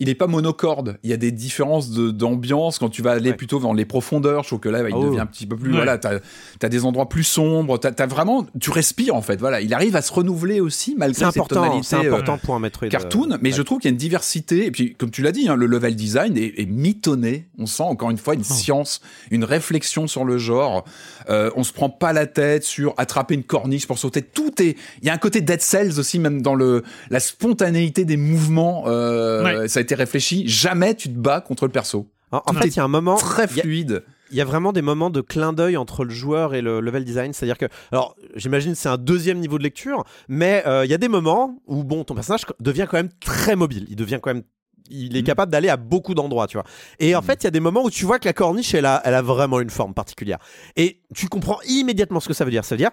Il 0.00 0.08
est 0.08 0.14
pas 0.14 0.26
monocorde. 0.26 0.98
Il 1.04 1.10
y 1.10 1.12
a 1.12 1.16
des 1.16 1.30
différences 1.30 1.90
d'ambiance 1.90 2.78
quand 2.78 2.88
tu 2.88 3.02
vas 3.02 3.12
aller 3.12 3.30
Ouais. 3.30 3.36
plutôt 3.36 3.58
dans 3.60 3.72
les 3.72 3.84
profondeurs. 3.84 4.42
Je 4.42 4.48
trouve 4.48 4.60
que 4.60 4.68
là, 4.68 4.80
il 4.88 4.94
Ah 4.94 4.98
devient 5.04 5.20
un 5.20 5.26
petit 5.26 5.46
peu 5.46 5.56
plus. 5.56 5.70
Ouais. 5.70 5.76
Voilà, 5.76 5.98
t'as 5.98 6.18
as 6.62 6.68
des 6.68 6.84
endroits 6.84 7.08
plus 7.08 7.22
sombres. 7.24 7.78
T'as 7.78 7.90
as 7.98 8.06
vraiment, 8.06 8.46
tu 8.60 8.70
respires 8.70 9.14
en 9.14 9.22
fait. 9.22 9.36
Voilà, 9.38 9.60
il 9.60 9.72
arrive 9.74 9.96
à 9.96 10.02
se 10.02 10.12
renouveler 10.12 10.60
aussi 10.60 10.94
malgré 10.96 11.26
C'est 11.26 11.32
cette 11.32 11.48
tonalité 11.48 11.80
c'est 11.82 11.96
euh, 11.96 12.08
important 12.08 12.38
pour 12.38 12.54
un 12.54 12.60
Metroid. 12.60 12.86
euh, 12.86 12.90
cartoon. 12.90 13.38
Mais 13.42 13.50
ouais. 13.50 13.56
je 13.56 13.62
trouve 13.62 13.78
qu'il 13.78 13.88
y 13.88 13.92
a 13.92 13.94
une 13.94 13.98
diversité. 13.98 14.66
Et 14.66 14.70
puis, 14.70 14.94
comme 14.94 15.10
tu 15.10 15.22
l'as 15.22 15.32
dit, 15.32 15.48
hein, 15.48 15.54
le 15.56 15.66
level 15.66 15.94
design 15.94 16.36
est, 16.36 16.58
est 16.58 16.66
mitonné. 16.66 17.46
On 17.58 17.66
sent 17.66 17.82
encore 17.82 18.10
une 18.10 18.18
fois 18.18 18.34
une 18.34 18.40
Oh. 18.40 18.54
science, 18.54 19.00
une 19.30 19.44
réflexion 19.44 20.06
sur 20.06 20.24
le 20.24 20.38
genre. 20.38 20.84
Euh, 21.28 21.50
on 21.56 21.62
se 21.62 21.72
prend 21.74 21.90
pas 21.90 22.12
la 22.14 22.26
tête 22.26 22.64
sur 22.64 22.94
attraper 22.96 23.34
une 23.34 23.44
corniche 23.44 23.86
pour 23.86 23.98
sauter. 23.98 24.22
Tout 24.22 24.62
est. 24.62 24.76
Il 25.02 25.06
y 25.06 25.10
a 25.10 25.12
un 25.12 25.18
côté 25.18 25.42
Dead 25.42 25.60
Cells 25.60 25.98
aussi, 25.98 26.18
même 26.18 26.40
dans 26.40 26.54
le 26.54 26.82
la 27.10 27.20
spontanéité 27.20 28.04
des 28.06 28.16
mouvements. 28.16 28.84
euh. 28.86 29.66
Ça 29.68 29.80
a 29.80 29.82
été 29.82 29.89
réfléchi. 29.94 30.46
Jamais 30.48 30.94
tu 30.94 31.08
te 31.08 31.18
bats 31.18 31.40
contre 31.40 31.66
le 31.66 31.72
perso. 31.72 32.08
En, 32.32 32.52
fait, 32.52 32.68
il 32.68 32.76
y 32.76 32.80
a 32.80 32.84
un 32.84 32.88
moment. 32.88 33.16
Très 33.16 33.48
fluide. 33.48 34.04
il 34.30 34.36
y 34.36 34.40
a 34.40 34.44
vraiment 34.44 34.72
des 34.72 34.82
moments 34.82 35.10
de 35.10 35.20
clin 35.20 35.52
d'œil 35.52 35.76
entre 35.76 36.04
le 36.04 36.10
joueur 36.10 36.54
et 36.54 36.62
le 36.62 36.80
level 36.80 37.04
design. 37.04 37.32
C'est-à-dire 37.32 37.58
que, 37.58 37.66
alors, 37.90 38.14
j'imagine 38.36 38.76
c'est 38.76 38.88
un 38.88 38.98
deuxième 38.98 39.38
niveau 39.38 39.58
de 39.58 39.64
lecture, 39.64 40.04
mais 40.28 40.62
euh, 40.66 40.84
il 40.84 40.90
y 40.90 40.94
a 40.94 40.98
des 40.98 41.08
moments 41.08 41.60
où, 41.66 41.82
bon, 41.82 42.04
ton 42.04 42.14
personnage 42.14 42.42
devient 42.60 42.86
quand 42.88 42.98
même 42.98 43.10
très 43.20 43.56
mobile. 43.56 43.86
Il 43.88 43.96
devient 43.96 44.20
quand 44.22 44.32
même. 44.32 44.44
Il 44.92 45.16
est 45.16 45.20
Mhm. 45.20 45.26
capable 45.26 45.52
d'aller 45.52 45.68
à 45.68 45.76
beaucoup 45.76 46.14
d'endroits, 46.14 46.46
tu 46.48 46.56
vois. 46.56 46.64
Et 46.98 47.14
en 47.14 47.22
fait, 47.22 47.42
il 47.42 47.44
y 47.44 47.46
a 47.46 47.52
des 47.52 47.60
moments 47.60 47.84
où 47.84 47.90
tu 47.90 48.04
vois 48.04 48.18
que 48.18 48.26
la 48.26 48.32
corniche, 48.32 48.74
elle 48.74 48.86
a, 48.86 49.00
elle 49.04 49.14
a 49.14 49.22
vraiment 49.22 49.60
une 49.60 49.70
forme 49.70 49.94
particulière. 49.94 50.38
Et 50.76 51.00
tu 51.14 51.28
comprends 51.28 51.58
immédiatement 51.68 52.18
ce 52.18 52.26
que 52.28 52.34
ça 52.34 52.44
veut 52.44 52.50
dire. 52.50 52.64
Ça 52.64 52.74
veut 52.74 52.78
dire, 52.78 52.90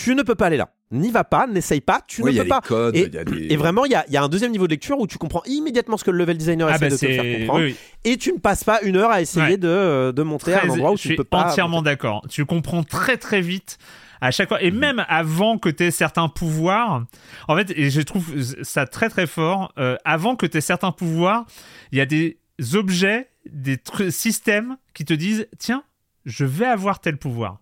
tu 0.00 0.14
ne 0.14 0.22
peux 0.22 0.36
pas 0.36 0.46
aller 0.46 0.56
là. 0.56 0.70
N'y 0.92 1.10
va 1.10 1.24
pas, 1.24 1.46
n'essaye 1.48 1.80
pas, 1.80 2.00
tu 2.06 2.22
Oui, 2.22 2.30
il 2.30 2.34
y 2.34 2.38
ne 2.38 2.42
a 2.42 2.44
peux 2.44 2.48
pas. 2.50 2.60
codes. 2.60 2.96
Et- 2.96 3.06
il 3.08 3.14
y 3.14 3.18
a 3.18 3.24
des... 3.24 3.46
Et 3.52 3.56
vraiment, 3.56 3.84
il 3.84 3.90
y 3.90 3.94
a, 3.96 4.04
il 4.06 4.12
y 4.14 4.16
a 4.16 4.22
un 4.22 4.28
deuxième 4.28 4.52
niveau 4.52 4.66
de 4.66 4.70
lecture 4.72 4.98
où 5.00 5.06
tu 5.08 5.18
comprends 5.18 5.42
immédiatement 5.44 5.96
ce 5.96 6.04
que 6.04 6.10
le 6.12 6.18
level 6.18 6.38
designer 6.38 6.68
Ah 6.68 6.76
essaie 6.76 6.84
bah 6.86 6.90
de 6.90 6.96
te 6.96 7.06
faire 7.06 7.38
comprendre. 7.40 7.64
oui, 7.64 7.76
Et 8.04 8.16
tu 8.16 8.32
ne 8.32 8.38
passes 8.38 8.62
pas 8.64 8.80
une 8.82 8.96
heure 8.96 9.10
à 9.10 9.20
essayer 9.20 9.44
Ouais. 9.52 9.56
de, 9.58 9.68
euh, 9.68 10.12
de 10.12 10.22
monter 10.22 10.54
à 10.54 10.60
Très- 10.60 10.68
un 10.68 10.72
endroit 10.72 10.92
où 10.92 10.96
je 10.96 11.02
tu 11.02 11.08
suis 11.08 11.16
ne 11.16 11.16
peux 11.18 11.24
pas. 11.24 11.48
entièrement 11.50 11.82
d'accord. 11.82 12.24
Tu 12.30 12.44
comprends 12.46 12.84
très 12.84 13.16
très 13.16 13.40
vite 13.40 13.76
à 14.20 14.30
chaque 14.30 14.48
fois, 14.48 14.62
et 14.62 14.70
Mhm. 14.70 14.78
même 14.78 15.04
avant 15.08 15.58
que 15.58 15.68
tu 15.68 15.84
aies 15.84 15.90
certains 15.90 16.28
pouvoirs, 16.28 17.04
en 17.48 17.56
fait, 17.56 17.70
et 17.76 17.90
je 17.90 18.00
trouve 18.00 18.34
ça 18.62 18.86
très 18.86 19.08
très 19.10 19.26
fort, 19.26 19.72
euh, 19.78 19.96
avant 20.04 20.36
que 20.36 20.46
tu 20.46 20.58
aies 20.58 20.62
certains 20.62 20.90
pouvoirs, 20.92 21.44
il 21.92 21.98
y 21.98 22.00
a 22.00 22.06
des 22.06 22.38
objets, 22.74 23.28
des 23.50 23.78
systèmes 24.10 24.76
qui 24.94 25.04
te 25.04 25.12
disent, 25.14 25.46
tiens, 25.58 25.82
je 26.24 26.44
vais 26.44 26.66
avoir 26.66 26.98
tel 27.00 27.16
pouvoir. 27.16 27.58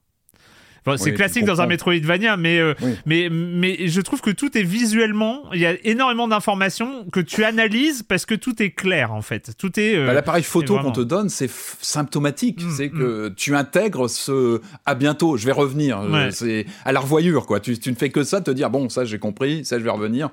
Bon, 0.87 0.97
c'est 0.97 1.13
classique 1.13 1.45
dans 1.45 1.61
un. 1.61 1.67
Metroidvania, 1.67 2.37
mais, 2.37 2.59
euh, 2.59 2.75
Oui. 2.81 2.93
mais, 3.07 3.29
mais 3.31 3.89
je 3.89 4.01
trouve 4.01 4.21
que 4.21 4.31
tout 4.31 4.57
est 4.57 4.63
visuellement, 4.63 5.43
il 5.53 5.61
y 5.61 5.67
a 5.67 5.75
énormément 5.85 6.29
d'informations 6.29 7.05
que 7.13 7.19
tu 7.21 7.43
analyses 7.45 8.03
parce 8.05 8.25
que 8.25 8.35
tout 8.37 8.63
est 8.63 8.71
clair 8.71 9.13
en 9.13 9.21
fait. 9.23 9.51
Tout 9.59 9.79
est... 9.81 9.97
euh, 9.97 10.07
Bah, 10.07 10.13
L'appareil 10.15 10.45
photo 10.45 10.75
vraiment. 10.75 10.91
qu'on 10.91 10.95
te 10.95 11.01
donne, 11.01 11.29
c'est 11.29 11.51
symptomatique. 11.81 12.63
Mm, 12.65 12.71
c'est 12.77 12.89
que 12.91 13.29
tu 13.37 13.55
intègres 13.57 14.09
ce 14.09 14.61
à 14.85 14.95
bientôt, 14.95 15.37
je 15.37 15.47
vais 15.47 15.53
revenir. 15.53 15.99
Euh, 16.01 16.09
Ouais. 16.11 16.31
C'est 16.31 16.67
à 16.85 16.93
la 16.93 17.01
revoyure, 17.01 17.47
quoi. 17.47 17.59
Tu, 17.61 17.79
tu 17.79 17.91
ne 17.91 17.97
fais 17.97 18.11
que 18.11 18.23
ça, 18.23 18.41
te 18.41 18.51
dire 18.51 18.71
bon, 18.71 18.89
ça 18.89 19.05
j'ai 19.05 19.19
compris, 19.19 19.65
ça 19.65 19.79
je 19.79 19.85
vais 19.85 19.91
revenir. 19.91 20.31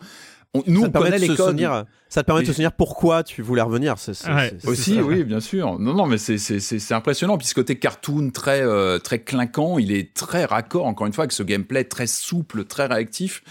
On- 0.56 0.62
nous, 0.68 0.82
ça 0.82 0.86
on 0.86 0.90
te 0.90 0.94
permet 0.94 1.08
connaît 1.08 1.18
de 1.18 1.22
les 1.22 1.28
se 1.30 1.34
codes. 1.38 1.46
souvenir, 1.48 1.86
ça 2.10 2.22
te 2.22 2.28
permet 2.28 2.42
de 2.42 2.46
te 2.48 2.52
souvenir 2.52 2.74
pourquoi 2.74 3.24
tu 3.24 3.42
voulais 3.42 3.62
revenir. 3.64 3.98
c'est- 3.98 4.14
c'est- 4.14 4.30
Ouais. 4.32 4.50
c'est- 4.52 4.60
c'est 4.62 4.68
Aussi, 4.68 4.96
ça. 4.96 5.02
oui, 5.02 5.24
bien 5.24 5.40
sûr. 5.40 5.80
Non, 5.80 5.94
non, 5.96 6.06
mais 6.06 6.18
c'est 6.20 6.38
c'est 6.38 6.60
c'est 6.60 6.78
c'est 6.80 6.94
impressionnant. 6.94 7.38
Puis 7.40 7.48
ce 7.48 7.56
côté 7.56 7.78
cartoon 7.80 8.30
très 8.30 8.62
euh, 8.62 9.00
très 9.00 9.20
clinquant, 9.20 9.80
il 9.80 9.92
est 9.92 10.14
très 10.14 10.46
raccord. 10.46 10.86
Encore 10.86 11.08
une 11.08 11.14
fois, 11.14 11.24
avec 11.24 11.32
ce 11.32 11.42
gameplay 11.44 11.84
très 11.86 12.06
souple, 12.08 12.66
très 12.66 12.86
réactif. 12.86 13.42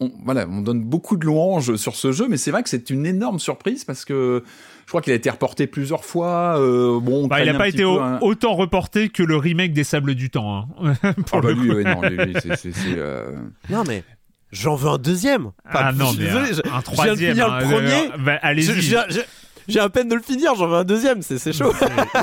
On, 0.00 0.10
voilà, 0.26 0.46
on 0.50 0.60
donne 0.60 0.82
beaucoup 0.82 1.16
de 1.16 1.24
louanges 1.24 1.76
sur 1.76 1.96
ce 1.96 2.12
jeu, 2.12 2.26
mais 2.28 2.36
c'est 2.36 2.50
vrai 2.50 2.62
que 2.62 2.68
c'est 2.68 2.90
une 2.90 3.06
énorme 3.06 3.38
surprise 3.38 3.84
parce 3.84 4.04
que 4.04 4.42
je 4.84 4.88
crois 4.90 5.00
qu'il 5.00 5.12
a 5.14 5.16
été 5.16 5.30
reporté 5.30 5.66
plusieurs 5.66 6.04
fois. 6.04 6.58
euh, 6.60 7.00
bon, 7.00 7.24
on 7.24 7.26
Bah, 7.28 7.42
il 7.42 7.50
n'a 7.50 7.56
pas 7.58 7.68
été 7.68 7.78
peu 7.82 7.88
autant 8.20 8.54
reporté 8.54 9.08
que 9.08 9.22
le 9.22 9.36
remake 9.36 9.72
des 9.72 9.84
Sables 9.84 10.14
du 10.14 10.28
Temps. 10.30 10.66
hein. 10.82 10.92
Pour 11.26 11.38
Ah 11.38 11.40
bah 11.40 11.48
le 11.48 11.54
lui, 11.54 11.68
coup. 11.70 11.74
ouais, 11.76 11.84
non, 11.84 12.02
lui, 12.02 12.16
lui, 12.16 12.34
c'est- 12.42 12.56
c'est- 12.56 12.72
c'est, 12.72 12.94
euh, 12.98 13.30
Non 13.70 13.84
mais 13.88 14.04
j'en 14.60 14.74
veux 14.76 14.88
un 14.90 14.98
deuxième. 14.98 15.46
Enfin, 15.68 15.84
ah 15.88 15.92
non, 15.92 16.06
je 16.06 16.10
suis 16.12 16.18
mais 16.20 16.24
désolé, 16.26 16.44
un, 16.44 16.46
je- 16.46 16.52
un 16.52 16.54
je 16.54 16.62
viens 16.62 16.78
de 16.78 16.82
troisième. 16.82 17.16
finir 17.30 17.52
hein, 17.52 17.58
le 17.60 17.64
premier. 17.66 17.92
euh, 17.92 18.16
bah, 18.18 18.38
Allez-y. 18.42 18.96
J'ai- 19.68 19.80
à 19.80 19.88
peine 19.88 20.08
de 20.08 20.14
le 20.14 20.22
finir, 20.22 20.54
j'en 20.54 20.66
veux 20.68 20.76
un 20.76 20.84
deuxième, 20.84 21.22
c'est 21.22 21.52
chaud. 21.52 21.72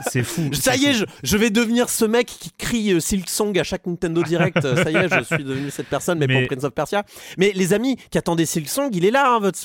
C'est- 0.10 0.24
fou. 0.24 0.50
Ça 0.54 0.76
y 0.76 0.86
est, 0.86 0.94
je, 0.94 1.06
je 1.24 1.38
vais 1.38 1.50
devenir 1.50 1.90
ce 1.90 2.06
mec 2.06 2.28
qui 2.28 2.52
crie 2.58 2.92
euh, 2.94 3.00
Silk 3.00 3.30
Song 3.30 3.58
à 3.60 3.64
chaque 3.64 3.86
Nintendo 3.86 4.24
Direct. 4.24 4.62
Ça 4.84 4.92
y 4.92 4.96
est, 4.96 5.10
je 5.10 5.24
suis 5.24 5.44
devenu 5.44 5.70
cette 5.72 5.88
personne, 5.88 6.20
mais, 6.20 6.28
Mais- 6.28 6.40
pour 6.42 6.48
Prince 6.56 6.64
of 6.66 6.74
Persia. 6.74 7.04
Mais 7.38 7.52
les 7.54 7.74
amis 7.74 7.98
qui 8.12 8.18
attendaient 8.18 8.46
Silk 8.46 8.68
Song, 8.70 8.90
il 8.94 9.06
est 9.06 9.12
là. 9.12 9.34
hein, 9.36 9.40
votre... 9.40 9.60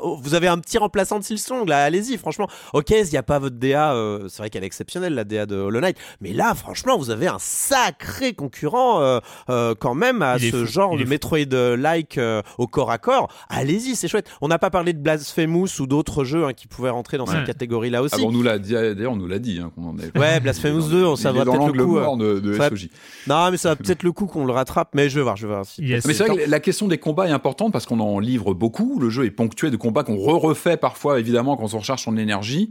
oh, 0.00 0.18
Vous 0.22 0.34
avez 0.34 0.48
un 0.48 0.58
petit 0.58 0.78
remplaçant 0.78 1.18
de 1.18 1.24
Silk 1.24 1.38
Song, 1.40 1.66
là, 1.68 1.84
allez-y, 1.84 2.16
franchement. 2.18 2.48
Ok, 2.72 2.90
il 2.90 3.04
n'y 3.10 3.16
a 3.16 3.22
pas 3.22 3.38
votre 3.38 3.56
DA, 3.56 3.92
euh, 3.94 4.28
c'est 4.28 4.38
vrai 4.38 4.50
qu'elle 4.50 4.62
est 4.64 4.66
exceptionnelle, 4.66 5.14
la 5.14 5.24
DA 5.24 5.46
de 5.46 5.56
Hollow 5.56 5.80
Knight. 5.80 5.96
Mais 6.20 6.32
là, 6.32 6.54
franchement, 6.54 6.96
vous 6.98 7.10
avez 7.10 7.26
un 7.28 7.38
sacré 7.38 8.32
concurrent 8.34 9.00
euh, 9.00 9.20
euh, 9.50 9.74
quand 9.78 9.94
même 9.94 10.22
à 10.22 10.36
Il 10.38 10.50
ce 10.50 10.64
genre 10.64 10.96
de. 10.96 11.04
Metroid-like 11.04 12.18
euh, 12.18 12.42
au 12.58 12.66
corps 12.66 12.90
à 12.90 12.98
corps. 12.98 13.28
Allez-y, 13.48 13.96
c'est 13.96 14.08
chouette. 14.08 14.28
On 14.40 14.48
n'a 14.48 14.58
pas 14.58 14.70
parlé 14.70 14.92
de 14.92 14.98
Blasphemous 14.98 15.80
ou 15.80 15.86
d'autres 15.86 16.24
jeux 16.24 16.46
hein, 16.46 16.52
qui 16.52 16.66
pouvaient 16.66 16.90
rentrer 16.90 17.15
rentrer 17.16 17.34
dans 17.34 17.40
Ouais. 17.40 17.46
cette 17.46 17.46
catégorie-là 17.46 18.02
aussi. 18.02 18.14
Ah 18.16 18.18
bon, 18.20 18.28
on 18.28 18.32
nous 18.32 18.42
l'a 18.42 18.58
dit, 18.58 18.72
d'ailleurs, 18.72 19.12
on 19.12 19.16
nous 19.16 19.26
l'a 19.26 19.38
dit, 19.38 19.58
hein, 19.60 19.70
qu'on 19.74 19.88
en 19.88 19.98
est. 19.98 20.16
Ouais, 20.18 20.40
Blasphemous 20.40 20.88
2, 20.88 21.04
on- 21.04 21.16
ça 21.16 21.32
va 21.32 21.44
peut-être 21.44 21.72
le 21.74 21.84
coup. 21.84 21.98
euh, 21.98 22.02
mort 22.02 22.16
de, 22.16 22.38
de 22.40 22.52
ça 22.54 22.58
va- 22.58 22.68
SOJ. 22.70 22.88
Non, 23.26 23.50
mais 23.50 23.56
ça 23.56 23.70
va 23.70 23.76
peut-être 23.76 24.02
le 24.02 24.12
coup 24.12 24.26
qu'on 24.26 24.44
le 24.44 24.52
rattrape, 24.52 24.90
mais 24.94 25.08
je 25.08 25.16
vais 25.16 25.22
voir, 25.22 25.36
je 25.36 25.46
vais 25.46 25.52
voir. 25.52 25.66
si- 25.66 25.82
Yes. 25.82 26.04
Mais 26.06 26.14
c'est 26.14 26.24
vrai 26.26 26.44
que 26.44 26.50
la 26.50 26.60
question 26.60 26.88
des 26.88 26.98
combats 26.98 27.28
est 27.28 27.32
importante 27.32 27.72
parce 27.72 27.86
qu'on 27.86 28.00
en 28.00 28.18
livre 28.18 28.54
beaucoup. 28.54 28.98
Le 29.00 29.10
jeu 29.10 29.24
est 29.24 29.30
ponctué 29.30 29.70
de 29.70 29.76
combats 29.76 30.04
qu'on 30.04 30.16
re-refait 30.16 30.76
parfois, 30.76 31.18
évidemment, 31.20 31.56
quand 31.56 31.74
on 31.74 31.78
recharge 31.78 32.02
son 32.02 32.16
énergie. 32.16 32.70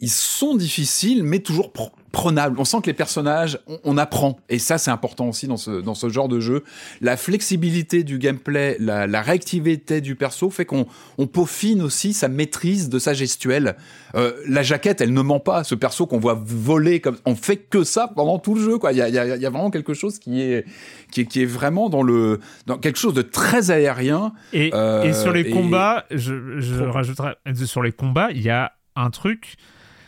Ils 0.00 0.10
sont 0.10 0.56
difficiles, 0.56 1.22
mais 1.22 1.38
toujours 1.38 1.70
pr- 2.12 2.22
prenables. 2.22 2.58
On 2.60 2.64
sent 2.64 2.78
que 2.82 2.86
les 2.86 2.92
personnages, 2.94 3.58
on, 3.66 3.78
on 3.84 3.98
apprend. 3.98 4.38
Et 4.48 4.58
ça, 4.58 4.78
c'est 4.78 4.90
important 4.90 5.28
aussi 5.28 5.46
dans 5.46 5.56
ce, 5.56 5.80
dans 5.80 5.94
ce 5.94 6.08
genre 6.08 6.28
de 6.28 6.40
jeu. 6.40 6.62
La 7.00 7.16
flexibilité 7.16 8.04
du 8.04 8.18
gameplay, 8.18 8.76
la, 8.78 9.06
la 9.06 9.22
réactivité 9.22 10.00
du 10.00 10.14
perso 10.14 10.50
fait 10.50 10.64
qu'on 10.64 10.86
on 11.18 11.26
peaufine 11.26 11.82
aussi 11.82 12.12
sa 12.12 12.28
maîtrise 12.28 12.88
de 12.88 12.98
sa 12.98 13.14
gestuelle. 13.14 13.76
Euh, 14.14 14.32
la 14.46 14.62
jaquette, 14.62 15.00
elle 15.00 15.12
ne 15.12 15.22
ment 15.22 15.40
pas. 15.40 15.64
Ce 15.64 15.74
perso 15.74 16.06
qu'on 16.06 16.18
voit 16.18 16.40
voler 16.44 17.00
comme, 17.00 17.16
on 17.26 17.34
fait 17.34 17.56
que 17.56 17.82
ça 17.84 18.08
pendant 18.14 18.38
tout 18.38 18.54
le 18.54 18.60
jeu, 18.62 18.78
quoi. 18.78 18.92
Il 18.92 18.98
y 18.98 19.02
a, 19.02 19.08
y 19.08 19.18
a- 19.18 19.36
y 19.36 19.46
a 19.46 19.50
vraiment 19.50 19.70
quelque 19.70 19.94
chose 19.94 20.18
qui 20.18 20.40
est, 20.42 20.64
qui 21.10 21.22
est, 21.22 21.26
qui 21.26 21.42
est 21.42 21.46
vraiment 21.46 21.88
dans 21.88 22.02
le, 22.02 22.38
dans 22.66 22.78
quelque 22.78 22.98
chose 22.98 23.14
de 23.14 23.22
très 23.22 23.70
aérien. 23.70 24.32
Et, 24.52 24.70
Euh, 24.74 25.02
et 25.02 25.12
sur 25.12 25.32
les 25.32 25.40
et- 25.40 25.50
combats, 25.50 26.04
je, 26.10 26.58
je 26.60 26.82
rajouterais 26.82 27.34
sur 27.64 27.82
les 27.82 27.92
combats, 27.92 28.30
il 28.30 28.42
y 28.42 28.50
a 28.50 28.72
un 28.96 29.10
truc, 29.10 29.56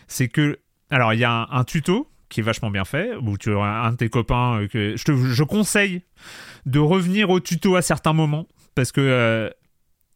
c'est 0.08 0.28
que 0.28 0.58
alors 0.94 1.12
il 1.12 1.20
y 1.20 1.24
a 1.24 1.30
un, 1.32 1.46
un 1.50 1.64
tuto 1.64 2.08
qui 2.28 2.40
est 2.40 2.42
vachement 2.42 2.70
bien 2.70 2.84
fait 2.84 3.10
où 3.20 3.36
tu 3.38 3.52
as 3.54 3.60
un 3.84 3.92
de 3.92 3.96
tes 3.96 4.08
copains 4.08 4.60
euh, 4.62 4.68
que 4.68 4.96
je 4.96 5.04
te 5.04 5.12
je 5.16 5.42
conseille 5.44 6.02
de 6.66 6.78
revenir 6.78 7.30
au 7.30 7.38
tuto 7.40 7.76
à 7.76 7.82
certains 7.82 8.12
moments 8.12 8.46
parce 8.74 8.90
que 8.92 9.00
euh, 9.00 9.50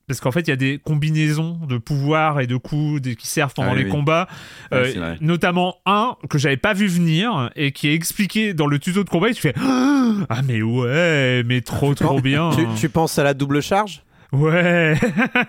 parce 0.07 0.21
qu'en 0.21 0.33
fait, 0.33 0.41
il 0.41 0.49
y 0.49 0.53
a 0.55 0.57
des 0.57 0.79
combinaisons 0.83 1.59
de 1.69 1.77
pouvoirs 1.77 2.41
et 2.41 2.47
de 2.47 2.57
coups 2.57 3.03
qui 3.19 3.27
servent 3.27 3.53
pendant 3.53 3.73
Ah 3.73 3.75
oui, 3.75 3.81
les 3.81 3.85
oui. 3.85 3.91
combats. 3.91 4.27
Ouais, 4.73 4.97
Euh, 4.97 5.17
notamment 5.21 5.77
un 5.85 6.17
que 6.31 6.39
j'avais 6.39 6.57
pas 6.57 6.73
vu 6.73 6.87
venir 6.87 7.51
et 7.57 7.73
qui 7.73 7.89
est 7.89 7.93
expliqué 7.95 8.55
dans 8.55 8.67
le 8.67 8.79
tuto 8.79 9.05
de 9.05 9.11
combat. 9.11 9.29
Et 9.29 9.35
tu 9.35 9.43
fais 9.43 9.53
Ah, 10.31 10.41
mais 10.47 10.63
ouais, 10.63 11.43
mais 11.45 11.61
trop, 11.61 11.95
trop 11.95 12.23
bien. 12.23 12.49
Tu, 12.57 12.67
tu 12.81 12.89
penses 12.89 13.19
à 13.19 13.23
la 13.23 13.35
double 13.35 13.61
charge? 13.61 14.03
Ouais, 14.31 14.95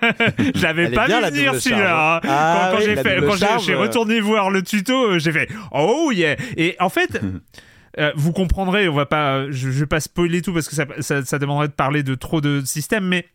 j'avais 0.56 0.84
Elle 0.86 0.94
est 0.94 0.96
pas 0.96 1.08
bien, 1.08 1.20
vu 1.30 1.36
venir 1.38 1.56
celui-là. 1.56 2.22
charge. 2.22 2.22
Ah 2.30 2.70
quand 2.72 2.72
quand 2.72 2.78
oui, 2.78 2.86
j'ai 2.86 2.96
fait, 2.96 3.20
quand 3.26 3.60
j'ai- 3.60 3.76
retourné 3.76 4.22
voir 4.22 4.50
le 4.50 4.64
tuto, 4.64 4.94
euh, 4.94 5.20
j'ai 5.20 5.34
fait 5.34 5.50
oh 5.74 6.12
yeah. 6.14 6.38
Et 6.56 6.78
en 6.80 6.88
fait, 6.90 7.20
euh, 8.00 8.12
vous 8.16 8.32
comprendrez, 8.32 8.88
on 8.88 8.94
va 8.96 9.06
pas, 9.06 9.46
je, 9.52 9.70
je 9.70 9.80
vais 9.82 9.86
pas 9.86 10.00
spoiler 10.00 10.42
tout 10.42 10.54
parce 10.54 10.70
que 10.70 10.76
ça, 10.76 10.86
ça, 11.00 11.26
ça 11.26 11.40
demanderait 11.40 11.68
de 11.68 11.74
parler 11.74 12.04
de 12.04 12.16
trop 12.16 12.40
de 12.40 12.62
systèmes, 12.64 13.06
mais 13.06 13.28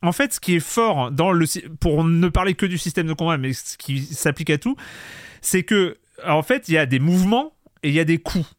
en 0.00 0.12
fait, 0.12 0.32
ce 0.32 0.40
qui 0.40 0.54
est 0.56 0.60
fort 0.60 1.10
dans 1.10 1.30
le, 1.32 1.46
pour 1.80 2.02
ne 2.04 2.28
parler 2.28 2.54
que 2.54 2.64
du 2.66 2.78
système 2.78 3.06
de 3.06 3.12
combat, 3.12 3.36
mais 3.36 3.52
ce 3.52 3.76
qui 3.76 4.00
s'applique 4.02 4.50
à 4.50 4.56
tout, 4.58 4.76
c'est 5.42 5.62
que 5.62 5.98
en 6.26 6.42
fait, 6.42 6.68
il 6.68 6.74
y 6.74 6.78
a 6.78 6.86
des 6.86 7.00
mouvements 7.00 7.52
et 7.82 7.88
il 7.90 7.94
y 7.94 8.00
a 8.00 8.04
des 8.04 8.18
coups. 8.18 8.50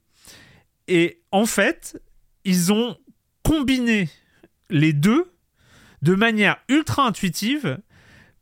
Et 0.87 1.19
en 1.31 1.47
fait, 1.47 1.99
ils 2.43 2.71
ont 2.71 2.95
combiné 3.43 4.07
les 4.69 4.93
deux 4.93 5.31
de 6.05 6.13
manière 6.13 6.57
ultra 6.69 7.07
intuitive 7.07 7.79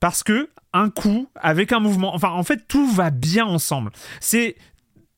parce 0.01 0.21
que 0.21 0.49
un 0.73 0.89
coup 0.89 1.29
avec 1.35 1.71
un 1.71 1.79
mouvement, 1.79 2.13
enfin 2.13 2.29
en 2.29 2.43
fait 2.43 2.67
tout 2.67 2.85
va 2.91 3.09
bien 3.09 3.45
ensemble. 3.45 3.91
C'est 4.19 4.57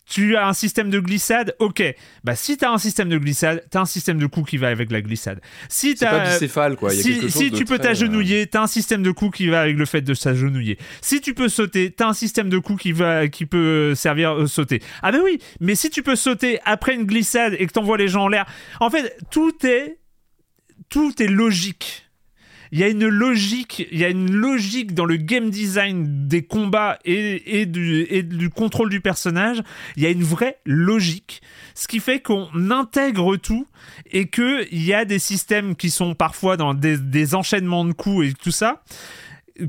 tu 0.08 0.36
as 0.36 0.48
un 0.48 0.54
système 0.54 0.92
de 0.92 1.00
glissade, 1.00 1.56
ok. 1.58 1.82
Bah 2.24 2.36
si 2.36 2.58
t'as 2.58 2.70
un 2.72 2.78
système 2.78 3.10
de 3.10 3.18
glissade, 3.18 3.66
t'as 3.72 3.82
un 3.82 3.86
système 3.86 4.20
de 4.20 4.28
coups 4.28 4.52
qui 4.52 4.58
va 4.58 4.68
avec 4.68 4.92
la 4.92 5.02
glissade. 5.02 5.42
Si 5.70 5.98
C'est 5.98 6.06
t'as 6.06 6.20
pas 6.20 6.30
bicéphale, 6.30 6.76
quoi. 6.76 6.94
Il 6.94 6.98
y 6.98 7.00
a 7.00 7.04
si, 7.04 7.22
chose 7.22 7.32
si 7.32 7.50
de 7.50 7.58
tu 7.58 7.66
peux 7.66 7.74
euh, 7.74 7.78
t'agenouiller, 7.80 8.46
t'as 8.46 8.62
un 8.62 8.68
système 8.68 9.02
de 9.02 9.10
coups 9.10 9.36
qui 9.38 9.48
va 9.48 9.62
avec 9.62 9.78
le 9.78 9.86
fait 9.88 10.02
de 10.02 10.14
s'agenouiller. 10.14 10.78
Si 11.02 11.22
tu 11.22 11.34
peux 11.34 11.50
sauter, 11.50 11.90
t'as 11.90 12.10
un 12.10 12.14
système 12.14 12.50
de 12.50 12.60
coups 12.60 12.84
qui 12.84 12.92
va 12.92 13.28
qui 13.28 13.48
peut 13.48 13.96
servir 13.96 14.34
à 14.34 14.48
sauter. 14.48 14.84
Ah 15.02 15.12
ben 15.12 15.22
oui, 15.24 15.40
mais 15.60 15.74
si 15.74 15.90
tu 15.90 16.04
peux 16.04 16.16
sauter 16.16 16.60
après 16.64 16.94
une 16.94 17.06
glissade 17.06 17.56
et 17.58 17.66
que 17.66 17.72
t'envoies 17.72 17.98
les 17.98 18.08
gens 18.08 18.26
en 18.26 18.28
l'air, 18.28 18.46
en 18.80 18.92
fait 18.92 19.18
tout 19.32 19.66
est 19.66 19.98
tout 20.90 21.20
est 21.20 21.28
logique. 21.28 22.05
Il 22.72 22.80
y 22.80 22.84
a 22.84 22.88
une 22.88 23.08
logique, 23.08 23.88
il 23.92 24.00
y 24.00 24.04
a 24.04 24.10
une 24.10 24.32
logique 24.32 24.94
dans 24.94 25.06
le 25.06 25.18
game 25.18 25.50
design 25.50 26.28
des 26.28 26.44
combats 26.44 27.00
et, 27.06 27.66
du, 27.66 28.50
contrôle 28.50 28.90
du 28.90 29.02
personnage. 29.02 29.62
Il 29.96 30.04
y 30.04 30.06
a 30.06 30.10
une 30.10 30.24
vraie 30.24 30.60
logique, 30.66 31.42
ce 31.74 31.88
qui 31.88 32.00
fait 32.00 32.20
qu'on 32.20 32.50
intègre 32.72 33.38
tout 33.38 33.68
et 34.12 34.28
que 34.28 34.68
il 34.72 34.84
y 34.84 34.94
a 34.94 35.06
des 35.06 35.20
systèmes 35.20 35.76
qui 35.76 35.90
sont 35.90 36.16
parfois 36.16 36.58
dans 36.58 36.74
des, 36.74 36.98
des 36.98 37.36
enchaînements 37.36 37.86
de 37.86 37.94
coups 37.94 38.28
et 38.28 38.34
tout 38.34 38.52
ça, 38.52 38.84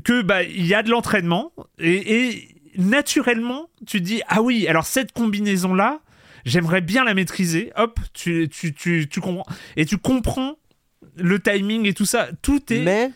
que 0.03 0.21
bah 0.21 0.43
il 0.43 0.65
y 0.65 0.73
a 0.73 0.83
de 0.83 0.89
l'entraînement 0.89 1.53
et, 1.79 2.29
et 2.29 2.55
naturellement 2.77 3.69
tu 3.85 4.01
dis 4.01 4.21
ah 4.27 4.41
oui 4.41 4.67
alors 4.67 4.85
cette 4.85 5.11
combinaison 5.11 5.73
là 5.73 6.01
j'aimerais 6.45 6.81
bien 6.81 7.03
la 7.03 7.13
maîtriser. 7.13 7.71
Hop 7.75 7.99
tu 8.13 8.49
tu 8.49 8.73
tu 8.73 9.07
tu 9.09 9.21
comprends. 9.21 9.45
Et 9.75 9.85
tu 9.85 9.97
comprends 9.97 10.57
le 11.17 11.39
timing 11.41 11.85
et 11.85 11.93
tout 11.93 12.05
ça 12.05 12.29
tout 12.41 12.61
est 12.73 12.83
Mais, 12.83 13.11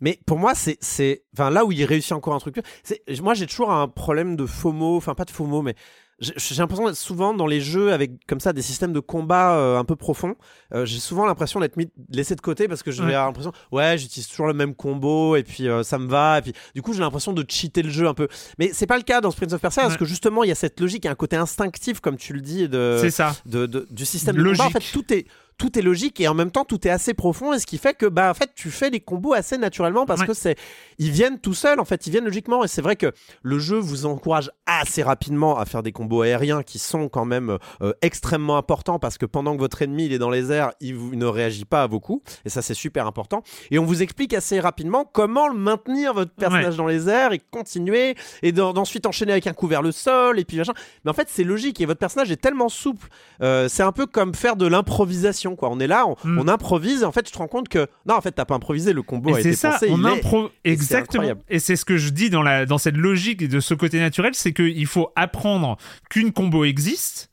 mais 0.00 0.20
pour 0.26 0.38
moi, 0.38 0.54
c'est, 0.54 0.78
c'est, 0.80 1.24
enfin 1.36 1.50
là 1.50 1.64
où 1.64 1.72
il 1.72 1.84
réussit 1.84 2.12
encore 2.12 2.34
un 2.34 2.38
truc. 2.38 2.56
C'est, 2.84 3.02
moi, 3.20 3.34
j'ai 3.34 3.46
toujours 3.46 3.72
un 3.72 3.88
problème 3.88 4.36
de 4.36 4.46
FOMO, 4.46 4.96
enfin 4.96 5.14
pas 5.14 5.24
de 5.24 5.30
FOMO, 5.30 5.62
mais 5.62 5.74
j'ai, 6.20 6.32
l'impression 6.56 6.84
d'être 6.86 6.96
souvent 6.96 7.32
dans 7.32 7.46
les 7.46 7.60
jeux 7.60 7.92
avec 7.92 8.26
comme 8.26 8.40
ça 8.40 8.52
des 8.52 8.62
systèmes 8.62 8.92
de 8.92 8.98
combat 8.98 9.56
euh, 9.56 9.78
un 9.78 9.84
peu 9.84 9.94
profonds. 9.94 10.34
euh, 10.74 10.84
j'ai 10.84 10.98
souvent 10.98 11.24
l'impression 11.26 11.60
d'être 11.60 11.76
mis, 11.76 11.88
laissé 12.10 12.34
de 12.34 12.40
côté 12.40 12.66
parce 12.66 12.82
que 12.82 12.90
j'ai 12.90 13.04
Ouais. 13.04 13.12
l'impression, 13.12 13.52
ouais, 13.70 13.96
j'utilise 13.98 14.26
toujours 14.26 14.48
le 14.48 14.52
même 14.54 14.74
combo 14.74 15.36
et 15.36 15.44
puis 15.44 15.68
euh, 15.68 15.84
ça 15.84 15.96
me 15.98 16.08
va. 16.08 16.38
Et 16.38 16.42
puis 16.42 16.52
du 16.74 16.82
coup, 16.82 16.92
j'ai 16.92 17.00
l'impression 17.00 17.32
de 17.32 17.44
cheater 17.48 17.82
le 17.82 17.90
jeu 17.90 18.08
un 18.08 18.14
peu. 18.14 18.26
Mais 18.58 18.70
c'est 18.72 18.86
pas 18.88 18.96
le 18.96 19.04
cas 19.04 19.20
dans 19.20 19.30
Prince 19.30 19.52
of 19.52 19.60
Persia 19.60 19.82
parce 19.82 19.96
que 19.96 20.04
justement, 20.04 20.42
il 20.42 20.48
y 20.48 20.52
a 20.52 20.56
cette 20.56 20.78
logique, 20.80 21.04
il 21.04 21.06
y 21.06 21.08
a 21.08 21.12
un 21.12 21.16
côté 21.16 21.36
instinctif, 21.36 22.00
comme 22.00 22.16
tu 22.16 22.32
le 22.32 22.40
dis, 22.40 22.68
de, 22.68 22.98
c'est 23.00 23.10
ça 23.12 23.36
de, 23.46 23.66
de- 23.66 23.86
du 23.90 24.04
système 24.04 24.36
de 24.36 24.42
combat. 24.42 24.64
En 24.66 24.70
fait, 24.70 24.82
tout 24.92 25.12
est 25.12 25.26
tout 25.58 25.78
est 25.78 25.82
logique 25.82 26.20
et 26.20 26.28
en 26.28 26.34
même 26.34 26.50
temps 26.50 26.64
tout 26.64 26.86
est 26.86 26.90
assez 26.90 27.14
profond 27.14 27.52
et 27.52 27.58
ce 27.58 27.66
qui 27.66 27.78
fait 27.78 27.94
que 27.94 28.06
bah 28.06 28.30
en 28.30 28.34
fait 28.34 28.50
tu 28.54 28.70
fais 28.70 28.90
les 28.90 29.00
combos 29.00 29.32
assez 29.34 29.58
naturellement 29.58 30.06
parce 30.06 30.20
Ouais. 30.20 30.26
que 30.28 30.32
c'est 30.34 30.56
ils 30.98 31.10
viennent 31.10 31.38
tout 31.40 31.52
seuls 31.54 31.80
en 31.80 31.84
fait 31.84 32.06
ils 32.06 32.10
viennent 32.10 32.24
logiquement 32.24 32.64
et 32.64 32.68
c'est 32.68 32.80
vrai 32.82 32.96
que 32.96 33.12
le 33.42 33.58
jeu 33.58 33.76
vous 33.76 34.06
encourage 34.06 34.50
assez 34.66 35.02
rapidement 35.02 35.58
à 35.58 35.64
faire 35.66 35.82
des 35.82 35.92
combos 35.92 36.22
aériens 36.22 36.62
qui 36.62 36.78
sont 36.78 37.08
quand 37.08 37.24
même 37.24 37.58
euh, 37.82 37.92
extrêmement 38.02 38.56
importants 38.56 38.98
parce 38.98 39.18
que 39.18 39.26
pendant 39.26 39.54
que 39.54 39.60
votre 39.60 39.82
ennemi 39.82 40.06
il 40.06 40.12
est 40.12 40.18
dans 40.18 40.30
les 40.30 40.52
airs 40.52 40.72
il, 40.80 40.94
vous- 40.94 41.14
ne 41.16 41.26
réagit 41.26 41.64
pas 41.64 41.82
à 41.82 41.86
vos 41.88 42.00
coups 42.00 42.22
et 42.44 42.48
ça 42.48 42.62
c'est 42.62 42.74
super 42.74 43.06
important. 43.06 43.42
Et 43.70 43.78
on 43.78 43.84
vous 43.84 44.02
explique 44.02 44.34
assez 44.34 44.60
rapidement 44.60 45.04
comment 45.04 45.52
maintenir 45.52 46.14
votre 46.14 46.32
personnage 46.32 46.76
dans 46.76 46.86
les 46.86 47.08
airs 47.08 47.32
et 47.32 47.40
continuer 47.50 48.14
et 48.42 48.52
d'en- 48.52 48.72
d'ensuite 48.72 49.06
enchaîner 49.06 49.32
avec 49.32 49.46
un 49.48 49.52
coup 49.54 49.66
vers 49.66 49.82
le 49.82 49.90
sol 49.92 50.38
et 50.38 50.44
puis 50.44 50.56
machin. 50.58 50.72
Mais 51.04 51.10
en 51.10 51.14
fait 51.14 51.28
c'est 51.30 51.44
logique 51.44 51.80
et 51.80 51.86
votre 51.86 51.98
personnage 51.98 52.30
est 52.30 52.36
tellement 52.40 52.68
souple 52.68 53.08
euh, 53.42 53.68
c'est 53.68 53.82
un 53.82 53.92
peu 53.92 54.06
comme 54.06 54.34
faire 54.34 54.54
de 54.56 54.66
l'improvisation 54.66 55.47
quoi. 55.56 55.70
On 55.70 55.80
est 55.80 55.86
là 55.86 56.06
on, 56.06 56.16
Mm. 56.24 56.38
on 56.38 56.48
improvise 56.48 57.02
et 57.02 57.04
en 57.04 57.12
fait 57.12 57.22
tu 57.22 57.32
te 57.32 57.38
rends 57.38 57.48
compte 57.48 57.68
que 57.68 57.86
non 58.06 58.14
en 58.14 58.20
fait 58.20 58.32
t'as 58.32 58.44
pas 58.44 58.54
improvisé 58.54 58.92
le 58.92 59.02
combo 59.02 59.34
a 59.34 59.38
et 59.38 59.40
été 59.40 59.50
c'est 59.52 59.56
ça 59.56 59.70
pensé 59.72 59.88
on 59.90 60.04
est- 60.04 60.08
impro 60.18 60.50
c'est 60.64 60.70
exactement. 60.72 61.32
et 61.48 61.58
c'est 61.58 61.76
ce 61.76 61.84
que 61.84 61.96
je 61.96 62.10
dis 62.10 62.30
dans 62.30 62.42
la 62.42 62.66
dans 62.66 62.78
cette 62.78 62.96
logique 62.96 63.42
et 63.42 63.48
de 63.48 63.60
ce 63.60 63.74
côté 63.74 63.98
naturel 64.00 64.32
c'est 64.34 64.52
qu'il 64.52 64.86
faut 64.86 65.10
apprendre 65.16 65.76
qu'une 66.10 66.32
combo 66.32 66.64
existe 66.64 67.30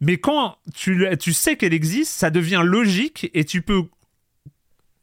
mais 0.00 0.16
quand 0.16 0.56
tu, 0.74 1.06
tu 1.20 1.32
sais 1.32 1.54
qu'elle 1.56 1.72
existe, 1.72 2.10
ça 2.10 2.30
devient 2.30 2.62
logique 2.64 3.30
et 3.34 3.44
tu 3.44 3.62
peux 3.62 3.84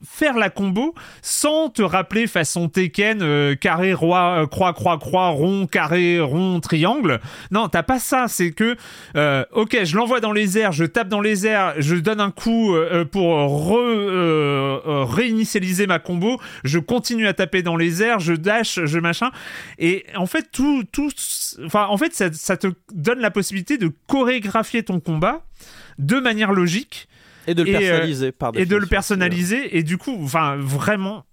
faire 0.03 0.37
la 0.37 0.49
combo 0.49 0.95
sans 1.21 1.69
te 1.69 1.81
rappeler 1.81 2.25
façon 2.27 2.69
Tekken 2.69 3.21
euh, 3.21 3.55
carré 3.55 3.93
roi 3.93 4.43
euh, 4.43 4.47
croix 4.47 4.73
croix 4.73 4.97
croix 4.97 5.29
rond 5.29 5.67
carré 5.67 6.19
rond 6.21 6.59
triangle. 6.61 7.19
Non 7.51 7.67
t'as 7.67 7.83
pas 7.83 7.99
ça 7.99 8.27
c'est 8.27 8.51
que 8.51 8.77
euh, 9.17 9.43
ok 9.51 9.83
je 9.83 9.95
l'envoie 9.97 10.21
dans 10.21 10.31
les 10.31 10.57
airs 10.57 10.71
je 10.71 10.85
tape 10.85 11.09
dans 11.09 11.19
les 11.19 11.45
airs 11.45 11.73
je 11.79 11.95
donne 11.95 12.21
un 12.21 12.31
coup 12.31 12.75
pour 13.11 13.33
re, 13.69 15.09
réinitialiser 15.09 15.85
ma 15.85 15.99
combo 15.99 16.39
je 16.63 16.79
continue 16.79 17.27
à 17.27 17.33
taper 17.33 17.61
dans 17.61 17.75
les 17.75 18.01
airs 18.01 18.19
je 18.19 18.33
dash 18.33 18.79
je 18.85 18.99
machin. 18.99 19.31
Et 19.79 20.05
en 20.15 20.25
fait 20.25 20.49
tout 20.51 20.83
tout 20.91 21.11
enfin 21.65 21.87
en 21.89 21.97
fait 21.97 22.13
ça, 22.13 22.31
ça 22.31 22.55
te 22.55 22.67
donne 22.93 23.19
la 23.19 23.31
possibilité 23.31 23.77
de 23.77 23.91
chorégraphier 24.07 24.83
ton 24.83 25.01
combat 25.01 25.43
de 25.97 26.19
manière 26.19 26.53
logique 26.53 27.08
et 27.49 27.53
de 27.55 27.63
le 27.63 27.69
et, 27.69 27.75
euh, 27.75 27.79
personnaliser 27.79 28.31
par 28.31 28.51
et 28.55 28.65
de 28.65 28.75
le 28.75 28.87
personnaliser. 28.87 29.77
Et 29.77 29.83
du 29.83 29.97
coup 29.97 30.17
enfin 30.23 30.57
vraiment 30.57 31.25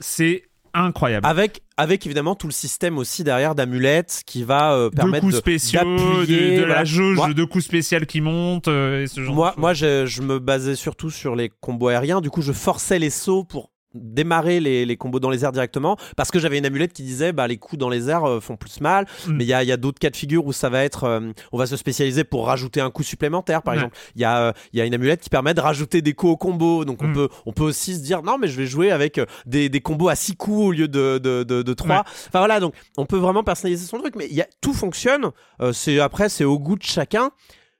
c'est 0.00 0.42
incroyable. 0.72 1.26
Avec 1.26 1.62
avec 1.76 2.04
évidemment 2.06 2.34
tout 2.34 2.46
le 2.48 2.52
système 2.52 2.98
aussi 2.98 3.22
derrière 3.24 3.54
d'amulettes 3.54 4.22
qui 4.26 4.42
va 4.44 4.72
euh, 4.74 4.90
de 4.90 4.94
permettre 4.96 5.20
coups 5.22 5.34
de- 5.34 5.38
spéciaux 5.38 5.80
de, 5.84 6.64
la 6.64 6.84
jauge 6.84 7.16
Moi- 7.16 7.32
de 7.32 7.44
coups 7.44 7.64
spéciaux 7.64 8.00
qui 8.06 8.20
montent 8.20 8.68
euh, 8.68 9.02
et 9.02 9.06
ce 9.06 9.22
genre 9.22 9.34
Moi, 9.34 9.52
de 9.56 9.60
moi 9.60 9.74
je, 9.74 10.06
je 10.06 10.22
me 10.22 10.38
basais 10.38 10.74
surtout 10.76 11.10
sur 11.10 11.36
les 11.36 11.50
combos 11.60 11.88
aériens. 11.88 12.20
Du 12.20 12.30
coup, 12.30 12.42
je 12.42 12.52
forçais 12.52 12.98
les 12.98 13.10
sauts 13.10 13.44
pour 13.44 13.70
démarrer 13.94 14.60
les, 14.60 14.84
les 14.84 14.96
combos 14.96 15.20
dans 15.20 15.30
les 15.30 15.44
airs 15.44 15.52
directement 15.52 15.96
parce 16.16 16.30
que 16.30 16.38
j'avais 16.38 16.58
une 16.58 16.66
amulette 16.66 16.92
qui 16.92 17.02
disait 17.02 17.32
bah 17.32 17.46
les 17.46 17.56
coups 17.56 17.78
dans 17.78 17.88
les 17.88 18.10
airs 18.10 18.24
euh, 18.28 18.40
font 18.40 18.56
plus 18.56 18.80
mal. 18.80 19.06
Mm. 19.26 19.32
mais 19.36 19.44
il 19.44 19.46
y 19.48 19.54
a, 19.54 19.62
y 19.64 19.72
a 19.72 19.76
d'autres 19.76 19.98
cas 19.98 20.10
de 20.10 20.16
figure 20.16 20.44
où 20.46 20.52
ça 20.52 20.68
va 20.68 20.82
être 20.84 21.04
euh, 21.04 21.32
on 21.52 21.58
va 21.58 21.66
se 21.66 21.76
spécialiser 21.76 22.24
pour 22.24 22.46
rajouter 22.46 22.80
un 22.80 22.90
coup 22.90 23.02
supplémentaire 23.02 23.62
par 23.62 23.74
exemple. 23.74 23.96
Il 24.16 24.20
y 24.22 24.24
a 24.24 24.38
euh, 24.48 24.52
y 24.72 24.80
a 24.80 24.84
une 24.84 24.94
amulette 24.94 25.20
qui 25.20 25.30
permet 25.30 25.54
de 25.54 25.60
rajouter 25.60 26.02
des 26.02 26.12
coups 26.14 26.32
au 26.32 26.36
combo. 26.36 26.84
Donc 26.84 27.02
on 27.02 27.08
Mm. 27.08 27.12
peut 27.14 27.28
on 27.46 27.52
peut 27.52 27.64
aussi 27.64 27.94
se 27.94 28.00
dire 28.00 28.22
non 28.22 28.38
mais 28.38 28.48
je 28.48 28.56
vais 28.56 28.66
jouer 28.66 28.90
avec 28.90 29.20
des, 29.46 29.68
des 29.68 29.80
combos 29.80 30.08
à 30.08 30.14
6 30.16 30.36
coups 30.36 30.58
au 30.66 30.72
lieu 30.72 30.88
de 30.88 31.18
de, 31.18 31.42
de, 31.44 31.62
de 31.62 31.72
3 31.74 31.96
Ouais. 31.96 32.02
enfin 32.28 32.38
voilà 32.38 32.60
donc 32.60 32.74
on 32.96 33.06
peut 33.06 33.18
vraiment 33.18 33.44
personnaliser 33.44 33.86
son 33.86 33.98
truc. 33.98 34.16
Mais 34.16 34.26
il 34.30 34.34
y 34.36 34.40
a, 34.40 34.46
tout 34.60 34.72
fonctionne. 34.74 35.30
C'est 35.72 36.00
après 36.00 36.28
c'est 36.28 36.44
au 36.44 36.58
goût 36.58 36.76
de 36.76 36.82
chacun. 36.82 37.30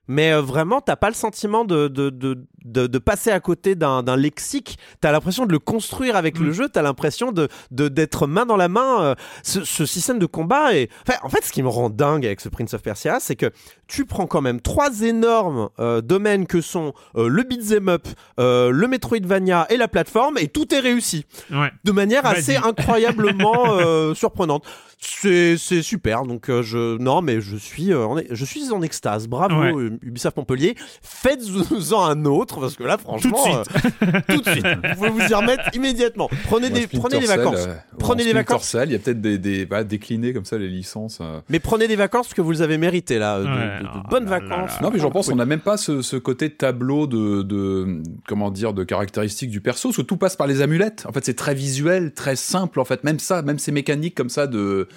Mais 0.07 0.33
vraiment, 0.39 0.81
t'as 0.81 0.95
pas 0.95 1.07
le 1.09 1.15
sentiment 1.15 1.65
de, 1.65 1.87
de, 1.87 2.11
de, 2.11 2.45
de, 2.65 2.87
de 2.87 2.97
passer 2.97 3.31
à 3.31 3.39
côté 3.39 3.75
d'un 3.75 4.03
lexique. 4.17 4.77
T'as 4.99 5.11
l'impression 5.11 5.45
de 5.45 5.51
le 5.51 5.59
construire 5.59 6.15
avec 6.17 6.37
le 6.39 6.51
jeu. 6.51 6.67
T'as 6.67 6.81
l'impression 6.81 7.31
de 7.31 7.47
d'être 7.71 8.27
main 8.27 8.45
dans 8.45 8.57
la 8.57 8.67
main. 8.67 9.01
euh, 9.03 9.15
ce, 9.43 9.63
ce 9.63 9.85
système 9.85 10.19
de 10.19 10.25
combat. 10.25 10.75
Et 10.75 10.89
enfin, 11.07 11.17
en 11.23 11.29
fait, 11.29 11.43
ce 11.45 11.51
qui 11.51 11.63
me 11.63 11.69
rend 11.69 11.89
dingue 11.89 12.25
avec 12.25 12.41
ce 12.41 12.49
Prince 12.49 12.73
of 12.73 12.81
Persia, 12.81 13.19
c'est 13.19 13.35
que 13.35 13.51
tu 13.87 14.05
prends 14.05 14.25
quand 14.27 14.41
même 14.41 14.59
trois 14.61 15.01
énormes 15.01 15.69
euh, 15.79 16.01
domaines 16.01 16.47
que 16.47 16.59
sont 16.61 16.93
euh, 17.15 17.27
le 17.27 17.43
beat'em 17.43 17.87
up, 17.89 18.07
le 18.37 18.87
Metroidvania 18.87 19.67
et 19.69 19.77
la 19.77 19.87
plateforme, 19.87 20.37
et 20.37 20.47
tout 20.47 20.73
est 20.73 20.79
réussi 20.79 21.25
Ouais. 21.51 21.71
de 21.83 21.91
manière 21.91 22.25
assez 22.25 22.55
incroyablement 22.55 24.13
surprenante. 24.15 24.65
C'est 24.97 25.57
super. 25.83 26.23
Donc 26.23 26.49
je 26.49 26.97
non 26.97 27.21
mais 27.21 27.39
je 27.41 27.55
suis 27.57 27.93
en, 27.93 28.15
je 28.29 28.45
suis 28.45 28.71
en 28.71 28.81
extase. 28.81 29.27
Bravo 29.27 29.55
Ouais. 29.55 29.89
Ubisoft 30.01 30.37
Montpellier. 30.37 30.75
Faites-en 31.01 32.03
un 32.03 32.25
autre 32.25 32.54
parce 32.61 32.75
que 32.75 32.83
là 32.83 32.97
franchement 32.97 33.31
Tout 33.31 33.51
de 33.51 33.73
suite. 33.73 34.03
euh, 34.03 34.19
tout 34.35 34.41
de 34.41 34.49
suite. 34.49 34.65
Vous 34.65 34.95
pouvez 34.97 35.09
vous 35.09 35.21
y 35.21 35.33
remettre 35.33 35.63
immédiatement. 35.73 36.29
Prenez 36.45 36.69
Moi, 36.69 36.79
des 36.79 36.87
prenez 36.99 37.19
des 37.19 37.25
vacances. 37.25 37.65
euh, 37.67 37.75
Prenez 37.99 38.23
en 38.23 38.25
des 38.25 38.33
vacances. 38.33 38.75
Il 38.85 38.91
y 38.91 38.95
a 38.95 38.99
peut-être 38.99 39.21
des, 39.21 39.37
des 39.37 39.65
bah, 39.65 39.83
décliner 39.83 40.33
comme 40.33 40.45
ça 40.45 40.57
les 40.57 40.67
licences. 40.67 41.19
euh. 41.21 41.39
Mais 41.49 41.59
prenez 41.59 41.87
des 41.87 41.95
vacances 41.95 42.27
parce 42.27 42.33
que 42.33 42.41
vous 42.41 42.51
les 42.51 42.61
avez 42.61 42.77
méritées 42.77 43.19
là, 43.19 43.39
de, 43.39 43.45
Ouais, 43.45 43.79
de- 43.79 43.83
de 43.83 43.89
oh 43.95 44.07
bonnes 44.09 44.25
là 44.25 44.39
là 44.39 44.39
vacances. 44.39 44.81
Non, 44.81 44.89
mais 44.91 44.99
j'en 44.99 45.11
pense, 45.11 45.29
on 45.29 45.35
n'a 45.35 45.45
même 45.45 45.59
pas 45.59 45.77
ce, 45.77 46.01
ce 46.01 46.15
côté 46.17 46.49
tableau 46.49 47.07
de, 47.07 47.41
de, 47.41 48.01
comment 48.27 48.51
dire, 48.51 48.73
de 48.73 48.83
caractéristiques 48.83 49.49
du 49.49 49.61
perso, 49.61 49.89
parce 49.89 49.97
que 49.97 50.01
tout 50.01 50.17
passe 50.17 50.35
par 50.35 50.47
les 50.47 50.61
amulettes. 50.61 51.05
En 51.07 51.11
fait, 51.11 51.23
c'est 51.25 51.35
très 51.35 51.53
visuel, 51.55 52.13
très 52.13 52.35
simple, 52.35 52.79
en 52.79 52.85
fait. 52.85 53.03
Même 53.03 53.19
ça, 53.19 53.41
même 53.41 53.59
ces 53.59 53.71
mécaniques 53.71 54.15
comme 54.15 54.29
ça 54.29 54.47
de, 54.47 54.87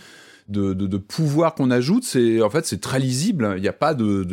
de, 0.48 0.72
de, 0.72 0.86
de 0.86 0.96
pouvoir 0.96 1.54
qu'on 1.54 1.70
ajoute, 1.70 2.04
c'est, 2.04 2.40
en 2.42 2.48
fait, 2.50 2.64
c'est 2.66 2.80
très 2.80 2.98
lisible. 2.98 3.52
Il 3.56 3.62
n'y 3.62 3.68
a 3.68 3.72
pas 3.72 3.94
de, 3.94 4.24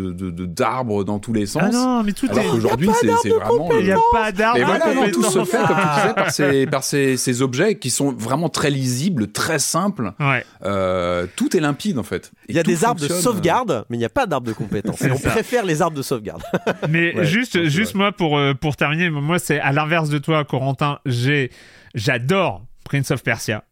d'arbres 0.46 1.04
dans 1.04 1.20
tous 1.20 1.34
les 1.34 1.46
sens. 1.46 1.64
Ah 1.66 1.70
non, 1.72 2.04
mais 2.04 2.14
tout 2.14 2.28
Alors 2.30 2.44
est. 2.44 2.48
qu'aujourd'hui, 2.50 2.90
c'est, 3.02 3.10
c'est 3.22 3.30
vraiment. 3.30 3.70
Il 3.78 3.86
n'y 3.86 3.92
a 3.92 4.00
pas 4.14 4.32
d'arbre. 4.32 4.60
Et 4.60 4.64
voilà, 4.64 4.94
non, 4.94 5.10
tout 5.12 5.24
se 5.24 5.44
fait, 5.44 5.58
comme 5.58 5.76
tu 5.78 5.96
disais, 6.02 6.14
par 6.16 6.32
ces, 6.32 6.66
par 6.68 6.84
ces, 6.84 7.18
ces 7.18 7.42
objets 7.42 7.76
qui 7.78 7.90
sont 7.90 8.12
vraiment 8.14 8.50
très 8.50 8.70
lisibles, 8.70 9.32
très 9.32 9.60
simples. 9.60 10.14
Ouais. 10.20 10.46
Euh, 10.64 11.28
tout 11.36 11.56
est 11.58 11.60
limpide, 11.60 12.00
en 12.00 12.04
fait. 12.04 12.32
Il 12.48 12.56
y 12.56 12.60
a 12.60 12.64
des 12.64 12.86
arbres 12.86 13.02
de 13.02 13.08
fonctionne. 13.08 13.22
sauvegarde, 13.34 13.86
mais 13.90 13.98
il 13.98 14.00
n'y 14.00 14.06
a 14.06 14.10
pas 14.10 14.26
d'arbres 14.26 14.48
de 14.48 14.54
compétences. 14.54 15.02
Et 15.06 15.12
on 15.12 15.18
ça. 15.18 15.32
préfère 15.32 15.66
les 15.66 15.82
arbres 15.82 15.98
de 15.98 16.02
sauvegarde. 16.02 16.42
Mais 16.90 17.14
Ouais, 17.16 17.26
juste, 17.26 17.64
juste 17.66 17.94
moi 17.96 18.12
pour 18.12 18.38
euh, 18.38 18.54
pour 18.54 18.76
terminer, 18.76 19.10
moi 19.10 19.38
c'est 19.40 19.60
à 19.60 19.72
l'inverse 19.72 20.10
de 20.10 20.18
toi, 20.18 20.44
Corentin. 20.46 21.00
J'ai, 21.06 21.52
j'adore 21.94 22.64
Prince 22.84 23.12
of 23.12 23.24
Persia, 23.24 23.64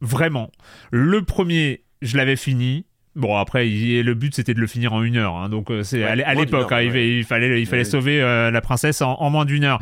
vraiment. 0.00 0.50
Le 0.90 1.22
premier, 1.24 1.81
je 2.02 2.16
l'avais 2.16 2.36
fini. 2.36 2.84
Bon 3.14 3.36
après, 3.36 3.68
il- 3.68 4.02
le 4.02 4.14
but 4.14 4.34
c'était 4.34 4.54
de 4.54 4.60
le 4.60 4.66
finir 4.66 4.94
en 4.94 5.02
une 5.02 5.18
heure, 5.18 5.36
hein, 5.36 5.48
donc 5.50 5.70
euh, 5.70 5.82
c'est 5.82 6.02
Ouais, 6.02 6.22
à 6.24 6.34
l'époque, 6.34 6.72
hein, 6.72 6.80
il, 6.80 6.90
ouais. 6.92 7.08
il 7.18 7.24
fallait 7.24 7.60
il 7.60 7.66
fallait 7.66 7.84
sauver 7.84 8.22
euh, 8.22 8.50
la 8.50 8.60
princesse 8.62 9.02
en, 9.02 9.14
en 9.20 9.28
moins 9.28 9.44
d'une 9.44 9.64
heure. 9.64 9.80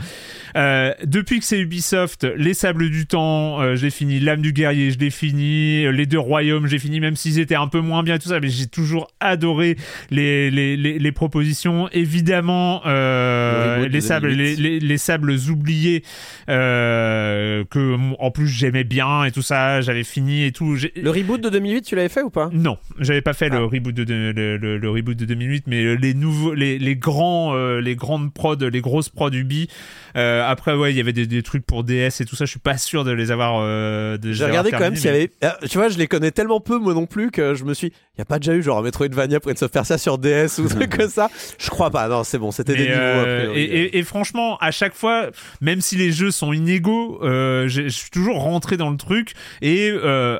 Euh, 0.56 0.92
depuis 1.04 1.38
que 1.38 1.44
c'est 1.44 1.60
Ubisoft, 1.60 2.26
les 2.36 2.54
Sables 2.54 2.90
du 2.90 3.06
Temps, 3.06 3.60
euh, 3.60 3.76
j'ai 3.76 3.90
fini, 3.90 4.18
l'âme 4.18 4.40
du 4.42 4.52
guerrier, 4.52 4.90
je 4.90 4.98
l'ai 4.98 5.10
fini, 5.10 5.90
les 5.92 6.06
deux 6.06 6.18
royaumes, 6.18 6.66
j'ai 6.66 6.80
fini, 6.80 6.98
même 6.98 7.14
s'ils 7.14 7.38
étaient 7.38 7.54
un 7.54 7.68
peu 7.68 7.78
moins 7.80 8.02
bien 8.02 8.16
et 8.16 8.18
tout 8.18 8.28
ça, 8.30 8.40
mais 8.40 8.48
j'ai 8.48 8.66
toujours 8.66 9.06
adoré 9.20 9.76
les, 10.10 10.50
les, 10.50 10.76
les, 10.76 10.98
les 10.98 11.12
propositions. 11.12 11.88
Évidemment, 11.92 12.82
euh, 12.86 13.82
Le 13.82 13.86
les 13.86 14.00
sables, 14.00 14.30
2008. 14.30 14.56
les, 14.56 14.70
les, 14.70 14.80
les 14.80 14.98
sables 14.98 15.30
oubliés, 15.48 16.02
euh, 16.48 17.64
que 17.70 17.96
en 18.18 18.30
plus 18.30 18.48
j'aimais 18.48 18.84
bien 18.84 19.24
et 19.24 19.30
tout 19.30 19.42
ça, 19.42 19.80
j'avais 19.80 20.04
fini 20.04 20.44
et 20.44 20.52
tout. 20.52 20.76
Le 20.96 21.10
reboot 21.10 21.40
de 21.40 21.48
2008, 21.48 21.82
tu 21.82 21.94
l'avais 21.96 22.08
fait 22.08 22.22
ou 22.22 22.30
pas? 22.30 22.50
Non, 22.52 22.76
j'avais 22.98 23.19
pas 23.22 23.32
fait 23.32 23.48
le 23.48 23.56
Ah. 23.58 23.68
reboot 23.70 23.94
de, 23.94 24.04
de- 24.04 24.32
le, 24.34 24.56
le- 24.56 24.78
le 24.78 24.90
reboot 24.90 25.16
de 25.16 25.24
2008, 25.24 25.64
mais 25.66 25.96
les 25.96 26.14
nouveaux, 26.14 26.54
les, 26.54 26.78
les 26.78 26.96
grands, 26.96 27.54
euh, 27.54 27.80
les 27.80 27.96
grandes 27.96 28.32
prods, 28.32 28.56
les 28.56 28.80
grosses 28.80 29.08
prods 29.08 29.30
Ubi. 29.32 29.68
Euh, 30.16 30.42
après, 30.46 30.74
ouais, 30.74 30.92
il 30.92 30.96
y 30.96 31.00
avait 31.00 31.12
des, 31.12 31.26
des 31.26 31.42
trucs 31.42 31.64
pour 31.64 31.84
DS 31.84 32.20
et 32.20 32.24
tout 32.24 32.36
ça. 32.36 32.44
Je 32.44 32.50
suis 32.50 32.58
pas 32.60 32.76
sûr 32.78 33.04
de 33.04 33.12
les 33.12 33.30
avoir. 33.30 33.60
Euh, 33.62 34.16
de 34.18 34.32
J'ai 34.32 34.44
regardé 34.44 34.70
quand 34.70 34.80
même 34.80 34.96
s'il 34.96 35.06
y 35.06 35.08
avait. 35.08 35.30
Euh, 35.44 35.50
Tu 35.68 35.78
vois, 35.78 35.88
je 35.88 35.98
les 35.98 36.06
connais 36.06 36.30
tellement 36.30 36.60
peu, 36.60 36.78
moi 36.78 36.94
non 36.94 37.06
plus, 37.06 37.30
que 37.30 37.54
je 37.54 37.64
me 37.64 37.74
suis. 37.74 37.88
Il 37.88 38.18
n'y 38.18 38.22
a 38.22 38.24
pas 38.26 38.38
déjà 38.38 38.54
eu 38.54 38.62
genre 38.62 38.78
un 38.78 38.82
Metroidvania 38.82 39.40
Prince 39.40 39.62
of 39.62 39.70
Persia 39.70 39.96
sur 39.98 40.18
DS 40.18 40.58
ou 40.58 40.68
truc 40.68 40.96
comme 40.96 41.08
ça 41.08 41.30
Je 41.58 41.70
crois 41.70 41.90
pas. 41.90 42.08
Non, 42.08 42.24
c'est 42.24 42.38
bon, 42.38 42.50
c'était 42.50 42.74
des 42.74 42.82
niveaux. 42.88 42.94
euh, 42.98 43.52
et, 43.54 43.62
et- 43.62 43.98
et 43.98 44.02
franchement, 44.02 44.56
à 44.58 44.70
chaque 44.72 44.94
fois, 44.94 45.30
même 45.60 45.80
si 45.80 45.96
les 45.96 46.10
jeux 46.12 46.30
sont 46.30 46.52
inégaux, 46.52 47.20
euh, 47.22 47.66
je 47.68 47.88
suis 47.88 48.10
toujours 48.10 48.40
rentré 48.42 48.76
dans 48.76 48.90
le 48.90 48.96
truc 48.96 49.32
et 49.62 49.90
euh, 49.92 50.38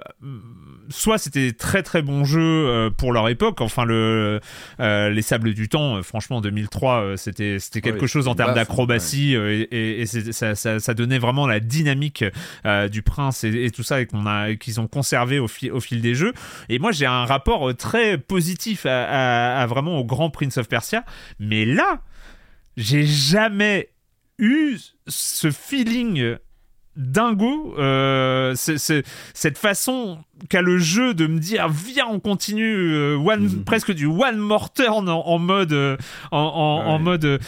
soit 0.90 1.18
c'était 1.18 1.52
très 1.52 1.82
très 1.82 2.02
bons 2.02 2.24
jeux 2.24 2.40
euh, 2.40 2.90
pour 2.90 3.12
leur 3.12 3.28
époque. 3.28 3.60
Enfin, 3.60 3.84
le 3.84 4.40
euh, 4.80 5.08
les 5.10 5.22
Sables 5.22 5.54
du 5.54 5.68
Temps, 5.68 5.96
euh, 5.96 6.02
franchement, 6.02 6.36
en 6.36 6.40
2003, 6.40 7.00
euh, 7.02 7.16
c'était 7.16 7.58
c'était 7.58 7.80
quelque 7.80 8.02
Oui, 8.02 8.08
chose 8.08 8.28
en 8.28 8.34
termes 8.34 8.54
d'acrobatie 8.54 9.34
et, 9.34 10.04
ça, 10.06 10.54
ça, 10.54 10.78
ça 10.80 10.94
donnait 10.94 11.18
vraiment 11.18 11.46
la 11.46 11.60
dynamique 11.60 12.24
euh, 12.66 12.88
du 12.88 13.02
prince 13.02 13.44
et, 13.44 13.64
et 13.64 13.70
tout 13.70 13.82
ça 13.82 14.00
et 14.00 14.06
qu'on 14.06 14.26
a 14.26 14.54
qu'ils 14.56 14.80
ont 14.80 14.86
conservé 14.88 15.38
au, 15.38 15.48
fil 15.48 15.72
au 15.72 15.80
fil 15.80 16.00
des 16.02 16.14
jeux. 16.14 16.32
Et 16.68 16.78
moi, 16.78 16.92
j'ai 16.92 17.06
un 17.06 17.24
rapport 17.24 17.74
très 17.76 18.18
positif 18.18 18.84
à, 18.86 19.04
à- 19.04 19.62
à 19.62 19.66
vraiment 19.66 19.98
au 19.98 20.04
grand 20.04 20.30
Prince 20.30 20.58
of 20.58 20.68
Persia. 20.68 21.04
Mais 21.38 21.64
là, 21.64 22.00
j'ai 22.76 23.06
jamais 23.06 23.90
eu 24.38 24.76
ce 25.06 25.50
feeling 25.50 26.36
dingo, 27.01 27.74
euh, 27.78 28.55
cette 28.55 29.59
façon 29.59 30.18
qu'a 30.48 30.62
le 30.62 30.78
jeu 30.78 31.14
de 31.14 31.27
me 31.27 31.39
dire 31.39 31.68
viens 31.68 32.06
on 32.09 32.20
continue 32.20 32.93
euh, 32.94 33.16
one, 33.16 33.64
presque 33.64 33.93
du 33.93 34.06
one 34.06 34.39
more 34.39 34.72
turn 34.72 35.09
en, 35.09 35.20
en 35.27 35.39
mode 35.39 35.72
euh, 35.72 35.97
en, 36.31 36.39
en- 36.86 36.98
mode 36.98 37.40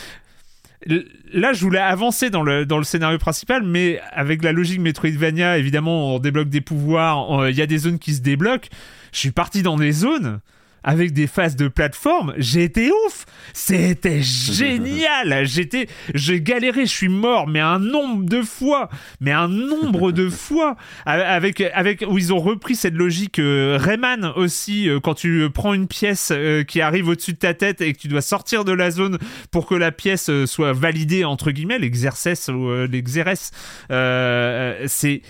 Là, 1.32 1.52
je 1.52 1.60
voulais 1.60 1.78
avancer 1.78 2.28
dans 2.28 2.42
le, 2.42 2.66
dans 2.66 2.76
le 2.78 2.82
scénario 2.82 3.16
principal, 3.16 3.62
mais 3.62 4.00
avec 4.10 4.42
la 4.42 4.50
logique 4.50 4.80
Metroidvania, 4.80 5.56
évidemment, 5.56 6.16
on 6.16 6.18
débloque 6.18 6.48
des 6.48 6.60
pouvoirs, 6.60 7.48
il 7.48 7.54
y 7.54 7.62
a 7.62 7.66
des 7.66 7.78
zones 7.78 8.00
qui 8.00 8.14
se 8.14 8.20
débloquent. 8.20 8.68
Je 9.12 9.18
suis 9.18 9.30
parti 9.30 9.62
dans 9.62 9.76
des 9.76 9.92
zones 9.92 10.40
avec 10.84 11.12
des 11.12 11.26
phases 11.26 11.56
de 11.56 11.68
plateforme, 11.68 12.34
j'ai 12.36 12.64
été 12.64 12.90
ouf. 12.90 13.26
C'était 13.52 14.22
génial. 14.22 15.46
J'étais, 15.46 15.88
j'ai 16.14 16.40
galéré, 16.40 16.86
je 16.86 16.90
suis 16.90 17.08
mort, 17.08 17.46
mais 17.46 17.60
un 17.60 17.78
nombre 17.78 18.24
de 18.24 18.42
fois, 18.42 18.88
mais 19.20 19.32
un 19.32 19.48
nombre 19.48 20.12
de 20.12 20.28
fois, 20.30 20.76
avec, 21.06 21.60
avec 21.60 22.04
où 22.08 22.18
ils 22.18 22.32
ont 22.32 22.40
repris 22.40 22.74
cette 22.74 22.94
logique 22.94 23.38
euh, 23.38 23.78
Rayman 23.80 24.32
aussi, 24.36 24.88
euh, 24.88 25.00
quand 25.00 25.14
tu 25.14 25.48
prends 25.52 25.74
une 25.74 25.88
pièce 25.88 26.30
euh, 26.32 26.64
qui 26.64 26.80
arrive 26.80 27.08
au-dessus 27.08 27.32
de 27.32 27.38
ta 27.38 27.54
tête 27.54 27.80
et 27.80 27.92
que 27.92 27.98
tu 27.98 28.08
dois 28.08 28.20
sortir 28.20 28.64
de 28.64 28.72
la 28.72 28.90
zone 28.90 29.18
pour 29.50 29.66
que 29.66 29.74
la 29.74 29.92
pièce 29.92 30.30
soit 30.46 30.72
validée 30.72 31.24
entre 31.24 31.50
guillemets, 31.50 31.78
l'exercice 31.78 32.48
ou 32.48 32.70
euh, 33.90 34.84
c'est 34.86 35.22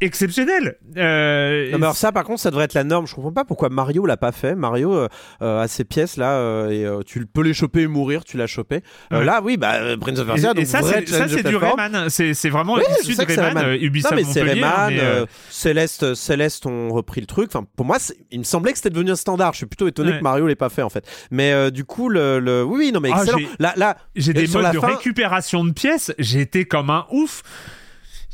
exceptionnel. 0.00 0.76
Euh, 0.96 1.70
Non, 1.72 1.78
mais 1.78 1.84
alors 1.84 1.96
ça, 1.96 2.12
par 2.12 2.24
contre, 2.24 2.40
ça 2.40 2.50
devrait 2.50 2.64
être 2.64 2.74
la 2.74 2.84
norme. 2.84 3.06
Je 3.06 3.14
comprends 3.14 3.32
pas 3.32 3.44
pourquoi 3.44 3.68
Mario 3.68 4.06
l'a 4.06 4.16
pas 4.16 4.32
fait. 4.32 4.54
Mario 4.54 4.94
euh, 4.94 5.08
euh, 5.42 5.60
a 5.62 5.68
ces 5.68 5.84
pièces 5.84 6.16
là 6.16 6.32
euh, 6.38 7.00
et 7.00 7.04
tu 7.04 7.26
peux 7.26 7.42
les 7.42 7.54
choper 7.54 7.82
et 7.82 7.86
mourir. 7.86 8.24
Tu 8.24 8.36
l'as 8.36 8.46
chopé. 8.46 8.82
Ouais. 9.10 9.24
Là, 9.24 9.40
oui, 9.42 9.56
bah 9.56 9.96
Prince 10.00 10.18
of 10.18 10.24
Et, 10.24 10.30
Persia. 10.32 10.50
et 10.50 10.54
donc 10.54 10.66
ça, 10.66 10.80
c'est, 10.82 11.42
du. 11.46 11.56
Rayman. 11.56 12.08
C'est, 12.08 12.48
vraiment 12.48 12.74
Oui, 12.74 12.82
issu 13.02 13.14
de 13.14 13.24
Rayman. 13.24 13.56
Rayman. 13.58 13.82
Ubisoft 13.82 14.14
non, 14.14 14.20
mais 14.20 14.24
c'est 14.32 14.42
Rayman, 14.42 14.90
mais, 14.90 15.24
Céleste, 15.50 16.14
Céleste 16.14 16.66
ont 16.66 16.90
repris 16.90 17.20
le 17.20 17.26
truc. 17.26 17.50
Enfin, 17.52 17.66
pour 17.76 17.86
moi, 17.86 17.98
il 18.30 18.38
me 18.40 18.44
semblait 18.44 18.72
que 18.72 18.78
c'était 18.78 18.90
devenu 18.90 19.10
un 19.12 19.16
standard. 19.16 19.52
Je 19.52 19.58
suis 19.58 19.66
plutôt 19.66 19.88
étonné 19.88 20.10
Ouais. 20.12 20.18
que 20.18 20.22
Mario 20.22 20.46
l'ait 20.46 20.54
pas 20.56 20.68
fait 20.70 20.82
en 20.82 20.90
fait. 20.90 21.04
Mais 21.30 21.70
du 21.70 21.84
coup, 21.84 22.08
le, 22.08 22.40
le- 22.40 22.64
oui, 22.64 22.78
oui, 22.78 22.92
non, 22.92 23.00
mais 23.00 23.10
Ah, 23.12 23.20
excellent. 23.22 23.38
j'ai- 23.38 23.48
là, 23.58 23.74
là, 23.76 23.96
j'ai 24.16 24.30
et 24.30 24.34
des 24.34 24.46
modes 24.48 24.72
de 24.72 24.78
fin- 24.80 24.86
récupération 24.88 25.64
de 25.64 25.72
pièces. 25.72 26.12
Été 26.18 26.64
comme 26.64 26.88
un 26.90 27.06
ouf. 27.10 27.42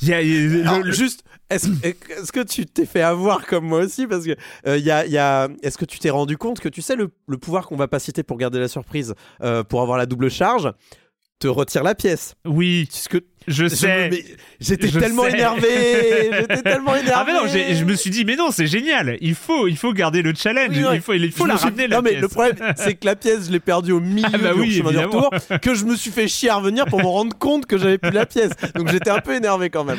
Il 0.02 0.08
y 0.08 0.12
a- 0.14 0.20
il 0.22 0.58
y 0.58 0.62
a- 0.62 0.68
Alors, 0.68 0.78
le- 0.80 0.86
le- 0.86 0.92
juste, 0.92 1.24
est-ce 1.50 2.32
que 2.32 2.42
tu 2.42 2.66
t'es 2.66 2.86
fait 2.86 3.02
avoir 3.02 3.46
comme 3.46 3.66
moi 3.66 3.80
aussi 3.80 4.06
Parce 4.06 4.24
que 4.24 4.34
euh, 4.66 4.76
il 4.78 4.84
y 4.84 4.90
a, 4.90 5.06
il 5.06 5.12
y 5.12 5.18
a- 5.18 5.48
est-ce 5.62 5.78
que 5.78 5.84
tu 5.84 5.98
t'es 5.98 6.10
rendu 6.10 6.36
compte 6.36 6.60
que 6.60 6.68
tu 6.68 6.82
sais 6.82 6.96
le, 6.96 7.10
le 7.28 7.38
pouvoir 7.38 7.66
qu'on 7.68 7.76
va 7.76 7.88
pas 7.88 7.98
citer 7.98 8.22
pour 8.22 8.36
garder 8.36 8.58
la 8.58 8.68
surprise, 8.68 9.14
euh, 9.42 9.62
pour 9.62 9.80
avoir 9.82 9.96
la 9.98 10.06
double 10.06 10.30
charge 10.30 10.72
te 11.38 11.48
retire 11.48 11.82
la 11.82 11.94
pièce. 11.94 12.34
Oui, 12.46 12.86
Puisque 12.90 13.18
je 13.46 13.68
sais. 13.68 14.08
mais 14.10 14.24
J'étais 14.58 14.88
tellement 14.88 15.22
sais. 15.24 15.32
énervé. 15.34 15.68
J'étais 16.32 16.62
tellement 16.62 16.96
énervé. 16.96 17.12
Ah 17.14 17.24
mais 17.26 17.32
non, 17.34 17.46
je 17.46 17.84
me 17.84 17.94
suis 17.94 18.10
dit 18.10 18.24
mais 18.24 18.34
non, 18.36 18.50
c'est 18.50 18.66
génial. 18.66 19.18
Il 19.20 19.34
faut, 19.34 19.68
il 19.68 19.76
faut 19.76 19.92
garder 19.92 20.22
le 20.22 20.32
challenge. 20.34 20.70
Oui, 20.76 20.82
ouais. 20.84 20.96
Il 20.96 21.00
faut, 21.02 21.12
il 21.12 21.30
faut 21.30 21.44
Je 21.44 21.50
la 21.50 21.56
suis- 21.58 21.64
ramener 21.66 21.86
la 21.88 21.96
Non 21.96 22.02
mais 22.02 22.10
pièce. 22.12 22.22
le 22.22 22.28
problème 22.28 22.56
c'est 22.76 22.94
que 22.94 23.04
la 23.06 23.14
pièce 23.14 23.46
je 23.46 23.52
l'ai 23.52 23.60
perdue 23.60 23.92
au 23.92 24.00
milieu 24.00 24.26
Ah 24.32 24.38
bah 24.38 24.52
du 24.54 24.60
oui, 24.60 24.72
chemin 24.72 24.90
du 24.90 24.98
retour 24.98 25.30
que 25.62 25.74
je 25.74 25.84
me 25.84 25.94
suis 25.94 26.10
fait 26.10 26.26
chier 26.26 26.48
à 26.50 26.56
revenir 26.56 26.86
pour 26.86 27.00
me 27.00 27.06
rendre 27.06 27.36
compte 27.38 27.66
que 27.66 27.76
j'avais 27.78 27.98
plus 27.98 28.10
la 28.10 28.26
pièce. 28.26 28.50
Donc 28.74 28.90
j'étais 28.90 29.10
un 29.10 29.20
peu 29.20 29.34
énervé 29.34 29.68
quand 29.70 29.84
même. 29.84 29.98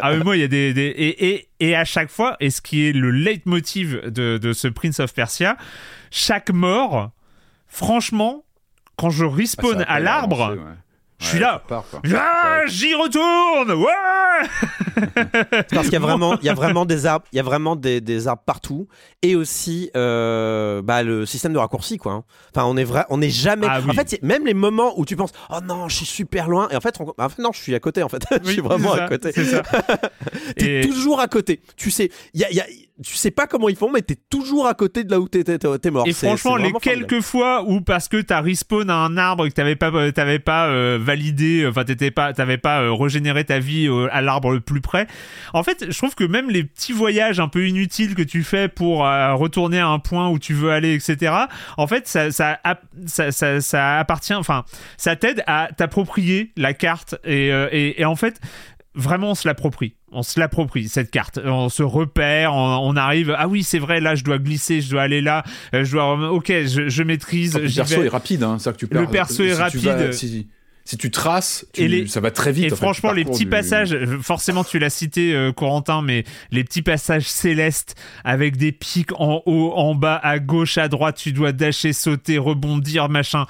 Ah 0.00 0.12
mais 0.16 0.22
moi 0.24 0.36
il 0.36 0.40
y 0.40 0.44
a 0.44 0.48
des, 0.48 0.72
des- 0.72 0.82
et, 0.86 1.28
et, 1.34 1.48
et 1.60 1.74
à 1.76 1.84
chaque 1.84 2.10
fois 2.10 2.36
et 2.40 2.48
ce 2.50 2.62
qui 2.62 2.86
est 2.88 2.92
le 2.92 3.10
leitmotiv 3.10 4.00
de, 4.06 4.38
de 4.38 4.52
ce 4.52 4.68
Prince 4.68 5.00
of 5.00 5.12
Persia, 5.12 5.56
chaque 6.12 6.50
mort, 6.50 7.10
franchement, 7.66 8.44
quand 9.00 9.10
je 9.10 9.24
Ah, 9.24 9.30
respawn 9.34 9.80
a 9.80 9.84
à 9.90 10.00
l'arbre, 10.00 10.50
ouais. 10.54 10.58
je 11.18 11.26
suis 11.26 11.38
Ouais, 11.38 11.42
là. 11.44 11.62
Ah, 12.14 12.60
j'y 12.66 12.94
retourne. 12.94 13.72
Ouais. 13.72 15.06
Parce 15.70 15.84
qu'il 15.84 15.92
y 15.92 15.96
a 15.96 16.00
vraiment, 16.00 16.36
il 16.40 16.46
y 16.46 16.48
a 16.48 16.54
vraiment 16.62 16.84
des 16.86 17.06
arbres, 17.06 17.24
il 17.32 17.36
y 17.36 17.40
a 17.40 17.42
vraiment 17.42 17.76
des, 17.76 18.00
des 18.00 18.28
arbres 18.28 18.42
partout, 18.44 18.88
et 19.22 19.36
aussi 19.36 19.90
euh, 19.96 20.82
bah, 20.82 21.02
le 21.02 21.26
système 21.26 21.52
de 21.52 21.58
raccourci 21.58 21.98
quoi. 21.98 22.12
hein. 22.12 22.24
Enfin, 22.54 22.66
on 22.66 22.76
est 22.76 22.84
vrai, 22.84 23.04
on 23.10 23.18
n'est 23.18 23.30
jamais. 23.30 23.66
Ah 23.68 23.80
oui. 23.82 23.90
En 23.90 23.94
fait, 23.94 24.18
même 24.22 24.46
les 24.46 24.54
moments 24.54 24.98
où 24.98 25.04
tu 25.04 25.16
penses, 25.16 25.32
oh 25.50 25.58
non, 25.64 25.88
je 25.88 25.96
suis 25.96 26.06
super 26.06 26.48
loin, 26.48 26.68
et 26.70 26.76
en 26.76 26.80
fait, 26.80 26.96
on- 27.00 27.12
en 27.16 27.28
fait, 27.28 27.42
non, 27.42 27.50
je 27.52 27.60
suis 27.60 27.74
à 27.74 27.80
côté 27.80 28.02
en 28.02 28.08
fait. 28.08 28.22
je 28.30 28.36
Oui, 28.46 28.52
suis 28.52 28.60
vraiment 28.62 28.92
à 28.92 29.08
côté. 29.08 29.32
T'es 30.56 30.80
Et- 30.82 30.88
toujours 30.88 31.20
à 31.20 31.28
côté. 31.28 31.60
Tu 31.76 31.90
sais, 31.90 32.10
il 32.34 32.40
y 32.40 32.44
a, 32.44 32.50
il 32.50 32.56
y 32.56 32.60
a- 32.60 32.66
tu 33.02 33.14
sais 33.16 33.30
pas 33.30 33.46
comment 33.46 33.68
ils 33.68 33.76
font, 33.76 33.90
mais 33.90 34.02
t'es 34.02 34.16
toujours 34.28 34.66
à 34.66 34.74
côté 34.74 35.04
de 35.04 35.10
là 35.10 35.20
où 35.20 35.28
t'es, 35.28 35.42
t'es- 35.44 35.58
t'es 35.58 35.90
mort. 35.90 36.06
Et 36.06 36.12
franchement, 36.12 36.56
les 36.56 36.70
formidable. 36.70 37.06
quelques 37.06 37.22
fois 37.22 37.64
où 37.66 37.80
parce 37.80 38.08
que 38.08 38.20
t'as 38.20 38.40
respawn 38.40 38.88
à 38.90 38.96
un 38.96 39.16
arbre 39.16 39.46
et 39.46 39.48
que 39.50 39.54
t'avais 39.54 39.76
pas, 39.76 40.12
t'avais 40.12 40.38
pas 40.38 40.68
euh, 40.68 40.98
validé, 41.00 41.66
enfin 41.68 41.84
t'étais 41.84 42.10
pas, 42.10 42.32
t'avais 42.32 42.58
pas 42.58 42.82
euh, 42.82 42.92
régénéré 42.92 43.44
ta 43.44 43.58
vie 43.58 43.86
euh, 43.88 44.08
à 44.12 44.20
l'arbre 44.22 44.50
le 44.52 44.60
plus 44.60 44.80
près. 44.80 45.06
En 45.54 45.62
fait, 45.62 45.86
je 45.90 45.96
trouve 45.98 46.14
que 46.14 46.24
même 46.24 46.50
les 46.50 46.64
petits 46.64 46.92
voyages 46.92 47.40
un 47.40 47.48
peu 47.48 47.66
inutiles 47.66 48.14
que 48.14 48.22
tu 48.22 48.42
fais 48.42 48.68
pour 48.68 49.06
euh, 49.06 49.34
retourner 49.34 49.78
à 49.78 49.88
un 49.88 49.98
point 49.98 50.28
où 50.28 50.38
tu 50.38 50.54
veux 50.54 50.70
aller, 50.70 50.94
etc. 50.94 51.32
En 51.76 51.86
fait, 51.86 52.06
ça, 52.08 52.30
ça, 52.30 52.58
app- 52.64 52.84
ça, 53.06 53.32
ça, 53.32 53.60
ça 53.60 53.98
appartient, 53.98 54.34
enfin, 54.34 54.64
ça 54.96 55.16
t'aide 55.16 55.42
à 55.46 55.68
t'approprier 55.76 56.52
la 56.56 56.74
carte 56.74 57.14
et, 57.24 57.52
euh, 57.52 57.68
et, 57.72 58.00
et 58.00 58.04
en 58.04 58.16
fait. 58.16 58.40
Vraiment, 58.96 59.30
on 59.30 59.34
se 59.36 59.46
l'approprie. 59.46 59.94
On 60.12 60.22
se 60.22 60.40
l'approprie, 60.40 60.88
cette 60.88 61.10
carte. 61.10 61.38
On 61.44 61.68
se 61.68 61.82
repère, 61.82 62.52
on, 62.54 62.78
on 62.88 62.96
arrive. 62.96 63.34
Ah 63.38 63.46
oui, 63.46 63.62
c'est 63.62 63.78
vrai, 63.78 64.00
là, 64.00 64.14
je 64.16 64.24
dois 64.24 64.38
glisser, 64.38 64.80
je 64.80 64.90
dois 64.90 65.02
aller 65.02 65.20
là. 65.20 65.44
euh, 65.74 65.84
Je 65.84 65.92
dois. 65.92 66.30
Ok, 66.32 66.46
je, 66.48 66.88
je 66.88 67.02
maîtrise. 67.02 67.56
Le 67.56 67.66
j'y 67.68 67.76
perso 67.76 68.00
vais. 68.00 68.06
est 68.06 68.10
rapide, 68.10 68.42
hein, 68.42 68.58
ça 68.58 68.72
que 68.72 68.78
tu 68.78 68.86
Le 68.90 69.02
perds. 69.02 69.10
perso 69.10 69.44
est 69.44 69.54
tu 69.54 69.54
rapide. 69.54 69.84
vas- 69.84 70.12
si, 70.12 70.48
si 70.84 70.96
tu 70.96 71.12
traces, 71.12 71.64
tu- 71.72 71.82
Et 71.82 71.88
les- 71.88 72.06
ça 72.08 72.18
va 72.20 72.32
très 72.32 72.50
vite. 72.50 72.64
Et 72.64 72.70
fait, 72.70 72.74
franchement, 72.76 73.12
les 73.12 73.24
petits 73.24 73.44
du- 73.44 73.50
passages, 73.50 73.92
euh, 73.92 74.18
forcément, 74.20 74.64
tu 74.64 74.80
l'as 74.80 74.90
cité, 74.90 75.32
euh, 75.32 75.52
Corentin, 75.52 76.02
mais 76.02 76.24
les 76.50 76.64
petits 76.64 76.82
passages 76.82 77.26
célestes 77.28 77.94
avec 78.24 78.56
des 78.56 78.72
pics 78.72 79.12
en 79.20 79.42
haut, 79.46 79.72
en 79.76 79.94
bas, 79.94 80.16
à 80.20 80.40
gauche, 80.40 80.76
à 80.78 80.88
droite, 80.88 81.18
tu 81.18 81.30
dois 81.32 81.52
dasher, 81.52 81.92
sauter, 81.92 82.38
rebondir, 82.38 83.08
machin. 83.08 83.46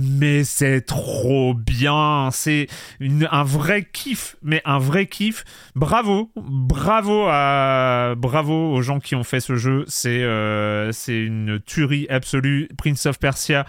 Mais 0.00 0.44
c'est 0.44 0.82
trop 0.82 1.54
bien, 1.54 2.28
c'est 2.30 2.68
un 3.00 3.42
vrai 3.42 3.84
kiff, 3.92 4.36
mais 4.42 4.62
un 4.64 4.78
vrai 4.78 5.06
kiff. 5.06 5.44
Bravo, 5.74 6.30
bravo 6.36 7.24
à, 7.26 8.14
bravo 8.16 8.72
aux 8.72 8.80
gens 8.80 9.00
qui 9.00 9.16
ont 9.16 9.24
fait 9.24 9.40
ce 9.40 9.56
jeu. 9.56 9.84
C'est, 9.88 10.22
euh, 10.22 10.92
c'est 10.92 11.18
une 11.18 11.58
tuerie 11.58 12.06
absolue. 12.10 12.68
Prince 12.78 13.06
of 13.06 13.18
Persia. 13.18 13.66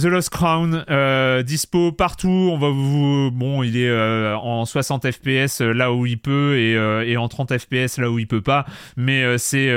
The 0.00 0.04
Lost 0.06 0.30
Crown, 0.30 0.84
euh, 0.88 1.42
dispo 1.42 1.92
partout. 1.92 2.28
On 2.52 2.58
va 2.58 2.70
vous, 2.70 3.30
bon, 3.30 3.62
il 3.62 3.76
est 3.76 3.88
euh, 3.88 4.34
en 4.34 4.64
60 4.64 5.10
FPS 5.10 5.60
euh, 5.60 5.72
là 5.72 5.92
où 5.92 6.06
il 6.06 6.16
peut 6.18 6.58
et, 6.58 6.74
euh, 6.74 7.04
et 7.06 7.18
en 7.18 7.28
30 7.28 7.58
FPS 7.58 7.98
là 7.98 8.10
où 8.10 8.18
il 8.18 8.26
peut 8.26 8.40
pas. 8.40 8.64
Mais 8.96 9.36
c'est 9.36 9.70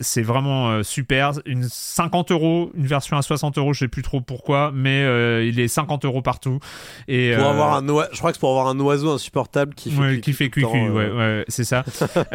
c'est 0.00 0.22
vraiment 0.22 0.82
super. 0.82 1.32
Une 1.46 1.62
50 1.62 2.32
euros, 2.32 2.72
une 2.74 2.86
version 2.86 3.16
à 3.16 3.22
60 3.22 3.56
euros, 3.58 3.72
je 3.72 3.80
sais 3.80 3.88
plus 3.88 4.02
trop 4.02 4.20
pourquoi, 4.20 4.72
mais 4.74 5.02
il 5.46 5.60
est 5.60 5.68
50 5.68 6.04
euros 6.06 6.22
partout. 6.22 6.58
Et 7.06 7.34
Pour 7.36 7.46
avoir 7.46 7.74
un 7.74 7.86
je 7.86 8.18
crois 8.18 8.30
que 8.30 8.36
c'est 8.36 8.40
pour 8.40 8.50
avoir 8.50 8.66
un 8.66 8.80
oiseau 8.80 9.12
insupportable 9.12 9.74
qui 9.74 9.90
fait 9.90 10.00
Ouais, 10.00 10.20
qui 10.20 10.32
fait 10.32 10.50
ouais, 10.56 10.90
ouais, 10.90 11.44
c'est 11.48 11.64
ça. 11.64 11.84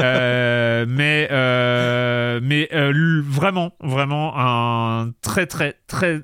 Mais 0.87 1.27
mais 2.41 2.69
vraiment, 3.21 3.73
vraiment 3.81 4.33
un 4.37 5.11
très 5.21 5.45
très 5.45 5.75
très 5.87 6.21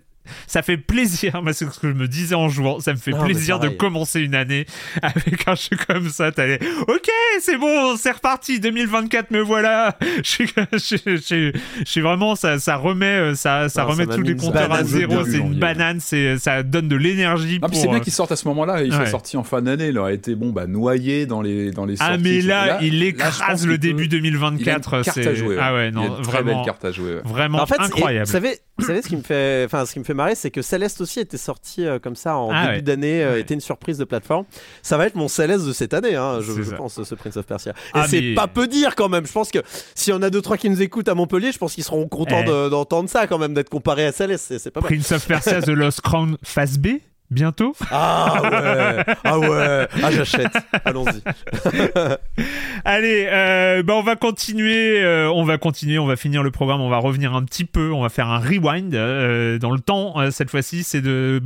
ça 0.47 0.61
fait 0.61 0.77
plaisir, 0.77 1.41
c'est 1.53 1.69
ce 1.71 1.79
que 1.79 1.89
je 1.89 1.93
me 1.93 2.07
disais 2.07 2.35
en 2.35 2.49
jouant, 2.49 2.79
ça 2.79 2.91
me 2.93 2.97
fait 2.97 3.11
Non, 3.11 3.23
plaisir 3.23 3.59
de 3.59 3.69
commencer 3.69 4.21
une 4.21 4.35
année 4.35 4.65
avec 5.01 5.47
un 5.47 5.55
jeu 5.55 5.75
comme 5.87 6.09
ça. 6.09 6.31
T'allais, 6.31 6.59
ok, 6.87 7.09
c'est 7.41 7.57
bon, 7.57 7.95
c'est 7.97 8.11
reparti, 8.11 8.59
2024, 8.59 9.31
me 9.31 9.39
voilà. 9.41 9.97
Je 10.17 10.21
suis, 10.29 10.49
je, 10.73 10.77
suis- 10.77 10.97
je 11.05 11.15
suis- 11.17 11.51
je 11.85 11.89
suis 11.89 12.01
vraiment, 12.01 12.35
ça, 12.35 12.59
ça 12.59 12.75
remet, 12.75 13.05
euh, 13.05 13.35
ça, 13.35 13.69
ça 13.69 13.83
Non, 13.83 13.89
remet 13.89 14.05
tous 14.07 14.21
les 14.21 14.35
compteurs 14.35 14.71
à 14.71 14.83
zéro. 14.83 15.23
C'est 15.25 15.37
une 15.37 15.59
banane, 15.59 15.99
c'est, 15.99 16.37
ça 16.37 16.63
donne 16.63 16.87
de 16.87 16.95
l'énergie 16.95 17.57
Ah, 17.61 17.67
pour. 17.67 17.71
puis 17.71 17.79
c'est 17.79 17.87
bien 17.87 17.97
euh, 17.97 17.99
qu'il 18.01 18.13
sorte 18.13 18.31
à 18.31 18.35
ce 18.35 18.47
moment-là. 18.47 18.81
Il 18.83 18.91
Ouais. 18.91 18.97
soit 18.97 19.05
sorti 19.07 19.37
en 19.37 19.43
fin 19.43 19.61
d'année. 19.61 19.87
Il 19.87 19.97
aurait 19.97 20.15
été 20.15 20.35
bon, 20.35 20.51
bah, 20.51 20.67
noyé 20.67 21.25
dans 21.25 21.41
les 21.41 21.71
dans 21.71 21.85
les. 21.85 21.95
Ah 21.99 22.17
mais 22.17 22.41
là, 22.41 22.65
Là- 22.67 22.79
il 22.81 23.01
écrase 23.03 23.65
le 23.67 23.77
début 23.77 24.07
peut- 24.07 24.15
Il 24.17 24.25
a 24.25 24.27
une 24.27 24.31
2024. 24.39 25.01
carte 25.03 25.15
c'est 25.15 25.27
à 25.27 25.33
jouer. 25.33 25.57
ah 25.59 25.73
ouais 25.73 25.85
Il 25.89 25.97
a 25.97 26.01
non 26.01 26.17
une 26.17 26.21
très 26.23 26.31
vraiment 26.31 26.55
belle 26.57 26.65
carte 26.65 26.85
à 26.85 26.91
jouer. 26.91 27.15
ouais. 27.15 27.21
vraiment 27.25 27.61
En 27.61 27.65
fait, 27.65 27.75
et 27.75 27.81
incroyable. 27.81 28.25
Vous 28.25 28.31
savez, 28.31 28.57
vous 28.79 28.85
savez 28.85 29.01
ce 29.03 29.07
qui 29.07 29.15
me 29.15 29.21
fait, 29.21 29.63
enfin, 29.65 29.85
ce 29.85 29.93
qui 29.93 29.99
me 29.99 30.03
fait 30.03 30.13
marrer, 30.15 30.33
c'est 30.35 30.49
que 30.49 30.61
Céleste 30.63 30.99
aussi 31.01 31.19
était 31.19 31.37
sorti 31.37 31.85
euh, 31.85 31.99
comme 31.99 32.15
ça 32.15 32.37
en 32.37 32.49
Ah 32.51 32.63
début 32.63 32.75
ouais. 32.77 32.81
d'année, 32.81 33.23
euh, 33.23 33.33
Ouais. 33.33 33.41
était 33.41 33.53
une 33.53 33.61
surprise 33.61 33.97
de 33.99 34.03
plateforme. 34.03 34.45
Ça 34.81 34.97
va 34.97 35.05
être 35.05 35.15
mon 35.15 35.27
Céleste 35.27 35.65
de 35.67 35.73
cette 35.73 35.93
année, 35.93 36.15
hein, 36.15 36.39
je, 36.41 36.53
pense, 36.75 37.01
ce 37.03 37.15
Prince 37.15 37.37
of 37.37 37.45
Persia. 37.45 37.71
Et 37.71 37.75
Ah, 37.93 38.07
c'est 38.09 38.19
mais- 38.21 38.33
pas 38.35 38.47
peu 38.47 38.67
dire 38.67 38.95
quand 38.95 39.09
même. 39.09 39.27
Je 39.27 39.31
pense 39.31 39.51
que 39.51 39.59
s'il 39.93 40.11
y 40.13 40.15
en 40.17 40.21
a 40.23 40.29
deux 40.31 40.41
trois 40.41 40.57
qui 40.57 40.69
nous 40.69 40.81
écoutent 40.81 41.07
à 41.07 41.13
Montpellier, 41.15 41.51
je 41.51 41.57
pense 41.59 41.73
qu'ils 41.75 41.83
seront 41.83 42.07
contents 42.07 42.41
Eh. 42.43 42.49
de- 42.49 42.69
d'entendre 42.69 43.09
ça 43.09 43.27
quand 43.27 43.37
même, 43.37 43.53
d'être 43.53 43.69
comparé 43.69 44.07
à. 44.07 44.11
C'est, 44.11 44.71
pas 44.71 44.81
mal. 44.81 44.89
Prince 44.91 45.11
of 45.11 45.27
Persia 45.27 45.61
The 45.61 45.67
Lost 45.69 46.01
Crown 46.01 46.37
phase 46.43 46.77
B? 46.79 46.87
Bientôt? 47.31 47.75
Ah 47.91 48.41
ouais, 48.43 49.15
ah 49.23 49.39
ouais, 49.39 49.87
ah 50.03 50.11
j'achète. 50.11 50.51
Allons-y. 50.85 51.21
Allez, 52.85 53.27
euh, 53.31 53.83
bah 53.83 53.93
on 53.95 54.03
va 54.03 54.15
continuer, 54.15 55.01
euh, 55.03 55.31
on 55.31 55.43
va 55.43 55.57
continuer, 55.57 55.99
on 55.99 56.05
va 56.05 56.15
finir 56.15 56.43
le 56.43 56.51
programme, 56.51 56.81
on 56.81 56.89
va 56.89 56.97
revenir 56.97 57.33
un 57.33 57.43
petit 57.43 57.65
peu, 57.65 57.91
on 57.91 58.01
va 58.01 58.09
faire 58.09 58.27
un 58.27 58.39
rewind 58.39 58.93
euh, 58.93 59.57
dans 59.57 59.71
le 59.71 59.79
temps. 59.79 60.19
euh, 60.19 60.31
cette 60.31 60.49
fois-ci, 60.49 60.83
c'est 60.83 61.01
de 61.01 61.41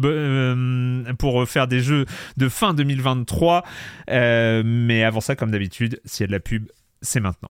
pour 1.20 1.48
faire 1.48 1.68
des 1.68 1.80
jeux 1.80 2.06
de 2.38 2.50
fin 2.50 2.74
2023. 2.74 3.64
Euh, 4.10 4.64
mais 4.66 5.04
avant 5.04 5.22
ça, 5.22 5.36
comme 5.36 5.52
d'habitude, 5.52 6.02
s'il 6.06 6.24
y 6.24 6.26
a 6.26 6.28
de 6.28 6.32
la 6.32 6.40
pub, 6.40 6.68
c'est 7.02 7.20
maintenant. 7.20 7.50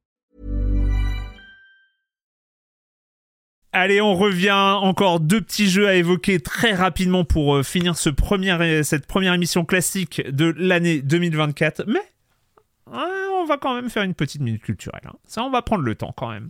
Allez, 3.73 4.01
on 4.01 4.15
revient. 4.15 4.51
Encore 4.81 5.21
deux 5.21 5.39
petits 5.39 5.69
jeux 5.69 5.87
à 5.87 5.95
évoquer 5.95 6.41
très 6.41 6.73
rapidement 6.73 7.23
pour 7.23 7.55
euh, 7.55 7.63
finir 7.63 7.97
ce 7.97 8.09
premier, 8.09 8.83
cette 8.83 9.05
première 9.05 9.33
émission 9.33 9.63
classique 9.63 10.21
de 10.29 10.53
l'année 10.57 11.01
2024. 11.01 11.85
Mais 11.87 11.99
euh, 11.99 12.01
on 12.93 13.45
va 13.45 13.57
quand 13.57 13.75
même 13.75 13.89
faire 13.89 14.03
une 14.03 14.13
petite 14.13 14.41
minute 14.41 14.61
culturelle. 14.61 15.01
hein. 15.05 15.13
Ça, 15.25 15.43
on 15.43 15.49
va 15.49 15.61
prendre 15.61 15.83
le 15.83 15.95
temps 15.95 16.13
quand 16.15 16.29
même. 16.29 16.49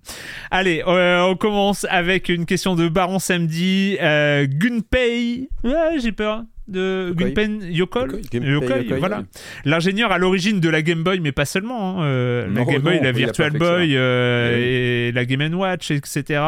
Allez, 0.49 0.83
euh, 0.87 1.21
on 1.23 1.35
commence 1.35 1.85
avec 1.89 2.29
une 2.29 2.45
question 2.45 2.75
de 2.75 2.87
Baron 2.89 3.19
Samedi. 3.19 3.97
Euh, 4.01 4.47
Gunpei. 4.47 5.49
Ouais, 5.63 5.99
j'ai 5.99 6.11
peur. 6.11 6.43
De. 6.67 7.13
Gunpen 7.17 7.61
Yokoi. 7.63 8.01
Yokoi. 8.03 8.19
Gunpei 8.31 8.47
Yokoi, 8.49 8.77
Yokoi, 8.79 8.99
voilà. 8.99 9.23
L'ingénieur 9.65 10.11
à 10.11 10.17
l'origine 10.17 10.59
de 10.61 10.69
la 10.69 10.81
Game 10.81 11.03
Boy, 11.03 11.19
mais 11.19 11.31
pas 11.33 11.43
seulement. 11.45 12.01
hein. 12.01 12.05
Euh, 12.05 12.47
la 12.53 12.63
Game 12.65 12.81
Boy, 12.81 12.97
non, 12.97 13.03
la 13.03 13.11
Virtual. 13.11 13.51
Boy 13.51 13.97
euh, 13.97 14.55
Oui. 14.55 14.63
et 14.63 15.11
la 15.11 15.25
Game 15.25 15.53
Watch, 15.53 15.91
etc. 15.91 16.41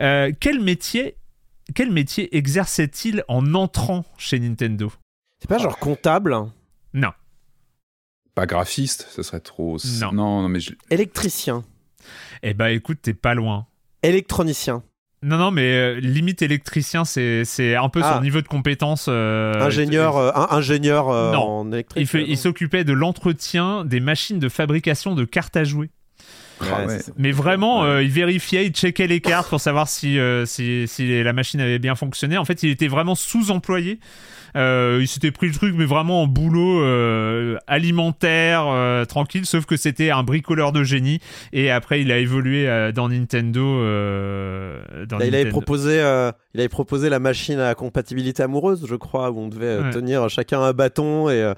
Euh, 0.00 0.30
quel 0.40 0.60
métier, 0.60 1.16
quel 1.74 1.90
métier 1.90 2.36
exerçait-il 2.36 3.24
en 3.28 3.54
entrant 3.54 4.04
chez 4.18 4.38
Nintendo? 4.38 4.92
C'est 5.40 5.48
pas 5.48 5.58
genre 5.58 5.78
comptable, 5.78 6.32
Non. 6.32 6.52
Pas 8.36 8.46
graphiste, 8.46 9.08
ce 9.10 9.22
serait 9.24 9.40
trop. 9.40 9.78
Non. 10.00 10.12
non, 10.12 10.42
non, 10.42 10.48
mais 10.48 10.60
je- 10.60 10.74
électricien, 10.90 11.64
Eh 12.44 12.54
ben, 12.54 12.66
écoute, 12.68 12.98
t'es 13.02 13.14
pas 13.14 13.34
loin. 13.34 13.66
électronicien. 14.04 14.82
Non, 15.22 15.38
non, 15.38 15.50
mais 15.50 15.62
euh, 15.62 15.98
limite 16.00 16.42
électricien, 16.42 17.04
c'est 17.06 17.44
c'est 17.46 17.74
un 17.74 17.88
peu 17.88 18.00
Ah. 18.04 18.14
son 18.16 18.20
niveau 18.20 18.42
de 18.42 18.46
compétence. 18.46 19.06
euh, 19.08 19.54
ingénieur, 19.60 20.18
euh, 20.18 20.30
un- 20.34 20.48
ingénieur 20.50 21.08
euh, 21.08 21.32
Non. 21.32 21.42
en 21.60 21.72
électrique. 21.72 22.00
Il, 22.02 22.06
fait- 22.06 22.24
il 22.28 22.36
s'occupait 22.36 22.84
de 22.84 22.92
l'entretien 22.92 23.84
des 23.86 23.98
machines 24.00 24.38
de 24.38 24.48
fabrication 24.50 25.14
de 25.14 25.24
cartes 25.24 25.56
à 25.56 25.64
jouer. 25.64 25.88
Ouais, 26.60 26.66
Ah 26.70 26.84
ouais. 26.86 26.98
c'est- 27.00 27.12
Mais 27.16 27.32
vraiment, 27.32 27.84
euh, 27.84 28.02
il 28.02 28.10
vérifiait, 28.10 28.66
il 28.66 28.72
checkait 28.72 29.06
les 29.06 29.20
cartes 29.20 29.48
pour 29.48 29.60
savoir 29.60 29.88
si, 29.88 30.18
euh, 30.18 30.44
si, 30.44 30.86
si 30.86 31.22
la 31.22 31.32
machine 31.32 31.60
avait 31.60 31.78
bien 31.78 31.94
fonctionné. 31.94 32.36
En 32.36 32.44
fait, 32.44 32.62
il 32.62 32.68
était 32.70 32.88
vraiment 32.88 33.14
sous-employé. 33.14 33.98
Euh, 34.56 34.98
il 35.00 35.06
s'était 35.06 35.30
pris 35.30 35.46
le 35.48 35.52
truc, 35.54 35.74
mais 35.76 35.84
vraiment 35.84 36.22
en 36.22 36.26
boulot 36.26 36.80
euh, 36.82 37.56
alimentaire, 37.66 38.64
euh, 38.68 39.04
tranquille, 39.04 39.46
sauf 39.46 39.66
que 39.66 39.76
c'était 39.76 40.10
un 40.10 40.22
bricoleur 40.22 40.72
de 40.72 40.82
génie. 40.82 41.20
Et 41.52 41.70
après, 41.70 42.00
il 42.00 42.10
a 42.10 42.18
évolué 42.18 42.68
euh, 42.68 42.90
dans 42.92 43.08
Nintendo. 43.08 43.60
euh, 43.64 45.06
dans 45.06 45.18
Là, 45.18 45.26
il 45.26 45.34
avait 45.34 45.48
proposé, 45.50 46.00
euh, 46.00 46.32
il 46.54 46.60
avait 46.60 46.68
proposé 46.68 47.08
la 47.08 47.18
machine 47.18 47.58
à 47.60 47.74
compatibilité 47.74 48.42
amoureuse, 48.42 48.86
je 48.88 48.94
crois, 48.96 49.30
où 49.30 49.38
on 49.40 49.48
devait 49.48 49.76
Ouais. 49.78 49.90
tenir 49.90 50.28
chacun 50.30 50.60
un 50.62 50.72
bâton 50.72 51.28
et 51.28 51.42
euh, 51.42 51.54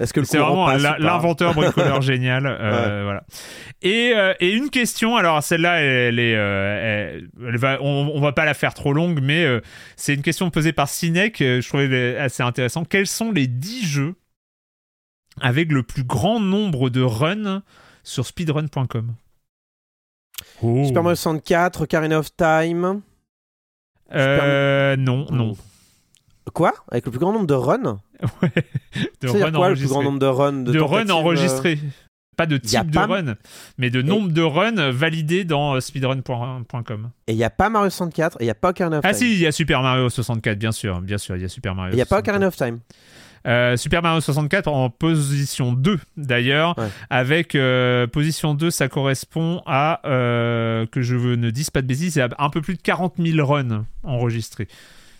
est-ce 0.00 0.12
que 0.12 0.20
le 0.20 0.26
C'est 0.26 0.38
vraiment 0.38 0.66
l'inventeur 0.68 1.54
bricoleur 1.54 2.00
génial. 2.02 2.46
euh, 2.46 3.02
Voilà. 3.04 3.22
Et, 3.82 4.12
euh, 4.16 4.34
et 4.40 4.50
une 4.50 4.70
question, 4.70 5.16
alors 5.16 5.42
celle-là, 5.42 5.80
elle, 5.80 6.18
est, 6.18 6.34
euh, 6.34 7.14
elle- 7.14 7.30
elle 7.48 7.56
va, 7.58 7.78
on, 7.80 8.10
on 8.14 8.20
va 8.20 8.32
pas 8.32 8.44
la 8.44 8.54
faire 8.54 8.74
trop 8.74 8.92
longue, 8.92 9.20
mais 9.22 9.44
euh, 9.44 9.60
c'est 9.96 10.14
une 10.14 10.22
question 10.22 10.50
posée 10.50 10.72
par 10.72 10.88
Cinec. 10.88 11.40
euh, 11.40 11.60
je 11.60 11.68
trouvais 11.68 12.16
assez 12.18 12.42
intéressant. 12.42 12.84
Quels 12.84 13.06
sont 13.06 13.30
les 13.30 13.46
10 13.46 13.86
jeux 13.86 14.14
avec 15.40 15.70
le 15.72 15.82
plus 15.82 16.04
grand 16.04 16.40
nombre 16.40 16.90
de 16.90 17.00
runs 17.02 17.62
sur 18.02 18.26
speedrun.com 18.26 19.12
Oh. 20.62 20.84
Super 20.86 21.02
Mario 21.02 21.16
64, 21.16 21.82
Ocarina 21.82 22.18
of 22.18 22.34
Time. 22.36 23.02
Euh, 24.12 24.96
non, 24.96 25.26
non. 25.30 25.52
Quoi? 26.52 26.72
Avec 26.90 27.04
le 27.04 27.10
plus 27.10 27.20
grand 27.20 27.32
nombre 27.32 27.46
de 27.46 27.54
runs? 27.54 28.00
De 29.22 29.28
quoi 29.28 29.38
le 29.38 29.44
plus 29.44 29.50
grand 29.52 29.60
enregistrés. 29.64 30.04
nombre 30.04 30.18
de 30.18 30.26
runs 30.26 30.52
De, 30.64 30.72
de 30.72 30.78
euh, 30.78 31.12
enregistrés. 31.12 31.78
Pas 32.36 32.46
de 32.46 32.56
type 32.56 32.90
pas- 32.92 33.06
de 33.06 33.12
run, 33.12 33.34
mais 33.76 33.90
de 33.90 34.00
nombre 34.00 34.30
de 34.30 34.40
runs 34.40 34.90
validés 34.90 35.44
dans 35.44 35.74
euh, 35.74 35.80
speedrun.com. 35.80 37.10
Et 37.26 37.32
il 37.32 37.36
n'y 37.36 37.44
a 37.44 37.50
pas 37.50 37.68
Mario 37.68 37.90
64 37.90 38.38
et 38.40 38.44
il 38.44 38.46
n'y 38.46 38.50
a 38.50 38.54
pas 38.54 38.70
Ocarina 38.70 38.98
of 38.98 39.04
Ah 39.04 39.10
Time. 39.10 39.18
si, 39.18 39.32
il 39.34 39.38
y 39.40 39.46
a 39.46 39.52
Super 39.52 39.82
Mario 39.82 40.08
64, 40.08 40.58
bien 40.58 40.72
sûr, 40.72 41.00
bien 41.02 41.18
sûr, 41.18 41.36
il 41.36 41.42
y 41.42 41.44
a 41.44 41.48
Super 41.48 41.74
Mario. 41.74 41.92
Il 41.92 41.96
n'y 41.96 42.02
a 42.02 42.06
pas 42.06 42.16
64. 42.16 42.28
Ocarina 42.28 42.46
of 42.48 42.56
Time. 42.56 42.78
Euh, 43.46 43.76
Super 43.76 44.02
Mario 44.02 44.20
64 44.20 44.68
en 44.68 44.90
position 44.90 45.72
2 45.72 45.98
d'ailleurs, 46.16 46.78
Ouais. 46.78 46.88
avec 47.10 47.54
euh, 47.54 48.06
position 48.06 48.54
2, 48.54 48.70
ça 48.70 48.88
correspond 48.88 49.62
à, 49.66 50.00
euh, 50.06 50.86
que 50.86 51.00
je 51.02 51.16
ne 51.16 51.50
dise 51.50 51.70
pas 51.70 51.80
de 51.82 51.86
bêtises, 51.86 52.14
c'est 52.14 52.22
un 52.38 52.50
peu 52.50 52.60
plus 52.62 52.74
de 52.76 52.82
40 52.82 53.14
000 53.18 53.46
runs 53.46 53.84
enregistrés. 54.02 54.68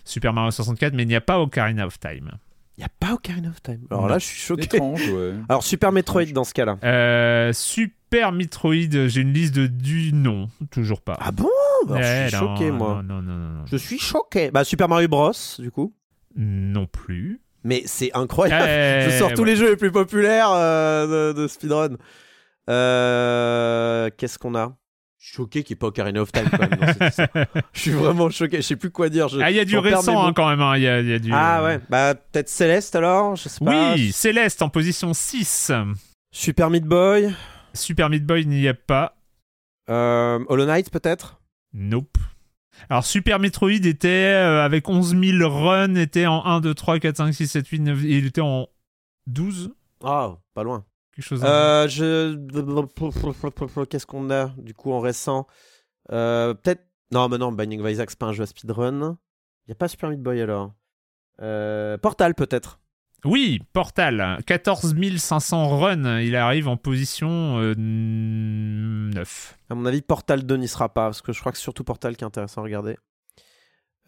Super 0.05 0.33
Mario 0.33 0.49
64, 0.51 0.93
mais 0.93 1.03
il 1.03 1.07
n'y 1.07 1.15
a 1.15 1.21
pas 1.21 1.39
Ocarina 1.39 1.85
of 1.85 1.99
Time. 1.99 2.31
Il 2.77 2.81
n'y 2.81 2.85
a 2.85 2.89
pas 2.99 3.13
Ocarina 3.13 3.49
of 3.49 3.61
Time. 3.61 3.81
Alors 3.91 4.03
Non. 4.03 4.07
là, 4.07 4.17
je 4.19 4.25
suis 4.25 4.39
choqué. 4.39 4.63
Étrange, 4.63 5.07
ouais. 5.09 5.33
Alors 5.49 5.63
Super 5.63 5.91
Metroid 5.91 6.25
dans 6.33 6.43
ce 6.45 6.53
cas-là. 6.53 6.77
Euh, 6.83 7.51
Super 7.53 8.31
Metroid, 8.31 9.07
j'ai 9.07 9.21
une 9.21 9.33
liste 9.33 9.53
de 9.55 9.67
du 9.67 10.13
non, 10.13 10.49
toujours 10.71 11.01
pas. 11.01 11.17
Ah 11.19 11.31
bon 11.31 11.49
Je 11.89 11.95
Eh, 11.95 12.29
suis 12.29 12.37
non, 12.37 12.55
choqué, 12.55 12.71
moi. 12.71 13.01
Non, 13.03 13.21
non, 13.21 13.33
non, 13.33 13.49
non. 13.59 13.65
Je 13.65 13.77
suis 13.77 13.99
choqué. 13.99 14.51
Bah 14.51 14.63
Super 14.63 14.87
Mario 14.89 15.07
Bros, 15.07 15.31
du 15.59 15.69
coup. 15.69 15.93
Non 16.35 16.85
plus. 16.87 17.41
Mais 17.63 17.83
c'est 17.85 18.11
incroyable. 18.15 18.65
Eh, 18.67 19.05
Je 19.11 19.17
sors 19.17 19.33
tous 19.33 19.41
ouais. 19.41 19.49
les 19.49 19.55
jeux 19.55 19.69
les 19.71 19.75
plus 19.77 19.91
populaires 19.91 20.49
euh, 20.51 21.33
de, 21.33 21.41
de 21.41 21.47
speedrun. 21.47 21.97
Euh, 22.69 24.09
Qu'est-ce 24.17 24.39
qu'on 24.39 24.55
a? 24.55 24.75
Suis 25.27 25.35
choqué 25.37 25.63
qu'il 25.63 25.73
n'y 25.75 25.77
ait 25.77 25.79
pas 25.79 25.87
Ocarina 25.87 26.21
of 26.21 26.31
Time 26.31 26.49
quand 26.49 26.59
même. 26.59 26.79
dans 26.79 26.87
cette 26.87 27.01
histoire. 27.09 27.29
Je 27.73 27.79
suis 27.79 27.91
vraiment 27.91 28.29
choqué. 28.29 28.57
Je 28.57 28.61
sais 28.61 28.75
plus 28.75 28.89
quoi 28.91 29.09
dire. 29.09 29.27
Je- 29.27 29.39
Ah, 29.39 29.51
il 29.51 29.57
y 29.57 29.59
a 29.59 29.65
du 29.65 29.77
récent 29.77 30.25
hein, 30.25 30.33
quand 30.33 30.49
même. 30.49 30.61
hein. 30.61 30.75
Il 30.77 30.83
y 30.83 30.87
a, 30.87 30.99
il 30.99 31.09
y 31.09 31.13
a 31.13 31.19
du, 31.19 31.31
Ah 31.33 31.61
euh, 31.61 31.65
ouais. 31.65 31.79
Bah 31.89 32.15
peut-être 32.15 32.49
Céleste 32.49 32.95
alors. 32.95 33.35
Je 33.35 33.49
sais 33.49 33.63
pas. 33.63 33.93
Oui, 33.93 34.11
Céleste 34.11 34.61
en 34.61 34.69
position 34.69 35.13
6. 35.13 35.71
Super 36.33 36.69
Meat 36.69 36.85
Boy. 36.85 37.33
Super 37.73 38.09
Meat 38.09 38.25
Boy, 38.25 38.45
n'y 38.45 38.67
a 38.67 38.73
pas. 38.73 39.15
Euh, 39.89 40.39
Hollow 40.47 40.65
Knight 40.65 40.89
peut-être? 40.89 41.39
Nope. 41.73 42.17
Alors 42.89 43.05
Super 43.05 43.37
Metroid 43.39 43.69
était 43.85 44.07
euh, 44.33 44.63
avec 44.63 44.89
11 44.89 45.15
000 45.19 45.47
runs, 45.49 45.95
était 45.95 46.25
en 46.25 46.43
1, 46.45 46.61
2, 46.61 46.73
3, 46.73 46.99
4, 46.99 47.17
5, 47.17 47.31
6, 47.33 47.47
7, 47.47 47.67
8, 47.67 47.79
9, 47.79 47.99
il 48.03 48.25
était 48.25 48.41
en 48.41 48.67
12 49.27 49.71
Ah 50.03 50.37
pas 50.55 50.63
loin. 50.63 50.83
Quelque 51.21 51.29
chose. 51.29 51.43
Euh, 51.43 51.87
je. 51.87 53.85
Qu'est-ce 53.89 54.05
qu'on 54.07 54.31
a 54.31 54.47
du 54.57 54.73
coup 54.73 54.91
en 54.91 54.99
récent? 54.99 55.45
Euh, 56.11 56.55
Peut-être. 56.55 56.83
Non, 57.11 57.27
mais 57.29 57.37
non, 57.37 57.51
Binding 57.51 57.81
of 57.81 57.91
Isaac, 57.91 58.09
c'est 58.09 58.17
pas 58.19 58.27
un 58.27 58.33
jeu 58.33 58.43
à 58.43 58.45
speedrun. 58.47 59.17
Il 59.67 59.71
a 59.71 59.75
pas 59.75 59.87
Super 59.87 60.09
Meat 60.09 60.21
Boy 60.21 60.41
alors. 60.41 60.73
Euh, 61.41 61.97
Portal 61.97 62.33
peut-être. 62.35 62.79
Oui, 63.23 63.59
Portal, 63.73 64.39
14 64.47 64.95
500 65.17 65.77
runs, 65.77 66.19
il 66.21 66.35
arrive 66.35 66.67
en 66.67 66.77
position 66.77 67.59
euh, 67.59 67.75
9. 67.77 69.57
À 69.69 69.75
mon 69.75 69.85
avis, 69.85 70.01
Portal 70.01 70.43
2 70.43 70.55
n'y 70.55 70.67
sera 70.67 70.89
pas, 70.89 71.05
parce 71.05 71.21
que 71.21 71.31
je 71.31 71.39
crois 71.39 71.51
que 71.51 71.59
c'est 71.59 71.63
surtout 71.63 71.83
Portal 71.83 72.15
qui 72.15 72.23
est 72.23 72.27
intéressant 72.27 72.61
à 72.61 72.63
regarder. 72.63 72.97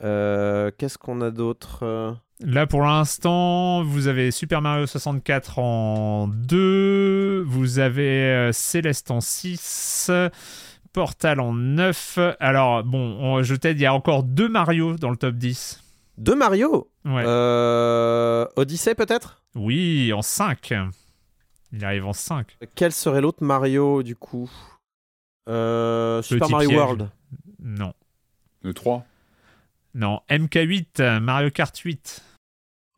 Euh, 0.02 0.72
Qu'est-ce 0.78 0.98
qu'on 0.98 1.22
a 1.22 1.32
d'autre 1.32 1.80
Euh, 1.84 2.12
Là, 2.42 2.68
pour 2.68 2.82
l'instant, 2.82 3.84
vous 3.84 4.08
avez 4.08 4.32
Super 4.32 4.62
Mario 4.62 4.86
64 4.86 5.60
en 5.60 6.28
2, 6.28 7.42
vous 7.48 7.80
avez 7.80 8.24
euh, 8.26 8.52
Céleste 8.52 9.12
en 9.12 9.22
6, 9.22 10.12
Portal 10.92 11.40
en 11.40 11.54
9. 11.54 12.20
Alors, 12.40 12.84
bon, 12.84 13.18
on- 13.22 13.44
je 13.44 13.56
t'aide, 13.56 13.80
il 13.80 13.84
y 13.84 13.86
a 13.86 13.94
encore 13.94 14.24
deux 14.24 14.50
Mario 14.50 14.96
dans 14.98 15.10
le 15.10 15.16
top 15.16 15.36
10. 15.36 15.82
Deux 16.18 16.36
Mario? 16.36 16.90
Ouais. 17.06 17.24
Euh, 17.26 18.46
Odyssey 18.58 18.94
peut-être? 18.96 19.42
Oui, 19.56 20.12
en 20.12 20.22
5. 20.22 20.74
Il 21.72 21.86
arrive 21.86 22.06
en 22.06 22.14
5. 22.14 22.58
Quel 22.76 22.92
serait 22.92 23.22
l'autre 23.22 23.44
Mario 23.44 24.04
du 24.04 24.16
coup? 24.16 24.52
Euh, 25.50 26.22
Super 26.22 26.50
Mario 26.50 26.70
piège. 26.70 26.80
World. 26.82 27.10
Non. 27.62 27.94
Le 28.64 28.74
3. 28.74 29.06
Non, 29.96 30.22
MK8, 30.30 30.86
euh, 31.02 31.20
Mario 31.20 31.50
Kart 31.52 31.76
8. 31.78 32.22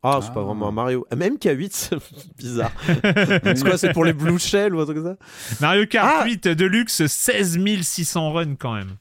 Ah, 0.02 0.18
c'est 0.22 0.28
Ah. 0.30 0.34
pas 0.34 0.42
vraiment 0.42 0.68
un 0.68 0.72
Mario. 0.72 1.06
Ah, 1.10 1.16
Même 1.16 1.36
K8, 1.36 1.68
c'est 1.72 1.96
bizarre. 2.38 2.70
c'est 2.86 3.62
quoi 3.62 3.76
C'est 3.76 3.92
pour 3.92 4.04
les 4.04 4.12
Blue 4.12 4.38
Shell 4.38 4.74
ou 4.74 4.80
un 4.80 4.84
truc 4.84 4.98
comme 4.98 5.16
ça 5.18 5.56
Mario 5.60 5.84
Kart 5.86 6.08
Ah 6.20 6.24
8 6.24 6.48
Deluxe, 6.48 7.06
16 7.06 7.58
600 7.82 8.32
runs 8.32 8.54
quand 8.56 8.74
même. 8.74 8.96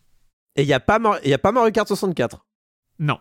Et 0.56 0.64
il 0.64 0.68
n'y 0.68 0.74
a, 0.74 0.80
pas 0.80 1.00
Mar- 1.00 1.20
y 1.24 1.34
a 1.34 1.38
pas 1.38 1.52
Mario 1.52 1.72
Kart 1.72 1.88
64 1.88 2.46
Non. 3.00 3.20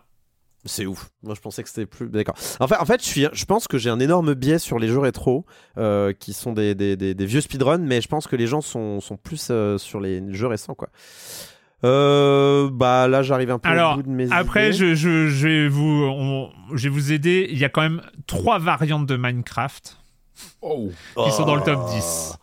C'est 0.67 0.87
ouf. 0.87 1.11
Moi, 1.21 1.35
je 1.35 1.41
pensais 1.41 1.61
que 1.61 1.69
c'était 1.69 1.85
plus. 1.85 2.09
D'accord. 2.09 2.33
En 2.59 2.67
fait, 2.67 2.77
en 2.77 2.85
fait 2.85 2.99
je, 3.03 3.05
suis, 3.07 3.27
je 3.31 3.45
pense 3.45 3.67
que 3.67 3.77
j'ai 3.77 3.91
un 3.91 3.99
énorme 3.99 4.33
biais 4.33 4.57
sur 4.57 4.79
les 4.79 4.87
jeux 4.87 4.97
rétro, 4.99 5.45
euh, 5.77 6.11
qui 6.11 6.33
sont 6.33 6.53
des, 6.53 6.73
des, 6.73 6.97
des- 6.97 7.13
des 7.13 7.25
vieux 7.27 7.41
speedruns, 7.41 7.77
mais 7.77 8.01
je 8.01 8.07
pense 8.07 8.25
que 8.25 8.35
les 8.35 8.47
gens 8.47 8.61
sont, 8.61 8.99
sont 8.99 9.15
plus 9.15 9.49
euh, 9.51 9.77
sur 9.77 9.99
les 9.99 10.23
jeux 10.33 10.47
récents, 10.47 10.73
quoi. 10.73 10.89
Euh, 11.85 12.69
bah 12.71 13.07
là, 13.07 13.21
j'arrive 13.21 13.51
un 13.51 13.59
peu 13.59 13.69
Alors, 13.69 13.93
au 13.93 13.95
bout 13.97 14.03
de 14.03 14.09
mes 14.09 14.31
Après, 14.31 14.69
idées. 14.69 14.77
je, 14.77 14.95
je, 14.95 15.27
je 15.29 15.47
vais 15.47 15.67
vous, 15.67 16.03
on- 16.09 16.49
je 16.73 16.83
vais 16.83 16.89
vous 16.89 17.11
aider. 17.11 17.47
Il 17.51 17.57
y 17.57 17.65
a 17.65 17.69
quand 17.69 17.81
même 17.81 18.01
trois 18.27 18.57
variantes 18.59 19.05
de 19.05 19.15
Minecraft 19.17 19.97
Oh. 20.61 20.89
qui 21.23 21.31
sont 21.31 21.45
dans 21.45 21.55
le 21.55 21.61
top 21.61 21.89
10. 21.91 22.37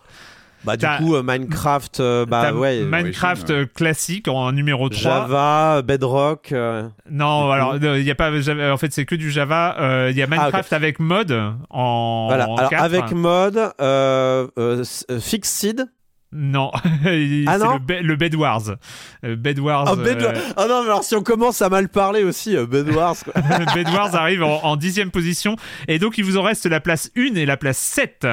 Bah, 0.65 0.77
du 0.77 0.87
coup, 0.99 1.17
euh, 1.17 1.25
Minecraft, 1.25 1.99
euh, 1.99 2.25
bah 2.25 2.53
ouais. 2.53 2.85
Minecraft 2.85 3.51
euh, 3.51 3.67
classique 3.67 4.29
en 4.29 4.53
numéro 4.53 4.89
3. 4.89 5.01
Java, 5.03 5.83
Bedrock. 5.83 6.53
euh, 6.53 6.89
Non, 7.11 7.51
alors 7.51 7.75
il 7.77 8.03
y 8.05 8.11
a 8.13 8.15
pas 8.15 8.31
Java- 8.41 8.73
en 8.73 8.77
fait 8.77 8.93
c'est 8.93 9.05
que 9.05 9.17
du 9.17 9.33
Java. 9.33 9.75
Euh, 9.81 10.09
Il 10.13 10.17
y 10.17 10.23
a 10.23 10.29
Minecraft 10.29 10.73
avec 10.73 11.01
mode 11.01 11.33
en 11.69 12.27
voilà. 12.29 12.49
en 12.49 12.55
Alors, 12.57 12.73
avec 12.81 13.11
mode, 13.11 13.57
euh, 13.81 14.47
euh, 14.57 14.85
euh, 15.11 15.19
Fixed. 15.19 15.85
Non, 16.33 16.71
c'est 17.05 17.45
Ah 17.47 17.59
non 17.59 17.75
le, 17.75 17.79
Be- 17.79 18.01
le 18.03 18.17
Bed 18.17 18.35
Wars. 18.35 18.63
Euh, 19.25 19.37
Bed 19.37 19.59
Wars. 19.59 19.85
Ah, 19.87 19.97
Bed- 19.97 20.23
euh, 20.23 20.33
Ah 20.57 20.67
non, 20.69 20.83
mais 20.83 20.89
alors 20.89 21.05
si 21.05 21.15
on 21.15 21.23
commence 21.23 21.61
à 21.63 21.69
mal 21.69 21.89
parler 21.89 22.23
aussi, 22.25 22.57
euh, 22.57 22.67
Bed 22.67 22.89
Wars. 22.91 23.17
quoi. 23.23 23.35
Bed 23.75 23.89
Wars 23.91 24.15
arrive 24.15 24.43
en, 24.43 24.63
en 24.65 24.77
dixième 24.77 25.11
position 25.11 25.57
et 25.89 25.99
donc 25.99 26.19
il 26.19 26.25
vous 26.25 26.39
en 26.39 26.43
reste 26.43 26.67
la 26.67 26.81
place 26.81 27.11
1 27.17 27.35
et 27.35 27.45
la 27.47 27.57
place 27.57 27.79
7. 27.79 28.27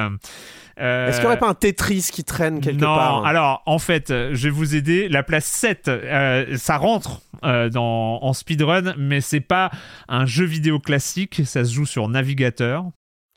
Euh, 0.78 1.08
Est-ce 1.08 1.16
qu'il 1.16 1.24
n'y 1.24 1.26
aurait 1.26 1.38
pas 1.38 1.48
un 1.48 1.54
Tetris 1.54 2.08
qui 2.10 2.24
traîne 2.24 2.60
quelque 2.62 2.80
non, 2.80 2.94
part 2.94 3.26
alors 3.26 3.62
en 3.66 3.78
fait, 3.78 4.10
euh, 4.10 4.30
je 4.32 4.44
vais 4.44 4.50
vous 4.50 4.74
aider. 4.74 5.10
La 5.10 5.22
place 5.22 5.44
7, 5.44 5.88
euh, 5.88 6.56
ça 6.56 6.78
rentre 6.78 7.20
euh, 7.44 7.68
dans, 7.68 8.18
en 8.22 8.32
speedrun, 8.32 8.94
mais 8.96 9.20
c'est 9.20 9.40
pas 9.40 9.70
un 10.08 10.24
jeu 10.24 10.46
vidéo 10.46 10.78
classique, 10.78 11.42
ça 11.44 11.66
se 11.66 11.74
joue 11.74 11.84
sur 11.84 12.08
navigateur. 12.08 12.84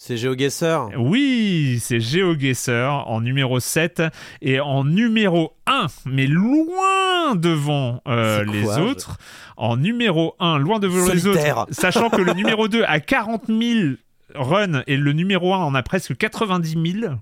C'est 0.06 0.18
GeoGuessr. 0.18 0.90
Oui, 0.98 1.78
c'est 1.80 2.02
GeoGuessr 2.02 3.06
en 3.08 3.22
numéro 3.22 3.62
7 3.62 4.04
et 4.42 4.60
en 4.60 4.84
numéro 4.84 5.54
1, 5.66 5.88
mais 6.06 6.28
loin 6.28 7.36
devant 7.36 8.02
euh, 8.10 8.44
les 8.44 8.64
quoi, 8.64 8.76
je- 8.80 8.82
autres. 8.84 9.18
En 9.56 9.78
numéro 9.78 10.36
1, 10.40 10.58
loin 10.58 10.80
devant 10.80 11.08
les 11.08 11.26
autres, 11.26 11.68
sachant 11.72 12.10
que 12.10 12.20
le 12.20 12.34
numéro 12.34 12.68
2 12.68 12.84
a 12.84 13.00
40 13.00 13.48
000 13.48 13.94
runs 14.36 14.84
et 14.88 14.98
le 14.98 15.14
numéro 15.14 15.54
1 15.54 15.58
en 15.60 15.74
a 15.74 15.84
presque 15.84 16.18
90 16.18 17.00
000. 17.00 17.14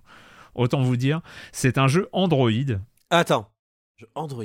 Autant 0.56 0.82
vous 0.82 0.98
dire, 0.98 1.22
c'est 1.52 1.78
un 1.78 1.88
jeu 1.88 2.10
Android. 2.14 2.50
Attends. 3.12 3.48
Android. 4.16 4.44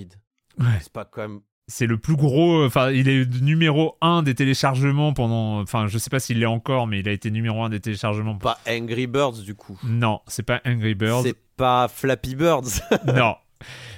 Ouais. 0.59 0.67
C'est 0.83 0.93
pas 0.93 1.07
quand 1.07 1.23
même. 1.23 1.41
C'est 1.69 1.87
le 1.87 1.99
plus 1.99 2.17
gros. 2.17 2.65
Enfin, 2.65 2.91
il 2.91 3.09
est 3.09 3.27
numéro 3.41 3.97
1 4.01 4.23
des 4.23 4.35
téléchargements 4.35 5.13
pendant. 5.13 5.61
Enfin, 5.61 5.87
je 5.87 5.99
sais 5.99 6.11
pas 6.11 6.21
s'il 6.21 6.41
l'est 6.41 6.47
encore, 6.47 6.87
mais 6.87 7.01
il 7.01 7.09
a 7.09 7.13
été 7.13 7.31
numéro 7.31 7.63
1 7.63 7.71
des 7.71 7.81
téléchargements. 7.81 8.37
Pas 8.37 8.59
Angry 8.69 9.07
Birds 9.07 9.43
du 9.45 9.55
coup. 9.55 9.79
Non, 9.85 10.21
c'est 10.27 10.45
pas 10.45 10.61
Angry 10.65 10.95
Birds. 10.95 11.23
C'est 11.23 11.37
pas 11.57 11.89
Flappy 11.89 12.35
Birds. 12.35 12.81
non. 13.15 13.35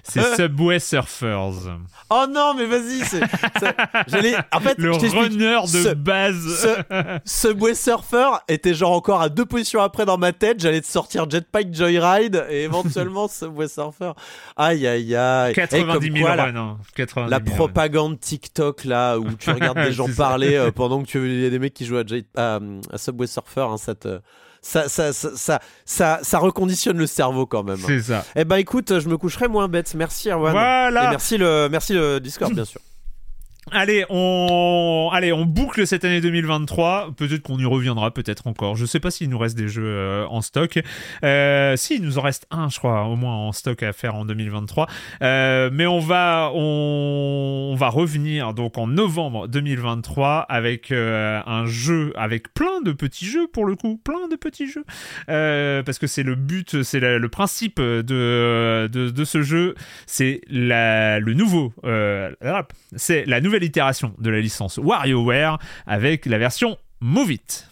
C'est 0.03 0.37
Subway 0.37 0.79
Surfers. 0.79 1.51
Oh 2.09 2.25
non, 2.31 2.55
mais 2.57 2.65
vas-y, 2.65 3.03
J'allais. 4.09 4.35
En 4.53 4.61
fait, 4.61 4.79
Le 4.79 4.93
runner 4.93 5.59
de 5.65 5.67
Ce- 5.67 5.95
base. 5.95 6.63
Ce 6.63 7.19
Subway 7.27 7.75
Surfer 7.75 8.31
était 8.49 8.73
genre 8.73 8.93
encore 8.93 9.21
à 9.21 9.29
deux 9.29 9.45
positions 9.45 9.83
après 9.83 10.07
dans 10.07 10.17
ma 10.17 10.33
tête. 10.33 10.61
J'allais 10.61 10.81
te 10.81 10.87
sortir 10.87 11.29
Jetpack 11.29 11.75
Joyride 11.75 12.47
et 12.49 12.63
éventuellement 12.63 13.29
Subway 13.29 13.69
Surfer. 13.69 14.13
Aïe 14.57 14.87
aïe 14.87 15.15
aïe. 15.15 15.51
Et 15.51 15.55
90 15.55 15.93
comme 15.93 16.03
000 16.17 16.27
quoi, 16.27 16.37
la- 16.37 16.45
runs. 16.45 16.79
90 16.95 17.31
La 17.31 17.37
000 17.39 17.51
runs. 17.51 17.57
propagande 17.57 18.21
TikTok 18.21 18.85
là 18.85 19.19
où 19.19 19.31
tu 19.33 19.51
regardes 19.51 19.83
des 19.83 19.93
gens 19.93 20.09
parler 20.17 20.55
euh, 20.55 20.71
pendant 20.71 21.03
que 21.03 21.07
tu 21.09 21.19
il 21.19 21.43
y 21.43 21.47
a 21.47 21.51
des 21.51 21.59
mecs 21.59 21.75
qui 21.75 21.85
jouent 21.85 21.99
à, 21.99 22.05
Jet- 22.07 22.25
à, 22.37 22.61
à 22.93 22.97
Subway 22.99 23.27
Surfer, 23.27 23.67
hein, 23.69 23.77
ça, 23.77 23.95
te- 23.95 24.21
ça, 24.63 24.89
ça, 24.89 25.13
ça, 25.13 25.61
ça, 25.85 26.21
ça, 26.23 26.39
reconditionne 26.39 26.99
le 26.99 27.07
cerveau 27.07 27.47
quand 27.47 27.63
même. 27.63 27.79
C'est 27.79 28.03
ça. 28.03 28.25
Eh 28.37 28.45
ben 28.45 28.57
écoute, 28.57 28.99
je 28.99 29.09
me 29.09 29.17
coucherai 29.17 29.49
moins 29.49 29.69
bête. 29.69 29.95
Merci 29.95 30.31
Erwan. 30.31 30.53
Voilà. 30.53 31.07
Et 31.07 31.11
merci 31.11 31.39
le, 31.39 31.69
merci 31.71 31.93
le 31.93 32.21
Discord 32.21 32.53
bien 32.53 32.65
sûr. 32.65 32.81
Allez, 33.73 34.05
on, 34.09 35.11
allez, 35.13 35.33
on 35.33 35.45
boucle 35.45 35.87
cette 35.87 36.05
année 36.05 36.21
2023. 36.21 37.13
Peut-être 37.17 37.43
qu'on 37.43 37.59
y 37.59 37.65
reviendra, 37.65 38.11
peut-être 38.13 38.47
encore. 38.47 38.77
Je 38.77 38.87
sais 38.87 39.01
pas 39.01 39.11
s'il 39.11 39.29
nous 39.29 39.39
reste 39.39 39.57
des 39.57 39.69
jeux 39.69 39.85
euh, 39.85 40.27
en 40.29 40.41
stock. 40.41 40.79
Euh, 41.25 41.77
si, 41.77 41.97
il 41.97 42.03
nous 42.03 42.19
en 42.19 42.23
reste 42.23 42.47
un, 42.51 42.69
je 42.69 42.79
crois, 42.79 43.05
au 43.05 43.17
moins 43.17 43.35
en 43.35 43.53
stock 43.53 43.83
à 43.83 43.93
faire 43.93 44.15
en 44.15 44.25
2023. 44.25 44.87
Euh, 45.23 45.71
mais 45.73 45.87
on 45.87 46.01
va, 46.01 46.51
on, 46.55 47.75
va 47.77 47.89
revenir 47.89 48.55
donc 48.55 48.79
en 48.79 48.87
novembre 48.87 49.49
2023 49.49 50.41
avec 50.49 50.91
un 50.93 51.67
jeu 51.67 52.13
avec 52.17 52.53
plein 52.55 52.81
de 52.81 52.93
petits 52.93 53.27
jeux 53.27 53.47
pour 53.47 53.65
le 53.65 53.77
coup, 53.77 54.01
plein 54.03 54.29
de 54.29 54.37
petits 54.37 54.69
jeux, 54.69 54.85
parce 55.27 55.99
que 55.99 56.07
c'est 56.07 56.23
le 56.23 56.35
but, 56.35 56.83
c'est 56.83 57.01
le 57.01 57.29
principe 57.29 57.81
de, 57.81 58.89
de, 58.91 59.25
ce 59.25 59.43
jeu, 59.43 59.75
c'est 60.07 60.41
la, 60.49 61.21
le 61.21 61.35
nouveau, 61.35 61.73
c'est 62.97 63.25
la 63.27 63.41
nouvelle 63.59 64.15
de 64.19 64.31
la 64.31 64.41
licence 64.41 64.79
WarioWare 64.79 65.59
avec 65.87 66.27
la 66.27 66.39
version 66.39 66.79
Move 67.01 67.33
It. 67.33 67.69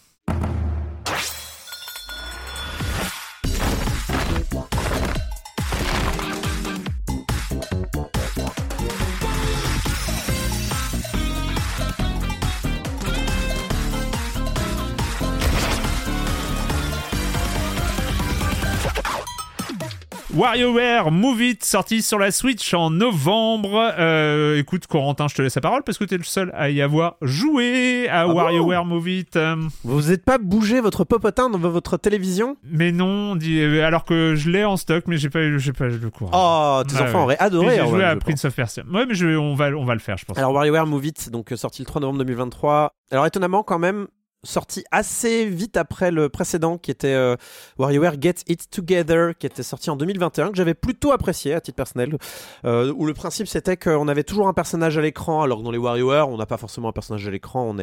WarioWare 20.50 21.10
Move 21.10 21.42
It, 21.42 21.64
sorti 21.64 22.02
sur 22.02 22.20
la 22.20 22.30
Switch 22.30 22.72
en 22.72 22.90
novembre. 22.90 23.92
Euh, 23.98 24.56
écoute, 24.60 24.86
Corentin, 24.86 25.26
je 25.26 25.34
te 25.34 25.42
laisse 25.42 25.56
la 25.56 25.60
parole 25.60 25.82
parce 25.82 25.98
que 25.98 26.04
t'es 26.04 26.16
le 26.16 26.22
seul 26.22 26.52
à 26.54 26.70
y 26.70 26.80
avoir 26.80 27.16
joué 27.20 28.08
à 28.08 28.28
bon 28.28 28.34
WarioWare 28.34 28.84
Move 28.84 29.08
It. 29.08 29.34
Euh, 29.34 29.56
Vous 29.82 30.02
n'êtes 30.02 30.24
pas 30.24 30.38
bougé 30.38 30.80
votre 30.80 31.02
popotin 31.02 31.50
dans 31.50 31.58
votre 31.58 31.96
télévision? 31.96 32.56
mais 32.62 32.92
non, 32.92 33.36
euh, 33.42 33.84
alors 33.84 34.04
que 34.04 34.36
je 34.36 34.48
l'ai 34.48 34.64
en 34.64 34.76
stock, 34.76 35.02
mais 35.08 35.16
j'ai 35.16 35.30
pas 35.30 35.40
eu, 35.40 35.58
j'ai 35.58 35.72
pas 35.72 35.86
eu 35.86 35.98
le 35.98 36.10
courage. 36.10 36.32
Oh, 36.36 36.80
tes 36.88 36.94
Ouais, 36.94 37.02
enfants 37.02 37.18
ouais. 37.18 37.24
auraient 37.24 37.38
adoré. 37.40 37.74
J'ai 37.74 37.80
Erwan, 37.80 37.94
joué 37.96 38.04
à 38.04 38.14
Prince 38.14 38.44
of 38.44 38.54
Persia. 38.54 38.84
Ouais, 38.88 39.04
mais 39.04 39.14
je, 39.16 39.26
on 39.36 39.56
va, 39.56 39.70
on 39.70 39.84
va 39.84 39.94
le 39.94 40.00
faire, 40.00 40.16
je 40.16 40.26
pense. 40.26 40.38
Alors 40.38 40.52
WarioWare 40.52 40.86
Move 40.86 41.06
It, 41.06 41.28
donc 41.30 41.52
sorti 41.56 41.82
le 41.82 41.86
3 41.86 42.00
novembre 42.02 42.18
2023. 42.20 42.92
Alors 43.10 43.26
étonnamment 43.26 43.64
quand 43.64 43.80
même 43.80 44.06
sorti 44.46 44.84
assez 44.90 45.46
vite 45.46 45.76
après 45.76 46.10
le 46.10 46.28
précédent 46.28 46.78
qui 46.78 46.90
était 46.90 47.14
euh, 47.14 47.36
WarioWare 47.78 48.14
Get 48.20 48.36
It 48.46 48.70
Together 48.70 49.36
qui 49.38 49.46
était 49.46 49.62
sorti 49.62 49.90
en 49.90 49.96
2021 49.96 50.50
que 50.50 50.56
j'avais 50.56 50.74
plutôt 50.74 51.12
apprécié 51.12 51.54
à 51.54 51.60
titre 51.60 51.76
personnel. 51.76 52.16
Euh, 52.64 52.92
où 52.96 53.06
le 53.06 53.14
principe 53.14 53.46
c'était 53.46 53.76
qu'on 53.76 54.08
avait 54.08 54.24
toujours 54.24 54.48
un 54.48 54.52
personnage 54.52 54.96
à 54.96 55.00
l'écran 55.00 55.42
alors 55.42 55.58
que 55.58 55.64
dans 55.64 55.70
les 55.70 55.78
WarioWare 55.78 56.28
on 56.28 56.36
n'a 56.36 56.46
pas 56.46 56.56
forcément 56.56 56.88
un 56.88 56.92
personnage 56.92 57.26
à 57.26 57.30
l'écran 57.30 57.74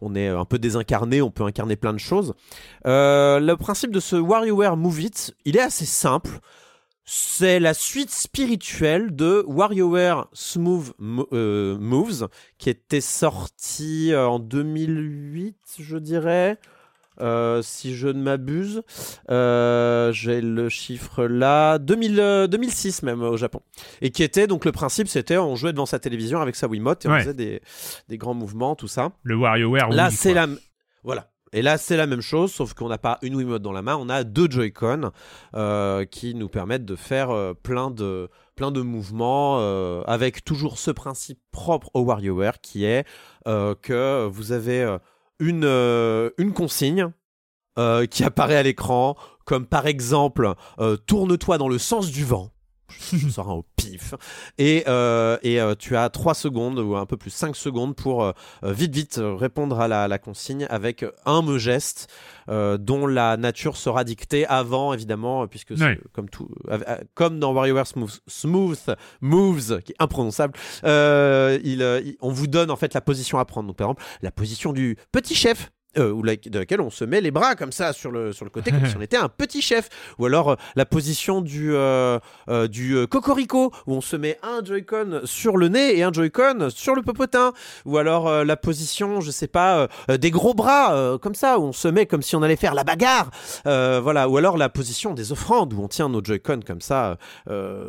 on 0.00 0.14
est, 0.14 0.28
un 0.28 0.44
peu 0.44 0.58
désincarné 0.58 1.22
on 1.22 1.30
peut 1.30 1.44
incarner 1.44 1.76
plein 1.76 1.92
de 1.92 1.98
choses. 1.98 2.34
Euh, 2.86 3.40
le 3.40 3.56
principe 3.56 3.92
de 3.92 4.00
ce 4.00 4.16
WarioWare 4.16 4.76
Move 4.76 5.00
It 5.00 5.34
il 5.44 5.56
est 5.56 5.62
assez 5.62 5.86
simple 5.86 6.40
c'est 7.10 7.58
la 7.58 7.72
suite 7.72 8.10
spirituelle 8.10 9.16
de 9.16 9.42
WarioWare 9.48 10.28
Smooth 10.34 10.92
Mo- 10.98 11.26
euh, 11.32 11.78
Moves, 11.78 12.28
qui 12.58 12.68
était 12.68 13.00
sorti 13.00 14.12
euh, 14.12 14.26
en 14.28 14.38
2008, 14.38 15.56
je 15.80 15.96
dirais. 15.96 16.58
euh, 17.20 17.62
si 17.62 17.96
je 17.96 18.08
ne 18.08 18.22
m'abuse, 18.22 18.82
Euh, 19.30 20.12
j'ai 20.12 20.40
le 20.42 20.68
chiffre 20.68 21.24
là, 21.24 21.78
2000, 21.78 22.20
euh, 22.20 22.46
2006 22.46 23.02
même 23.02 23.22
au 23.22 23.36
Japon. 23.36 23.60
Et 24.02 24.10
qui 24.10 24.22
était 24.22 24.46
donc 24.46 24.64
le 24.64 24.70
principe, 24.72 25.08
c'était 25.08 25.36
on 25.38 25.56
jouait 25.56 25.72
devant 25.72 25.86
sa 25.86 25.98
télévision 25.98 26.40
avec 26.40 26.54
sa 26.56 26.68
Wiimote 26.68 27.06
et 27.06 27.08
on 27.08 27.12
faisait 27.20 27.34
des, 27.34 27.60
des 28.08 28.18
grands 28.18 28.34
mouvements, 28.34 28.76
tout 28.76 28.86
ça. 28.86 29.12
Le 29.24 29.34
WarioWare 29.34 29.90
Là, 29.90 30.10
c'est 30.10 30.34
la 30.34 30.46
voilà. 31.02 31.30
Et 31.52 31.62
là, 31.62 31.78
c'est 31.78 31.96
la 31.96 32.06
même 32.06 32.20
chose, 32.20 32.52
sauf 32.52 32.74
qu'on 32.74 32.88
n'a 32.88 32.98
pas 32.98 33.18
une 33.22 33.34
Wiimote 33.34 33.62
dans 33.62 33.72
la 33.72 33.82
main, 33.82 33.96
on 33.96 34.08
a 34.08 34.24
deux 34.24 34.50
Joy-Con 34.50 35.12
euh, 35.54 36.04
qui 36.04 36.34
nous 36.34 36.48
permettent 36.48 36.84
de 36.84 36.96
faire 36.96 37.30
euh, 37.30 37.54
plein 37.54 37.90
de 37.90 38.80
mouvements 38.80 39.58
euh, 39.60 40.02
avec 40.06 40.44
toujours 40.44 40.78
ce 40.78 40.90
principe 40.90 41.40
propre 41.50 41.90
au 41.94 42.04
WarioWare 42.04 42.60
qui 42.60 42.84
est 42.84 43.06
que 43.46 44.26
vous 44.26 44.52
avez 44.52 44.98
une 45.38 46.52
consigne 46.54 47.10
qui 48.10 48.24
apparaît 48.24 48.56
à 48.56 48.62
l'écran, 48.62 49.16
comme 49.46 49.66
par 49.66 49.86
exemple 49.86 50.54
tourne-toi 51.06 51.56
dans 51.56 51.68
le 51.68 51.78
sens 51.78 52.10
du 52.10 52.24
vent. 52.24 52.50
Je 53.12 53.28
sors 53.28 53.48
un 53.50 53.54
au 53.54 53.64
pif. 53.76 54.14
Et, 54.58 54.84
euh, 54.88 55.36
et 55.42 55.60
euh, 55.60 55.74
tu 55.78 55.96
as 55.96 56.08
3 56.10 56.34
secondes 56.34 56.78
ou 56.78 56.96
un 56.96 57.06
peu 57.06 57.16
plus 57.16 57.30
5 57.30 57.54
secondes 57.56 57.94
pour 57.94 58.22
euh, 58.24 58.32
vite 58.62 58.94
vite 58.94 59.20
répondre 59.22 59.78
à 59.80 59.88
la, 59.88 60.08
la 60.08 60.18
consigne 60.18 60.66
avec 60.70 61.04
un 61.26 61.42
me 61.42 61.58
geste 61.58 62.08
euh, 62.48 62.76
dont 62.78 63.06
la 63.06 63.36
nature 63.36 63.76
sera 63.76 64.04
dictée 64.04 64.46
avant 64.46 64.92
évidemment 64.92 65.46
puisque 65.46 65.74
comme 66.12 66.28
tout 66.28 66.48
euh, 66.70 66.78
comme 67.14 67.38
dans 67.38 67.52
WarioWare 67.52 67.86
Smooth, 67.86 68.20
Smooth 68.26 68.90
Moves 69.20 69.80
qui 69.82 69.92
est 69.92 69.96
imprononçable 69.98 70.54
euh, 70.84 71.58
il, 71.64 71.82
euh, 71.82 72.00
il- 72.04 72.16
on 72.20 72.30
vous 72.30 72.46
donne 72.46 72.70
en 72.70 72.76
fait 72.76 72.94
la 72.94 73.00
position 73.00 73.38
à 73.38 73.44
prendre. 73.44 73.68
Donc 73.68 73.76
par 73.76 73.86
exemple 73.88 74.02
la 74.22 74.30
position 74.30 74.72
du 74.72 74.96
petit 75.12 75.34
chef 75.34 75.70
euh, 75.98 76.10
ou 76.12 76.22
la- 76.22 76.36
de 76.36 76.58
laquelle 76.58 76.80
on 76.80 76.90
se 76.90 77.04
met 77.04 77.20
les 77.20 77.30
bras 77.30 77.54
comme 77.54 77.72
ça 77.72 77.92
sur 77.92 78.10
le, 78.10 78.32
sur 78.32 78.44
le 78.44 78.50
côté 78.50 78.70
comme 78.70 78.86
si 78.86 78.96
on 78.96 79.00
était 79.02 79.16
un 79.16 79.28
petit 79.28 79.60
chef. 79.62 79.88
Ou 80.18 80.26
alors 80.26 80.50
euh, 80.52 80.56
la 80.76 80.86
position 80.86 81.40
du, 81.40 81.74
euh, 81.74 82.18
euh, 82.48 82.68
du 82.68 82.96
cocorico 83.08 83.72
où 83.86 83.94
on 83.94 84.00
se 84.00 84.16
met 84.16 84.38
un 84.42 84.64
Joy-Con 84.64 85.20
sur 85.24 85.56
le 85.56 85.68
nez 85.68 85.96
et 85.98 86.02
un 86.02 86.12
Joy-Con 86.12 86.68
sur 86.70 86.94
le 86.94 87.02
popotin. 87.02 87.52
Ou 87.84 87.98
alors 87.98 88.44
la 88.44 88.56
position 88.56 89.20
je 89.20 89.30
sais 89.30 89.48
pas 89.48 89.88
des 90.08 90.30
gros 90.30 90.54
bras 90.54 91.18
comme 91.20 91.34
ça 91.34 91.58
où 91.58 91.62
on 91.64 91.72
se 91.72 91.88
met 91.88 92.06
comme 92.06 92.22
si 92.22 92.36
on 92.36 92.42
allait 92.42 92.56
faire 92.56 92.74
la 92.74 92.84
bagarre. 92.84 93.30
Voilà. 93.64 94.28
Ou 94.28 94.36
alors 94.36 94.56
la 94.56 94.68
position 94.68 95.14
des 95.14 95.32
offrandes 95.32 95.72
où 95.72 95.82
on 95.82 95.88
tient 95.88 96.08
nos 96.08 96.22
Joy-Con 96.24 96.60
comme 96.66 96.80
ça 96.80 97.16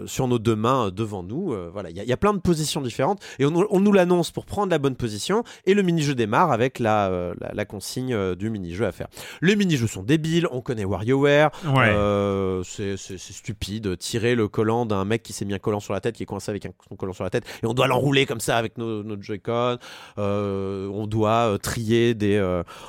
sur 0.06 0.28
nos 0.28 0.40
deux 0.40 0.56
mains 0.56 0.90
devant 0.90 1.24
nous. 1.24 1.56
Voilà. 1.72 1.90
Il 1.90 1.98
y, 1.98 2.00
a- 2.00 2.04
il 2.04 2.10
y 2.10 2.14
a 2.14 2.18
plein 2.18 2.34
de 2.34 2.40
positions 2.40 2.82
différentes. 2.82 3.22
Et 3.40 3.46
on, 3.46 3.54
on 3.70 3.80
nous 3.80 3.92
l'annonce 3.92 4.32
pour 4.32 4.46
prendre 4.46 4.72
la 4.72 4.78
bonne 4.80 4.96
position. 4.96 5.44
Et 5.66 5.74
le 5.74 5.82
mini-jeu 5.84 6.16
démarre 6.16 6.52
avec 6.52 6.80
la, 6.80 7.10
la, 7.40 7.52
la 7.54 7.66
consigne 7.66 7.99
euh, 8.12 8.36
du 8.36 8.50
mini-jeu 8.50 8.86
à 8.86 8.92
faire 8.92 9.08
les 9.42 9.56
mini-jeux 9.56 9.88
sont 9.88 10.04
débiles 10.04 10.48
on 10.52 10.62
connaît 10.62 10.86
WarioWare 10.86 11.52
Ouais. 11.76 11.90
euh, 11.90 12.64
c'est 12.64 12.98
stupide. 12.98 13.98
Tirer 13.98 14.36
le 14.36 14.48
collant 14.48 14.86
d'un 14.86 15.06
mec 15.06 15.24
qui 15.24 15.34
s'est 15.34 15.46
mis 15.46 15.54
un 15.54 15.60
collant 15.60 15.80
sur 15.80 15.94
la 15.94 16.00
tête, 16.02 16.16
qui 16.16 16.24
est 16.24 16.26
coincé 16.26 16.50
avec 16.50 16.66
un 16.66 16.72
son 16.90 16.96
collant 16.96 17.14
sur 17.14 17.24
la 17.24 17.30
tête, 17.30 17.44
et 17.64 17.66
on 17.66 17.74
doit 17.74 17.88
l'enrouler 17.88 18.26
comme 18.26 18.40
ça 18.40 18.58
avec 18.58 18.78
nos, 18.78 19.04
nos 19.04 19.22
Joy-Con. 19.22 19.78
Euh, 20.18 20.88
on 20.94 21.08
doit 21.08 21.58
trier 21.62 22.14
des, 22.14 22.40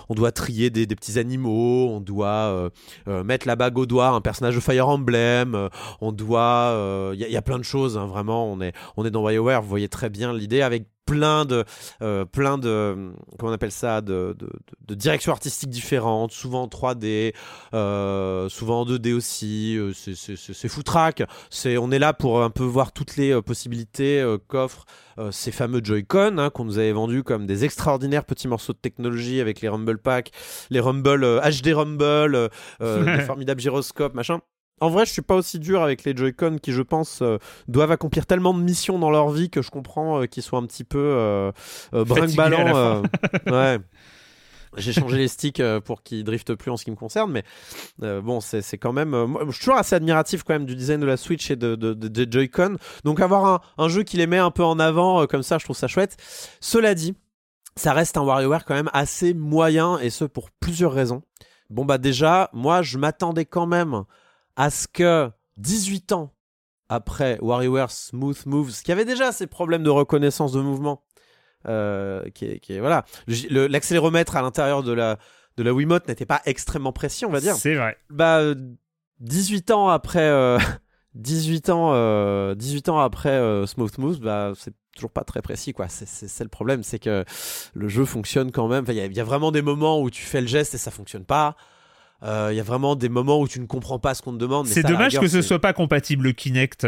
on 0.08 0.14
doit 0.14 0.32
trier 0.32 0.70
des, 0.70 0.86
des 0.86 0.94
petits 0.96 1.18
animaux. 1.18 1.88
On 1.90 2.00
doit 2.00 2.70
mettre 3.06 3.46
la 3.46 3.56
bague 3.56 3.76
au 3.78 3.86
doigt 3.86 4.08
un 4.08 4.20
personnage 4.20 4.54
de 4.54 4.60
Fire 4.60 4.88
Emblem. 4.88 5.68
on 6.00 6.12
doit, 6.12 7.10
il 7.14 7.20
y, 7.20 7.24
a- 7.24 7.28
y 7.28 7.36
a 7.36 7.42
plein 7.42 7.58
de 7.58 7.64
choses. 7.64 7.96
hein, 7.98 8.06
vraiment, 8.06 8.50
on 8.50 8.60
est, 8.60 8.72
on 8.96 9.04
est 9.04 9.10
dans 9.10 9.22
WarioWare. 9.22 9.62
Vous 9.62 9.68
voyez 9.68 9.88
très 9.88 10.10
bien 10.10 10.32
l'idée 10.32 10.62
avec 10.62 10.84
plein 11.10 11.44
de 11.44 11.64
euh, 12.02 12.24
plein 12.24 12.56
de 12.58 13.10
comment 13.38 13.50
on 13.50 13.54
appelle 13.54 13.72
ça 13.72 14.00
de, 14.00 14.34
de, 14.38 14.46
de- 14.46 14.50
de 14.86 14.94
directions 14.94 15.32
artistiques 15.32 15.70
différentes 15.70 16.32
souvent 16.32 16.62
en 16.62 16.66
3D 16.68 17.34
euh, 17.74 18.48
souvent 18.48 18.82
en 18.82 18.84
2D 18.86 19.12
aussi 19.14 19.76
euh, 19.76 19.92
c'est- 19.94 20.68
foutraque. 20.68 21.22
C'est 21.50 21.76
on 21.78 21.90
est 21.90 21.98
là 21.98 22.12
pour 22.12 22.42
un 22.42 22.50
peu 22.50 22.64
voir 22.64 22.92
toutes 22.92 23.16
les 23.16 23.40
possibilités 23.42 24.24
qu'offrent 24.48 24.84
ces 25.32 25.52
fameux 25.52 25.80
Joy-Con 25.82 26.38
hein, 26.38 26.50
qu'on 26.50 26.64
nous 26.64 26.78
avait 26.78 26.92
vendus 26.92 27.22
comme 27.24 27.46
des 27.46 27.64
extraordinaires 27.64 28.24
petits 28.24 28.48
morceaux 28.48 28.72
de 28.72 28.78
technologie 28.78 29.40
avec 29.40 29.60
les 29.60 29.68
Rumble 29.68 29.98
Pack 29.98 30.30
les 30.70 30.80
Rumble 30.80 31.40
HD 31.42 31.74
Rumble 31.74 32.48
des 32.80 33.20
formidables 33.26 33.60
gyroscopes 33.60 34.14
machin 34.14 34.40
en 34.80 34.88
vrai, 34.88 35.04
je 35.04 35.12
suis 35.12 35.22
pas 35.22 35.34
aussi 35.34 35.58
dur 35.58 35.82
avec 35.82 36.04
les 36.04 36.16
Joy-Con 36.16 36.56
qui, 36.60 36.72
je 36.72 36.82
pense, 36.82 37.20
euh, 37.20 37.38
doivent 37.68 37.92
accomplir 37.92 38.26
tellement 38.26 38.54
de 38.54 38.60
missions 38.60 38.98
dans 38.98 39.10
leur 39.10 39.28
vie 39.30 39.50
que 39.50 39.60
je 39.60 39.70
comprends 39.70 40.22
euh, 40.22 40.26
qu'ils 40.26 40.42
soient 40.42 40.58
un 40.58 40.66
petit 40.66 40.84
peu 40.84 40.98
euh, 40.98 41.52
euh, 41.92 42.04
ouais. 43.46 43.78
J'ai 44.76 44.92
changé 44.92 45.18
les 45.18 45.26
sticks 45.26 45.60
pour 45.84 46.04
qu'ils 46.04 46.22
driftent 46.22 46.54
plus 46.54 46.70
en 46.70 46.76
ce 46.76 46.84
qui 46.84 46.92
me 46.92 46.96
concerne, 46.96 47.32
mais 47.32 47.42
bon, 47.98 48.40
c'est 48.40 48.78
quand 48.78 48.92
même. 48.92 49.08
moi, 49.24 49.42
je 49.46 49.50
suis 49.50 49.64
toujours 49.64 49.78
assez 49.78 49.96
admiratif 49.96 50.44
quand 50.44 50.54
même 50.54 50.64
du 50.64 50.76
design 50.76 51.00
de 51.00 51.06
la 51.06 51.16
Switch 51.16 51.50
et 51.50 51.56
de, 51.56 51.74
de, 51.74 52.32
Joy-Con. 52.32 52.76
Donc 53.02 53.18
avoir 53.18 53.46
un, 53.46 53.60
un 53.78 53.88
jeu 53.88 54.04
qui 54.04 54.16
les 54.16 54.28
met 54.28 54.38
un 54.38 54.52
peu 54.52 54.62
en 54.62 54.78
avant 54.78 55.26
comme 55.26 55.42
ça, 55.42 55.58
je 55.58 55.64
trouve 55.64 55.76
ça 55.76 55.88
chouette. 55.88 56.16
Cela 56.60 56.94
dit, 56.94 57.16
ça 57.74 57.92
reste 57.92 58.16
un 58.16 58.22
WarioWare 58.22 58.64
quand 58.64 58.74
même 58.74 58.90
assez 58.92 59.34
moyen 59.34 59.98
et 59.98 60.10
ce 60.10 60.24
pour 60.24 60.52
plusieurs 60.52 60.92
raisons. 60.92 61.22
Bon 61.68 61.84
bah 61.84 61.98
déjà, 61.98 62.48
moi 62.52 62.82
je 62.82 62.96
m'attendais 62.96 63.46
quand 63.46 63.66
même 63.66 64.04
à 64.60 64.70
ce 64.70 64.86
que 64.88 65.30
18 65.56 66.12
ans 66.12 66.34
après 66.88 67.38
WarioWare 67.40 67.90
Smooth 67.90 68.46
Moves, 68.46 68.82
qui 68.82 68.92
avait 68.92 69.04
déjà 69.04 69.32
ses 69.32 69.46
problèmes 69.46 69.82
de 69.82 69.90
reconnaissance 69.90 70.52
de 70.52 70.60
mouvement, 70.60 71.04
euh, 71.68 72.22
qui, 72.34 72.46
est, 72.46 72.58
qui 72.60 72.72
est- 72.74 72.80
voilà, 72.80 73.04
l'accéléromètre 73.48 74.36
à 74.36 74.42
l'intérieur 74.42 74.82
de 74.82 74.92
la 74.92 75.18
de 75.56 75.62
la 75.64 75.72
Wiimote 75.74 76.08
n'était 76.08 76.26
pas 76.26 76.40
extrêmement 76.46 76.92
précis, 76.92 77.26
on 77.26 77.30
va 77.30 77.40
dire. 77.40 77.54
C'est 77.54 77.74
vrai. 77.74 77.96
Bah, 78.08 78.38
euh, 78.38 78.54
18 79.18 79.70
ans 79.72 79.88
après, 79.88 80.20
euh, 80.22 80.58
18 81.14 81.68
ans, 81.70 81.90
euh, 81.92 82.54
18 82.54 82.88
ans 82.88 82.98
après 83.00 83.30
euh, 83.30 83.66
Smooth 83.66 83.98
Moves, 83.98 84.20
bah, 84.20 84.52
c'est 84.56 84.72
toujours 84.94 85.10
pas 85.10 85.24
très 85.24 85.42
précis, 85.42 85.72
quoi. 85.74 85.88
C'est- 85.88 86.42
le 86.42 86.48
problème, 86.48 86.82
c'est 86.82 86.98
que 86.98 87.24
le 87.74 87.88
jeu 87.88 88.04
fonctionne 88.06 88.52
quand 88.52 88.68
même. 88.68 88.84
Enfin, 88.84 88.92
Il 88.92 88.98
y, 88.98 89.02
a- 89.02 89.06
il 89.06 89.12
y 89.16 89.20
a 89.20 89.24
vraiment 89.24 89.52
des 89.52 89.60
moments 89.62 90.00
où 90.00 90.08
tu 90.10 90.22
fais 90.22 90.40
le 90.40 90.46
geste 90.46 90.74
et 90.74 90.78
ça 90.78 90.90
fonctionne 90.90 91.24
pas. 91.24 91.56
Euh, 92.22 92.48
Il 92.52 92.56
y 92.56 92.60
a 92.60 92.62
vraiment 92.64 92.96
des 92.96 93.08
moments 93.08 93.40
où 93.40 93.48
tu 93.48 93.60
ne 93.60 93.66
comprends 93.66 93.98
pas 93.98 94.14
ce 94.14 94.22
qu'on 94.22 94.32
te 94.32 94.38
demande. 94.38 94.66
C'est 94.66 94.82
dommage 94.82 95.06
rigueur, 95.12 95.22
que 95.22 95.28
ce 95.28 95.42
soit 95.42 95.58
pas 95.60 95.72
compatible 95.72 96.34
Kinect, 96.34 96.86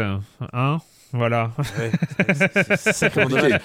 hein 0.53 0.79
Voilà. 1.15 1.51
Ouais, 1.77 1.91
c'est- 2.33 2.75
c'est 2.75 2.93
sacrément 2.93 3.29
dommage. 3.29 3.59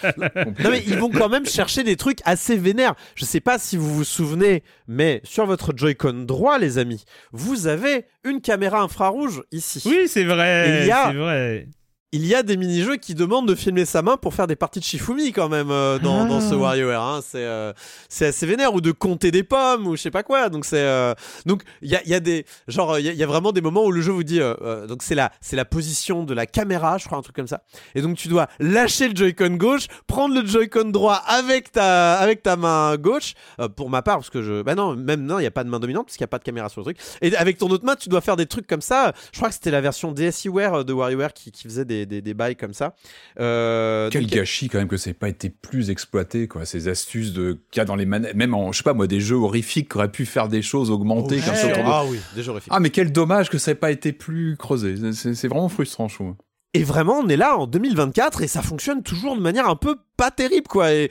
Non 0.63 0.71
mais 0.71 0.83
ils 0.87 0.99
vont 0.99 1.11
quand 1.11 1.31
même 1.31 1.47
chercher 1.47 1.83
des 1.83 1.97
trucs 1.97 2.19
assez 2.27 2.57
vénères. 2.57 2.95
Je 3.15 3.25
sais 3.25 3.41
pas 3.41 3.59
si 3.59 3.77
vous 3.79 3.95
vous 3.95 4.05
souvenez, 4.05 4.63
mais 4.87 5.21
sur 5.25 5.47
votre 5.47 5.73
Joy-Con 5.75 6.25
droit, 6.27 6.59
les 6.59 6.77
amis, 6.79 7.05
vous 7.33 7.67
avez 7.67 8.05
une 8.25 8.41
caméra 8.43 8.81
infrarouge 8.83 9.43
ici. 9.51 9.83
Oui, 9.87 10.09
c'est 10.09 10.25
vrai. 10.25 10.83
Il 10.83 10.87
y 10.89 10.91
a- 10.91 11.09
C'est 11.11 11.17
vrai. 11.17 11.69
Il 12.13 12.25
y 12.25 12.35
a 12.35 12.43
des 12.43 12.57
mini-jeux 12.57 12.97
qui 12.97 13.15
demandent 13.15 13.47
de 13.47 13.55
filmer 13.55 13.85
sa 13.85 14.01
main 14.01 14.17
pour 14.17 14.33
faire 14.33 14.47
des 14.47 14.57
parties 14.57 14.79
de 14.79 14.85
Shifumi 14.85 15.31
quand 15.33 15.51
même 15.51 15.71
euh, 15.71 15.99
dans, 15.99 16.25
dans 16.25 16.41
ce 16.41 16.55
Ah. 16.55 16.57
WarioWare. 16.57 17.03
hein. 17.03 17.21
C'est 17.23 17.45
euh, 17.45 17.75
c'est 18.09 18.25
assez 18.29 18.47
vénère 18.47 18.73
ou 18.73 18.81
de 18.81 18.93
compter 18.93 19.31
des 19.31 19.43
pommes 19.43 19.87
ou 19.87 19.95
je 19.95 20.01
sais 20.01 20.11
pas 20.11 20.23
quoi. 20.23 20.49
Donc 20.49 20.65
c'est 20.65 20.79
euh, 20.81 21.13
donc 21.45 21.65
il 21.83 21.91
y 21.91 21.97
a, 21.97 22.03
y 22.09 22.15
a 22.15 22.21
des 22.21 22.47
genre 22.67 22.99
il 22.99 23.05
y, 23.05 23.11
a- 23.11 23.13
il 23.13 23.19
y 23.19 23.23
a 23.23 23.27
vraiment 23.27 23.53
des 23.53 23.61
moments 23.61 23.85
où 23.85 23.93
le 23.93 24.01
jeu 24.01 24.11
vous 24.13 24.23
dit 24.25 24.41
donc 24.89 25.03
c'est 25.03 25.15
la 25.15 25.31
c'est 25.43 25.55
la 25.57 25.67
position 25.67 26.25
de 26.25 26.33
la 26.33 26.47
caméra, 26.47 26.97
je 26.97 27.05
crois 27.05 27.19
un 27.19 27.23
truc 27.23 27.37
comme 27.37 27.47
ça. 27.47 27.61
Et 27.95 28.01
donc 28.01 28.17
tu 28.17 28.29
dois 28.29 28.47
lâcher 28.59 29.09
le 29.11 29.15
Joy-Con 29.15 29.57
gauche, 29.57 29.87
prendre 30.07 30.35
le 30.35 30.47
Joy-Con 30.47 30.87
droit 30.91 31.17
avec 31.27 31.73
ta 31.73 32.15
avec 32.15 32.43
ta 32.43 32.57
main 32.57 32.97
gauche. 32.97 33.35
Pour 33.77 33.91
ma 33.91 34.01
part 34.01 34.17
parce 34.17 34.31
que 34.31 34.41
je 34.41 34.63
bah 34.63 34.75
non 34.75 34.97
même 34.97 35.25
non 35.27 35.41
il 35.41 35.43
y 35.43 35.47
a 35.47 35.51
pas 35.51 35.63
de 35.63 35.69
main 35.69 35.79
dominante 35.79 36.07
parce 36.07 36.17
qu'il 36.17 36.23
y 36.23 36.25
a 36.25 36.29
pas 36.29 36.39
de 36.39 36.45
caméra 36.45 36.71
sur 36.71 36.81
le 36.81 36.85
truc. 36.87 36.97
Et 37.21 37.37
avec 37.37 37.59
ton 37.59 37.69
autre 37.69 37.85
main 37.85 37.97
tu 37.97 38.09
dois 38.09 38.23
faire 38.23 38.37
des 38.37 38.47
trucs 38.47 38.67
comme 38.67 38.81
ça. 38.81 39.13
Je 39.35 39.37
crois 39.39 39.51
que 39.51 39.55
c'était 39.55 39.71
la 39.71 39.83
version 39.83 40.11
DSiWare 40.13 40.87
de 40.87 40.93
WarioWare 40.95 41.35
qui, 41.35 41.53
qui 41.53 41.65
faisait 41.65 41.85
des, 41.85 41.98
des, 42.07 42.21
des 42.23 42.35
bails 42.35 42.57
comme 42.57 42.73
ça. 42.75 42.95
Euh, 43.41 44.09
Quel 44.11 44.23
donc- 44.27 44.33
gâchis 44.33 44.69
quand 44.69 44.79
même 44.79 44.89
que 44.89 44.97
ça 44.97 45.11
n'ait 45.11 45.15
pas 45.15 45.29
été 45.29 45.51
plus 45.51 45.91
exploité, 45.91 46.49
quoi. 46.49 46.65
Ces 46.65 46.89
astuces 46.89 47.33
de 47.33 47.59
qu'il 47.71 47.81
y 47.81 47.83
a 47.83 47.85
dans 47.85 47.97
les 47.97 48.07
manettes, 48.07 48.35
même 48.35 48.55
en, 48.55 48.73
je 48.73 48.79
sais 48.79 48.85
pas 48.85 48.95
moi, 48.95 49.07
des 49.07 49.21
jeux 49.21 49.37
horrifiques 49.37 49.91
qui 49.91 49.97
auraient 49.97 50.11
pu 50.13 50.27
faire 50.27 50.49
des 50.49 50.63
choses 50.63 50.91
augmentées. 50.91 51.37
Ouais. 51.37 51.43
comme 51.45 51.55
ça 51.55 51.67
autour 51.67 51.85
de- 51.85 51.89
Ah 51.91 52.05
oui, 52.09 52.19
déjà 52.35 52.51
horrifique. 52.53 52.73
Ah 52.75 52.81
mais 52.81 52.91
quel 52.91 53.13
dommage 53.13 53.51
que 53.51 53.59
ça 53.59 53.71
n'ait 53.71 53.77
pas 53.77 53.91
été 53.91 54.13
plus 54.13 54.57
creusé. 54.57 54.95
C'est 55.13 55.35
c'est 55.35 55.49
vraiment 55.49 55.69
frustrant, 55.69 56.09
je 56.09 56.15
trouve. 56.15 56.35
Et 56.75 56.85
vraiment, 56.85 57.15
on 57.21 57.29
est 57.29 57.39
là 57.39 57.57
en 57.57 57.67
2024 57.67 58.43
et 58.43 58.47
ça 58.47 58.61
fonctionne 58.61 59.03
toujours 59.03 59.35
de 59.35 59.41
manière 59.41 59.67
un 59.69 59.75
peu 59.75 59.97
pas 60.19 60.31
terrible, 60.31 60.69
quoi. 60.69 60.93
Et, 60.93 61.11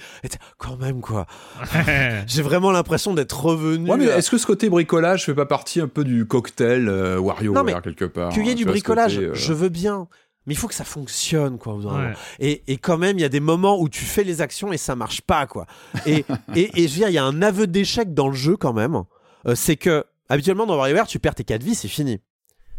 quand 0.59 0.77
même, 0.77 1.01
quoi. 1.01 1.25
J'ai 2.27 2.43
vraiment 2.43 2.72
l'impression 2.72 3.16
d'être 3.16 3.43
revenu. 3.43 3.90
Ouais, 3.90 3.98
mais 3.98 4.11
à- 4.11 4.17
est-ce 4.17 4.30
que 4.30 4.38
ce 4.38 4.45
côté 4.45 4.69
bricolage 4.69 5.25
fait 5.25 5.33
pas 5.33 5.48
partie 5.48 5.82
un 5.82 5.88
peu 5.88 6.03
du 6.03 6.25
cocktail 6.27 6.88
euh, 6.88 7.19
WarioWare 7.19 7.82
quelque 7.82 8.06
part 8.06 8.32
Qu'il 8.32 8.45
y 8.45 8.49
ait 8.49 8.51
hein, 8.51 8.56
du 8.56 8.59
tu 8.59 8.64
vois, 8.66 8.74
ce 8.74 8.80
bricolage, 8.80 9.16
côté, 9.16 9.25
euh, 9.27 9.33
je 9.33 9.53
veux 9.53 9.69
bien. 9.69 10.07
Mais 10.48 10.53
il 10.53 10.58
faut 10.58 10.67
que 10.67 10.74
ça 10.74 10.85
fonctionne, 10.85 11.58
quoi. 11.59 11.76
Ouais. 11.76 12.14
Et, 12.40 12.64
et 12.67 12.77
quand 12.77 12.98
même, 12.98 13.17
il 13.19 13.22
y 13.22 13.26
a 13.26 13.30
des 13.30 13.40
moments 13.42 13.80
où 13.80 13.90
tu 13.90 14.03
fais 14.06 14.24
les 14.24 14.42
actions 14.42 14.72
et 14.74 14.77
ça 14.77 14.95
marche 14.95 15.22
pas, 15.22 15.45
quoi. 15.45 15.67
Et, 16.06 16.26
et, 16.56 16.72
et 16.82 16.88
je 16.88 16.93
veux 16.93 17.00
dire, 17.00 17.09
il 17.09 17.14
y 17.14 17.17
a 17.17 17.26
un 17.26 17.42
aveu 17.42 17.67
d'échec 17.67 18.14
dans 18.14 18.30
le 18.30 18.34
jeu, 18.35 18.56
quand 18.58 18.74
même. 18.74 19.03
Euh, 19.45 19.56
c'est 19.56 19.76
que, 19.76 20.06
habituellement, 20.30 20.66
dans 20.66 20.77
WarioWare, 20.77 21.06
tu 21.08 21.19
perds 21.19 21.35
tes 21.35 21.43
4 21.43 21.61
vies, 21.61 21.76
c'est 21.76 21.88
fini. 21.90 22.22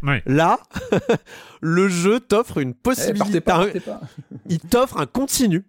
Ouais. 0.01 0.23
Là, 0.25 0.59
le 1.61 1.87
jeu 1.89 2.19
t'offre 2.19 2.57
une 2.57 2.71
eh, 2.71 2.73
possibilité. 2.73 3.41
pas, 3.41 3.65
un- 3.65 3.69
il 4.49 4.59
t'offre 4.59 4.97
un 4.97 5.05
continu. 5.05 5.65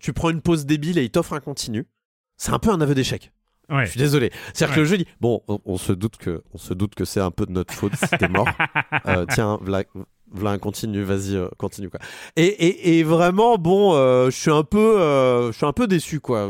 Tu 0.00 0.12
prends 0.12 0.30
une 0.30 0.40
pause 0.42 0.66
débile 0.66 0.98
et 0.98 1.04
il 1.04 1.10
t'offre 1.10 1.32
un 1.32 1.40
continu. 1.40 1.86
C'est 2.36 2.52
un 2.52 2.58
peu 2.58 2.70
un 2.70 2.80
aveu 2.80 2.94
d'échec. 2.94 3.32
Ouais. 3.68 3.86
Je 3.86 3.90
suis 3.92 3.98
désolé. 3.98 4.32
C'est-à-dire 4.52 4.74
que 4.74 4.80
le 4.80 4.86
jeu 4.86 4.98
dit 4.98 5.06
bon, 5.20 5.42
on, 5.46 5.60
on 5.64 5.78
se 5.78 5.92
doute 5.92 6.16
que 6.16 6.42
on 6.52 6.58
se 6.58 6.74
doute 6.74 6.94
que 6.96 7.04
c'est 7.04 7.20
un 7.20 7.30
peu 7.30 7.46
de 7.46 7.52
notre 7.52 7.72
faute 7.72 7.94
si 7.94 8.08
t'es 8.18 8.28
mort. 8.28 8.48
Euh, 9.06 9.24
tiens, 9.32 9.58
v'là 10.32 10.50
un 10.50 10.58
continu, 10.58 11.02
vas-y, 11.02 11.36
euh, 11.36 11.48
continue 11.58 11.90
quoi. 11.90 12.00
Et, 12.36 12.44
et, 12.46 12.98
et 12.98 13.02
vraiment 13.02 13.56
bon, 13.58 13.94
euh, 13.94 14.26
je 14.30 14.36
suis 14.36 14.50
un 14.50 14.62
peu, 14.62 15.00
euh, 15.00 15.50
je 15.52 15.56
suis 15.56 15.66
un 15.66 15.72
peu 15.72 15.86
déçu 15.86 16.20
quoi. 16.20 16.48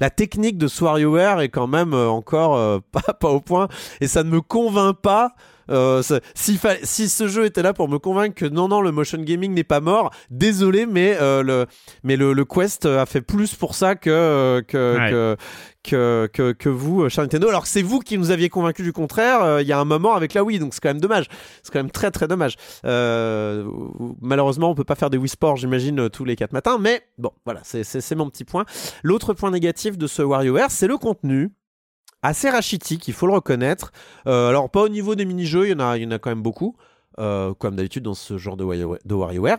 La 0.00 0.10
technique 0.10 0.58
de 0.58 0.68
WarioWare 0.68 1.40
est 1.40 1.48
quand 1.48 1.66
même 1.66 1.94
euh, 1.94 2.08
encore 2.08 2.56
euh, 2.56 2.78
pas 2.92 3.12
pas 3.14 3.28
au 3.30 3.40
point 3.40 3.68
et 4.00 4.06
ça 4.08 4.22
ne 4.24 4.30
me 4.30 4.40
convainc 4.40 4.96
pas. 5.00 5.32
Euh, 5.70 6.02
ça- 6.02 6.18
fa- 6.34 6.74
si 6.82 7.08
ce 7.08 7.28
jeu 7.28 7.44
était 7.44 7.62
là 7.62 7.72
pour 7.72 7.88
me 7.88 7.98
convaincre 7.98 8.34
que 8.34 8.46
non 8.46 8.66
non 8.66 8.80
le 8.80 8.90
motion 8.90 9.18
gaming 9.22 9.54
n'est 9.54 9.62
pas 9.62 9.80
mort, 9.80 10.10
désolé 10.28 10.86
mais 10.86 11.16
euh, 11.20 11.42
le 11.44 11.66
mais 12.02 12.16
le, 12.16 12.32
le 12.32 12.44
Quest 12.44 12.84
a 12.84 13.06
fait 13.06 13.20
plus 13.22 13.54
pour 13.54 13.76
ça 13.76 13.94
que 13.94 14.62
que, 14.66 14.96
Ouais. 14.98 15.10
que 15.10 15.36
que, 15.82 16.68
vous, 16.68 17.02
euh, 17.02 17.08
cher 17.08 17.24
Nintendo. 17.24 17.48
Alors 17.48 17.66
c'est 17.66 17.82
vous 17.82 17.98
qui 18.00 18.16
nous 18.18 18.30
aviez 18.30 18.48
convaincu 18.48 18.82
du 18.82 18.92
contraire 18.92 19.42
euh, 19.42 19.62
il 19.62 19.68
y 19.68 19.72
a 19.72 19.78
un 19.80 19.84
moment 19.84 20.14
avec 20.14 20.34
la 20.34 20.44
Wii, 20.44 20.58
donc 20.58 20.74
c'est 20.74 20.80
quand 20.80 20.90
même 20.90 21.00
dommage. 21.00 21.26
C'est 21.62 21.72
quand 21.72 21.80
même 21.80 21.90
très 21.90 22.10
très 22.10 22.28
dommage. 22.28 22.56
Euh, 22.84 23.68
malheureusement, 24.20 24.70
on 24.70 24.74
peut 24.74 24.84
pas 24.84 24.94
faire 24.94 25.10
des 25.10 25.18
Wii 25.18 25.28
Sports, 25.28 25.56
j'imagine, 25.56 26.08
tous 26.10 26.24
les 26.24 26.36
quatre 26.36 26.52
matins, 26.52 26.78
mais 26.78 27.02
bon, 27.18 27.32
voilà, 27.44 27.60
c'est- 27.64 28.14
mon 28.14 28.28
petit 28.28 28.44
point. 28.44 28.64
L'autre 29.02 29.32
point 29.32 29.50
négatif 29.50 29.96
de 29.96 30.06
ce 30.06 30.22
WarioWare, 30.22 30.70
c'est 30.70 30.86
le 30.86 30.98
contenu. 30.98 31.50
Assez 32.22 32.50
rachitique, 32.50 33.08
il 33.08 33.14
faut 33.14 33.26
le 33.26 33.32
reconnaître. 33.32 33.90
Alors, 34.26 34.70
pas 34.70 34.82
au 34.82 34.88
niveau 34.88 35.14
des 35.14 35.24
mini-jeux, 35.24 35.66
il 35.66 35.70
y 35.70 35.74
en 35.74 35.80
a, 35.80 35.96
y 35.96 36.06
en 36.06 36.10
a 36.10 36.18
quand 36.18 36.30
même 36.30 36.42
beaucoup, 36.42 36.76
comme 37.16 37.74
d'habitude 37.74 38.02
dans 38.04 38.14
ce 38.14 38.36
genre 38.38 38.56
de 38.56 38.64
WarioWare. 39.14 39.58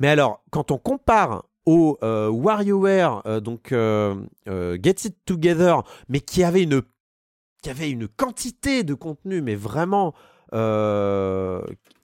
Mais 0.00 0.08
alors, 0.08 0.42
quand 0.50 0.70
on 0.72 0.78
compare 0.78 1.44
au 1.66 1.98
euh, 2.02 2.28
WarioWare, 2.30 3.22
euh, 3.26 3.40
donc 3.40 3.72
euh, 3.72 4.14
euh, 4.48 4.78
Get 4.82 4.94
It 5.04 5.16
Together, 5.26 5.82
mais 6.08 6.20
qui 6.20 6.44
avait 6.44 6.62
une, 6.62 6.80
qui 7.62 7.70
avait 7.70 7.90
une 7.90 8.06
quantité 8.08 8.84
de 8.84 8.94
contenu, 8.94 9.42
mais 9.42 9.56
vraiment 9.56 10.14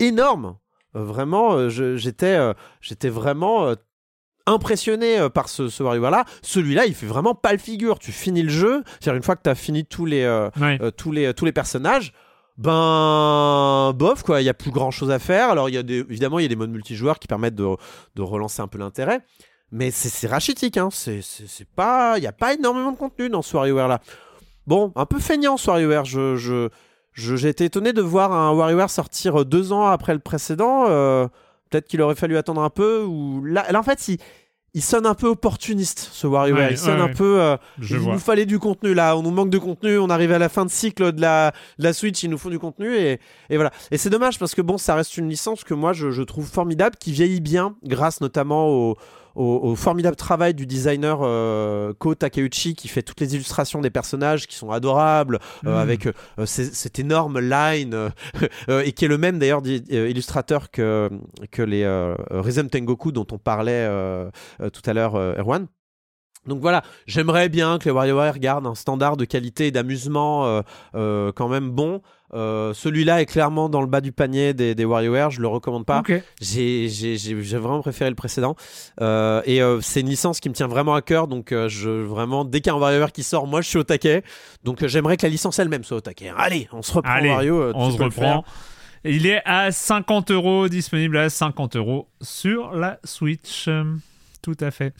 énorme. 0.01 0.57
Vraiment, 0.95 1.69
j'étais, 1.71 2.39
j'étais 2.81 3.09
vraiment 3.09 3.73
impressionné 4.47 5.29
par 5.33 5.49
ce, 5.49 5.69
ce 5.69 5.83
WarioWare-là. 5.83 6.25
Celui-là, 6.43 6.85
il 6.87 6.95
fait 6.95 7.07
vraiment 7.07 7.35
pas 7.35 7.53
le 7.53 7.59
figure. 7.59 7.99
Tu 7.99 8.13
finis 8.13 8.43
le 8.43 8.51
jeu, 8.51 8.83
c'est-à-dire 9.01 9.17
une 9.17 9.23
fois 9.23 9.37
que 9.37 9.43
tu 9.45 9.49
as 9.51 9.55
fini 9.55 9.85
tous 9.87 10.05
les, 10.05 10.23
euh, 10.23 10.51
Ouais. 10.61 10.79
euh, 10.83 10.91
tous 10.91 11.13
les, 11.13 11.33
tous 11.33 11.45
les 11.47 11.53
personnages, 11.53 12.13
ben 12.59 13.93
bof 13.97 14.23
quoi, 14.23 14.43
il 14.43 14.45
y 14.45 14.49
a 14.51 14.55
plus 14.55 14.71
grand 14.71 14.91
chose 14.91 15.11
à 15.11 15.19
faire. 15.19 15.49
Alors 15.51 15.69
il 15.71 15.75
y 15.75 15.79
a 15.79 15.83
des, 15.83 15.99
évidemment 16.01 16.39
il 16.39 16.43
y 16.43 16.47
a 16.47 16.49
des 16.49 16.57
modes 16.57 16.71
multijoueurs 16.71 17.19
qui 17.19 17.27
permettent 17.29 17.55
de, 17.55 17.67
de 18.15 18.23
relancer 18.23 18.61
un 18.61 18.69
peu 18.69 18.79
l'intérêt, 18.79 19.21
mais 19.73 19.91
c'est 19.91 20.29
rachitique, 20.29 20.77
hein. 20.77 20.89
c'est 20.93 21.23
pas, 21.75 22.15
il 22.19 22.23
y 22.23 22.27
a 22.29 22.33
pas 22.33 22.55
énormément 22.55 22.93
de 22.93 22.97
contenu 22.99 23.29
dans 23.29 23.43
ce 23.43 23.57
WarioWare 23.57 23.89
là. 23.89 24.01
Bon, 24.67 24.93
un 24.95 25.07
peu 25.07 25.19
feignant 25.19 25.57
ce 25.57 25.69
WarioWare. 25.71 26.05
Je 26.05 26.37
je 26.37 26.69
je- 27.13 27.37
j'ai 27.37 27.49
été 27.49 27.65
étonné 27.65 27.93
de 27.93 28.01
voir 28.03 28.33
un 28.33 28.53
WarioWare 28.55 28.89
sortir 28.91 29.45
deux 29.45 29.73
ans 29.73 29.87
après 29.87 30.15
le 30.15 30.21
précédent. 30.21 30.85
euh, 30.89 31.27
Peut-être 31.71 31.89
qu'il 31.89 32.01
aurait 32.03 32.15
fallu 32.15 32.37
attendre 32.37 32.61
un 32.63 32.69
peu 32.71 33.03
ou 33.03 33.43
là, 33.45 33.65
là, 33.73 33.81
en 33.81 33.83
fait 33.83 34.07
il 34.09 34.19
il 34.75 34.83
sonne 34.83 35.05
un 35.05 35.13
peu 35.15 35.27
opportuniste 35.27 36.09
ce 36.13 36.27
WarioWare. 36.27 36.69
Ouais, 36.69 36.73
il 36.73 36.79
sonne 36.79 36.97
ouais, 36.97 37.03
un 37.03 37.07
ouais. 37.09 37.13
peu. 37.15 37.41
euh, 37.43 37.57
Je 37.79 37.97
il 37.97 38.01
vois. 38.03 38.15
nous 38.15 38.19
fallait 38.19 38.47
du 38.47 38.59
contenu 38.59 38.95
là, 38.95 39.17
on 39.19 39.23
nous 39.23 39.31
manque 39.31 39.51
de 39.51 39.59
contenu, 39.59 39.99
on 39.99 40.09
arrive 40.09 40.33
à 40.33 40.39
la 40.39 40.49
fin 40.49 40.65
de 40.65 40.71
cycle 40.71 41.13
de 41.13 41.21
la, 41.21 41.53
de 41.79 41.85
la 41.85 41.93
Switch, 41.93 42.23
ils 42.23 42.31
nous 42.31 42.39
font 42.39 42.49
du 42.49 42.59
contenu 42.59 42.95
et, 42.97 43.21
et 43.51 43.57
voilà. 43.57 43.71
Et 43.91 43.99
c'est 43.99 44.09
dommage 44.11 44.39
parce 44.39 44.55
que 44.55 44.63
bon, 44.63 44.79
ça 44.79 44.95
reste 44.95 45.19
une 45.19 45.29
licence 45.29 45.63
que 45.65 45.75
moi 45.75 45.93
je, 45.93 46.11
je 46.11 46.23
trouve 46.23 46.47
formidable, 46.49 46.97
qui 46.99 47.13
vieillit 47.13 47.41
bien 47.43 47.75
grâce 47.85 48.21
notamment 48.23 48.69
au, 48.69 48.97
au, 49.35 49.45
au 49.63 49.77
formidable 49.77 50.17
travail 50.17 50.55
du 50.55 50.67
designer 50.67 51.21
euh, 51.23 51.93
Ko 51.99 52.15
Takeuchi 52.15 52.75
qui 52.75 52.89
fait 52.89 53.03
toutes 53.03 53.21
les 53.21 53.35
illustrations 53.35 53.81
des 53.81 53.91
personnages 53.91 54.47
qui 54.47 54.57
sont 54.57 54.71
adorables 54.71 55.39
euh, 55.67 55.73
Mm. 55.73 55.77
avec 55.77 56.07
euh, 56.07 56.13
ces- 56.47 56.73
cette 56.75 56.99
énorme 56.99 57.39
line 57.41 57.95
euh, 57.95 58.11
euh, 58.69 58.83
et 58.85 58.93
qui 58.93 59.05
est 59.05 59.09
le 59.09 59.19
même 59.19 59.39
d'ailleurs 59.39 59.63
euh, 59.67 60.09
illustrateur 60.11 60.71
que, 60.71 61.09
que 61.51 61.63
les 61.63 61.83
euh, 61.85 62.15
Rhythm 62.31 62.69
Tengoku 62.69 63.13
dont 63.13 63.27
on 63.33 63.39
parlait 63.39 63.73
euh, 63.89 64.31
euh, 64.61 64.71
tout 64.71 64.83
à 64.89 64.93
l'heure, 64.93 65.15
euh, 65.17 65.35
Erwan. 65.39 65.67
Donc 66.47 66.61
voilà, 66.61 66.83
j'aimerais 67.07 67.49
bien 67.49 67.79
que 67.79 67.85
les 67.85 67.93
WarioWare 67.93 68.39
gardent 68.39 68.67
un 68.67 68.75
standard 68.75 69.17
de 69.17 69.25
qualité 69.25 69.69
et 69.69 69.71
d'amusement 69.71 70.45
euh, 70.47 70.63
euh, 70.95 71.33
quand 71.33 71.49
même 71.49 71.71
bon. 71.71 72.03
Euh, 72.35 72.73
celui-là 72.73 73.21
est 73.21 73.27
clairement 73.27 73.69
dans 73.69 73.81
le 73.81 73.87
bas 73.87 74.01
du 74.01 74.11
panier 74.11 74.55
des, 74.55 74.75
des 74.75 74.85
WarioWare, 74.85 75.31
je 75.31 75.41
le 75.41 75.47
recommande 75.47 75.85
pas. 75.85 76.03
J'ai 76.41 76.89
vraiment 77.59 77.81
préféré 77.81 78.11
le 78.11 78.17
précédent. 78.17 78.57
Et 79.01 79.61
c'est 79.83 80.01
une 80.01 80.09
licence 80.09 80.41
qui 80.41 80.49
me 80.49 80.55
tient 80.55 80.69
vraiment 80.69 80.95
à 80.95 81.03
cœur. 81.03 81.29
Donc, 81.29 81.51
je, 81.51 81.91
vraiment, 81.91 82.45
dès 82.45 82.61
qu'il 82.61 82.73
y 82.73 82.75
a 82.75 82.77
un 82.77 82.81
WarioWare 82.81 83.13
qui 83.13 83.23
sort, 83.23 83.47
moi 83.47 83.61
je 83.61 83.69
suis 83.69 83.79
au 83.79 83.85
taquet. 83.85 84.25
Donc, 84.65 84.85
j'aimerais 84.87 85.17
que 85.17 85.27
la 85.27 85.31
licence 85.31 85.59
elle-même 85.59 85.85
soit 85.85 85.99
au 85.99 86.01
taquet. 86.01 86.33
Allez, 86.37 86.69
on 86.73 86.83
se 86.83 86.93
reprend 86.95 87.13
Allez, 87.13 87.31
Wario. 87.31 87.73
on 87.75 87.91
se 87.91 88.03
reprend. 88.03 88.45
Il 89.05 89.27
est 89.27 89.43
à 89.45 89.71
50 89.71 90.31
euros, 90.31 90.69
disponible 90.69 91.19
à 91.19 91.29
50 91.29 91.77
euros 91.77 92.09
sur 92.21 92.73
la 92.73 92.99
Switch. 93.05 93.69
Tout 94.43 94.57
à 94.61 94.71
fait. 94.71 94.93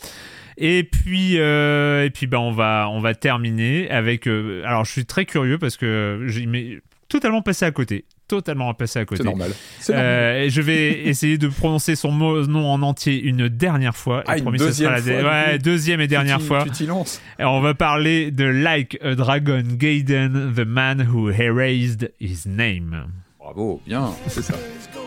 Et 0.57 0.85
puis, 0.85 1.39
euh, 1.39 2.05
et 2.05 2.11
puis 2.11 2.27
ben, 2.27 2.39
on, 2.39 2.53
va, 2.53 2.89
on 2.91 3.01
va 3.01 3.15
terminer 3.15 3.91
avec. 3.91 4.27
euh, 4.29 4.63
alors, 4.65 4.85
je 4.85 4.93
suis 4.93 5.05
très 5.07 5.25
curieux 5.25 5.59
parce 5.59 5.77
que 5.77 6.25
j'ai 6.29 6.81
totalement 7.09 7.43
passé 7.43 7.65
à 7.65 7.71
côté. 7.73 8.05
Totalement 8.29 8.73
passé 8.73 9.01
à 9.01 9.05
côté. 9.05 9.19
C'est 9.23 9.29
normal. 9.29 9.51
Euh, 9.91 10.49
je 10.49 10.63
vais 10.63 11.03
essayer 11.09 11.37
de 11.39 11.49
prononcer 11.49 11.97
son 11.97 12.11
mot- 12.13 12.47
nom 12.47 12.71
en 12.71 12.81
entier 12.83 13.21
une 13.21 13.49
dernière 13.49 13.97
fois. 13.97 14.23
Ah, 14.27 14.37
Et 14.37 14.39
une 14.39 14.45
promis, 14.45 14.59
ce 14.59 14.71
sera 14.73 14.95
deuxième 14.97 15.17
la 15.17 15.23
fois, 15.23 15.31
ouais, 15.51 15.59
deuxième 15.59 16.01
et 16.01 16.07
dernière 16.07 16.39
Tu 16.39 16.45
fois. 16.45 16.65
Tu 16.75 16.87
lances. 16.87 17.21
On 17.39 17.61
va 17.61 17.75
parler 17.75 18.31
de 18.31 18.45
Like 18.45 18.99
a 19.03 19.15
Dragon 19.17 19.63
Gaiden, 19.77 20.53
the 20.55 20.65
man 20.67 21.01
who 21.13 21.31
erased 21.31 22.11
his 22.21 22.47
name. 22.47 23.05
Bravo, 23.39 23.83
bien, 23.87 24.13
c'est 24.29 24.43
ça. 24.43 24.55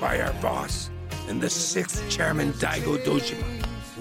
by 0.02 0.20
our 0.22 0.34
boss 0.42 0.92
and 1.32 1.40
the 1.40 1.50
sixth 1.50 2.04
chairman 2.10 2.52
Daigo 2.60 2.98
Dojima. 3.06 3.46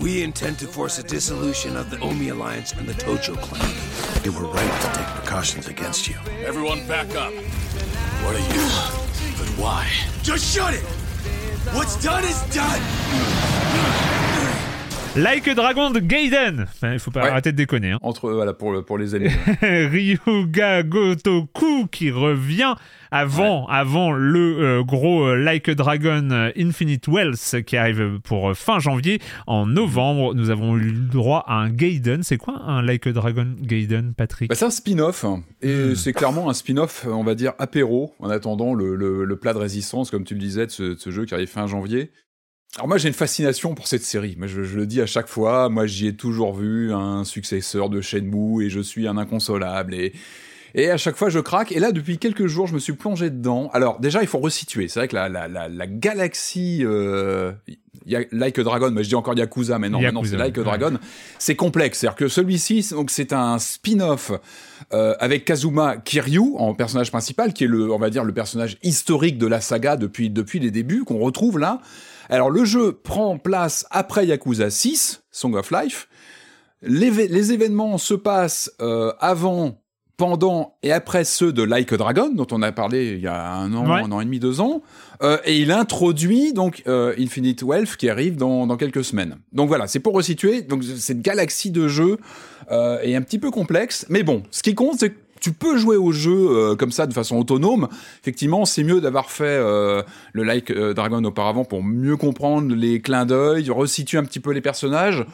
We 0.01 0.25
intend 0.25 0.59
to 0.59 0.67
force 0.67 0.99
a 0.99 1.05
dissolution 1.05 1.77
of 1.77 1.89
the 1.89 2.01
Omi 2.01 2.31
Alliance 2.31 2.73
and 2.73 2.89
the 2.89 2.95
Tojo 2.95 3.41
clan. 3.41 4.25
You 4.25 4.33
were 4.33 4.49
right 4.53 4.81
to 4.83 4.87
take 4.89 5.07
precautions 5.07 5.69
against 5.69 6.09
you. 6.09 6.17
Everyone 6.45 6.85
back 6.89 7.15
up. 7.15 7.33
What 7.33 8.35
are 8.35 8.55
you? 8.55 8.67
But 9.39 9.49
why? 9.57 9.89
Just 10.23 10.53
shut 10.53 10.75
it! 10.75 10.83
What's 11.73 12.03
done 12.03 12.25
is 12.25 12.43
done! 12.53 14.04
Like 15.17 15.47
a 15.47 15.55
Dragon 15.55 15.91
de 15.93 16.01
Gaiden 16.01 16.63
Enfin, 16.69 16.93
Il 16.95 16.99
faut 16.99 17.13
pas 17.13 17.23
Ouais. 17.23 17.29
arrêter 17.29 17.53
de 17.53 17.57
déconner. 17.57 17.93
Hein. 17.93 17.99
Entre 18.03 18.33
voilà 18.33 18.53
pour 18.53 18.85
pour 18.85 18.99
les 18.99 19.15
amis. 19.15 19.29
Ryuga 19.63 20.83
Gotoku 20.83 21.87
qui 21.87 22.11
revient 22.11 22.75
avant, 23.13 23.67
avant 23.69 24.11
le 24.11 24.59
euh, 24.61 24.83
gros 24.83 25.23
euh, 25.29 25.37
Like 25.37 25.69
a 25.69 25.75
Dragon 25.77 26.29
euh, 26.33 26.51
Infinite 26.59 27.07
Wealth 27.07 27.63
qui 27.65 27.77
arrive 27.77 28.19
pour 28.25 28.51
euh, 28.51 28.55
fin 28.55 28.81
janvier. 28.81 29.21
En 29.47 29.67
novembre, 29.67 30.35
nous 30.35 30.51
avons 30.51 30.77
eu 30.77 30.91
le 30.91 31.07
droit 31.09 31.45
à 31.47 31.55
un 31.55 31.71
Gaiden. 31.71 32.25
C'est 32.25 32.37
quoi 32.39 32.61
un 32.67 32.83
Like 32.83 33.07
a 33.07 33.13
Dragon 33.13 33.47
Gaiden, 33.61 34.15
Patrick? 34.17 34.49
Bah, 34.49 34.57
c'est 34.57 34.65
un 34.65 34.71
spin-off 34.71 35.25
hein. 35.25 35.45
et 35.63 35.73
Hmm. 35.75 35.95
c'est 35.95 36.13
clairement 36.13 36.51
un 36.51 36.55
spin-off, 36.55 37.07
on 37.09 37.23
va 37.23 37.37
dire 37.37 37.53
apéro 37.61 38.15
en 38.19 38.31
attendant 38.31 38.75
le, 38.75 38.97
le- 38.97 39.25
le 39.25 39.37
plat 39.37 39.53
de 39.53 39.59
résistance, 39.59 40.11
comme 40.11 40.25
tu 40.25 40.35
le 40.35 40.41
disais, 40.41 40.67
de 40.67 40.71
ce, 40.73 40.83
de 40.83 40.99
ce 40.99 41.11
jeu 41.11 41.25
qui 41.25 41.35
arrive 41.35 41.49
fin 41.49 41.69
janvier. 41.69 42.11
Alors 42.77 42.89
moi 42.89 42.99
j'ai 42.99 43.07
une 43.07 43.15
fascination 43.15 43.75
pour 43.75 43.87
cette 43.87 44.03
série, 44.03 44.37
je, 44.41 44.65
je 44.65 44.77
le 44.77 44.85
dis 44.85 45.01
à 45.01 45.07
chaque 45.07 45.29
fois, 45.29 45.69
moi 45.69 45.87
j'y 45.87 46.09
ai 46.09 46.17
toujours 46.17 46.55
vu 46.55 46.93
un 46.93 47.23
successeur 47.23 47.89
de 47.89 48.01
Shenmue 48.01 48.65
et 48.65 48.69
je 48.69 48.81
suis 48.81 49.07
un 49.07 49.17
inconsolable 49.17 49.95
et 49.95 50.13
et 50.75 50.91
à 50.91 50.97
chaque 50.97 51.17
fois 51.17 51.29
je 51.31 51.39
craque 51.39 51.73
et 51.73 51.79
là 51.81 51.93
depuis 51.93 52.19
quelques 52.19 52.47
jours 52.47 52.67
je 52.67 52.75
me 52.75 52.79
suis 52.79 52.95
plongé 52.95 53.31
dedans. 53.31 53.71
Alors 53.73 54.01
déjà 54.01 54.23
il 54.23 54.29
faut 54.29 54.39
resituer, 54.41 54.89
c'est 54.89 55.01
vrai 55.01 55.09
que 55.09 55.15
la, 55.15 55.29
la, 55.29 55.49
la, 55.49 55.69
la 55.69 55.87
galaxie 55.87 56.81
euh, 56.83 57.53
y 58.07 58.17
a- 58.17 58.25
Like 58.33 58.59
a 58.59 58.63
Dragon, 58.65 58.91
mais 58.91 59.03
je 59.05 59.09
dis 59.11 59.15
encore 59.15 59.37
Yakuza, 59.37 59.79
mais 59.79 59.89
non, 59.89 59.99
Yakuza, 60.01 60.13
maintenant 60.13 60.29
c'est 60.29 60.37
Like 60.37 60.57
a 60.59 60.61
ouais. 60.61 60.65
Dragon, 60.65 60.99
c'est 61.39 61.57
complexe. 61.57 61.99
C'est-à-dire 62.01 62.17
que 62.17 62.29
celui-ci, 62.29 62.87
donc 62.91 63.11
c'est 63.11 63.33
un 63.33 63.59
spin-off 63.59 64.33
euh, 64.93 65.15
avec 65.21 65.45
Kazuma 65.45 65.97
Kiryu 65.97 66.55
en 66.59 66.75
personnage 66.75 67.11
principal, 67.11 67.53
qui 67.55 67.65
est 67.65 67.69
le, 67.69 67.91
on 67.91 67.99
va 67.99 68.11
dire, 68.11 68.25
le 68.25 68.35
personnage 68.35 68.77
historique 68.83 69.39
de 69.39 69.47
la 69.47 69.61
saga 69.61 69.97
depuis 69.97 70.29
depuis 70.31 70.59
les 70.61 70.71
débuts, 70.71 71.05
qu'on 71.05 71.19
retrouve 71.19 71.59
là. 71.59 71.81
Alors 72.29 72.51
le 72.51 72.65
jeu 72.65 72.93
prend 72.93 73.39
place 73.39 73.87
après 73.91 74.27
Yakuza 74.27 74.71
6, 74.71 75.23
Song 75.31 75.55
of 75.55 75.71
Life. 75.71 76.09
Les, 76.83 77.11
les 77.11 77.53
événements 77.53 77.97
se 77.97 78.13
passent 78.15 78.71
euh, 78.81 79.13
avant, 79.21 79.79
pendant 80.17 80.75
et 80.83 80.93
après 80.93 81.25
ceux 81.25 81.53
de 81.53 81.63
Like 81.63 81.93
a 81.93 81.97
Dragon, 81.97 82.31
dont 82.33 82.47
on 82.53 82.63
a 82.63 82.71
parlé 82.73 83.15
il 83.15 83.21
y 83.21 83.27
a 83.27 83.53
un 83.55 83.73
an, 83.75 83.85
Ouais. 83.87 84.03
un 84.03 84.13
an 84.13 84.21
et 84.21 84.25
demi, 84.25 84.39
deux 84.39 84.61
ans. 84.61 84.83
Euh, 85.23 85.39
et 85.45 85.59
il 85.59 85.71
introduit 85.73 86.53
donc 86.53 86.83
euh, 86.87 87.15
Infinite 87.19 87.63
Wealth 87.63 87.97
qui 87.97 88.09
arrive 88.09 88.37
dans, 88.37 88.67
dans 88.67 88.77
quelques 88.77 89.05
semaines. 89.05 89.37
Donc 89.53 89.69
voilà, 89.69 89.87
c'est 89.87 90.01
pour 90.01 90.15
resituer. 90.15 90.63
Donc 90.63 90.83
cette 90.85 91.21
galaxie 91.23 91.71
de 91.71 91.89
jeux 91.89 92.19
euh, 92.71 92.99
est 93.03 93.15
un 93.15 93.23
petit 93.23 93.39
peu 93.39 93.51
complexe, 93.51 94.07
mais 94.09 94.23
bon, 94.23 94.43
ce 94.51 94.63
qui 94.63 94.75
compte, 94.75 94.99
c'est 95.01 95.11
que 95.11 95.19
tu 95.41 95.53
peux 95.53 95.77
jouer 95.77 95.97
au 95.97 96.11
jeu 96.11 96.33
euh, 96.33 96.75
comme 96.77 96.91
ça 96.91 97.07
de 97.07 97.13
façon 97.13 97.37
autonome. 97.37 97.89
Effectivement, 98.23 98.65
c'est 98.65 98.83
mieux 98.83 99.01
d'avoir 99.03 99.31
fait 99.31 99.45
euh, 99.45 100.03
le 100.33 100.43
Like 100.43 100.71
euh, 100.71 100.95
Dragon 100.95 101.23
auparavant 101.25 101.65
pour 101.67 101.83
mieux 101.83 102.17
comprendre 102.17 102.75
les 102.75 103.01
clins 103.03 103.27
d'œil, 103.27 103.69
resituer 103.69 104.17
un 104.17 104.25
petit 104.25 104.41
peu 104.41 104.53
les 104.53 104.63
personnages. 104.63 105.27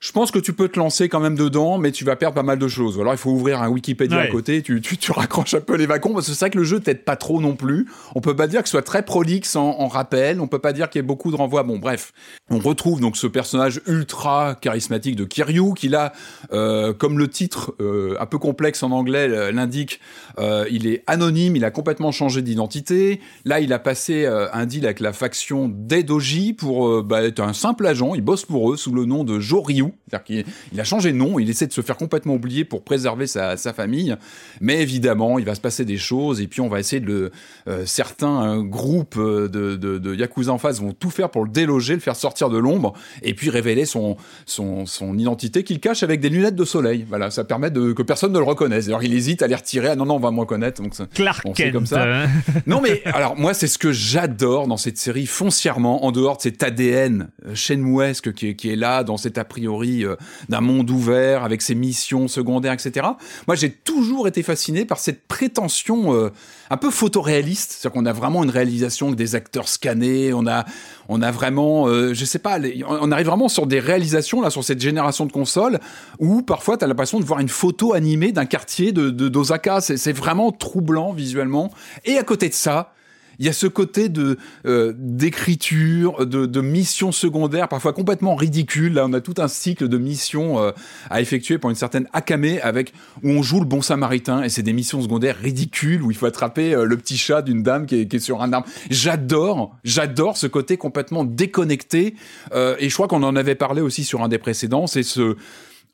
Je 0.00 0.12
pense 0.12 0.30
que 0.30 0.38
tu 0.38 0.52
peux 0.52 0.68
te 0.68 0.78
lancer 0.78 1.08
quand 1.08 1.18
même 1.20 1.34
dedans, 1.34 1.76
mais 1.78 1.90
tu 1.90 2.04
vas 2.04 2.14
perdre 2.14 2.34
pas 2.36 2.42
mal 2.44 2.58
de 2.58 2.68
choses. 2.68 2.96
Ou 2.96 3.00
alors 3.00 3.14
il 3.14 3.18
faut 3.18 3.30
ouvrir 3.30 3.60
un 3.62 3.68
Wikipédia 3.68 4.16
Ouais. 4.18 4.22
à 4.24 4.26
côté, 4.28 4.62
tu, 4.62 4.80
tu, 4.80 4.96
tu 4.96 5.10
raccroches 5.18 5.54
un 5.54 5.60
peu 5.60 5.74
les 5.76 5.86
wagons, 5.86 6.14
parce 6.14 6.26
que 6.28 6.32
c'est 6.32 6.38
vrai 6.44 6.50
que 6.50 6.58
le 6.58 6.64
jeu 6.64 6.78
t'aide 6.80 7.04
pas 7.04 7.16
trop 7.16 7.40
non 7.40 7.56
plus. 7.56 7.86
On 8.14 8.20
peut 8.20 8.36
pas 8.36 8.46
dire 8.46 8.62
que 8.62 8.68
ce 8.68 8.72
soit 8.72 8.82
très 8.82 9.02
prolixe 9.04 9.56
en, 9.56 9.70
en 9.80 9.88
rappel, 9.88 10.40
on 10.40 10.46
peut 10.46 10.58
pas 10.60 10.72
dire 10.72 10.88
qu'il 10.88 11.00
y 11.00 11.04
ait 11.04 11.06
beaucoup 11.06 11.30
de 11.30 11.36
renvois. 11.36 11.62
Bon, 11.64 11.78
bref. 11.78 12.12
On 12.50 12.58
retrouve 12.58 13.00
donc 13.00 13.16
ce 13.16 13.26
personnage 13.26 13.80
ultra 13.86 14.54
charismatique 14.60 15.16
de 15.16 15.24
Kiryu, 15.24 15.74
qui 15.74 15.88
là, 15.88 16.12
euh, 16.52 16.92
comme 16.92 17.18
le 17.18 17.28
titre 17.28 17.74
euh, 17.80 18.14
un 18.20 18.26
peu 18.26 18.38
complexe 18.38 18.82
en 18.82 18.90
anglais 18.92 19.28
euh, 19.28 19.50
l'indique, 19.52 20.00
euh, 20.38 20.64
il 20.70 20.86
est 20.86 21.02
anonyme, 21.06 21.56
il 21.56 21.64
a 21.64 21.70
complètement 21.70 22.12
changé 22.12 22.40
d'identité. 22.42 23.20
Là, 23.44 23.60
il 23.60 23.72
a 23.72 23.78
passé 23.78 24.24
euh, 24.24 24.46
un 24.52 24.64
deal 24.66 24.84
avec 24.84 25.00
la 25.00 25.12
faction 25.12 25.68
Dedoji 25.68 26.52
pour 26.52 26.88
euh, 26.88 27.02
bah, 27.04 27.22
être 27.22 27.40
un 27.40 27.52
simple 27.52 27.86
agent. 27.86 28.14
Il 28.14 28.22
bosse 28.22 28.44
pour 28.44 28.72
eux 28.72 28.76
sous 28.76 28.92
le 28.92 29.04
nom 29.04 29.24
de 29.24 29.40
Joryu. 29.40 29.87
you 29.88 30.07
C'est-à-dire 30.08 30.24
qu'il 30.24 30.44
il 30.72 30.80
a 30.80 30.84
changé 30.84 31.12
de 31.12 31.16
nom, 31.16 31.38
il 31.38 31.48
essaie 31.50 31.66
de 31.66 31.72
se 31.72 31.80
faire 31.80 31.96
complètement 31.96 32.34
oublier 32.34 32.64
pour 32.64 32.82
préserver 32.82 33.26
sa, 33.26 33.56
sa 33.56 33.72
famille. 33.72 34.16
Mais 34.60 34.80
évidemment, 34.82 35.38
il 35.38 35.44
va 35.44 35.54
se 35.54 35.60
passer 35.60 35.84
des 35.84 35.96
choses 35.98 36.40
et 36.40 36.46
puis 36.46 36.60
on 36.60 36.68
va 36.68 36.80
essayer 36.80 37.00
de 37.00 37.06
le... 37.06 37.30
euh, 37.68 37.86
certains 37.86 38.58
euh, 38.58 38.62
groupes 38.62 39.16
euh, 39.18 39.48
de, 39.48 39.76
de, 39.76 39.98
de 39.98 40.14
Yakuza 40.14 40.52
en 40.52 40.58
face 40.58 40.80
vont 40.80 40.92
tout 40.92 41.10
faire 41.10 41.30
pour 41.30 41.44
le 41.44 41.50
déloger, 41.50 41.94
le 41.94 42.00
faire 42.00 42.16
sortir 42.16 42.48
de 42.50 42.58
l'ombre 42.58 42.94
et 43.22 43.34
puis 43.34 43.50
révéler 43.50 43.84
son, 43.84 44.16
son, 44.46 44.86
son 44.86 45.16
identité 45.18 45.64
qu'il 45.64 45.80
cache 45.80 46.02
avec 46.02 46.20
des 46.20 46.28
lunettes 46.28 46.56
de 46.56 46.64
soleil. 46.64 47.04
Voilà, 47.08 47.30
ça 47.30 47.44
permet 47.44 47.70
de, 47.70 47.92
que 47.92 48.02
personne 48.02 48.32
ne 48.32 48.38
le 48.38 48.44
reconnaisse. 48.44 48.86
D'ailleurs, 48.86 49.02
il 49.04 49.14
hésite 49.14 49.42
à 49.42 49.46
les 49.46 49.54
retirer. 49.54 49.88
Ah 49.88 49.96
non, 49.96 50.06
non, 50.06 50.16
on 50.16 50.20
va 50.20 50.30
me 50.30 50.40
reconnaître. 50.40 50.82
Donc, 50.82 50.94
Clark 51.14 51.44
Kent. 51.54 51.72
comme 51.72 51.86
ça. 51.86 52.02
euh. 52.04 52.26
Non 52.66 52.80
mais 52.80 53.02
alors 53.06 53.36
moi 53.36 53.54
c'est 53.54 53.66
ce 53.66 53.78
que 53.78 53.92
j'adore 53.92 54.66
dans 54.66 54.76
cette 54.76 54.98
série 54.98 55.26
foncièrement 55.26 56.04
en 56.04 56.12
dehors 56.12 56.36
de 56.36 56.42
cet 56.42 56.62
ADN 56.62 57.28
Shenmuesque 57.54 58.32
qui 58.32 58.54
qui 58.56 58.70
est 58.70 58.76
là 58.76 59.04
dans 59.04 59.16
cet 59.16 59.38
a 59.38 59.44
priori 59.44 59.97
euh, 60.04 60.16
d'un 60.48 60.60
monde 60.60 60.90
ouvert 60.90 61.44
avec 61.44 61.62
ses 61.62 61.74
missions 61.74 62.28
secondaires 62.28 62.72
etc. 62.72 63.06
Moi 63.46 63.56
j'ai 63.56 63.70
toujours 63.70 64.28
été 64.28 64.42
fasciné 64.42 64.84
par 64.84 64.98
cette 64.98 65.26
prétention 65.26 66.14
euh, 66.14 66.30
un 66.70 66.76
peu 66.76 66.90
photoréaliste, 66.90 67.72
c'est-à-dire 67.72 68.00
qu'on 68.00 68.06
a 68.06 68.12
vraiment 68.12 68.44
une 68.44 68.50
réalisation 68.50 69.06
avec 69.06 69.18
des 69.18 69.34
acteurs 69.34 69.68
scannés, 69.68 70.32
on 70.32 70.46
a 70.46 70.64
on 71.08 71.22
a 71.22 71.30
vraiment 71.30 71.86
euh, 71.88 72.14
je 72.14 72.24
sais 72.24 72.38
pas 72.38 72.58
on 72.88 73.10
arrive 73.12 73.26
vraiment 73.26 73.48
sur 73.48 73.66
des 73.66 73.80
réalisations 73.80 74.40
là 74.40 74.50
sur 74.50 74.64
cette 74.64 74.80
génération 74.80 75.26
de 75.26 75.32
consoles 75.32 75.78
où 76.18 76.42
parfois 76.42 76.76
tu 76.76 76.84
as 76.84 76.88
l'impression 76.88 77.20
de 77.20 77.24
voir 77.24 77.40
une 77.40 77.48
photo 77.48 77.94
animée 77.94 78.32
d'un 78.32 78.46
quartier 78.46 78.92
de 78.92 79.10
d'Osaka, 79.10 79.80
c'est 79.80 80.12
vraiment 80.12 80.52
troublant 80.52 81.12
visuellement. 81.12 81.70
Et 82.04 82.18
à 82.18 82.22
côté 82.22 82.48
de 82.48 82.54
ça 82.54 82.92
il 83.38 83.46
y 83.46 83.48
a 83.48 83.52
ce 83.52 83.66
côté 83.66 84.08
de 84.08 84.36
euh, 84.66 84.92
d'écriture, 84.96 86.26
de, 86.26 86.46
de 86.46 86.60
missions 86.60 87.12
secondaires, 87.12 87.68
parfois 87.68 87.92
complètement 87.92 88.34
ridicules. 88.34 88.94
Là, 88.94 89.06
on 89.06 89.12
a 89.12 89.20
tout 89.20 89.34
un 89.38 89.48
cycle 89.48 89.88
de 89.88 89.98
missions 89.98 90.60
euh, 90.60 90.72
à 91.10 91.20
effectuer 91.20 91.58
pour 91.58 91.70
une 91.70 91.76
certaine 91.76 92.08
Akame, 92.12 92.58
avec 92.62 92.92
où 93.22 93.30
on 93.30 93.42
joue 93.42 93.60
le 93.60 93.66
bon 93.66 93.82
samaritain, 93.82 94.42
et 94.42 94.48
c'est 94.48 94.62
des 94.62 94.72
missions 94.72 95.02
secondaires 95.02 95.36
ridicules 95.36 96.02
où 96.02 96.10
il 96.10 96.16
faut 96.16 96.26
attraper 96.26 96.74
euh, 96.74 96.84
le 96.84 96.96
petit 96.96 97.16
chat 97.16 97.42
d'une 97.42 97.62
dame 97.62 97.86
qui 97.86 98.00
est, 98.00 98.06
qui 98.06 98.16
est 98.16 98.20
sur 98.20 98.42
un 98.42 98.52
arbre. 98.52 98.66
J'adore, 98.90 99.76
j'adore 99.84 100.36
ce 100.36 100.46
côté 100.46 100.76
complètement 100.76 101.24
déconnecté. 101.24 102.14
euh, 102.52 102.76
et 102.78 102.88
je 102.88 102.94
crois 102.94 103.08
qu'on 103.08 103.22
en 103.22 103.36
avait 103.36 103.54
parlé 103.54 103.80
aussi 103.80 104.04
sur 104.04 104.22
un 104.22 104.28
des 104.28 104.38
précédents. 104.38 104.86
C'est 104.86 105.02
ce 105.02 105.36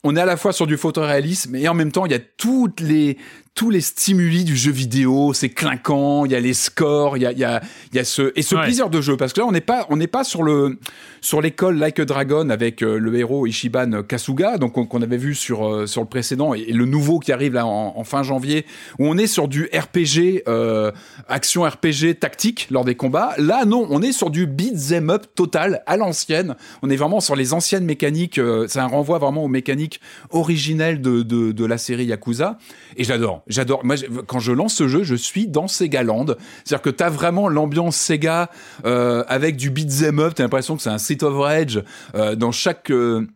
on 0.06 0.16
est 0.16 0.20
à 0.20 0.26
la 0.26 0.36
fois 0.36 0.52
sur 0.52 0.66
du 0.66 0.76
photoréalisme 0.76 1.56
et 1.56 1.66
en 1.66 1.74
même 1.74 1.90
temps 1.90 2.05
il 2.05 2.12
y 2.12 2.14
a 2.14 2.18
toutes 2.18 2.81
les 2.81 3.16
tous 3.55 3.70
les 3.70 3.81
stimuli 3.81 4.42
du 4.42 4.57
jeu 4.57 4.73
vidéo, 4.73 5.33
c'est 5.33 5.49
clinquant, 5.49 6.24
il 6.24 6.33
y 6.33 6.34
a 6.34 6.41
les 6.41 6.55
scores, 6.55 7.16
il 7.16 7.23
y 7.23 7.26
a, 7.26 7.31
il 7.31 7.39
y 7.39 7.44
a, 7.44 7.62
y 7.92 8.00
a 8.00 8.05
ce 8.05 8.33
et 8.34 8.42
ce 8.42 8.57
Ouais. 8.57 8.65
plaisir 8.65 8.91
de 8.91 9.00
jeu 9.00 9.16
parce 9.16 9.33
que 9.33 9.41
là 9.41 9.47
on 9.47 9.52
n'est 9.52 9.60
pas 9.60 9.86
on 9.91 9.97
n'est 9.97 10.08
pas 10.08 10.24
sur 10.24 10.42
le 10.42 10.76
sur 11.20 11.41
l'école 11.41 11.78
Like 11.78 12.00
a 12.00 12.05
Dragon 12.05 12.50
avec 12.50 12.83
euh, 12.83 12.99
le 12.99 13.16
héros 13.16 13.47
Ishiban 13.47 14.02
Kasuga 14.02 14.58
donc 14.58 14.73
qu'on 14.89 15.02
avait 15.02 15.16
vu 15.16 15.36
sur 15.36 15.66
euh, 15.68 15.86
sur 15.86 16.00
le 16.02 16.08
précédent 16.08 16.52
et, 16.52 16.62
et 16.62 16.73
le 16.73 16.84
nouveau 16.84 17.20
qui 17.20 17.31
arrive 17.31 17.55
là 17.55 17.65
en, 17.65 17.94
en 17.97 18.02
fin 18.05 18.24
janvier 18.24 18.66
où 18.99 19.07
on 19.07 19.16
est 19.16 19.28
sur 19.28 19.47
du 19.47 19.68
RPG 19.73 20.42
euh, 20.49 20.91
action 21.28 21.62
RPG 21.62 22.16
tactique 22.18 22.66
lors 22.73 22.84
des 22.84 22.97
combats. 22.97 23.34
Là 23.39 23.65
non, 23.65 23.86
on 23.89 24.02
est 24.02 24.12
sur 24.12 24.31
du 24.31 24.47
beat 24.49 24.74
them 24.89 25.10
up 25.10 25.26
total 25.36 25.83
à 25.86 25.97
l'ancienne. 25.97 26.57
On 26.83 26.91
est 26.91 26.97
vraiment 26.97 27.20
sur 27.20 27.36
les 27.36 27.52
anciennes 27.52 27.84
mécaniques, 27.84 28.39
euh, 28.39 28.66
c'est 28.68 28.81
un 28.81 28.89
renvoi 28.89 29.18
vraiment 29.18 29.44
aux 29.44 29.49
mécaniques 29.49 30.00
originelles 30.31 31.00
de 31.00 31.23
de, 31.23 31.52
de 31.52 31.65
la 31.65 31.78
série 31.78 32.07
Yakuza 32.07 32.58
et 32.97 33.05
j'adore. 33.05 33.42
J'adore. 33.47 33.84
Moi, 33.84 33.97
quand 34.26 34.39
je 34.39 34.52
lance 34.52 34.74
ce 34.74 34.89
jeu, 34.89 35.02
je 35.02 35.14
suis 35.14 35.47
dans 35.47 35.68
Sega 35.68 36.02
Land. 36.02 36.26
C'est-à-dire 36.64 36.82
que 36.82 36.90
t'as 36.90 37.10
vraiment 37.10 37.48
l'ambiance 37.48 37.97
Sega 37.97 38.50
euh, 38.84 39.24
avec 39.28 39.56
du 39.56 39.70
beat'em 39.70 40.18
up. 40.18 40.34
T'as 40.34 40.44
l'impression 40.44 40.76
que 40.76 40.82
c'est 40.82 40.90
un 40.90 40.98
Street 40.98 41.23
of 41.23 41.39
Rage 41.39 41.82
euh, 42.14 42.34
dans 42.34 42.52
chaque 42.52 42.90
euh, 42.90 43.26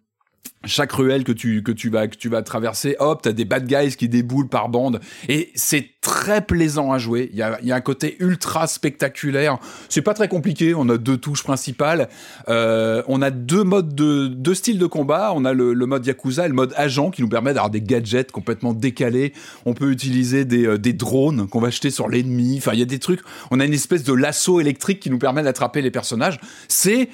chaque 0.65 0.93
ruelle 0.93 1.23
que 1.23 1.33
tu 1.33 1.63
que 1.63 1.71
tu 1.71 1.89
vas 1.89 2.09
que 2.09 2.17
tu 2.17 2.29
vas 2.29 2.43
traverser. 2.43 2.97
Hop, 2.99 3.23
t'as 3.23 3.33
des 3.33 3.45
bad 3.45 3.67
guys 3.67 3.97
qui 3.97 4.09
déboulent 4.09 4.49
par 4.49 4.69
bande 4.69 5.01
et 5.29 5.51
c'est 5.55 5.89
très 6.01 6.45
plaisant 6.45 6.93
à 6.93 6.99
jouer. 6.99 7.31
Il 7.33 7.39
y 7.39 7.43
a 7.43 7.61
y 7.63 7.71
a 7.71 7.77
un 7.77 7.81
côté 7.81 8.17
ultra 8.19 8.67
spectaculaire. 8.67 9.59
C'est 9.89 10.03
pas 10.03 10.15
très 10.15 10.27
compliqué. 10.27 10.75
On 10.75 10.89
a 10.89 10.99
deux 10.99 11.17
touches 11.17 11.45
principales. 11.45 12.09
Euh, 12.49 13.03
on 13.07 13.23
a 13.23 13.31
deux 13.31 13.63
modes 13.63 13.95
de 13.95 14.27
deux 14.27 14.55
styles 14.55 14.79
de 14.79 14.87
combat. 14.87 15.33
On 15.35 15.45
a 15.45 15.53
le, 15.53 15.75
le 15.75 15.87
mode 15.87 16.05
Yakuza 16.05 16.47
et 16.47 16.49
le 16.49 16.55
mode 16.55 16.75
agent 16.77 17.11
qui 17.11 17.23
nous 17.23 17.29
permet 17.29 17.55
d'avoir 17.55 17.71
des 17.71 17.81
gadgets 17.81 18.33
complètement 18.33 18.75
décalés. 18.75 19.33
On 19.65 19.75
peut 19.75 19.91
utiliser 19.91 20.45
des, 20.45 20.67
euh, 20.67 20.79
des 20.79 20.93
drones 20.93 21.49
qu'on 21.49 21.61
va 21.61 21.71
jeter 21.71 21.91
sur 21.91 22.09
l'ennemi. 22.09 22.57
Enfin, 22.59 22.73
il 22.73 22.81
y 22.81 22.83
a 22.83 22.87
des 22.87 22.99
trucs. 22.99 23.21
On 23.53 23.61
a 23.61 23.65
une 23.65 23.75
espèce 23.75 24.03
de 24.03 24.13
lasso 24.13 24.61
électrique 24.61 25.01
qui 25.01 25.11
nous 25.11 25.19
permet 25.19 25.43
d'attraper 25.43 25.83
les 25.83 25.93
personnages. 25.93 26.41
C'est 26.67 27.09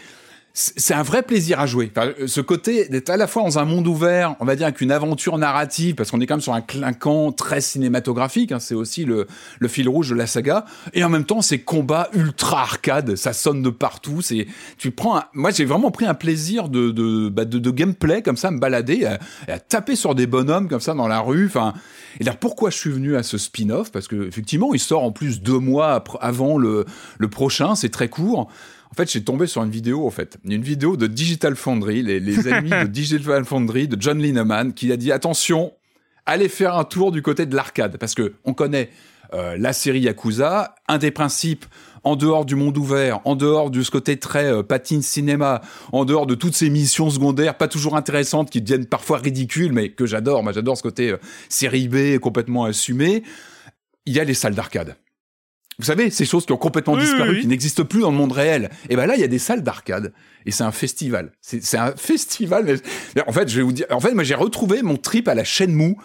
c'est 0.57 0.95
un 0.95 1.03
vrai 1.03 1.25
plaisir 1.25 1.59
à 1.59 1.67
jouer. 1.67 1.91
Enfin, 1.95 2.13
ce 2.27 2.41
côté 2.41 2.87
d'être 2.89 3.11
à 3.11 3.17
la 3.17 3.27
fois 3.27 3.43
dans 3.43 3.59
un 3.59 3.65
monde 3.65 3.89
ouvert, 3.89 4.37
on 4.39 4.45
va 4.45 4.55
dire 4.55 4.67
avec 4.67 4.81
une 4.81 4.93
aventure 4.93 5.37
narrative, 5.37 5.97
parce 5.97 6.13
qu'on 6.13 6.21
est 6.21 6.27
quand 6.27 6.35
même 6.35 6.41
sur 6.41 6.55
un 6.55 6.61
clinquant 6.61 7.33
très 7.33 7.61
cinématographique, 7.61 8.53
hein, 8.53 8.61
c'est 8.61 8.77
aussi 8.77 9.05
le, 9.05 9.27
le 9.59 9.69
fil 9.69 9.89
rouge 9.89 10.11
de 10.11 10.15
la 10.15 10.29
saga, 10.29 10.65
et 10.93 11.03
en 11.03 11.09
même 11.09 11.25
temps 11.25 11.43
ces 11.43 11.59
combats 11.59 12.09
ultra 12.13 12.61
arcade, 12.63 13.17
ça 13.17 13.33
sonne 13.33 13.63
de 13.63 13.71
partout. 13.71 14.23
C'est, 14.23 14.47
tu 14.79 14.93
prends, 14.93 15.17
un- 15.17 15.25
moi 15.33 15.51
j'ai 15.51 15.65
vraiment 15.65 15.91
pris 15.91 16.07
un 16.07 16.15
plaisir 16.15 16.69
de 16.69 16.93
de, 16.93 17.29
bah, 17.29 17.45
de, 17.45 17.59
de 17.59 17.71
gameplay 17.73 18.23
comme 18.23 18.37
ça, 18.37 18.49
à 18.49 18.51
me 18.53 18.61
balader, 18.61 19.07
à, 19.07 19.19
à 19.49 19.59
taper 19.59 19.97
sur 19.97 20.15
des 20.15 20.29
bonhommes 20.29 20.69
comme 20.69 20.81
ça 20.81 20.95
dans 20.95 21.09
la 21.09 21.19
rue. 21.19 21.47
Enfin, 21.47 21.75
et 22.21 22.25
là 22.25 22.33
pourquoi 22.33 22.71
je 22.71 22.77
suis 22.79 22.91
venu 22.91 23.17
à 23.17 23.25
ce 23.25 23.39
spin-off? 23.39 23.91
Parce 23.91 24.07
que 24.07 24.29
effectivement, 24.29 24.73
il 24.73 24.79
sort 24.79 25.03
en 25.03 25.11
plus 25.11 25.43
deux 25.43 25.59
mois 25.59 26.05
avant 26.21 26.59
le 26.59 26.85
le 27.19 27.29
prochain, 27.29 27.75
c'est 27.75 27.89
très 27.91 28.09
court. 28.09 28.49
En 28.95 28.97
fait, 28.97 29.11
j'ai 29.11 29.25
tombé 29.25 29.49
sur 29.49 29.61
une 29.65 29.73
vidéo, 29.73 30.07
en 30.07 30.11
fait. 30.11 30.39
Une 30.45 30.63
vidéo 30.63 30.97
de 30.97 31.09
Digital 31.09 31.57
Foundry, 31.57 32.01
les, 32.01 32.21
les 32.21 32.47
amis 32.53 32.71
de 32.71 32.87
Digital 32.87 33.45
Foundry, 33.45 33.89
de 33.89 34.01
John 34.01 34.21
Lineman, 34.23 34.73
qui 34.73 34.93
a 34.93 34.97
dit 34.97 35.11
attention, 35.11 35.73
allez 36.27 36.49
faire 36.49 36.77
un 36.77 36.85
tour 36.85 37.11
du 37.11 37.21
côté 37.21 37.45
de 37.45 37.57
l'arcade. 37.57 37.97
Parce 37.99 38.15
que 38.15 38.35
on 38.45 38.55
connaît 38.55 38.91
euh, 39.33 39.57
la 39.59 39.73
série 39.73 40.03
Yakuza. 40.03 40.77
Un 40.87 40.99
des 40.99 41.11
principes, 41.11 41.67
en 42.05 42.15
dehors 42.15 42.45
du 42.45 42.55
monde 42.55 42.79
ouvert, 42.79 43.21
en 43.25 43.35
dehors 43.35 43.69
de 43.73 43.83
ce 43.83 43.91
côté 43.91 44.17
très 44.17 44.45
euh, 44.45 44.63
patine 44.63 45.03
cinéma, 45.03 45.61
en 45.91 46.05
dehors 46.05 46.27
de 46.27 46.37
toutes 46.37 46.55
ces 46.55 46.71
missions 46.71 47.11
secondaires 47.11 47.57
pas 47.57 47.67
toujours 47.67 47.97
intéressantes 47.97 48.49
qui 48.49 48.63
deviennent 48.63 48.87
parfois 48.87 49.19
ridicules, 49.19 49.73
mais 49.73 49.89
que 49.89 50.07
j'adore. 50.07 50.45
Moi, 50.45 50.53
j'adore 50.53 50.77
ce 50.77 50.85
côté 50.85 51.11
euh, 51.11 51.17
série 51.49 51.89
B 51.89 52.21
complètement 52.21 52.65
assumé. 52.65 53.25
Il 54.07 54.13
y 54.15 54.21
a 54.21 54.25
les 54.25 54.35
salles 54.35 54.55
d'arcade. 54.55 54.95
Vous 55.79 55.85
savez, 55.85 56.11
ces 56.11 56.25
choses 56.25 56.47
qui 56.47 56.53
ont 56.53 56.57
complètement 56.57 56.95
Oui, 56.95 57.01
disparu, 57.01 57.31
oui, 57.31 57.35
oui. 57.37 57.41
qui 57.43 57.47
n'existent 57.49 57.85
plus 57.85 58.01
dans 58.01 58.11
le 58.11 58.17
monde 58.17 58.33
réel. 58.33 58.71
Et 58.91 58.97
ben 58.97 59.07
là, 59.07 59.15
il 59.17 59.21
y 59.21 59.25
a 59.25 59.29
des 59.29 59.39
salles 59.39 59.63
d'arcade. 59.63 60.13
Et 60.47 60.51
c'est 60.51 60.65
un 60.65 60.73
festival. 60.73 61.33
C'est 61.41 61.63
c'est 61.63 61.79
un 61.79 61.93
festival. 61.97 62.79
en 63.27 63.33
fait, 63.33 63.49
je 63.49 63.57
vais 63.57 63.63
vous 63.63 63.73
dire. 63.73 63.87
En 63.91 64.01
fait, 64.01 64.13
moi, 64.13 64.25
j'ai 64.25 64.35
retrouvé 64.35 64.83
mon 64.83 64.97
trip 64.97 65.29
à 65.29 65.35
la 65.35 65.45
Shenmue, 65.45 65.97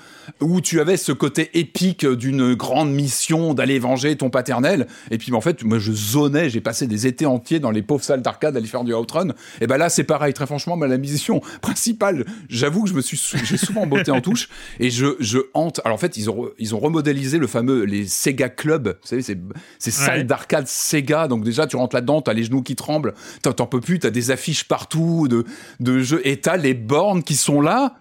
où 0.41 0.61
tu 0.61 0.79
avais 0.79 0.97
ce 0.97 1.11
côté 1.11 1.49
épique 1.53 2.05
d'une 2.05 2.53
grande 2.53 2.91
mission 2.91 3.53
d'aller 3.53 3.79
venger 3.79 4.15
ton 4.15 4.29
paternel. 4.29 4.87
Et 5.11 5.17
puis, 5.17 5.33
en 5.33 5.41
fait, 5.41 5.63
moi, 5.63 5.79
je 5.79 5.91
zonais. 5.91 6.49
J'ai 6.49 6.61
passé 6.61 6.87
des 6.87 7.07
étés 7.07 7.25
entiers 7.25 7.59
dans 7.59 7.71
les 7.71 7.81
pauvres 7.81 8.03
salles 8.03 8.21
d'arcade 8.21 8.55
à 8.55 8.59
aller 8.59 8.67
faire 8.67 8.83
du 8.83 8.93
outrun. 8.93 9.29
Et 9.61 9.67
ben 9.67 9.77
là, 9.77 9.89
c'est 9.89 10.03
pareil. 10.03 10.33
Très 10.33 10.45
franchement, 10.45 10.77
moi, 10.77 10.87
la 10.87 10.97
mission 10.97 11.41
principale, 11.61 12.25
j'avoue 12.49 12.83
que 12.83 12.89
je 12.89 12.93
me 12.93 13.01
suis, 13.01 13.21
j'ai 13.43 13.57
souvent 13.57 13.85
botté 13.85 14.11
en 14.11 14.21
touche. 14.21 14.49
Et 14.79 14.89
je, 14.89 15.15
je 15.19 15.39
hante. 15.53 15.81
Alors, 15.83 15.95
en 15.95 15.99
fait, 15.99 16.17
ils 16.17 16.29
ont, 16.29 16.49
ils 16.57 16.75
ont 16.75 16.79
remodélisé 16.79 17.37
le 17.37 17.47
fameux 17.47 17.83
les 17.83 18.07
Sega 18.07 18.49
Club. 18.49 18.97
Vous 19.01 19.07
savez, 19.07 19.21
ces, 19.21 19.37
ces 19.79 19.91
salles 19.91 20.25
d'arcade 20.25 20.67
Sega. 20.67 21.27
Donc 21.27 21.43
déjà, 21.43 21.67
tu 21.67 21.75
rentres 21.75 21.95
là-dedans, 21.95 22.21
t'as 22.21 22.33
les 22.33 22.43
genoux 22.43 22.61
qui 22.61 22.75
tremblent, 22.75 23.13
t'en 23.41 23.65
peux 23.65 23.81
plus, 23.81 23.99
t'as 23.99 24.09
des 24.09 24.28
affiches 24.31 24.65
partout 24.65 25.27
de, 25.27 25.45
de 25.79 25.99
jeux, 25.99 26.21
et 26.27 26.39
t'as 26.39 26.57
les 26.57 26.73
bornes 26.73 27.23
qui 27.23 27.35
sont 27.35 27.61
là 27.61 27.95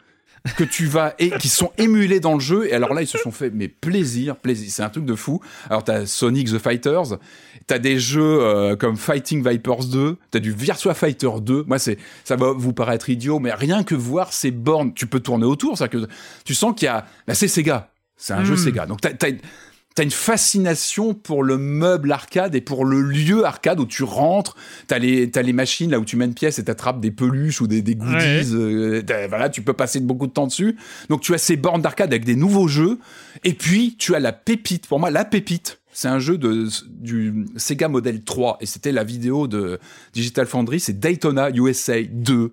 que 0.57 0.65
tu 0.65 0.87
vas 0.87 1.15
et 1.19 1.31
qui 1.31 1.49
sont 1.49 1.73
émulés 1.79 2.21
dans 2.21 2.35
le 2.35 2.41
jeu. 2.41 2.67
Et 2.69 2.73
alors 2.73 2.95
là 2.95 3.03
ils 3.03 3.07
se 3.07 3.19
sont 3.19 3.33
fait 3.33 3.51
mais 3.51 3.69
plaisir 3.69 4.37
plaisir. 4.37 4.71
C'est 4.71 4.83
un 4.83 4.89
truc 4.89 5.05
de 5.05 5.15
fou. 5.15 5.41
Alors 5.69 5.85
t'as 5.85 6.07
Sonic 6.07 6.49
the 6.51 6.59
Fighters 6.59 7.19
t'as 7.67 7.79
des 7.79 7.99
jeux 7.99 8.41
euh, 8.41 8.77
comme 8.77 8.97
Fighting 8.97 9.47
Vipers 9.47 9.85
2 9.85 10.17
t'as 10.31 10.39
du 10.39 10.53
Virtua 10.53 10.95
Fighter 10.95 11.29
2 11.43 11.65
moi 11.67 11.79
c'est 11.79 11.99
ça 12.25 12.37
va 12.37 12.53
vous 12.53 12.73
paraître 12.73 13.11
idiot 13.11 13.41
mais 13.41 13.53
rien 13.53 13.83
que 13.83 13.95
voir 13.95 14.33
ces 14.33 14.51
bornes 14.51 14.95
tu 14.95 15.07
peux 15.07 15.21
tourner 15.21 15.45
autour. 15.45 15.77
Ça 15.77 15.89
que 15.89 15.99
tu 16.45 16.55
sens 16.55 16.75
qu'il 16.75 16.87
y 16.87 16.89
a 16.89 17.07
là 17.27 17.35
c'est 17.35 17.49
Sega. 17.49 17.91
C'est 18.17 18.33
un 18.33 18.45
jeu 18.45 18.55
Mm. 18.55 18.59
Sega. 18.59 18.87
Donc 18.87 19.01
t'as 19.01 19.13
t'as 19.13 19.29
T'as 19.99 20.05
une 20.05 20.12
fascination 20.12 21.12
pour 21.12 21.43
le 21.43 21.59
meuble 21.59 22.12
arcade 22.12 22.55
et 22.55 22.60
pour 22.60 22.85
le 22.85 23.01
lieu 23.02 23.44
arcade 23.44 23.81
où 23.81 23.85
tu 23.85 24.05
rentres. 24.05 24.55
T'as 24.86 25.01
les, 25.01 25.27
les 25.27 25.52
machines 25.52 25.91
là 25.91 25.99
où 25.99 26.05
tu 26.05 26.15
mets 26.15 26.27
une 26.27 26.35
pièce 26.35 26.60
et 26.60 26.65
t'attrapes 26.65 27.01
des 27.01 27.10
peluches 27.10 27.60
ou 27.60 27.67
des, 27.67 27.83
des 27.83 27.97
goodies. 27.97 28.15
Ouais. 28.15 28.44
euh, 28.55 29.27
voilà, 29.28 29.49
tu 29.49 29.60
peux 29.60 29.73
passer 29.73 29.99
beaucoup 29.99 30.28
de 30.28 30.33
temps 30.33 30.47
dessus. 30.47 30.77
Donc 31.09 31.23
tu 31.23 31.35
as 31.35 31.39
ces 31.39 31.57
bornes 31.57 31.83
d'arcade 31.83 32.12
avec 32.12 32.25
des 32.25 32.36
nouveaux 32.36 32.68
jeux. 32.68 33.01
Et 33.43 33.55
puis 33.55 33.97
tu 33.99 34.15
as 34.15 34.20
la 34.20 34.31
pépite. 34.31 34.86
Pour 34.86 35.01
moi, 35.01 35.10
la 35.10 35.25
pépite, 35.25 35.81
c'est 35.93 36.07
un 36.07 36.20
jeu 36.20 36.39
de, 36.39 36.68
du 36.91 37.47
Sega 37.57 37.89
Model 37.89 38.23
3. 38.23 38.59
Et 38.60 38.67
c'était 38.67 38.93
la 38.93 39.02
vidéo 39.02 39.49
de 39.49 39.81
Digital 40.12 40.47
Foundry. 40.47 40.78
C'est 40.78 41.01
Daytona 41.01 41.51
USA 41.51 42.05
2 42.09 42.52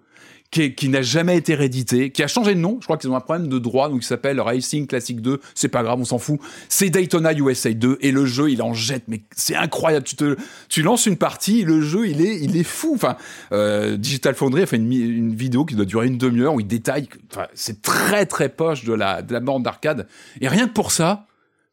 qui, 0.51 0.89
n'a 0.89 1.01
jamais 1.01 1.37
été 1.37 1.53
réédité, 1.53 2.11
qui 2.11 2.23
a 2.23 2.27
changé 2.27 2.55
de 2.55 2.59
nom. 2.59 2.77
Je 2.79 2.85
crois 2.85 2.97
qu'ils 2.97 3.09
ont 3.09 3.15
un 3.15 3.21
problème 3.21 3.47
de 3.47 3.59
droit, 3.59 3.89
donc 3.89 4.03
il 4.03 4.05
s'appelle 4.05 4.39
Racing 4.39 4.87
Classic 4.87 5.19
2. 5.19 5.41
C'est 5.53 5.67
pas 5.67 5.83
grave, 5.83 5.99
on 5.99 6.05
s'en 6.05 6.17
fout. 6.17 6.39
C'est 6.69 6.89
Daytona 6.89 7.33
USA 7.33 7.73
2 7.73 7.97
et 8.01 8.11
le 8.11 8.25
jeu, 8.25 8.49
il 8.49 8.61
en 8.61 8.73
jette, 8.73 9.03
mais 9.07 9.21
c'est 9.35 9.55
incroyable. 9.55 10.05
Tu 10.05 10.15
te, 10.15 10.37
tu 10.69 10.81
lances 10.81 11.05
une 11.07 11.17
partie, 11.17 11.63
le 11.63 11.81
jeu, 11.81 12.07
il 12.07 12.21
est, 12.21 12.39
il 12.41 12.55
est 12.55 12.63
fou. 12.63 12.93
Enfin, 12.95 13.17
euh, 13.51 13.97
Digital 13.97 14.35
Foundry 14.35 14.61
a 14.61 14.65
fait 14.65 14.77
une, 14.77 15.35
vidéo 15.35 15.65
qui 15.65 15.75
doit 15.75 15.85
durer 15.85 16.07
une 16.07 16.17
demi-heure 16.17 16.53
où 16.53 16.59
il 16.59 16.67
détaille. 16.67 17.09
Enfin, 17.31 17.47
c'est 17.53 17.81
très 17.81 18.25
très 18.25 18.49
poche 18.49 18.85
de 18.85 18.93
la 18.93 19.21
de 19.21 19.33
la 19.33 19.39
borne 19.39 19.63
d'arcade. 19.63 20.07
Et 20.39 20.47
rien 20.47 20.67
que 20.67 20.73
pour 20.73 20.91
ça, 20.91 21.27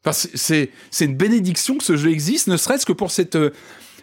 enfin, 0.04 0.12
c'est- 0.12 0.36
c'est 0.36 0.70
c'est 0.90 1.04
une 1.04 1.16
bénédiction 1.16 1.78
que 1.78 1.84
ce 1.84 1.96
jeu 1.96 2.10
existe, 2.10 2.48
ne 2.48 2.56
serait-ce 2.56 2.86
que 2.86 2.92
pour 2.92 3.10
cette 3.10 3.36
euh, 3.36 3.50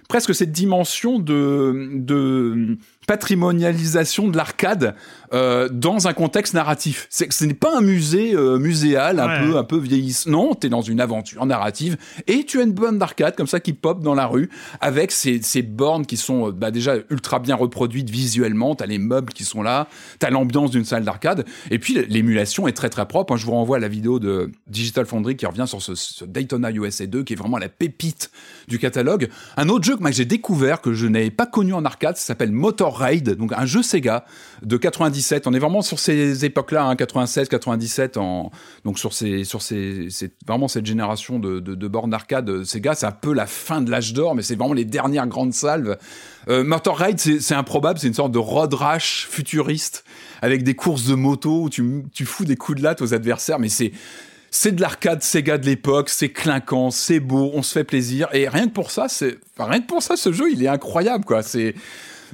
presque 0.09 0.33
cette 0.35 0.51
dimension 0.51 1.19
de, 1.19 1.91
de 1.93 2.77
patrimonialisation 3.09 4.27
de 4.27 4.38
l'arcade 4.38 4.93
euh, 5.33 5.69
dans 5.69 6.08
un 6.08 6.14
contexte 6.14 6.53
narratif. 6.53 7.08
C'est 7.09 7.32
ce 7.32 7.45
n'est 7.45 7.53
pas 7.53 7.77
un 7.77 7.82
musée 7.82 8.33
euh, 8.35 8.58
muséal 8.58 9.19
un 9.19 9.27
Ouais. 9.27 9.51
peu 9.51 9.58
un 9.58 9.64
peu 9.64 9.77
vieillissant. 9.77 10.30
Non, 10.30 10.53
t'es 10.56 10.69
dans 10.69 10.82
une 10.82 10.99
aventure 11.01 11.45
narrative 11.45 11.98
et 12.27 12.45
tu 12.45 12.59
as 12.59 12.64
une 12.64 12.72
borne 12.72 12.98
d'arcade 12.98 13.35
comme 13.35 13.48
ça 13.48 13.59
qui 13.59 13.74
pop 13.74 14.01
dans 14.01 14.16
la 14.16 14.25
rue 14.27 14.49
avec 14.82 15.11
ces, 15.11 15.41
ces 15.41 15.61
bornes 15.61 16.06
qui 16.06 16.17
sont 16.17 16.48
euh, 16.48 16.51
bah, 16.51 16.72
déjà 16.72 16.95
ultra 17.09 17.40
bien 17.40 17.56
reproduites 17.56 18.09
visuellement. 18.09 18.75
T'as 18.75 18.85
les 18.88 18.98
meubles 18.98 19.33
qui 19.33 19.43
sont 19.43 19.61
là, 19.61 19.88
t'as 20.19 20.30
l'ambiance 20.30 20.72
d'une 20.72 20.85
salle 20.85 21.03
d'arcade 21.03 21.45
et 21.72 21.80
puis 21.80 21.93
l'émulation 22.08 22.67
est 22.67 22.74
très 22.74 22.90
très 22.90 23.08
propre. 23.08 23.33
Hein, 23.33 23.38
Je 23.38 23.45
vous 23.45 23.51
renvoie 23.51 23.77
à 23.77 23.80
la 23.80 23.88
vidéo 23.88 24.19
de 24.19 24.51
Digital 24.67 25.06
Foundry 25.06 25.35
qui 25.35 25.45
revient 25.45 25.66
sur 25.67 25.82
ce, 25.82 25.95
ce 25.95 26.25
Daytona 26.25 26.72
USA 26.72 27.06
2 27.06 27.24
qui 27.24 27.33
est 27.33 27.35
vraiment 27.35 27.58
la 27.58 27.69
pépite 27.69 28.32
du 28.67 28.80
catalogue. 28.80 29.30
Un 29.58 29.69
autre 29.69 29.83
jeu 29.85 29.95
que 29.95 30.11
j'ai 30.11 30.25
découvert 30.25 30.82
que 30.82 30.93
je 30.93 31.06
n'avais 31.08 31.30
pas 31.32 31.45
connu 31.45 31.74
en 31.74 31.85
arcade, 31.85 32.17
ça 32.17 32.24
s'appelle 32.25 32.51
Motor 32.51 32.98
Raid, 32.98 33.35
donc 33.35 33.53
un 33.53 33.66
jeu 33.66 33.83
Sega 33.83 34.25
de 34.64 34.77
97. 35.19 35.48
On 35.48 35.53
est 35.53 35.59
vraiment 35.59 35.81
sur 35.81 35.99
ces 35.99 36.45
époques-là, 36.45 36.85
hein, 36.85 36.95
96, 36.95 37.49
97, 37.49 38.17
en, 38.17 38.51
donc 38.85 38.99
sur 38.99 39.11
vraiment 40.48 40.67
cette 40.67 40.85
génération 40.85 41.39
de, 41.39 41.88
bornes 41.88 42.11
d'arcade 42.11 42.49
euh, 42.49 42.64
Sega. 42.64 42.95
C'est 42.95 43.06
un 43.06 43.11
peu 43.11 43.33
la 43.33 43.45
fin 43.45 43.81
de 43.81 43.91
l'âge 43.91 44.14
d'or, 44.14 44.35
mais 44.35 44.41
c'est 44.41 44.56
vraiment 44.56 44.73
les 44.73 44.85
dernières 44.85 45.27
grandes 45.27 45.53
salves. 45.53 45.98
Euh, 46.49 46.64
Motor 46.64 46.98
Raid, 46.98 47.19
c'est 47.19 47.53
improbable, 47.53 47.99
c'est 47.99 48.07
une 48.07 48.14
sorte 48.14 48.31
de 48.31 48.39
road 48.39 48.73
rash 48.73 49.27
futuriste 49.30 50.03
avec 50.41 50.64
des 50.64 50.75
courses 50.75 51.06
de 51.06 51.15
moto 51.15 51.64
où 51.64 51.69
tu, 51.69 52.25
fous 52.25 52.45
des 52.45 52.56
coups 52.56 52.80
de 52.80 52.83
latte 52.83 53.01
aux 53.01 53.14
adversaires, 53.14 53.59
mais 53.59 53.69
c'est 53.69 54.72
de 54.72 54.81
l'arcade 54.81 55.22
Sega 55.22 55.57
de 55.57 55.65
l'époque, 55.65 56.09
c'est 56.09 56.30
clinquant, 56.30 56.91
c'est 56.91 57.19
beau, 57.19 57.51
on 57.53 57.61
se 57.61 57.73
fait 57.73 57.83
plaisir 57.83 58.30
et 58.33 58.48
rien 58.48 58.67
que 58.67 58.73
pour 58.73 58.91
ça, 58.91 59.07
c'est 59.09 59.38
rien 59.57 59.81
que 59.81 59.88
pour 59.88 60.01
ça 60.01 60.15
ce 60.15 60.31
jeu, 60.31 60.51
il 60.51 60.64
est 60.64 60.67
incroyable 60.67 61.25
quoi, 61.25 61.43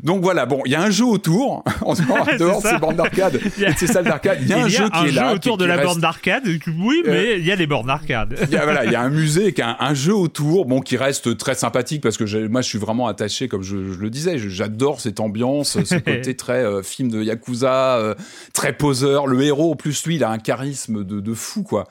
Donc 0.04 0.22
voilà, 0.22 0.46
bon, 0.46 0.62
il 0.66 0.72
y 0.72 0.76
a 0.76 0.82
un 0.82 0.90
jeu 0.90 1.06
autour, 1.06 1.64
en 1.82 1.94
dehors, 1.96 2.28
dehors 2.38 2.62
de 2.62 2.68
ces 2.68 2.78
bornes 2.78 2.96
d'arcade 2.96 3.36
et 3.60 3.74
de 3.74 3.78
ces 3.78 3.88
salles 3.88 4.06
d'arcade. 4.06 4.40
Il 4.42 4.48
y 4.48 4.54
a 4.54 4.64
un 4.64 4.68
jeu 4.68 4.90
qui 4.90 5.08
est 5.08 5.12
là. 5.12 5.34
autour 5.34 5.58
de 5.58 5.66
la 5.66 5.78
borne 5.78 6.00
d'arcade. 6.00 6.44
Oui, 6.46 7.04
mais 7.06 7.38
il 7.40 7.46
y 7.46 7.52
a 7.52 7.56
les 7.56 7.68
bornes 7.68 7.88
d'arcade. 7.88 8.38
il 8.44 8.50
y 8.50 8.58
a, 8.58 8.64
voilà, 8.64 8.86
il 8.86 8.92
y 8.92 8.96
a 8.96 9.02
un 9.02 9.10
musée 9.10 9.54
qui 9.54 9.62
a 9.62 9.78
un, 9.80 9.94
jeu 9.94 10.14
autour, 10.14 10.66
bon, 10.66 10.82
qui 10.82 10.98
reste 10.98 11.38
très 11.38 11.56
sympathique 11.56 12.02
parce 12.02 12.18
que 12.18 12.26
j'ai- 12.26 12.48
moi, 12.48 12.62
je 12.62 12.68
suis 12.68 12.80
vraiment 12.80 13.08
attaché, 13.08 13.48
comme 13.48 13.64
je, 13.64 13.76
le 13.78 14.10
disais, 14.10 14.38
j'adore 14.38 15.00
cette 15.00 15.20
ambiance, 15.20 15.82
ce 15.84 15.96
côté 15.96 16.36
très 16.36 16.64
euh, 16.64 16.84
film 16.84 17.10
de 17.10 17.24
yakuza, 17.24 17.98
euh, 17.98 18.16
très 18.54 18.74
poseur. 18.74 19.28
Le 19.28 19.42
héros, 19.42 19.72
en 19.72 19.76
plus, 19.76 20.06
lui, 20.06 20.16
il 20.16 20.24
a 20.24 20.30
un 20.30 20.38
charisme 20.40 21.04
de, 21.04 21.20
de 21.20 21.34
fou, 21.34 21.64
quoi. 21.64 21.88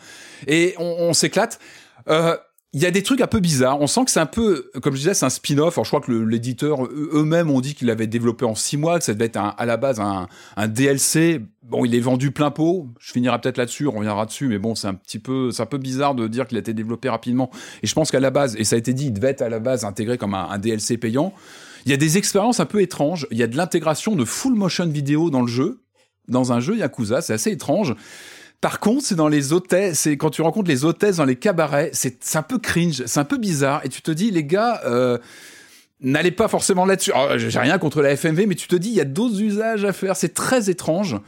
Et 0.46 0.74
on, 0.78 0.96
on 1.00 1.12
s'éclate. 1.12 1.58
Euh, 2.08 2.36
il 2.74 2.82
y 2.82 2.86
a 2.86 2.90
des 2.90 3.02
trucs 3.04 3.20
un 3.20 3.26
peu 3.28 3.38
bizarres. 3.40 3.80
On 3.80 3.86
sent 3.86 4.04
que 4.04 4.10
c'est 4.10 4.20
un 4.20 4.26
peu, 4.26 4.70
comme 4.82 4.94
je 4.94 4.98
disais, 4.98 5.14
c'est 5.14 5.24
un 5.24 5.30
spin-off. 5.30 5.78
Alors, 5.78 5.84
je 5.84 5.90
crois 5.90 6.00
que 6.00 6.10
l'éditeur 6.12 6.84
eux- 6.84 7.10
eux-mêmes 7.14 7.48
ont 7.50 7.60
dit 7.60 7.74
qu'il 7.74 7.86
l'avait 7.86 8.08
développé 8.08 8.44
en 8.44 8.54
six 8.56 8.76
mois, 8.76 8.98
que 8.98 9.04
ça 9.04 9.14
devait 9.14 9.26
être 9.26 9.36
à 9.38 9.64
la 9.64 9.76
base 9.76 10.00
un, 10.00 10.26
un 10.56 10.68
DLC. 10.68 11.40
Bon, 11.62 11.84
il 11.84 11.94
est 11.94 12.00
vendu 12.00 12.30
plein 12.32 12.50
pot. 12.50 12.88
Je 12.98 13.12
finirai 13.12 13.40
peut-être 13.40 13.58
là-dessus, 13.58 13.86
on 13.86 13.92
reviendra 13.92 14.26
dessus, 14.26 14.48
mais 14.48 14.58
bon, 14.58 14.74
c'est 14.74 14.88
un 14.88 14.94
petit 14.94 15.18
peu, 15.20 15.50
c'est 15.52 15.62
un 15.62 15.66
peu 15.66 15.78
bizarre 15.78 16.14
de 16.14 16.26
dire 16.28 16.46
qu'il 16.48 16.56
a 16.56 16.60
été 16.60 16.74
développé 16.74 17.08
rapidement. 17.08 17.50
Et 17.82 17.86
je 17.86 17.94
pense 17.94 18.10
qu'à 18.10 18.20
la 18.20 18.30
base, 18.30 18.56
et 18.58 18.64
ça 18.64 18.74
a 18.76 18.78
été 18.78 18.92
dit, 18.92 19.06
il 19.06 19.12
devait 19.12 19.28
être 19.30 19.42
à 19.42 19.48
la 19.48 19.60
base 19.60 19.84
intégré 19.84 20.18
comme 20.18 20.34
un, 20.34 20.48
un 20.50 20.58
DLC 20.58 20.98
payant. 20.98 21.32
Il 21.86 21.90
y 21.90 21.94
a 21.94 21.96
des 21.96 22.18
expériences 22.18 22.60
un 22.60 22.66
peu 22.66 22.82
étranges. 22.82 23.26
Il 23.30 23.38
y 23.38 23.42
a 23.42 23.46
de 23.46 23.56
l'intégration 23.56 24.16
de 24.16 24.24
full 24.24 24.54
motion 24.54 24.86
vidéo 24.86 25.30
dans 25.30 25.42
le 25.42 25.46
jeu, 25.48 25.82
dans 26.28 26.52
un 26.52 26.58
jeu 26.58 26.76
Yakuza. 26.76 27.20
C'est 27.20 27.34
assez 27.34 27.50
étrange. 27.52 27.94
Par 28.64 28.80
contre, 28.80 29.04
c'est 29.04 29.14
dans 29.14 29.28
les 29.28 29.52
hôtesses, 29.52 29.98
c'est 29.98 30.16
quand 30.16 30.30
tu 30.30 30.40
rencontres 30.40 30.70
les 30.70 30.86
hôtesses 30.86 31.16
dans 31.18 31.26
les 31.26 31.36
cabarets, 31.36 31.90
c'est 31.92 32.16
un 32.34 32.40
peu 32.40 32.56
cringe, 32.56 33.02
c'est 33.04 33.20
un 33.20 33.24
peu 33.24 33.36
bizarre, 33.36 33.82
et 33.84 33.90
tu 33.90 34.00
te 34.00 34.10
dis, 34.10 34.30
les 34.30 34.42
gars, 34.42 34.80
euh, 34.86 35.18
n'allez 36.00 36.30
pas 36.30 36.48
forcément 36.48 36.86
là-dessus. 36.86 37.12
J'ai 37.36 37.58
rien 37.58 37.76
contre 37.76 38.00
la 38.00 38.16
FMV, 38.16 38.46
mais 38.46 38.54
tu 38.54 38.66
te 38.66 38.74
dis, 38.74 38.88
il 38.88 38.94
y 38.94 39.02
a 39.02 39.04
d'autres 39.04 39.38
usages 39.42 39.84
à 39.84 39.92
faire, 39.92 40.16
c'est 40.16 40.32
très 40.32 40.70
étrange. 40.70 41.18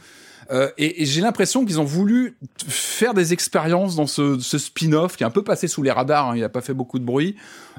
Euh, 0.49 0.71
et, 0.79 1.05
j'ai 1.05 1.21
l'impression 1.21 1.63
qu'ils 1.63 1.79
ont 1.79 1.83
voulu 1.83 2.39
faire 2.67 3.13
des 3.13 3.33
expériences 3.33 3.95
dans 3.95 4.07
ce, 4.07 4.39
spin-off 4.39 5.15
qui 5.15 5.21
est 5.21 5.27
un 5.27 5.29
peu 5.29 5.43
passé 5.43 5.67
sous 5.67 5.83
les 5.83 5.91
radars, 5.91 6.29
hein, 6.29 6.35
il 6.35 6.41
n'a 6.41 6.49
pas 6.49 6.61
fait 6.61 6.73
beaucoup 6.73 6.97
de 6.97 7.05
bruit. 7.05 7.35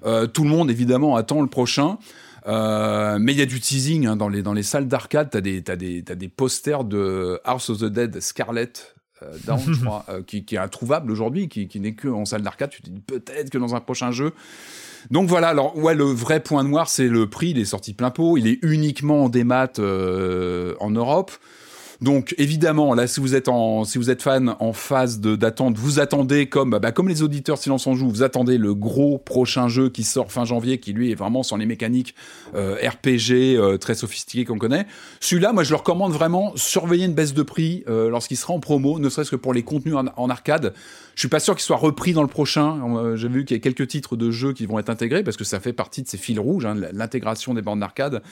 Euh, 0.06 0.28
tout 0.28 0.44
le 0.44 0.50
monde, 0.50 0.70
évidemment, 0.70 1.16
attend 1.16 1.40
le 1.40 1.48
prochain. 1.48 1.98
Mais 2.46 3.32
il 3.32 3.38
y 3.38 3.42
a 3.42 3.46
du 3.46 3.58
teasing 3.58 4.06
hein, 4.06 4.14
dans 4.14 4.28
les 4.28 4.42
dans 4.42 4.54
les 4.54 4.62
salles 4.62 4.86
d'arcade. 4.86 5.30
T'as 5.32 5.40
des 5.40 5.62
t'as 5.62 5.74
des 5.74 6.00
des 6.00 6.28
posters 6.28 6.84
de 6.84 7.40
House 7.44 7.70
of 7.70 7.78
the 7.80 7.86
Dead 7.86 8.20
Scarlet 8.20 8.72
Crois, 9.82 10.04
euh, 10.08 10.22
qui, 10.22 10.44
qui 10.44 10.54
est 10.54 10.58
introuvable 10.58 11.10
aujourd'hui, 11.10 11.48
qui, 11.48 11.68
qui 11.68 11.80
n'est 11.80 11.94
que 11.94 12.08
en 12.08 12.24
salle 12.24 12.42
d'arcade. 12.42 12.70
Tu 12.70 12.82
te 12.82 12.90
dis 12.90 13.00
peut-être 13.00 13.50
que 13.50 13.58
dans 13.58 13.74
un 13.74 13.80
prochain 13.80 14.10
jeu. 14.10 14.32
Donc 15.10 15.28
voilà. 15.28 15.48
Alors 15.48 15.76
ouais, 15.76 15.94
le 15.94 16.04
vrai 16.04 16.40
point 16.40 16.64
noir, 16.64 16.88
c'est 16.88 17.08
le 17.08 17.28
prix. 17.28 17.50
Il 17.50 17.58
est 17.58 17.64
sorti 17.64 17.94
plein 17.94 18.10
pot. 18.10 18.36
Il 18.36 18.46
est 18.46 18.58
uniquement 18.62 19.24
en 19.24 19.28
démat 19.28 19.72
euh, 19.78 20.74
en 20.80 20.90
Europe. 20.90 21.32
Donc 22.00 22.34
évidemment, 22.38 22.94
là, 22.94 23.08
si 23.08 23.18
vous 23.18 23.34
êtes 23.34 23.48
en, 23.48 23.84
si 23.84 23.98
vous 23.98 24.08
êtes 24.08 24.22
fan 24.22 24.54
en 24.60 24.72
phase 24.72 25.20
d'attente, 25.20 25.76
vous 25.76 25.98
attendez 25.98 26.46
comme, 26.48 26.78
bah, 26.78 26.92
comme 26.92 27.08
les 27.08 27.22
auditeurs 27.22 27.58
Silence 27.58 27.88
en 27.88 27.94
joue, 27.94 28.08
vous 28.08 28.22
attendez 28.22 28.56
le 28.56 28.72
gros 28.72 29.18
prochain 29.18 29.66
jeu 29.66 29.88
qui 29.88 30.04
sort 30.04 30.30
fin 30.30 30.44
janvier, 30.44 30.78
qui 30.78 30.92
lui 30.92 31.10
est 31.10 31.16
vraiment 31.16 31.42
sur 31.42 31.56
les 31.56 31.66
mécaniques 31.66 32.14
euh, 32.54 32.76
RPG 32.76 33.56
euh, 33.56 33.78
très 33.78 33.96
sophistiquées 33.96 34.44
qu'on 34.44 34.58
connaît. 34.58 34.86
Celui-là, 35.18 35.52
moi, 35.52 35.64
je 35.64 35.70
le 35.70 35.76
recommande 35.76 36.12
vraiment. 36.12 36.52
Surveiller 36.54 37.04
une 37.04 37.14
baisse 37.14 37.34
de 37.34 37.42
prix 37.42 37.82
euh, 37.88 38.10
lorsqu'il 38.10 38.36
sera 38.36 38.54
en 38.54 38.60
promo, 38.60 39.00
ne 39.00 39.08
serait-ce 39.08 39.32
que 39.32 39.36
pour 39.36 39.52
les 39.52 39.64
contenus 39.64 39.96
en, 39.96 40.06
en 40.16 40.30
arcade. 40.30 40.74
Je 41.16 41.20
suis 41.22 41.28
pas 41.28 41.40
sûr 41.40 41.56
qu'il 41.56 41.64
soit 41.64 41.76
repris 41.76 42.12
dans 42.12 42.22
le 42.22 42.28
prochain. 42.28 42.78
Euh, 42.96 43.16
J'ai 43.16 43.26
vu 43.26 43.44
qu'il 43.44 43.56
y 43.56 43.58
a 43.58 43.60
quelques 43.60 43.88
titres 43.88 44.14
de 44.14 44.30
jeux 44.30 44.52
qui 44.52 44.66
vont 44.66 44.78
être 44.78 44.90
intégrés 44.90 45.24
parce 45.24 45.36
que 45.36 45.42
ça 45.42 45.58
fait 45.58 45.72
partie 45.72 46.02
de 46.02 46.08
ces 46.08 46.16
fils 46.16 46.38
rouges, 46.38 46.64
hein, 46.64 46.76
l'intégration 46.92 47.54
des 47.54 47.62
bandes 47.62 47.80
d'arcade 47.80 48.22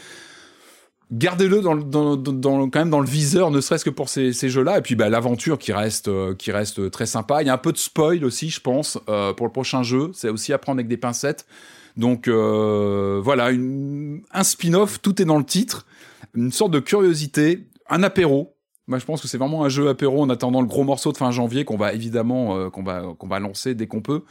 gardez-le 1.13 1.61
dans, 1.61 1.75
dans, 1.77 2.17
dans- 2.17 2.69
quand 2.71 2.79
même 2.81 2.91
dans 2.91 3.01
le 3.01 3.07
viseur, 3.07 3.51
ne 3.51 3.61
serait-ce 3.61 3.85
que 3.85 3.91
pour 3.91 4.09
ces, 4.09 4.33
ces 4.33 4.49
jeux-là. 4.49 4.79
Et 4.79 4.83
puis 4.83 4.95
bah, 4.97 5.09
l'aventure 5.09 5.59
qui 5.59 5.73
reste, 5.73 6.09
euh, 6.09 6.35
qui 6.35 6.51
reste 6.53 6.91
très 6.91 7.07
sympa. 7.07 7.43
Il 7.43 7.47
y 7.47 7.51
a 7.51 7.55
un 7.55 7.59
peu 7.59 7.73
de 7.73 7.79
spoil 7.79 8.25
aussi, 8.25 8.51
je 8.51 8.61
pense, 8.61 8.99
euh, 9.09 9.33
pour 9.33 9.47
le 9.47 9.53
prochain 9.53 9.83
jeu. 9.83 10.11
C'est 10.15 10.29
aussi 10.31 10.53
à 10.53 10.59
prendre 10.59 10.79
avec 10.79 10.89
des 10.89 10.97
pincettes. 10.97 11.47
Donc 11.97 12.29
euh, 12.29 13.21
voilà, 13.23 13.51
une, 13.51 14.23
un 14.33 14.43
spin-off, 14.45 15.01
tout 15.01 15.23
est 15.23 15.25
dans 15.25 15.39
le 15.39 15.45
titre. 15.45 15.87
Une 16.35 16.53
sorte 16.53 16.73
de 16.73 16.81
curiosité, 16.81 17.67
un 17.89 18.03
apéro. 18.03 18.56
Moi, 18.89 18.99
je 19.01 19.05
pense 19.05 19.21
que 19.21 19.27
c'est 19.27 19.37
vraiment 19.39 19.65
un 19.65 19.69
jeu 19.69 19.89
apéro 19.89 20.23
en 20.23 20.31
attendant 20.31 20.61
le 20.61 20.69
gros 20.69 20.85
morceau 20.85 21.11
de 21.11 21.17
fin 21.17 21.33
janvier 21.33 21.65
qu'on 21.65 21.77
va 21.77 21.93
évidemment 21.93 22.57
euh, 22.57 22.71
qu'on 22.71 22.85
va 22.85 23.03
qu'on 23.19 23.27
va 23.27 23.41
lancer 23.41 23.75
dès 23.75 23.89
qu'on 23.89 24.01
peut. 24.01 24.23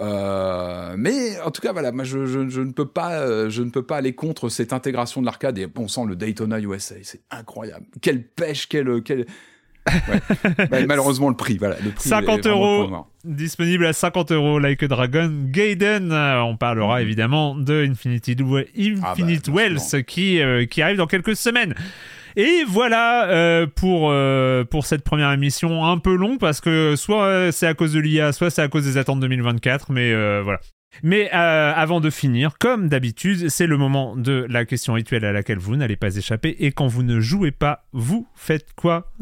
Euh, 0.00 0.94
mais 0.98 1.40
en 1.42 1.50
tout 1.52 1.62
cas, 1.62 1.72
voilà, 1.72 1.92
moi, 1.92 2.02
je, 2.04 2.26
je, 2.26 2.48
je 2.48 2.60
ne 2.60 2.72
peux 2.72 2.86
pas 2.86 3.20
euh, 3.20 3.50
je 3.50 3.62
ne 3.62 3.70
peux 3.70 3.84
pas 3.84 3.98
aller 3.98 4.12
contre 4.12 4.48
cette 4.48 4.72
intégration 4.72 5.20
de 5.20 5.26
l'arcade 5.26 5.58
et 5.58 5.68
on 5.76 5.86
sent 5.88 6.02
le 6.08 6.16
Daytona 6.16 6.58
USA, 6.58 6.96
c'est 7.02 7.20
incroyable. 7.30 7.86
Quelle 8.00 8.24
pêche, 8.24 8.68
quelle 8.68 9.02
quelle 9.02 9.26
Ouais. 9.86 10.20
Bah, 10.70 10.84
malheureusement 10.86 11.30
le 11.30 11.36
prix, 11.36 11.56
voilà, 11.56 11.76
le 11.82 11.90
prix 11.90 12.06
est 12.06 12.10
50 12.10 12.40
vraiment 12.46 12.82
le 12.82 12.88
point 12.88 12.96
euros 12.98 13.06
disponible 13.24 13.86
à 13.86 13.92
50 13.94 14.30
euros 14.32 14.58
Like 14.58 14.82
a 14.82 14.88
Dragon 14.88 15.32
Gaiden 15.46 16.12
on 16.12 16.56
parlera 16.58 17.00
évidemment 17.00 17.54
de 17.54 17.86
Infinity 17.90 18.36
We- 18.42 18.66
Infinite 18.76 19.46
Ah 19.48 19.50
bah, 19.50 19.56
Wells 19.62 20.04
qui, 20.04 20.40
euh, 20.42 20.66
qui 20.66 20.82
arrive 20.82 20.98
dans 20.98 21.06
quelques 21.06 21.34
semaines 21.34 21.74
et 22.36 22.64
voilà 22.66 23.28
euh, 23.28 23.66
pour, 23.66 24.10
euh, 24.10 24.64
pour 24.64 24.86
cette 24.86 25.02
première 25.02 25.32
émission 25.32 25.84
un 25.84 25.98
peu 25.98 26.14
longue 26.14 26.38
parce 26.38 26.60
que 26.60 26.94
soit 26.96 27.52
c'est 27.52 27.66
à 27.66 27.74
cause 27.74 27.92
de 27.92 28.00
l'IA, 28.00 28.32
soit 28.32 28.50
c'est 28.50 28.62
à 28.62 28.68
cause 28.68 28.84
des 28.84 28.96
attentes 28.96 29.20
2024, 29.20 29.92
mais 29.92 30.12
euh, 30.12 30.40
voilà. 30.42 30.60
Mais 31.04 31.30
avant 31.30 32.00
de 32.00 32.10
finir, 32.10 32.58
comme 32.58 32.88
d'habitude, 32.88 33.48
c'est 33.48 33.68
le 33.68 33.76
moment 33.76 34.16
de 34.16 34.44
la 34.50 34.64
question 34.64 34.94
rituelle 34.94 35.24
à 35.24 35.30
laquelle 35.30 35.58
vous 35.58 35.76
n'allez 35.76 35.94
pas 35.94 36.16
échapper. 36.16 36.56
Et 36.58 36.72
quand 36.72 36.88
vous 36.88 37.04
ne 37.04 37.20
jouez 37.20 37.52
pas, 37.52 37.84
vous 37.92 38.26
faites 38.34 38.72
quoi? 38.74 39.12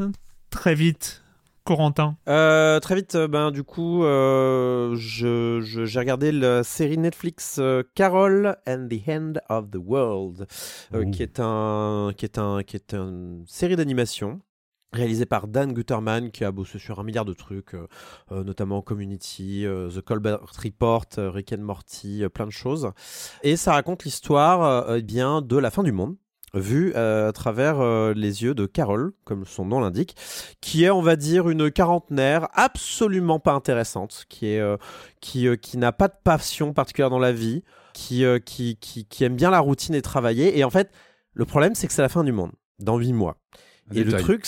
Très 0.48 0.74
vite, 0.74 1.22
Corentin? 1.68 2.16
Euh, 2.30 2.80
très 2.80 2.94
vite, 2.94 3.14
euh, 3.14 3.28
ben 3.28 3.50
du 3.50 3.62
coup, 3.62 4.02
euh, 4.02 4.94
je- 4.96 5.60
je- 5.60 5.84
j'ai 5.84 5.98
regardé 5.98 6.32
la 6.32 6.64
série 6.64 6.96
Netflix 6.96 7.56
euh, 7.58 7.82
Carol 7.94 8.56
and 8.66 8.88
the 8.88 9.06
End 9.06 9.34
of 9.50 9.70
the 9.70 9.76
World, 9.76 10.46
euh, 10.94 11.04
qui 11.10 11.22
est 11.22 11.38
un, 11.40 12.12
qui 12.16 12.24
est 12.24 12.38
un, 12.38 12.62
qui 12.62 12.76
est 12.76 12.94
une 12.94 13.44
série 13.46 13.76
d'animation 13.76 14.40
réalisée 14.94 15.26
par 15.26 15.46
Dan 15.46 15.74
Gutterman 15.74 16.30
qui 16.30 16.42
a 16.44 16.52
bossé 16.52 16.78
sur 16.78 16.98
un 17.00 17.02
milliard 17.04 17.26
de 17.26 17.34
trucs, 17.34 17.74
euh, 17.74 18.42
notamment 18.44 18.80
Community, 18.80 19.66
euh, 19.66 19.90
The 19.90 20.00
Colbert 20.00 20.40
Report, 20.64 21.04
euh, 21.18 21.28
Rick 21.30 21.52
and 21.52 21.60
Morty, 21.60 22.24
euh, 22.24 22.30
plein 22.30 22.46
de 22.46 22.50
choses. 22.50 22.90
Et 23.42 23.56
ça 23.56 23.72
raconte 23.72 24.04
l'histoire 24.04 24.88
euh, 24.88 24.96
eh 24.96 25.02
bien 25.02 25.42
de 25.42 25.58
la 25.58 25.70
fin 25.70 25.82
du 25.82 25.92
monde 25.92 26.16
vue 26.58 26.92
euh, 26.94 27.28
à 27.28 27.32
travers 27.32 27.80
euh, 27.80 28.12
les 28.14 28.42
yeux 28.42 28.54
de 28.54 28.66
Carol, 28.66 29.12
comme 29.24 29.44
son 29.44 29.64
nom 29.64 29.80
l'indique, 29.80 30.16
qui 30.60 30.84
est, 30.84 30.90
on 30.90 31.02
va 31.02 31.16
dire, 31.16 31.48
une 31.48 31.70
quarantenaire 31.70 32.48
absolument 32.52 33.38
pas 33.38 33.52
intéressante, 33.52 34.26
qui 34.28 34.46
est, 34.46 34.60
euh, 34.60 34.76
qui, 35.20 35.48
qui 35.58 35.78
n'a 35.78 35.92
pas 35.92 36.08
de 36.08 36.16
passion 36.24 36.72
particulière 36.72 37.10
dans 37.10 37.18
la 37.18 37.32
vie, 37.32 37.64
qui, 37.94 38.24
qui, 38.44 38.76
qui, 38.76 39.06
qui 39.06 39.24
aime 39.24 39.34
bien 39.34 39.50
la 39.50 39.60
routine 39.60 39.94
et 39.94 40.02
travailler. 40.02 40.58
Et 40.58 40.64
en 40.64 40.70
fait, 40.70 40.90
le 41.32 41.44
problème, 41.44 41.74
c'est 41.74 41.86
que 41.86 41.92
c'est 41.92 42.02
la 42.02 42.08
fin 42.08 42.24
du 42.24 42.32
monde, 42.32 42.52
dans 42.78 42.98
huit 42.98 43.12
mois. 43.12 43.36
Un 43.90 43.96
et 43.96 44.04
le 44.04 44.12
truc, 44.12 44.46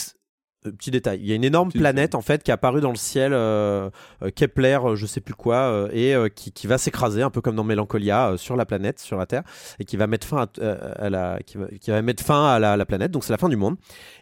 petit 0.62 0.90
détail, 0.90 1.20
il 1.20 1.26
y 1.26 1.32
a 1.32 1.34
une 1.34 1.44
énorme 1.44 1.72
planète 1.72 2.14
en 2.14 2.20
fait 2.20 2.42
qui 2.42 2.50
est 2.50 2.54
apparue 2.54 2.80
dans 2.80 2.90
le 2.90 2.96
ciel, 2.96 3.32
euh, 3.32 3.90
euh, 4.22 4.30
Kepler, 4.30 4.78
euh, 4.84 4.96
je 4.96 5.06
sais 5.06 5.20
plus 5.20 5.34
quoi, 5.34 5.56
euh, 5.56 5.88
et 5.92 6.14
euh, 6.14 6.28
qui, 6.28 6.52
qui 6.52 6.66
va 6.66 6.78
s'écraser 6.78 7.22
un 7.22 7.30
peu 7.30 7.40
comme 7.40 7.56
dans 7.56 7.64
Mélancolia 7.64 8.30
euh, 8.30 8.36
sur 8.36 8.56
la 8.56 8.66
planète, 8.66 8.98
sur 9.00 9.16
la 9.16 9.26
Terre, 9.26 9.42
et 9.78 9.84
qui 9.84 9.96
va 9.96 10.06
mettre 10.06 10.26
fin 10.26 10.42
à, 10.42 10.46
euh, 10.60 10.92
à 10.96 11.10
la, 11.10 11.38
qui 11.44 11.56
va, 11.56 11.66
qui 11.80 11.90
va 11.90 12.02
mettre 12.02 12.22
fin 12.22 12.46
à 12.46 12.58
la, 12.58 12.76
la 12.76 12.86
planète. 12.86 13.10
Donc 13.10 13.24
c'est 13.24 13.32
la 13.32 13.38
fin 13.38 13.48
du 13.48 13.56
monde. 13.56 13.76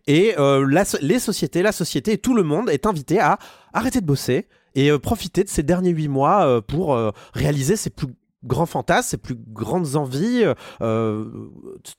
Et 0.06 0.34
euh, 0.38 0.66
la 0.68 0.84
les 1.00 1.18
sociétés, 1.18 1.62
la 1.62 1.72
société 1.72 2.12
et 2.12 2.18
tout 2.18 2.34
le 2.34 2.42
monde 2.42 2.70
est 2.70 2.86
invité 2.86 3.20
à 3.20 3.38
arrêter 3.72 4.00
de 4.00 4.06
bosser 4.06 4.46
et 4.74 4.90
euh, 4.90 4.98
profiter 4.98 5.44
de 5.44 5.48
ces 5.48 5.62
derniers 5.62 5.90
huit 5.90 6.08
mois 6.08 6.46
euh, 6.46 6.60
pour 6.60 6.94
euh, 6.94 7.10
réaliser 7.34 7.76
ses 7.76 7.90
plus 7.90 8.08
grands 8.44 8.66
fantasmes, 8.66 9.08
ses 9.08 9.16
plus 9.16 9.34
grandes 9.34 9.96
envies, 9.96 10.44
euh, 10.44 10.54
euh, 10.80 11.50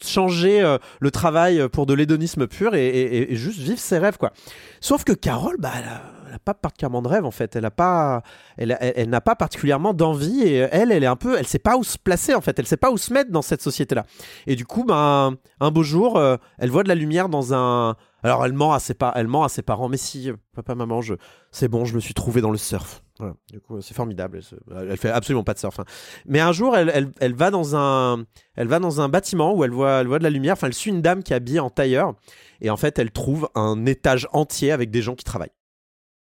changer 0.04 0.62
euh, 0.62 0.78
le 1.00 1.12
travail 1.12 1.68
pour 1.70 1.86
de 1.86 1.94
l'hédonisme 1.94 2.48
pur 2.48 2.76
et, 2.76 3.28
juste 3.32 3.60
vivre 3.60 3.80
ses 3.80 3.98
rêves 3.98 4.18
quoi. 4.18 4.32
Sauf 4.80 5.04
que 5.04 5.12
Carole, 5.12 5.58
bah, 5.60 5.72
elle 5.78 5.90
a, 5.90 6.02
elle 6.28 6.36
a 6.36 6.40
pas 6.40 6.54
particulièrement 6.54 7.02
de 7.02 7.08
rêve 7.08 7.26
en 7.26 7.32
fait. 7.32 7.56
Elle 7.56 7.66
a 7.66 7.72
pas, 7.72 8.24
elle, 8.58 9.10
n'a 9.10 9.22
pas 9.22 9.36
particulièrement 9.36 9.94
d'envie 9.94 10.44
et 10.44 10.68
elle, 10.72 10.92
elle 10.92 11.04
est 11.04 11.08
un 11.08 11.16
peu, 11.16 11.38
elle 11.38 11.48
sait 11.48 11.60
pas 11.60 11.76
où 11.76 11.84
se 11.84 11.98
placer 11.98 12.34
en 12.34 12.42
fait. 12.42 12.58
Elle 12.58 12.68
sait 12.68 12.78
pas 12.78 12.92
où 12.92 12.98
se 12.98 13.14
mettre 13.14 13.32
dans 13.32 13.42
cette 13.42 13.62
société 13.62 13.96
là. 13.96 14.06
Et 14.48 14.56
du 14.56 14.66
coup, 14.66 14.86
ben, 14.86 15.36
un 15.60 15.72
beau 15.72 15.84
jour, 15.84 16.22
elle 16.58 16.70
voit 16.70 16.84
de 16.84 16.90
la 16.90 16.96
lumière 16.96 17.30
dans 17.30 17.54
un. 17.54 17.96
Alors 18.24 18.46
elle 18.46 18.54
ment 18.54 18.74
à 18.74 18.80
ses, 18.80 18.96
elle 19.16 19.28
ment 19.28 19.44
à 19.44 19.50
ses 19.50 19.62
parents, 19.62 19.90
mais 19.90 19.98
si, 19.98 20.32
papa, 20.54 20.76
maman, 20.76 21.02
je... 21.02 21.16
c'est 21.52 21.68
bon, 21.68 21.86
je 21.86 21.96
me 21.96 22.00
suis 22.00 22.14
trouvé 22.14 22.42
dans 22.42 22.52
le 22.52 22.58
surf. 22.58 23.02
Voilà. 23.20 23.36
Du 23.52 23.60
coup, 23.60 23.82
c'est 23.82 23.94
formidable. 23.94 24.40
Elle, 24.72 24.98
fait 24.98 25.10
absolument 25.10 25.44
pas 25.44 25.54
de 25.54 25.60
surf. 25.60 25.78
hein. 25.80 25.86
Mais 26.26 26.40
un 26.40 26.54
jour, 26.54 26.76
elle, 26.76 26.90
elle, 26.94 27.12
elle 27.20 27.34
va 27.36 27.52
dans 27.52 27.76
un, 27.76 28.26
elle 28.56 28.68
va 28.68 28.80
dans 28.80 29.02
un 29.02 29.10
bâtiment 29.10 29.54
où 29.54 29.64
elle 29.66 29.72
voit, 29.72 30.00
elle 30.00 30.08
voit 30.08 30.20
de 30.20 30.24
la 30.24 30.30
lumière. 30.30 30.54
Enfin, 30.54 30.68
elle 30.68 30.74
suit 30.74 30.90
une 30.90 31.02
dame 31.02 31.22
qui 31.22 31.34
est 31.34 31.36
habillée 31.36 31.60
en 31.60 31.70
tailleur. 31.70 32.16
Et 32.62 32.70
en 32.70 32.78
fait, 32.78 32.98
elle 32.98 33.12
trouve 33.12 33.50
un 33.56 33.86
étage 33.86 34.28
entier 34.32 34.72
avec 34.72 34.90
des 34.90 35.02
gens 35.02 35.16
qui 35.16 35.26
travaillent, 35.26 35.54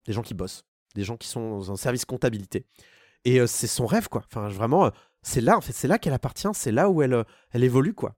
des 0.05 0.13
gens 0.13 0.21
qui 0.21 0.33
bossent, 0.33 0.65
des 0.95 1.03
gens 1.03 1.15
qui 1.15 1.29
sont 1.29 1.49
dans 1.49 1.71
un 1.71 1.77
service 1.77 2.03
comptabilité. 2.03 2.65
Et 3.23 3.39
euh, 3.39 3.47
c'est 3.47 3.67
son 3.67 3.85
rêve, 3.85 4.09
quoi. 4.09 4.23
Enfin, 4.27 4.49
vraiment, 4.49 4.85
euh, 4.85 4.89
c'est 5.21 5.41
là, 5.41 5.57
en 5.57 5.61
fait, 5.61 5.73
c'est 5.73 5.87
là 5.87 5.97
qu'elle 5.97 6.13
appartient. 6.13 6.49
C'est 6.53 6.71
là 6.71 6.89
où 6.89 7.01
elle, 7.01 7.13
euh, 7.13 7.23
elle 7.51 7.63
évolue, 7.63 7.93
quoi. 7.93 8.15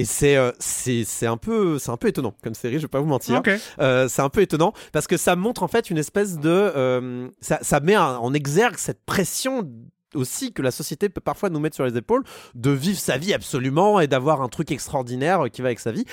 Et 0.00 0.04
c'est 0.06 0.36
euh, 0.36 0.50
c'est 0.60 1.26
un 1.26 1.36
peu 1.36 1.78
c'est 1.78 1.90
un 1.90 1.96
peu 1.98 2.08
étonnant 2.08 2.34
comme 2.42 2.54
série, 2.54 2.76
je 2.76 2.82
vais 2.82 2.88
pas 2.88 3.00
vous 3.00 3.06
mentir. 3.06 3.36
Euh, 3.80 4.08
c'est 4.08 4.22
un 4.22 4.28
peu 4.30 4.40
étonnant 4.40 4.72
parce 4.92 5.06
que 5.06 5.16
ça 5.16 5.36
montre 5.36 5.62
en 5.62 5.68
fait 5.68 5.90
une 5.90 5.98
espèce 5.98 6.38
de 6.38 6.48
euh, 6.48 7.28
ça, 7.40 7.58
ça 7.60 7.80
met 7.80 7.94
un- 7.94 8.16
en 8.16 8.32
exergue 8.32 8.78
cette 8.78 9.04
pression 9.04 9.68
aussi 10.14 10.52
que 10.52 10.62
la 10.62 10.70
société 10.70 11.08
peut 11.08 11.20
parfois 11.20 11.50
nous 11.50 11.60
mettre 11.60 11.76
sur 11.76 11.84
les 11.84 11.96
épaules 11.96 12.24
de 12.54 12.70
vivre 12.70 12.98
sa 12.98 13.18
vie 13.18 13.34
absolument 13.34 14.00
et 14.00 14.06
d'avoir 14.06 14.40
un 14.42 14.48
truc 14.48 14.70
extraordinaire 14.72 15.44
qui 15.52 15.60
va 15.60 15.66
avec 15.68 15.80
sa 15.80 15.92
vie. 15.92 16.04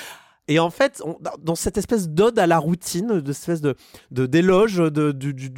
Et 0.49 0.59
en 0.59 0.69
fait, 0.69 1.01
on- 1.03 1.17
dans- 1.21 1.55
cette 1.55 1.77
espèce 1.77 2.07
d'ode 2.07 2.39
à 2.39 2.47
la 2.47 2.57
routine, 2.57 3.21
espèce 3.27 3.59
de 3.61 3.75
de- 4.11 4.25
d'éloge 4.27 4.77
de, 4.77 5.11
du, 5.11 5.33
du- 5.33 5.49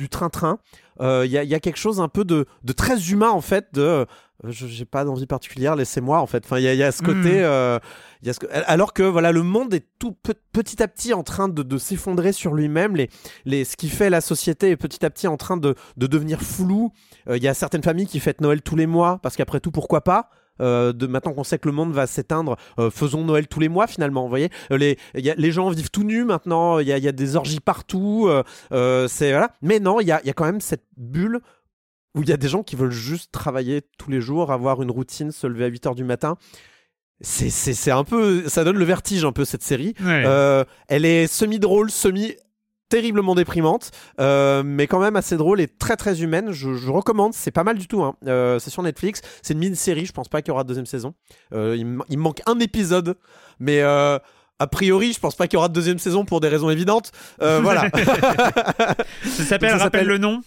euh, 1.01 1.23
il 1.25 1.31
y, 1.31 1.37
a, 1.37 1.43
il 1.43 1.49
y 1.49 1.55
a 1.55 1.59
quelque 1.59 1.77
chose 1.79 1.99
un 2.01 2.07
peu 2.09 2.25
de, 2.25 2.45
de 2.63 2.73
très 2.73 3.09
humain 3.11 3.29
en 3.29 3.41
fait. 3.41 3.67
De 3.73 3.81
euh, 3.81 4.05
je- 4.45 4.67
j'ai 4.67 4.85
pas 4.85 5.03
d'envie 5.03 5.25
particulière, 5.25 5.75
laissez-moi 5.75 6.19
en 6.19 6.25
fait. 6.27 6.43
Enfin, 6.45 6.57
il 6.59 6.63
y 6.63 6.67
a, 6.67 6.73
il 6.73 6.79
y 6.79 6.83
a 6.83 6.91
ce 6.91 7.01
côté. 7.01 7.39
Mm. 7.39 7.43
euh, 7.43 7.79
il 8.21 8.27
y 8.27 8.29
a 8.29 8.33
ce 8.33 8.39
que- 8.39 8.47
alors 8.51 8.93
que 8.93 9.03
voilà, 9.03 9.31
le 9.31 9.43
monde 9.43 9.73
est 9.73 9.85
tout 9.97 10.11
pe- 10.11 10.33
petit 10.53 10.81
à 10.83 10.87
petit 10.87 11.13
en 11.13 11.23
train 11.23 11.47
de, 11.49 11.63
de 11.63 11.77
s'effondrer 11.77 12.31
sur 12.33 12.53
lui-même. 12.53 12.95
Les, 12.95 13.09
les, 13.45 13.63
ce 13.65 13.75
qui 13.77 13.89
fait 13.89 14.09
la 14.09 14.21
société 14.21 14.69
est 14.71 14.77
petit 14.77 15.05
à 15.05 15.09
petit 15.09 15.27
en 15.27 15.37
train 15.37 15.57
de, 15.57 15.75
de 15.97 16.07
devenir 16.07 16.41
flou. 16.41 16.91
Euh, 17.29 17.37
Il 17.37 17.43
y 17.43 17.47
a 17.47 17.53
certaines 17.53 17.83
familles 17.83 18.07
qui 18.07 18.19
fêtent 18.19 18.41
Noël 18.41 18.61
tous 18.61 18.75
les 18.75 18.87
mois 18.87 19.19
parce 19.21 19.35
qu'après 19.35 19.59
tout, 19.59 19.71
pourquoi 19.71 20.03
pas? 20.03 20.29
De 20.59 21.07
maintenant 21.07 21.33
qu'on 21.33 21.43
sait 21.43 21.59
que 21.59 21.67
le 21.67 21.73
monde 21.73 21.91
va 21.93 22.07
s'éteindre, 22.07 22.55
euh, 22.79 22.89
faisons 22.89 23.23
Noël 23.23 23.47
tous 23.47 23.59
les 23.59 23.69
mois 23.69 23.87
finalement. 23.87 24.23
Vous 24.23 24.29
voyez, 24.29 24.49
Euh, 24.71 24.77
les, 24.77 24.97
il 25.15 25.25
y 25.25 25.29
a- 25.29 25.35
les 25.35 25.51
gens 25.51 25.69
vivent 25.69 25.89
tout 25.91 26.03
nus 26.03 26.23
maintenant. 26.25 26.79
Il 26.79 26.87
y 26.87 26.91
a, 26.93 26.97
il 26.97 27.03
y 27.03 27.07
a 27.07 27.11
des 27.11 27.35
orgies 27.35 27.59
partout. 27.59 28.27
euh, 28.29 28.43
euh, 28.71 29.07
c'est 29.07 29.31
voilà. 29.31 29.51
Mais 29.61 29.79
non, 29.79 29.99
il 29.99 30.07
y 30.07 30.11
a, 30.11 30.19
il 30.23 30.27
y 30.27 30.29
a 30.29 30.33
quand 30.33 30.45
même 30.45 30.61
cette 30.61 30.83
bulle 30.97 31.39
où 32.15 32.23
il 32.23 32.29
y 32.29 32.33
a 32.33 32.37
des 32.37 32.47
gens 32.47 32.63
qui 32.63 32.75
veulent 32.75 32.91
juste 32.91 33.31
travailler 33.31 33.81
tous 33.97 34.09
les 34.09 34.19
jours, 34.21 34.51
avoir 34.51 34.81
une 34.81 34.89
routine, 34.91 35.31
se 35.31 35.45
lever 35.47 35.65
à 35.65 35.67
8 35.67 35.85
heures 35.85 35.95
du 35.95 36.03
matin. 36.03 36.37
C'est, 37.21 37.49
c'est, 37.49 37.73
c'est 37.73 37.91
un 37.91 38.03
peu, 38.05 38.47
ça 38.47 38.63
donne 38.63 38.77
le 38.77 38.85
vertige 38.85 39.25
un 39.25 39.33
peu 39.33 39.43
cette 39.45 39.61
série. 39.61 39.93
Ouais. 39.99 40.23
Euh, 40.25 40.63
elle 40.87 41.03
est 41.05 41.27
semi-drôle, 41.27 41.91
semi 41.91 42.33
terriblement 42.89 43.35
déprimante, 43.35 43.91
euh, 44.19 44.63
mais 44.65 44.87
quand 44.87 44.99
même 44.99 45.15
assez 45.15 45.37
drôle 45.37 45.61
et 45.61 45.67
très 45.67 45.95
très 45.95 46.21
humaine. 46.21 46.51
Je, 46.51 46.73
je 46.73 46.89
recommande, 46.89 47.33
c'est 47.33 47.51
pas 47.51 47.63
mal 47.63 47.77
du 47.77 47.87
tout. 47.87 48.03
hein. 48.03 48.15
Euh, 48.27 48.59
c'est 48.59 48.69
sur 48.71 48.83
Netflix, 48.83 49.21
c'est 49.41 49.53
une 49.53 49.59
mini-série. 49.59 50.05
Je 50.05 50.11
pense 50.11 50.27
pas 50.27 50.41
qu'il 50.41 50.49
y 50.49 50.51
aura 50.51 50.63
de 50.63 50.67
deuxième 50.69 50.85
saison. 50.87 51.13
Euh, 51.53 51.75
il, 51.77 51.85
me- 51.85 52.03
manque 52.17 52.41
un 52.47 52.59
épisode, 52.59 53.15
mais 53.59 53.81
a 53.81 54.67
priori, 54.69 55.13
je 55.13 55.19
pense 55.19 55.35
pas 55.35 55.47
qu'il 55.47 55.55
y 55.55 55.57
aura 55.57 55.69
de 55.69 55.73
deuxième 55.73 55.99
saison 55.99 56.25
pour 56.25 56.41
des 56.41 56.47
raisons 56.49 56.69
évidentes. 56.69 57.11
Voilà. 57.39 57.83
Ça 59.23 59.43
s'appelle, 59.45 59.69
rappelle 59.73 59.79
s'appelle- 59.79 60.07
le 60.07 60.17
nom 60.17 60.41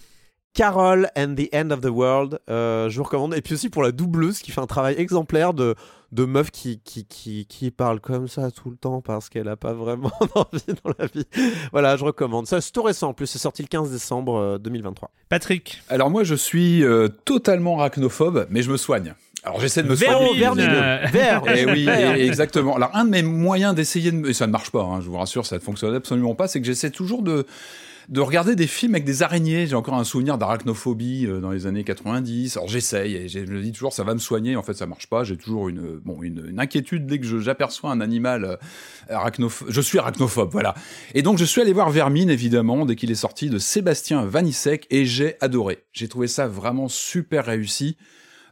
Carol 0.53 1.09
and 1.17 1.35
the 1.35 1.49
End 1.53 1.71
of 1.71 1.81
the 1.81 1.89
World. 1.89 2.39
Euh, 2.49 2.89
je 2.89 2.97
vous 2.97 3.03
recommande. 3.03 3.33
Et 3.35 3.41
puis 3.41 3.55
aussi 3.55 3.69
pour 3.69 3.83
la 3.83 3.91
doubleuse 3.91 4.39
qui 4.39 4.51
fait 4.51 4.61
un 4.61 4.67
travail 4.67 4.95
exemplaire 4.97 5.53
de, 5.53 5.75
de 6.11 6.25
meuf 6.25 6.51
qui, 6.51 6.79
qui, 6.83 7.05
qui, 7.05 7.45
qui 7.47 7.71
parle 7.71 7.99
comme 7.99 8.27
ça 8.27 8.51
tout 8.51 8.69
le 8.69 8.75
temps 8.75 9.01
parce 9.01 9.29
qu'elle 9.29 9.47
a 9.47 9.55
pas 9.55 9.73
vraiment 9.73 10.11
d'envie 10.35 10.79
dans 10.83 10.91
la 10.99 11.07
vie. 11.07 11.25
Voilà, 11.71 11.97
je 11.97 12.03
recommande. 12.05 12.45
Ça, 12.47 12.61
c'est 12.61 12.71
tout 12.71 12.83
récent 12.83 13.09
en 13.09 13.13
plus. 13.13 13.25
C'est 13.27 13.39
sorti 13.39 13.61
le 13.63 13.67
15 13.67 13.91
décembre 13.91 14.35
euh, 14.37 14.57
2023. 14.59 15.09
Patrick. 15.29 15.81
Alors 15.89 16.09
moi, 16.11 16.23
je 16.23 16.35
suis 16.35 16.83
euh, 16.83 17.07
totalement 17.25 17.79
arachnophobe, 17.79 18.45
mais 18.49 18.61
je 18.61 18.69
me 18.71 18.77
soigne. 18.77 19.15
Alors 19.45 19.59
j'essaie 19.59 19.83
de 19.83 19.89
me 19.89 19.95
soigner. 19.95 20.39
Vermine. 20.39 20.63
évidemment. 20.65 21.07
Vert. 21.11 21.41
Et 21.57 21.65
oui, 21.65 21.85
et- 21.89 22.25
exactement. 22.27 22.75
Alors 22.77 22.91
un 22.93 23.03
de 23.05 23.09
mes 23.09 23.23
moyens 23.23 23.75
d'essayer 23.75 24.11
de, 24.11 24.15
me- 24.17 24.29
et 24.29 24.33
ça 24.33 24.47
ne 24.47 24.51
marche 24.53 24.71
pas, 24.71 24.83
hein, 24.83 25.01
je 25.01 25.09
vous 25.09 25.17
rassure, 25.17 25.45
ça 25.45 25.55
ne 25.57 25.61
fonctionne 25.61 25.93
absolument 25.95 26.33
pas, 26.35 26.47
c'est 26.47 26.61
que 26.61 26.65
j'essaie 26.65 26.91
toujours 26.91 27.23
de 27.23 27.45
de 28.09 28.21
regarder 28.21 28.55
des 28.55 28.67
films 28.67 28.95
avec 28.95 29.05
des 29.05 29.23
araignées. 29.23 29.67
J'ai 29.67 29.75
encore 29.75 29.95
un 29.95 30.03
souvenir 30.03 30.37
d'arachnophobie 30.37 31.25
euh, 31.25 31.39
dans 31.39 31.51
les 31.51 31.67
années 31.67 31.83
90. 31.83 32.57
Alors 32.57 32.69
j'essaye 32.69 33.15
et 33.15 33.27
je 33.27 33.39
me 33.39 33.61
dis 33.61 33.71
toujours 33.71 33.93
ça 33.93 34.03
va 34.03 34.13
me 34.13 34.19
soigner. 34.19 34.55
En 34.55 34.63
fait, 34.63 34.73
ça 34.73 34.85
marche 34.85 35.07
pas. 35.07 35.23
J'ai 35.23 35.37
toujours 35.37 35.69
une 35.69 36.01
euh, 36.07 36.53
inquiétude 36.57 37.05
dès 37.05 37.19
que 37.19 37.39
j'aperçois 37.39 37.91
un 37.91 38.01
animal 38.01 38.45
euh, 38.45 38.55
arachnophobe. 39.09 39.69
Je 39.69 39.81
suis 39.81 39.99
arachnophobe, 39.99 40.49
voilà. 40.51 40.75
Et 41.13 41.21
donc 41.21 41.37
je 41.37 41.45
suis 41.45 41.61
allé 41.61 41.73
voir 41.73 41.89
Vermine 41.89 42.29
évidemment 42.29 42.85
dès 42.85 42.95
qu'il 42.95 43.11
est 43.11 43.15
sorti 43.15 43.49
de 43.49 43.57
Sébastien 43.57 44.25
Vanissek 44.25 44.87
et 44.89 45.05
j'ai 45.05 45.35
adoré. 45.41 45.83
J'ai 45.91 46.07
trouvé 46.07 46.27
ça 46.27 46.47
vraiment 46.47 46.87
super 46.87 47.45
réussi. 47.45 47.97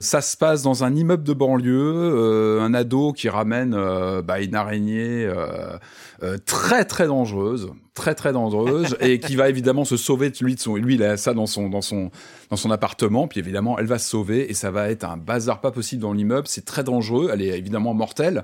Ça 0.01 0.21
se 0.21 0.35
passe 0.35 0.63
dans 0.63 0.83
un 0.83 0.95
immeuble 0.95 1.23
de 1.23 1.33
banlieue, 1.33 1.93
euh, 1.93 2.59
un 2.59 2.73
ado 2.73 3.13
qui 3.13 3.29
ramène 3.29 3.75
euh, 3.75 4.23
bah, 4.23 4.41
une 4.41 4.55
araignée 4.55 5.27
euh, 5.27 6.37
très 6.47 6.85
très 6.85 7.05
dangereuse, 7.05 7.69
très 7.93 8.15
très 8.15 8.33
dangereuse, 8.33 8.97
et 8.99 9.19
qui 9.19 9.35
va 9.35 9.47
évidemment 9.47 9.85
se 9.85 9.97
sauver 9.97 10.31
de 10.31 10.37
lui 10.43 10.55
de 10.55 10.59
son, 10.59 10.75
lui 10.75 10.95
il 10.95 11.03
a 11.03 11.17
ça 11.17 11.35
dans 11.35 11.45
son 11.45 11.69
dans 11.69 11.81
son 11.81 12.09
dans 12.49 12.55
son 12.55 12.71
appartement, 12.71 13.27
puis 13.27 13.39
évidemment 13.39 13.77
elle 13.77 13.85
va 13.85 13.99
se 13.99 14.09
sauver 14.09 14.49
et 14.49 14.55
ça 14.55 14.71
va 14.71 14.89
être 14.89 15.03
un 15.03 15.17
bazar 15.17 15.61
pas 15.61 15.69
possible 15.69 16.01
dans 16.01 16.13
l'immeuble, 16.13 16.47
c'est 16.47 16.65
très 16.65 16.83
dangereux, 16.83 17.29
elle 17.31 17.43
est 17.43 17.55
évidemment 17.55 17.93
mortelle. 17.93 18.43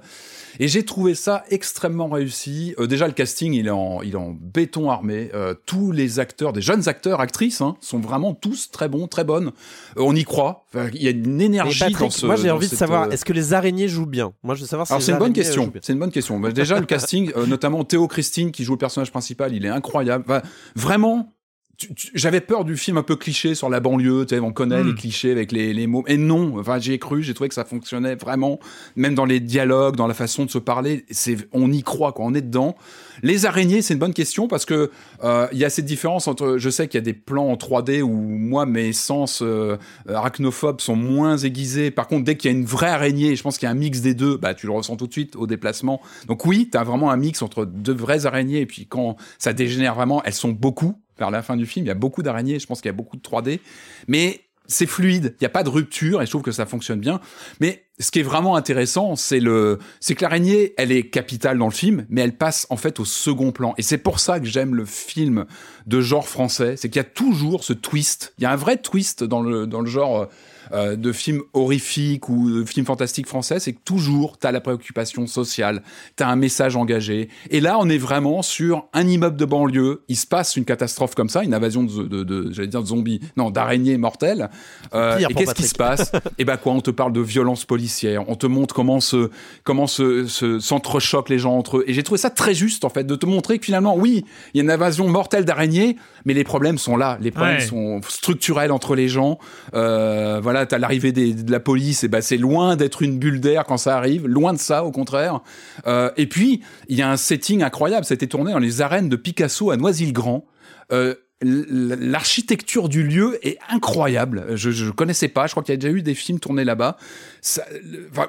Et 0.60 0.68
j'ai 0.68 0.86
trouvé 0.86 1.16
ça 1.16 1.44
extrêmement 1.50 2.08
réussi. 2.08 2.76
Euh, 2.80 2.88
déjà, 2.88 3.08
le 3.08 3.14
casting, 3.14 3.54
il 3.54 3.68
est 3.68 3.72
en, 3.72 4.02
il 4.02 4.14
est 4.14 4.16
en 4.16 4.32
béton 4.32 4.90
armé. 4.90 5.30
Euh, 5.34 5.54
tous 5.66 5.92
les 5.92 6.20
acteurs, 6.20 6.54
des 6.54 6.62
jeunes 6.62 6.88
acteurs, 6.88 7.20
actrices, 7.22 7.62
hein, 7.62 7.76
sont 7.82 8.00
vraiment 8.00 8.34
tous 8.34 8.72
très 8.72 8.90
bons, 8.90 9.08
très 9.08 9.24
bonnes. 9.24 9.52
Euh, 9.98 10.02
on 10.02 10.16
y 10.16 10.24
croit. 10.24 10.66
Enfin, 10.74 10.90
il 10.94 11.02
y 11.02 11.08
a 11.08 11.12
une 11.12 11.42
énergie 11.42 11.80
Patrick, 11.80 12.00
dans 12.00 12.10
ce. 12.10 12.26
moi 12.26 12.36
j'ai 12.36 12.52
envie 12.52 12.68
de 12.68 12.76
savoir, 12.76 13.04
euh, 13.04 13.10
est-ce 13.10 13.26
que 13.26 13.34
les 13.34 13.54
araignées 13.54 13.88
jouent 13.88 14.06
bien? 14.06 14.34
Moi 14.44 14.56
je 14.56 14.62
veux 14.62 14.68
savoir 14.68 14.88
si 14.88 14.94
alors 14.94 15.02
c'est 15.02 15.12
une 15.12 15.18
bonne 15.18 15.34
question. 15.34 15.72
C'est 15.82 15.94
une 15.94 16.00
bonne 16.00 16.12
question. 16.12 16.40
Déjà 16.40 16.80
le 16.80 16.86
casting, 16.86 17.32
euh, 17.36 17.46
notamment 17.46 17.84
Théo 17.84 18.08
Christine 18.08 18.52
qui 18.52 18.64
joue 18.64 18.74
le 18.74 18.78
personnage 18.78 19.12
principal, 19.12 19.54
il 19.54 19.66
est 19.66 19.70
incroyable. 19.70 20.26
Enfin, 20.28 20.42
vraiment. 20.76 21.34
Tu- 21.78 21.94
tu- 21.94 22.12
J'avais 22.16 22.42
peur 22.42 22.66
du 22.66 22.76
film 22.76 22.98
un 22.98 23.04
peu 23.04 23.16
cliché 23.16 23.54
sur 23.56 23.70
la 23.70 23.80
banlieue, 23.80 24.26
tu 24.26 24.36
sais, 24.36 24.42
on 24.42 24.52
connaît 24.52 24.84
les 24.84 24.96
clichés 24.96 25.32
avec 25.32 25.52
les, 25.52 25.74
les 25.74 25.86
mots. 25.88 26.04
Et 26.08 26.18
non, 26.18 26.58
enfin, 26.60 26.80
j'y 26.80 26.94
ai 26.94 27.00
cru, 27.00 27.22
j'ai 27.24 27.34
trouvé 27.36 27.48
que 27.50 27.54
ça 27.56 27.66
fonctionnait 27.66 28.16
vraiment, 28.16 28.60
même 28.96 29.14
dans 29.16 29.26
les 29.26 29.40
dialogues, 29.40 29.96
dans 29.96 30.08
la 30.08 30.14
façon 30.16 30.46
de 30.46 30.50
se 30.50 30.58
parler, 30.58 31.06
c'est, 31.12 31.38
on 31.54 31.72
y 31.72 31.84
croit, 31.84 32.14
quoi, 32.14 32.26
on 32.26 32.34
est 32.34 32.42
dedans. 32.42 32.76
Les 33.24 33.46
araignées, 33.46 33.82
c'est 33.82 33.94
une 33.94 34.00
bonne 34.00 34.14
question 34.14 34.48
parce 34.48 34.66
que 34.66 34.92
euh, 35.24 35.48
il 35.52 35.58
y 35.58 35.66
a 35.66 35.70
cette 35.70 35.86
différence 35.86 36.28
entre, 36.28 36.58
je 36.58 36.70
sais 36.70 36.88
qu'il 36.88 36.98
y 37.00 37.02
a 37.02 37.06
des 37.06 37.14
plans 37.14 37.48
en 37.50 37.56
3D 37.56 38.02
où 38.02 38.12
moi 38.12 38.66
mes 38.66 38.94
sens 38.94 39.42
euh, 39.42 39.78
arachnophobes 40.08 40.82
sont 40.82 40.96
moins 40.96 41.38
aiguisés. 41.38 41.92
Par 41.92 42.08
contre, 42.08 42.24
dès 42.26 42.38
qu'il 42.38 42.52
y 42.52 42.54
a 42.54 42.58
une 42.58 42.66
vraie 42.66 42.90
araignée, 42.90 43.36
je 43.36 43.42
pense 43.44 43.58
qu'il 43.58 43.66
y 43.66 43.70
a 43.70 43.72
un 43.72 43.76
mix 43.76 44.02
des 44.02 44.14
deux, 44.14 44.38
bah 44.38 44.54
tu 44.54 44.68
le 44.68 44.72
ressens 44.72 44.98
tout 44.98 45.08
de 45.08 45.12
suite 45.14 45.36
au 45.36 45.48
déplacement. 45.48 46.02
Donc 46.28 46.46
oui, 46.46 46.70
tu 46.72 46.78
as 46.78 46.84
vraiment 46.84 47.10
un 47.12 47.18
mix 47.18 47.42
entre 47.42 47.66
deux 47.66 47.94
vraies 47.94 48.26
araignées 48.26 48.62
et 48.62 48.66
puis 48.68 48.86
quand 48.86 49.16
ça 49.40 49.54
dégénère 49.54 49.96
vraiment, 49.96 50.22
elles 50.24 50.34
sont 50.34 50.52
beaucoup 50.52 50.96
vers 51.18 51.32
la 51.32 51.42
fin 51.42 51.56
du 51.56 51.66
film, 51.66 51.86
il 51.86 51.90
y 51.90 51.92
a 51.92 51.96
beaucoup 51.96 52.24
d'araignées, 52.24 52.60
je 52.60 52.68
pense 52.68 52.82
qu'il 52.82 52.90
y 52.90 52.94
a 52.94 52.94
beaucoup 52.94 53.18
de 53.18 53.22
3D, 53.22 53.60
mais 54.08 54.42
c'est 54.68 54.86
fluide, 54.86 55.36
il 55.40 55.44
n'y 55.44 55.48
a 55.48 55.50
pas 55.50 55.64
de 55.64 55.70
rupture 55.70 56.22
et 56.22 56.26
je 56.26 56.30
trouve 56.30 56.42
que 56.42 56.52
ça 56.52 56.66
fonctionne 56.66 57.00
bien. 57.00 57.22
Mais 57.60 57.86
ce 58.00 58.12
qui 58.12 58.20
est 58.20 58.24
vraiment 58.24 58.56
intéressant, 58.56 59.16
c'est 59.16 59.40
le, 59.40 59.80
c'est 60.00 60.14
que 60.14 60.24
l'araignée, 60.24 60.74
elle 60.78 60.92
est 60.92 61.10
capitale 61.10 61.58
dans 61.58 61.66
le 61.66 61.72
film, 61.72 62.06
mais 62.10 62.22
elle 62.22 62.36
passe 62.36 62.68
en 62.70 62.78
fait 62.78 63.00
au 63.00 63.06
second 63.06 63.52
plan. 63.52 63.74
Et 63.78 63.82
c'est 63.82 63.98
pour 63.98 64.20
ça 64.20 64.40
que 64.40 64.46
j'aime 64.46 64.76
le 64.76 64.86
film 64.86 65.46
de 65.88 66.02
genre 66.02 66.28
français, 66.28 66.76
c'est 66.76 66.90
qu'il 66.90 66.98
y 66.98 67.06
a 67.06 67.10
toujours 67.10 67.64
ce 67.64 67.74
twist. 67.74 68.34
Il 68.38 68.44
y 68.44 68.46
a 68.46 68.52
un 68.52 68.58
vrai 68.58 68.78
twist 68.78 69.24
dans 69.24 69.42
le 69.42 69.68
dans 69.68 69.82
le 69.82 69.90
genre 69.90 70.28
euh, 70.74 70.96
de 70.96 71.12
film 71.12 71.42
horrifique 71.54 72.30
ou 72.30 72.50
de 72.50 72.66
film 72.66 72.86
fantastique 72.86 73.28
français, 73.28 73.60
c'est 73.60 73.74
que 73.74 73.80
toujours 73.84 74.38
t'as 74.38 74.52
la 74.52 74.62
préoccupation 74.62 75.28
sociale, 75.28 75.84
t'as 76.16 76.28
un 76.28 76.36
message 76.36 76.76
engagé. 76.76 77.30
Et 77.50 77.60
là, 77.60 77.78
on 77.80 77.90
est 77.90 77.98
vraiment 77.98 78.42
sur 78.42 78.86
un 78.94 79.08
immeuble 79.08 79.38
de 79.38 79.46
banlieue. 79.46 80.04
Il 80.08 80.16
se 80.18 80.28
passe 80.28 80.56
une 80.56 80.66
catastrophe 80.66 81.16
comme 81.16 81.30
ça, 81.30 81.44
une 81.44 81.54
invasion 81.54 81.84
de, 81.84 82.04
de, 82.04 82.24
de- 82.24 82.52
j'allais 82.52 82.68
dire 82.68 82.82
de 82.82 82.88
zombies, 82.88 83.20
non, 83.38 83.50
d'araignées 83.52 83.98
mortelles. 83.98 84.50
Euh, 84.94 85.18
et 85.20 85.34
qu'est-ce 85.34 85.54
qui 85.56 85.64
se 85.64 85.76
passe 85.76 86.12
Et 86.38 86.46
ben 86.46 86.58
quoi 86.58 86.74
On 86.74 86.82
te 86.82 86.92
parle 86.92 87.14
de 87.14 87.22
violence 87.22 87.66
policière. 87.66 88.28
On 88.30 88.36
te 88.36 88.48
montre 88.48 88.74
comment 88.76 89.00
se 89.00 89.30
comment 89.64 89.88
se 89.88 90.26
se- 90.28 90.60
s'entrechoquent 90.60 91.30
les 91.30 91.40
gens 91.40 91.58
entre 91.58 91.78
eux. 91.78 91.84
Et 91.88 91.94
j'ai 91.94 92.04
trouvé 92.04 92.18
ça 92.20 92.30
très 92.30 92.54
juste 92.54 92.86
en 92.86 92.90
fait 92.90 93.04
de 93.06 93.16
te 93.16 93.26
montrer 93.26 93.60
que 93.60 93.66
finalement, 93.66 93.96
oui, 93.96 94.26
il 94.54 94.58
y 94.58 94.62
a 94.62 94.64
une 94.64 94.72
invasion 94.72 95.08
mortelle 95.08 95.46
d'araignées, 95.46 95.96
mais 96.26 96.34
les 96.34 96.44
problèmes 96.44 96.78
sont 96.78 96.98
là. 96.98 97.18
Les 97.22 97.32
problèmes 97.32 97.58
Ouais. 97.58 97.62
sont 97.66 98.02
structurels 98.08 98.72
entre 98.72 98.96
les 98.96 99.08
gens. 99.08 99.38
Euh, 99.74 100.40
voilà, 100.42 100.57
t'as 100.66 100.78
l'arrivée 100.78 101.12
de 101.12 101.52
la 101.52 101.60
police, 101.60 102.06
ben 102.06 102.22
c'est 102.22 102.38
loin 102.38 102.76
d'être 102.76 103.02
une 103.02 103.20
bulle 103.20 103.40
d'air 103.40 103.66
quand 103.66 103.78
ça 103.78 103.96
arrive, 103.98 104.28
loin 104.28 104.54
de 104.54 104.60
ça, 104.60 104.84
au 104.84 104.92
contraire. 104.92 105.42
Euh, 105.86 106.10
et 106.18 106.28
puis 106.28 106.62
il 106.88 106.98
y 106.98 107.02
a 107.02 107.10
un 107.12 107.18
setting 107.18 107.62
incroyable. 107.64 108.06
Ça 108.06 108.14
a 108.14 108.16
été 108.16 108.28
tourné 108.28 108.52
dans 108.52 108.60
les 108.60 108.82
arènes 108.82 109.10
de 109.10 109.16
Picasso 109.16 109.72
à 109.72 109.78
Noisy-le-Grand. 109.78 110.46
Euh, 110.92 111.16
L'architecture 111.40 112.90
du 112.90 113.04
lieu 113.04 113.38
est 113.48 113.60
incroyable. 113.70 114.46
Je, 114.56 114.72
je 114.72 114.90
connaissais 114.90 115.28
pas. 115.28 115.46
Je 115.46 115.52
crois 115.52 115.62
qu'il 115.62 115.72
y 115.72 115.78
a 115.78 115.78
déjà 115.78 115.94
eu 115.94 116.02
des 116.02 116.16
films 116.16 116.40
tournés 116.40 116.64
là-bas. 116.64 116.98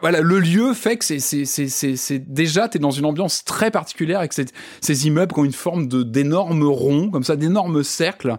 Voilà, 0.02 0.20
le 0.20 0.38
lieu 0.38 0.74
fait 0.74 0.96
que 0.98 1.04
c'est 1.04 1.18
c'est 1.18 1.44
c'est 1.44 1.68
c'est- 1.68 2.18
déjà 2.18 2.68
t'es 2.68 2.78
dans 2.78 2.90
une 2.90 3.06
ambiance 3.06 3.44
très 3.44 3.70
particulière 3.70 4.18
avec 4.18 4.32
ces, 4.32 4.44
ces 4.80 5.06
immeubles 5.06 5.32
qui 5.32 5.40
ont 5.40 5.44
une 5.44 5.52
forme 5.52 5.88
de 5.88 6.02
d'énormes 6.02 6.64
ronds 6.64 7.10
comme 7.10 7.24
ça, 7.24 7.36
d'énormes 7.36 7.82
cercles. 7.82 8.36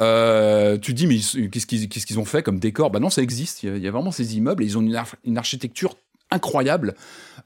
Euh, 0.00 0.78
tu 0.78 0.92
te 0.92 0.96
dis 0.96 1.06
mais 1.06 1.18
qu'est-ce 1.48 1.66
qu'ils 1.66 2.18
ont 2.18 2.24
fait 2.24 2.42
comme 2.42 2.58
décor? 2.58 2.90
Bah 2.90 3.00
non, 3.00 3.10
ça 3.10 3.22
existe. 3.22 3.62
Il 3.62 3.68
y 3.68 3.72
a, 3.72 3.76
il 3.76 3.82
y 3.82 3.88
a 3.88 3.90
vraiment 3.90 4.12
ces 4.12 4.36
immeubles 4.36 4.62
et 4.62 4.66
ils 4.66 4.78
ont 4.78 4.82
une, 4.82 4.94
ar- 4.96 5.16
une 5.24 5.38
architecture 5.38 5.94
incroyable. 6.30 6.94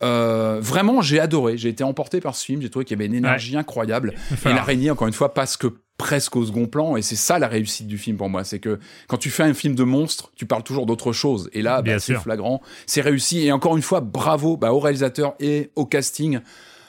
Euh, 0.03 0.59
vraiment, 0.61 1.03
j'ai 1.03 1.21
adoré. 1.21 1.57
J'ai 1.57 1.69
été 1.69 1.85
emporté 1.85 2.21
par 2.21 2.35
ce 2.35 2.45
film. 2.45 2.61
J'ai 2.63 2.69
trouvé 2.71 2.85
qu'il 2.85 2.97
y 2.97 2.99
avait 3.01 3.07
une 3.07 3.15
énergie 3.15 3.57
incroyable. 3.57 4.15
Et 4.51 4.55
l'araignée, 4.55 4.91
encore 4.91 5.07
une 5.07 5.15
fois, 5.15 5.33
passe 5.35 5.57
que 5.57 5.69
presque 5.99 6.35
au 6.35 6.45
second 6.45 6.67
plan. 6.67 6.97
Et 6.97 7.03
c'est 7.03 7.15
ça 7.17 7.39
la 7.39 7.47
réussite 7.47 7.87
du 7.87 7.97
film 7.97 8.17
pour 8.17 8.29
moi. 8.29 8.43
C'est 8.43 8.59
que 8.59 8.81
quand 9.07 9.19
tu 9.19 9.31
fais 9.31 9.45
un 9.45 9.55
film 9.55 9.77
de 9.77 9.85
monstre, 9.85 10.33
tu 10.35 10.47
parles 10.47 10.65
toujours 10.65 10.85
d'autre 10.87 11.13
chose. 11.13 11.49
Et 11.53 11.63
là, 11.63 11.81
bah, 11.95 12.01
c'est 12.01 12.13
flagrant, 12.23 12.61
c'est 12.87 13.03
réussi. 13.03 13.47
Et 13.47 13.53
encore 13.53 13.77
une 13.77 13.83
fois, 13.83 14.01
bravo 14.01 14.57
bah, 14.57 14.73
au 14.73 14.81
réalisateur 14.81 15.35
et 15.39 15.71
au 15.77 15.87
casting. 15.87 16.41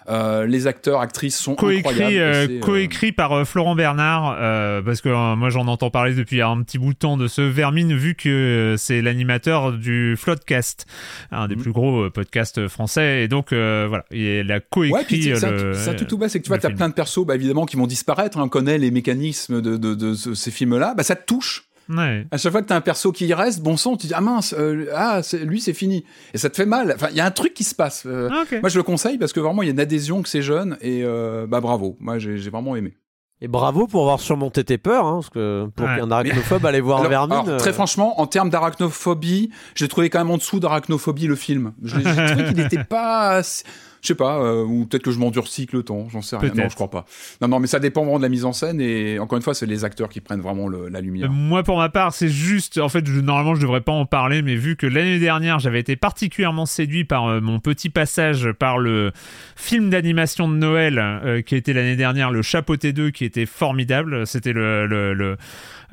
Euh, 0.09 0.45
les 0.45 0.67
acteurs, 0.67 0.99
actrices 0.99 1.37
sont 1.39 1.55
coécrit 1.55 2.19
euh, 2.19 2.47
euh, 2.49 2.59
coécrit 2.59 3.11
par 3.13 3.31
euh, 3.31 3.45
Florent 3.45 3.73
Bernard 3.75 4.35
euh, 4.39 4.81
parce 4.81 4.99
que 5.01 5.35
moi 5.35 5.49
j'en 5.49 5.67
entends 5.67 5.89
parler 5.91 6.13
depuis 6.13 6.41
un 6.41 6.61
petit 6.63 6.77
bout 6.77 6.93
de 6.93 6.97
temps 6.97 7.15
de 7.17 7.27
ce 7.27 7.41
Vermine 7.41 7.95
vu 7.95 8.15
que 8.15 8.75
c'est 8.77 9.01
l'animateur 9.01 9.71
du 9.73 10.15
Floodcast 10.17 10.85
un 11.31 11.43
Mhm. 11.43 11.47
des 11.47 11.55
plus 11.55 11.71
gros 11.71 12.09
podcasts 12.09 12.67
français 12.67 13.23
et 13.23 13.27
donc 13.27 13.53
euh, 13.53 13.85
voilà 13.87 14.03
il 14.11 14.51
a 14.51 14.59
coécrit 14.59 14.93
Ouais, 14.93 15.03
puis 15.05 15.23
c'est- 15.23 15.35
ça, 15.35 15.51
le, 15.51 15.73
ça 15.73 15.93
tout 15.93 16.05
tout 16.05 16.17
bas, 16.17 16.27
c'est 16.29 16.39
que 16.39 16.43
tu 16.43 16.49
vois, 16.49 16.57
t'as 16.57 16.69
plein 16.71 16.89
de 16.89 16.93
persos, 16.93 17.25
bah, 17.25 17.35
évidemment, 17.35 17.65
qui 17.65 17.75
vont 17.77 17.87
disparaître. 17.87 18.37
hein. 18.37 18.43
on 18.43 18.49
connaît 18.49 18.77
les 18.77 18.91
mécanismes 18.91 19.61
de, 19.61 19.77
de, 19.77 19.93
de 19.95 20.13
ce- 20.13 20.33
ces 20.35 20.51
films-là. 20.51 20.93
Bah, 20.95 21.03
ça 21.03 21.15
te 21.15 21.25
touche. 21.25 21.63
Ouais. 21.89 22.25
À 22.31 22.37
chaque 22.37 22.51
fois 22.51 22.61
que 22.61 22.67
t'as 22.67 22.75
un 22.77 22.81
perso 22.81 23.11
qui 23.11 23.25
y 23.27 23.33
reste, 23.33 23.61
bon 23.61 23.75
sang, 23.77 23.97
tu 23.97 24.07
dis 24.07 24.13
ah 24.15 24.21
mince, 24.21 24.55
euh, 24.57 24.85
ah 24.95 25.21
c'est- 25.23 25.43
lui 25.43 25.59
c'est 25.61 25.73
fini 25.73 26.05
et 26.33 26.37
ça 26.37 26.49
te 26.49 26.55
fait 26.55 26.65
mal. 26.65 26.93
Enfin, 26.95 27.07
il 27.11 27.17
y 27.17 27.21
a 27.21 27.25
un 27.25 27.31
truc 27.31 27.53
qui 27.53 27.63
se 27.63 27.75
passe. 27.75 28.03
Euh, 28.05 28.29
Ah. 28.31 28.43
Moi, 28.61 28.69
je 28.69 28.77
le 28.77 28.83
conseille 28.83 29.17
parce 29.17 29.33
que 29.33 29.39
vraiment, 29.39 29.61
il 29.63 29.65
y 29.65 29.69
a 29.69 29.73
une 29.73 29.79
adhésion 29.79 30.21
que 30.21 30.29
c'est 30.29 30.41
jeune 30.41 30.77
et 30.81 31.01
euh, 31.03 31.45
bah 31.47 31.59
bravo. 31.61 31.97
Moi, 31.99 32.19
j'ai 32.19 32.37
vraiment 32.49 32.75
aimé. 32.75 32.93
Et 33.41 33.49
bravo 33.49 33.87
pour 33.87 34.03
avoir 34.03 34.21
surmonté 34.21 34.63
tes 34.63 34.77
peurs, 34.77 35.05
hein, 35.05 35.15
parce 35.15 35.29
que 35.29 35.67
pour 35.75 35.85
Ouais. 35.85 35.97
qu'un 35.97 36.09
arachnophobe 36.09 36.65
allait 36.65 36.79
voir 36.79 36.99
Alors- 36.99 37.09
vermine. 37.09 37.33
alors, 37.45 37.57
très 37.59 37.73
franchement, 37.73 38.21
en 38.21 38.27
termes 38.27 38.49
d'arachnophobie, 38.49 39.49
j'ai 39.75 39.87
trouvé 39.89 40.09
quand 40.09 40.19
même 40.19 40.31
en 40.31 40.37
dessous 40.37 40.61
d'arachnophobie 40.61 41.27
le 41.27 41.35
film. 41.35 41.73
Je 41.83 41.97
J'ai 41.97 42.03
trouvé 42.03 42.45
qu'il 42.45 42.55
n'était 42.55 42.83
pas, 42.85 43.31
assez- 43.31 43.65
je 44.03 44.07
sais 44.09 44.15
pas, 44.15 44.37
euh, 44.43 44.63
ou 44.65 44.85
peut-être 44.85 45.01
que 45.03 45.11
je 45.11 45.17
m'endurcis 45.17 45.65
que 45.65 45.77
le 45.77 45.83
temps, 45.83 46.07
j'en 46.11 46.21
sais 46.21 46.35
rien. 46.35 46.51
Non, 46.53 46.67
je 46.69 46.75
crois 46.75 46.89
pas. 46.91 47.05
Non, 47.41 47.47
non, 47.47 47.59
mais 47.59 47.67
ça 47.67 47.79
dépend 47.79 48.01
vraiment 48.01 48.17
de 48.17 48.23
la 48.23 48.29
mise 48.29 48.43
en 48.43 48.51
scène 48.51 48.81
et 48.81 49.17
encore 49.17 49.37
une 49.37 49.41
fois, 49.43 49.53
c'est 49.53 49.65
les 49.65 49.85
acteurs 49.85 50.09
qui 50.09 50.19
prennent 50.19 50.41
vraiment 50.41 50.67
le- 50.67 50.89
la 50.89 50.99
Euh, 50.99 51.01
lumière. 51.01 51.31
Moi, 51.31 51.63
pour 51.63 51.77
ma 51.77 51.87
part, 51.89 52.13
c'est 52.13 52.27
juste. 52.27 52.77
En 52.77 52.89
fait, 52.89 53.07
je- 53.07 53.21
normalement, 53.21 53.55
je 53.55 53.61
devrais 53.61 53.79
pas 53.81 53.93
en 53.93 54.05
parler, 54.05 54.41
mais 54.41 54.55
vu 54.55 54.75
que 54.75 54.85
l'année 54.85 55.19
dernière, 55.19 55.59
j'avais 55.59 55.79
été 55.79 55.95
particulièrement 55.95 56.65
séduit 56.65 57.05
par 57.05 57.27
euh, 57.27 57.39
mon 57.39 57.59
petit 57.61 57.89
passage 57.89 58.51
par 58.51 58.77
le 58.77 59.11
film 59.55 59.89
d'animation 59.89 60.49
de 60.49 60.55
Noël 60.55 60.99
euh, 60.99 61.41
qui 61.41 61.55
été 61.55 61.71
l'année 61.71 61.95
dernière, 61.95 62.29
Le 62.31 62.41
Chapeauté 62.41 62.91
2, 62.91 63.09
qui 63.11 63.23
était 63.23 63.45
formidable. 63.45 64.27
C'était 64.27 64.51
le, 64.53 64.85
le- 64.85 65.13
le- 65.13 65.37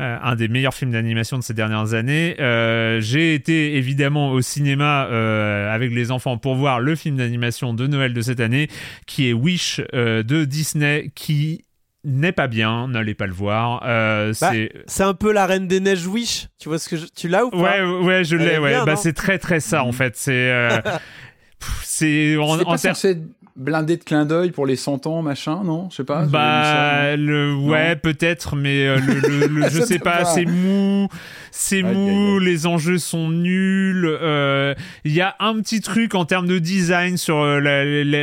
euh, 0.01 0.17
un 0.23 0.35
des 0.35 0.49
meilleurs 0.49 0.75
films 0.75 0.91
d'animation 0.93 1.39
de 1.39 1.43
ces 1.43 1.55
dernières 1.55 1.95
années. 1.95 2.35
Euh, 2.41 3.01
J'ai 3.01 3.35
été 3.35 3.77
évidemment 3.77 4.31
au 4.33 4.41
cinéma 4.41 5.07
euh, 5.11 5.73
avec 5.75 5.93
les 5.93 6.11
enfants 6.11 6.39
pour 6.39 6.55
voir 6.55 6.81
le 6.81 6.97
film 6.97 7.17
d'animation 7.17 7.75
de 7.75 7.87
Noël 7.87 8.15
de 8.15 8.21
cette 8.23 8.41
année, 8.41 8.69
qui 9.07 9.29
est 9.29 9.33
Wish 9.33 9.81
euh, 9.95 10.23
de 10.23 10.45
Disney, 10.45 11.11
qui 11.15 11.65
n'est 12.03 12.33
pas 12.33 12.47
bien, 12.47 12.89
n'allez 12.89 13.13
pas 13.15 13.27
le 13.27 13.35
voir. 13.35 13.83
Euh, 13.87 14.33
Bah, 14.41 14.49
c'est 14.53 14.73
C'est 14.87 15.03
un 15.03 15.13
peu 15.13 15.33
la 15.33 15.45
Reine 15.45 15.69
des 15.69 15.81
Neiges 15.81 16.07
Wish. 16.07 16.49
Tu 16.59 16.71
vois 16.71 16.79
ce 16.79 16.89
que 16.89 16.97
je... 16.97 17.05
tu 17.15 17.29
l'as 17.29 17.45
ou 17.45 17.51
pas? 17.51 17.59
Ouais, 17.59 17.83
ouais, 18.03 18.25
je 18.25 18.37
l'ai, 18.37 18.57
ouais. 18.59 18.71
bien, 18.71 18.85
bah, 18.87 18.97
c'est 18.97 19.13
très, 19.13 19.39
très 19.39 19.61
ça, 19.61 19.85
en 19.85 19.93
fait. 19.93 20.17
C'est. 20.17 20.33
euh, 20.51 20.81
c'est. 21.83 22.37
En, 22.39 22.57
ter- 22.77 22.79
censé 22.97 23.19
blindé 23.57 23.97
de 23.97 24.05
clin 24.05 24.25
d'œil 24.25 24.51
pour 24.51 24.67
les 24.67 24.77
100 24.77 25.07
ans, 25.07 25.23
machin, 25.23 25.63
non? 25.65 25.89
Je 25.91 25.97
sais 25.97 26.05
pas. 26.05 26.25
Bah, 26.27 27.17
le, 27.17 27.55
ouais, 27.55 27.97
peut-être, 27.97 28.57
mais 28.57 28.87
euh, 28.87 28.99
le, 28.99 29.15
le- 29.21 29.47
le- 29.47 29.69
je 29.71 29.81
sais 29.81 29.99
pas, 29.99 30.25
c'est 30.25 30.45
mou, 30.47 31.09
c'est 31.51 31.83
mou, 31.83 32.39
les 32.39 32.67
enjeux 32.67 32.99
sont 32.99 33.29
nuls. 33.31 34.07
euh, 34.07 34.75
Il 35.05 35.13
y 35.13 35.21
a 35.21 35.37
un 35.41 35.55
petit 35.61 35.81
truc 35.81 36.15
en 36.15 36.25
termes 36.25 36.47
de 36.47 36.59
design 36.59 37.17
sur 37.17 37.37
euh, 37.39 37.61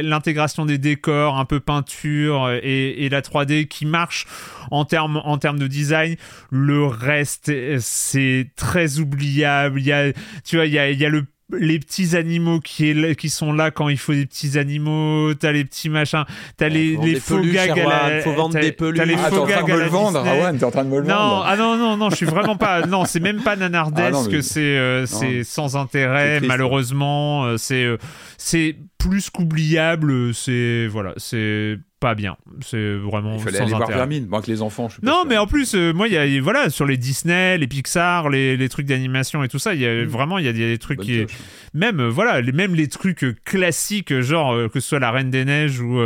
l'intégration 0.01 0.65
des 0.65 0.77
décors, 0.77 1.37
un 1.37 1.45
peu 1.45 1.59
peinture 1.59 2.49
et, 2.63 3.05
et 3.05 3.09
la 3.09 3.21
3D 3.21 3.67
qui 3.67 3.85
marche 3.85 4.25
en 4.71 4.85
termes 4.85 5.21
en 5.23 5.37
termes 5.37 5.59
de 5.59 5.67
design. 5.67 6.15
Le 6.51 6.85
reste, 6.85 7.49
euh, 7.49 7.77
c'est 7.79 8.49
très 8.55 8.99
oubliable. 8.99 9.79
Il 9.79 9.85
y 9.85 9.91
a, 9.91 10.11
tu 10.45 10.55
vois, 10.57 10.65
il 10.65 10.73
y 10.73 10.79
a, 10.79 10.89
il 10.89 10.99
y 10.99 11.05
a 11.05 11.09
le 11.09 11.25
les 11.57 11.79
petits 11.79 12.15
animaux 12.17 12.59
qui, 12.59 12.89
est 12.89 12.93
là- 12.93 13.15
qui 13.15 13.29
sont 13.29 13.53
là 13.53 13.71
quand 13.71 13.87
il 13.87 13.97
faut 13.97 14.13
des 14.13 14.25
petits 14.25 14.57
animaux, 14.57 15.33
t'as 15.33 15.53
les 15.53 15.63
petits 15.63 15.87
machins, 15.89 16.25
t'as 16.57 16.67
les, 16.67 16.97
les 16.97 17.19
faux 17.19 17.37
peluches, 17.37 17.53
gags 17.53 17.79
à 17.79 17.83
Erwan, 17.83 18.09
la- 18.15 18.21
faut 18.21 18.33
vendre 18.33 18.53
t'as- 18.53 18.59
des 18.61 18.71
peluches. 18.73 18.97
t'as 18.97 19.05
les 19.05 19.13
Ah, 19.13 19.29
t'es 19.29 19.35
faux 19.35 19.41
en 19.43 19.45
train 19.47 19.55
gags 19.55 19.67
de 19.67 19.71
à 19.71 19.75
me 19.75 19.81
le 19.81 19.87
vendre, 19.89 20.23
Disney. 20.23 20.57
T'es 20.57 20.63
en 20.65 20.71
train 20.71 20.83
de 20.83 20.89
me 20.89 20.97
le 20.99 21.07
Non, 21.07 21.15
vendre. 21.15 21.45
ah 21.47 21.55
non, 21.55 21.77
non, 21.77 21.95
non, 21.97 22.09
je 22.09 22.15
suis 22.17 22.25
vraiment 22.25 22.57
pas. 22.57 22.85
Non, 22.85 23.05
c'est 23.05 23.21
même 23.21 23.41
pas 23.43 23.55
nanardesque, 23.55 24.07
Ah 24.07 24.11
non, 24.11 24.27
mais- 24.29 24.41
c'est 24.41 24.59
euh, 24.59 25.05
c'est 25.05 25.43
sans 25.45 25.77
intérêt, 25.77 26.37
triste. 26.37 26.49
malheureusement. 26.49 27.45
euh, 27.45 27.55
C'est 27.57 27.83
euh, 27.85 27.97
c'est 28.37 28.75
plus 28.97 29.29
qu'oubliable, 29.29 30.11
euh, 30.11 30.33
c'est. 30.33 30.87
Voilà, 30.87 31.13
c'est 31.17 31.77
pas 31.99 32.15
bien. 32.15 32.37
C'est 32.61 32.95
vraiment 32.95 33.35
Il 33.35 33.41
fallait 33.41 33.57
sans 33.57 33.63
aller 33.63 33.71
voir 33.71 33.81
intérêt. 33.83 33.99
Vermine. 33.99 34.25
Bon, 34.25 34.37
avec 34.37 34.47
les 34.47 34.61
enfants, 34.61 34.87
je 34.87 34.95
suis 34.95 35.03
Non, 35.03 35.23
mais 35.27 35.37
en 35.37 35.47
plus, 35.47 35.73
euh, 35.75 35.93
moi, 35.93 36.07
il 36.07 36.13
y 36.13 36.17
a, 36.17 36.41
voilà, 36.41 36.69
sur 36.69 36.85
les 36.85 36.97
Disney, 36.97 37.57
les 37.57 37.67
Pixar, 37.67 38.29
les, 38.29 38.57
les 38.57 38.69
trucs 38.69 38.85
d'animation 38.85 39.43
et 39.43 39.47
tout 39.47 39.59
ça, 39.59 39.73
il 39.73 39.81
y 39.81 39.85
a 39.85 40.05
vraiment, 40.05 40.37
il 40.37 40.45
y 40.45 40.49
a 40.49 40.53
des 40.53 40.77
trucs 40.77 40.97
Bonne 40.97 41.05
qui, 41.05 41.25
même, 41.73 41.99
euh, 41.99 42.09
voilà, 42.09 42.41
les, 42.41 42.51
même 42.51 42.75
les 42.75 42.87
trucs 42.87 43.23
euh, 43.23 43.35
classiques, 43.45 44.19
genre 44.21 44.53
euh, 44.53 44.69
que 44.69 44.79
ce 44.79 44.89
soit 44.89 44.99
la 44.99 45.11
Reine 45.11 45.29
des 45.29 45.45
Neiges 45.45 45.79
ou 45.79 45.97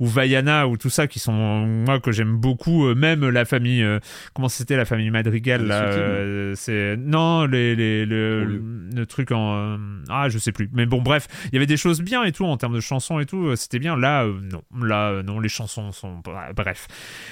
ou 0.00 0.06
Vaiana 0.06 0.68
ou 0.68 0.76
tout 0.76 0.90
ça, 0.90 1.06
qui 1.06 1.18
sont 1.18 1.32
moi 1.32 2.00
que 2.00 2.12
j'aime 2.12 2.36
beaucoup, 2.36 2.94
même 2.94 3.28
la 3.28 3.44
famille, 3.44 3.84
comment 4.34 4.48
c'était 4.48 4.76
la 4.76 4.84
famille 4.84 5.10
Madrigal 5.10 5.66
là, 5.66 6.54
c'est 6.54 6.96
non 6.96 7.46
les, 7.46 7.74
les 7.74 8.04
le, 8.06 8.44
le 8.44 9.06
truc 9.06 9.32
en 9.32 9.78
ah 10.08 10.28
je 10.28 10.38
sais 10.38 10.52
plus, 10.52 10.68
mais 10.72 10.86
bon 10.86 11.00
bref, 11.00 11.26
il 11.46 11.54
y 11.54 11.56
avait 11.56 11.66
des 11.66 11.76
choses 11.76 12.00
bien 12.00 12.24
et 12.24 12.32
tout 12.32 12.44
en 12.44 12.56
termes 12.56 12.74
de 12.74 12.80
chansons 12.80 13.18
et 13.20 13.26
tout, 13.26 13.54
c'était 13.56 13.78
bien. 13.78 13.96
Là, 13.96 14.26
non, 14.26 14.62
là 14.86 15.10
euh, 15.10 15.22
les 15.40 15.48
chansons 15.48 15.92
sont 15.92 16.20
bref. 16.56 16.86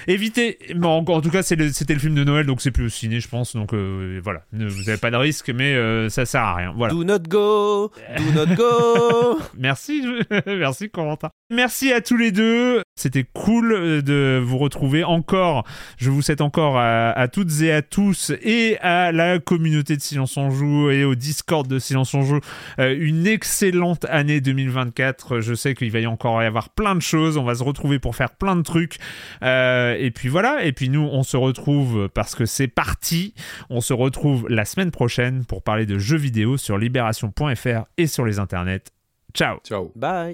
Évitez, 0.07 0.57
bon, 0.75 0.89
en, 1.05 1.11
en 1.11 1.21
tout 1.21 1.29
cas, 1.29 1.43
c'était 1.43 1.93
le 1.93 1.99
film 1.99 2.15
de 2.15 2.23
Noël, 2.23 2.45
donc 2.45 2.61
c'est 2.61 2.71
plus 2.71 2.85
au 2.85 2.89
ciné, 2.89 3.19
je 3.19 3.27
pense. 3.27 3.55
Donc 3.55 3.73
euh, 3.73 4.19
voilà, 4.23 4.41
Ne- 4.53 4.67
vous 4.67 4.83
n'avez 4.83 4.97
pas 4.97 5.11
de 5.11 5.15
risque, 5.17 5.49
mais 5.49 5.73
euh, 5.73 6.09
ça 6.09 6.25
sert 6.25 6.41
à 6.41 6.55
rien. 6.55 6.73
Voilà. 6.75 6.93
Do 6.93 7.03
not 7.03 7.19
go, 7.27 7.91
do 8.17 8.31
not 8.33 8.55
go. 8.55 9.39
Merci, 9.57 10.03
merci 10.45 10.89
Corentin. 10.89 11.29
Merci 11.49 11.91
à 11.93 12.01
tous 12.01 12.17
les 12.17 12.31
deux. 12.31 12.81
C'était 12.95 13.25
cool 13.33 13.73
euh, 13.73 14.01
de 14.01 14.41
vous 14.43 14.57
retrouver 14.57 15.03
encore. 15.03 15.65
Je 15.97 16.09
vous 16.09 16.21
souhaite 16.21 16.41
encore 16.41 16.77
à, 16.77 17.11
à 17.11 17.27
toutes 17.27 17.61
et 17.61 17.71
à 17.71 17.81
tous 17.81 18.31
et 18.41 18.77
à 18.79 19.11
la 19.11 19.39
communauté 19.39 19.95
de 19.95 20.01
Silence 20.01 20.37
on 20.37 20.49
Joue 20.49 20.89
et 20.89 21.03
au 21.03 21.15
Discord 21.15 21.67
de 21.67 21.79
Silence 21.79 22.13
on 22.13 22.23
Joue 22.23 22.39
euh, 22.79 22.95
une 22.99 23.27
excellente 23.27 24.05
année 24.05 24.41
2024. 24.41 25.39
Je 25.39 25.53
sais 25.53 25.73
qu'il 25.75 25.91
va 25.91 25.99
y 25.99 26.07
encore 26.07 26.41
y 26.41 26.45
avoir 26.45 26.69
plein 26.69 26.95
de 26.95 27.01
choses. 27.01 27.37
On 27.37 27.43
va 27.43 27.55
se 27.55 27.63
retrouver 27.63 27.96
pour 27.99 28.15
faire 28.15 28.31
plein 28.31 28.55
de 28.55 28.61
trucs. 28.61 28.97
Euh, 29.43 29.95
et 29.97 30.11
puis 30.11 30.29
voilà. 30.29 30.63
Et 30.63 30.71
puis 30.71 30.89
nous, 30.89 31.07
on 31.11 31.23
se 31.23 31.37
retrouve 31.37 32.09
parce 32.13 32.35
que 32.35 32.45
c'est 32.45 32.67
parti. 32.67 33.33
On 33.69 33.81
se 33.81 33.93
retrouve 33.93 34.47
la 34.49 34.65
semaine 34.65 34.91
prochaine 34.91 35.45
pour 35.45 35.63
parler 35.63 35.85
de 35.85 35.97
jeux 35.97 36.17
vidéo 36.17 36.57
sur 36.57 36.77
libération.fr 36.77 37.85
et 37.97 38.07
sur 38.07 38.25
les 38.25 38.39
internets. 38.39 38.83
Ciao. 39.33 39.57
Ciao. 39.63 39.91
Bye. 39.95 40.33